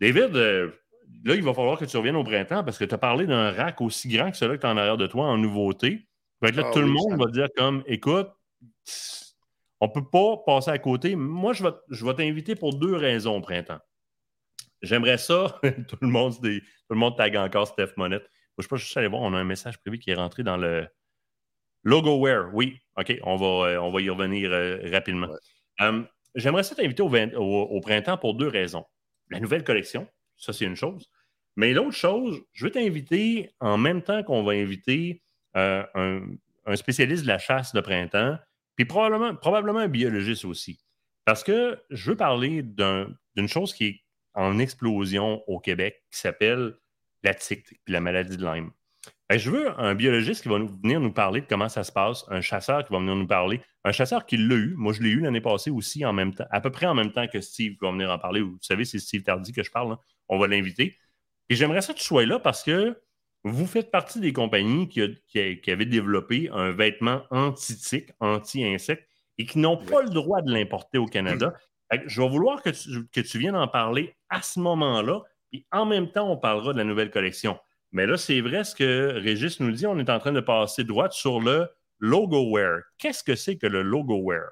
David, 0.02 0.36
euh, 0.36 0.72
là, 1.24 1.36
il 1.36 1.44
va 1.44 1.54
falloir 1.54 1.78
que 1.78 1.86
tu 1.86 1.98
reviennes 1.98 2.16
au 2.16 2.24
printemps 2.24 2.64
parce 2.64 2.78
que 2.78 2.86
tu 2.86 2.94
as 2.94 2.98
parlé 2.98 3.26
d'un 3.26 3.52
rack 3.52 3.82
aussi 3.82 4.10
grand 4.10 4.32
que 4.32 4.38
celui 4.38 4.58
que 4.58 4.62
tu 4.62 4.68
as 4.68 4.72
en 4.72 4.78
arrière 4.78 4.98
de 4.98 5.08
toi 5.08 5.26
en 5.26 5.38
nouveauté. 5.38 6.09
Là, 6.42 6.64
ah 6.66 6.72
tout 6.72 6.80
le 6.80 6.88
monde 6.88 7.20
va 7.20 7.30
dire 7.32 7.48
comme 7.56 7.84
écoute, 7.86 8.30
on 9.80 9.88
ne 9.88 9.92
peut 9.92 10.10
pas 10.10 10.38
passer 10.46 10.72
à 10.72 10.78
côté. 10.78 11.16
Moi, 11.16 11.54
je 11.54 11.64
vais, 11.64 11.72
je 11.90 12.06
vais 12.06 12.14
t'inviter 12.14 12.56
pour 12.56 12.74
deux 12.74 12.96
raisons 12.96 13.38
au 13.38 13.42
printemps. 13.42 13.80
J'aimerais 14.82 15.18
ça. 15.18 15.60
tout 15.88 15.98
le 16.02 16.08
monde, 16.08 16.36
tout 16.36 16.50
le 16.90 16.96
monde 16.96 17.18
tag 17.18 17.36
encore 17.36 17.68
Steph 17.68 17.94
Monette. 17.98 18.24
Je 18.58 18.62
ne 18.62 18.64
sais 18.64 18.68
pas, 18.70 18.76
je 18.76 18.86
suis 18.86 19.00
allé 19.00 19.08
voir, 19.08 19.22
on 19.22 19.34
a 19.34 19.38
un 19.38 19.46
message 19.46 19.80
privé 19.80 20.00
qui 20.00 20.12
est 20.12 20.16
rentré 20.16 20.44
dans 20.44 20.58
le, 20.58 20.88
Logo 21.84 22.20
Wear, 22.20 22.54
oui. 22.54 22.80
OK, 22.98 23.18
on 23.24 23.36
va, 23.36 23.70
euh, 23.70 23.82
on 23.82 23.92
va 23.92 24.02
y 24.02 24.10
revenir 24.10 24.52
euh, 24.52 24.80
rapidement. 24.92 25.30
Hum, 25.80 26.08
j'aimerais 26.36 26.64
ça 26.64 26.76
t'inviter 26.76 27.02
au, 27.02 27.82
printemps 27.82 28.18
pour 28.18 28.36
deux 28.36 28.48
raisons. 28.48 28.86
La 29.30 29.40
nouvelle 29.40 29.64
collection, 29.64 30.08
ça 30.36 30.52
c'est 30.52 30.66
une 30.66 30.76
chose. 30.76 31.10
Mais 31.56 31.74
l'autre 31.74 31.96
chose, 31.96 32.42
je 32.52 32.66
veux 32.66 32.72
t'inviter 32.72 33.50
en 33.60 33.78
même 33.78 34.02
temps 34.02 34.24
qu'on 34.24 34.44
va 34.44 34.54
inviter 34.54 35.22
euh, 35.56 35.84
un, 36.66 36.76
spécialiste 36.76 37.24
de 37.24 37.28
la 37.28 37.40
chasse 37.40 37.74
de 37.74 37.82
printemps, 37.82 38.38
puis 38.76 38.86
probablement, 38.86 39.36
probablement 39.36 39.80
un 39.80 39.88
biologiste 39.88 40.46
aussi. 40.46 40.80
Parce 41.26 41.44
que 41.44 41.82
je 41.90 42.12
veux 42.12 42.18
parler 42.18 42.64
d'une 42.64 43.48
chose 43.48 43.74
qui 43.74 43.86
est 43.86 44.02
en 44.34 44.60
explosion 44.60 45.44
au 45.48 45.60
Québec 45.60 46.04
qui 46.12 46.20
s'appelle 46.20 46.76
la 47.24 47.34
tique, 47.34 47.66
puis 47.84 47.94
la 47.94 48.00
maladie 48.00 48.38
de 48.38 48.46
Lyme. 48.46 48.72
Ben, 49.30 49.38
je 49.38 49.52
veux 49.52 49.80
un 49.80 49.94
biologiste 49.94 50.42
qui 50.42 50.50
va 50.50 50.58
venir 50.58 51.00
nous 51.00 51.12
parler 51.12 51.42
de 51.42 51.46
comment 51.46 51.70
ça 51.70 51.84
se 51.84 51.92
passe, 51.92 52.26
un 52.30 52.42
chasseur 52.42 52.84
qui 52.84 52.92
va 52.92 53.00
venir 53.00 53.16
nous 53.16 53.28
parler, 53.28 53.62
un 53.84 53.92
chasseur 53.92 54.26
qui 54.26 54.38
l'a 54.38 54.56
eu. 54.56 54.74
Moi, 54.76 54.94
je 54.94 55.02
l'ai 55.02 55.10
eu 55.10 55.20
l'année 55.20 55.42
passée 55.42 55.70
aussi, 55.70 56.04
en 56.04 56.14
même 56.14 56.34
temps, 56.34 56.48
à 56.50 56.62
peu 56.62 56.72
près 56.72 56.88
en 56.88 56.96
même 56.96 57.12
temps 57.12 57.28
que 57.28 57.40
Steve 57.40 57.74
qui 57.74 57.80
va 57.82 57.92
venir 57.92 58.10
en 58.10 58.18
parler. 58.18 58.42
Vous 58.42 58.58
savez, 58.62 58.86
c'est 58.86 58.98
Steve 58.98 59.22
Tardy 59.22 59.52
que 59.52 59.62
je 59.62 59.70
parle. 59.70 59.92
Hein. 59.94 60.00
On 60.30 60.40
va 60.40 60.48
l'inviter. 60.48 60.98
Et 61.50 61.56
j'aimerais 61.56 61.82
ça 61.82 61.94
que 61.94 62.00
tu 62.00 62.06
sois 62.06 62.26
là 62.26 62.40
parce 62.40 62.64
que 62.64 63.00
vous 63.44 63.66
faites 63.66 63.92
partie 63.92 64.20
des 64.20 64.34
compagnies 64.34 64.90
qui, 64.90 65.02
avaient 65.72 65.86
développé 65.86 66.50
un 66.52 66.72
vêtement 66.72 67.24
anti-tique, 67.32 68.12
anti-insecte 68.20 69.08
et 69.38 69.46
qui 69.46 69.60
n'ont 69.60 69.78
pas 69.78 70.02
le 70.02 70.10
droit 70.10 70.42
de 70.42 70.52
l'importer 70.52 70.98
au 70.98 71.06
Canada. 71.06 71.54
Je 72.06 72.22
vais 72.22 72.30
vouloir 72.30 72.62
que 72.62 72.70
tu, 72.70 73.08
que 73.08 73.22
tu 73.22 73.40
viennes 73.40 73.56
en 73.56 73.68
parler 73.68 74.16
à 74.30 74.42
ce 74.42 74.60
moment-là. 74.60 75.22
Et 75.54 75.66
en 75.72 75.86
même 75.86 76.12
temps, 76.12 76.30
on 76.32 76.38
parlera 76.38 76.74
de 76.74 76.78
la 76.78 76.84
nouvelle 76.84 77.10
collection. 77.10 77.58
Mais 77.92 78.06
là, 78.06 78.18
c'est 78.18 78.42
vrai 78.42 78.64
ce 78.64 78.76
que 78.76 79.14
Régis 79.16 79.60
nous 79.60 79.72
dit. 79.72 79.88
On 79.88 79.98
est 79.98 80.10
en 80.10 80.20
train 80.20 80.32
de 80.32 80.42
passer 80.42 80.84
droite 80.84 81.14
sur 81.14 81.40
le 81.40 81.68
logo 81.98 82.50
wear. 82.52 82.82
Qu'est-ce 82.98 83.24
que 83.24 83.36
c'est 83.36 83.58
que 83.58 83.68
le 83.68 83.82
logo 83.82 84.18
wear? 84.18 84.50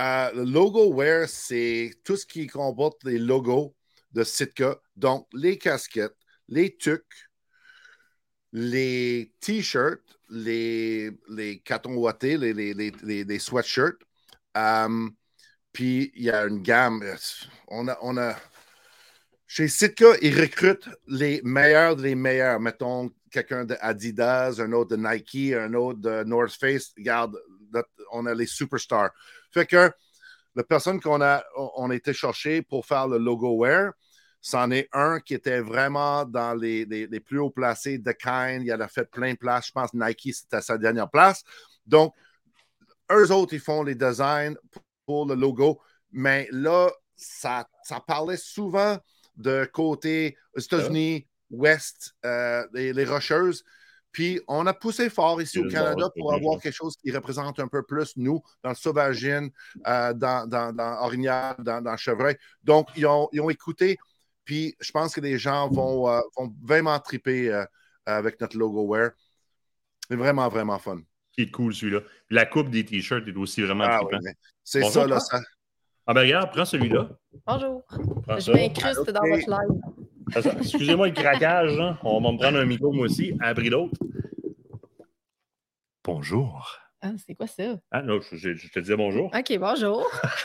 Euh, 0.00 0.30
le 0.32 0.44
logo 0.44 0.92
wear, 0.92 1.28
c'est 1.28 1.90
tout 2.04 2.16
ce 2.16 2.24
qui 2.24 2.46
comporte 2.46 3.02
les 3.04 3.18
logos 3.18 3.74
de 4.12 4.24
Sitka. 4.24 4.76
Donc, 4.96 5.26
les 5.32 5.58
casquettes, 5.58 6.16
les 6.50 6.76
tucs, 6.76 7.30
les 8.52 9.32
t-shirts, 9.40 10.18
les, 10.28 11.10
les 11.28 11.60
cartons 11.60 11.94
ouatés, 11.94 12.36
les, 12.36 12.52
les, 12.52 12.74
les, 12.74 13.38
sweatshirts. 13.38 14.02
Euh, 14.56 15.08
puis, 15.72 16.12
il 16.14 16.24
y 16.24 16.30
a 16.30 16.44
une 16.46 16.62
gamme. 16.62 17.02
On 17.68 17.88
a, 17.88 17.96
on 18.02 18.16
a, 18.16 18.36
chez 19.46 19.68
Sitka, 19.68 20.14
ils 20.22 20.38
recrutent 20.38 20.88
les 21.06 21.40
meilleurs 21.44 21.96
des 21.96 22.14
meilleurs. 22.14 22.60
Mettons 22.60 23.10
quelqu'un 23.30 23.64
d'Adidas, 23.64 24.60
un 24.60 24.72
autre 24.72 24.96
de 24.96 25.02
Nike, 25.02 25.54
un 25.54 25.72
autre 25.74 26.00
de 26.00 26.24
North 26.24 26.56
Face. 26.58 26.92
Regarde, 26.96 27.36
on 28.12 28.26
a 28.26 28.34
les 28.34 28.46
superstars. 28.46 29.10
Fait 29.52 29.66
que 29.66 29.90
la 30.56 30.64
personne 30.64 31.00
qu'on 31.00 31.20
a, 31.20 31.44
on 31.76 31.90
a 31.90 31.94
été 31.94 32.12
chercher 32.12 32.62
pour 32.62 32.84
faire 32.84 33.06
le 33.06 33.18
logo 33.18 33.56
wear, 33.56 33.92
c'en 34.40 34.70
est 34.70 34.88
un 34.92 35.20
qui 35.20 35.34
était 35.34 35.60
vraiment 35.60 36.24
dans 36.24 36.54
les, 36.54 36.86
plus 37.20 37.38
hauts 37.38 37.50
placés 37.50 37.98
de 37.98 38.12
Kind. 38.12 38.62
Il 38.64 38.72
a 38.72 38.88
fait 38.88 39.04
plein 39.04 39.32
de 39.32 39.38
places. 39.38 39.66
Je 39.68 39.72
pense 39.72 39.92
Nike, 39.92 40.34
c'était 40.34 40.62
sa 40.62 40.78
dernière 40.78 41.10
place. 41.10 41.44
Donc, 41.86 42.14
eux 43.12 43.30
autres, 43.32 43.54
ils 43.54 43.60
font 43.60 43.82
les 43.82 43.94
designs 43.94 44.56
pour 45.06 45.26
le 45.26 45.34
logo. 45.34 45.80
Mais 46.12 46.48
là, 46.52 46.90
ça, 47.16 47.68
ça 47.82 48.00
parlait 48.00 48.36
souvent 48.36 48.98
de 49.36 49.68
côté 49.72 50.36
États-Unis, 50.56 51.26
Ouest, 51.50 52.14
euh, 52.24 52.66
les, 52.72 53.04
Rocheuses. 53.04 53.64
Puis 54.12 54.40
on 54.48 54.66
a 54.66 54.74
poussé 54.74 55.08
fort 55.08 55.40
ici 55.40 55.60
au 55.60 55.68
Canada 55.68 56.10
pour 56.16 56.34
avoir 56.34 56.60
quelque 56.60 56.74
chose 56.74 56.96
qui 56.96 57.12
représente 57.12 57.60
un 57.60 57.68
peu 57.68 57.82
plus 57.82 58.16
nous, 58.16 58.42
dans 58.62 58.70
le 58.70 58.76
Sauvagine, 58.76 59.50
euh, 59.86 60.12
dans, 60.12 60.48
dans, 60.48 60.72
dans 60.72 61.00
Orignal, 61.02 61.54
dans, 61.58 61.80
dans, 61.80 61.96
Chevreuil. 61.96 62.36
Donc, 62.64 62.88
ils 62.96 63.06
ont, 63.06 63.28
ils 63.32 63.40
ont, 63.40 63.50
écouté. 63.50 63.98
Puis 64.50 64.74
je 64.80 64.90
pense 64.90 65.14
que 65.14 65.20
les 65.20 65.38
gens 65.38 65.68
vont, 65.68 66.08
euh, 66.08 66.18
vont 66.36 66.52
vraiment 66.60 66.98
triper 66.98 67.64
avec 68.04 68.40
notre 68.40 68.58
logo 68.58 68.84
Wear. 68.84 69.12
C'est 70.08 70.16
vraiment, 70.16 70.48
vraiment 70.48 70.76
fun. 70.80 70.98
qui 71.30 71.42
est 71.42 71.50
cool, 71.52 71.72
celui-là. 71.72 72.00
La 72.30 72.46
coupe 72.46 72.68
des 72.68 72.84
t-shirts 72.84 73.28
est 73.28 73.36
aussi 73.36 73.62
vraiment 73.62 73.84
Ah, 73.86 73.98
trippant. 73.98 74.16
oui, 74.16 74.18
mais 74.24 74.34
c'est 74.64 74.82
ça, 74.82 75.06
là. 75.06 75.20
Ça... 75.20 75.38
Ah 76.04 76.14
ben 76.14 76.22
regarde, 76.22 76.50
prends 76.50 76.64
celui-là. 76.64 77.10
Bonjour. 77.46 77.84
Prends 78.26 78.40
Je 78.40 78.50
m'incruste 78.50 79.08
dans 79.12 79.20
votre 79.20 79.48
live. 79.48 80.58
Excusez-moi 80.60 81.06
le 81.06 81.14
craquage, 81.14 81.78
hein. 81.78 81.96
on 82.02 82.20
va 82.20 82.32
me 82.32 82.36
prendre 82.36 82.58
un 82.58 82.64
micro 82.64 82.92
moi 82.92 83.04
aussi, 83.04 83.32
à 83.40 83.54
pris 83.54 83.70
d'autres. 83.70 83.94
Bonjour. 86.02 86.76
Ah, 87.02 87.12
c'est 87.16 87.34
quoi 87.34 87.46
ça? 87.46 87.78
Ah 87.90 88.02
non, 88.02 88.20
je, 88.20 88.68
te 88.68 88.78
disais 88.78 88.96
bonjour. 88.96 89.32
OK, 89.34 89.58
bonjour. 89.58 90.06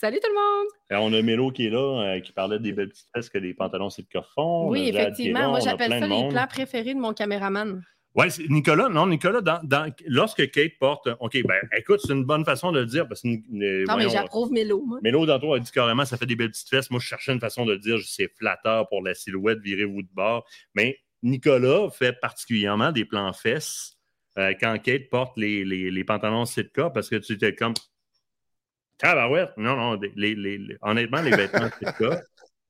Salut 0.00 0.18
tout 0.22 0.30
le 0.30 0.34
monde. 0.34 0.66
Et 0.88 0.94
on 0.94 1.12
a 1.12 1.20
Mélo 1.20 1.50
qui 1.50 1.66
est 1.66 1.70
là, 1.70 2.14
euh, 2.14 2.20
qui 2.20 2.30
parlait 2.30 2.60
des 2.60 2.72
belles 2.72 2.90
petites 2.90 3.08
fesses 3.12 3.28
que 3.28 3.38
les 3.38 3.54
pantalons 3.54 3.90
c'est 3.90 4.02
de 4.02 4.20
font. 4.36 4.68
oui, 4.70 4.88
effectivement. 4.88 5.40
là, 5.40 5.48
Moi, 5.48 5.60
j'appelle 5.60 5.90
ça 5.90 6.06
les 6.06 6.28
plans 6.28 6.46
préférés 6.46 6.94
de 6.94 7.00
mon 7.00 7.12
caméraman. 7.12 7.82
Oui, 8.14 8.26
Nicolas, 8.48 8.88
non, 8.88 9.08
Nicolas, 9.08 9.40
dans, 9.40 9.60
dans- 9.64 9.92
lorsque 10.06 10.48
Kate 10.52 10.78
porte. 10.78 11.08
OK, 11.18 11.42
ben 11.42 11.60
écoute, 11.76 12.00
c'est 12.06 12.12
une 12.12 12.24
bonne 12.24 12.44
façon 12.44 12.70
de 12.70 12.78
le 12.80 12.86
dire 12.86 13.08
parce 13.08 13.22
que. 13.22 13.28
euh, 13.28 13.84
Non, 13.88 13.96
mais 13.96 14.08
j'approuve 14.08 14.52
Mélo, 14.52 14.80
moi. 14.86 15.00
Mélo, 15.02 15.26
tantôt, 15.26 15.54
a 15.54 15.58
dit 15.58 15.72
carrément, 15.72 16.04
ça 16.04 16.16
fait 16.16 16.24
des 16.26 16.36
belles 16.36 16.50
petites 16.52 16.68
fesses. 16.68 16.88
Moi, 16.90 17.00
je 17.00 17.06
cherchais 17.06 17.32
une 17.32 17.40
façon 17.40 17.66
de 17.66 17.72
le 17.72 17.78
dire, 17.78 17.98
c'est 18.06 18.28
flatteur 18.38 18.88
pour 18.88 19.02
la 19.02 19.12
silhouette, 19.14 19.58
virez-vous 19.58 20.02
de 20.02 20.08
bord. 20.14 20.46
Mais 20.74 20.98
Nicolas 21.24 21.90
fait 21.90 22.12
particulièrement 22.20 22.92
des 22.92 23.04
plans 23.04 23.32
fesses 23.32 23.95
euh, 24.38 24.54
quand 24.60 24.78
Kate 24.82 25.08
porte 25.10 25.36
les, 25.36 25.64
les, 25.64 25.90
les 25.90 26.04
pantalons 26.04 26.44
Sitka 26.44 26.90
parce 26.90 27.08
que 27.08 27.16
tu 27.16 27.34
étais 27.34 27.54
comme. 27.54 27.74
Tabarouette! 28.98 29.52
Non, 29.56 29.76
non, 29.76 30.00
les, 30.16 30.34
les- 30.34 30.76
honnêtement, 30.82 31.20
les 31.20 31.30
vêtements 31.36 31.68
Sitka, 31.78 32.22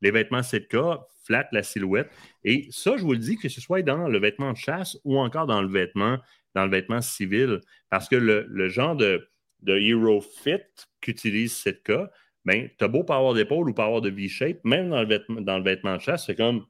les 0.02 0.10
vêtements 0.10 0.42
Sitka 0.42 1.00
flattent 1.24 1.52
la 1.52 1.62
silhouette. 1.62 2.10
Et 2.44 2.68
ça, 2.70 2.96
je 2.96 3.02
vous 3.02 3.12
le 3.12 3.18
dis, 3.18 3.36
que 3.36 3.48
ce 3.48 3.60
soit 3.60 3.82
dans 3.82 4.08
le 4.08 4.18
vêtement 4.18 4.52
de 4.52 4.56
chasse 4.56 4.96
ou 5.04 5.18
encore 5.18 5.46
dans 5.46 5.62
le 5.62 5.68
vêtement, 5.68 6.18
dans 6.54 6.64
le 6.64 6.70
vêtement 6.70 7.00
civil, 7.00 7.60
parce 7.90 8.08
que 8.08 8.16
le, 8.16 8.46
le 8.48 8.68
genre 8.68 8.96
de, 8.96 9.28
de 9.62 9.78
Hero 9.78 10.20
Fit 10.20 10.62
qu'utilise 11.00 11.52
Sitka, 11.54 12.10
ben, 12.44 12.68
t'as 12.78 12.88
beau 12.88 13.02
pas 13.04 13.16
avoir 13.16 13.34
d'épaule 13.34 13.70
ou 13.70 13.74
pas 13.74 13.86
avoir 13.86 14.00
de 14.00 14.10
V-shape, 14.10 14.58
même 14.64 14.90
dans 14.90 15.00
le 15.02 15.08
vêtement, 15.08 15.40
dans 15.40 15.58
le 15.58 15.64
vêtement 15.64 15.96
de 15.96 16.00
chasse, 16.00 16.26
c'est 16.26 16.36
comme, 16.36 16.64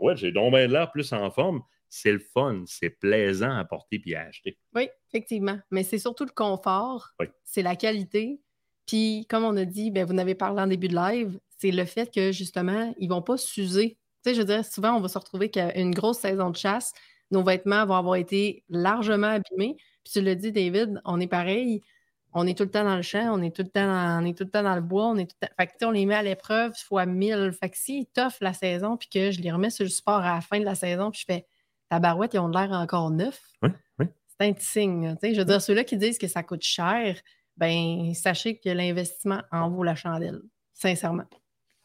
ouais, 0.00 0.16
j'ai 0.16 0.32
donc 0.32 0.52
bien 0.54 0.66
l'air 0.66 0.90
plus 0.90 1.12
en 1.12 1.30
forme. 1.30 1.62
C'est 1.88 2.12
le 2.12 2.18
fun, 2.18 2.64
c'est 2.66 2.90
plaisant 2.90 3.56
à 3.56 3.64
porter 3.64 3.98
puis 3.98 4.14
à 4.14 4.22
acheter. 4.22 4.58
Oui, 4.74 4.88
effectivement. 5.08 5.58
Mais 5.70 5.82
c'est 5.82 5.98
surtout 5.98 6.24
le 6.24 6.32
confort, 6.32 7.10
Oui. 7.20 7.26
c'est 7.44 7.62
la 7.62 7.76
qualité. 7.76 8.40
Puis, 8.86 9.26
comme 9.28 9.44
on 9.44 9.56
a 9.56 9.64
dit, 9.64 9.90
ben, 9.90 10.04
vous 10.04 10.14
n'avez 10.14 10.34
parlé 10.34 10.62
en 10.62 10.66
début 10.66 10.88
de 10.88 10.94
live, 10.96 11.38
c'est 11.58 11.70
le 11.70 11.84
fait 11.84 12.12
que 12.12 12.32
justement, 12.32 12.94
ils 12.98 13.08
ne 13.08 13.14
vont 13.14 13.22
pas 13.22 13.36
s'user. 13.36 13.98
Tu 14.24 14.30
sais, 14.30 14.34
je 14.34 14.40
veux 14.40 14.46
dire, 14.46 14.64
souvent, 14.64 14.94
on 14.96 15.00
va 15.00 15.08
se 15.08 15.18
retrouver 15.18 15.50
qu'à 15.50 15.76
une 15.78 15.92
grosse 15.94 16.18
saison 16.18 16.50
de 16.50 16.56
chasse, 16.56 16.92
nos 17.30 17.42
vêtements 17.42 17.84
vont 17.84 17.94
avoir 17.94 18.16
été 18.16 18.64
largement 18.68 19.26
abîmés. 19.28 19.76
Puis 20.04 20.12
tu 20.14 20.20
l'as 20.22 20.34
dit, 20.34 20.52
David, 20.52 21.00
on 21.04 21.20
est 21.20 21.26
pareil. 21.26 21.82
On 22.34 22.46
est 22.46 22.56
tout 22.56 22.64
le 22.64 22.70
temps 22.70 22.84
dans 22.84 22.96
le 22.96 23.02
champ, 23.02 23.30
on 23.32 23.42
est 23.42 23.54
tout 23.54 23.62
le 23.62 23.68
temps 23.70 23.86
dans, 23.86 24.22
on 24.22 24.26
est 24.26 24.36
tout 24.36 24.44
le 24.44 24.50
temps 24.50 24.62
dans 24.62 24.74
le 24.74 24.82
bois, 24.82 25.06
on 25.06 25.16
est 25.16 25.26
tout 25.26 25.36
le 25.40 25.46
temps... 25.48 25.54
Fait 25.58 25.66
que, 25.66 25.84
on 25.86 25.90
les 25.90 26.04
met 26.04 26.14
à 26.14 26.22
l'épreuve 26.22 26.74
fois 26.76 27.06
mille. 27.06 27.52
Fait 27.58 27.70
que 27.70 27.76
s'ils 27.76 28.06
toffent 28.06 28.40
la 28.42 28.52
saison, 28.52 28.96
puis 28.98 29.08
que 29.08 29.30
je 29.30 29.40
les 29.40 29.50
remets 29.50 29.70
sur 29.70 29.84
le 29.84 29.90
sport 29.90 30.18
à 30.20 30.34
la 30.34 30.40
fin 30.42 30.60
de 30.60 30.64
la 30.64 30.74
saison, 30.74 31.10
puis 31.10 31.20
je 31.20 31.24
fais 31.32 31.46
ta 31.88 31.98
barouette, 31.98 32.34
ils 32.34 32.38
ont 32.38 32.48
de 32.48 32.56
l'air 32.58 32.70
encore 32.72 33.10
neufs 33.10 33.40
Oui, 33.62 33.70
oui. 33.98 34.06
c'est 34.26 34.46
un 34.48 34.52
petit 34.52 34.66
signe. 34.66 35.16
Je 35.22 35.38
veux 35.38 35.44
dire, 35.44 35.60
ceux-là 35.62 35.84
qui 35.84 35.96
disent 35.96 36.18
que 36.18 36.28
ça 36.28 36.42
coûte 36.42 36.62
cher, 36.62 37.16
ben 37.56 38.12
sachez 38.14 38.58
que 38.58 38.68
l'investissement 38.70 39.42
en 39.52 39.70
vaut 39.70 39.82
la 39.84 39.94
chandelle, 39.94 40.40
sincèrement. 40.74 41.24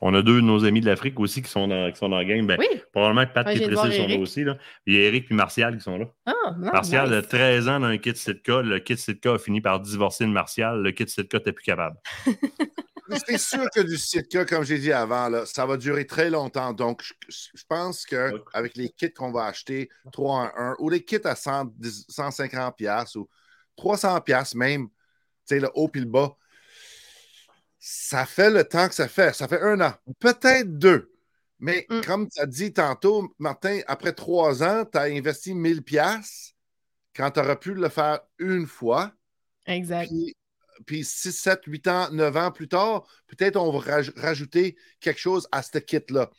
On 0.06 0.14
a 0.16 0.22
deux 0.22 0.42
de 0.42 0.46
nos 0.46 0.66
amis 0.66 0.82
de 0.82 0.86
l'Afrique 0.86 1.18
aussi 1.22 1.42
qui 1.42 1.50
sont 1.50 1.66
dans, 1.70 1.90
qui 1.90 1.98
sont 1.98 2.10
dans 2.10 2.20
le 2.20 2.26
game. 2.26 2.46
Ben, 2.46 2.58
Oui. 2.60 2.66
Probablement 2.92 3.26
que 3.26 3.32
Pat 3.32 3.46
Ouais, 3.48 3.56
et 3.56 3.62
Priscille 3.68 3.94
sont 3.94 4.08
là 4.10 4.18
aussi. 4.18 4.44
Là. 4.44 4.58
Il 4.86 4.96
y 4.96 4.98
a 4.98 5.02
Eric 5.04 5.32
et 5.32 5.34
Martial 5.34 5.78
qui 5.78 5.82
sont 5.84 5.98
là. 5.98 6.08
Ah, 6.26 6.34
non, 6.58 6.72
Martial 6.74 7.08
nice. 7.08 7.18
a 7.20 7.22
13 7.22 7.70
ans 7.70 7.80
dans 7.80 7.88
un 7.88 7.98
kit 7.98 8.14
Sitka. 8.14 8.62
Le 8.62 8.80
kit 8.80 8.98
Sitka 8.98 9.32
a 9.36 9.38
fini 9.40 9.62
par 9.62 9.80
divorcer 9.80 10.26
de 10.26 10.32
Martial. 10.32 10.82
Le 10.84 10.92
kit 10.92 11.08
Sitka 11.08 11.38
n'était 11.38 11.54
plus 11.54 11.64
capable. 11.64 11.96
C'est 13.28 13.38
sûr 13.38 13.66
que 13.74 13.82
du 13.82 13.98
Sitka, 13.98 14.46
comme 14.46 14.64
j'ai 14.64 14.80
dit 14.80 14.92
avant, 14.94 15.30
là, 15.30 15.46
ça 15.46 15.66
va 15.66 15.78
durer 15.78 16.08
très 16.08 16.30
longtemps. 16.30 16.74
Donc, 16.74 17.04
je, 17.04 17.14
je 17.54 17.64
pense 17.68 18.06
qu'avec 18.06 18.76
les 18.78 18.90
kits 18.90 19.12
qu'on 19.14 19.32
va 19.32 19.46
acheter, 19.46 19.90
3 20.12 20.36
en 20.36 20.52
1, 20.56 20.76
ou 20.80 20.90
les 20.90 21.04
kits 21.04 21.20
à 21.26 21.36
110 21.36 22.06
150$ 22.10 22.76
piastres, 22.76 23.18
ou 23.18 23.30
300$ 23.78 24.24
piastres 24.24 24.56
même, 24.56 24.88
tu 24.88 24.94
sais, 25.46 25.60
le 25.60 25.70
haut 25.74 25.88
puis 25.90 26.02
le 26.02 26.08
bas, 26.08 26.36
ça 27.80 28.26
fait 28.26 28.50
le 28.50 28.64
temps 28.64 28.88
que 28.88 28.96
ça 28.96 29.08
fait. 29.08 29.34
Ça 29.36 29.48
fait 29.48 29.62
un 29.62 29.80
an, 29.82 29.94
peut-être 30.20 30.78
deux. 30.78 31.12
Mais 31.60 31.86
Mm. 31.90 32.02
comme 32.02 32.30
tu 32.30 32.42
as 32.42 32.46
dit 32.46 32.74
tantôt, 32.74 33.34
Martin, 33.40 33.80
après 33.88 34.14
trois 34.14 34.64
ans, 34.64 34.86
tu 34.90 34.98
as 34.98 35.04
investi 35.04 35.54
1000$ 35.54 35.82
piastres 35.82 36.54
quand 37.16 37.32
tu 37.32 37.40
aurais 37.40 37.60
pu 37.60 37.74
le 37.74 37.90
faire 37.90 38.20
une 38.40 38.66
fois. 38.68 39.12
Exact. 39.66 40.08
Puis, 40.08 40.36
puis 40.86 41.04
6, 41.04 41.32
7, 41.32 41.62
8 41.66 41.88
ans, 41.88 42.10
9 42.12 42.36
ans 42.38 42.52
plus 42.52 42.68
tard, 42.68 43.08
peut-être 43.28 43.56
on 43.58 43.72
va 43.72 43.80
raj- 43.80 44.14
rajouter 44.16 44.76
quelque 45.00 45.20
chose 45.20 45.48
à 45.52 45.62
ce 45.64 45.78
kit-là. 45.78 46.30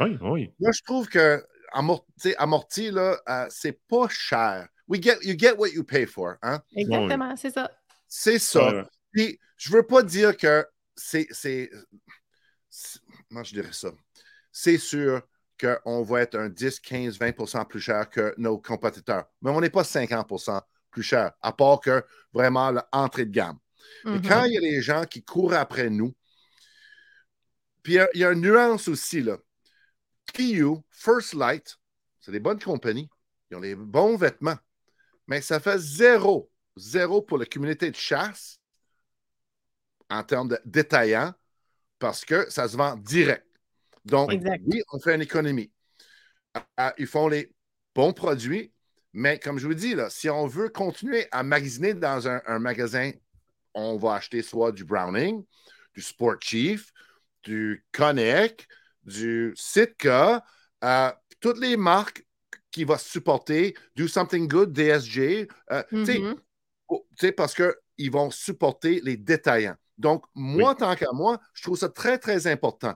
Oui, 0.00 0.18
oui. 0.20 0.52
Moi, 0.58 0.70
je 0.72 0.82
trouve 0.82 1.08
que 1.08 1.44
amorti, 1.72 2.34
amorti 2.38 2.90
là, 2.90 3.16
euh, 3.28 3.46
c'est 3.50 3.80
pas 3.88 4.08
cher. 4.08 4.68
We 4.88 5.00
get, 5.02 5.18
you 5.22 5.34
get 5.38 5.52
what 5.56 5.68
you 5.70 5.84
pay 5.84 6.06
for. 6.06 6.34
Hein? 6.42 6.60
Exactement, 6.76 7.34
c'est 7.36 7.50
ça. 7.50 7.70
C'est 8.06 8.38
ça. 8.38 8.72
Ouais. 8.74 8.82
Puis, 9.12 9.40
je 9.56 9.70
veux 9.72 9.82
pas 9.86 10.02
dire 10.02 10.36
que 10.36 10.66
c'est. 10.94 11.26
c'est- 11.30 11.70
c'est- 12.68 13.00
Comment 13.28 13.44
je 13.44 13.54
dirais 13.54 13.72
ça? 13.72 13.90
C'est 14.52 14.78
sûr 14.78 15.22
qu'on 15.60 16.02
va 16.02 16.20
être 16.22 16.36
un 16.36 16.48
10, 16.48 16.80
15, 16.80 17.18
20% 17.18 17.64
plus 17.64 17.80
cher 17.80 18.10
que 18.10 18.34
nos 18.36 18.58
compétiteurs. 18.58 19.24
Mais 19.40 19.50
on 19.50 19.60
n'est 19.60 19.70
pas 19.70 19.84
50% 19.84 20.60
plus 20.90 21.02
cher, 21.02 21.32
à 21.40 21.52
part 21.52 21.80
que 21.80 22.04
vraiment 22.32 22.70
l'entrée 22.92 23.24
de 23.24 23.30
gamme. 23.32 23.58
Mais 24.04 24.18
Mhm. 24.18 24.28
quand 24.28 24.44
il 24.44 24.52
y 24.52 24.56
a 24.58 24.60
les 24.60 24.82
gens 24.82 25.04
qui 25.04 25.22
courent 25.22 25.54
après 25.54 25.90
nous, 25.90 26.14
puis 27.82 27.94
il 27.94 27.96
y 27.96 28.00
a- 28.00 28.08
il 28.14 28.20
y, 28.20 28.24
a 28.24 28.32
une 28.32 28.40
nuance 28.40 28.88
aussi, 28.88 29.20
là. 29.22 29.38
PU, 30.32 30.76
First 30.90 31.34
Light, 31.34 31.76
c'est 32.20 32.32
des 32.32 32.40
bonnes 32.40 32.58
compagnies. 32.58 33.08
Ils 33.50 33.56
ont 33.56 33.60
les 33.60 33.74
bons 33.74 34.16
vêtements. 34.16 34.58
Mais 35.26 35.40
ça 35.40 35.60
fait 35.60 35.78
zéro, 35.78 36.50
zéro 36.76 37.22
pour 37.22 37.38
la 37.38 37.46
communauté 37.46 37.90
de 37.90 37.96
chasse 37.96 38.58
en 40.10 40.22
termes 40.22 40.48
de 40.48 40.58
détaillant 40.64 41.34
parce 41.98 42.24
que 42.24 42.50
ça 42.50 42.68
se 42.68 42.76
vend 42.76 42.96
direct. 42.96 43.46
Donc, 44.04 44.32
Exact. 44.32 44.62
oui, 44.66 44.82
on 44.92 45.00
fait 45.00 45.14
une 45.14 45.22
économie. 45.22 45.70
Ils 46.98 47.06
font 47.06 47.28
les 47.28 47.52
bons 47.94 48.12
produits, 48.12 48.72
mais 49.12 49.38
comme 49.38 49.58
je 49.58 49.66
vous 49.66 49.74
dis, 49.74 49.94
là, 49.94 50.10
si 50.10 50.28
on 50.28 50.46
veut 50.46 50.68
continuer 50.68 51.26
à 51.30 51.42
magasiner 51.42 51.94
dans 51.94 52.28
un, 52.28 52.42
un 52.46 52.58
magasin, 52.58 53.12
on 53.74 53.96
va 53.96 54.14
acheter 54.14 54.42
soit 54.42 54.72
du 54.72 54.84
Browning, 54.84 55.44
du 55.94 56.02
Sport 56.02 56.36
Chief, 56.40 56.90
du 57.42 57.84
Connect, 57.92 58.66
du 59.04 59.52
Sitka, 59.56 60.44
euh, 60.82 61.12
toutes 61.40 61.58
les 61.58 61.76
marques 61.76 62.26
qui 62.70 62.84
vont 62.84 62.98
supporter 62.98 63.76
Do 63.94 64.08
Something 64.08 64.48
Good, 64.48 64.72
DSG, 64.72 65.48
euh, 65.70 65.82
Mhm. 65.92 66.36
Oh, 66.88 67.06
parce 67.36 67.54
qu'ils 67.54 68.10
vont 68.10 68.30
supporter 68.30 69.00
les 69.02 69.16
détaillants. 69.16 69.76
Donc, 69.96 70.24
moi, 70.34 70.74
tant 70.74 70.94
qu'à 70.96 71.12
moi, 71.12 71.40
je 71.54 71.62
trouve 71.62 71.78
ça 71.78 71.88
très, 71.88 72.18
très 72.18 72.46
important. 72.46 72.94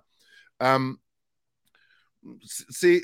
Euh, 0.62 0.92
c'est 2.44 3.02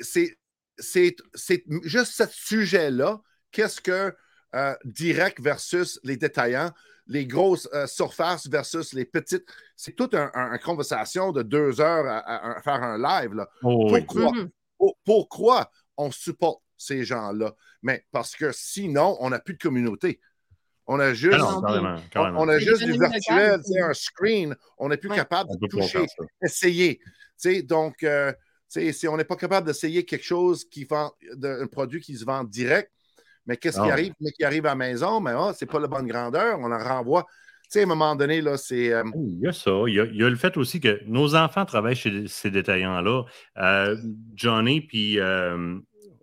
juste 1.85 2.13
ce 2.13 2.25
sujet-là. 2.31 3.21
Qu'est-ce 3.53 3.81
que 3.81 4.15
euh, 4.55 4.75
direct 4.85 5.41
versus 5.41 5.99
les 6.05 6.17
détaillants, 6.17 6.71
les 7.07 7.27
grosses 7.27 7.69
euh, 7.75 7.87
surfaces 7.87 8.47
versus 8.49 8.93
les 8.93 9.05
petites. 9.05 9.45
C'est 9.77 9.93
toute 9.97 10.15
un, 10.15 10.31
un- 10.35 10.53
une 10.53 10.59
conversation 10.61 11.33
de 11.33 11.43
deux 11.43 11.81
heures 11.81 12.07
à, 12.07 12.19
à- 12.19 12.59
à 12.59 12.63
faire 12.63 12.83
un 12.83 12.97
live. 12.99 13.35
Là. 13.35 13.49
Oh, 13.63 13.91
oui. 13.93 14.01
Pourquoi? 14.07 14.33
Pour- 14.79 14.97
pourquoi 15.05 15.71
on 15.97 16.11
supporte 16.11 16.63
ces 16.77 17.05
gens-là? 17.05 17.55
Mais 17.83 18.07
parce 18.13 18.35
que 18.37 18.53
sinon, 18.53 19.17
on 19.21 19.31
n'a 19.31 19.39
plus 19.39 19.55
de 19.55 19.59
communauté. 19.59 20.21
On 20.87 21.01
a 21.01 21.15
juste, 21.15 21.39
Ah 21.41 21.53
non, 21.55 21.63
carrément, 21.63 21.95
on, 21.97 22.09
carrément. 22.11 22.41
on 22.43 22.49
a 22.49 22.59
C'est 22.59 22.65
juste 22.67 22.85
du 22.85 22.93
virtuel, 22.93 23.61
sais, 23.65 23.81
un 23.81 23.95
screen. 23.95 24.57
On 24.79 24.89
n'est 24.91 24.99
plus 24.99 25.09
Ouais. 25.11 25.17
capable 25.17 25.51
On 25.51 25.57
de 25.57 25.67
toucher, 25.67 26.05
essayer. 26.43 27.01
Donc, 27.63 28.03
euh, 28.03 28.33
si 28.69 29.07
on 29.09 29.17
n'est 29.17 29.25
pas 29.25 29.37
capable 29.37 29.67
d'essayer 29.67 30.05
quelque 30.05 30.25
chose 30.25 30.65
qui 30.65 30.85
vend, 30.85 31.13
de- 31.35 31.63
un 31.63 31.67
produit 31.67 32.01
qui 32.01 32.17
se 32.17 32.25
vend 32.25 32.45
direct, 32.45 32.91
mais 33.47 33.57
qu'est-ce 33.57 33.81
qui 33.81 33.89
Ah. 33.89 33.93
arrive? 33.93 34.13
Mais 34.21 34.31
qui 34.33 34.45
arrive 34.45 34.67
à 34.67 34.71
la 34.71 34.75
maison, 34.75 35.21
mais 35.21 35.33
ah, 35.35 35.53
c'est 35.55 35.67
pas 35.71 35.81
la 35.81 35.89
bonne 35.89 36.07
grandeur, 36.07 36.59
on 36.61 36.71
en 36.73 36.79
renvoie. 36.79 37.25
Tu 37.65 37.71
sais, 37.71 37.81
à 37.81 37.83
un 37.85 37.87
moment 37.87 38.15
donné, 38.15 38.41
là, 38.41 38.57
c'est. 38.57 38.93
euh, 38.93 39.03
Il 39.15 39.41
y 39.41 39.47
a 39.49 39.53
ça. 39.53 39.71
Il 39.87 39.95
y 39.95 40.01
a, 40.01 40.05
il 40.05 40.17
y 40.17 40.23
a 40.25 40.29
le 40.31 40.37
fait 40.37 40.57
aussi 40.57 40.81
que 40.81 41.01
nos 41.07 41.35
enfants 41.35 41.65
travaillent 41.65 41.97
chez 41.97 42.27
ces 42.29 42.51
détaillants-là. 42.51 43.25
Euh, 43.59 43.97
Johnny 44.35 44.81
puis. 44.83 45.19
Euh, 45.19 45.79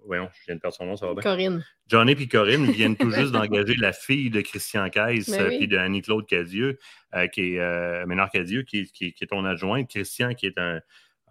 voyons, 0.06 0.30
je 0.34 0.46
viens 0.48 0.56
de 0.56 0.60
perdre 0.60 0.76
son 0.76 0.86
nom, 0.86 0.96
ça 0.96 1.08
va 1.08 1.14
bien. 1.14 1.22
Corinne. 1.24 1.66
Johnny 1.88 2.12
et 2.14 2.28
Corinne 2.28 2.66
viennent 2.72 2.96
tout 2.96 3.10
juste 3.12 3.32
d'engager 3.32 3.76
la 3.76 3.92
fille 3.94 4.30
de 4.30 4.42
Christian 4.42 4.90
Caisse 4.90 5.30
Mais 5.30 5.44
oui. 5.48 5.58
puis 5.60 5.68
de 5.68 5.78
Annie-Claude 5.78 6.26
Cadieux, 6.26 6.78
euh, 7.16 7.28
qui 7.28 7.56
est 7.56 7.60
euh, 7.60 8.06
Ménard 8.06 8.30
Cadieux, 8.32 8.64
qui, 8.64 8.86
qui- 8.92 9.14
qui 9.14 9.24
est 9.24 9.28
ton 9.28 9.44
adjointe. 9.46 9.90
Christian, 9.90 10.34
qui 10.34 10.48
est 10.48 10.58
un, 10.58 10.80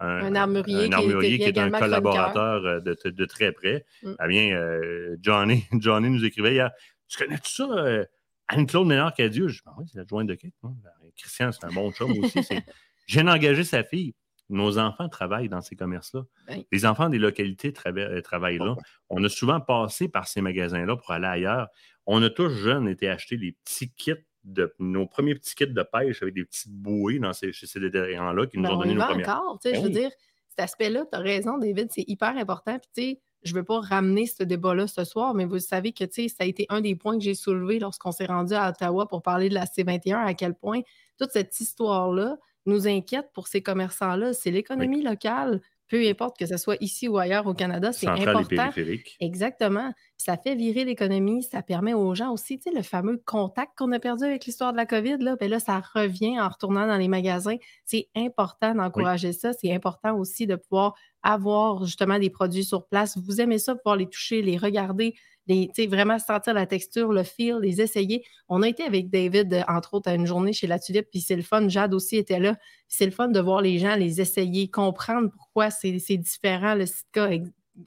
un, 0.01 0.35
armurier, 0.35 0.89
qui, 0.89 1.43
est 1.43 1.59
un 1.59 1.70
collaborateur 1.70 2.82
de, 2.82 2.97
de, 3.10 3.24
très 3.27 3.52
près. 3.52 3.85
Mm. 4.02 4.12
Eh 4.24 4.28
bien, 4.28 4.81
Johnny, 5.20 5.64
Johnny 5.72 6.10
nous 6.10 6.24
écrivait 6.24 6.55
hier 6.55 6.70
Tu 7.09 7.19
connais 7.19 7.38
tout 7.38 7.51
ça 7.51 7.66
Anne-Claude 8.48 8.87
Ménard-Cadieux 8.88 9.48
Je 9.48 9.54
dis 9.54 9.61
ben 9.64 9.72
Oui, 9.79 9.85
c'est 9.90 9.98
la 9.98 10.04
jointe 10.06 10.27
de 10.27 10.35
Kate. 10.35 10.53
Ben, 10.62 10.74
Christian, 11.16 11.53
c'est 11.53 11.64
un 11.64 11.72
bon 11.72 11.93
chum 11.93 12.11
aussi. 12.11 12.40
J'ai 13.06 13.20
engagé 13.20 13.64
sa 13.64 13.85
fille. 13.85 14.14
Nos 14.48 14.79
enfants 14.79 15.09
travaillent 15.09 15.48
dans 15.48 15.61
ces 15.61 15.77
commerces-là. 15.77 16.22
Ben. 16.48 16.62
Les 16.72 16.85
enfants 16.85 17.09
des 17.09 17.19
localités 17.19 17.72
travaillent 17.72 18.59
là. 18.59 18.74
On 19.09 19.22
a 19.22 19.29
souvent 19.29 19.61
passé 19.61 20.09
par 20.09 20.27
ces 20.27 20.40
magasins-là 20.40 20.96
pour 20.96 21.12
aller 21.12 21.27
ailleurs. 21.27 21.69
On 22.06 22.20
a 22.22 22.30
tous 22.30 22.48
jeunes 22.48 22.88
été 22.88 23.09
acheter 23.09 23.37
les 23.37 23.53
petits 23.53 23.93
kits 23.93 24.14
de 24.44 24.74
nos 24.78 25.06
premiers 25.06 25.35
petits 25.35 25.54
kits 25.54 25.66
de 25.66 25.82
pêche 25.82 26.22
avec 26.22 26.35
des 26.35 26.44
petites 26.44 26.72
bouées 26.72 27.19
dans 27.19 27.32
ces, 27.32 27.52
chez 27.52 27.66
ces 27.66 27.78
là 27.78 28.46
qui 28.46 28.59
nous 28.59 28.62
ben, 28.62 28.70
ont 28.70 28.78
donné 28.78 28.94
nos 28.94 29.04
premières. 29.04 29.28
encore, 29.28 29.59
je 29.64 29.80
veux 29.80 29.90
dire, 29.90 30.10
cet 30.48 30.60
aspect-là, 30.60 31.04
tu 31.10 31.19
as 31.19 31.20
raison, 31.20 31.59
David, 31.59 31.88
c'est 31.90 32.04
hyper 32.06 32.36
important. 32.36 32.78
Puis, 32.94 33.20
je 33.43 33.52
ne 33.52 33.59
veux 33.59 33.64
pas 33.64 33.80
ramener 33.80 34.27
ce 34.27 34.43
débat-là 34.43 34.86
ce 34.86 35.04
soir, 35.04 35.35
mais 35.35 35.46
vous 35.46 35.59
savez 35.59 35.93
que 35.93 36.04
ça 36.10 36.44
a 36.44 36.44
été 36.44 36.66
un 36.69 36.80
des 36.80 36.94
points 36.94 37.16
que 37.16 37.24
j'ai 37.24 37.35
soulevé 37.35 37.78
lorsqu'on 37.78 38.12
s'est 38.12 38.27
rendu 38.27 38.52
à 38.52 38.69
Ottawa 38.69 39.09
pour 39.09 39.22
parler 39.22 39.48
de 39.48 39.54
la 39.54 39.64
C21, 39.64 40.27
à 40.27 40.35
quel 40.35 40.54
point 40.54 40.80
toute 41.19 41.30
cette 41.30 41.59
histoire-là 41.59 42.36
nous 42.66 42.86
inquiète 42.86 43.30
pour 43.32 43.48
ces 43.48 43.62
commerçants-là. 43.62 44.35
C'est 44.35 44.51
l'économie 44.51 45.02
locale 45.02 45.60
peu 45.90 46.09
importe 46.09 46.38
que 46.38 46.46
ce 46.46 46.56
soit 46.56 46.77
ici 46.80 47.09
ou 47.09 47.19
ailleurs 47.19 47.46
au 47.48 47.52
Canada, 47.52 47.93
c'est 47.93 48.06
important. 48.06 48.70
Exactement. 49.19 49.93
Ça 50.16 50.36
fait 50.36 50.54
virer 50.54 50.85
l'économie, 50.85 51.43
ça 51.43 51.62
permet 51.62 51.94
aux 51.94 52.14
gens 52.14 52.32
aussi, 52.32 52.59
tu 52.59 52.70
sais, 52.70 52.77
le 52.77 52.82
fameux 52.82 53.20
contact 53.27 53.72
qu'on 53.77 53.90
a 53.90 53.98
perdu 53.98 54.24
avec 54.24 54.44
l'histoire 54.44 54.70
de 54.70 54.77
la 54.77 54.86
COVID, 54.86 55.16
là, 55.19 55.35
ben 55.35 55.51
là, 55.51 55.59
ça 55.59 55.82
revient 55.94 56.38
en 56.38 56.48
retournant 56.48 56.86
dans 56.86 56.96
les 56.96 57.09
magasins. 57.09 57.56
C'est 57.85 58.09
important 58.14 58.74
d'encourager 58.74 59.32
ça. 59.32 59.52
C'est 59.52 59.74
important 59.74 60.16
aussi 60.16 60.46
de 60.46 60.54
pouvoir 60.54 60.94
avoir 61.22 61.85
justement 61.85 62.19
des 62.19 62.30
produits 62.30 62.64
sur 62.64 62.86
place. 62.86 63.19
Vous 63.19 63.40
aimez 63.40 63.59
ça, 63.59 63.74
pouvoir 63.74 63.96
les 63.96 64.06
toucher, 64.06 64.43
les 64.43 64.59
regarder, 64.59 65.14
vraiment 65.88 66.19
sentir 66.19 66.54
la 66.54 66.66
texture, 66.66 67.12
le 67.12 67.22
feel, 67.22 67.59
les 67.61 67.80
essayer. 67.80 68.24
On 68.48 68.62
a 68.62 68.69
été 68.69 68.82
avec 68.85 69.11
David, 69.11 69.53
euh, 69.53 69.62
entre 69.69 69.95
autres, 69.95 70.11
à 70.11 70.14
une 70.14 70.27
journée 70.27 70.53
chez 70.53 70.66
La 70.66 70.79
Tulipe, 70.79 71.06
puis 71.11 71.20
c'est 71.20 71.37
le 71.37 71.43
fun. 71.43 71.69
Jade 71.69 71.95
aussi 71.95 72.16
était 72.16 72.40
là. 72.40 72.56
C'est 72.88 73.06
le 73.06 73.12
fun 73.12 73.29
de 73.29 73.40
voir 73.40 73.61
les 73.61 73.79
gens 73.79 73.96
les 73.96 74.20
essayer, 74.20 74.69
comprendre 74.69 75.30
pourquoi 75.30 75.70
c'est 75.70 75.93
différent 76.16 76.74
le 76.74 76.87
Sitka. 76.87 77.30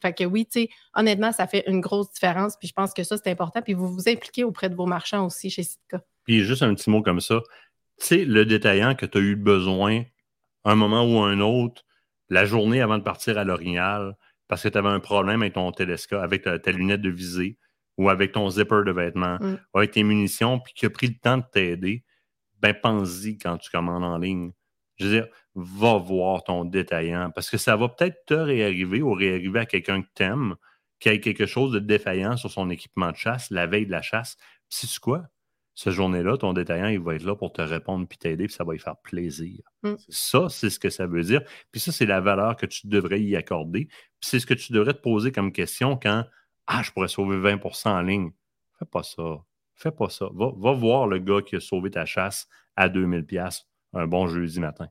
Fait 0.01 0.13
que 0.13 0.23
oui, 0.23 0.47
honnêtement, 0.95 1.31
ça 1.31 1.47
fait 1.47 1.63
une 1.67 1.81
grosse 1.81 2.11
différence. 2.11 2.57
Puis 2.57 2.67
je 2.67 2.73
pense 2.73 2.93
que 2.93 3.03
ça, 3.03 3.17
c'est 3.17 3.29
important. 3.29 3.61
Puis 3.61 3.73
vous 3.73 3.87
vous 3.87 4.09
impliquez 4.09 4.43
auprès 4.43 4.69
de 4.69 4.75
vos 4.75 4.85
marchands 4.85 5.25
aussi 5.25 5.49
chez 5.49 5.63
Sitka. 5.63 6.01
Puis 6.23 6.41
juste 6.41 6.63
un 6.63 6.73
petit 6.73 6.89
mot 6.89 7.01
comme 7.01 7.19
ça. 7.19 7.41
Tu 7.99 8.07
sais, 8.07 8.25
le 8.25 8.45
détaillant 8.45 8.95
que 8.95 9.05
tu 9.05 9.17
as 9.17 9.21
eu 9.21 9.35
besoin 9.35 10.03
un 10.65 10.75
moment 10.75 11.03
ou 11.03 11.19
un 11.19 11.39
autre, 11.41 11.83
la 12.29 12.45
journée 12.45 12.81
avant 12.81 12.97
de 12.97 13.03
partir 13.03 13.37
à 13.37 13.43
l'Orignal, 13.43 14.15
parce 14.53 14.61
que 14.61 14.69
tu 14.69 14.77
avais 14.77 14.89
un 14.89 14.99
problème 14.99 15.41
avec 15.41 15.53
ton 15.53 15.71
télescope, 15.71 16.21
avec 16.21 16.43
ta, 16.43 16.71
lunette 16.71 17.01
de 17.01 17.09
visée 17.09 17.57
ou 17.97 18.07
avec 18.07 18.33
ton 18.33 18.51
zipper 18.51 18.83
de 18.85 18.91
vêtements, 18.91 19.39
mm. 19.41 19.57
ou 19.73 19.77
avec 19.79 19.89
tes 19.89 20.03
munitions, 20.03 20.59
puis 20.59 20.75
qui 20.75 20.85
a 20.85 20.91
pris 20.91 21.07
le 21.07 21.15
temps 21.15 21.37
de 21.37 21.43
t'aider, 21.51 22.03
ben 22.59 22.75
pense-y 22.75 23.39
quand 23.39 23.57
tu 23.57 23.71
commandes 23.71 24.03
en 24.03 24.19
ligne. 24.19 24.51
Je 24.97 25.07
veux 25.07 25.11
dire, 25.11 25.27
va 25.55 25.97
voir 25.97 26.43
ton 26.43 26.65
détaillant 26.65 27.31
parce 27.33 27.49
que 27.49 27.57
ça 27.57 27.75
va 27.75 27.89
peut-être 27.89 28.25
te 28.27 28.35
réarriver 28.35 29.01
ou 29.01 29.13
réarriver 29.13 29.61
à 29.61 29.65
quelqu'un 29.65 30.03
que 30.03 30.09
tu 30.13 30.21
aimes, 30.21 30.53
qui 30.99 31.09
a 31.09 31.17
quelque 31.17 31.47
chose 31.47 31.71
de 31.71 31.79
défaillant 31.79 32.37
sur 32.37 32.51
son 32.51 32.69
équipement 32.69 33.09
de 33.09 33.17
chasse 33.17 33.49
la 33.49 33.65
veille 33.65 33.87
de 33.87 33.91
la 33.91 34.03
chasse. 34.03 34.37
Puis, 34.69 34.81
sais-tu 34.81 34.99
quoi? 34.99 35.23
Cette 35.75 35.93
journée-là, 35.93 36.37
ton 36.37 36.53
détaillant, 36.53 36.87
il 36.87 36.99
va 36.99 37.15
être 37.15 37.23
là 37.23 37.35
pour 37.35 37.51
te 37.51 37.61
répondre 37.61 38.07
puis 38.07 38.17
t'aider, 38.17 38.45
puis 38.45 38.53
ça 38.53 38.63
va 38.63 38.73
lui 38.73 38.79
faire 38.79 38.97
plaisir. 38.97 39.59
Mm. 39.81 39.93
Ça, 40.07 40.47
c'est 40.49 40.69
ce 40.69 40.79
que 40.79 40.89
ça 40.89 41.07
veut 41.07 41.23
dire. 41.23 41.41
Puis 41.71 41.81
ça, 41.81 41.91
c'est 41.91 42.05
la 42.05 42.21
valeur 42.21 42.55
que 42.55 42.65
tu 42.65 42.87
devrais 42.87 43.21
y 43.21 43.35
accorder. 43.35 43.85
Puis 43.85 44.29
c'est 44.29 44.39
ce 44.39 44.45
que 44.45 44.53
tu 44.53 44.71
devrais 44.71 44.93
te 44.93 45.01
poser 45.01 45.31
comme 45.31 45.51
question 45.51 45.97
quand 45.97 46.25
Ah, 46.67 46.83
je 46.83 46.91
pourrais 46.91 47.07
sauver 47.07 47.37
20% 47.37 47.89
en 47.89 48.01
ligne. 48.01 48.31
Fais 48.77 48.85
pas 48.85 49.03
ça. 49.03 49.43
Fais 49.75 49.91
pas 49.91 50.09
ça. 50.09 50.29
Va, 50.33 50.51
va 50.55 50.71
voir 50.73 51.07
le 51.07 51.19
gars 51.19 51.41
qui 51.41 51.55
a 51.55 51.59
sauvé 51.59 51.89
ta 51.89 52.05
chasse 52.05 52.47
à 52.75 52.87
2000$ 52.87 53.63
un 53.93 54.07
bon 54.07 54.27
jeudi 54.27 54.59
matin. 54.59 54.87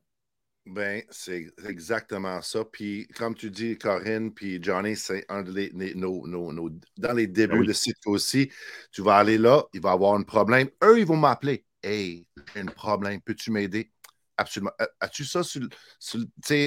Ben, 0.65 1.03
c'est 1.11 1.53
exactement 1.67 2.41
ça. 2.41 2.65
Puis, 2.65 3.09
comme 3.17 3.35
tu 3.35 3.51
dis, 3.51 3.77
Corinne, 3.77 4.33
puis 4.33 4.63
Johnny, 4.63 4.95
c'est 4.95 5.25
un 5.29 5.43
de 5.43 5.97
nos, 5.97 6.71
dans 6.97 7.13
les 7.13 7.27
débuts 7.27 7.61
ben 7.61 7.67
de 7.67 7.73
site 7.73 7.97
aussi. 8.07 8.51
Tu 8.93 9.03
vas 9.03 9.17
aller 9.17 9.39
là, 9.39 9.65
il 9.75 9.81
va 9.81 9.91
avoir 9.91 10.15
un 10.15 10.23
problème. 10.23 10.69
Eux, 10.85 11.01
ils 11.01 11.07
vont 11.07 11.17
m'appeler. 11.17 11.65
Hey, 11.83 12.29
j'ai 12.55 12.61
un 12.61 12.67
problème, 12.67 13.21
peux-tu 13.21 13.51
m'aider? 13.51 13.91
Absolument. 14.37 14.71
As-tu 15.01 15.25
ça 15.25 15.43
sur, 15.43 15.63
sur, 15.99 16.21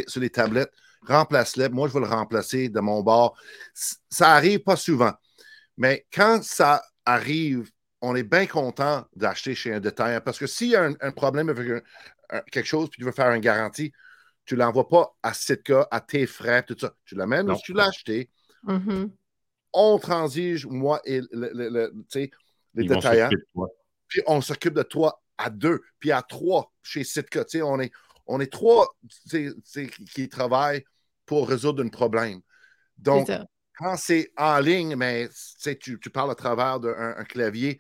sur, 0.08 0.22
les 0.22 0.30
tablettes? 0.30 0.72
Remplace-le. 1.08 1.70
Moi, 1.70 1.88
je 1.88 1.94
vais 1.94 2.02
le 2.02 2.08
remplacer 2.08 2.68
de 2.68 2.80
mon 2.82 3.02
bord. 3.02 3.38
Ça 4.10 4.34
arrive 4.34 4.60
pas 4.60 4.76
souvent. 4.76 5.14
Mais 5.78 6.06
quand 6.14 6.44
ça 6.44 6.82
arrive, 7.06 7.70
on 8.02 8.16
est 8.16 8.24
bien 8.24 8.46
content 8.46 9.06
d'acheter 9.16 9.56
chez 9.56 9.74
un 9.74 9.80
détaillant 9.80 10.22
parce 10.22 10.38
que 10.38 10.48
s'il 10.48 10.70
y 10.70 10.76
a 10.76 10.90
un, 11.00 11.12
problème 11.12 11.50
avec 11.50 11.70
un, 11.70 11.82
quelque 12.52 12.66
chose, 12.66 12.90
puis 12.90 13.00
tu 13.00 13.06
veux 13.06 13.12
faire 13.12 13.32
une 13.32 13.42
garantie, 13.42 13.92
tu 14.46 14.54
ne 14.56 14.60
l'envoies 14.60 14.88
pas 14.88 15.16
à 15.24 15.34
Sitka, 15.34 15.88
à 15.90 16.02
tes 16.02 16.26
frais, 16.26 16.64
tout 16.64 16.76
ça. 16.80 16.94
Tu 17.06 17.16
l'amènes 17.16 17.50
où 17.50 17.58
tu 17.64 17.74
l'as 17.74 17.88
acheté. 17.88 18.30
Mm-hmm. 18.66 19.12
On 19.74 19.98
transige, 19.98 20.68
moi 20.68 21.02
et 21.04 21.22
le, 21.32 21.92
les 22.74 22.88
détaillants. 22.88 23.30
Puis 24.08 24.22
on 24.28 24.42
s'occupe 24.42 24.74
de 24.76 24.84
toi 24.84 25.22
à 25.38 25.50
deux, 25.50 25.82
puis 26.00 26.12
à 26.12 26.22
trois 26.22 26.72
chez 26.84 27.04
Sitka. 27.04 27.44
On 27.64 27.80
est, 27.80 27.92
on 28.28 28.40
est 28.40 28.52
trois 28.52 28.96
qui 30.14 30.30
travaillent 30.30 30.86
pour 31.26 31.50
résoudre 31.50 31.84
un 31.84 31.90
problème. 31.90 32.42
Donc, 32.98 33.30
quand 33.78 33.98
c'est 33.98 34.32
en 34.38 34.60
ligne, 34.60 34.96
mais 34.96 35.28
tu, 35.82 36.00
tu 36.00 36.10
parles 36.10 36.32
à 36.32 36.36
travers 36.36 36.80
d'un 36.80 37.24
clavier 37.26 37.80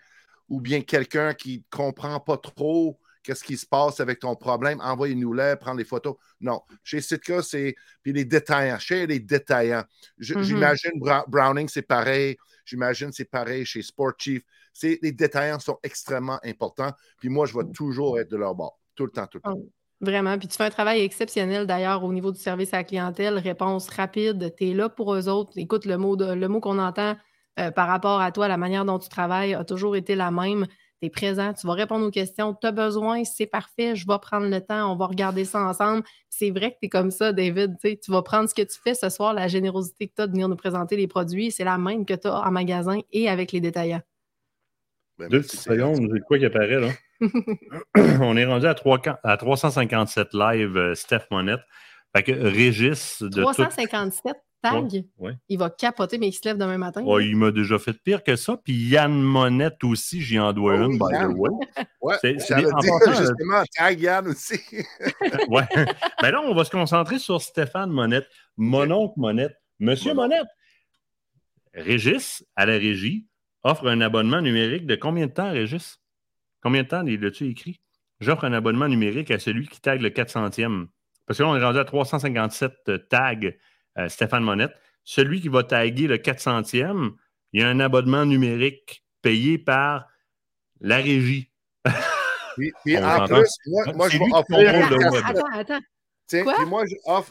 ou 0.49 0.59
bien 0.59 0.81
quelqu'un 0.81 1.33
qui 1.33 1.59
ne 1.59 1.77
comprend 1.77 2.19
pas 2.19 2.37
trop 2.37 2.99
qu'est-ce 3.25 3.43
qui 3.43 3.57
se 3.57 3.65
passe 3.65 3.99
avec 3.99 4.19
ton 4.19 4.35
problème, 4.35 4.79
envoyez-nous-les, 4.81 5.55
prendre 5.59 5.77
les 5.77 5.85
photos. 5.85 6.15
Non. 6.39 6.61
Chez 6.83 7.01
Sitka, 7.01 7.41
c'est. 7.41 7.75
Puis 8.03 8.13
les 8.13 8.23
détaillants. 8.23 8.79
Chez 8.79 9.07
les 9.07 9.19
détaillants. 9.19 9.83
Mm-hmm. 10.19 10.43
J'imagine 10.43 10.91
Browning, 11.27 11.67
c'est 11.67 11.81
pareil. 11.81 12.37
J'imagine 12.65 13.11
c'est 13.11 13.29
pareil 13.29 13.65
chez 13.65 13.81
Sport 13.81 14.13
Chief. 14.17 14.43
Les 14.81 15.11
détaillants 15.11 15.59
sont 15.59 15.79
extrêmement 15.83 16.39
importants. 16.43 16.91
Puis 17.19 17.29
moi, 17.29 17.45
je 17.45 17.57
vais 17.57 17.65
toujours 17.73 18.19
être 18.19 18.29
de 18.29 18.37
leur 18.37 18.55
bord. 18.55 18.79
Tout 18.95 19.05
le 19.05 19.11
temps, 19.11 19.27
tout 19.27 19.39
le 19.39 19.41
temps. 19.41 19.57
Oh, 19.57 19.69
vraiment. 20.01 20.37
Puis 20.37 20.47
tu 20.47 20.57
fais 20.57 20.65
un 20.65 20.69
travail 20.69 21.01
exceptionnel 21.01 21.65
d'ailleurs 21.65 22.03
au 22.03 22.13
niveau 22.13 22.31
du 22.31 22.39
service 22.39 22.73
à 22.73 22.77
la 22.77 22.83
clientèle, 22.83 23.37
réponse 23.37 23.89
rapide. 23.89 24.53
Tu 24.57 24.69
es 24.69 24.73
là 24.73 24.89
pour 24.89 25.15
eux 25.15 25.27
autres. 25.27 25.53
Écoute, 25.57 25.85
le 25.85 25.97
mot, 25.97 26.15
le 26.15 26.47
mot 26.47 26.59
qu'on 26.59 26.79
entend 26.79 27.15
euh, 27.59 27.71
par 27.71 27.87
rapport 27.87 28.19
à 28.19 28.31
toi, 28.31 28.47
la 28.47 28.57
manière 28.57 28.85
dont 28.85 28.99
tu 28.99 29.09
travailles 29.09 29.53
a 29.53 29.63
toujours 29.63 29.95
été 29.95 30.15
la 30.15 30.29
même 30.29 30.67
tu 31.01 31.07
es 31.07 31.09
présent, 31.09 31.53
tu 31.53 31.67
vas 31.67 31.73
répondre 31.73 32.05
aux 32.05 32.11
questions, 32.11 32.53
tu 32.53 32.67
as 32.67 32.71
besoin, 32.71 33.23
c'est 33.23 33.45
parfait, 33.45 33.95
je 33.95 34.07
vais 34.07 34.17
prendre 34.21 34.47
le 34.47 34.61
temps, 34.61 34.91
on 34.91 34.95
va 34.95 35.07
regarder 35.07 35.45
ça 35.45 35.61
ensemble. 35.61 36.03
C'est 36.29 36.51
vrai 36.51 36.71
que 36.71 36.77
tu 36.81 36.85
es 36.85 36.89
comme 36.89 37.11
ça, 37.11 37.33
David, 37.33 37.77
tu 37.81 38.11
vas 38.11 38.21
prendre 38.21 38.49
ce 38.49 38.55
que 38.55 38.61
tu 38.61 38.77
fais 38.83 38.93
ce 38.93 39.09
soir, 39.09 39.33
la 39.33 39.47
générosité 39.47 40.07
que 40.07 40.13
tu 40.15 40.21
as 40.21 40.27
de 40.27 40.31
venir 40.31 40.47
nous 40.47 40.55
présenter 40.55 40.95
les 40.95 41.07
produits, 41.07 41.51
c'est 41.51 41.63
la 41.63 41.77
même 41.77 42.05
que 42.05 42.13
tu 42.13 42.27
as 42.27 42.47
en 42.47 42.51
magasin 42.51 42.99
et 43.11 43.29
avec 43.29 43.51
les 43.51 43.61
détaillants. 43.61 44.01
Ben, 45.17 45.29
Deux 45.29 45.41
petites 45.41 45.61
secondes, 45.61 46.09
j'ai 46.13 46.19
quoi 46.21 46.37
qui 46.37 46.45
apparaît 46.45 46.79
là? 46.79 46.89
on 48.21 48.35
est 48.35 48.45
rendu 48.45 48.65
à, 48.65 48.73
3, 48.73 49.01
à 49.23 49.37
357 49.37 50.33
live, 50.33 50.75
euh, 50.75 50.95
Steph 50.95 51.27
Monette. 51.31 51.61
Fait 52.15 52.23
que 52.23 52.31
Régis 52.31 53.21
de 53.21 53.41
357? 53.41 54.35
Il 55.49 55.57
va 55.57 55.69
capoter, 55.69 56.17
mais 56.17 56.27
il 56.27 56.33
se 56.33 56.41
lève 56.45 56.57
demain 56.57 56.77
matin. 56.77 57.03
il 57.19 57.35
m'a 57.35 57.51
déjà 57.51 57.77
fait 57.79 57.93
pire 57.93 58.23
que 58.23 58.35
ça. 58.35 58.57
Puis 58.57 58.73
Yann 58.73 59.11
Monette 59.11 59.83
aussi, 59.83 60.21
j'y 60.21 60.39
en 60.39 60.53
dois 60.53 60.75
oh, 60.79 60.85
une, 60.85 60.97
by 60.97 61.05
the 61.13 61.37
way. 61.37 61.49
Ouais, 62.01 62.17
c'est, 62.21 62.33
justement, 62.39 63.63
tag 63.75 63.99
Yann 63.99 64.27
aussi. 64.27 64.59
ouais. 65.49 65.63
Ben 66.21 66.31
là, 66.31 66.41
on 66.41 66.53
va 66.53 66.63
se 66.63 66.69
concentrer 66.69 67.17
sur 67.17 67.41
Stéphane 67.41 67.89
Monette, 67.89 68.27
mon 68.57 68.91
oncle 68.91 69.15
Monette, 69.17 69.55
Monsieur 69.79 70.13
Monette. 70.13 70.45
Régis, 71.73 72.45
à 72.55 72.67
la 72.67 72.73
régie, 72.73 73.25
offre 73.63 73.87
un 73.87 74.01
abonnement 74.01 74.41
numérique 74.41 74.85
de 74.85 74.95
combien 74.95 75.25
de 75.25 75.31
temps, 75.31 75.51
Régis? 75.51 75.99
Combien 76.61 76.83
de 76.83 76.87
temps 76.87 77.01
l'as-tu 77.01 77.49
écrit? 77.49 77.81
J'offre 78.19 78.45
un 78.45 78.53
abonnement 78.53 78.87
numérique 78.87 79.31
à 79.31 79.39
celui 79.39 79.67
qui 79.67 79.81
tag 79.81 80.01
le 80.01 80.09
400e. 80.09 80.87
Parce 81.25 81.39
que 81.39 81.43
là, 81.43 81.49
on 81.49 81.55
est 81.55 81.63
rendu 81.63 81.79
à 81.79 81.85
357 81.85 83.09
tags 83.09 83.35
euh, 83.97 84.09
Stéphane 84.09 84.43
Monette. 84.43 84.73
Celui 85.03 85.41
qui 85.41 85.49
va 85.49 85.63
taguer 85.63 86.07
le 86.07 86.17
400e, 86.17 87.13
il 87.53 87.61
y 87.61 87.63
a 87.63 87.69
un 87.69 87.79
abonnement 87.79 88.25
numérique 88.25 89.05
payé 89.21 89.57
par 89.57 90.07
la 90.81 90.97
régie. 90.97 91.51
Puis, 92.55 92.97
en 92.97 93.27
plus, 93.27 93.49
moi, 93.95 94.09
je 94.09 94.17
vais 94.17 94.25
offrir. 94.33 95.79
Attends, 96.33 96.51
attends. 96.53 96.65
moi, 96.65 96.83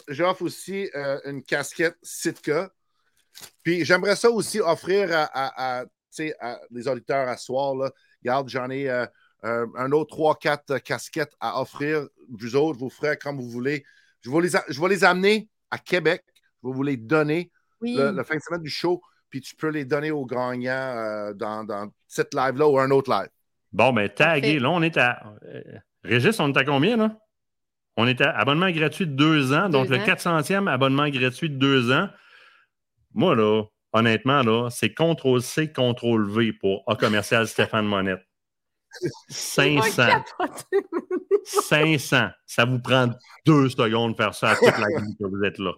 j'offre 0.09 0.43
aussi 0.43 0.89
euh, 0.94 1.20
une 1.25 1.43
casquette 1.43 1.97
Sitka. 2.02 2.70
Puis 3.65 3.84
j'aimerais 3.84 4.15
ça 4.15 4.31
aussi 4.31 4.60
offrir 4.60 5.09
à, 5.12 5.81
à, 5.81 5.84
les 6.70 6.89
auditeurs 6.89 7.28
à 7.28 7.36
soir. 7.36 7.75
Là. 7.75 7.91
Regarde, 8.23 8.49
j'en 8.49 8.70
ai 8.70 8.89
euh, 8.89 9.07
un 9.76 9.93
autre 9.93 10.17
3-4 10.17 10.81
casquettes 10.81 11.34
à 11.41 11.60
offrir. 11.60 12.09
Vous 12.31 12.57
autres, 12.57 12.78
vous 12.78 12.91
ferez 12.91 13.17
comme 13.17 13.39
vous 13.39 13.51
voulez 13.51 13.84
Je 14.23 14.31
vais, 14.31 14.41
les, 14.41 14.51
je 14.68 14.81
vais 14.81 14.89
les 14.89 15.05
amener 15.05 15.49
à 15.70 15.78
Québec. 15.78 16.25
Vous 16.73 16.83
les 16.83 16.97
donner 16.97 17.51
le, 17.81 18.23
fin 18.23 18.36
de 18.36 18.41
semaine 18.41 18.62
du 18.62 18.70
show. 18.70 19.02
Puis 19.31 19.41
tu 19.41 19.57
peux 19.57 19.68
les 19.68 19.84
donner 19.84 20.10
aux 20.10 20.25
gagnants 20.25 20.70
euh, 20.97 21.33
dans, 21.34 21.65
dans 21.65 21.91
cette 22.07 22.34
live-là 22.34 22.68
ou 22.68 22.78
un 22.78 22.91
autre 22.91 23.10
live. 23.10 23.28
Bon, 23.73 23.93
ben, 23.93 24.09
tagué. 24.09 24.60
Là, 24.60 24.70
on 24.70 24.83
est 24.83 24.97
à. 24.97 25.20
Euh, 25.47 25.62
Régis, 26.05 26.39
on 26.39 26.52
est 26.52 26.57
à 26.57 26.65
combien, 26.65 26.97
là? 26.97 27.18
On 27.97 28.07
est 28.07 28.20
à 28.20 28.31
abonnement 28.31 28.70
gratuit 28.70 29.07
de 29.07 29.12
deux 29.12 29.52
ans. 29.52 29.68
donc, 29.68 29.89
le 29.89 29.99
400e 29.99 30.68
abonnement 30.68 31.09
gratuit 31.09 31.51
de 31.51 31.57
deux 31.57 31.93
ans. 31.93 32.09
Moi, 33.12 33.34
là, 33.36 33.65
honnêtement, 33.93 34.43
là, 34.43 34.68
c'est 34.70 34.91
CTRL-C, 34.91 35.68
CTRL-V 35.68 36.52
pour 36.55 36.83
A 36.86 36.97
commercial 36.97 37.47
Stéphane 37.47 37.86
Monette. 37.86 38.23
500. 39.28 40.02
500. 41.44 42.28
Ça 42.47 42.65
vous 42.65 42.78
prend 42.81 43.10
deux 43.44 43.68
secondes 43.68 44.12
de 44.12 44.17
faire 44.17 44.34
ça 44.34 44.51
à 44.51 44.57
toute 44.57 44.78
la 44.78 45.01
vie 45.01 45.17
que 45.18 45.26
vous 45.26 45.44
êtes 45.44 45.59
là. 45.59 45.73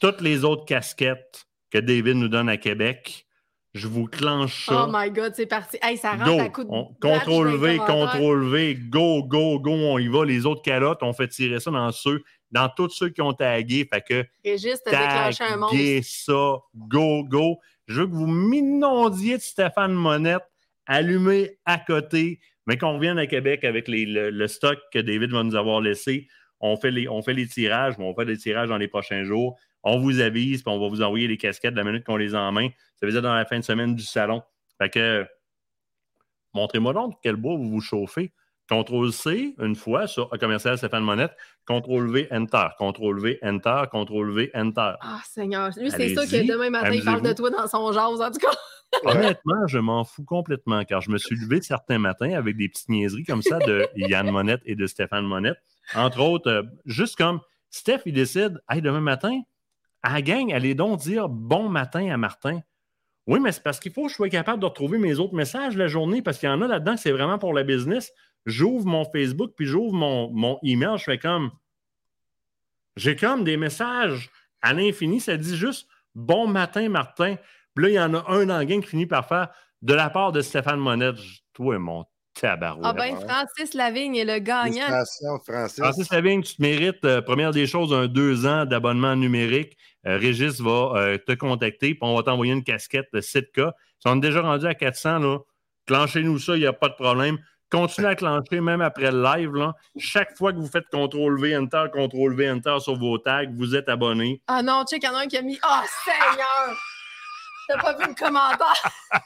Toutes 0.00 0.22
les 0.22 0.44
autres 0.44 0.64
casquettes 0.64 1.46
que 1.70 1.78
David 1.78 2.16
nous 2.16 2.28
donne 2.28 2.48
à 2.48 2.56
Québec, 2.56 3.26
je 3.74 3.86
vous 3.86 4.06
clenche 4.06 4.66
ça. 4.66 4.86
Oh 4.86 4.90
my 4.92 5.10
God, 5.10 5.34
c'est 5.36 5.46
parti. 5.46 5.76
Hey, 5.82 5.98
ça 5.98 6.12
rentre 6.12 6.42
à 6.42 6.48
coup 6.48 6.64
de 6.64 6.70
Contrôle 7.00 7.56
V, 7.56 7.76
contrôle 7.76 8.48
V, 8.48 8.74
go, 8.74 9.22
go, 9.22 9.60
go, 9.60 9.70
on 9.70 9.98
y 9.98 10.08
va. 10.08 10.24
Les 10.24 10.46
autres 10.46 10.62
calottes, 10.62 11.02
on 11.02 11.12
fait 11.12 11.28
tirer 11.28 11.60
ça 11.60 11.70
dans 11.70 11.92
ceux, 11.92 12.22
dans 12.50 12.68
tous 12.74 12.88
ceux 12.88 13.10
qui 13.10 13.20
ont 13.20 13.34
tagué. 13.34 13.86
Fait 13.92 14.00
que. 14.00 14.24
Régis, 14.44 14.82
t'as 14.82 14.90
déclenché 14.90 15.44
un 15.52 15.56
monstre. 15.58 15.76
ça, 16.02 16.56
go, 16.74 17.22
go. 17.24 17.58
Je 17.86 18.00
veux 18.00 18.06
que 18.06 18.14
vous 18.14 18.26
m'inondiez 18.26 19.36
de 19.36 19.42
Stéphane 19.42 19.92
Monette, 19.92 20.44
allumé 20.86 21.58
à 21.66 21.78
côté, 21.78 22.40
mais 22.66 22.78
qu'on 22.78 22.94
revienne 22.94 23.18
à 23.18 23.26
Québec 23.26 23.64
avec 23.64 23.84
le, 23.86 24.46
stock 24.46 24.78
que 24.92 24.98
David 24.98 25.30
va 25.30 25.42
nous 25.42 25.56
avoir 25.56 25.80
laissé. 25.82 26.26
On 26.60 26.76
fait 26.76 26.90
les, 26.90 27.08
on 27.08 27.22
fait 27.22 27.34
les 27.34 27.46
tirages, 27.46 27.94
on 27.98 28.14
fait 28.14 28.24
les 28.24 28.36
tirages 28.36 28.68
dans 28.68 28.78
les 28.78 28.88
prochains 28.88 29.24
jours 29.24 29.58
on 29.82 29.98
vous 29.98 30.20
avise, 30.20 30.62
puis 30.62 30.72
on 30.72 30.80
va 30.80 30.88
vous 30.88 31.02
envoyer 31.02 31.26
les 31.26 31.36
casquettes 31.36 31.74
la 31.74 31.84
minute 31.84 32.04
qu'on 32.04 32.16
les 32.16 32.34
a 32.34 32.40
en 32.40 32.52
main. 32.52 32.68
Ça 32.96 33.06
veut 33.06 33.12
dire 33.12 33.22
dans 33.22 33.34
la 33.34 33.44
fin 33.44 33.58
de 33.58 33.64
semaine 33.64 33.94
du 33.94 34.04
salon. 34.04 34.42
Fait 34.78 34.90
que, 34.90 35.26
montrez-moi 36.52 36.92
donc 36.92 37.14
quel 37.22 37.36
bois 37.36 37.56
vous 37.56 37.68
vous 37.70 37.80
chauffez. 37.80 38.32
CTRL-C, 38.70 39.56
une 39.58 39.74
fois 39.74 40.06
sur 40.06 40.30
commercial 40.38 40.78
Stéphane 40.78 41.02
Monette. 41.02 41.32
CTRL-V, 41.66 42.28
Enter. 42.30 42.68
CTRL-V, 42.78 43.38
Enter. 43.42 43.82
CTRL-V, 43.92 44.50
Enter. 44.54 44.92
Ah, 45.00 45.20
Seigneur. 45.28 45.70
Lui, 45.76 45.90
c'est 45.90 46.14
ça 46.14 46.24
que 46.24 46.46
demain 46.46 46.70
matin, 46.70 46.92
il 46.92 47.04
parle 47.04 47.22
de 47.22 47.32
toi 47.32 47.50
dans 47.50 47.66
son 47.66 47.92
jazz, 47.92 48.20
en 48.20 48.30
tout 48.30 48.38
cas. 48.38 48.56
Honnêtement, 49.04 49.66
je 49.66 49.78
m'en 49.78 50.04
fous 50.04 50.24
complètement, 50.24 50.84
car 50.84 51.00
je 51.00 51.10
me 51.10 51.18
suis 51.18 51.36
levé 51.36 51.60
certains 51.62 51.98
matins 51.98 52.32
avec 52.32 52.56
des 52.56 52.68
petites 52.68 52.88
niaiseries 52.88 53.24
comme 53.24 53.42
ça 53.42 53.58
de 53.58 53.86
Yann 53.96 54.30
Monette 54.30 54.62
et 54.64 54.74
de 54.74 54.86
Stéphane 54.86 55.26
Monette. 55.26 55.58
Entre 55.94 56.20
autres, 56.20 56.50
euh, 56.50 56.62
juste 56.86 57.16
comme 57.16 57.40
Steph, 57.70 58.02
il 58.06 58.14
décide, 58.14 58.60
hey, 58.68 58.82
demain 58.82 59.00
matin, 59.00 59.40
à 60.02 60.14
la 60.14 60.22
gang, 60.22 60.52
allez 60.52 60.74
donc 60.74 61.00
dire 61.00 61.28
bon 61.28 61.68
matin 61.68 62.10
à 62.10 62.16
Martin. 62.16 62.60
Oui, 63.26 63.38
mais 63.40 63.52
c'est 63.52 63.62
parce 63.62 63.78
qu'il 63.80 63.92
faut 63.92 64.04
que 64.04 64.10
je 64.10 64.14
sois 64.14 64.28
capable 64.28 64.60
de 64.60 64.66
retrouver 64.66 64.98
mes 64.98 65.18
autres 65.18 65.34
messages 65.34 65.76
la 65.76 65.88
journée 65.88 66.22
parce 66.22 66.38
qu'il 66.38 66.48
y 66.48 66.52
en 66.52 66.62
a 66.62 66.66
là-dedans 66.66 66.96
c'est 66.96 67.12
vraiment 67.12 67.38
pour 67.38 67.52
la 67.52 67.62
business. 67.62 68.12
J'ouvre 68.46 68.86
mon 68.86 69.04
Facebook 69.04 69.52
puis 69.56 69.66
j'ouvre 69.66 69.92
mon, 69.92 70.30
mon 70.30 70.58
email. 70.62 70.98
Je 70.98 71.04
fais 71.04 71.18
comme. 71.18 71.50
J'ai 72.96 73.14
comme 73.14 73.44
des 73.44 73.56
messages 73.56 74.30
à 74.62 74.72
l'infini. 74.72 75.20
Ça 75.20 75.36
dit 75.36 75.56
juste 75.56 75.86
bon 76.14 76.46
matin, 76.46 76.88
Martin. 76.88 77.36
Puis 77.74 77.84
là, 77.84 77.90
il 77.90 77.94
y 77.94 78.00
en 78.00 78.14
a 78.14 78.30
un 78.30 78.46
dans 78.46 78.58
le 78.58 78.64
gang 78.64 78.80
qui 78.80 78.88
finit 78.88 79.06
par 79.06 79.28
faire 79.28 79.48
de 79.82 79.94
la 79.94 80.10
part 80.10 80.32
de 80.32 80.40
Stéphane 80.40 80.80
Monette. 80.80 81.16
Toi, 81.52 81.78
mon 81.78 82.04
ah 82.42 82.92
ben, 82.94 83.16
Francis 83.16 83.74
Lavigne 83.74 84.16
est 84.16 84.24
le 84.24 84.38
gagnant. 84.38 84.86
Francis. 84.86 85.78
Francis 85.78 86.10
Lavigne, 86.10 86.42
tu 86.42 86.56
te 86.56 86.62
mérites, 86.62 87.04
euh, 87.04 87.20
première 87.20 87.50
des 87.50 87.66
choses, 87.66 87.92
un 87.92 88.06
deux 88.06 88.46
ans 88.46 88.64
d'abonnement 88.64 89.14
numérique. 89.16 89.76
Euh, 90.06 90.16
Régis 90.16 90.60
va 90.60 90.92
euh, 90.96 91.18
te 91.18 91.32
contacter, 91.32 91.94
puis 91.94 91.98
on 92.02 92.16
va 92.16 92.22
t'envoyer 92.22 92.52
une 92.52 92.64
casquette 92.64 93.08
de 93.12 93.20
7K. 93.20 93.72
Si 93.98 94.06
on 94.06 94.16
est 94.16 94.20
déjà 94.20 94.40
rendu 94.40 94.66
à 94.66 94.74
400, 94.74 95.18
là, 95.18 95.38
clenchez-nous 95.86 96.38
ça, 96.38 96.56
il 96.56 96.60
n'y 96.60 96.66
a 96.66 96.72
pas 96.72 96.88
de 96.88 96.94
problème. 96.94 97.38
Continuez 97.70 98.08
à 98.08 98.14
clencher 98.16 98.60
même 98.60 98.80
après 98.80 99.12
le 99.12 99.22
live. 99.22 99.54
Là. 99.54 99.74
Chaque 99.96 100.36
fois 100.36 100.52
que 100.52 100.58
vous 100.58 100.66
faites 100.66 100.86
CTRL-V, 100.90 101.56
Enter, 101.56 101.84
CTRL-V, 101.92 102.50
Enter 102.50 102.76
sur 102.80 102.96
vos 102.96 103.18
tags, 103.18 103.44
vous 103.54 103.76
êtes 103.76 103.88
abonné. 103.88 104.42
Ah 104.48 104.62
non, 104.62 104.84
check, 104.84 105.02
il 105.02 105.06
y 105.06 105.08
en 105.08 105.14
a 105.14 105.20
un 105.20 105.26
qui 105.26 105.36
a 105.36 105.42
mis 105.42 105.58
«Oh 105.64 105.82
Seigneur!» 106.04 106.76
T'as 107.68 107.78
pas 107.78 107.96
vu 107.96 108.04
le 108.08 108.14
commentaire? 108.14 108.90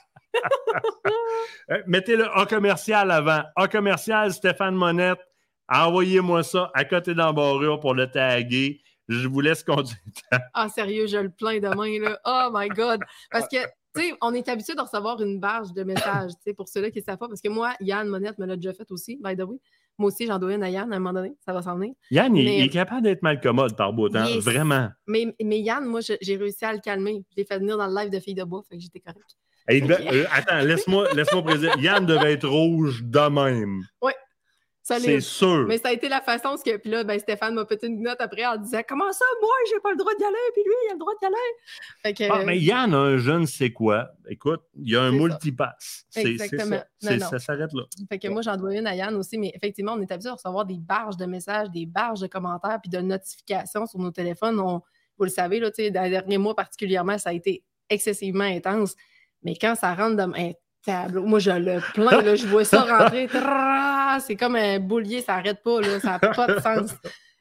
Euh, 1.70 1.80
mettez 1.86 2.16
le 2.16 2.26
A 2.36 2.44
commercial 2.44 3.12
avant. 3.12 3.44
A 3.54 3.68
commercial 3.68 4.32
Stéphane 4.32 4.74
Monette. 4.74 5.20
Envoyez-moi 5.68 6.42
ça 6.42 6.72
à 6.74 6.84
côté 6.84 7.14
d'embarrure 7.14 7.78
pour 7.78 7.94
le 7.94 8.10
taguer. 8.10 8.82
Je 9.08 9.28
vous 9.28 9.40
laisse 9.40 9.62
conduire. 9.62 9.98
ah, 10.54 10.68
sérieux, 10.68 11.06
je 11.06 11.18
le 11.18 11.30
plains 11.30 11.58
demain. 11.58 12.00
Là. 12.00 12.18
Oh 12.24 12.50
my 12.52 12.68
God. 12.68 13.00
Parce 13.30 13.48
que, 13.48 13.62
tu 13.94 14.02
sais, 14.02 14.14
on 14.22 14.32
est 14.34 14.48
habitué 14.48 14.74
de 14.74 14.80
recevoir 14.80 15.20
une 15.20 15.40
barge 15.40 15.72
de 15.72 15.82
messages, 15.82 16.32
tu 16.32 16.42
sais, 16.44 16.54
pour 16.54 16.68
ceux-là 16.68 16.90
qui 16.90 16.98
ne 16.98 17.04
savent 17.04 17.18
pas. 17.18 17.28
Parce 17.28 17.40
que 17.40 17.48
moi, 17.48 17.74
Yann 17.80 18.08
Monette 18.08 18.38
me 18.38 18.46
l'a 18.46 18.56
déjà 18.56 18.72
fait 18.72 18.90
aussi, 18.90 19.18
by 19.22 19.36
the 19.36 19.42
way. 19.42 19.58
Moi 19.96 20.08
aussi, 20.08 20.26
j'en 20.26 20.38
dois 20.38 20.54
une 20.54 20.62
à 20.64 20.70
Yann 20.70 20.92
à 20.92 20.96
un 20.96 20.98
moment 20.98 21.12
donné. 21.12 21.36
Ça 21.44 21.52
va 21.52 21.62
s'en 21.62 21.76
venir. 21.76 21.94
Yann, 22.10 22.34
il, 22.34 22.48
est 22.48 22.68
capable 22.68 23.02
d'être 23.02 23.22
mal 23.22 23.40
commode 23.40 23.76
par 23.76 23.92
beau 23.92 24.08
temps. 24.08 24.26
Vraiment. 24.40 24.88
Mais, 25.06 25.34
mais 25.42 25.60
Yann, 25.60 25.84
moi, 25.84 26.00
j'ai 26.00 26.36
réussi 26.36 26.64
à 26.64 26.72
le 26.72 26.80
calmer. 26.80 27.24
Je 27.30 27.36
l'ai 27.36 27.44
fait 27.44 27.58
venir 27.58 27.78
dans 27.78 27.86
le 27.86 27.94
live 27.94 28.10
de 28.10 28.18
Fille 28.18 28.34
de 28.34 28.44
Bois, 28.44 28.62
fait 28.68 28.76
que 28.76 28.82
j'étais 28.82 29.00
correct. 29.00 29.36
Euh, 29.70 30.24
attends, 30.30 30.60
laisse-moi 30.60 31.08
laisse 31.14 31.28
préciser. 31.28 31.70
Yann 31.78 32.04
devait 32.04 32.34
être 32.34 32.48
rouge 32.48 33.02
de 33.02 33.28
même. 33.30 33.82
Oui. 34.02 34.12
C'est 34.84 35.20
sûr. 35.20 35.64
Mais 35.66 35.78
ça 35.78 35.88
a 35.88 35.92
été 35.92 36.10
la 36.10 36.20
façon, 36.20 36.50
parce 36.50 36.62
que 36.62 36.76
puis 36.76 36.90
là, 36.90 37.04
ben, 37.04 37.18
Stéphane 37.18 37.54
m'a 37.54 37.64
pété 37.64 37.86
une 37.86 38.02
note 38.02 38.20
après 38.20 38.44
en 38.44 38.58
disant 38.58 38.82
Comment 38.86 39.10
ça, 39.12 39.24
moi, 39.40 39.50
j'ai 39.70 39.80
pas 39.80 39.90
le 39.90 39.96
droit 39.96 40.12
d'y 40.14 40.24
aller, 40.24 40.36
puis 40.52 40.62
lui, 40.62 40.74
il 40.84 40.90
a 40.90 40.92
le 40.92 40.98
droit 40.98 41.14
d'y 41.20 41.26
aller. 41.26 42.30
ah, 42.30 42.44
mais 42.44 42.58
Yann 42.58 42.92
a 42.92 42.98
un 42.98 43.16
jeune, 43.16 43.46
c'est 43.46 43.72
quoi? 43.72 44.10
Écoute, 44.28 44.60
il 44.76 44.90
y 44.90 44.96
a 44.96 45.02
un 45.02 45.12
multipass. 45.12 46.04
Exactement. 46.14 46.82
Ça, 46.98 47.18
ça 47.18 47.38
s'arrête 47.38 47.72
là. 47.72 47.84
Fait 48.10 48.18
que 48.18 48.28
moi, 48.28 48.42
j'en 48.42 48.58
dois 48.58 48.74
une 48.74 48.86
à 48.86 48.94
Yann 48.94 49.14
aussi, 49.16 49.38
mais 49.38 49.52
effectivement, 49.54 49.94
on 49.94 50.00
est 50.02 50.12
habitué 50.12 50.28
à 50.28 50.34
recevoir 50.34 50.66
des 50.66 50.78
barges 50.78 51.16
de 51.16 51.24
messages, 51.24 51.70
des 51.70 51.86
barges 51.86 52.20
de 52.20 52.26
commentaires, 52.26 52.78
puis 52.82 52.90
de 52.90 52.98
notifications 52.98 53.86
sur 53.86 53.98
nos 53.98 54.10
téléphones. 54.10 54.56
vous 54.56 55.24
le 55.24 55.30
savez, 55.30 55.60
là, 55.60 55.70
dans 55.70 56.02
les 56.02 56.10
derniers 56.10 56.38
mois 56.38 56.54
particulièrement, 56.54 57.16
ça 57.16 57.30
a 57.30 57.32
été 57.32 57.64
excessivement 57.88 58.44
intense. 58.44 58.96
Mais 59.42 59.56
quand 59.58 59.74
ça 59.76 59.94
rentre 59.94 60.16
dans 60.16 60.32
tableau, 60.84 61.24
moi 61.24 61.38
je 61.38 61.50
le 61.50 61.80
plains, 61.92 62.22
là, 62.22 62.34
je 62.34 62.46
vois 62.46 62.64
ça 62.64 62.82
rentrer. 62.82 63.28
C'est 64.20 64.36
comme 64.36 64.56
un 64.56 64.78
boulier, 64.78 65.20
ça 65.20 65.36
n'arrête 65.36 65.62
pas, 65.62 65.80
là, 65.80 66.00
ça 66.00 66.18
n'a 66.22 66.32
pas 66.32 66.46
de 66.46 66.60
sens. 66.60 66.94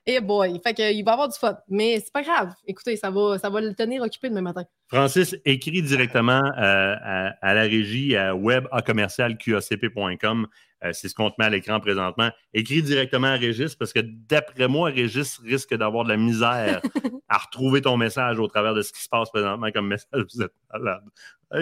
Et 0.06 0.16
eh 0.16 0.20
boy, 0.20 0.60
fait 0.62 0.74
qu'il 0.74 1.06
va 1.06 1.14
avoir 1.14 1.30
du 1.30 1.40
fun. 1.40 1.58
Mais 1.70 2.02
c'est 2.04 2.12
pas 2.12 2.24
grave. 2.24 2.54
Écoutez, 2.68 2.98
ça 2.98 3.10
va, 3.10 3.38
ça 3.40 3.50
va 3.50 3.62
le 3.62 3.74
tenir 3.74 4.02
occupé 4.02 4.28
demain 4.28 4.42
matin. 4.42 4.66
Francis, 4.88 5.34
écrit 5.46 5.82
directement 5.82 6.42
euh, 6.58 7.30
à, 7.42 7.54
la 7.54 7.62
régie 7.62 8.18
à 8.18 8.36
web 8.36 8.66
qacp.com. 8.86 10.48
c'est 10.92 11.08
ce 11.08 11.16
qu'on 11.16 11.30
te 11.30 11.36
met 11.40 11.46
à 11.46 11.50
l'écran 11.50 11.80
présentement. 11.80 12.30
Écris 12.54 12.84
directement 12.84 13.28
à 13.28 13.36
Régis 13.36 13.76
parce 13.76 13.94
que 13.94 14.02
d'après 14.02 14.68
moi, 14.68 14.90
Régis 14.90 15.40
risque 15.40 15.74
d'avoir 15.74 16.04
de 16.04 16.10
la 16.10 16.18
misère 16.18 16.82
à 17.30 17.38
retrouver 17.38 17.82
ton 17.82 17.98
message 17.98 18.40
au 18.40 18.48
travers 18.48 18.74
de 18.74 18.82
ce 18.82 18.92
qui 18.92 19.02
se 19.02 19.10
passe 19.10 19.30
présentement 19.30 19.72
comme 19.72 19.88
message. 19.88 20.26
Vous 20.34 20.42
êtes 20.42 20.54
malade. 20.74 21.04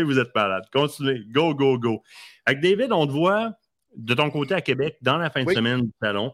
vous 0.05 0.19
êtes 0.19 0.33
malade. 0.33 0.63
Continuez. 0.73 1.23
Go, 1.31 1.53
go, 1.53 1.77
go. 1.77 2.01
Avec 2.45 2.61
David, 2.61 2.91
on 2.91 3.05
te 3.05 3.11
voit 3.11 3.53
de 3.95 4.13
ton 4.13 4.29
côté 4.29 4.53
à 4.53 4.61
Québec 4.61 4.97
dans 5.01 5.17
la 5.17 5.29
fin 5.29 5.43
de 5.43 5.51
semaine 5.51 5.81
du 5.81 5.91
salon. 6.01 6.31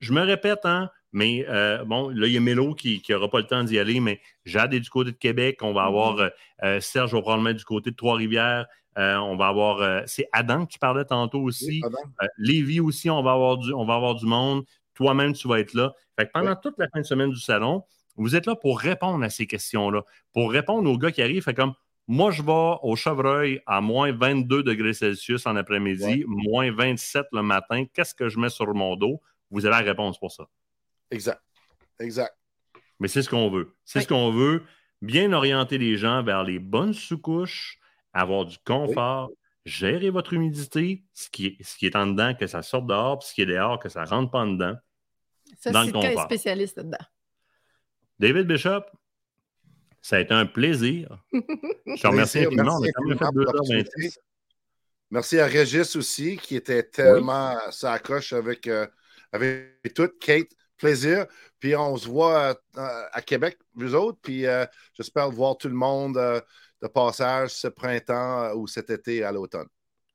Je 0.00 0.12
me 0.12 0.22
répète, 0.22 0.60
hein, 0.64 0.90
mais 1.12 1.44
euh, 1.48 1.84
bon, 1.84 2.08
là, 2.08 2.26
il 2.26 2.32
y 2.32 2.36
a 2.36 2.40
Mélo 2.40 2.74
qui 2.74 3.02
n'aura 3.08 3.28
pas 3.28 3.38
le 3.38 3.46
temps 3.46 3.64
d'y 3.64 3.78
aller, 3.78 4.00
mais 4.00 4.20
Jade 4.44 4.74
est 4.74 4.80
du 4.80 4.90
côté 4.90 5.10
de 5.10 5.16
Québec. 5.16 5.58
On 5.62 5.72
va 5.72 5.84
avoir 5.84 6.16
mm-hmm. 6.16 6.30
euh, 6.64 6.80
Serge 6.80 7.12
va 7.12 7.20
probablement 7.20 7.52
du 7.52 7.64
côté 7.64 7.90
de 7.90 7.96
Trois-Rivières. 7.96 8.66
Euh, 8.98 9.16
on 9.16 9.36
va 9.36 9.48
avoir. 9.48 9.80
Euh, 9.80 10.02
c'est 10.06 10.28
Adam 10.32 10.66
que 10.66 10.72
tu 10.72 10.78
parlais 10.78 11.04
tantôt 11.04 11.40
aussi. 11.40 11.82
Euh, 11.84 12.26
Lévi 12.38 12.80
aussi, 12.80 13.08
on 13.10 13.22
va, 13.22 13.32
avoir 13.32 13.58
du, 13.58 13.72
on 13.72 13.84
va 13.84 13.94
avoir 13.94 14.14
du 14.14 14.26
monde. 14.26 14.64
Toi-même, 14.94 15.32
tu 15.32 15.48
vas 15.48 15.60
être 15.60 15.74
là. 15.74 15.92
Fait 16.18 16.26
que 16.26 16.32
pendant 16.32 16.56
toute 16.56 16.78
la 16.78 16.88
fin 16.88 17.00
de 17.00 17.06
semaine 17.06 17.30
du 17.30 17.40
salon, 17.40 17.84
vous 18.16 18.36
êtes 18.36 18.46
là 18.46 18.56
pour 18.56 18.80
répondre 18.80 19.24
à 19.24 19.30
ces 19.30 19.46
questions-là, 19.46 20.02
pour 20.32 20.50
répondre 20.50 20.90
aux 20.90 20.98
gars 20.98 21.12
qui 21.12 21.22
arrivent. 21.22 21.44
Fait 21.44 21.54
comme 21.54 21.74
moi, 22.08 22.32
je 22.32 22.42
vais 22.42 22.76
au 22.82 22.96
chevreuil 22.96 23.62
à 23.66 23.80
moins 23.80 24.10
22 24.10 24.64
degrés 24.64 24.94
Celsius 24.94 25.46
en 25.46 25.54
après-midi, 25.54 26.24
moins 26.26 26.72
27 26.72 27.26
le 27.32 27.42
matin. 27.42 27.84
Qu'est-ce 27.94 28.14
que 28.14 28.28
je 28.28 28.38
mets 28.38 28.48
sur 28.48 28.74
mon 28.74 28.96
dos? 28.96 29.20
Vous 29.50 29.64
avez 29.64 29.76
la 29.76 29.90
réponse 29.90 30.18
pour 30.18 30.32
ça. 30.32 30.48
Exact. 31.10 31.40
Exact. 32.00 32.34
Mais 32.98 33.08
c'est 33.08 33.22
ce 33.22 33.30
qu'on 33.30 33.48
veut. 33.48 33.74
C'est 33.84 34.00
ce 34.00 34.08
qu'on 34.08 34.32
veut. 34.32 34.64
Bien 35.02 35.32
orienter 35.32 35.78
les 35.78 35.96
gens 35.96 36.22
vers 36.22 36.42
les 36.42 36.58
bonnes 36.58 36.92
sous-couches, 36.92 37.78
avoir 38.12 38.44
du 38.44 38.56
confort, 38.64 39.30
gérer 39.64 40.10
votre 40.10 40.32
humidité, 40.32 41.04
ce 41.14 41.28
qui, 41.30 41.46
est, 41.46 41.62
ce 41.62 41.76
qui 41.76 41.86
est 41.86 41.96
en 41.96 42.06
dedans, 42.06 42.34
que 42.34 42.46
ça 42.46 42.62
sorte 42.62 42.86
dehors, 42.86 43.18
puis 43.18 43.28
ce 43.28 43.34
qui 43.34 43.42
est 43.42 43.46
dehors, 43.46 43.78
que 43.78 43.88
ça 43.88 44.02
ne 44.02 44.06
rentre 44.06 44.30
pas 44.30 44.40
en 44.40 44.46
dedans. 44.48 44.76
Ça, 45.58 45.72
c'est 45.84 45.92
le 45.92 46.22
spécialiste 46.22 46.78
dedans. 46.78 46.98
David 48.18 48.46
Bishop, 48.46 48.82
ça 50.02 50.16
a 50.16 50.20
été 50.20 50.34
un 50.34 50.46
plaisir. 50.46 51.18
Je 51.32 52.00
te 52.00 52.06
remercie 52.06 52.40
infiniment. 52.40 52.80
Merci 55.10 55.40
à 55.40 55.46
Régis 55.46 55.96
aussi, 55.96 56.36
qui 56.36 56.54
était 56.54 56.84
tellement 56.84 57.54
oui. 57.54 57.72
sa 57.72 57.98
coche 57.98 58.32
avec, 58.32 58.68
euh, 58.68 58.86
avec 59.32 59.92
tout. 59.94 60.08
Kate, 60.20 60.50
Plaisir. 60.80 61.26
Puis 61.58 61.76
on 61.76 61.96
se 61.98 62.08
voit 62.08 62.58
euh, 62.78 63.04
à 63.12 63.20
Québec, 63.20 63.58
vous 63.74 63.94
autres. 63.94 64.18
Puis 64.22 64.46
euh, 64.46 64.64
j'espère 64.94 65.30
voir 65.30 65.58
tout 65.58 65.68
le 65.68 65.74
monde 65.74 66.16
euh, 66.16 66.40
de 66.82 66.88
passage 66.88 67.50
ce 67.50 67.68
printemps 67.68 68.54
ou 68.54 68.66
cet 68.66 68.90
été 68.90 69.24
à 69.24 69.32
l'automne? 69.32 69.68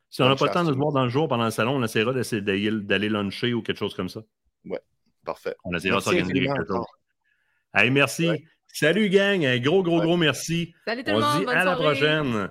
Si 0.09 0.21
on 0.21 0.29
n'a 0.29 0.35
pas 0.35 0.45
le 0.45 0.51
temps 0.51 0.63
de 0.63 0.71
se 0.71 0.77
voir 0.77 0.93
dans 0.93 1.03
le 1.03 1.09
jour 1.09 1.27
pendant 1.27 1.45
le 1.45 1.51
salon, 1.51 1.75
on 1.75 1.83
essaiera 1.83 2.13
d'aller 2.13 3.09
luncher 3.09 3.53
ou 3.53 3.61
quelque 3.61 3.77
chose 3.77 3.95
comme 3.95 4.09
ça. 4.09 4.21
Oui, 4.63 4.77
parfait. 5.25 5.55
On 5.65 5.75
essaiera 5.75 5.97
de 5.97 6.03
s'organiser 6.03 6.45
quelque 6.45 6.67
chose. 6.67 6.85
Hey, 7.73 7.91
merci. 7.91 8.29
Salut, 8.67 9.09
gang. 9.09 9.45
Un 9.45 9.59
gros, 9.59 9.83
gros, 9.83 10.01
gros 10.01 10.17
merci. 10.17 10.73
Salut 10.85 11.03
tout 11.03 11.11
le 11.11 11.17
on 11.17 11.21
monde. 11.21 11.33
se 11.33 11.45
dit 11.45 11.51
à 11.51 11.65
la 11.65 11.75
prochaine. 11.75 12.49